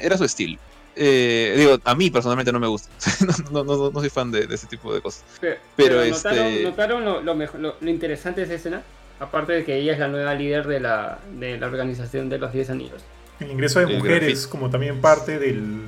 Era 0.00 0.16
su 0.18 0.24
estilo. 0.24 0.58
Eh, 0.94 1.54
digo, 1.56 1.78
a 1.84 1.94
mí 1.94 2.10
personalmente 2.10 2.52
no 2.52 2.58
me 2.60 2.66
gusta. 2.66 2.88
no, 3.52 3.64
no, 3.64 3.76
no, 3.76 3.90
no 3.90 4.00
soy 4.00 4.10
fan 4.10 4.30
de, 4.32 4.46
de 4.46 4.54
ese 4.56 4.66
tipo 4.66 4.92
de 4.92 5.00
cosas. 5.00 5.24
Pero, 5.40 5.56
Pero 5.76 5.88
pero 5.98 6.02
este- 6.02 6.28
notaron, 6.28 6.62
notaron 6.64 7.04
lo, 7.04 7.22
lo, 7.22 7.34
mejor- 7.34 7.60
lo- 7.60 7.76
lo 7.80 7.90
interesante 7.90 8.40
de 8.40 8.46
esa 8.46 8.54
escena, 8.54 8.82
aparte 9.20 9.52
de 9.52 9.64
que 9.64 9.76
ella 9.78 9.92
es 9.92 9.98
la 10.00 10.08
nueva 10.08 10.34
líder 10.34 10.66
de 10.66 10.80
la, 10.80 11.18
de 11.38 11.56
la 11.56 11.66
organización 11.66 12.28
de 12.28 12.38
los 12.38 12.52
10 12.52 12.70
anillos. 12.70 13.02
El 13.42 13.50
ingreso 13.50 13.80
de 13.80 13.86
El 13.86 13.98
mujeres 13.98 14.46
como 14.46 14.70
también 14.70 15.00
parte 15.00 15.38
del, 15.38 15.82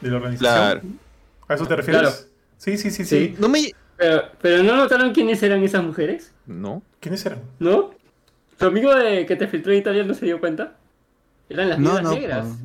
de 0.00 0.10
la 0.10 0.16
organización. 0.16 0.54
Claro. 0.54 0.80
¿A 1.48 1.54
eso 1.54 1.66
te 1.66 1.76
refieres? 1.76 2.00
Claro. 2.02 2.16
Sí, 2.58 2.78
sí, 2.78 2.90
sí, 2.90 3.04
sí, 3.04 3.18
Sí. 3.28 3.34
No 3.38 3.48
me. 3.48 3.72
Pero, 3.96 4.22
pero 4.40 4.62
¿no 4.62 4.76
notaron 4.76 5.12
quiénes 5.12 5.42
eran 5.42 5.62
esas 5.62 5.82
mujeres? 5.84 6.32
No. 6.46 6.82
¿Quiénes 7.00 7.24
eran? 7.26 7.40
¿No? 7.58 7.90
¿Tu 8.58 8.66
amigo 8.66 8.94
de 8.94 9.26
que 9.26 9.36
te 9.36 9.46
filtró 9.46 9.72
en 9.72 9.78
Italia 9.78 10.04
no 10.04 10.14
se 10.14 10.24
dio 10.26 10.40
cuenta? 10.40 10.72
Eran 11.48 11.68
las 11.68 11.78
No, 11.78 11.90
viudas 11.90 12.02
no. 12.04 12.14
negras. 12.14 12.46
pues. 12.46 12.58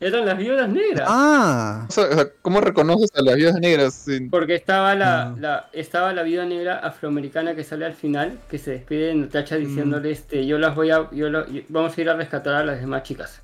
Eran 0.00 0.26
las 0.26 0.38
viudas 0.38 0.68
negras. 0.68 1.08
Ah, 1.10 1.84
O 1.88 1.90
sea, 1.92 2.06
¿cómo 2.42 2.60
reconoces 2.60 3.10
a 3.16 3.22
las 3.22 3.34
viudas 3.34 3.56
negras? 3.58 3.94
sin- 3.94 4.30
Porque 4.30 4.54
estaba 4.54 4.94
la, 4.94 5.34
la, 5.40 5.68
estaba 5.72 6.12
la 6.12 6.22
viuda 6.22 6.44
negra 6.46 6.78
afroamericana 6.78 7.56
que 7.56 7.64
sale 7.64 7.84
al 7.84 7.94
final, 7.94 8.38
que 8.48 8.58
se 8.58 8.70
despide 8.72 9.06
de 9.06 9.14
Natacha 9.16 9.56
Mm. 9.56 9.58
diciéndole, 9.58 10.10
este, 10.12 10.46
yo 10.46 10.58
las 10.58 10.76
voy 10.76 10.90
a, 10.92 11.10
yo 11.10 11.28
lo- 11.30 11.48
yo- 11.50 11.62
vamos 11.68 11.98
a 11.98 12.00
ir 12.00 12.08
a 12.10 12.14
rescatar 12.14 12.54
a 12.54 12.64
las 12.64 12.80
demás 12.80 13.02
chicas. 13.02 13.42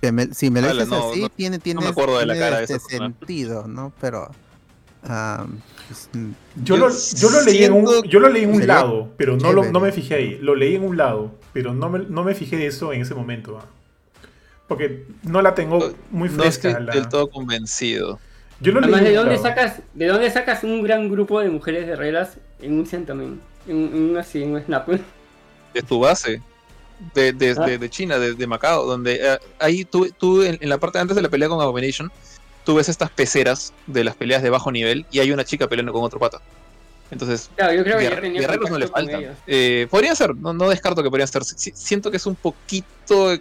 Que 0.00 0.12
me- 0.12 0.32
si 0.34 0.50
me 0.50 0.60
lo 0.62 0.68
dices 0.72 0.88
no, 0.88 1.10
así, 1.10 1.22
no- 1.22 1.28
tiene, 1.28 1.58
tiene, 1.58 1.80
me 1.80 1.88
acuerdo 1.88 2.18
de 2.18 2.26
la 2.26 2.34
tiene 2.34 2.60
este 2.62 2.74
esa 2.76 2.88
sentido, 2.88 3.66
¿no? 3.66 3.92
Pero. 4.00 4.30
pues, 5.02 6.08
mm, 6.12 6.30
Yo, 6.62 6.76
Yo 6.76 6.76
lo, 6.76 6.88
yo 6.90 7.30
lo 7.30 7.42
leí 7.42 7.64
en 7.64 7.72
un, 7.72 8.02
yo 8.04 8.20
lo 8.20 8.28
leí 8.28 8.44
en 8.44 8.54
un 8.54 8.66
lado, 8.66 9.12
pero 9.16 9.36
no, 9.36 9.52
lo, 9.52 9.64
no 9.64 9.80
me 9.80 9.92
fijé 9.92 10.14
ahí. 10.14 10.38
Lo 10.40 10.54
leí 10.54 10.74
en 10.76 10.84
un 10.84 10.96
lado, 10.96 11.32
pero 11.52 11.72
no 11.74 11.88
me, 11.88 12.00
no 12.00 12.24
me 12.24 12.34
fijé 12.34 12.56
de 12.56 12.66
eso 12.66 12.92
en 12.92 13.02
ese 13.02 13.14
momento. 13.14 13.58
ah. 13.60 13.66
Porque 14.66 15.06
no 15.22 15.40
la 15.40 15.54
tengo 15.54 15.78
muy 16.10 16.28
No 16.28 16.44
estoy 16.44 16.72
fresca. 16.72 16.80
la- 16.80 16.92
del 16.94 17.08
todo 17.08 17.30
convencido. 17.30 18.18
Yo 18.60 18.72
lo 18.72 18.80
leí 18.80 18.90
Además, 18.92 19.00
en 19.00 19.06
¿de 19.06 19.14
dónde 19.14 19.34
lado. 19.36 19.42
sacas, 19.48 19.80
de 19.94 20.06
dónde 20.06 20.30
sacas 20.30 20.64
un 20.64 20.82
gran 20.82 21.08
grupo 21.08 21.40
de 21.40 21.48
mujeres 21.48 21.86
guerreras 21.86 22.38
en 22.60 22.74
un 22.78 22.86
también? 23.06 23.40
En, 23.66 23.76
en 23.76 24.10
un 24.10 24.16
así, 24.18 24.42
en 24.42 24.52
un 24.54 24.62
snap. 24.62 24.88
de 24.88 25.82
tu 25.82 26.00
base 26.00 26.42
de, 27.14 27.32
de, 27.32 27.54
Ah. 27.58 27.64
de- 27.66 27.78
de 27.78 27.90
China, 27.90 28.18
de, 28.18 28.34
de 28.34 28.46
Macao, 28.46 28.84
donde 28.86 29.14
eh, 29.22 29.38
ahí 29.58 29.84
tú, 29.84 30.08
tú 30.18 30.42
en, 30.42 30.58
en 30.60 30.68
la 30.68 30.78
parte 30.78 30.98
antes 30.98 31.14
de 31.16 31.22
la 31.22 31.28
pelea 31.28 31.48
con 31.48 31.60
Abomination, 31.60 32.10
tú 32.64 32.74
ves 32.74 32.88
estas 32.88 33.10
peceras 33.10 33.72
de 33.86 34.04
las 34.04 34.14
peleas 34.16 34.42
de 34.42 34.50
bajo 34.50 34.70
nivel 34.72 35.06
y 35.10 35.20
hay 35.20 35.30
una 35.32 35.44
chica 35.44 35.68
peleando 35.68 35.92
con 35.92 36.02
otro 36.02 36.18
pata. 36.18 36.40
Entonces, 37.10 37.48
Claro, 37.56 37.72
yo 37.72 37.82
creo 37.84 37.98
que 37.98 38.30
guerreros 38.30 38.70
no 38.70 38.78
le 38.78 38.86
contacto 38.86 39.10
con 39.12 39.22
faltan. 39.22 39.36
Eh, 39.46 39.86
podrían 39.90 40.14
ser, 40.16 40.36
no, 40.36 40.52
no 40.52 40.68
descarto 40.68 41.02
que 41.02 41.08
podrían 41.08 41.28
ser. 41.28 41.42
Si- 41.44 41.72
siento 41.74 42.10
que 42.10 42.18
es 42.18 42.26
un 42.26 42.34
poquito 42.34 43.34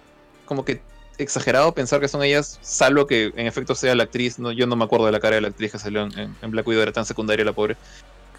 como 0.46 0.64
que 0.64 0.80
exagerado 1.18 1.74
pensar 1.74 2.00
que 2.00 2.08
son 2.08 2.24
ellas, 2.24 2.60
salvo 2.62 3.08
que 3.08 3.34
en 3.36 3.48
efecto 3.48 3.76
sea 3.76 3.94
la 3.96 4.04
actriz. 4.04 4.40
No, 4.40 4.52
yo 4.54 4.68
no 4.68 4.76
me 4.78 4.86
acuerdo 4.86 5.08
de 5.08 5.12
la 5.12 5.20
cara 5.20 5.36
de 5.36 5.42
la 5.42 5.48
actriz 5.50 5.72
que 5.74 5.80
salió 5.80 6.04
en, 6.04 6.18
en- 6.18 6.36
en 6.42 6.52
Black 6.52 6.66
Widow, 6.68 6.84
era 6.84 6.92
tan 6.94 7.06
secundaria 7.06 7.44
la 7.44 7.52
pobre. 7.54 7.76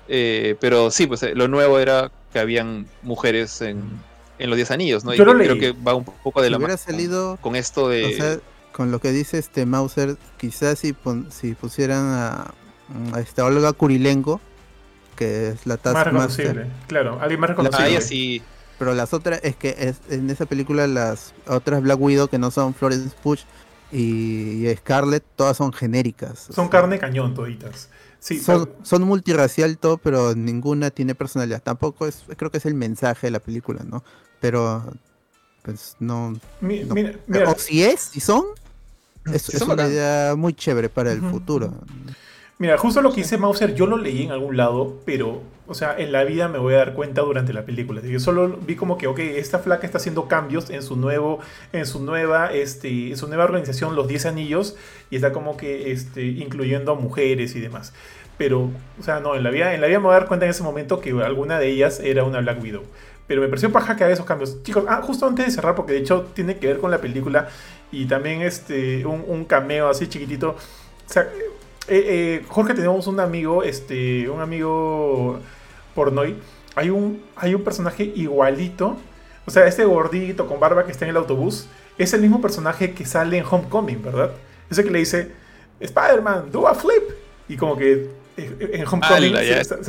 Eh, 0.09 0.57
pero 0.61 0.91
sí, 0.91 1.07
pues 1.07 1.23
eh, 1.23 1.35
lo 1.35 1.49
nuevo 1.49 1.79
era 1.79 2.11
que 2.33 2.39
habían 2.39 2.87
mujeres 3.03 3.61
en, 3.61 3.83
en 4.39 4.51
los 4.51 4.57
10 4.57 4.71
anillos, 4.71 5.05
¿no? 5.05 5.15
Y 5.15 5.17
Yo 5.19 5.25
lo 5.25 5.35
creo 5.35 5.55
leí. 5.55 5.61
que 5.61 5.73
va 5.73 5.95
un 5.95 6.05
poco 6.05 6.41
de 6.41 6.49
si 6.49 6.51
la 6.53 6.59
hubiera 6.59 6.75
mano 6.75 6.83
con- 6.85 6.95
salido. 6.95 7.39
con 7.41 7.57
esto 7.57 7.89
de. 7.89 8.05
O 8.07 8.17
sea, 8.17 8.39
con 8.73 8.91
lo 8.91 9.01
que 9.01 9.11
dice 9.13 9.39
este 9.39 9.67
Mauser, 9.67 10.17
quizás 10.37 10.79
si, 10.79 10.93
pon- 10.93 11.27
si 11.31 11.55
pusieran 11.55 12.05
a, 12.07 12.55
a 13.13 13.21
esta 13.21 13.45
Olga 13.45 13.73
Kurilenko, 13.73 14.41
que 15.17 15.49
es 15.49 15.67
la 15.67 15.75
Más 15.75 15.83
Taskmaster, 15.83 16.47
reconocible. 16.47 16.67
Claro, 16.87 17.19
alguien 17.21 17.41
más 17.41 17.51
reconocible. 17.51 17.89
ella 17.91 18.01
sí. 18.01 18.41
pero 18.79 18.95
las 18.95 19.13
otras, 19.13 19.41
es 19.43 19.57
que 19.57 19.75
es, 19.79 19.97
en 20.11 20.31
esa 20.31 20.47
película 20.47 20.87
las 20.87 21.35
otras 21.49 21.83
Black 21.83 22.01
Widow 22.01 22.29
que 22.29 22.39
no 22.39 22.53
son 22.53 22.73
Florence 22.75 23.17
Pugh 23.21 23.39
y, 23.91 24.69
y 24.69 24.77
Scarlett, 24.77 25.25
todas 25.35 25.57
son 25.57 25.73
genéricas. 25.73 26.51
o 26.51 26.53
Son 26.53 26.67
sea, 26.67 26.71
carne 26.81 26.99
cañón 27.01 27.35
toditas. 27.35 27.89
Sí, 28.21 28.39
son, 28.39 28.71
son 28.83 29.03
multirracial 29.03 29.79
todo, 29.79 29.97
pero 29.99 30.35
ninguna 30.35 30.91
tiene 30.91 31.15
personalidad. 31.15 31.63
Tampoco 31.63 32.07
es, 32.07 32.25
creo 32.37 32.51
que 32.51 32.59
es 32.59 32.67
el 32.67 32.75
mensaje 32.75 33.29
de 33.29 33.31
la 33.33 33.39
película, 33.41 33.83
¿no? 33.85 34.05
Pero, 34.41 34.85
pues 35.63 35.97
no. 35.99 36.39
mi- 36.61 36.81
no. 36.85 36.95
mira, 36.95 37.13
mira, 37.27 37.51
O 37.51 37.59
si 37.59 37.83
es, 37.83 38.01
si 38.01 38.21
son, 38.21 38.45
es, 39.33 39.43
son 39.43 39.71
una 39.71 39.87
idea 39.89 40.35
muy 40.37 40.55
chévere 40.55 40.89
para 40.89 41.13
el 41.13 41.21
futuro. 41.21 41.73
Mira, 42.61 42.77
justo 42.77 43.03
lo 43.03 43.11
que 43.11 43.21
dice 43.23 43.39
Mauser, 43.39 43.75
yo 43.77 43.87
lo 43.87 43.97
leí 43.97 44.25
en 44.25 44.33
algún 44.33 44.57
lado, 44.57 44.97
pero, 45.05 45.43
o 45.69 45.75
sea, 45.75 45.97
en 45.97 46.11
la 46.11 46.25
vida 46.25 46.49
me 46.49 46.59
voy 46.59 46.75
a 46.75 46.79
dar 46.79 46.95
cuenta 46.95 47.21
durante 47.23 47.53
la 47.53 47.65
película. 47.65 48.01
Yo 48.01 48.19
solo 48.19 48.49
vi 48.67 48.75
como 48.75 48.99
que, 48.99 49.07
ok, 49.07 49.21
esta 49.21 49.61
flaca 49.61 49.87
está 49.87 49.99
haciendo 49.99 50.27
cambios 50.27 50.69
en 50.71 50.83
su 50.83 50.97
nuevo, 50.97 51.39
en 51.73 51.87
su 51.87 52.03
nueva, 52.03 52.53
este, 52.53 53.11
en 53.11 53.17
su 53.17 53.29
nueva 53.29 53.45
organización, 53.45 53.95
los 53.95 54.09
10 54.09 54.27
anillos, 54.27 54.75
y 55.09 55.15
está 55.17 55.33
como 55.33 55.57
que, 55.57 55.93
este, 55.93 56.25
incluyendo 56.27 56.91
a 56.91 56.95
mujeres 56.97 57.55
y 57.55 57.61
demás. 57.61 57.93
Pero, 58.39 58.71
o 58.99 59.03
sea, 59.05 59.21
no, 59.21 59.37
en 59.37 59.45
la 59.45 59.51
vida, 59.51 59.73
en 59.73 59.81
la 59.81 59.87
vida 59.87 60.01
me 60.01 60.07
voy 60.07 60.17
a 60.17 60.19
dar 60.19 60.27
cuenta 60.27 60.47
en 60.47 60.51
ese 60.51 60.65
momento 60.65 61.01
que 61.01 61.11
alguna 61.11 61.61
de 61.61 61.69
ellas 61.69 62.01
era 62.01 62.25
una 62.25 62.41
Black 62.41 62.61
Widow. 62.61 62.83
Pero 63.29 63.41
me 63.43 63.49
pareció 63.49 63.71
paja 63.71 63.95
que 63.95 64.03
haga 64.05 64.13
esos 64.15 64.27
cambios. 64.27 64.63
Chicos, 64.65 64.85
ah, 64.89 65.01
justo 65.03 65.27
antes 65.27 65.47
de 65.47 65.53
cerrar, 65.53 65.75
porque 65.77 65.93
de 65.93 65.99
hecho 65.99 66.27
tiene 66.35 66.57
que 66.59 66.67
ver 66.67 66.79
con 66.79 66.91
la 66.91 66.99
película 67.01 67.49
y 67.93 68.07
también 68.07 68.41
este, 68.43 69.05
un, 69.07 69.23
un 69.29 69.45
cameo 69.45 69.89
así 69.89 70.09
chiquitito. 70.09 70.51
O 70.51 71.13
sea, 71.13 71.23
eh, 71.23 71.45
eh, 71.89 72.45
Jorge, 72.49 72.75
tenemos 72.75 73.07
un 73.07 73.21
amigo, 73.21 73.63
este, 73.63 74.29
un 74.31 74.41
amigo 74.41 75.39
pornoy. 75.95 76.37
Hay 76.75 76.91
un, 76.91 77.23
hay 77.37 77.55
un 77.55 77.63
personaje 77.65 78.03
igualito. 78.17 78.97
O 79.47 79.51
sea, 79.51 79.67
este 79.67 79.85
gordito 79.85 80.47
con 80.47 80.59
barba 80.61 80.85
que 80.85 80.93
está 80.93 81.05
en 81.05 81.11
el 81.11 81.17
autobús 81.17 81.67
es 81.99 82.13
el 82.15 82.21
mismo 82.21 82.41
personaje 82.41 82.93
que 82.93 83.05
sale 83.07 83.39
en 83.39 83.45
Homecoming, 83.51 84.03
¿verdad? 84.03 84.31
Ese 84.71 84.85
que 84.85 84.91
le 84.91 84.99
dice, 85.01 85.33
Spider-Man, 85.81 86.51
do 86.53 86.67
a 86.69 86.75
flip. 86.75 87.03
Y 87.49 87.57
como 87.57 87.77
que 87.77 88.11
eh, 88.37 88.71
en 88.75 88.87
Homecoming 88.87 89.33
ya. 89.43 89.65
se- 89.65 89.85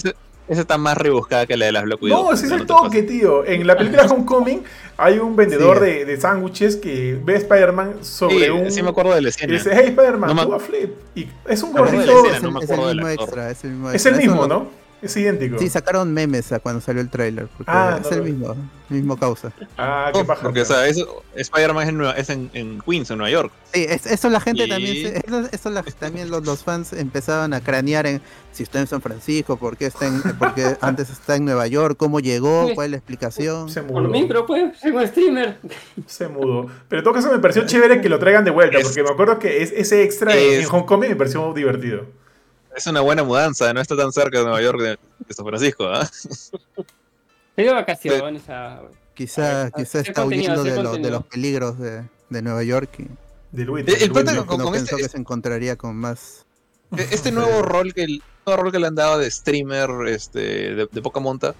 se- 0.00 0.14
Esa- 0.48 0.60
está 0.60 0.76
más 0.78 0.96
rebuscada 0.98 1.46
que 1.46 1.56
la 1.56 1.66
de 1.66 1.72
las 1.72 1.84
Black 1.84 2.02
Widow. 2.02 2.24
No, 2.24 2.32
ese 2.32 2.46
es 2.46 2.52
el 2.52 2.66
toque, 2.66 3.02
tío. 3.02 3.44
En 3.46 3.66
la 3.66 3.76
película 3.76 4.04
Homecoming 4.10 4.62
hay 4.96 5.18
un 5.18 5.34
vendedor 5.36 5.78
Sí. 5.78 5.84
de, 5.86 6.04
de 6.04 6.20
sándwiches 6.20 6.76
que 6.76 7.18
ve 7.24 7.34
a 7.34 7.38
Spider-Man 7.38 7.94
sobre 8.04 8.44
Sí, 8.44 8.50
un... 8.50 8.70
sí 8.70 8.82
me 8.82 8.90
acuerdo 8.90 9.14
de 9.14 9.22
la 9.22 9.28
y 9.28 9.30
escena. 9.30 9.52
dice, 9.54 9.70
hey 9.72 9.86
Spider-Man, 9.88 10.28
No 10.28 10.34
me- 10.34 10.44
do 10.44 10.54
a 10.54 10.60
flip. 10.60 10.90
Y 11.14 11.28
es 11.48 11.62
un 11.62 11.72
gordito... 11.72 12.04
no 12.42 12.60
es 12.60 12.70
el 12.70 12.94
mismo 12.96 13.08
extra, 13.08 13.50
es 13.50 13.64
el 14.06 14.16
mismo 14.16 14.46
¿no? 14.46 14.83
Es 15.02 15.14
idéntico. 15.18 15.58
Sí, 15.58 15.68
sacaron 15.68 16.14
memes 16.14 16.50
a 16.52 16.60
cuando 16.60 16.80
salió 16.80 17.02
el 17.02 17.10
tráiler, 17.10 17.46
porque 17.56 17.70
Ah, 17.70 17.98
es 18.00 18.10
no 18.10 18.16
el 18.16 18.22
mismo, 18.22 18.56
mismo 18.88 19.16
causa. 19.18 19.52
Ah, 19.76 20.10
qué 20.14 20.24
paja. 20.24 20.40
Porque, 20.42 20.62
o 20.62 20.64
sea, 20.64 20.86
eso- 20.88 21.22
Spider-Man 21.34 21.82
es, 21.82 21.88
en, 21.90 21.98
Nueva- 21.98 22.12
es 22.16 22.30
en, 22.30 22.50
en 22.54 22.80
Queens, 22.80 23.10
en 23.10 23.18
Nueva 23.18 23.30
York. 23.30 23.52
Sí, 23.74 23.84
es- 23.86 24.06
eso 24.06 24.30
la 24.30 24.40
gente 24.40 24.64
Y- 24.64 24.68
también, 24.68 24.94
se- 24.94 25.18
eso, 25.26 25.48
eso 25.52 25.70
la- 25.70 25.82
también 25.82 26.30
los, 26.30 26.46
los 26.46 26.64
fans 26.64 26.94
empezaban 26.94 27.52
a 27.52 27.60
cranear 27.60 28.06
en 28.06 28.22
si 28.52 28.62
está 28.62 28.80
en 28.80 28.86
San 28.86 29.02
Francisco, 29.02 29.58
por 29.58 29.76
qué, 29.76 29.86
está 29.86 30.06
en, 30.06 30.22
por 30.38 30.54
qué 30.54 30.64
antes 30.80 31.10
está 31.10 31.36
en 31.36 31.44
Nueva 31.44 31.66
York, 31.66 31.96
cómo 31.98 32.20
llegó, 32.20 32.70
cuál 32.74 32.86
es 32.86 32.90
la 32.92 32.96
explicación. 32.96 33.68
Se 33.68 33.82
Por 33.82 34.02
mudó. 34.04 34.08
mí, 34.08 34.24
pero 34.26 34.46
pues, 34.46 34.78
soy 34.80 34.92
un 34.92 35.06
streamer. 35.06 35.58
Se 36.06 36.28
mudó. 36.28 36.70
Pero 36.88 37.00
en 37.00 37.04
todo 37.04 37.12
caso 37.12 37.30
me 37.30 37.40
pareció 37.40 37.66
chévere 37.66 38.00
que 38.00 38.08
lo 38.08 38.18
traigan 38.18 38.44
de 38.44 38.52
vuelta, 38.52 38.78
Es- 38.78 38.84
porque 38.84 39.02
me 39.02 39.10
acuerdo 39.10 39.38
que 39.38 39.62
es- 39.62 39.72
ese 39.76 40.02
extra 40.02 40.34
en- 40.34 40.60
es- 40.60 40.66
en 40.66 40.74
Homecoming 40.74 41.10
me 41.10 41.16
pareció 41.16 41.52
divertido. 41.52 42.06
Es 42.74 42.86
una 42.86 43.00
buena 43.00 43.22
mudanza, 43.22 43.72
no 43.72 43.80
está 43.80 43.96
tan 43.96 44.12
cerca 44.12 44.38
de 44.38 44.44
Nueva 44.44 44.60
York 44.62 44.80
de, 44.80 44.98
de 45.26 45.34
San 45.34 45.46
Francisco. 45.46 45.86
¿ah? 45.86 46.08
De 47.56 47.72
vacaciones. 47.72 48.48
a- 48.48 48.82
Quizá, 49.14 49.60
A 49.60 49.64
ver, 49.64 49.72
quizá 49.76 50.00
está 50.00 50.24
huyendo 50.24 50.64
de, 50.64 50.82
lo- 50.82 50.96
de 50.96 51.08
los 51.10 51.24
peligros 51.26 51.78
de, 51.78 52.02
de 52.30 52.42
Nueva 52.42 52.64
York 52.64 52.90
y 52.98 53.06
De 53.52 53.64
Luis. 53.64 53.84
El- 53.86 53.94
el 53.94 54.08
Luis, 54.08 54.24
Luis. 54.24 54.36
con- 54.44 54.58
no 54.58 54.64
con 54.64 54.72
pensó 54.72 54.96
este- 54.96 55.02
que 55.04 55.08
se 55.08 55.18
encontraría 55.18 55.76
con 55.76 55.94
más. 55.94 56.44
E- 56.96 57.06
Este 57.12 57.30
nuevo 57.32 57.62
rol 57.62 57.94
que 57.94 58.02
el 58.02 58.22
nuevo 58.44 58.60
rol 58.64 58.72
que 58.72 58.80
le 58.80 58.88
han 58.88 58.96
dado 58.96 59.18
de 59.18 59.30
streamer 59.30 59.88
este, 60.08 60.40
de, 60.74 60.88
de 60.90 61.02
poca 61.02 61.20
monta 61.20 61.54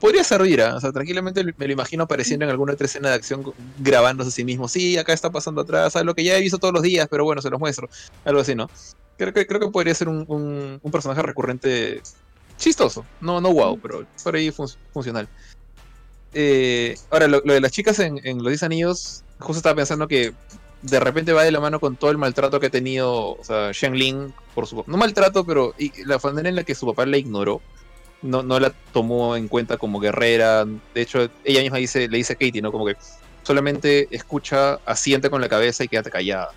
podría 0.00 0.22
servir, 0.22 0.60
¿ah? 0.60 0.76
o 0.76 0.80
sea, 0.80 0.92
tranquilamente 0.92 1.42
me 1.56 1.66
lo 1.66 1.72
imagino 1.72 2.04
apareciendo 2.04 2.44
en 2.44 2.50
alguna 2.50 2.74
otra 2.74 2.84
escena 2.84 3.08
de 3.08 3.14
acción 3.14 3.42
grabándose 3.78 4.28
a 4.28 4.32
sí 4.32 4.44
mismo. 4.44 4.68
Sí, 4.68 4.98
acá 4.98 5.14
está 5.14 5.30
pasando 5.30 5.62
atrás, 5.62 5.94
¿sabes? 5.94 6.04
lo 6.04 6.14
que 6.14 6.24
ya 6.24 6.36
he 6.36 6.40
visto 6.42 6.58
todos 6.58 6.74
los 6.74 6.82
días, 6.82 7.08
pero 7.10 7.24
bueno, 7.24 7.40
se 7.40 7.48
los 7.48 7.58
muestro. 7.58 7.88
Algo 8.26 8.40
así, 8.42 8.54
¿no? 8.54 8.68
Creo 9.18 9.32
que, 9.34 9.46
creo 9.46 9.60
que 9.60 9.68
podría 9.68 9.94
ser 9.94 10.08
un, 10.08 10.24
un, 10.28 10.80
un 10.82 10.90
personaje 10.90 11.20
recurrente 11.20 12.00
chistoso. 12.56 13.04
No, 13.20 13.40
no 13.40 13.52
wow, 13.52 13.78
pero 13.78 14.06
por 14.22 14.34
ahí 14.34 14.50
funcional. 14.92 15.28
Eh, 16.32 16.96
ahora, 17.10 17.28
lo, 17.28 17.40
de 17.40 17.60
las 17.60 17.72
chicas 17.72 17.98
en, 17.98 18.20
en, 18.24 18.38
Los 18.38 18.48
10 18.48 18.62
Anillos, 18.62 19.24
justo 19.38 19.58
estaba 19.58 19.76
pensando 19.76 20.08
que 20.08 20.32
de 20.82 21.00
repente 21.00 21.32
va 21.32 21.42
de 21.42 21.50
la 21.50 21.60
mano 21.60 21.80
con 21.80 21.96
todo 21.96 22.10
el 22.10 22.18
maltrato 22.18 22.60
que 22.60 22.66
ha 22.66 22.70
tenido 22.70 23.32
o 23.32 23.42
sea, 23.42 23.72
Shang 23.72 23.94
Ling 23.94 24.32
por 24.54 24.68
su 24.68 24.84
no 24.86 24.96
maltrato, 24.96 25.44
pero 25.44 25.74
y 25.76 25.90
la 26.04 26.20
manera 26.22 26.48
en 26.48 26.54
la 26.54 26.62
que 26.62 26.76
su 26.76 26.86
papá 26.86 27.04
la 27.04 27.16
ignoró 27.16 27.60
no, 28.22 28.42
no 28.42 28.60
la 28.60 28.72
tomó 28.92 29.36
en 29.36 29.48
cuenta 29.48 29.76
como 29.76 30.00
guerrera. 30.00 30.64
De 30.64 31.02
hecho, 31.02 31.28
ella 31.44 31.60
misma 31.62 31.78
dice, 31.78 32.08
le 32.08 32.18
dice 32.18 32.34
a 32.34 32.36
Katie, 32.36 32.62
¿no? 32.62 32.72
Como 32.72 32.86
que 32.86 32.96
solamente 33.42 34.08
escucha, 34.10 34.74
asiente 34.84 35.30
con 35.30 35.40
la 35.40 35.48
cabeza 35.48 35.84
y 35.84 35.88
quédate 35.88 36.10
callada. 36.10 36.50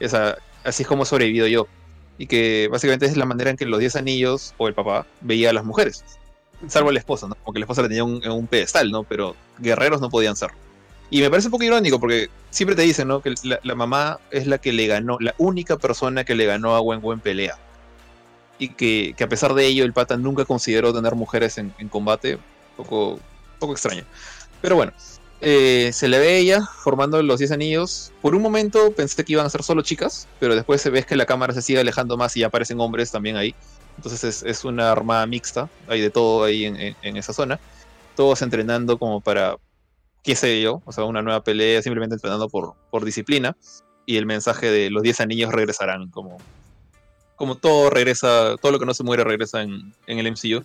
Esa, 0.00 0.36
así 0.64 0.82
es 0.82 0.88
como 0.88 1.02
he 1.04 1.06
sobrevivido 1.06 1.46
yo. 1.46 1.66
Y 2.22 2.26
que 2.28 2.68
básicamente 2.70 3.06
es 3.06 3.16
la 3.16 3.24
manera 3.24 3.50
en 3.50 3.56
que 3.56 3.66
los 3.66 3.80
10 3.80 3.96
anillos 3.96 4.54
o 4.56 4.68
el 4.68 4.74
papá 4.74 5.06
veía 5.22 5.50
a 5.50 5.52
las 5.52 5.64
mujeres. 5.64 6.04
Salvo 6.68 6.90
a 6.90 6.92
la 6.92 7.00
esposa, 7.00 7.26
¿no? 7.26 7.34
Como 7.42 7.52
que 7.52 7.58
la 7.58 7.64
esposa 7.64 7.82
la 7.82 7.88
tenía 7.88 8.02
en 8.02 8.30
un 8.30 8.46
pedestal, 8.46 8.92
¿no? 8.92 9.02
Pero 9.02 9.34
guerreros 9.58 10.00
no 10.00 10.08
podían 10.08 10.36
ser. 10.36 10.50
Y 11.10 11.20
me 11.20 11.30
parece 11.30 11.48
un 11.48 11.52
poco 11.52 11.64
irónico 11.64 11.98
porque 11.98 12.30
siempre 12.50 12.76
te 12.76 12.82
dicen, 12.82 13.08
¿no? 13.08 13.20
Que 13.20 13.34
la, 13.42 13.58
la 13.64 13.74
mamá 13.74 14.20
es 14.30 14.46
la 14.46 14.58
que 14.58 14.72
le 14.72 14.86
ganó, 14.86 15.18
la 15.18 15.34
única 15.38 15.76
persona 15.78 16.22
que 16.24 16.36
le 16.36 16.46
ganó 16.46 16.76
a 16.76 16.80
Wen 16.80 17.00
Wen 17.02 17.18
pelea 17.18 17.58
y 18.62 18.68
que, 18.68 19.14
a 19.20 19.28
pesar 19.28 19.54
de 19.54 19.66
ello 19.66 19.84
el 19.84 19.92
pata 19.92 20.16
nunca 20.16 20.44
consideró 20.44 20.94
tener 20.94 21.16
mujeres 21.16 21.58
en, 21.58 21.72
combate, 21.90 22.38
poco, 22.76 23.18
poco 23.58 23.72
extraño. 23.72 24.04
Pero 24.60 24.76
bueno, 24.76 24.92
eh, 25.42 25.90
se 25.92 26.08
le 26.08 26.18
ve 26.18 26.38
ella 26.38 26.62
formando 26.62 27.22
los 27.22 27.38
10 27.38 27.50
anillos. 27.52 28.12
Por 28.22 28.34
un 28.34 28.42
momento 28.42 28.92
pensé 28.92 29.24
que 29.24 29.32
iban 29.32 29.44
a 29.44 29.50
ser 29.50 29.62
solo 29.62 29.82
chicas, 29.82 30.28
pero 30.40 30.54
después 30.54 30.80
se 30.80 30.90
ve 30.90 31.02
que 31.02 31.16
la 31.16 31.26
cámara 31.26 31.52
se 31.52 31.62
sigue 31.62 31.80
alejando 31.80 32.16
más 32.16 32.36
y 32.36 32.44
aparecen 32.44 32.80
hombres 32.80 33.10
también 33.10 33.36
ahí. 33.36 33.54
Entonces 33.96 34.42
es, 34.42 34.64
una 34.64 34.90
armada 34.90 35.26
mixta, 35.26 35.68
hay 35.88 36.00
de 36.00 36.10
todo 36.10 36.44
ahí 36.44 36.64
en, 36.64 37.16
esa 37.16 37.32
zona. 37.32 37.60
Todos 38.16 38.40
entrenando 38.42 38.98
como 38.98 39.20
para, 39.20 39.56
qué 40.22 40.34
sé 40.36 40.62
yo, 40.62 40.80
o 40.86 40.92
sea, 40.92 41.04
una 41.04 41.22
nueva 41.22 41.42
pelea, 41.42 41.82
simplemente 41.82 42.14
entrenando 42.14 42.48
por, 42.48 42.74
por 42.90 43.04
disciplina. 43.04 43.56
Y 44.06 44.16
el 44.16 44.26
mensaje 44.26 44.70
de 44.70 44.90
los 44.90 45.02
10 45.02 45.20
anillos 45.20 45.52
regresarán 45.52 46.08
como 46.10 46.38
como 47.42 47.56
todo 47.56 47.90
regresa, 47.90 48.56
todo 48.60 48.70
lo 48.70 48.78
que 48.78 48.86
no 48.86 48.94
se 48.94 49.02
muere 49.02 49.24
regresa 49.24 49.62
en, 49.62 49.92
el 50.06 50.30
MCU, 50.30 50.62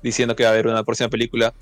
diciendo 0.00 0.36
que 0.36 0.44
va 0.44 0.50
a 0.50 0.52
haber 0.52 0.68
una 0.68 0.84
próxima 0.84 1.08
película. 1.08 1.52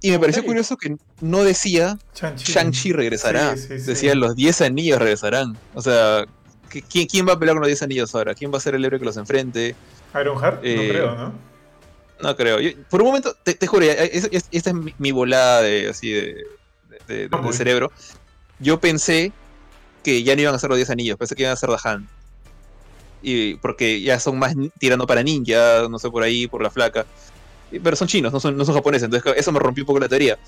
Y 0.00 0.10
me 0.12 0.18
pareció 0.18 0.44
curioso 0.44 0.76
que 0.76 0.96
no 1.20 1.42
decía 1.42 1.98
Shang-Chi 2.14 2.92
regresará, 2.92 3.54
decía 3.54 4.14
los 4.14 4.36
10 4.36 4.60
anillos 4.60 4.98
regresarán. 4.98 5.56
O 5.74 5.82
sea, 5.82 6.24
¿quién, 6.68 7.06
¿quién, 7.06 7.26
va 7.26 7.32
a 7.32 7.38
pelear 7.38 7.56
con 7.56 7.62
los 7.62 7.68
10 7.68 7.82
anillos 7.82 8.14
ahora? 8.14 8.34
¿Quién 8.34 8.52
va 8.52 8.58
a 8.58 8.60
ser 8.60 8.76
el 8.76 8.84
héroe 8.84 9.00
que 9.00 9.04
los 9.04 9.16
enfrente? 9.16 9.74
Ironheart, 10.14 10.62
no 10.62 10.68
eh, 10.68 10.88
creo, 10.88 11.14
¿no? 11.16 11.32
No 12.20 12.36
creo. 12.36 12.58
por 12.88 13.00
un 13.00 13.08
momento, 13.08 13.34
te, 13.42 13.66
juro, 13.66 13.86
esta 13.86 14.70
es 14.70 14.74
mi, 14.98 15.12
volada 15.12 15.62
de, 15.62 15.88
así 15.88 16.12
de, 16.12 16.44
de, 17.06 17.52
cerebro. 17.52 17.92
Yo 18.60 18.80
pensé 18.80 19.32
que 20.02 20.22
ya 20.22 20.34
no 20.34 20.42
iban 20.42 20.54
a 20.54 20.58
ser 20.58 20.70
los 20.70 20.78
10 20.78 20.90
anillos, 20.90 21.16
pensé 21.16 21.34
que 21.34 21.42
iban 21.42 21.52
a 21.52 21.56
ser 21.56 21.70
Hand 21.82 22.08
y 23.22 23.54
porque 23.54 24.00
ya 24.00 24.20
son 24.20 24.38
más 24.38 24.54
tirando 24.78 25.06
para 25.06 25.22
ninja, 25.22 25.88
no 25.90 25.98
sé, 25.98 26.10
por 26.10 26.22
ahí, 26.22 26.46
por 26.46 26.62
la 26.62 26.70
flaca. 26.70 27.06
Pero 27.70 27.96
son 27.96 28.08
chinos, 28.08 28.32
no 28.32 28.40
son, 28.40 28.56
no 28.56 28.64
son 28.64 28.74
japoneses, 28.74 29.04
entonces 29.04 29.34
eso 29.36 29.52
me 29.52 29.58
rompió 29.58 29.82
un 29.82 29.86
poco 29.86 30.00
la 30.00 30.08
teoría. 30.08 30.38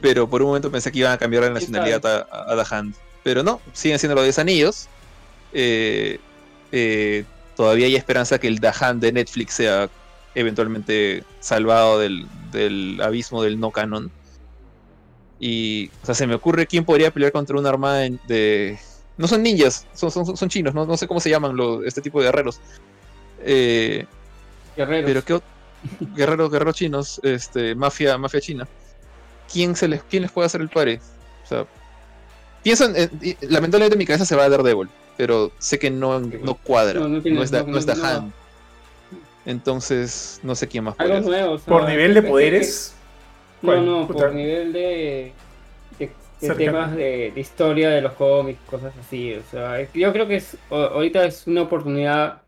Pero 0.00 0.28
por 0.28 0.42
un 0.42 0.48
momento 0.48 0.70
pensé 0.70 0.90
que 0.90 0.98
iban 0.98 1.12
a 1.12 1.18
cambiar 1.18 1.44
la 1.44 1.50
nacionalidad 1.50 2.04
a, 2.06 2.26
a, 2.30 2.66
Hand. 2.70 2.94
Pero 3.22 3.42
no, 3.42 3.60
siguen 3.72 3.98
siendo 3.98 4.14
los 4.14 4.24
10 4.24 4.38
anillos. 4.40 4.88
Eh, 5.52 6.18
eh, 6.72 7.24
todavía 7.56 7.86
hay 7.86 7.96
esperanza 7.96 8.38
que 8.38 8.48
el 8.48 8.60
The 8.60 8.72
Hand 8.80 9.00
de 9.00 9.12
Netflix 9.12 9.54
sea 9.54 9.88
eventualmente 10.34 11.24
salvado 11.40 11.98
del, 11.98 12.26
del 12.50 13.00
abismo 13.02 13.42
del 13.42 13.60
no 13.60 13.70
canon. 13.70 14.10
Y, 15.38 15.90
o 16.02 16.06
sea, 16.06 16.14
se 16.14 16.26
me 16.26 16.34
ocurre 16.34 16.66
quién 16.66 16.84
podría 16.84 17.10
pelear 17.10 17.32
contra 17.32 17.58
una 17.58 17.68
armada 17.68 18.08
de, 18.28 18.78
no 19.16 19.28
son 19.28 19.42
ninjas, 19.42 19.86
son, 19.92 20.10
son, 20.10 20.36
son 20.36 20.48
chinos, 20.48 20.72
no, 20.74 20.86
no, 20.86 20.96
sé 20.96 21.06
cómo 21.06 21.20
se 21.20 21.30
llaman 21.30 21.56
este 21.84 22.00
tipo 22.00 22.20
de 22.20 22.26
guerreros. 22.26 22.60
Eh, 23.40 24.06
guerreros. 24.76 25.04
Pero 25.06 25.24
qué 25.24 25.40
guerreros, 26.16 26.50
guerreros 26.50 26.76
chinos, 26.76 27.20
este, 27.22 27.74
mafia, 27.74 28.18
mafia 28.18 28.40
china. 28.40 28.68
¿Quién, 29.52 29.76
se 29.76 29.88
les, 29.88 30.02
¿Quién 30.04 30.22
les 30.22 30.32
puede 30.32 30.46
hacer 30.46 30.60
el 30.60 30.68
pare? 30.68 31.00
O 31.44 31.46
sea, 31.46 31.66
piensan, 32.62 32.94
lamentablemente 33.42 33.96
mi 33.96 34.06
cabeza 34.06 34.24
se 34.24 34.36
va 34.36 34.44
a 34.44 34.48
Daredevil, 34.48 34.88
pero 35.16 35.52
sé 35.58 35.78
que 35.78 35.90
no, 35.90 36.20
no 36.20 36.54
cuadra, 36.54 37.00
no, 37.00 37.08
no, 37.08 37.42
está, 37.42 37.62
no 37.64 37.78
está 37.78 37.92
Han. 37.92 38.32
Entonces, 39.44 40.40
no 40.42 40.54
sé 40.54 40.68
quién 40.68 40.84
más 40.84 40.94
puede. 40.94 41.20
Nuevo, 41.20 41.58
por 41.58 41.88
nivel 41.88 42.14
de 42.14 42.22
poderes. 42.22 42.94
No, 43.60 43.80
no, 43.80 44.06
por 44.08 44.32
nivel 44.32 44.72
de, 44.72 45.32
de 45.98 46.54
temas 46.54 46.94
de, 46.94 47.32
historia 47.36 47.90
de 47.90 48.00
los 48.00 48.12
cómics, 48.12 48.60
cosas 48.68 48.92
así. 49.00 49.34
O 49.34 49.42
sea, 49.50 49.86
yo 49.92 50.12
creo 50.12 50.26
que 50.26 50.36
es 50.36 50.56
ahorita 50.70 51.24
es 51.24 51.46
una 51.46 51.62
oportunidad 51.62 52.41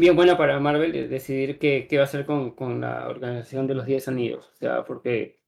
bien 0.00 0.16
buena 0.16 0.36
para 0.36 0.58
Marvel 0.58 0.92
de 0.92 1.08
decidir 1.08 1.58
qué, 1.58 1.86
qué 1.88 1.96
va 1.96 2.02
a 2.02 2.06
hacer 2.06 2.26
con, 2.26 2.52
con, 2.52 2.80
la 2.80 3.08
organización 3.08 3.66
de 3.66 3.74
los 3.74 3.86
10 3.86 4.08
anillos. 4.08 4.50
O 4.54 4.56
sea, 4.56 4.84
porque 4.84 5.40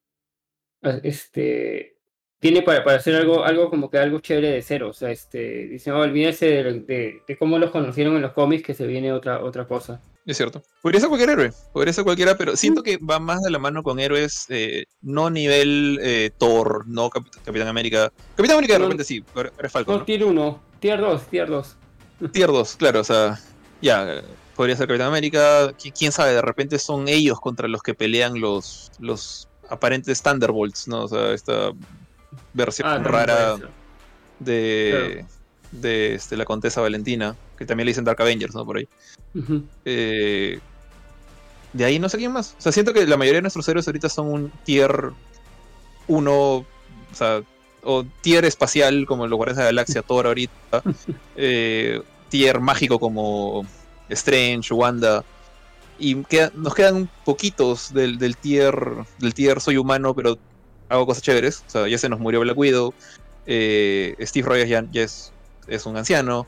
este 1.02 1.96
tiene 2.42 2.62
para, 2.62 2.82
para 2.82 2.96
hacer 2.96 3.14
algo, 3.14 3.44
algo 3.44 3.70
como 3.70 3.88
que 3.88 3.98
algo 3.98 4.18
chévere 4.18 4.50
de 4.50 4.62
cero. 4.62 4.88
O 4.90 4.92
sea, 4.92 5.12
este, 5.12 5.68
dicen, 5.68 5.92
oh, 5.92 6.00
olvídese 6.00 6.46
de, 6.46 7.20
de, 7.24 7.36
cómo 7.36 7.56
los 7.56 7.70
conocieron 7.70 8.16
en 8.16 8.22
los 8.22 8.32
cómics, 8.32 8.64
que 8.64 8.74
se 8.74 8.84
viene 8.84 9.12
otra, 9.12 9.44
otra 9.44 9.64
cosa. 9.68 10.00
Es 10.26 10.38
cierto. 10.38 10.60
Podría 10.82 11.00
ser 11.00 11.08
cualquier 11.08 11.30
héroe, 11.30 11.52
podría 11.72 11.92
ser 11.92 12.02
cualquiera, 12.02 12.36
pero 12.36 12.56
siento 12.56 12.82
que 12.82 12.96
va 12.96 13.20
más 13.20 13.42
de 13.42 13.50
la 13.50 13.60
mano 13.60 13.84
con 13.84 14.00
héroes 14.00 14.46
eh, 14.48 14.86
no 15.02 15.30
nivel 15.30 16.00
eh, 16.02 16.30
Thor, 16.36 16.84
no 16.88 17.10
Capitán 17.10 17.68
América. 17.68 18.12
Capitán 18.34 18.56
América 18.56 18.74
de 18.74 18.80
repente 18.80 19.04
sí, 19.04 19.24
pero 19.32 19.52
es 19.62 19.70
Falcon. 19.70 19.98
No, 19.98 20.04
tier 20.04 20.24
1, 20.24 20.62
tier 20.80 21.00
2, 21.00 21.26
tier 21.28 21.48
2. 21.48 21.76
Tier 22.32 22.48
2, 22.48 22.76
claro, 22.76 23.00
o 23.00 23.04
sea, 23.04 23.38
ya, 23.80 24.20
podría 24.56 24.76
ser 24.76 24.88
Capitán 24.88 25.08
América. 25.08 25.72
Quién 25.96 26.12
sabe, 26.12 26.32
de 26.32 26.42
repente 26.42 26.78
son 26.78 27.08
ellos 27.08 27.40
contra 27.40 27.68
los 27.68 27.82
que 27.82 27.94
pelean 27.94 28.40
los, 28.40 28.92
los 28.98 29.48
aparentes 29.68 30.22
Thunderbolts, 30.22 30.88
¿no? 30.88 31.04
O 31.04 31.08
sea, 31.08 31.32
esta 31.32 31.72
versión 32.54 32.88
ah, 32.88 32.98
rara 32.98 33.56
de, 34.38 35.24
de 35.70 36.14
este, 36.14 36.36
la 36.36 36.44
Contesa 36.44 36.80
Valentina 36.80 37.36
que 37.62 37.66
también 37.66 37.86
le 37.86 37.90
dicen 37.90 38.04
Dark 38.04 38.20
Avengers, 38.20 38.54
¿no? 38.54 38.66
Por 38.66 38.78
ahí. 38.78 38.88
Eh, 39.84 40.58
de 41.72 41.84
ahí 41.84 41.98
no 41.98 42.08
sé 42.08 42.18
quién 42.18 42.32
más. 42.32 42.56
O 42.58 42.60
sea, 42.60 42.72
siento 42.72 42.92
que 42.92 43.06
la 43.06 43.16
mayoría 43.16 43.38
de 43.38 43.42
nuestros 43.42 43.68
héroes 43.68 43.86
ahorita 43.86 44.08
son 44.08 44.26
un 44.26 44.50
tier 44.64 45.10
1, 46.08 46.32
o 46.32 46.66
sea, 47.12 47.42
o 47.84 48.04
tier 48.20 48.44
espacial 48.44 49.06
como 49.06 49.26
los 49.26 49.36
Guardianes 49.36 49.58
de 49.58 49.62
la 49.62 49.68
Galaxia, 49.68 50.02
Thor 50.02 50.26
ahorita, 50.26 50.82
eh, 51.36 52.02
tier 52.28 52.60
mágico 52.60 52.98
como 52.98 53.64
Strange, 54.12 54.72
Wanda, 54.72 55.24
y 55.98 56.16
nos 56.54 56.74
quedan 56.74 57.08
poquitos 57.24 57.92
del, 57.92 58.18
del, 58.18 58.36
tier 58.36 58.74
del 59.18 59.34
tier 59.34 59.60
soy 59.60 59.76
humano, 59.76 60.14
pero 60.14 60.38
hago 60.88 61.06
cosas 61.06 61.22
chéveres. 61.22 61.64
O 61.66 61.70
sea, 61.70 61.88
ya 61.88 61.98
se 61.98 62.08
nos 62.08 62.20
murió 62.20 62.40
Black 62.40 62.56
Widow, 62.56 62.94
eh, 63.46 64.16
Steve 64.20 64.48
Rogers 64.48 64.68
ya, 64.68 64.84
es, 65.02 65.32
es, 65.66 65.86
un 65.86 65.96
anciano, 65.96 66.46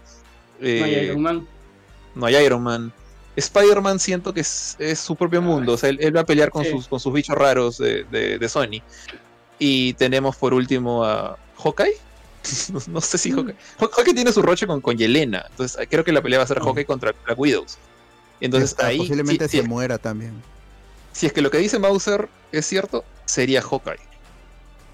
no 0.61 0.67
hay 0.67 0.95
Iron 0.95 1.23
Man. 1.23 1.47
No 2.15 2.27
hay 2.27 2.37
Iron 2.37 2.63
Man. 2.63 2.93
Spider-Man 3.37 3.99
siento 3.99 4.33
que 4.33 4.41
es, 4.41 4.77
su 4.97 5.17
propio 5.17 5.43
mundo. 5.43 5.73
O 5.73 5.77
sea, 5.77 5.89
él, 5.91 6.17
va 6.17 6.21
a 6.21 6.25
pelear 6.25 6.51
con, 6.51 6.65
sus, 6.65 6.87
con 6.87 7.01
sus 7.01 7.13
bichos 7.13 7.37
raros 7.37 7.79
de, 7.79 8.47
Sony. 8.49 8.83
Y 9.59 9.95
tenemos 9.95 10.37
por 10.37 10.55
último 10.55 11.05
a 11.05 11.39
Hawkeye. 11.63 11.97
no, 12.89 13.01
sé 13.01 13.19
si 13.19 13.33
mm. 13.33 13.37
Hawkeye. 13.37 13.57
Hawkeye 13.79 14.15
tiene 14.15 14.33
su 14.33 14.43
roche 14.43 14.67
con, 14.67 14.81
con 14.81 14.97
Yelena. 14.97 15.45
Entonces 15.51 15.87
creo 15.91 16.05
que 16.05 16.13
la 16.13 16.23
pelea 16.23 16.39
va 16.39 16.45
a 16.45 16.49
ser 16.49 16.61
Hawkeye 16.61 16.87
contra 16.87 17.15
Black 17.25 17.39
Widows. 17.39 17.79
Entonces 18.41 18.79
ahí. 18.79 18.99
Posiblemente 18.99 19.49
se 19.49 19.63
muera 19.63 19.99
también. 19.99 20.35
Si 21.13 21.27
es 21.27 21.33
que 21.33 21.43
lo 21.43 21.51
que 21.51 21.59
dice 21.59 21.79
Mauser 21.79 22.29
es 22.53 22.67
cierto, 22.67 23.05
sería 23.25 23.63
Hawkeye 23.63 24.01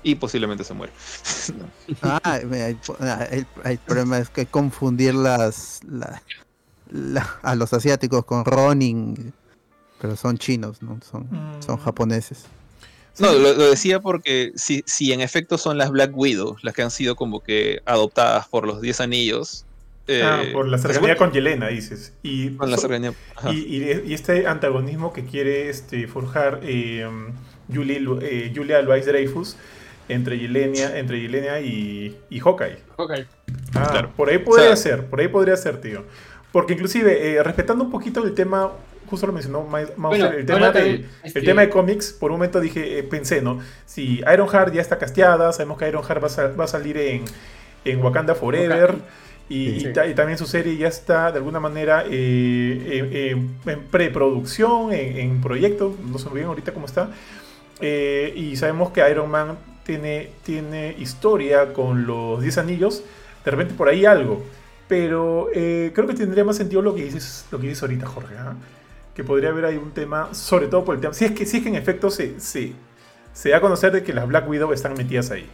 y 0.02 0.14
posiblemente 0.14 0.64
se 0.64 0.74
muere. 0.74 0.92
ah, 2.02 2.38
el, 2.38 3.78
problema 3.78 4.18
es 4.18 4.30
que 4.30 4.46
confundir 4.46 5.14
las 5.14 5.80
a 7.42 7.54
los 7.54 7.72
asiáticos 7.72 8.24
con 8.24 8.44
Ronin, 8.44 9.32
pero 10.00 10.16
son 10.16 10.38
chinos, 10.38 10.82
no 10.82 10.98
son, 11.08 11.28
son 11.60 11.76
mm. 11.76 11.84
japoneses. 11.84 12.46
No, 13.18 13.32
lo, 13.32 13.54
decía 13.70 14.00
porque 14.00 14.52
si, 14.54 14.82
si 14.86 15.12
en 15.12 15.20
efecto 15.20 15.58
son 15.58 15.76
las 15.78 15.90
Black 15.90 16.10
Widow 16.14 16.56
las 16.62 16.74
que 16.74 16.82
han 16.82 16.90
sido 16.90 17.16
como 17.16 17.40
que 17.40 17.80
adoptadas 17.84 18.48
por 18.48 18.66
los 18.66 18.80
Diez 18.80 19.00
Anillos. 19.00 19.64
ah, 20.22 20.42
por 20.52 20.66
la 20.68 20.78
cercanía 20.78 21.16
con 21.16 21.32
Yelena, 21.32 21.68
dices. 21.68 22.12
Y, 22.22 22.50
con 22.56 22.70
la 22.70 22.76
cercanía. 22.78 23.12
Y, 23.50 23.82
y, 23.82 24.14
este 24.14 24.46
antagonismo 24.46 25.12
que 25.12 25.24
quiere 25.24 25.68
este, 25.68 26.06
forjar 26.08 26.60
eh, 26.62 27.06
Julie, 27.72 28.00
eh, 28.22 28.52
Julia 28.54 28.80
Louis 28.82 29.04
Dreyfus 29.06 29.56
entre 30.08 30.38
Yelenia, 30.38 30.98
entre 30.98 31.20
Yelenia 31.20 31.60
y, 31.60 32.16
y 32.30 32.40
Hawkeye. 32.40 32.78
Hawkeye. 32.96 33.26
Ah, 33.74 33.88
Claro. 33.90 34.10
por 34.16 34.28
ahí 34.28 34.38
podría 34.38 34.72
O 34.72 34.76
sea- 34.76 34.96
ser, 34.96 35.06
por 35.06 35.20
ahí 35.20 35.28
podría 35.28 35.56
ser, 35.56 35.80
tío. 35.80 36.04
Porque 36.52 36.72
inclusive, 36.72 37.34
eh, 37.34 37.42
respetando 37.44 37.84
un 37.84 37.90
poquito 37.92 38.24
el 38.24 38.34
tema, 38.34 38.72
justo 39.10 39.26
lo 39.26 39.32
mencionó 39.32 39.62
Ma- 39.64 39.80
Mauser, 39.96 40.20
Bueno, 40.22 40.28
el, 40.38 40.46
tema 40.46 40.72
también, 40.72 40.94
el 40.96 41.06
este- 41.24 41.42
tema 41.42 41.60
de 41.62 41.68
cómics, 41.68 42.12
por 42.12 42.30
un 42.30 42.36
momento 42.38 42.60
dije, 42.60 42.98
eh, 42.98 43.02
pensé, 43.02 43.42
¿no? 43.42 43.60
Si 43.84 44.20
Ironheart 44.32 44.72
ya 44.72 44.80
está 44.80 44.96
casteada, 44.98 45.52
sabemos 45.52 45.76
que 45.78 45.88
Ironheart 45.88 46.22
va 46.24 46.44
a, 46.44 46.46
va 46.56 46.64
a 46.64 46.68
salir 46.68 46.96
en, 46.96 47.24
en 47.84 48.02
Wakanda 48.02 48.34
Forever. 48.34 48.94
Y, 49.48 49.66
y 49.70 49.80
Sí. 49.80 49.92
ta- 49.92 50.06
y 50.06 50.14
también 50.14 50.38
su 50.38 50.46
serie 50.46 50.76
ya 50.76 50.86
está 50.86 51.32
de 51.32 51.38
alguna 51.38 51.58
manera 51.58 52.04
eh, 52.08 53.00
en- 53.32 53.38
en- 53.66 53.70
en 53.72 53.80
preproducción, 53.90 54.92
en, 54.92 55.18
en 55.18 55.40
proyecto, 55.40 55.96
no 56.08 56.18
sé 56.18 56.28
muy 56.28 56.36
bien 56.38 56.46
ahorita 56.48 56.72
cómo 56.72 56.86
está. 56.86 57.10
Eh, 57.80 58.32
y 58.36 58.54
sabemos 58.56 58.90
que 58.92 59.08
Iron 59.10 59.28
Man 59.28 59.58
tiene, 59.84 60.30
tiene 60.44 60.94
historia 61.00 61.72
con 61.72 62.06
los 62.06 62.40
10 62.40 62.58
anillos. 62.58 63.02
De 63.44 63.50
repente 63.50 63.74
por 63.74 63.88
ahí 63.88 64.04
algo. 64.04 64.40
Pero 64.86 65.48
eh, 65.54 65.90
creo 65.94 66.06
que 66.06 66.14
tendría 66.14 66.44
más 66.44 66.56
sentido 66.56 66.82
lo 66.82 66.94
que 66.94 67.04
dices, 67.04 67.46
lo 67.50 67.58
que 67.58 67.68
dices 67.68 67.82
ahorita, 67.82 68.06
Jorge. 68.06 68.34
¿ah? 68.38 68.54
Que 69.14 69.24
podría 69.24 69.50
haber 69.50 69.64
ahí 69.64 69.76
un 69.76 69.90
tema, 69.92 70.32
sobre 70.34 70.68
todo 70.68 70.84
por 70.84 70.94
el 70.94 71.00
tema. 71.00 71.14
Si 71.14 71.24
es 71.24 71.32
que, 71.32 71.46
si 71.46 71.58
es 71.58 71.62
que 71.62 71.68
en 71.68 71.74
efecto 71.74 72.10
se, 72.10 72.38
se, 72.40 72.72
se 73.32 73.50
da 73.50 73.58
a 73.58 73.60
conocer 73.60 73.92
de 73.92 74.02
que 74.02 74.12
las 74.12 74.26
Black 74.26 74.48
Widow 74.48 74.72
están 74.72 74.94
metidas 74.94 75.30
ahí. 75.30 75.46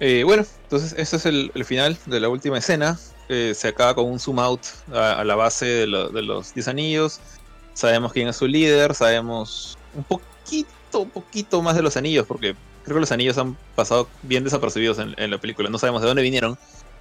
Eh, 0.00 0.22
bueno, 0.24 0.44
entonces 0.64 0.94
ese 0.96 1.16
es 1.16 1.26
el, 1.26 1.50
el 1.54 1.64
final 1.64 1.98
de 2.06 2.20
la 2.20 2.28
última 2.28 2.58
escena. 2.58 2.98
Eh, 3.28 3.52
se 3.54 3.68
acaba 3.68 3.94
con 3.94 4.06
un 4.06 4.18
zoom 4.18 4.38
out 4.38 4.60
a, 4.92 5.22
la 5.24 5.34
base 5.34 5.66
de 5.66 5.86
los 5.86 6.54
10 6.54 6.68
anillos. 6.68 7.20
Sabemos 7.74 8.12
quién 8.12 8.28
es 8.28 8.36
su 8.36 8.46
líder, 8.46 8.94
sabemos 8.94 9.78
un 9.94 10.04
poquito, 10.04 11.04
poquito 11.06 11.62
más 11.62 11.76
de 11.76 11.82
los 11.82 11.96
anillos, 11.96 12.26
porque 12.26 12.54
creo 12.84 12.96
que 12.96 13.00
los 13.00 13.12
anillos 13.12 13.38
han 13.38 13.56
pasado 13.74 14.08
bien 14.22 14.44
desapercibidos 14.44 14.98
en, 14.98 15.14
en 15.16 15.30
la 15.30 15.38
película. 15.38 15.68
No 15.68 15.78
sabemos 15.78 16.00
de 16.00 16.08
dónde 16.08 16.22
vinieron, 16.22 16.58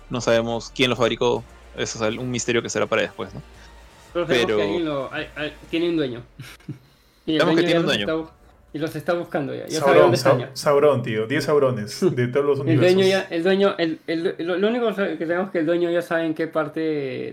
no 0.10 0.22
sabemos 0.22 0.72
quién 0.76 0.90
los 0.90 1.00
fabricó. 1.00 1.44
Eso 1.78 2.06
es 2.06 2.18
un 2.18 2.32
misterio 2.32 2.62
que 2.62 2.70
será 2.70 2.88
para 2.88 3.04
después, 3.04 3.34
¿no? 3.34 3.42
Pero 4.26 4.42
Pero- 4.46 4.58
que 4.58 4.64
alguien 4.64 4.86
lo- 4.86 5.14
hay- 5.14 5.28
hay- 5.36 5.54
tiene 5.70 5.90
un 5.90 5.98
dueño. 5.98 6.24
y 7.26 7.34
el 7.34 7.40
Sabemos 7.42 7.62
que 7.62 7.62
dueño 7.62 7.66
tiene 7.66 7.80
un 7.80 7.86
los 7.86 7.96
dueño. 7.98 8.22
está 8.24 8.34
y 8.74 8.80
los 8.80 8.96
está 8.96 9.14
buscando 9.14 9.56
ya. 9.56 9.66
Ya 9.68 9.80
sabe 9.80 9.94
Sauron, 10.00 10.12
dónde 10.12 10.44
ya. 10.46 10.52
Sauron, 10.54 11.02
tío. 11.02 11.26
10 11.28 11.44
Saurones 11.46 12.00
de 12.16 12.28
todos 12.28 12.46
los 12.46 12.60
El 12.62 12.66
universos. 12.68 12.94
dueño 12.96 13.10
ya, 13.10 13.22
el 13.30 13.44
dueño, 13.44 13.76
el, 13.78 14.00
el- 14.08 14.36
lo, 14.40 14.58
lo 14.58 14.68
único 14.68 14.88
que 14.94 14.94
sabemos 15.26 15.48
es 15.48 15.52
que 15.52 15.60
el 15.60 15.66
dueño 15.66 15.90
ya 15.90 16.02
sabe 16.02 16.26
en 16.26 16.34
qué 16.36 16.48
parte 16.48 16.80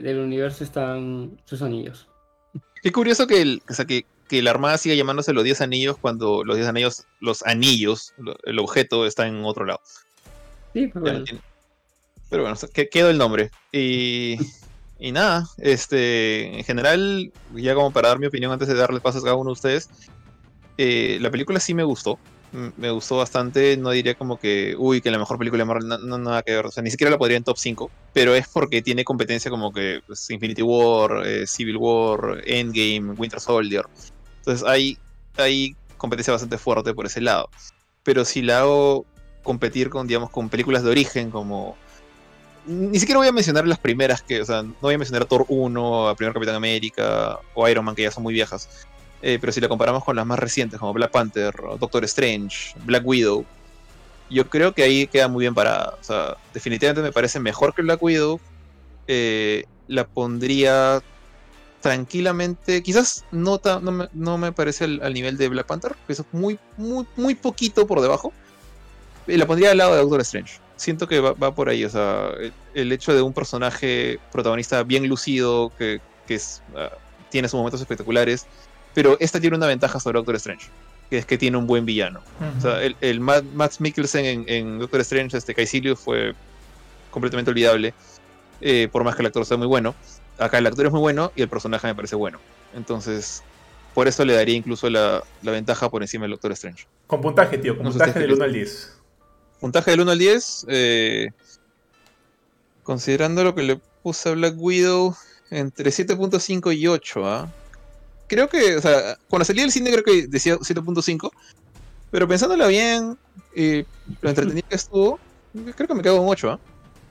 del 0.03 0.19
universo 0.21 0.65
están 0.65 1.39
sus 1.45 1.61
anillos. 1.63 2.09
Qué 2.83 2.93
curioso 2.93 3.27
que, 3.27 3.43
el, 3.43 3.63
o 3.69 3.73
sea, 3.75 3.85
que, 3.85 4.07
que 4.29 4.43
la 4.43 4.51
armada 4.51 4.79
siga 4.79 4.95
llamándose 4.95 5.33
los 5.33 5.43
10 5.45 5.61
anillos 5.61 5.97
cuando 5.99 6.45
los 6.45 6.57
10 6.57 6.69
anillos, 6.69 7.05
los 7.21 7.43
anillos, 7.45 8.15
lo- 8.19 8.37
el 8.45 8.59
objeto 8.59 9.05
está 9.07 9.27
en 9.27 9.45
otro 9.45 9.65
lado. 9.65 9.81
Sí, 10.73 10.87
pues 10.87 10.93
Ya 10.93 10.99
no 10.99 11.01
bueno. 11.03 11.25
tiene- 11.25 11.41
Pero 12.31 12.43
bueno, 12.43 12.55
o 12.55 12.57
sea, 12.57 12.69
que- 12.73 12.89
quedó 12.89 13.11
el 13.11 13.19
nombre. 13.19 13.51
Y, 13.73 14.37
y 15.05 15.13
nada, 15.13 15.47
este, 15.59 16.57
en 16.57 16.65
general, 16.65 17.31
ya 17.55 17.75
como 17.75 17.91
para 17.91 18.09
dar 18.09 18.19
mi 18.19 18.27
opinión 18.27 18.51
antes 18.51 18.69
de 18.69 18.75
darle 18.75 19.01
pasos 19.01 19.21
a 19.21 19.27
cada 19.27 19.37
uno 19.37 19.51
de 19.51 19.53
ustedes, 19.53 19.91
eh, 20.79 21.19
la 21.21 21.31
película 21.31 21.61
sí 21.61 21.75
me 21.75 21.85
gustó. 21.85 22.19
Me 22.79 22.91
gustó 22.91 23.19
bastante, 23.19 23.77
no 23.77 23.91
diría 23.91 24.15
como 24.15 24.39
que, 24.39 24.75
uy, 24.79 25.03
que 25.03 25.11
la 25.11 25.19
mejor 25.19 25.37
película 25.37 25.61
de 25.61 25.67
Marvel, 25.67 25.89
no, 25.89 25.99
no 25.99 26.17
nada 26.17 26.43
que 26.43 26.53
ver, 26.53 26.65
o 26.65 26.71
sea, 26.71 26.83
ni 26.83 26.91
siquiera 26.91 27.11
la 27.11 27.19
podría 27.19 27.37
en 27.37 27.45
top 27.45 27.59
5, 27.59 27.91
pero 28.15 28.35
es 28.35 28.49
porque 28.49 28.81
tiene 28.81 29.05
competencia 29.05 29.51
como 29.51 29.75
que 29.75 30.01
pues, 30.07 30.31
Infinity 30.31 30.63
War, 30.63 31.27
eh, 31.27 31.47
Civil 31.47 31.77
War, 31.77 32.41
Endgame, 32.47 33.13
Winter 33.19 33.41
Soldier. 33.41 33.85
Entonces 34.39 34.67
hay, 34.67 34.97
hay 35.37 35.77
competencia 35.99 36.33
bastante 36.33 36.57
fuerte 36.57 36.95
por 36.95 37.05
ese 37.05 37.21
lado. 37.21 37.51
Pero 38.05 38.25
si 38.25 38.41
la 38.41 38.61
hago 38.61 39.05
competir 39.43 39.91
con, 39.91 40.07
digamos, 40.07 40.31
con 40.31 40.49
películas 40.49 40.83
de 40.83 40.91
origen 40.91 41.31
como... 41.31 41.77
Ni 42.67 42.99
siquiera 42.99 43.19
voy 43.19 43.29
a 43.29 43.33
mencionar 43.33 43.67
las 43.67 43.79
primeras 43.79 44.23
que, 44.23 44.41
o 44.41 44.45
sea, 44.45 44.63
no 44.63 44.75
voy 44.81 44.95
a 44.95 44.99
mencionar 44.99 45.23
a 45.23 45.27
Thor 45.27 45.45
1, 45.49 46.09
a 46.09 46.15
Primer 46.15 46.33
Capitán 46.33 46.55
América 46.55 47.39
o 47.55 47.69
Iron 47.69 47.85
Man, 47.85 47.95
que 47.95 48.03
ya 48.03 48.11
son 48.11 48.23
muy 48.23 48.33
viejas. 48.33 48.69
Eh, 49.23 49.39
pero 49.41 49.53
si 49.53 49.61
la 49.61 49.69
comparamos 49.69 50.05
con 50.05 50.17
las 50.17 50.27
más 50.27 50.39
recientes, 50.39 50.79
como 50.79 50.93
Black 50.93 51.11
Panther, 51.11 51.55
Doctor 51.79 52.05
Strange, 52.05 52.75
Black 52.85 53.07
Widow, 53.07 53.45
yo 54.31 54.49
creo 54.49 54.73
que 54.73 54.83
ahí 54.83 55.07
queda 55.07 55.29
muy 55.29 55.43
bien 55.45 55.55
parada. 55.55 55.97
O 56.01 56.05
sea, 56.05 56.37
definitivamente 56.53 57.03
me 57.03 57.13
parece 57.13 57.41
mejor 57.41 57.75
que 57.75 57.83
Black 57.83 58.03
Widow. 58.03 58.41
Eh, 59.07 59.65
la 59.87 60.07
pondría 60.07 61.03
tranquilamente, 61.83 62.83
quizás 62.83 63.27
no, 63.31 63.59
ta- 63.59 63.79
no, 63.81 63.93
me, 63.93 64.09
no 64.15 64.39
me 64.39 64.53
parece 64.53 64.85
al, 64.85 65.13
nivel 65.13 65.37
de 65.37 65.51
Black 65.51 65.67
Panther, 65.67 65.95
que 66.07 66.15
es 66.15 66.23
muy, 66.33 66.59
muy, 66.79 67.07
muy 67.17 67.35
poquito 67.35 67.87
por 67.87 68.01
debajo. 68.01 68.33
Y 69.27 69.37
la 69.37 69.47
pondría 69.47 69.73
al 69.73 69.77
lado 69.77 69.95
de 69.95 70.01
Doctor 70.01 70.23
Strange. 70.23 70.64
Siento 70.77 71.07
que 71.07 71.21
va, 71.21 71.33
va 71.33 71.55
por 71.55 71.69
ahí, 71.69 71.85
o 71.85 71.91
sea, 71.91 72.31
el, 72.41 72.53
el 72.75 72.93
hecho 72.93 73.15
de 73.15 73.23
un 73.23 73.33
personaje 73.33 74.19
protagonista 74.33 74.83
bien 74.83 75.09
lucido, 75.09 75.73
que, 75.79 76.01
que 76.27 76.35
es, 76.35 76.63
ah, 76.77 76.91
tiene 77.31 77.49
sus 77.49 77.59
momentos 77.59 77.81
espectaculares, 77.81 78.47
pero 78.95 79.17
esta 79.21 79.41
tiene 79.41 79.57
una 79.57 79.67
ventaja 79.67 80.01
sobre 80.01 80.19
Doctor 80.19 80.37
Strange, 80.37 80.67
que 81.11 81.19
es 81.19 81.27
que 81.27 81.39
tiene 81.39 81.57
un 81.57 81.67
buen 81.67 81.85
villano. 81.85 82.21
O 82.59 82.61
sea, 82.61 82.83
el, 82.83 82.97
el 83.01 83.21
Matt, 83.21 83.45
Matt 83.55 83.75
Mikkelsen 83.79 84.25
en, 84.25 84.45
en 84.49 84.79
Doctor 84.79 85.01
Strange, 85.01 85.37
este 85.37 85.55
Caecilius, 85.55 85.99
fue 85.99 86.35
completamente 87.11 87.51
olvidable, 87.51 87.95
eh, 88.61 88.89
por 88.91 89.05
más 89.05 89.15
que 89.15 89.23
el 89.23 89.27
actor 89.27 89.45
sea 89.45 89.57
muy 89.57 89.67
bueno. 89.67 89.95
Acá 90.39 90.59
el 90.59 90.67
actor 90.67 90.87
es 90.87 90.93
muy 90.93 91.01
bueno 91.01 91.33
y 91.37 91.43
el 91.43 91.49
personaje 91.49 91.87
me 91.87 91.95
parece 91.95 92.17
bueno. 92.17 92.39
Entonces, 92.75 93.43
por 93.95 94.09
eso 94.09 94.25
le 94.25 94.35
daría 94.35 94.57
incluso 94.57 94.91
la, 94.91 95.23
la 95.43 95.53
ventaja 95.53 95.89
por 95.89 96.03
encima 96.03 96.25
del 96.25 96.33
Doctor 96.33 96.53
Strange. 96.53 96.87
Con 97.07 97.21
puntaje, 97.21 97.59
tío. 97.59 97.77
Con 97.77 97.85
No 97.85 97.91
puntaje 97.91 98.19
del 98.19 98.31
es 98.31 98.37
1 98.37 98.45
al 98.45 98.53
10. 98.53 99.01
Puntaje 99.65 99.93
del 99.93 100.03
1 100.03 100.11
al 100.11 100.19
10, 100.19 100.67
eh, 100.69 101.31
considerando 102.83 103.43
lo 103.43 103.55
que 103.55 103.63
le 103.63 103.81
puse 104.03 104.29
a 104.29 104.33
Black 104.33 104.57
Widow, 104.59 105.17
entre 105.49 105.91
7.5 105.91 106.77
y 106.77 106.87
8, 106.87 107.27
¿ah? 107.27 107.51
Creo 108.27 108.47
que, 108.47 108.77
o 108.77 108.83
sea, 108.83 109.17
cuando 109.27 109.47
salí 109.47 109.63
del 109.63 109.73
cine 109.73 109.91
creo 109.91 110.05
que 110.05 110.27
decía 110.27 110.57
7.5, 110.59 111.31
pero 112.11 112.29
pensándola 112.29 112.67
bien, 112.67 113.17
y 113.57 113.87
lo 114.21 114.29
entretenido 114.29 114.69
que 114.69 114.77
estuvo, 114.77 115.19
creo 115.75 115.89
que 115.89 115.95
me 115.95 116.03
quedo 116.03 116.19
con 116.19 116.29
8, 116.29 116.51
¿ah? 116.51 116.61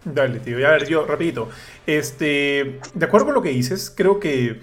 Dale, 0.06 0.40
tío. 0.40 0.60
Y 0.60 0.64
a 0.64 0.70
ver, 0.70 0.88
yo, 0.88 1.08
rapidito. 1.08 1.50
Este, 1.88 2.80
de 2.94 3.06
acuerdo 3.08 3.26
con 3.26 3.34
lo 3.34 3.42
que 3.42 3.50
dices, 3.50 3.92
creo 3.98 4.20
que... 4.20 4.62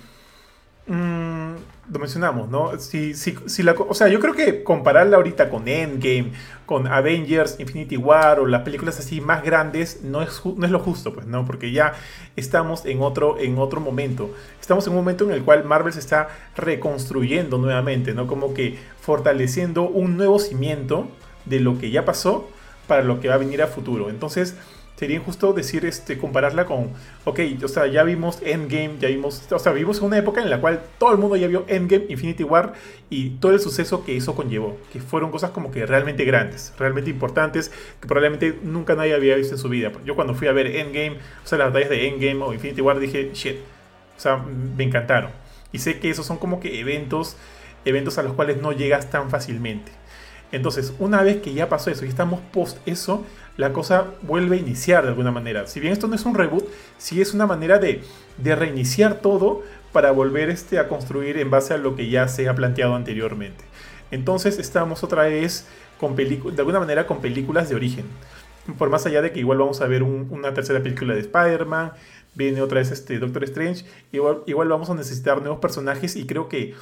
mm, 0.86 1.54
lo 1.90 1.98
mencionamos, 1.98 2.48
¿no? 2.48 2.78
Si, 2.78 3.14
si, 3.14 3.36
si 3.46 3.62
la, 3.62 3.72
o 3.72 3.94
sea, 3.94 4.08
yo 4.08 4.20
creo 4.20 4.34
que 4.34 4.62
compararla 4.62 5.16
ahorita 5.16 5.50
con 5.50 5.66
Endgame, 5.66 6.32
con 6.66 6.86
Avengers, 6.86 7.58
Infinity 7.58 7.96
War 7.96 8.38
o 8.38 8.46
las 8.46 8.62
películas 8.62 8.98
así 8.98 9.20
más 9.20 9.42
grandes 9.42 10.02
no 10.02 10.22
es, 10.22 10.40
no 10.44 10.64
es 10.64 10.70
lo 10.70 10.78
justo, 10.78 11.12
pues, 11.12 11.26
¿no? 11.26 11.44
Porque 11.44 11.72
ya 11.72 11.94
estamos 12.36 12.86
en 12.86 13.02
otro, 13.02 13.38
en 13.38 13.58
otro 13.58 13.80
momento. 13.80 14.30
Estamos 14.60 14.86
en 14.86 14.92
un 14.92 14.98
momento 14.98 15.24
en 15.24 15.32
el 15.32 15.42
cual 15.42 15.64
Marvel 15.64 15.92
se 15.92 15.98
está 15.98 16.28
reconstruyendo 16.56 17.58
nuevamente, 17.58 18.14
¿no? 18.14 18.26
Como 18.26 18.54
que 18.54 18.78
fortaleciendo 19.00 19.82
un 19.82 20.16
nuevo 20.16 20.38
cimiento 20.38 21.08
de 21.44 21.60
lo 21.60 21.78
que 21.78 21.90
ya 21.90 22.04
pasó 22.04 22.48
para 22.86 23.02
lo 23.02 23.20
que 23.20 23.28
va 23.28 23.34
a 23.34 23.38
venir 23.38 23.62
a 23.62 23.66
futuro. 23.66 24.10
Entonces, 24.10 24.56
sería 25.00 25.16
injusto 25.16 25.54
decir, 25.54 25.86
este, 25.86 26.18
compararla 26.18 26.66
con, 26.66 26.90
ok, 27.24 27.40
o 27.64 27.68
sea, 27.68 27.86
ya 27.86 28.02
vimos 28.02 28.38
Endgame, 28.42 28.98
ya 29.00 29.08
vimos, 29.08 29.50
o 29.50 29.58
sea, 29.58 29.72
vivimos 29.72 30.02
una 30.02 30.18
época 30.18 30.42
en 30.42 30.50
la 30.50 30.60
cual 30.60 30.82
todo 30.98 31.12
el 31.12 31.16
mundo 31.16 31.36
ya 31.36 31.46
vio 31.46 31.64
Endgame, 31.68 32.04
Infinity 32.10 32.44
War 32.44 32.74
y 33.08 33.30
todo 33.30 33.52
el 33.52 33.60
suceso 33.60 34.04
que 34.04 34.14
eso 34.14 34.34
conllevó, 34.34 34.76
que 34.92 35.00
fueron 35.00 35.30
cosas 35.30 35.52
como 35.52 35.70
que 35.70 35.86
realmente 35.86 36.26
grandes, 36.26 36.74
realmente 36.78 37.08
importantes, 37.08 37.70
que 37.98 38.06
probablemente 38.06 38.58
nunca 38.62 38.94
nadie 38.94 39.14
había 39.14 39.36
visto 39.36 39.54
en 39.54 39.58
su 39.58 39.70
vida. 39.70 39.90
Yo 40.04 40.14
cuando 40.14 40.34
fui 40.34 40.48
a 40.48 40.52
ver 40.52 40.66
Endgame, 40.66 41.16
o 41.42 41.46
sea, 41.46 41.56
las 41.56 41.68
batallas 41.68 41.88
de 41.88 42.06
Endgame 42.06 42.42
o 42.44 42.52
Infinity 42.52 42.82
War, 42.82 42.98
dije, 42.98 43.30
shit, 43.32 43.56
o 44.18 44.20
sea, 44.20 44.36
me 44.36 44.84
encantaron. 44.84 45.30
Y 45.72 45.78
sé 45.78 45.98
que 45.98 46.10
esos 46.10 46.26
son 46.26 46.36
como 46.36 46.60
que 46.60 46.78
eventos, 46.78 47.38
eventos 47.86 48.18
a 48.18 48.22
los 48.22 48.34
cuales 48.34 48.60
no 48.60 48.72
llegas 48.72 49.08
tan 49.08 49.30
fácilmente. 49.30 49.92
Entonces, 50.52 50.92
una 50.98 51.22
vez 51.22 51.40
que 51.40 51.54
ya 51.54 51.68
pasó 51.68 51.90
eso 51.90 52.04
y 52.04 52.08
estamos 52.08 52.40
post 52.52 52.78
eso, 52.86 53.24
la 53.56 53.72
cosa 53.72 54.06
vuelve 54.22 54.56
a 54.56 54.60
iniciar 54.60 55.02
de 55.04 55.10
alguna 55.10 55.30
manera. 55.30 55.66
Si 55.66 55.80
bien 55.80 55.92
esto 55.92 56.08
no 56.08 56.14
es 56.14 56.24
un 56.24 56.34
reboot, 56.34 56.64
sí 56.98 57.20
es 57.20 57.34
una 57.34 57.46
manera 57.46 57.78
de, 57.78 58.02
reiniciar 58.42 59.20
todo 59.20 59.62
para 59.92 60.10
volver 60.12 60.50
este, 60.50 60.78
a 60.78 60.88
construir 60.88 61.36
en 61.36 61.50
base 61.50 61.74
a 61.74 61.76
lo 61.78 61.94
que 61.94 62.08
ya 62.08 62.26
se 62.28 62.48
ha 62.48 62.54
planteado 62.54 62.94
anteriormente. 62.94 63.64
Entonces 64.10 64.58
estamos 64.58 65.04
otra 65.04 65.24
vez 65.24 65.66
con 65.98 66.16
de 66.16 66.40
alguna 66.58 66.80
manera 66.80 67.06
con 67.06 67.20
películas 67.20 67.68
de 67.68 67.74
origen. 67.76 68.06
Por 68.78 68.90
más 68.90 69.06
allá 69.06 69.22
de 69.22 69.32
que 69.32 69.40
igual 69.40 69.58
vamos 69.58 69.80
a 69.80 69.86
ver 69.86 70.02
un- 70.02 70.28
una 70.30 70.54
tercera 70.54 70.82
película 70.82 71.14
de 71.14 71.20
Spider-Man, 71.20 71.92
viene 72.34 72.62
otra 72.62 72.78
vez 72.78 72.90
este 72.90 73.18
Doctor 73.18 73.44
Strange, 73.44 73.84
igual 74.12 74.68
vamos 74.68 74.90
a 74.90 74.94
necesitar 74.94 75.40
nuevos 75.40 75.60
personajes 75.60 76.16
y 76.16 76.26
creo 76.26 76.48
que 76.48 76.74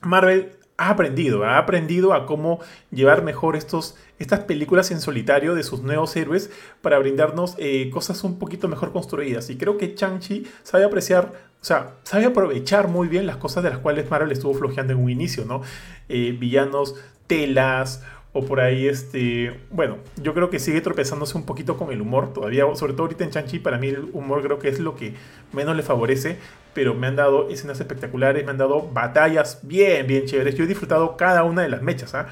Marvel 0.00 0.52
ha 0.76 0.90
aprendido, 0.90 1.44
ha 1.44 1.58
aprendido 1.58 2.12
a 2.12 2.26
cómo 2.26 2.60
llevar 2.90 3.22
mejor 3.22 3.56
estos, 3.56 3.96
estas 4.18 4.40
películas 4.40 4.90
en 4.90 5.00
solitario 5.00 5.54
de 5.54 5.62
sus 5.62 5.82
nuevos 5.82 6.16
héroes 6.16 6.50
para 6.80 6.98
brindarnos 6.98 7.54
eh, 7.58 7.90
cosas 7.90 8.24
un 8.24 8.38
poquito 8.38 8.68
mejor 8.68 8.92
construidas. 8.92 9.50
Y 9.50 9.56
creo 9.56 9.78
que 9.78 9.94
Chang-Chi 9.94 10.46
sabe 10.62 10.84
apreciar, 10.84 11.32
o 11.60 11.64
sea, 11.64 11.94
sabe 12.04 12.24
aprovechar 12.24 12.88
muy 12.88 13.08
bien 13.08 13.26
las 13.26 13.36
cosas 13.36 13.62
de 13.62 13.70
las 13.70 13.78
cuales 13.78 14.10
Marvel 14.10 14.32
estuvo 14.32 14.54
flojeando 14.54 14.92
en 14.92 15.00
un 15.00 15.10
inicio, 15.10 15.44
¿no? 15.44 15.62
Eh, 16.08 16.36
villanos 16.38 16.96
telas 17.26 18.02
o 18.32 18.44
por 18.44 18.60
ahí 18.60 18.86
este, 18.86 19.60
bueno, 19.70 19.98
yo 20.16 20.32
creo 20.32 20.48
que 20.48 20.58
sigue 20.58 20.80
tropezándose 20.80 21.36
un 21.36 21.44
poquito 21.44 21.76
con 21.76 21.92
el 21.92 22.00
humor 22.00 22.32
todavía, 22.32 22.64
sobre 22.74 22.94
todo 22.94 23.02
ahorita 23.02 23.24
en 23.24 23.30
Chanchi, 23.30 23.58
para 23.58 23.76
mí 23.76 23.88
el 23.88 24.08
humor 24.12 24.42
creo 24.42 24.58
que 24.58 24.68
es 24.68 24.80
lo 24.80 24.96
que 24.96 25.14
menos 25.52 25.76
le 25.76 25.82
favorece, 25.82 26.38
pero 26.72 26.94
me 26.94 27.06
han 27.06 27.16
dado 27.16 27.50
escenas 27.50 27.78
espectaculares, 27.80 28.44
me 28.44 28.50
han 28.50 28.58
dado 28.58 28.88
batallas 28.90 29.60
bien, 29.62 30.06
bien 30.06 30.24
chéveres. 30.24 30.54
Yo 30.54 30.64
he 30.64 30.66
disfrutado 30.66 31.18
cada 31.18 31.44
una 31.44 31.62
de 31.62 31.68
las 31.68 31.82
mechas, 31.82 32.14
¿ah? 32.14 32.28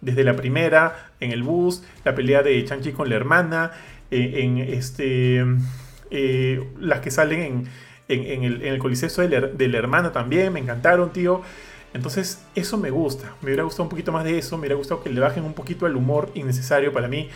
Desde 0.00 0.22
la 0.24 0.34
primera, 0.34 1.10
en 1.18 1.32
el 1.32 1.42
bus, 1.42 1.82
la 2.04 2.14
pelea 2.14 2.42
de 2.42 2.64
Chanchi 2.64 2.92
con 2.92 3.10
la 3.10 3.16
hermana, 3.16 3.72
eh, 4.10 4.40
en 4.42 4.58
este, 4.58 5.44
eh, 6.10 6.68
las 6.78 7.00
que 7.00 7.10
salen 7.10 7.68
en, 8.08 8.44
el, 8.44 8.62
en 8.62 8.72
el 8.72 8.78
coliseo 8.78 9.28
de 9.28 9.68
la 9.68 9.78
hermana 9.78 10.12
también, 10.12 10.52
me 10.52 10.60
encantaron, 10.60 11.12
tío. 11.12 11.42
Entonces, 11.92 12.44
eso 12.54 12.76
me 12.78 12.90
gusta. 12.90 13.34
Me 13.40 13.46
hubiera 13.46 13.64
gustado 13.64 13.84
un 13.84 13.88
poquito 13.88 14.12
más 14.12 14.24
de 14.24 14.38
eso. 14.38 14.56
Me 14.56 14.62
hubiera 14.62 14.76
gustado 14.76 15.02
que 15.02 15.10
le 15.10 15.20
bajen 15.20 15.44
un 15.44 15.54
poquito 15.54 15.86
el 15.86 15.96
humor 15.96 16.30
innecesario 16.34 16.92
para 16.92 17.08
mí. 17.08 17.28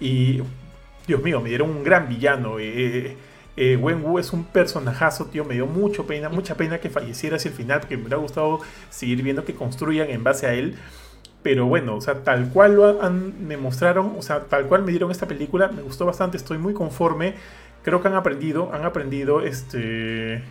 Y, 0.00 0.42
Dios 1.06 1.22
mío, 1.22 1.40
me 1.40 1.48
dieron 1.48 1.70
un 1.70 1.84
gran 1.84 2.08
villano. 2.08 2.58
Eh, 2.58 3.16
eh, 3.56 3.76
Wen 3.76 4.04
Wu 4.04 4.18
es 4.18 4.32
un 4.32 4.44
personajazo, 4.44 5.26
tío. 5.26 5.44
Me 5.44 5.54
dio 5.54 5.66
mucho 5.66 6.06
pena, 6.06 6.28
mucha 6.28 6.56
pena 6.56 6.78
que 6.78 6.90
falleciera 6.90 7.36
hacia 7.36 7.50
el 7.50 7.54
final. 7.54 7.80
Porque 7.80 7.96
me 7.96 8.02
hubiera 8.02 8.16
gustado 8.18 8.60
seguir 8.90 9.22
viendo 9.22 9.44
que 9.44 9.54
construyan 9.54 10.10
en 10.10 10.24
base 10.24 10.46
a 10.46 10.54
él. 10.54 10.76
Pero 11.42 11.66
bueno, 11.66 11.96
o 11.96 12.00
sea, 12.00 12.22
tal 12.22 12.50
cual 12.50 12.76
lo 12.76 13.02
han, 13.02 13.46
me 13.46 13.56
mostraron, 13.56 14.14
o 14.16 14.22
sea, 14.22 14.44
tal 14.44 14.66
cual 14.66 14.84
me 14.84 14.92
dieron 14.92 15.10
esta 15.10 15.26
película, 15.26 15.66
me 15.68 15.82
gustó 15.82 16.06
bastante, 16.06 16.36
estoy 16.36 16.58
muy 16.58 16.72
conforme. 16.72 17.34
Creo 17.82 18.00
que 18.00 18.06
han 18.06 18.14
aprendido, 18.14 18.72
han 18.72 18.84
aprendido 18.84 19.42
este 19.42 20.44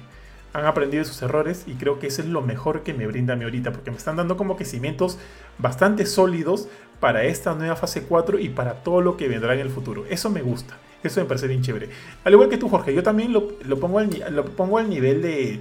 han 0.54 0.66
aprendido 0.66 1.04
de 1.04 1.10
sus 1.10 1.22
errores 1.22 1.64
y 1.68 1.74
creo 1.74 2.00
que 2.00 2.08
eso 2.08 2.22
es 2.22 2.28
lo 2.28 2.42
mejor 2.42 2.84
que 2.84 2.94
me 2.94 3.08
brinda 3.08 3.34
a 3.34 3.36
mí 3.38 3.44
ahorita, 3.44 3.72
porque 3.72 3.92
me 3.92 3.98
están 3.98 4.18
dando 4.18 4.38
como 4.38 4.58
que 4.58 4.66
cimientos 4.66 5.18
bastante 5.58 6.06
sólidos 6.06 6.68
para 7.00 7.24
esta 7.24 7.54
nueva 7.56 7.76
fase 7.76 8.04
4 8.04 8.40
y 8.40 8.50
para 8.50 8.84
todo 8.84 9.02
lo 9.02 9.18
que 9.18 9.28
vendrá 9.28 9.54
en 9.54 9.62
el 9.62 9.70
futuro. 9.70 10.06
Eso 10.10 10.30
me 10.30 10.42
gusta, 10.42 10.78
eso 11.04 11.20
me 11.22 11.26
parece 11.26 11.48
bien 11.48 11.62
chévere. 11.62 11.90
Al 12.24 12.34
igual 12.34 12.50
que 12.50 12.58
tú, 12.58 12.70
Jorge, 12.70 12.94
yo 12.94 13.04
también 13.04 13.34
lo, 13.34 13.48
pongo, 13.80 14.00
al, 14.00 14.10
lo 14.36 14.46
pongo 14.46 14.78
al 14.78 14.90
nivel 14.90 15.22
de 15.22 15.60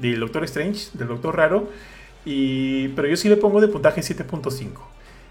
del 0.00 0.20
Doctor 0.20 0.44
Strange, 0.44 0.90
del 0.94 1.08
Doctor 1.08 1.36
Raro, 1.36 1.68
y, 2.24 2.88
pero 2.88 3.08
yo 3.08 3.16
sí 3.16 3.28
le 3.28 3.36
pongo 3.36 3.60
de 3.60 3.68
puntaje 3.68 4.00
7.5. 4.00 4.70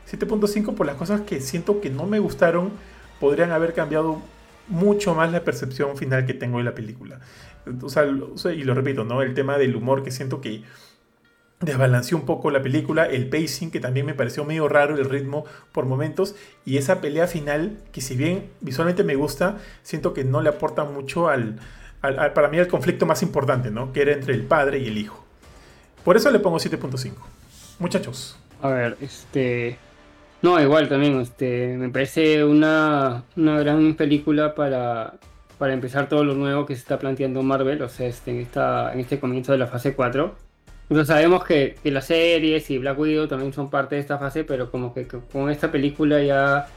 7.5 0.09 0.73
por 0.73 0.85
las 0.85 0.95
cosas 0.95 1.21
que 1.21 1.41
siento 1.41 1.81
que 1.81 1.89
no 1.89 2.05
me 2.05 2.19
gustaron, 2.19 2.71
podrían 3.19 3.51
haber 3.51 3.73
cambiado 3.73 4.21
mucho 4.67 5.15
más 5.15 5.31
la 5.31 5.43
percepción 5.43 5.97
final 5.97 6.25
que 6.25 6.33
tengo 6.33 6.57
de 6.57 6.63
la 6.63 6.75
película. 6.75 7.19
O 7.81 7.89
sea, 7.89 8.05
y 8.05 8.63
lo 8.63 8.73
repito, 8.73 9.03
¿no? 9.03 9.21
El 9.21 9.33
tema 9.33 9.57
del 9.57 9.75
humor 9.75 10.03
que 10.03 10.11
siento 10.11 10.41
que 10.41 10.63
desbalanceó 11.59 12.17
un 12.17 12.25
poco 12.25 12.51
la 12.51 12.61
película, 12.61 13.05
el 13.05 13.29
pacing 13.29 13.71
que 13.71 13.79
también 13.79 14.05
me 14.05 14.13
pareció 14.13 14.45
medio 14.45 14.67
raro, 14.69 14.95
el 14.95 15.09
ritmo 15.09 15.45
por 15.71 15.85
momentos, 15.85 16.35
y 16.65 16.77
esa 16.77 17.01
pelea 17.01 17.27
final 17.27 17.79
que 17.91 18.01
si 18.01 18.15
bien 18.15 18.51
visualmente 18.61 19.03
me 19.03 19.15
gusta, 19.15 19.57
siento 19.81 20.13
que 20.13 20.23
no 20.23 20.41
le 20.41 20.49
aporta 20.49 20.83
mucho 20.83 21.29
al, 21.29 21.59
para 22.01 22.47
mí 22.47 22.57
el 22.57 22.67
conflicto 22.67 23.05
más 23.05 23.23
importante, 23.23 23.71
¿no? 23.71 23.91
Que 23.91 24.03
era 24.03 24.13
entre 24.13 24.33
el 24.33 24.43
padre 24.43 24.79
y 24.79 24.87
el 24.87 24.97
hijo. 24.97 25.25
Por 26.03 26.15
eso 26.15 26.29
le 26.31 26.39
pongo 26.39 26.57
7.5. 26.57 27.13
Muchachos. 27.79 28.37
A 28.61 28.69
ver, 28.69 28.97
este... 29.01 29.77
No, 30.41 30.61
igual 30.61 30.87
también, 30.87 31.19
este, 31.19 31.75
me 31.77 31.89
parece 31.89 32.43
una, 32.43 33.23
una 33.35 33.59
gran 33.59 33.95
película 33.95 34.53
para 34.53 35.15
para 35.57 35.73
empezar 35.73 36.07
todo 36.07 36.23
lo 36.23 36.35
nuevo 36.35 36.65
que 36.65 36.75
se 36.75 36.81
está 36.81 36.99
planteando 36.99 37.41
Marvel, 37.41 37.81
o 37.81 37.89
sea, 37.89 38.07
este, 38.07 38.31
en, 38.31 38.41
esta, 38.41 38.93
en 38.93 38.99
este 38.99 39.19
comienzo 39.19 39.51
de 39.51 39.57
la 39.57 39.67
fase 39.67 39.93
4. 39.93 40.35
Entonces 40.83 41.07
sabemos 41.07 41.43
que, 41.43 41.75
que, 41.81 41.91
las 41.91 42.05
series 42.05 42.69
y 42.69 42.77
Black 42.77 42.97
Widow 42.97 43.27
también 43.27 43.53
son 43.53 43.69
parte 43.69 43.95
de 43.95 44.01
esta 44.01 44.17
fase, 44.17 44.43
pero 44.43 44.71
como 44.71 44.93
que, 44.93 45.07
con 45.07 45.49
esta 45.49 45.71
película 45.71 46.21
ya 46.21 46.67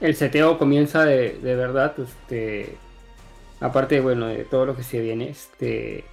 el 0.00 0.14
seteo 0.14 0.58
comienza 0.58 1.04
de, 1.04 1.38
de 1.38 1.54
verdad, 1.54 1.94
este, 1.98 2.76
aparte, 3.60 4.00
bueno, 4.00 4.26
de 4.26 4.44
todo 4.44 4.66
lo 4.66 4.76
que 4.76 4.82
se 4.82 5.00
viene, 5.00 5.30
este, 5.30 6.04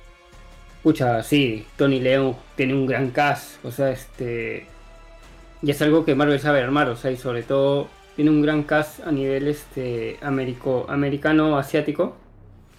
escucha, 0.77 1.23
sí, 1.23 1.65
Tony 1.75 1.99
Leon 1.99 2.35
tiene 2.55 2.75
un 2.75 2.85
gran 2.85 3.09
cast, 3.09 3.63
o 3.65 3.71
sea, 3.71 3.89
este, 3.89 4.67
y 5.63 5.71
es 5.71 5.81
algo 5.81 6.03
que 6.03 6.13
Marvel 6.13 6.39
sabe 6.39 6.61
armar, 6.61 6.89
o 6.89 6.95
sea, 6.95 7.09
y 7.11 7.17
sobre 7.17 7.41
todo 7.41 7.87
tiene 8.15 8.29
un 8.31 8.41
gran 8.41 8.63
cast 8.63 8.99
a 9.07 9.11
nivel 9.11 9.47
este 9.47 10.17
americano 10.21 11.57
asiático. 11.57 12.15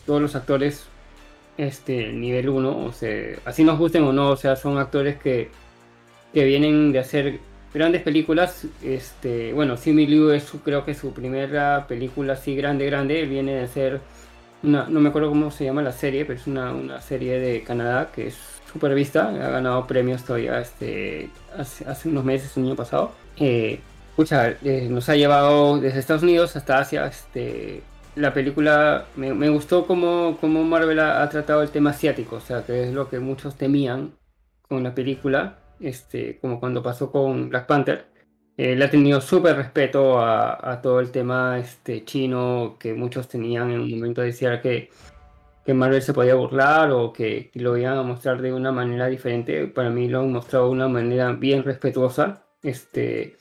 Todos 0.06 0.20
los 0.20 0.36
actores 0.36 0.86
este 1.56 2.12
nivel 2.12 2.48
1 2.48 2.84
o 2.84 2.92
sea 2.92 3.36
así 3.44 3.62
nos 3.62 3.78
gusten 3.78 4.02
o 4.02 4.12
no 4.12 4.30
o 4.30 4.36
sea 4.36 4.56
son 4.56 4.76
actores 4.76 5.16
que, 5.16 5.50
que 6.32 6.44
vienen 6.44 6.90
de 6.92 6.98
hacer 6.98 7.40
grandes 7.72 8.02
películas. 8.02 8.66
Este 8.82 9.52
bueno 9.52 9.76
Simi 9.76 10.06
Liu 10.06 10.30
es 10.30 10.52
creo 10.64 10.84
que 10.84 10.94
su 10.94 11.12
primera 11.12 11.86
película 11.88 12.34
así 12.34 12.54
grande 12.54 12.86
grande. 12.86 13.24
Viene 13.26 13.54
de 13.54 13.62
hacer 13.62 14.00
una 14.62 14.86
no 14.88 15.00
me 15.00 15.08
acuerdo 15.08 15.30
cómo 15.30 15.50
se 15.50 15.64
llama 15.64 15.82
la 15.82 15.92
serie 15.92 16.24
pero 16.24 16.38
es 16.38 16.46
una, 16.46 16.72
una 16.72 17.00
serie 17.00 17.38
de 17.40 17.62
Canadá 17.62 18.10
que 18.14 18.28
es 18.28 18.53
súper 18.74 18.94
vista 18.94 19.30
ha 19.30 19.50
ganado 19.50 19.86
premios 19.86 20.22
todavía 20.24 20.60
este 20.60 21.30
hace, 21.56 21.88
hace 21.88 22.10
unos 22.10 22.24
meses 22.24 22.54
un 22.58 22.66
año 22.66 22.76
pasado 22.76 23.12
eh, 23.38 23.80
Escucha, 24.14 24.50
eh, 24.62 24.86
nos 24.88 25.08
ha 25.08 25.16
llevado 25.16 25.80
desde 25.80 25.98
Estados 25.98 26.22
Unidos 26.22 26.54
hasta 26.54 26.78
Asia. 26.78 27.04
Este, 27.08 27.82
la 28.14 28.32
película 28.32 29.06
me, 29.16 29.48
gustó 29.48 29.88
cómo, 29.88 30.38
Marvel 30.40 31.00
ha, 31.00 31.28
tratado 31.28 31.62
el 31.62 31.70
tema 31.70 31.90
asiático, 31.90 32.36
o 32.36 32.40
sea, 32.40 32.64
que 32.64 32.84
es 32.84 32.94
lo 32.94 33.08
que 33.10 33.18
muchos 33.18 33.56
temían 33.56 34.12
con 34.68 34.84
la 34.84 34.94
película, 34.94 35.58
este, 35.80 36.38
como 36.38 36.60
cuando 36.60 36.80
pasó 36.80 37.10
con 37.10 37.48
Black 37.48 37.66
Panther. 37.66 38.06
Él 38.56 38.80
ha 38.82 38.88
tenido 38.88 39.20
súper 39.20 39.56
respeto 39.56 40.20
a, 40.20 40.80
todo 40.80 41.00
el 41.00 41.10
tema 41.10 41.58
este, 41.58 42.04
chino 42.04 42.76
que 42.78 42.94
muchos 42.94 43.26
tenían 43.26 43.72
en 43.72 43.80
un 43.80 43.90
momento 43.90 44.20
de 44.20 44.28
decir 44.28 44.60
que, 44.62 44.90
que 45.64 45.74
Marvel 45.74 46.02
se 46.02 46.12
podía 46.12 46.34
burlar 46.34 46.90
o 46.90 47.12
que, 47.12 47.50
lo 47.54 47.76
iban 47.76 47.96
a 47.96 48.02
mostrar 48.02 48.42
de 48.42 48.52
una 48.52 48.72
manera 48.72 49.06
diferente. 49.06 49.66
Para 49.66 49.90
mí 49.90 50.08
lo 50.08 50.20
han 50.20 50.32
mostrado 50.32 50.66
de 50.66 50.72
una 50.72 50.88
manera 50.88 51.32
bien 51.32 51.64
respetuosa. 51.64 52.44
Este, 52.62 53.36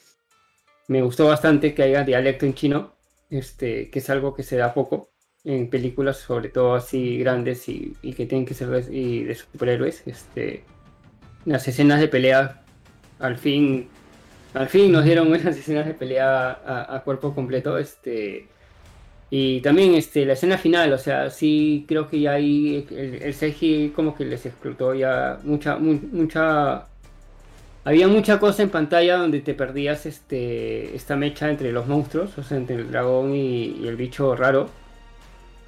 me 0.87 1.01
gustó 1.01 1.27
bastante 1.27 1.73
que 1.73 1.83
haya 1.83 2.03
dialecto 2.03 2.45
en 2.45 2.53
chino, 2.53 2.93
este, 3.29 3.89
que 3.89 3.99
es 3.99 4.09
algo 4.09 4.33
que 4.33 4.43
se 4.43 4.57
da 4.57 4.73
poco 4.73 5.09
en 5.43 5.69
películas, 5.69 6.17
sobre 6.17 6.49
todo 6.49 6.75
así 6.75 7.17
grandes 7.17 7.67
y, 7.67 7.93
que 8.01 8.25
tienen 8.25 8.45
que 8.45 8.53
ser 8.53 8.69
de, 8.69 9.35
superhéroes. 9.35 10.03
Este, 10.07 10.63
las 11.45 11.67
escenas 11.67 11.99
de 11.99 12.07
pelea, 12.07 12.63
al 13.19 13.37
fin, 13.37 13.89
al 14.53 14.69
fin 14.69 14.91
nos 14.91 15.03
dieron 15.03 15.27
unas 15.31 15.57
escenas 15.57 15.85
de 15.85 15.93
pelea 15.93 16.61
a, 16.95 17.01
cuerpo 17.03 17.35
completo. 17.35 17.77
Este, 17.77 18.47
y 19.35 19.61
también 19.61 19.95
este, 19.95 20.25
la 20.27 20.33
escena 20.33 20.59
final, 20.59 20.93
o 20.93 20.97
sea, 20.99 21.31
sí 21.31 21.85
creo 21.87 22.07
que 22.07 22.19
ya 22.19 22.33
ahí 22.33 22.85
el, 22.91 23.15
el 23.23 23.33
CGI 23.33 23.91
como 23.95 24.15
que 24.15 24.25
les 24.25 24.45
explotó 24.45 24.93
ya 24.93 25.39
mucha, 25.43 25.77
mucha 25.77 26.85
había 27.83 28.07
mucha 28.07 28.39
cosa 28.39 28.61
en 28.61 28.69
pantalla 28.69 29.17
donde 29.17 29.41
te 29.41 29.55
perdías 29.55 30.05
este, 30.05 30.95
esta 30.95 31.15
mecha 31.15 31.49
entre 31.49 31.71
los 31.71 31.87
monstruos, 31.87 32.37
o 32.37 32.43
sea, 32.43 32.57
entre 32.57 32.75
el 32.75 32.91
dragón 32.91 33.35
y, 33.35 33.87
el 33.87 33.95
bicho 33.95 34.35
raro, 34.35 34.69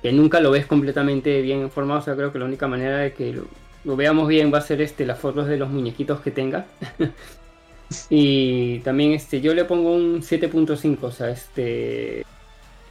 que 0.04 0.12
nunca 0.14 0.40
lo 0.40 0.52
ves 0.52 0.68
completamente 0.68 1.42
bien 1.42 1.62
informado. 1.62 2.02
O 2.02 2.04
sea, 2.04 2.16
creo 2.16 2.32
que 2.32 2.40
la 2.40 2.46
única 2.46 2.68
manera 2.68 3.00
de 3.00 3.14
que 3.14 3.34
lo, 3.84 3.96
veamos 3.96 4.28
bien 4.28 4.54
va 4.54 4.60
a 4.60 4.62
ser 4.62 4.82
este, 4.82 5.08
las 5.08 5.20
fotos 5.20 5.48
de 5.48 5.58
los 5.58 5.70
muñequitos 5.70 6.22
que 6.22 6.30
tenga. 6.30 6.68
y 8.10 8.80
también 8.80 9.14
este, 9.14 9.42
yo 9.42 9.54
le 9.54 9.66
pongo 9.66 9.92
un 9.94 10.22
7.5, 10.22 10.98
o 11.02 11.12
sea, 11.12 11.32
este 11.32 12.24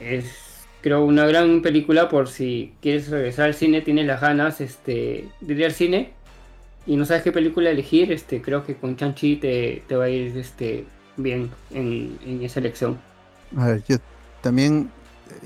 es 0.00 0.43
creo 0.84 1.02
una 1.02 1.24
gran 1.24 1.62
película 1.62 2.10
por 2.10 2.28
si 2.28 2.74
quieres 2.82 3.08
regresar 3.08 3.46
al 3.46 3.54
cine, 3.54 3.80
tienes 3.80 4.06
las 4.06 4.20
ganas 4.20 4.60
este, 4.60 5.30
de 5.40 5.54
ir 5.54 5.64
al 5.64 5.72
cine 5.72 6.12
y 6.86 6.96
no 6.96 7.06
sabes 7.06 7.22
qué 7.22 7.32
película 7.32 7.70
elegir, 7.70 8.12
este, 8.12 8.42
creo 8.42 8.66
que 8.66 8.76
con 8.76 8.94
Chanchi 8.94 9.36
te, 9.36 9.82
te 9.88 9.96
va 9.96 10.04
a 10.04 10.08
ir 10.10 10.36
este, 10.36 10.84
bien 11.16 11.50
en, 11.70 12.18
esa 12.42 12.60
elección. 12.60 12.98
A 13.56 13.68
ver, 13.68 13.82
yo 13.88 13.96
también, 14.42 14.90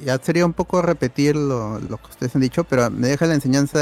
ya 0.05 0.19
sería 0.19 0.45
un 0.45 0.55
poco 0.55 0.83
repetir 0.83 1.37
lo, 1.37 1.79
que 1.87 2.11
ustedes 2.11 2.35
han 2.35 2.41
dicho, 2.41 2.65
pero 2.65 2.91
me 2.91 3.07
deja 3.07 3.25
la 3.27 3.35
enseñanza 3.35 3.79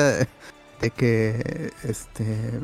de 0.82 0.90
que 0.90 1.72
este 1.84 2.60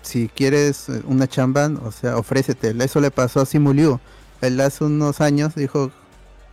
si 0.00 0.28
quieres 0.28 0.86
una 1.04 1.28
chamba, 1.28 1.70
o 1.84 1.92
sea, 1.92 2.16
ofrécete. 2.16 2.74
Eso 2.82 2.98
le 3.02 3.10
pasó 3.10 3.40
a 3.42 3.44
Simuliu. 3.44 4.00
Él 4.40 4.58
hace 4.62 4.84
unos 4.84 5.20
años 5.20 5.54
dijo, 5.54 5.92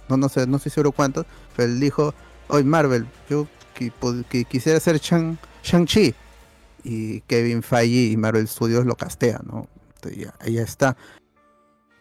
no, 0.10 0.18
no 0.18 0.30
sé, 0.30 0.48
no 0.48 0.58
estoy 0.58 0.72
seguro 0.72 0.92
cuántos, 0.92 1.26
pero 1.56 1.70
él 1.70 1.80
dijo, 1.80 2.14
hoy 2.48 2.64
Marvel, 2.64 3.08
yo 3.30 3.48
que, 3.74 4.46
quisiera 4.46 4.80
ser 4.80 5.00
Shang-Chi 5.00 6.16
y 6.84 7.22
Kevin 7.22 7.62
Feige 7.64 8.12
y 8.12 8.18
Marvel 8.18 8.48
Studios 8.48 8.86
lo 8.86 8.96
castean, 8.96 9.42
¿no? 9.46 9.68
Entonces 9.96 10.32
ya, 10.46 10.62
está. 10.62 10.98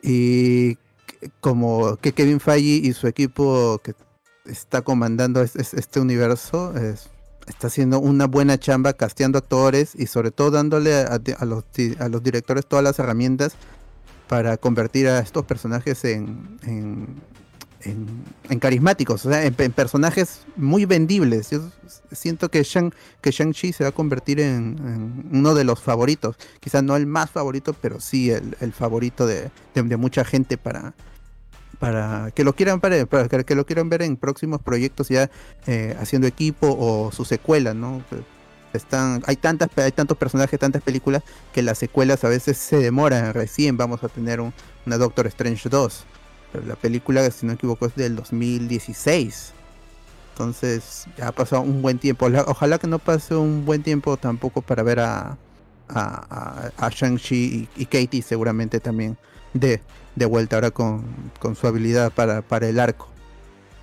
Y 0.02 0.78
como 1.40 1.96
que 1.96 2.12
Kevin 2.12 2.40
Feige 2.40 2.86
y 2.86 2.92
su 2.92 3.06
equipo 3.06 3.80
que 3.82 3.94
está 4.44 4.82
comandando 4.82 5.42
este, 5.42 6.00
universo 6.00 6.72
está 7.46 7.66
haciendo 7.66 7.98
una 8.00 8.26
buena 8.26 8.58
chamba 8.58 8.92
casteando 8.92 9.38
actores 9.38 9.94
y 9.94 10.06
sobre 10.06 10.30
todo 10.30 10.50
dándole 10.50 10.94
a, 10.94 11.18
los, 11.44 11.64
a 11.98 12.08
los 12.08 12.22
directores 12.22 12.66
todas 12.66 12.84
las 12.84 12.98
herramientas 12.98 13.56
para 14.28 14.56
convertir 14.56 15.08
a 15.08 15.20
estos 15.20 15.44
personajes 15.44 16.04
en, 16.04 16.58
en- 17.90 18.58
carismáticos, 18.58 19.26
o 19.26 19.30
sea, 19.30 19.44
en, 19.44 19.54
personajes 19.54 20.42
muy 20.56 20.84
vendibles. 20.84 21.50
Yo 21.50 21.70
siento 22.12 22.50
que 22.50 22.62
Shang 22.62 22.92
que 23.20 23.30
Shang-Chi 23.30 23.72
se 23.72 23.84
va 23.84 23.90
a 23.90 23.92
convertir 23.92 24.40
en, 24.40 25.24
uno 25.32 25.54
de 25.54 25.64
los 25.64 25.80
favoritos. 25.80 26.36
Quizás 26.60 26.82
no 26.82 26.96
el 26.96 27.06
más 27.06 27.30
favorito, 27.30 27.74
pero 27.74 28.00
sí 28.00 28.30
el, 28.30 28.72
favorito 28.72 29.26
de, 29.26 29.50
mucha 29.96 30.24
gente 30.24 30.56
para 30.58 30.94
para 31.78 32.30
que 32.34 32.42
lo 32.42 32.54
quieran 32.54 32.80
para, 32.80 33.04
que 33.44 33.54
lo 33.54 33.66
quieran 33.66 33.90
ver 33.90 34.00
en 34.00 34.16
próximos 34.16 34.62
proyectos 34.62 35.10
ya 35.10 35.30
eh, 35.66 35.94
haciendo 36.00 36.26
equipo 36.26 36.74
o 36.78 37.12
su 37.12 37.26
secuela, 37.26 37.74
¿no? 37.74 38.02
Están, 38.72 39.22
hay 39.26 39.36
tantas 39.36 39.68
hay 39.76 39.92
tantos 39.92 40.16
personajes, 40.16 40.58
tantas 40.58 40.82
películas 40.82 41.22
que 41.52 41.62
las 41.62 41.78
secuelas 41.78 42.24
a 42.24 42.28
veces 42.28 42.56
se 42.56 42.78
demoran. 42.78 43.34
Recién 43.34 43.76
vamos 43.76 44.02
a 44.04 44.08
tener 44.08 44.40
un, 44.40 44.52
una 44.86 44.98
Doctor 44.98 45.26
Strange 45.26 45.68
2. 45.68 46.06
Pero 46.52 46.66
la 46.66 46.76
película, 46.76 47.28
si 47.30 47.46
no 47.46 47.50
me 47.50 47.54
equivoco, 47.54 47.86
es 47.86 47.94
del 47.94 48.16
2016. 48.16 49.52
Entonces, 50.32 51.06
ya 51.16 51.28
ha 51.28 51.32
pasado 51.32 51.62
un 51.62 51.82
buen 51.82 51.98
tiempo. 51.98 52.26
Ojalá, 52.46 52.78
que 52.78 52.86
no 52.86 52.98
pase 52.98 53.34
un 53.34 53.64
buen 53.64 53.82
tiempo 53.82 54.16
tampoco 54.16 54.62
para 54.62 54.82
ver 54.82 55.00
a, 55.00 55.36
a, 55.88 56.70
a, 56.78 56.86
a 56.86 56.90
Shang-Chi 56.90 57.68
y, 57.76 57.82
y 57.82 57.86
Katie 57.86 58.22
seguramente 58.22 58.80
también 58.80 59.16
de, 59.54 59.80
de 60.14 60.26
vuelta 60.26 60.56
ahora 60.56 60.70
con, 60.70 61.04
con 61.38 61.56
su 61.56 61.66
habilidad 61.66 62.12
para, 62.12 62.42
para 62.42 62.68
el 62.68 62.78
arco. 62.80 63.08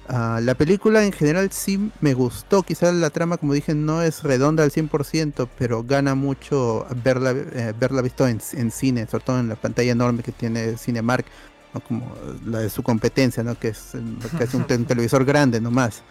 Ah, 0.09 0.41
la 0.43 0.53
película 0.55 1.05
en 1.05 1.13
general 1.13 1.49
sí 1.53 1.89
me 2.01 2.13
gustó, 2.13 2.63
quizás 2.63 2.93
la 2.93 3.09
trama 3.09 3.37
como 3.37 3.53
dije 3.53 3.73
no 3.73 4.01
es 4.01 4.21
redonda 4.21 4.63
al 4.63 4.71
100%, 4.71 5.47
pero 5.57 5.83
gana 5.83 6.13
mucho 6.13 6.85
verla, 7.05 7.31
eh, 7.31 7.73
verla 7.79 8.01
visto 8.01 8.27
en, 8.27 8.41
en 8.51 8.69
cine, 8.69 9.07
sobre 9.07 9.23
todo 9.23 9.39
en 9.39 9.47
la 9.47 9.55
pantalla 9.55 9.93
enorme 9.93 10.21
que 10.21 10.33
tiene 10.33 10.77
Cinemark, 10.77 11.25
¿no? 11.73 11.79
como 11.81 12.13
la 12.45 12.59
de 12.59 12.69
su 12.69 12.83
competencia, 12.83 13.43
¿no? 13.43 13.57
que 13.57 13.69
es, 13.69 13.91
que 14.37 14.43
es 14.43 14.53
un, 14.53 14.65
te- 14.65 14.75
un 14.75 14.85
televisor 14.85 15.25
grande 15.25 15.59
nomás. 15.61 16.01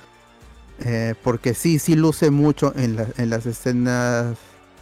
Eh, 0.85 1.15
porque 1.23 1.55
sí, 1.55 1.79
sí 1.79 1.95
luce 1.95 2.31
mucho 2.31 2.73
en, 2.77 2.97
la- 2.97 3.09
en 3.17 3.31
las 3.31 3.47
escenas 3.47 4.37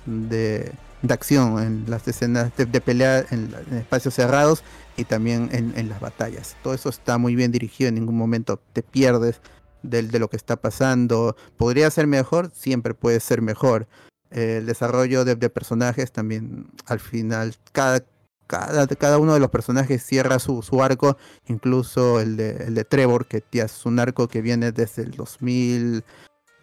de, 0.07 0.73
de 1.02 1.15
acción, 1.15 1.62
en 1.62 1.84
las 1.89 2.07
escenas 2.09 2.57
de, 2.57 2.65
de 2.67 2.81
pelea 2.81 3.25
en, 3.31 3.52
espacios 3.76 4.15
cerrados 4.15 4.62
y 4.97 5.05
también 5.05 5.49
en, 5.52 5.73
en 5.76 5.89
las 5.89 6.00
batallas. 6.00 6.57
Todo 6.62 6.75
eso 6.75 6.89
está 6.89 7.18
muy 7.18 7.34
bien 7.34 7.52
dirigido, 7.52 7.89
en 7.89 7.97
ningún 7.97 8.17
momento 8.17 8.60
te 8.73 8.83
pierdes 8.83 9.41
del- 9.83 10.10
de, 10.10 10.18
lo 10.18 10.28
que 10.28 10.36
está 10.36 10.57
pasando. 10.57 11.36
¿Podría 11.57 11.91
ser 11.91 12.07
mejor? 12.07 12.50
Siempre 12.55 12.94
puede 12.94 13.20
ser 13.20 13.42
mejor. 13.42 13.86
Eh, 14.31 14.59
el 14.59 14.67
desarrollo 14.67 15.25
de, 15.25 15.34
de 15.34 15.50
personajes 15.50 16.12
también, 16.12 16.67
al 16.86 17.00
final, 17.00 17.57
cada, 17.73 18.05
cada, 18.51 18.87
cada 18.89 19.19
uno 19.19 19.33
de 19.35 19.39
los 19.41 19.49
personajes 19.51 20.05
cierra 20.05 20.41
su, 20.41 20.61
su 20.62 20.83
arco, 20.83 21.17
incluso 21.47 22.20
el 22.20 22.37
de, 22.37 22.51
el 22.67 22.75
de 22.75 22.85
Trevor, 22.85 23.27
que 23.27 23.45
es 23.53 23.87
un 23.87 24.01
arco 24.01 24.27
que 24.27 24.43
viene 24.43 24.73
desde 24.73 25.03
el 25.03 25.12
2000, 25.12 26.03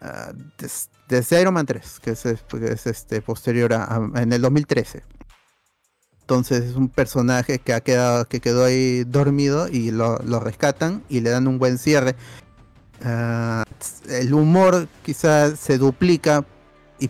ah, 0.01 0.33
des- 0.57 0.89
desde 1.07 1.39
Iron 1.41 1.53
Man 1.53 1.65
3, 1.65 1.99
que 2.01 2.11
es, 2.11 2.25
es- 2.25 2.87
este, 2.87 3.21
posterior 3.21 3.73
a, 3.73 3.85
a- 3.85 4.21
en 4.21 4.33
el 4.33 4.41
2013. 4.41 5.03
Entonces 6.19 6.65
es 6.65 6.75
un 6.75 6.89
personaje 6.89 7.59
que 7.59 7.73
ha 7.73 7.79
quedado, 7.79 8.25
que 8.25 8.41
quedó 8.41 8.65
ahí 8.65 9.05
dormido 9.05 9.69
y 9.69 9.91
lo, 9.91 10.17
lo 10.19 10.41
rescatan 10.41 11.01
y 11.07 11.21
le 11.21 11.29
dan 11.29 11.47
un 11.47 11.57
buen 11.57 11.77
cierre. 11.77 12.17
Ah, 13.01 13.63
el 14.09 14.33
humor 14.33 14.89
quizás 15.05 15.57
se 15.57 15.77
duplica, 15.77 16.43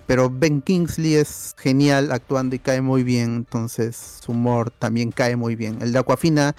pero 0.06 0.30
Ben 0.30 0.62
Kingsley 0.62 1.16
es 1.16 1.56
genial 1.58 2.12
actuando 2.12 2.56
y 2.56 2.60
cae 2.60 2.82
muy 2.82 3.04
bien, 3.04 3.36
entonces 3.36 4.20
su 4.22 4.34
humor 4.34 4.72
también 4.72 5.12
cae 5.12 5.36
muy 5.36 5.56
bien. 5.56 5.78
El 5.82 5.94
de 5.94 6.00
Aquafina, 6.00 6.56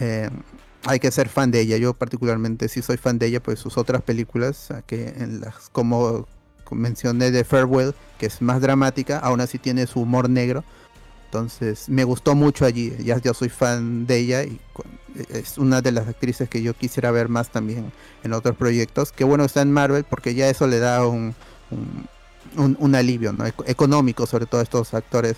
eh, 0.00 0.30
hay 0.84 1.00
que 1.00 1.10
ser 1.10 1.28
fan 1.28 1.50
de 1.50 1.60
ella, 1.60 1.76
yo 1.76 1.94
particularmente 1.94 2.68
sí 2.68 2.82
soy 2.82 2.96
fan 2.96 3.18
de 3.18 3.26
ella, 3.26 3.42
pues 3.42 3.58
sus 3.58 3.76
otras 3.78 4.02
películas, 4.02 4.68
que 4.86 5.08
en 5.08 5.40
las, 5.40 5.68
como 5.70 6.26
mencioné 6.70 7.30
de 7.30 7.44
Farewell, 7.44 7.94
que 8.18 8.26
es 8.26 8.40
más 8.40 8.60
dramática, 8.60 9.18
aún 9.18 9.40
así 9.40 9.58
tiene 9.58 9.86
su 9.86 10.00
humor 10.00 10.30
negro. 10.30 10.64
Entonces 11.26 11.88
me 11.88 12.04
gustó 12.04 12.34
mucho 12.34 12.66
allí, 12.66 12.94
ya, 13.02 13.18
ya 13.18 13.32
soy 13.32 13.48
fan 13.48 14.06
de 14.06 14.18
ella 14.18 14.44
y 14.44 14.60
es 15.30 15.56
una 15.56 15.80
de 15.80 15.90
las 15.90 16.06
actrices 16.06 16.48
que 16.48 16.62
yo 16.62 16.74
quisiera 16.74 17.10
ver 17.10 17.30
más 17.30 17.50
también 17.50 17.90
en 18.22 18.32
otros 18.34 18.54
proyectos. 18.56 19.12
Qué 19.12 19.24
bueno 19.24 19.44
está 19.44 19.62
en 19.62 19.72
Marvel 19.72 20.04
porque 20.04 20.34
ya 20.34 20.48
eso 20.48 20.66
le 20.66 20.78
da 20.78 21.06
un, 21.06 21.34
un- 22.56 22.94
alivio 22.94 23.34
económico, 23.66 24.26
sobre 24.26 24.46
todo 24.46 24.60
estos 24.60 24.94
actores 24.94 25.36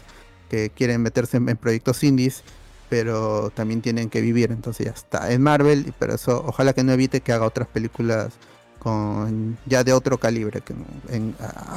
que 0.50 0.70
quieren 0.70 1.02
meterse 1.02 1.36
en, 1.38 1.48
en 1.48 1.56
proyectos 1.56 2.02
indies, 2.04 2.42
pero 2.88 3.50
también 3.54 3.80
tienen 3.82 4.10
que 4.10 4.20
vivir. 4.20 4.52
Entonces 4.52 4.86
ya 4.86 4.92
está 4.92 5.32
en 5.32 5.42
Marvel, 5.42 5.92
pero 5.98 6.14
eso 6.14 6.44
ojalá 6.46 6.72
que 6.72 6.84
no 6.84 6.92
evite 6.92 7.20
que 7.20 7.32
haga 7.32 7.46
otras 7.46 7.68
películas 7.68 8.32
con 8.78 9.56
ya 9.66 9.82
de 9.82 9.92
otro 9.92 10.18
calibre 10.18 10.60
que 10.60 10.74
en, 11.08 11.34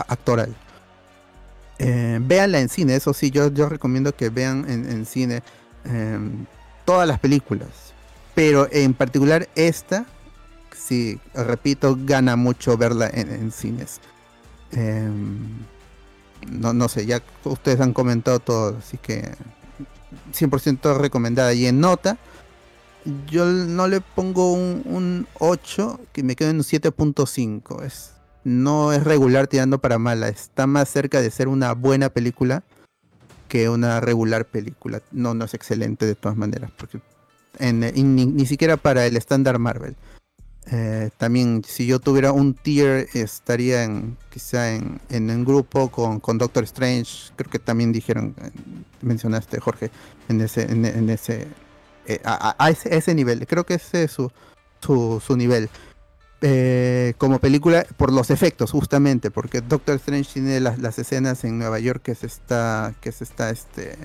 actoral. 0.08 0.54
Eh, 1.80 2.18
véanla 2.22 2.60
en 2.60 2.70
cine, 2.70 2.96
eso 2.96 3.14
sí, 3.14 3.30
yo, 3.30 3.52
yo 3.54 3.70
recomiendo 3.70 4.16
que 4.16 4.30
vean 4.30 4.66
en, 4.68 4.90
en 4.92 5.06
cine 5.06 5.44
em, 5.86 6.46
todas 6.86 7.08
las 7.08 7.20
películas, 7.20 7.70
pero 8.34 8.68
en 8.72 8.96
particular 8.96 9.48
esta, 9.56 10.06
sí, 10.76 11.20
repito, 11.36 11.96
gana 12.04 12.36
mucho 12.36 12.78
verla 12.78 13.10
en, 13.14 13.32
en 13.32 13.52
cines. 13.52 14.02
Em, 14.72 15.38
no, 16.52 16.74
no 16.74 16.88
sé, 16.88 17.06
ya 17.06 17.22
ustedes 17.44 17.80
han 17.82 17.94
comentado 17.94 18.40
todo, 18.40 18.78
así 18.78 18.98
que 18.98 19.32
100% 20.34 20.98
recomendada. 20.98 21.54
Y 21.54 21.66
en 21.66 21.80
nota, 21.80 22.18
yo 23.30 23.46
no 23.46 23.88
le 23.88 24.02
pongo 24.02 24.54
un, 24.54 24.82
un 24.86 25.28
8, 25.40 26.00
que 26.14 26.24
me 26.24 26.36
quedo 26.36 26.50
en 26.50 26.58
un 26.58 26.64
7.5. 26.64 27.84
Es, 27.84 28.14
no 28.44 28.94
es 28.94 29.04
regular 29.04 29.48
tirando 29.48 29.80
para 29.80 29.98
mala, 29.98 30.30
está 30.30 30.68
más 30.68 30.90
cerca 30.90 31.22
de 31.22 31.32
ser 31.32 31.48
una 31.48 31.74
buena 31.74 32.10
película 32.10 32.64
que 33.48 33.70
una 33.70 34.00
regular 34.02 34.46
película. 34.46 35.02
No, 35.12 35.34
no 35.34 35.46
es 35.46 35.54
excelente 35.54 36.06
de 36.06 36.16
todas 36.16 36.38
maneras, 36.38 36.72
porque 36.78 37.00
en- 37.60 37.84
y 37.96 38.04
ni, 38.04 38.26
ni 38.26 38.46
siquiera 38.46 38.78
para 38.78 39.06
el 39.06 39.16
estándar 39.18 39.58
Marvel. 39.60 39.96
Eh, 40.70 41.12
también, 41.18 41.64
si 41.66 41.88
yo 41.88 42.00
tuviera 42.00 42.34
un 42.34 42.54
tier, 42.54 43.08
estaría 43.14 43.84
en 43.84 44.18
quizá 44.30 44.74
en, 44.74 45.00
en 45.10 45.30
un 45.30 45.46
grupo 45.46 45.90
con, 45.90 46.20
con 46.20 46.38
Doctor 46.38 46.64
Strange. 46.66 47.32
Creo 47.36 47.50
que 47.50 47.60
también 47.60 47.92
dijeron, 47.94 48.36
eh, 48.42 48.52
mencionaste 49.02 49.60
Jorge, 49.60 49.92
en 50.28 50.42
ese, 50.42 50.64
en, 50.64 51.10
ese, 51.10 51.48
eh, 52.06 52.20
a, 52.26 52.70
ese, 52.70 53.16
nivel. 53.16 53.48
Creo 53.48 53.66
que 53.66 53.76
ese 53.76 54.04
es 54.04 54.12
su, 54.12 54.30
su, 54.82 55.22
su 55.26 55.38
nivel. 55.38 55.70
Como 57.18 57.40
película, 57.40 57.86
por 57.96 58.12
los 58.14 58.30
efectos, 58.30 58.72
justamente, 58.72 59.32
porque 59.32 59.62
Doctor 59.62 59.96
Strange 59.96 60.34
tiene 60.34 60.60
las, 60.60 60.78
las 60.80 61.00
escenas 61.00 61.44
en 61.46 61.58
Nueva 61.58 61.80
York 61.80 62.02
que 62.04 62.14
se 62.14 62.28
está, 62.28 62.94
que 63.02 63.12
se 63.12 63.24
está 63.24 63.50
este, 63.50 63.98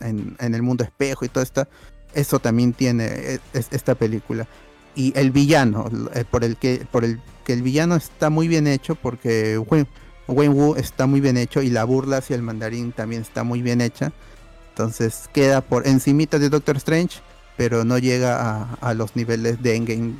en, 0.00 0.36
en 0.40 0.54
el 0.54 0.62
mundo 0.62 0.82
espejo 0.84 1.24
y 1.24 1.28
todo 1.28 1.44
esto. 1.44 1.68
Eso 2.14 2.40
también 2.40 2.72
tiene 2.72 3.38
es- 3.52 3.68
esta 3.70 3.94
película 3.94 4.48
y 4.94 5.12
el 5.18 5.30
villano, 5.30 5.88
eh, 6.14 6.24
por 6.30 6.44
el 6.44 6.56
que 6.56 6.86
por 6.90 7.04
el 7.04 7.20
que 7.44 7.52
el 7.52 7.62
villano 7.62 7.96
está 7.96 8.30
muy 8.30 8.46
bien 8.46 8.66
hecho 8.66 8.94
porque 8.94 9.58
Wen, 9.58 9.86
Wen 10.28 10.52
Wu 10.52 10.76
está 10.76 11.06
muy 11.06 11.20
bien 11.20 11.36
hecho 11.36 11.60
y 11.62 11.70
la 11.70 11.84
burla 11.84 12.18
hacia 12.18 12.36
el 12.36 12.42
mandarín 12.42 12.92
también 12.92 13.22
está 13.22 13.42
muy 13.42 13.62
bien 13.62 13.80
hecha. 13.80 14.12
Entonces 14.70 15.28
queda 15.32 15.60
por 15.60 15.86
encimita 15.86 16.38
de 16.38 16.48
Doctor 16.48 16.76
Strange, 16.76 17.20
pero 17.56 17.84
no 17.84 17.98
llega 17.98 18.68
a, 18.80 18.94
los 18.94 19.16
niveles 19.16 19.62
de 19.62 19.76
Endgame 19.76 20.14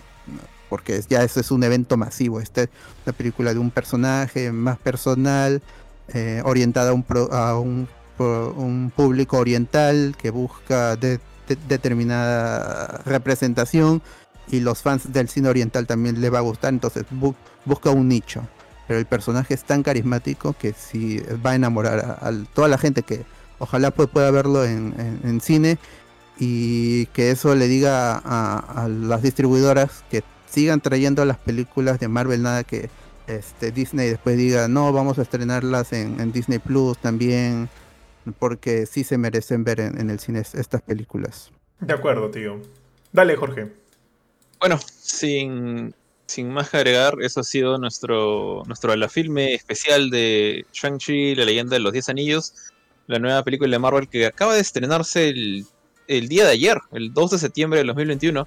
porque 0.68 1.00
ya 1.08 1.22
eso 1.22 1.38
es 1.40 1.50
un 1.50 1.62
evento 1.64 1.96
masivo. 1.96 2.40
Esta 2.40 2.62
es 2.62 2.68
una 3.06 3.12
película 3.16 3.52
de 3.54 3.60
un 3.60 3.70
personaje 3.70 4.50
más 4.52 4.78
personal, 4.78 5.62
eh, 6.12 6.42
orientada 6.44 6.90
a 6.90 6.92
un, 6.94 7.02
pro- 7.02 7.32
a 7.32 7.58
un, 7.58 7.88
un 8.18 8.92
público 8.94 9.38
oriental 9.38 10.14
que 10.20 10.30
busca 10.30 10.96
de- 10.96 11.20
de- 11.48 11.58
determinada 11.68 13.00
representación 13.04 14.02
y 14.52 14.60
los 14.60 14.82
fans 14.82 15.12
del 15.12 15.28
cine 15.28 15.48
oriental 15.48 15.86
también 15.88 16.20
le 16.20 16.30
va 16.30 16.38
a 16.38 16.42
gustar, 16.42 16.72
entonces 16.72 17.04
bu- 17.10 17.34
busca 17.64 17.90
un 17.90 18.06
nicho. 18.06 18.46
Pero 18.86 19.00
el 19.00 19.06
personaje 19.06 19.54
es 19.54 19.64
tan 19.64 19.82
carismático 19.82 20.52
que 20.52 20.74
si 20.74 21.18
va 21.44 21.52
a 21.52 21.54
enamorar 21.54 21.98
a, 22.20 22.30
toda 22.52 22.68
la 22.68 22.76
gente 22.78 23.02
que 23.02 23.24
ojalá 23.58 23.94
pu- 23.94 24.08
pueda 24.08 24.30
verlo 24.30 24.64
en, 24.64 25.40
cine 25.40 25.78
y 26.38 27.06
que 27.06 27.30
eso 27.30 27.54
le 27.54 27.66
diga 27.66 28.20
a, 28.22 28.88
las 28.88 29.22
distribuidoras 29.22 30.04
que 30.10 30.22
sigan 30.50 30.80
trayendo 30.82 31.24
las 31.24 31.38
películas 31.38 31.98
de 31.98 32.08
Marvel, 32.08 32.42
nada 32.42 32.62
que 32.62 32.90
este 33.26 33.72
Disney 33.72 34.10
después 34.10 34.36
diga 34.36 34.68
no, 34.68 34.92
vamos 34.92 35.18
a 35.18 35.22
estrenarlas 35.22 35.94
en, 35.94 36.30
Disney 36.32 36.58
Plus 36.58 36.98
también, 36.98 37.70
porque 38.38 38.84
sí 38.84 39.02
se 39.04 39.16
merecen 39.16 39.64
ver 39.64 39.80
en, 39.80 40.10
el 40.10 40.18
cine 40.18 40.40
es- 40.40 40.54
estas 40.54 40.82
películas. 40.82 41.50
De 41.80 41.94
acuerdo, 41.94 42.30
tío. 42.30 42.60
Dale, 43.12 43.36
Jorge. 43.36 43.81
Bueno, 44.62 44.80
sin, 45.02 45.94
sin 46.26 46.48
más 46.48 46.70
que 46.70 46.78
agregar, 46.78 47.16
eso 47.20 47.40
ha 47.40 47.44
sido 47.44 47.76
nuestro, 47.76 48.62
nuestro 48.66 48.96
la 48.96 49.10
filme 49.10 49.52
especial 49.52 50.08
de 50.08 50.64
Shang-Chi, 50.72 51.34
la 51.34 51.44
leyenda 51.44 51.74
de 51.74 51.80
los 51.80 51.92
10 51.92 52.08
anillos, 52.08 52.54
la 53.06 53.18
nueva 53.18 53.42
película 53.42 53.70
de 53.70 53.78
Marvel 53.78 54.08
que 54.08 54.24
acaba 54.24 54.54
de 54.54 54.60
estrenarse 54.60 55.28
el 55.28 55.66
el 56.08 56.28
día 56.28 56.44
de 56.44 56.52
ayer, 56.52 56.78
el 56.92 57.12
2 57.12 57.30
de 57.32 57.38
septiembre 57.38 57.78
del 57.78 57.88
2021. 57.88 58.46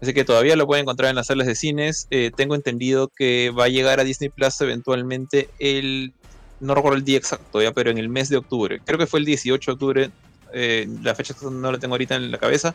Así 0.00 0.14
que 0.14 0.24
todavía 0.24 0.56
lo 0.56 0.66
pueden 0.66 0.82
encontrar 0.82 1.10
en 1.10 1.16
las 1.16 1.28
salas 1.28 1.46
de 1.46 1.54
cines. 1.54 2.08
Eh, 2.10 2.32
tengo 2.34 2.54
entendido 2.54 3.08
que 3.08 3.50
va 3.50 3.64
a 3.64 3.68
llegar 3.68 4.00
a 4.00 4.04
Disney 4.04 4.30
Plus 4.30 4.60
eventualmente 4.60 5.48
el. 5.58 6.12
No 6.60 6.74
recuerdo 6.74 6.96
el 6.96 7.04
día 7.04 7.18
exacto, 7.18 7.60
ya, 7.60 7.72
pero 7.72 7.90
en 7.90 7.98
el 7.98 8.08
mes 8.08 8.28
de 8.28 8.36
octubre. 8.36 8.80
Creo 8.84 8.98
que 8.98 9.06
fue 9.06 9.20
el 9.20 9.26
18 9.26 9.70
de 9.70 9.72
octubre. 9.72 10.10
Eh, 10.54 10.88
la 11.02 11.14
fecha 11.14 11.34
no 11.42 11.72
la 11.72 11.78
tengo 11.78 11.94
ahorita 11.94 12.16
en 12.16 12.30
la 12.30 12.38
cabeza. 12.38 12.74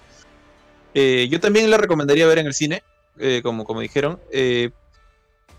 Eh, 0.94 1.28
yo 1.30 1.40
también 1.40 1.70
la 1.70 1.78
recomendaría 1.78 2.28
ver 2.28 2.40
en 2.40 2.48
el 2.48 2.54
cine, 2.54 2.84
como, 3.44 3.66
como 3.66 3.82
dijeron. 3.82 4.20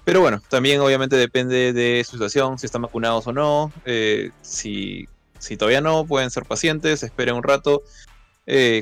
pero 0.05 0.21
bueno, 0.21 0.41
también 0.49 0.81
obviamente 0.81 1.17
depende 1.17 1.73
de 1.73 2.05
su 2.05 2.13
situación, 2.13 2.59
si 2.59 2.67
están 2.67 2.83
vacunados 2.83 3.27
o 3.27 3.33
no. 3.33 3.73
si, 4.43 5.09
si 5.39 5.57
todavía 5.57 5.81
no, 5.81 6.07
pueden 6.07 6.31
ser 6.31 6.45
pacientes, 6.45 7.03
esperen 7.03 7.35
un 7.35 7.43
rato. 7.43 7.83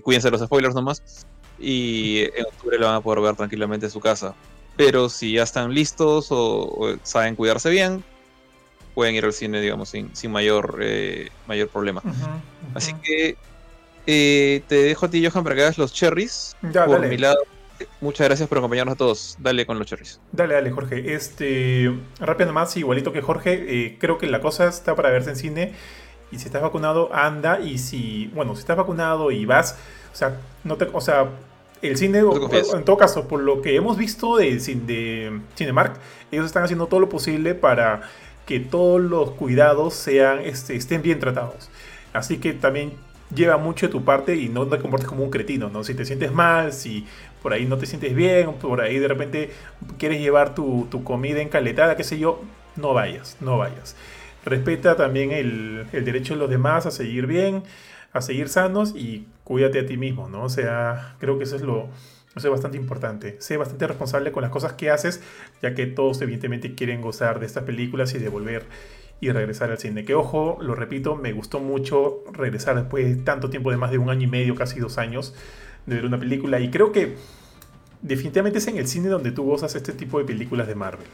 cuídense 0.03 0.31
los 0.31 0.41
spoilers 0.41 0.75
nomás 0.75 1.27
y 1.59 2.21
en 2.21 2.47
octubre 2.47 2.79
lo 2.79 2.87
van 2.87 2.97
a 2.97 3.01
poder 3.01 3.21
ver 3.21 3.37
tranquilamente 3.37 3.87
en 3.87 3.93
su 3.93 4.01
casa. 4.01 4.35
Pero 4.77 5.09
si 5.09 5.33
ya 5.33 5.43
están 5.43 5.73
listos 5.73 6.29
o, 6.31 6.97
saben 7.03 7.35
cuidarse 7.35 7.71
bien, 7.71 8.05
pueden 8.95 9.15
ir 9.15 9.25
al 9.25 9.33
cine, 9.33 9.61
digamos, 9.61 9.89
sin, 9.89 10.15
sin 10.15 10.31
mayor, 10.31 10.79
eh, 10.83 11.31
mayor 11.47 11.69
problema. 11.69 12.03
Así 12.75 12.95
que 13.03 13.37
eh, 14.07 14.63
te 14.69 14.77
dejo 14.77 15.07
a 15.07 15.11
ti, 15.11 15.27
Johan, 15.27 15.45
para 15.45 15.57
que 15.57 15.63
hagas 15.63 15.79
los 15.79 15.93
cherries. 15.93 16.57
por 16.61 17.07
mi 17.07 17.19
lado. 17.19 17.39
Muchas 18.01 18.27
gracias 18.27 18.49
por 18.49 18.59
acompañarnos 18.59 18.95
a 18.95 18.97
todos. 18.97 19.37
Dale 19.39 19.67
con 19.67 19.79
los 19.79 19.87
cherries. 19.87 20.21
Dale, 20.33 20.55
dale, 20.55 20.71
Jorge. 20.71 21.15
Este, 21.15 21.93
rápido 22.21 22.53
más, 22.53 22.77
igualito 22.77 23.13
que 23.13 23.21
Jorge, 23.21 23.65
eh, 23.69 23.97
creo 23.99 24.17
que 24.17 24.27
la 24.27 24.41
cosa 24.41 24.69
está 24.69 24.95
para 24.95 25.11
verse 25.11 25.31
en 25.31 25.37
cine. 25.37 25.73
Y 26.33 26.39
si 26.39 26.47
estás 26.47 26.63
vacunado, 26.63 27.15
anda. 27.15 27.61
Y 27.61 27.79
si, 27.79 28.31
bueno, 28.35 28.55
si 28.55 28.61
estás 28.61 28.77
vacunado 28.77 29.31
y 29.31 29.45
vas, 29.45 29.77
o 30.13 30.17
sea, 30.17 30.41
no 30.65 30.77
te, 30.77 30.89
o 30.93 31.01
sea, 31.01 31.29
el 31.83 31.97
cine, 31.97 32.21
en 32.21 32.85
todo 32.85 32.97
caso, 32.97 33.29
por 33.29 33.41
lo 33.41 33.61
que 33.61 33.77
hemos 33.77 33.97
visto 33.97 34.37
de, 34.37 34.57
de 34.57 35.41
Cinemark, 35.57 35.99
ellos 36.33 36.47
están 36.47 36.65
haciendo 36.65 36.87
todo 36.87 37.01
lo 37.01 37.09
posible 37.09 37.55
para 37.55 38.03
que 38.47 38.61
todos 38.61 39.01
los 39.01 39.33
cuidados 39.33 39.95
sean, 39.95 40.41
este, 40.41 40.77
estén 40.77 41.03
bien 41.03 41.19
tratados. 41.21 41.69
Así 42.13 42.39
que 42.39 42.55
también 42.55 42.95
lleva 43.35 43.57
mucho 43.57 43.87
de 43.87 43.93
tu 43.93 44.05
parte 44.05 44.37
y 44.37 44.49
no 44.49 44.67
te 44.67 44.79
comportes 44.79 45.09
como 45.09 45.25
un 45.25 45.31
cretino, 45.31 45.69
¿no? 45.69 45.85
Si 45.85 45.95
te 45.95 46.05
sientes 46.05 46.33
mal, 46.33 46.73
si 46.73 47.07
por 47.43 47.53
ahí 47.53 47.67
no 47.67 47.79
te 47.79 47.87
sientes 47.87 48.15
bien, 48.15 48.55
por 48.55 48.81
ahí 48.81 48.99
de 48.99 49.09
repente 49.09 49.51
quieres 49.99 50.21
llevar 50.21 50.55
tu, 50.55 50.87
tu 50.91 51.05
comida 51.05 51.41
encaletada, 51.41 51.97
qué 51.97 52.05
sé 52.05 52.19
yo, 52.19 52.43
no 52.77 52.95
vayas, 52.95 53.37
no 53.41 53.59
vayas. 53.59 53.97
Respeta 54.45 54.97
también 54.97 55.33
el, 55.33 55.87
el 55.93 56.05
derecho 56.05 56.35
de 56.35 56.41
los 56.41 56.51
demás 56.51 56.87
a 56.87 56.91
seguir 56.91 57.27
bien 57.27 57.65
a 58.17 58.23
seguir 58.23 58.49
sanos 58.49 58.95
y 58.97 59.27
cuídate 59.45 59.81
a 59.81 59.87
ti 59.87 59.97
mismo, 59.97 60.29
¿no? 60.29 60.45
O 60.45 60.49
sea, 60.49 61.17
creo 61.19 61.39
que 61.39 61.45
eso 61.45 61.57
es 61.57 61.63
lo, 61.63 61.89
eso 62.35 62.49
es 62.49 62.51
bastante 62.51 62.77
importante. 62.77 63.37
Sé 63.41 63.57
bastante 63.57 63.87
responsable 63.87 64.33
con 64.33 64.43
las 64.43 64.51
cosas 64.51 64.73
que 64.73 64.91
haces, 64.91 65.23
ya 65.63 65.75
que 65.75 65.87
todos 65.87 66.21
evidentemente 66.23 66.75
quieren 66.75 67.01
gozar 67.01 67.41
de 67.41 67.47
estas 67.47 67.65
películas 67.65 68.15
y 68.15 68.19
de 68.19 68.29
volver 68.29 68.65
y 69.21 69.31
regresar 69.31 69.71
al 69.71 69.79
cine. 69.79 70.05
Que 70.05 70.15
ojo, 70.15 70.59
lo 70.61 70.75
repito, 70.75 71.17
me 71.17 71.33
gustó 71.33 71.61
mucho 71.61 72.25
regresar 72.33 72.77
después 72.77 73.05
de 73.05 73.23
tanto 73.23 73.51
tiempo, 73.51 73.71
de 73.71 73.77
más 73.77 73.91
de 73.91 73.99
un 73.99 74.11
año 74.11 74.25
y 74.25 74.31
medio, 74.31 74.55
casi 74.55 74.81
dos 74.81 74.99
años, 74.99 75.35
de 75.87 75.97
ver 75.97 76.07
una 76.07 76.19
película. 76.19 76.61
Y 76.61 76.71
creo 76.71 76.93
que 76.93 77.17
definitivamente 78.03 78.59
es 78.59 78.67
en 78.69 78.77
el 78.77 78.87
cine 78.87 79.09
donde 79.09 79.33
tú 79.33 79.45
gozas 79.45 79.75
este 79.75 79.93
tipo 79.93 80.19
de 80.19 80.25
películas 80.25 80.67
de 80.67 80.75
Marvel. 80.75 81.07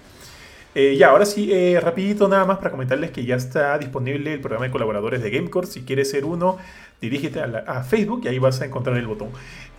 Eh, 0.74 0.96
ya, 0.96 1.10
ahora 1.10 1.26
sí, 1.26 1.52
eh, 1.52 1.78
rapidito 1.80 2.28
nada 2.28 2.46
más 2.46 2.56
para 2.56 2.70
comentarles 2.70 3.10
que 3.10 3.24
ya 3.26 3.36
está 3.36 3.76
disponible 3.76 4.32
el 4.32 4.40
programa 4.40 4.66
de 4.66 4.72
colaboradores 4.72 5.22
de 5.22 5.30
Gamecore. 5.30 5.66
Si 5.66 5.82
quieres 5.82 6.10
ser 6.10 6.24
uno, 6.24 6.56
dirígete 7.00 7.40
a, 7.40 7.82
Facebook 7.82 8.22
y 8.24 8.28
ahí 8.28 8.38
vas 8.38 8.60
a 8.62 8.64
encontrar 8.64 8.96
el 8.96 9.06
botón. 9.06 9.28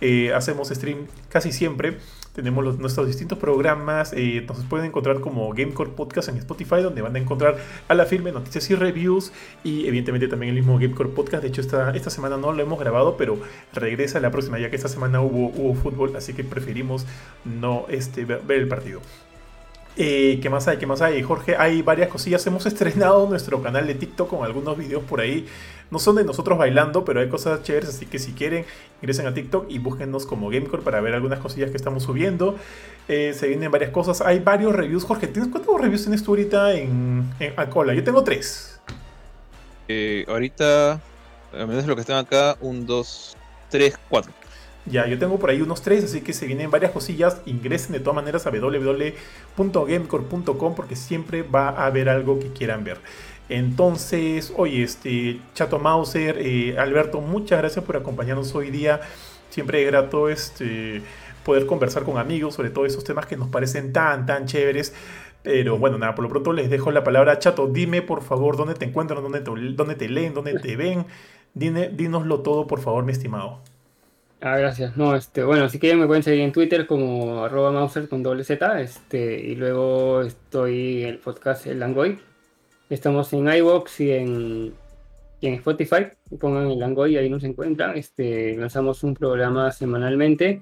Eh, 0.00 0.32
hacemos 0.32 0.68
stream 0.68 1.06
casi 1.28 1.50
siempre. 1.50 1.98
Tenemos 2.34 2.78
nuestros 2.80 3.06
distintos 3.06 3.38
programas. 3.38 4.12
Eh, 4.12 4.44
nos 4.48 4.64
pueden 4.64 4.86
encontrar 4.86 5.20
como 5.20 5.52
Gamecore 5.54 5.90
Podcast 5.90 6.28
en 6.28 6.36
Spotify, 6.38 6.82
donde 6.82 7.00
van 7.00 7.14
a 7.14 7.20
encontrar 7.20 7.56
a 7.86 7.94
la 7.94 8.06
firme 8.06 8.32
noticias 8.32 8.68
y 8.70 8.74
reviews. 8.74 9.32
Y 9.62 9.86
evidentemente 9.86 10.26
también 10.26 10.50
el 10.50 10.56
mismo 10.56 10.76
Gamecore 10.76 11.10
Podcast. 11.10 11.44
De 11.44 11.48
hecho, 11.50 11.60
esta, 11.60 11.92
esta 11.92 12.10
semana 12.10 12.36
no 12.36 12.52
lo 12.52 12.60
hemos 12.60 12.80
grabado, 12.80 13.16
pero 13.16 13.38
regresa 13.72 14.18
la 14.18 14.32
próxima, 14.32 14.58
ya 14.58 14.68
que 14.68 14.74
esta 14.74 14.88
semana 14.88 15.20
hubo, 15.20 15.46
hubo 15.46 15.74
fútbol. 15.74 16.16
Así 16.16 16.32
que 16.32 16.42
preferimos 16.42 17.06
no 17.44 17.86
este, 17.88 18.24
ver 18.24 18.42
el 18.50 18.66
partido. 18.66 19.00
Eh, 19.96 20.40
¿Qué 20.42 20.50
más 20.50 20.66
hay? 20.66 20.78
¿Qué 20.78 20.86
más 20.86 21.02
hay? 21.02 21.22
Jorge, 21.22 21.56
hay 21.56 21.82
varias 21.82 22.08
cosillas. 22.08 22.44
Hemos 22.46 22.66
estrenado 22.66 23.28
nuestro 23.28 23.62
canal 23.62 23.86
de 23.86 23.94
TikTok 23.94 24.28
con 24.28 24.44
algunos 24.44 24.76
videos 24.76 25.04
por 25.04 25.20
ahí. 25.20 25.46
No 25.90 25.98
son 25.98 26.16
de 26.16 26.24
nosotros 26.24 26.58
bailando, 26.58 27.04
pero 27.04 27.20
hay 27.20 27.28
cosas 27.28 27.62
chéveres. 27.62 27.90
Así 27.90 28.06
que 28.06 28.18
si 28.18 28.32
quieren, 28.32 28.64
ingresen 29.00 29.26
a 29.26 29.34
TikTok 29.34 29.66
y 29.68 29.78
búsquenos 29.78 30.26
como 30.26 30.50
Gamecore 30.50 30.82
para 30.82 31.00
ver 31.00 31.14
algunas 31.14 31.38
cosillas 31.38 31.70
que 31.70 31.76
estamos 31.76 32.02
subiendo. 32.02 32.56
Eh, 33.08 33.34
se 33.38 33.48
vienen 33.48 33.70
varias 33.70 33.90
cosas. 33.90 34.20
Hay 34.20 34.40
varios 34.40 34.74
reviews. 34.74 35.04
Jorge, 35.04 35.26
¿tienes 35.26 35.50
cuántos 35.50 35.80
reviews 35.80 36.02
tienes 36.02 36.22
tú 36.22 36.32
ahorita 36.32 36.74
en, 36.74 37.30
en 37.38 37.52
Acola? 37.56 37.94
Yo 37.94 38.02
tengo 38.02 38.24
tres. 38.24 38.80
Eh, 39.88 40.24
ahorita, 40.28 41.00
a 41.52 41.66
menos 41.66 41.86
lo 41.86 41.94
que 41.94 42.00
están 42.00 42.16
acá, 42.16 42.56
un, 42.60 42.86
dos, 42.86 43.36
tres, 43.70 43.98
cuatro. 44.08 44.32
Ya, 44.86 45.06
yo 45.06 45.18
tengo 45.18 45.38
por 45.38 45.48
ahí 45.48 45.62
unos 45.62 45.80
tres, 45.80 46.04
así 46.04 46.20
que 46.20 46.34
se 46.34 46.44
vienen 46.46 46.70
varias 46.70 46.92
cosillas. 46.92 47.40
Ingresen 47.46 47.92
de 47.92 48.00
todas 48.00 48.16
maneras 48.16 48.46
a 48.46 48.50
www.gamecore.com 48.50 50.74
porque 50.74 50.94
siempre 50.94 51.42
va 51.42 51.70
a 51.70 51.86
haber 51.86 52.10
algo 52.10 52.38
que 52.38 52.52
quieran 52.52 52.84
ver. 52.84 52.98
Entonces, 53.48 54.52
oye, 54.56 54.82
este 54.82 55.40
Chato 55.54 55.78
Mauser, 55.78 56.38
eh, 56.38 56.78
Alberto, 56.78 57.20
muchas 57.20 57.58
gracias 57.58 57.84
por 57.84 57.96
acompañarnos 57.96 58.54
hoy 58.54 58.70
día. 58.70 59.00
Siempre 59.50 59.82
es 59.82 59.86
grato 59.86 60.28
este, 60.28 61.02
poder 61.44 61.66
conversar 61.66 62.04
con 62.04 62.18
amigos 62.18 62.54
sobre 62.54 62.70
todos 62.70 62.88
esos 62.88 63.04
temas 63.04 63.26
que 63.26 63.36
nos 63.36 63.48
parecen 63.48 63.92
tan, 63.92 64.26
tan 64.26 64.46
chéveres. 64.46 64.94
Pero 65.42 65.78
bueno, 65.78 65.98
nada, 65.98 66.14
por 66.14 66.22
lo 66.22 66.30
pronto 66.30 66.54
les 66.54 66.70
dejo 66.70 66.90
la 66.90 67.04
palabra. 67.04 67.38
Chato, 67.38 67.66
dime 67.66 68.00
por 68.00 68.22
favor 68.22 68.56
dónde 68.56 68.74
te 68.74 68.86
encuentran, 68.86 69.22
dónde 69.22 69.40
te, 69.40 69.50
dónde 69.74 69.94
te 69.94 70.08
leen, 70.08 70.32
dónde 70.32 70.58
te 70.58 70.74
ven. 70.76 71.04
Dime, 71.52 71.90
dínoslo 71.90 72.40
todo, 72.40 72.66
por 72.66 72.80
favor, 72.80 73.04
mi 73.04 73.12
estimado. 73.12 73.60
Ah, 74.40 74.56
gracias. 74.56 74.96
No, 74.96 75.14
este, 75.14 75.44
bueno, 75.44 75.64
así 75.64 75.78
que 75.78 75.94
me 75.96 76.06
pueden 76.06 76.22
seguir 76.22 76.40
en 76.40 76.52
Twitter 76.52 76.86
como 76.86 77.44
arroba 77.44 77.72
mauser 77.72 78.08
este, 78.78 79.40
y 79.40 79.54
luego 79.54 80.22
estoy 80.22 81.02
en 81.02 81.08
el 81.10 81.18
podcast 81.18 81.66
El 81.66 81.80
Langoy. 81.80 82.18
Estamos 82.90 83.32
en 83.32 83.48
iVoox 83.48 84.00
y 84.00 84.10
en, 84.12 84.74
en 85.40 85.54
Spotify. 85.54 86.06
Pongan 86.38 86.70
el 86.70 86.78
Langoy 86.78 87.14
y 87.14 87.16
ahí 87.16 87.30
nos 87.30 87.44
encuentran. 87.44 87.96
Este, 87.96 88.56
lanzamos 88.56 89.02
un 89.04 89.14
programa 89.14 89.70
semanalmente. 89.72 90.60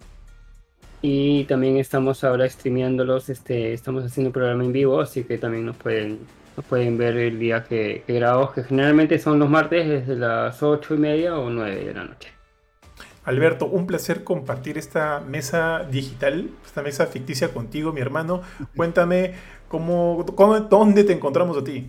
Y 1.00 1.44
también 1.44 1.78
estamos 1.78 2.22
ahora 2.22 2.48
streameándolos, 2.48 3.28
este, 3.28 3.72
estamos 3.72 4.04
haciendo 4.04 4.28
un 4.28 4.32
programa 4.32 4.62
en 4.62 4.72
vivo, 4.72 5.00
así 5.00 5.24
que 5.24 5.36
también 5.36 5.66
nos 5.66 5.76
pueden, 5.76 6.20
nos 6.56 6.64
pueden 6.64 6.96
ver 6.96 7.16
el 7.16 7.40
día 7.40 7.64
que, 7.64 8.04
que 8.06 8.12
grabamos, 8.14 8.52
que 8.52 8.62
generalmente 8.62 9.18
son 9.18 9.40
los 9.40 9.50
martes 9.50 9.88
desde 9.88 10.14
las 10.14 10.62
8 10.62 10.94
y 10.94 10.98
media 10.98 11.36
o 11.36 11.50
9 11.50 11.86
de 11.86 11.92
la 11.92 12.04
noche. 12.04 12.28
Alberto, 13.24 13.66
un 13.66 13.86
placer 13.86 14.24
compartir 14.24 14.78
esta 14.78 15.20
mesa 15.20 15.86
digital, 15.90 16.50
esta 16.64 16.82
mesa 16.82 17.06
ficticia 17.06 17.52
contigo, 17.52 17.92
mi 17.92 18.00
hermano. 18.00 18.42
Cuéntame 18.76 19.34
cómo, 19.68 20.24
dónde 20.68 21.04
te 21.04 21.12
encontramos 21.12 21.56
a 21.56 21.64
ti. 21.64 21.88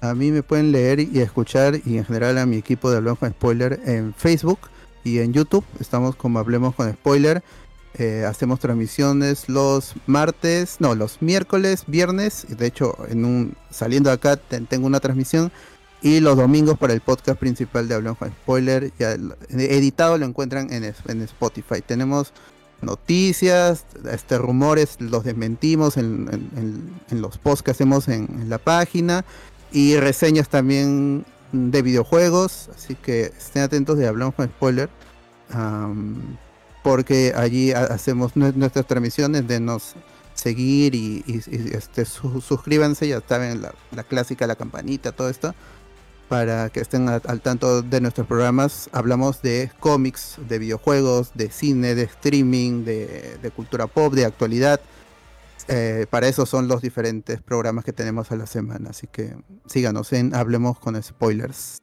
A 0.00 0.14
mí 0.14 0.30
me 0.30 0.42
pueden 0.42 0.70
leer 0.70 1.00
y 1.00 1.20
escuchar 1.20 1.80
y 1.84 1.98
en 1.98 2.04
general 2.04 2.38
a 2.38 2.46
mi 2.46 2.56
equipo 2.56 2.90
de 2.90 2.98
Hablemos 2.98 3.18
con 3.18 3.30
Spoiler 3.30 3.80
en 3.84 4.14
Facebook 4.14 4.60
y 5.02 5.18
en 5.18 5.32
YouTube. 5.32 5.64
Estamos 5.80 6.14
como 6.14 6.38
Hablemos 6.38 6.74
con 6.76 6.92
Spoiler. 6.92 7.42
Eh, 7.94 8.24
hacemos 8.24 8.60
transmisiones 8.60 9.48
los 9.48 9.94
martes, 10.06 10.76
no, 10.78 10.94
los 10.94 11.20
miércoles, 11.20 11.82
viernes. 11.88 12.46
De 12.48 12.66
hecho, 12.66 12.96
en 13.08 13.24
un 13.24 13.56
saliendo 13.70 14.10
de 14.10 14.14
acá 14.14 14.36
tengo 14.36 14.86
una 14.86 15.00
transmisión 15.00 15.50
y 16.00 16.20
los 16.20 16.36
domingos 16.36 16.78
para 16.78 16.92
el 16.92 17.00
podcast 17.00 17.40
principal 17.40 17.88
de 17.88 17.96
Hablamos 17.96 18.18
con 18.18 18.28
Spoiler. 18.28 18.92
Editado 19.50 20.16
lo 20.16 20.26
encuentran 20.26 20.72
en, 20.72 20.84
en 20.84 21.22
Spotify. 21.22 21.82
Tenemos 21.84 22.32
noticias, 22.82 23.84
este, 24.10 24.38
rumores, 24.38 25.00
los 25.00 25.24
desmentimos 25.24 25.96
en, 25.96 27.00
los 27.10 27.38
posts 27.38 27.62
que 27.62 27.70
hacemos 27.70 28.08
en, 28.08 28.48
la 28.48 28.58
página. 28.58 29.24
Y 29.72 29.96
reseñas 29.96 30.48
también 30.48 31.24
de 31.52 31.82
videojuegos. 31.82 32.70
Así 32.74 32.94
que 32.94 33.32
estén 33.36 33.62
atentos 33.62 33.98
de 33.98 34.06
Hablamos 34.06 34.34
con 34.34 34.46
Spoiler. 34.48 34.88
porque 36.82 37.32
allí 37.36 37.72
hacemos 37.72 38.36
nuestras 38.36 38.86
transmisiones. 38.86 39.46
de 39.46 39.60
nos 39.60 39.94
seguir 40.34 40.94
y, 40.94 41.24
este, 41.72 42.04
suscríbanse. 42.04 43.08
Ya 43.08 43.20
saben 43.26 43.60
la 43.60 44.04
clásica, 44.04 44.46
la 44.46 44.56
campanita, 44.56 45.12
todo 45.12 45.28
esto 45.28 45.54
para 46.28 46.68
que 46.68 46.80
estén 46.80 47.08
al, 47.08 47.40
tanto 47.40 47.82
de 47.82 48.00
nuestros 48.00 48.26
programas. 48.26 48.88
Hablamos 48.92 49.42
de 49.42 49.72
cómics, 49.80 50.36
de 50.48 50.58
videojuegos, 50.58 51.30
de 51.34 51.50
cine, 51.50 51.94
de 51.94 52.02
streaming, 52.04 52.84
de, 52.84 53.50
cultura 53.56 53.86
pop, 53.86 54.12
de 54.12 54.26
actualidad. 54.26 54.80
Eh, 55.68 56.06
para 56.08 56.28
eso 56.28 56.46
son 56.46 56.66
los 56.66 56.80
diferentes 56.82 57.40
programas 57.42 57.84
que 57.84 57.92
tenemos 57.92 58.32
a 58.32 58.36
la 58.36 58.46
semana. 58.46 58.90
Así 58.90 59.06
que 59.06 59.36
síganos 59.66 60.12
en 60.12 60.34
Hablemos 60.34 60.78
con 60.78 61.00
Spoilers. 61.02 61.80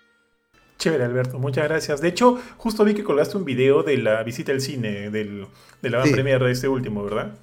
Chévere, 0.77 1.05
Alberto, 1.05 1.39
muchas 1.39 1.65
gracias. 1.69 2.01
De 2.01 2.09
hecho, 2.09 2.39
justo 2.57 2.83
vi 2.83 2.93
que 2.95 3.03
colgaste 3.03 3.37
un 3.37 3.45
video 3.45 3.83
de 3.83 3.97
la 3.97 4.23
visita 4.23 4.51
al 4.51 4.59
cine, 4.59 5.09
del, 5.09 5.47
de 5.81 5.89
la 5.89 6.03
Sí. 6.03 6.11
premier 6.11 6.43
de 6.43 6.51
este 6.51 6.67
último, 6.67 7.03
¿verdad? 7.03 7.33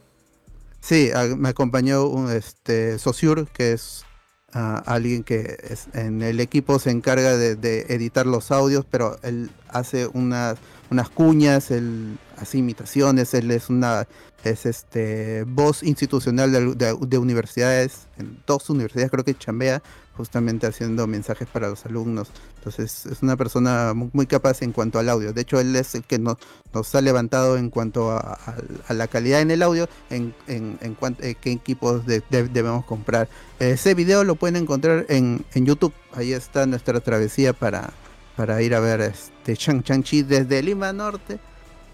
Sí, 0.81 1.11
a- 1.15 1.35
me 1.37 1.49
acompañó 1.49 2.07
un 2.07 2.31
este 2.31 2.99
Sociur, 2.99 3.49
que 3.49 3.73
es 3.73 4.05
alguien 4.53 5.23
que 5.25 5.57
es- 5.63 5.87
en 5.95 6.21
el 6.23 6.39
equipo 6.41 6.79
se 6.79 6.91
encarga 6.91 7.39
de, 7.39 7.57
de 7.57 7.87
editar 7.89 8.27
los 8.27 8.51
audios, 8.51 8.85
pero 8.91 9.17
él 9.23 9.51
hace 9.69 10.09
unas, 10.09 10.59
unas 10.91 11.09
cuñas, 11.09 11.71
él 11.71 12.19
hace 12.37 12.59
imitaciones, 12.59 13.33
él 13.33 13.51
es 13.51 13.71
una 13.71 14.07
es 14.45 14.67
este 14.67 15.45
voz 15.45 15.83
institucional 15.83 16.51
de, 16.53 16.75
de- 16.75 16.97
de 17.01 17.19
universidades, 17.19 18.09
en 18.19 18.39
dos 18.47 18.69
universidades 18.71 19.11
creo 19.11 19.25
que 19.25 19.37
chambea, 19.37 19.83
justamente 20.17 20.67
haciendo 20.67 21.07
mensajes 21.07 21.49
para 21.49 21.69
los 21.69 21.87
alumnos. 21.87 22.29
Entonces 22.59 23.07
es 23.07 23.23
una 23.23 23.37
persona 23.37 23.95
mu- 23.95 24.11
muy 24.13 24.27
capaz 24.27 24.63
en 24.63 24.73
cuanto 24.73 24.99
al 24.99 25.09
audio. 25.09 25.33
De 25.33 25.41
hecho, 25.43 25.59
él 25.59 25.75
es 25.77 25.95
el 25.95 26.05
que 26.05 26.19
nos, 26.19 26.37
nos 26.75 26.95
ha 26.95 27.01
levantado 27.01 27.57
en 27.57 27.71
cuanto 27.71 28.11
a, 28.11 28.19
a- 28.19 28.57
a 28.89 28.95
la 28.95 29.07
calidad 29.09 29.41
en 29.41 29.51
el 29.51 29.63
audio, 29.63 29.89
en, 30.11 30.35
en, 30.49 30.79
en 30.83 30.97
eh, 31.21 31.35
qué 31.41 31.53
equipos 31.53 32.05
de- 32.07 32.23
de- 32.31 32.49
debemos 32.49 32.85
comprar. 32.85 33.29
Ese 33.59 33.95
video 33.95 34.23
lo 34.25 34.35
pueden 34.35 34.57
encontrar 34.57 35.07
en, 35.09 35.45
en 35.55 35.67
YouTube. 35.67 35.95
Ahí 36.15 36.33
está 36.33 36.67
nuestra 36.67 37.01
travesía 37.01 37.53
para, 37.53 37.93
para 38.37 38.61
ir 38.61 38.75
a 38.75 38.81
ver 38.81 39.01
este 39.01 39.57
Chang 39.57 39.83
Chang 39.83 40.03
Chi 40.03 40.23
desde 40.23 40.63
Lima 40.63 40.93
Norte 40.93 41.39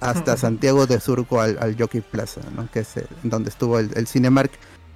hasta 0.00 0.36
Santiago 0.38 0.86
de 0.86 1.00
Surco 1.00 1.40
al, 1.40 1.58
al 1.60 1.76
Jockey 1.78 2.00
Plaza, 2.00 2.40
¿no? 2.56 2.68
que 2.70 2.80
es 2.80 2.96
el- 2.96 3.08
donde 3.22 3.50
estuvo 3.50 3.78
el, 3.78 3.90
el 3.96 4.06
Cinemark. 4.06 4.50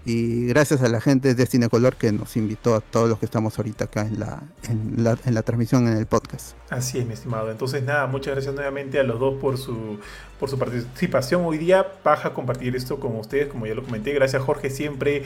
Y 0.04 0.46
gracias 0.48 0.82
a 0.82 0.88
la 0.88 1.00
gente 1.00 1.36
de 1.36 1.46
Cinecolor 1.46 1.94
que 1.94 2.10
nos 2.10 2.36
invitó 2.36 2.74
a 2.74 2.80
todos 2.80 3.08
los 3.08 3.20
que 3.20 3.24
estamos 3.24 3.56
ahorita 3.56 3.84
acá 3.84 4.00
en 4.00 4.18
la, 4.18 4.42
en 4.68 5.04
la, 5.04 5.16
en 5.24 5.32
la 5.32 5.42
transmisión 5.42 5.86
en 5.86 5.96
el 5.96 6.06
podcast. 6.06 6.56
Así 6.70 6.98
es, 6.98 7.06
mi 7.06 7.12
estimado. 7.14 7.52
Entonces, 7.52 7.84
nada, 7.84 8.08
muchas 8.08 8.34
gracias 8.34 8.52
nuevamente 8.52 8.98
a 8.98 9.04
los 9.04 9.20
dos 9.20 9.34
por 9.40 9.58
su, 9.58 10.00
por 10.40 10.50
su 10.50 10.58
participación 10.58 11.44
hoy 11.44 11.56
día. 11.56 11.86
Paja 12.02 12.34
compartir 12.34 12.74
esto 12.74 12.98
con 12.98 13.14
ustedes, 13.14 13.46
como 13.46 13.64
ya 13.68 13.76
lo 13.76 13.84
comenté. 13.84 14.12
Gracias, 14.12 14.42
Jorge, 14.42 14.70
siempre 14.70 15.22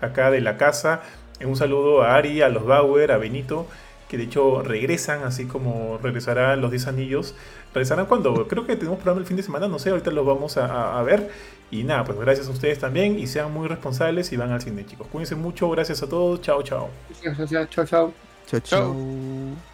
acá 0.00 0.30
de 0.30 0.40
la 0.40 0.56
casa. 0.56 1.02
Un 1.44 1.56
saludo 1.56 2.02
a 2.02 2.14
Ari, 2.14 2.40
a 2.42 2.48
los 2.50 2.64
Bauer, 2.64 3.10
a 3.10 3.16
Benito, 3.18 3.66
que 4.10 4.18
de 4.18 4.24
hecho 4.24 4.62
regresan, 4.62 5.22
así 5.24 5.46
como 5.46 5.98
regresarán 6.02 6.60
los 6.60 6.70
10 6.70 6.88
anillos. 6.88 7.34
Regresarán 7.72 8.06
cuando 8.06 8.48
creo 8.48 8.66
que 8.66 8.76
tenemos 8.76 8.98
programa 8.98 9.20
el 9.20 9.26
fin 9.26 9.36
de 9.36 9.42
semana, 9.44 9.68
no 9.68 9.78
sé, 9.78 9.90
ahorita 9.90 10.10
los 10.10 10.26
vamos 10.26 10.56
a, 10.58 10.66
a- 10.66 11.00
a 11.00 11.02
ver. 11.04 11.30
Y 11.70 11.84
nada, 11.84 12.04
pues 12.04 12.18
gracias 12.18 12.48
a 12.48 12.50
ustedes 12.50 12.78
también 12.80 13.18
y 13.18 13.26
sean 13.28 13.52
muy 13.52 13.68
responsables 13.68 14.32
y 14.32 14.36
van 14.36 14.50
al 14.52 14.60
cine, 14.60 14.84
chicos. 14.86 15.06
Cuídense 15.08 15.36
mucho, 15.36 15.70
gracias 15.70 16.02
a 16.02 16.08
todos, 16.08 16.40
chao, 16.42 16.62
chao. 16.62 16.90
Gracias, 17.22 17.70
chao, 17.70 17.86
chao. 17.86 18.14
Chao, 18.46 18.60
Chao. 18.60 18.60
chao. 18.60 19.69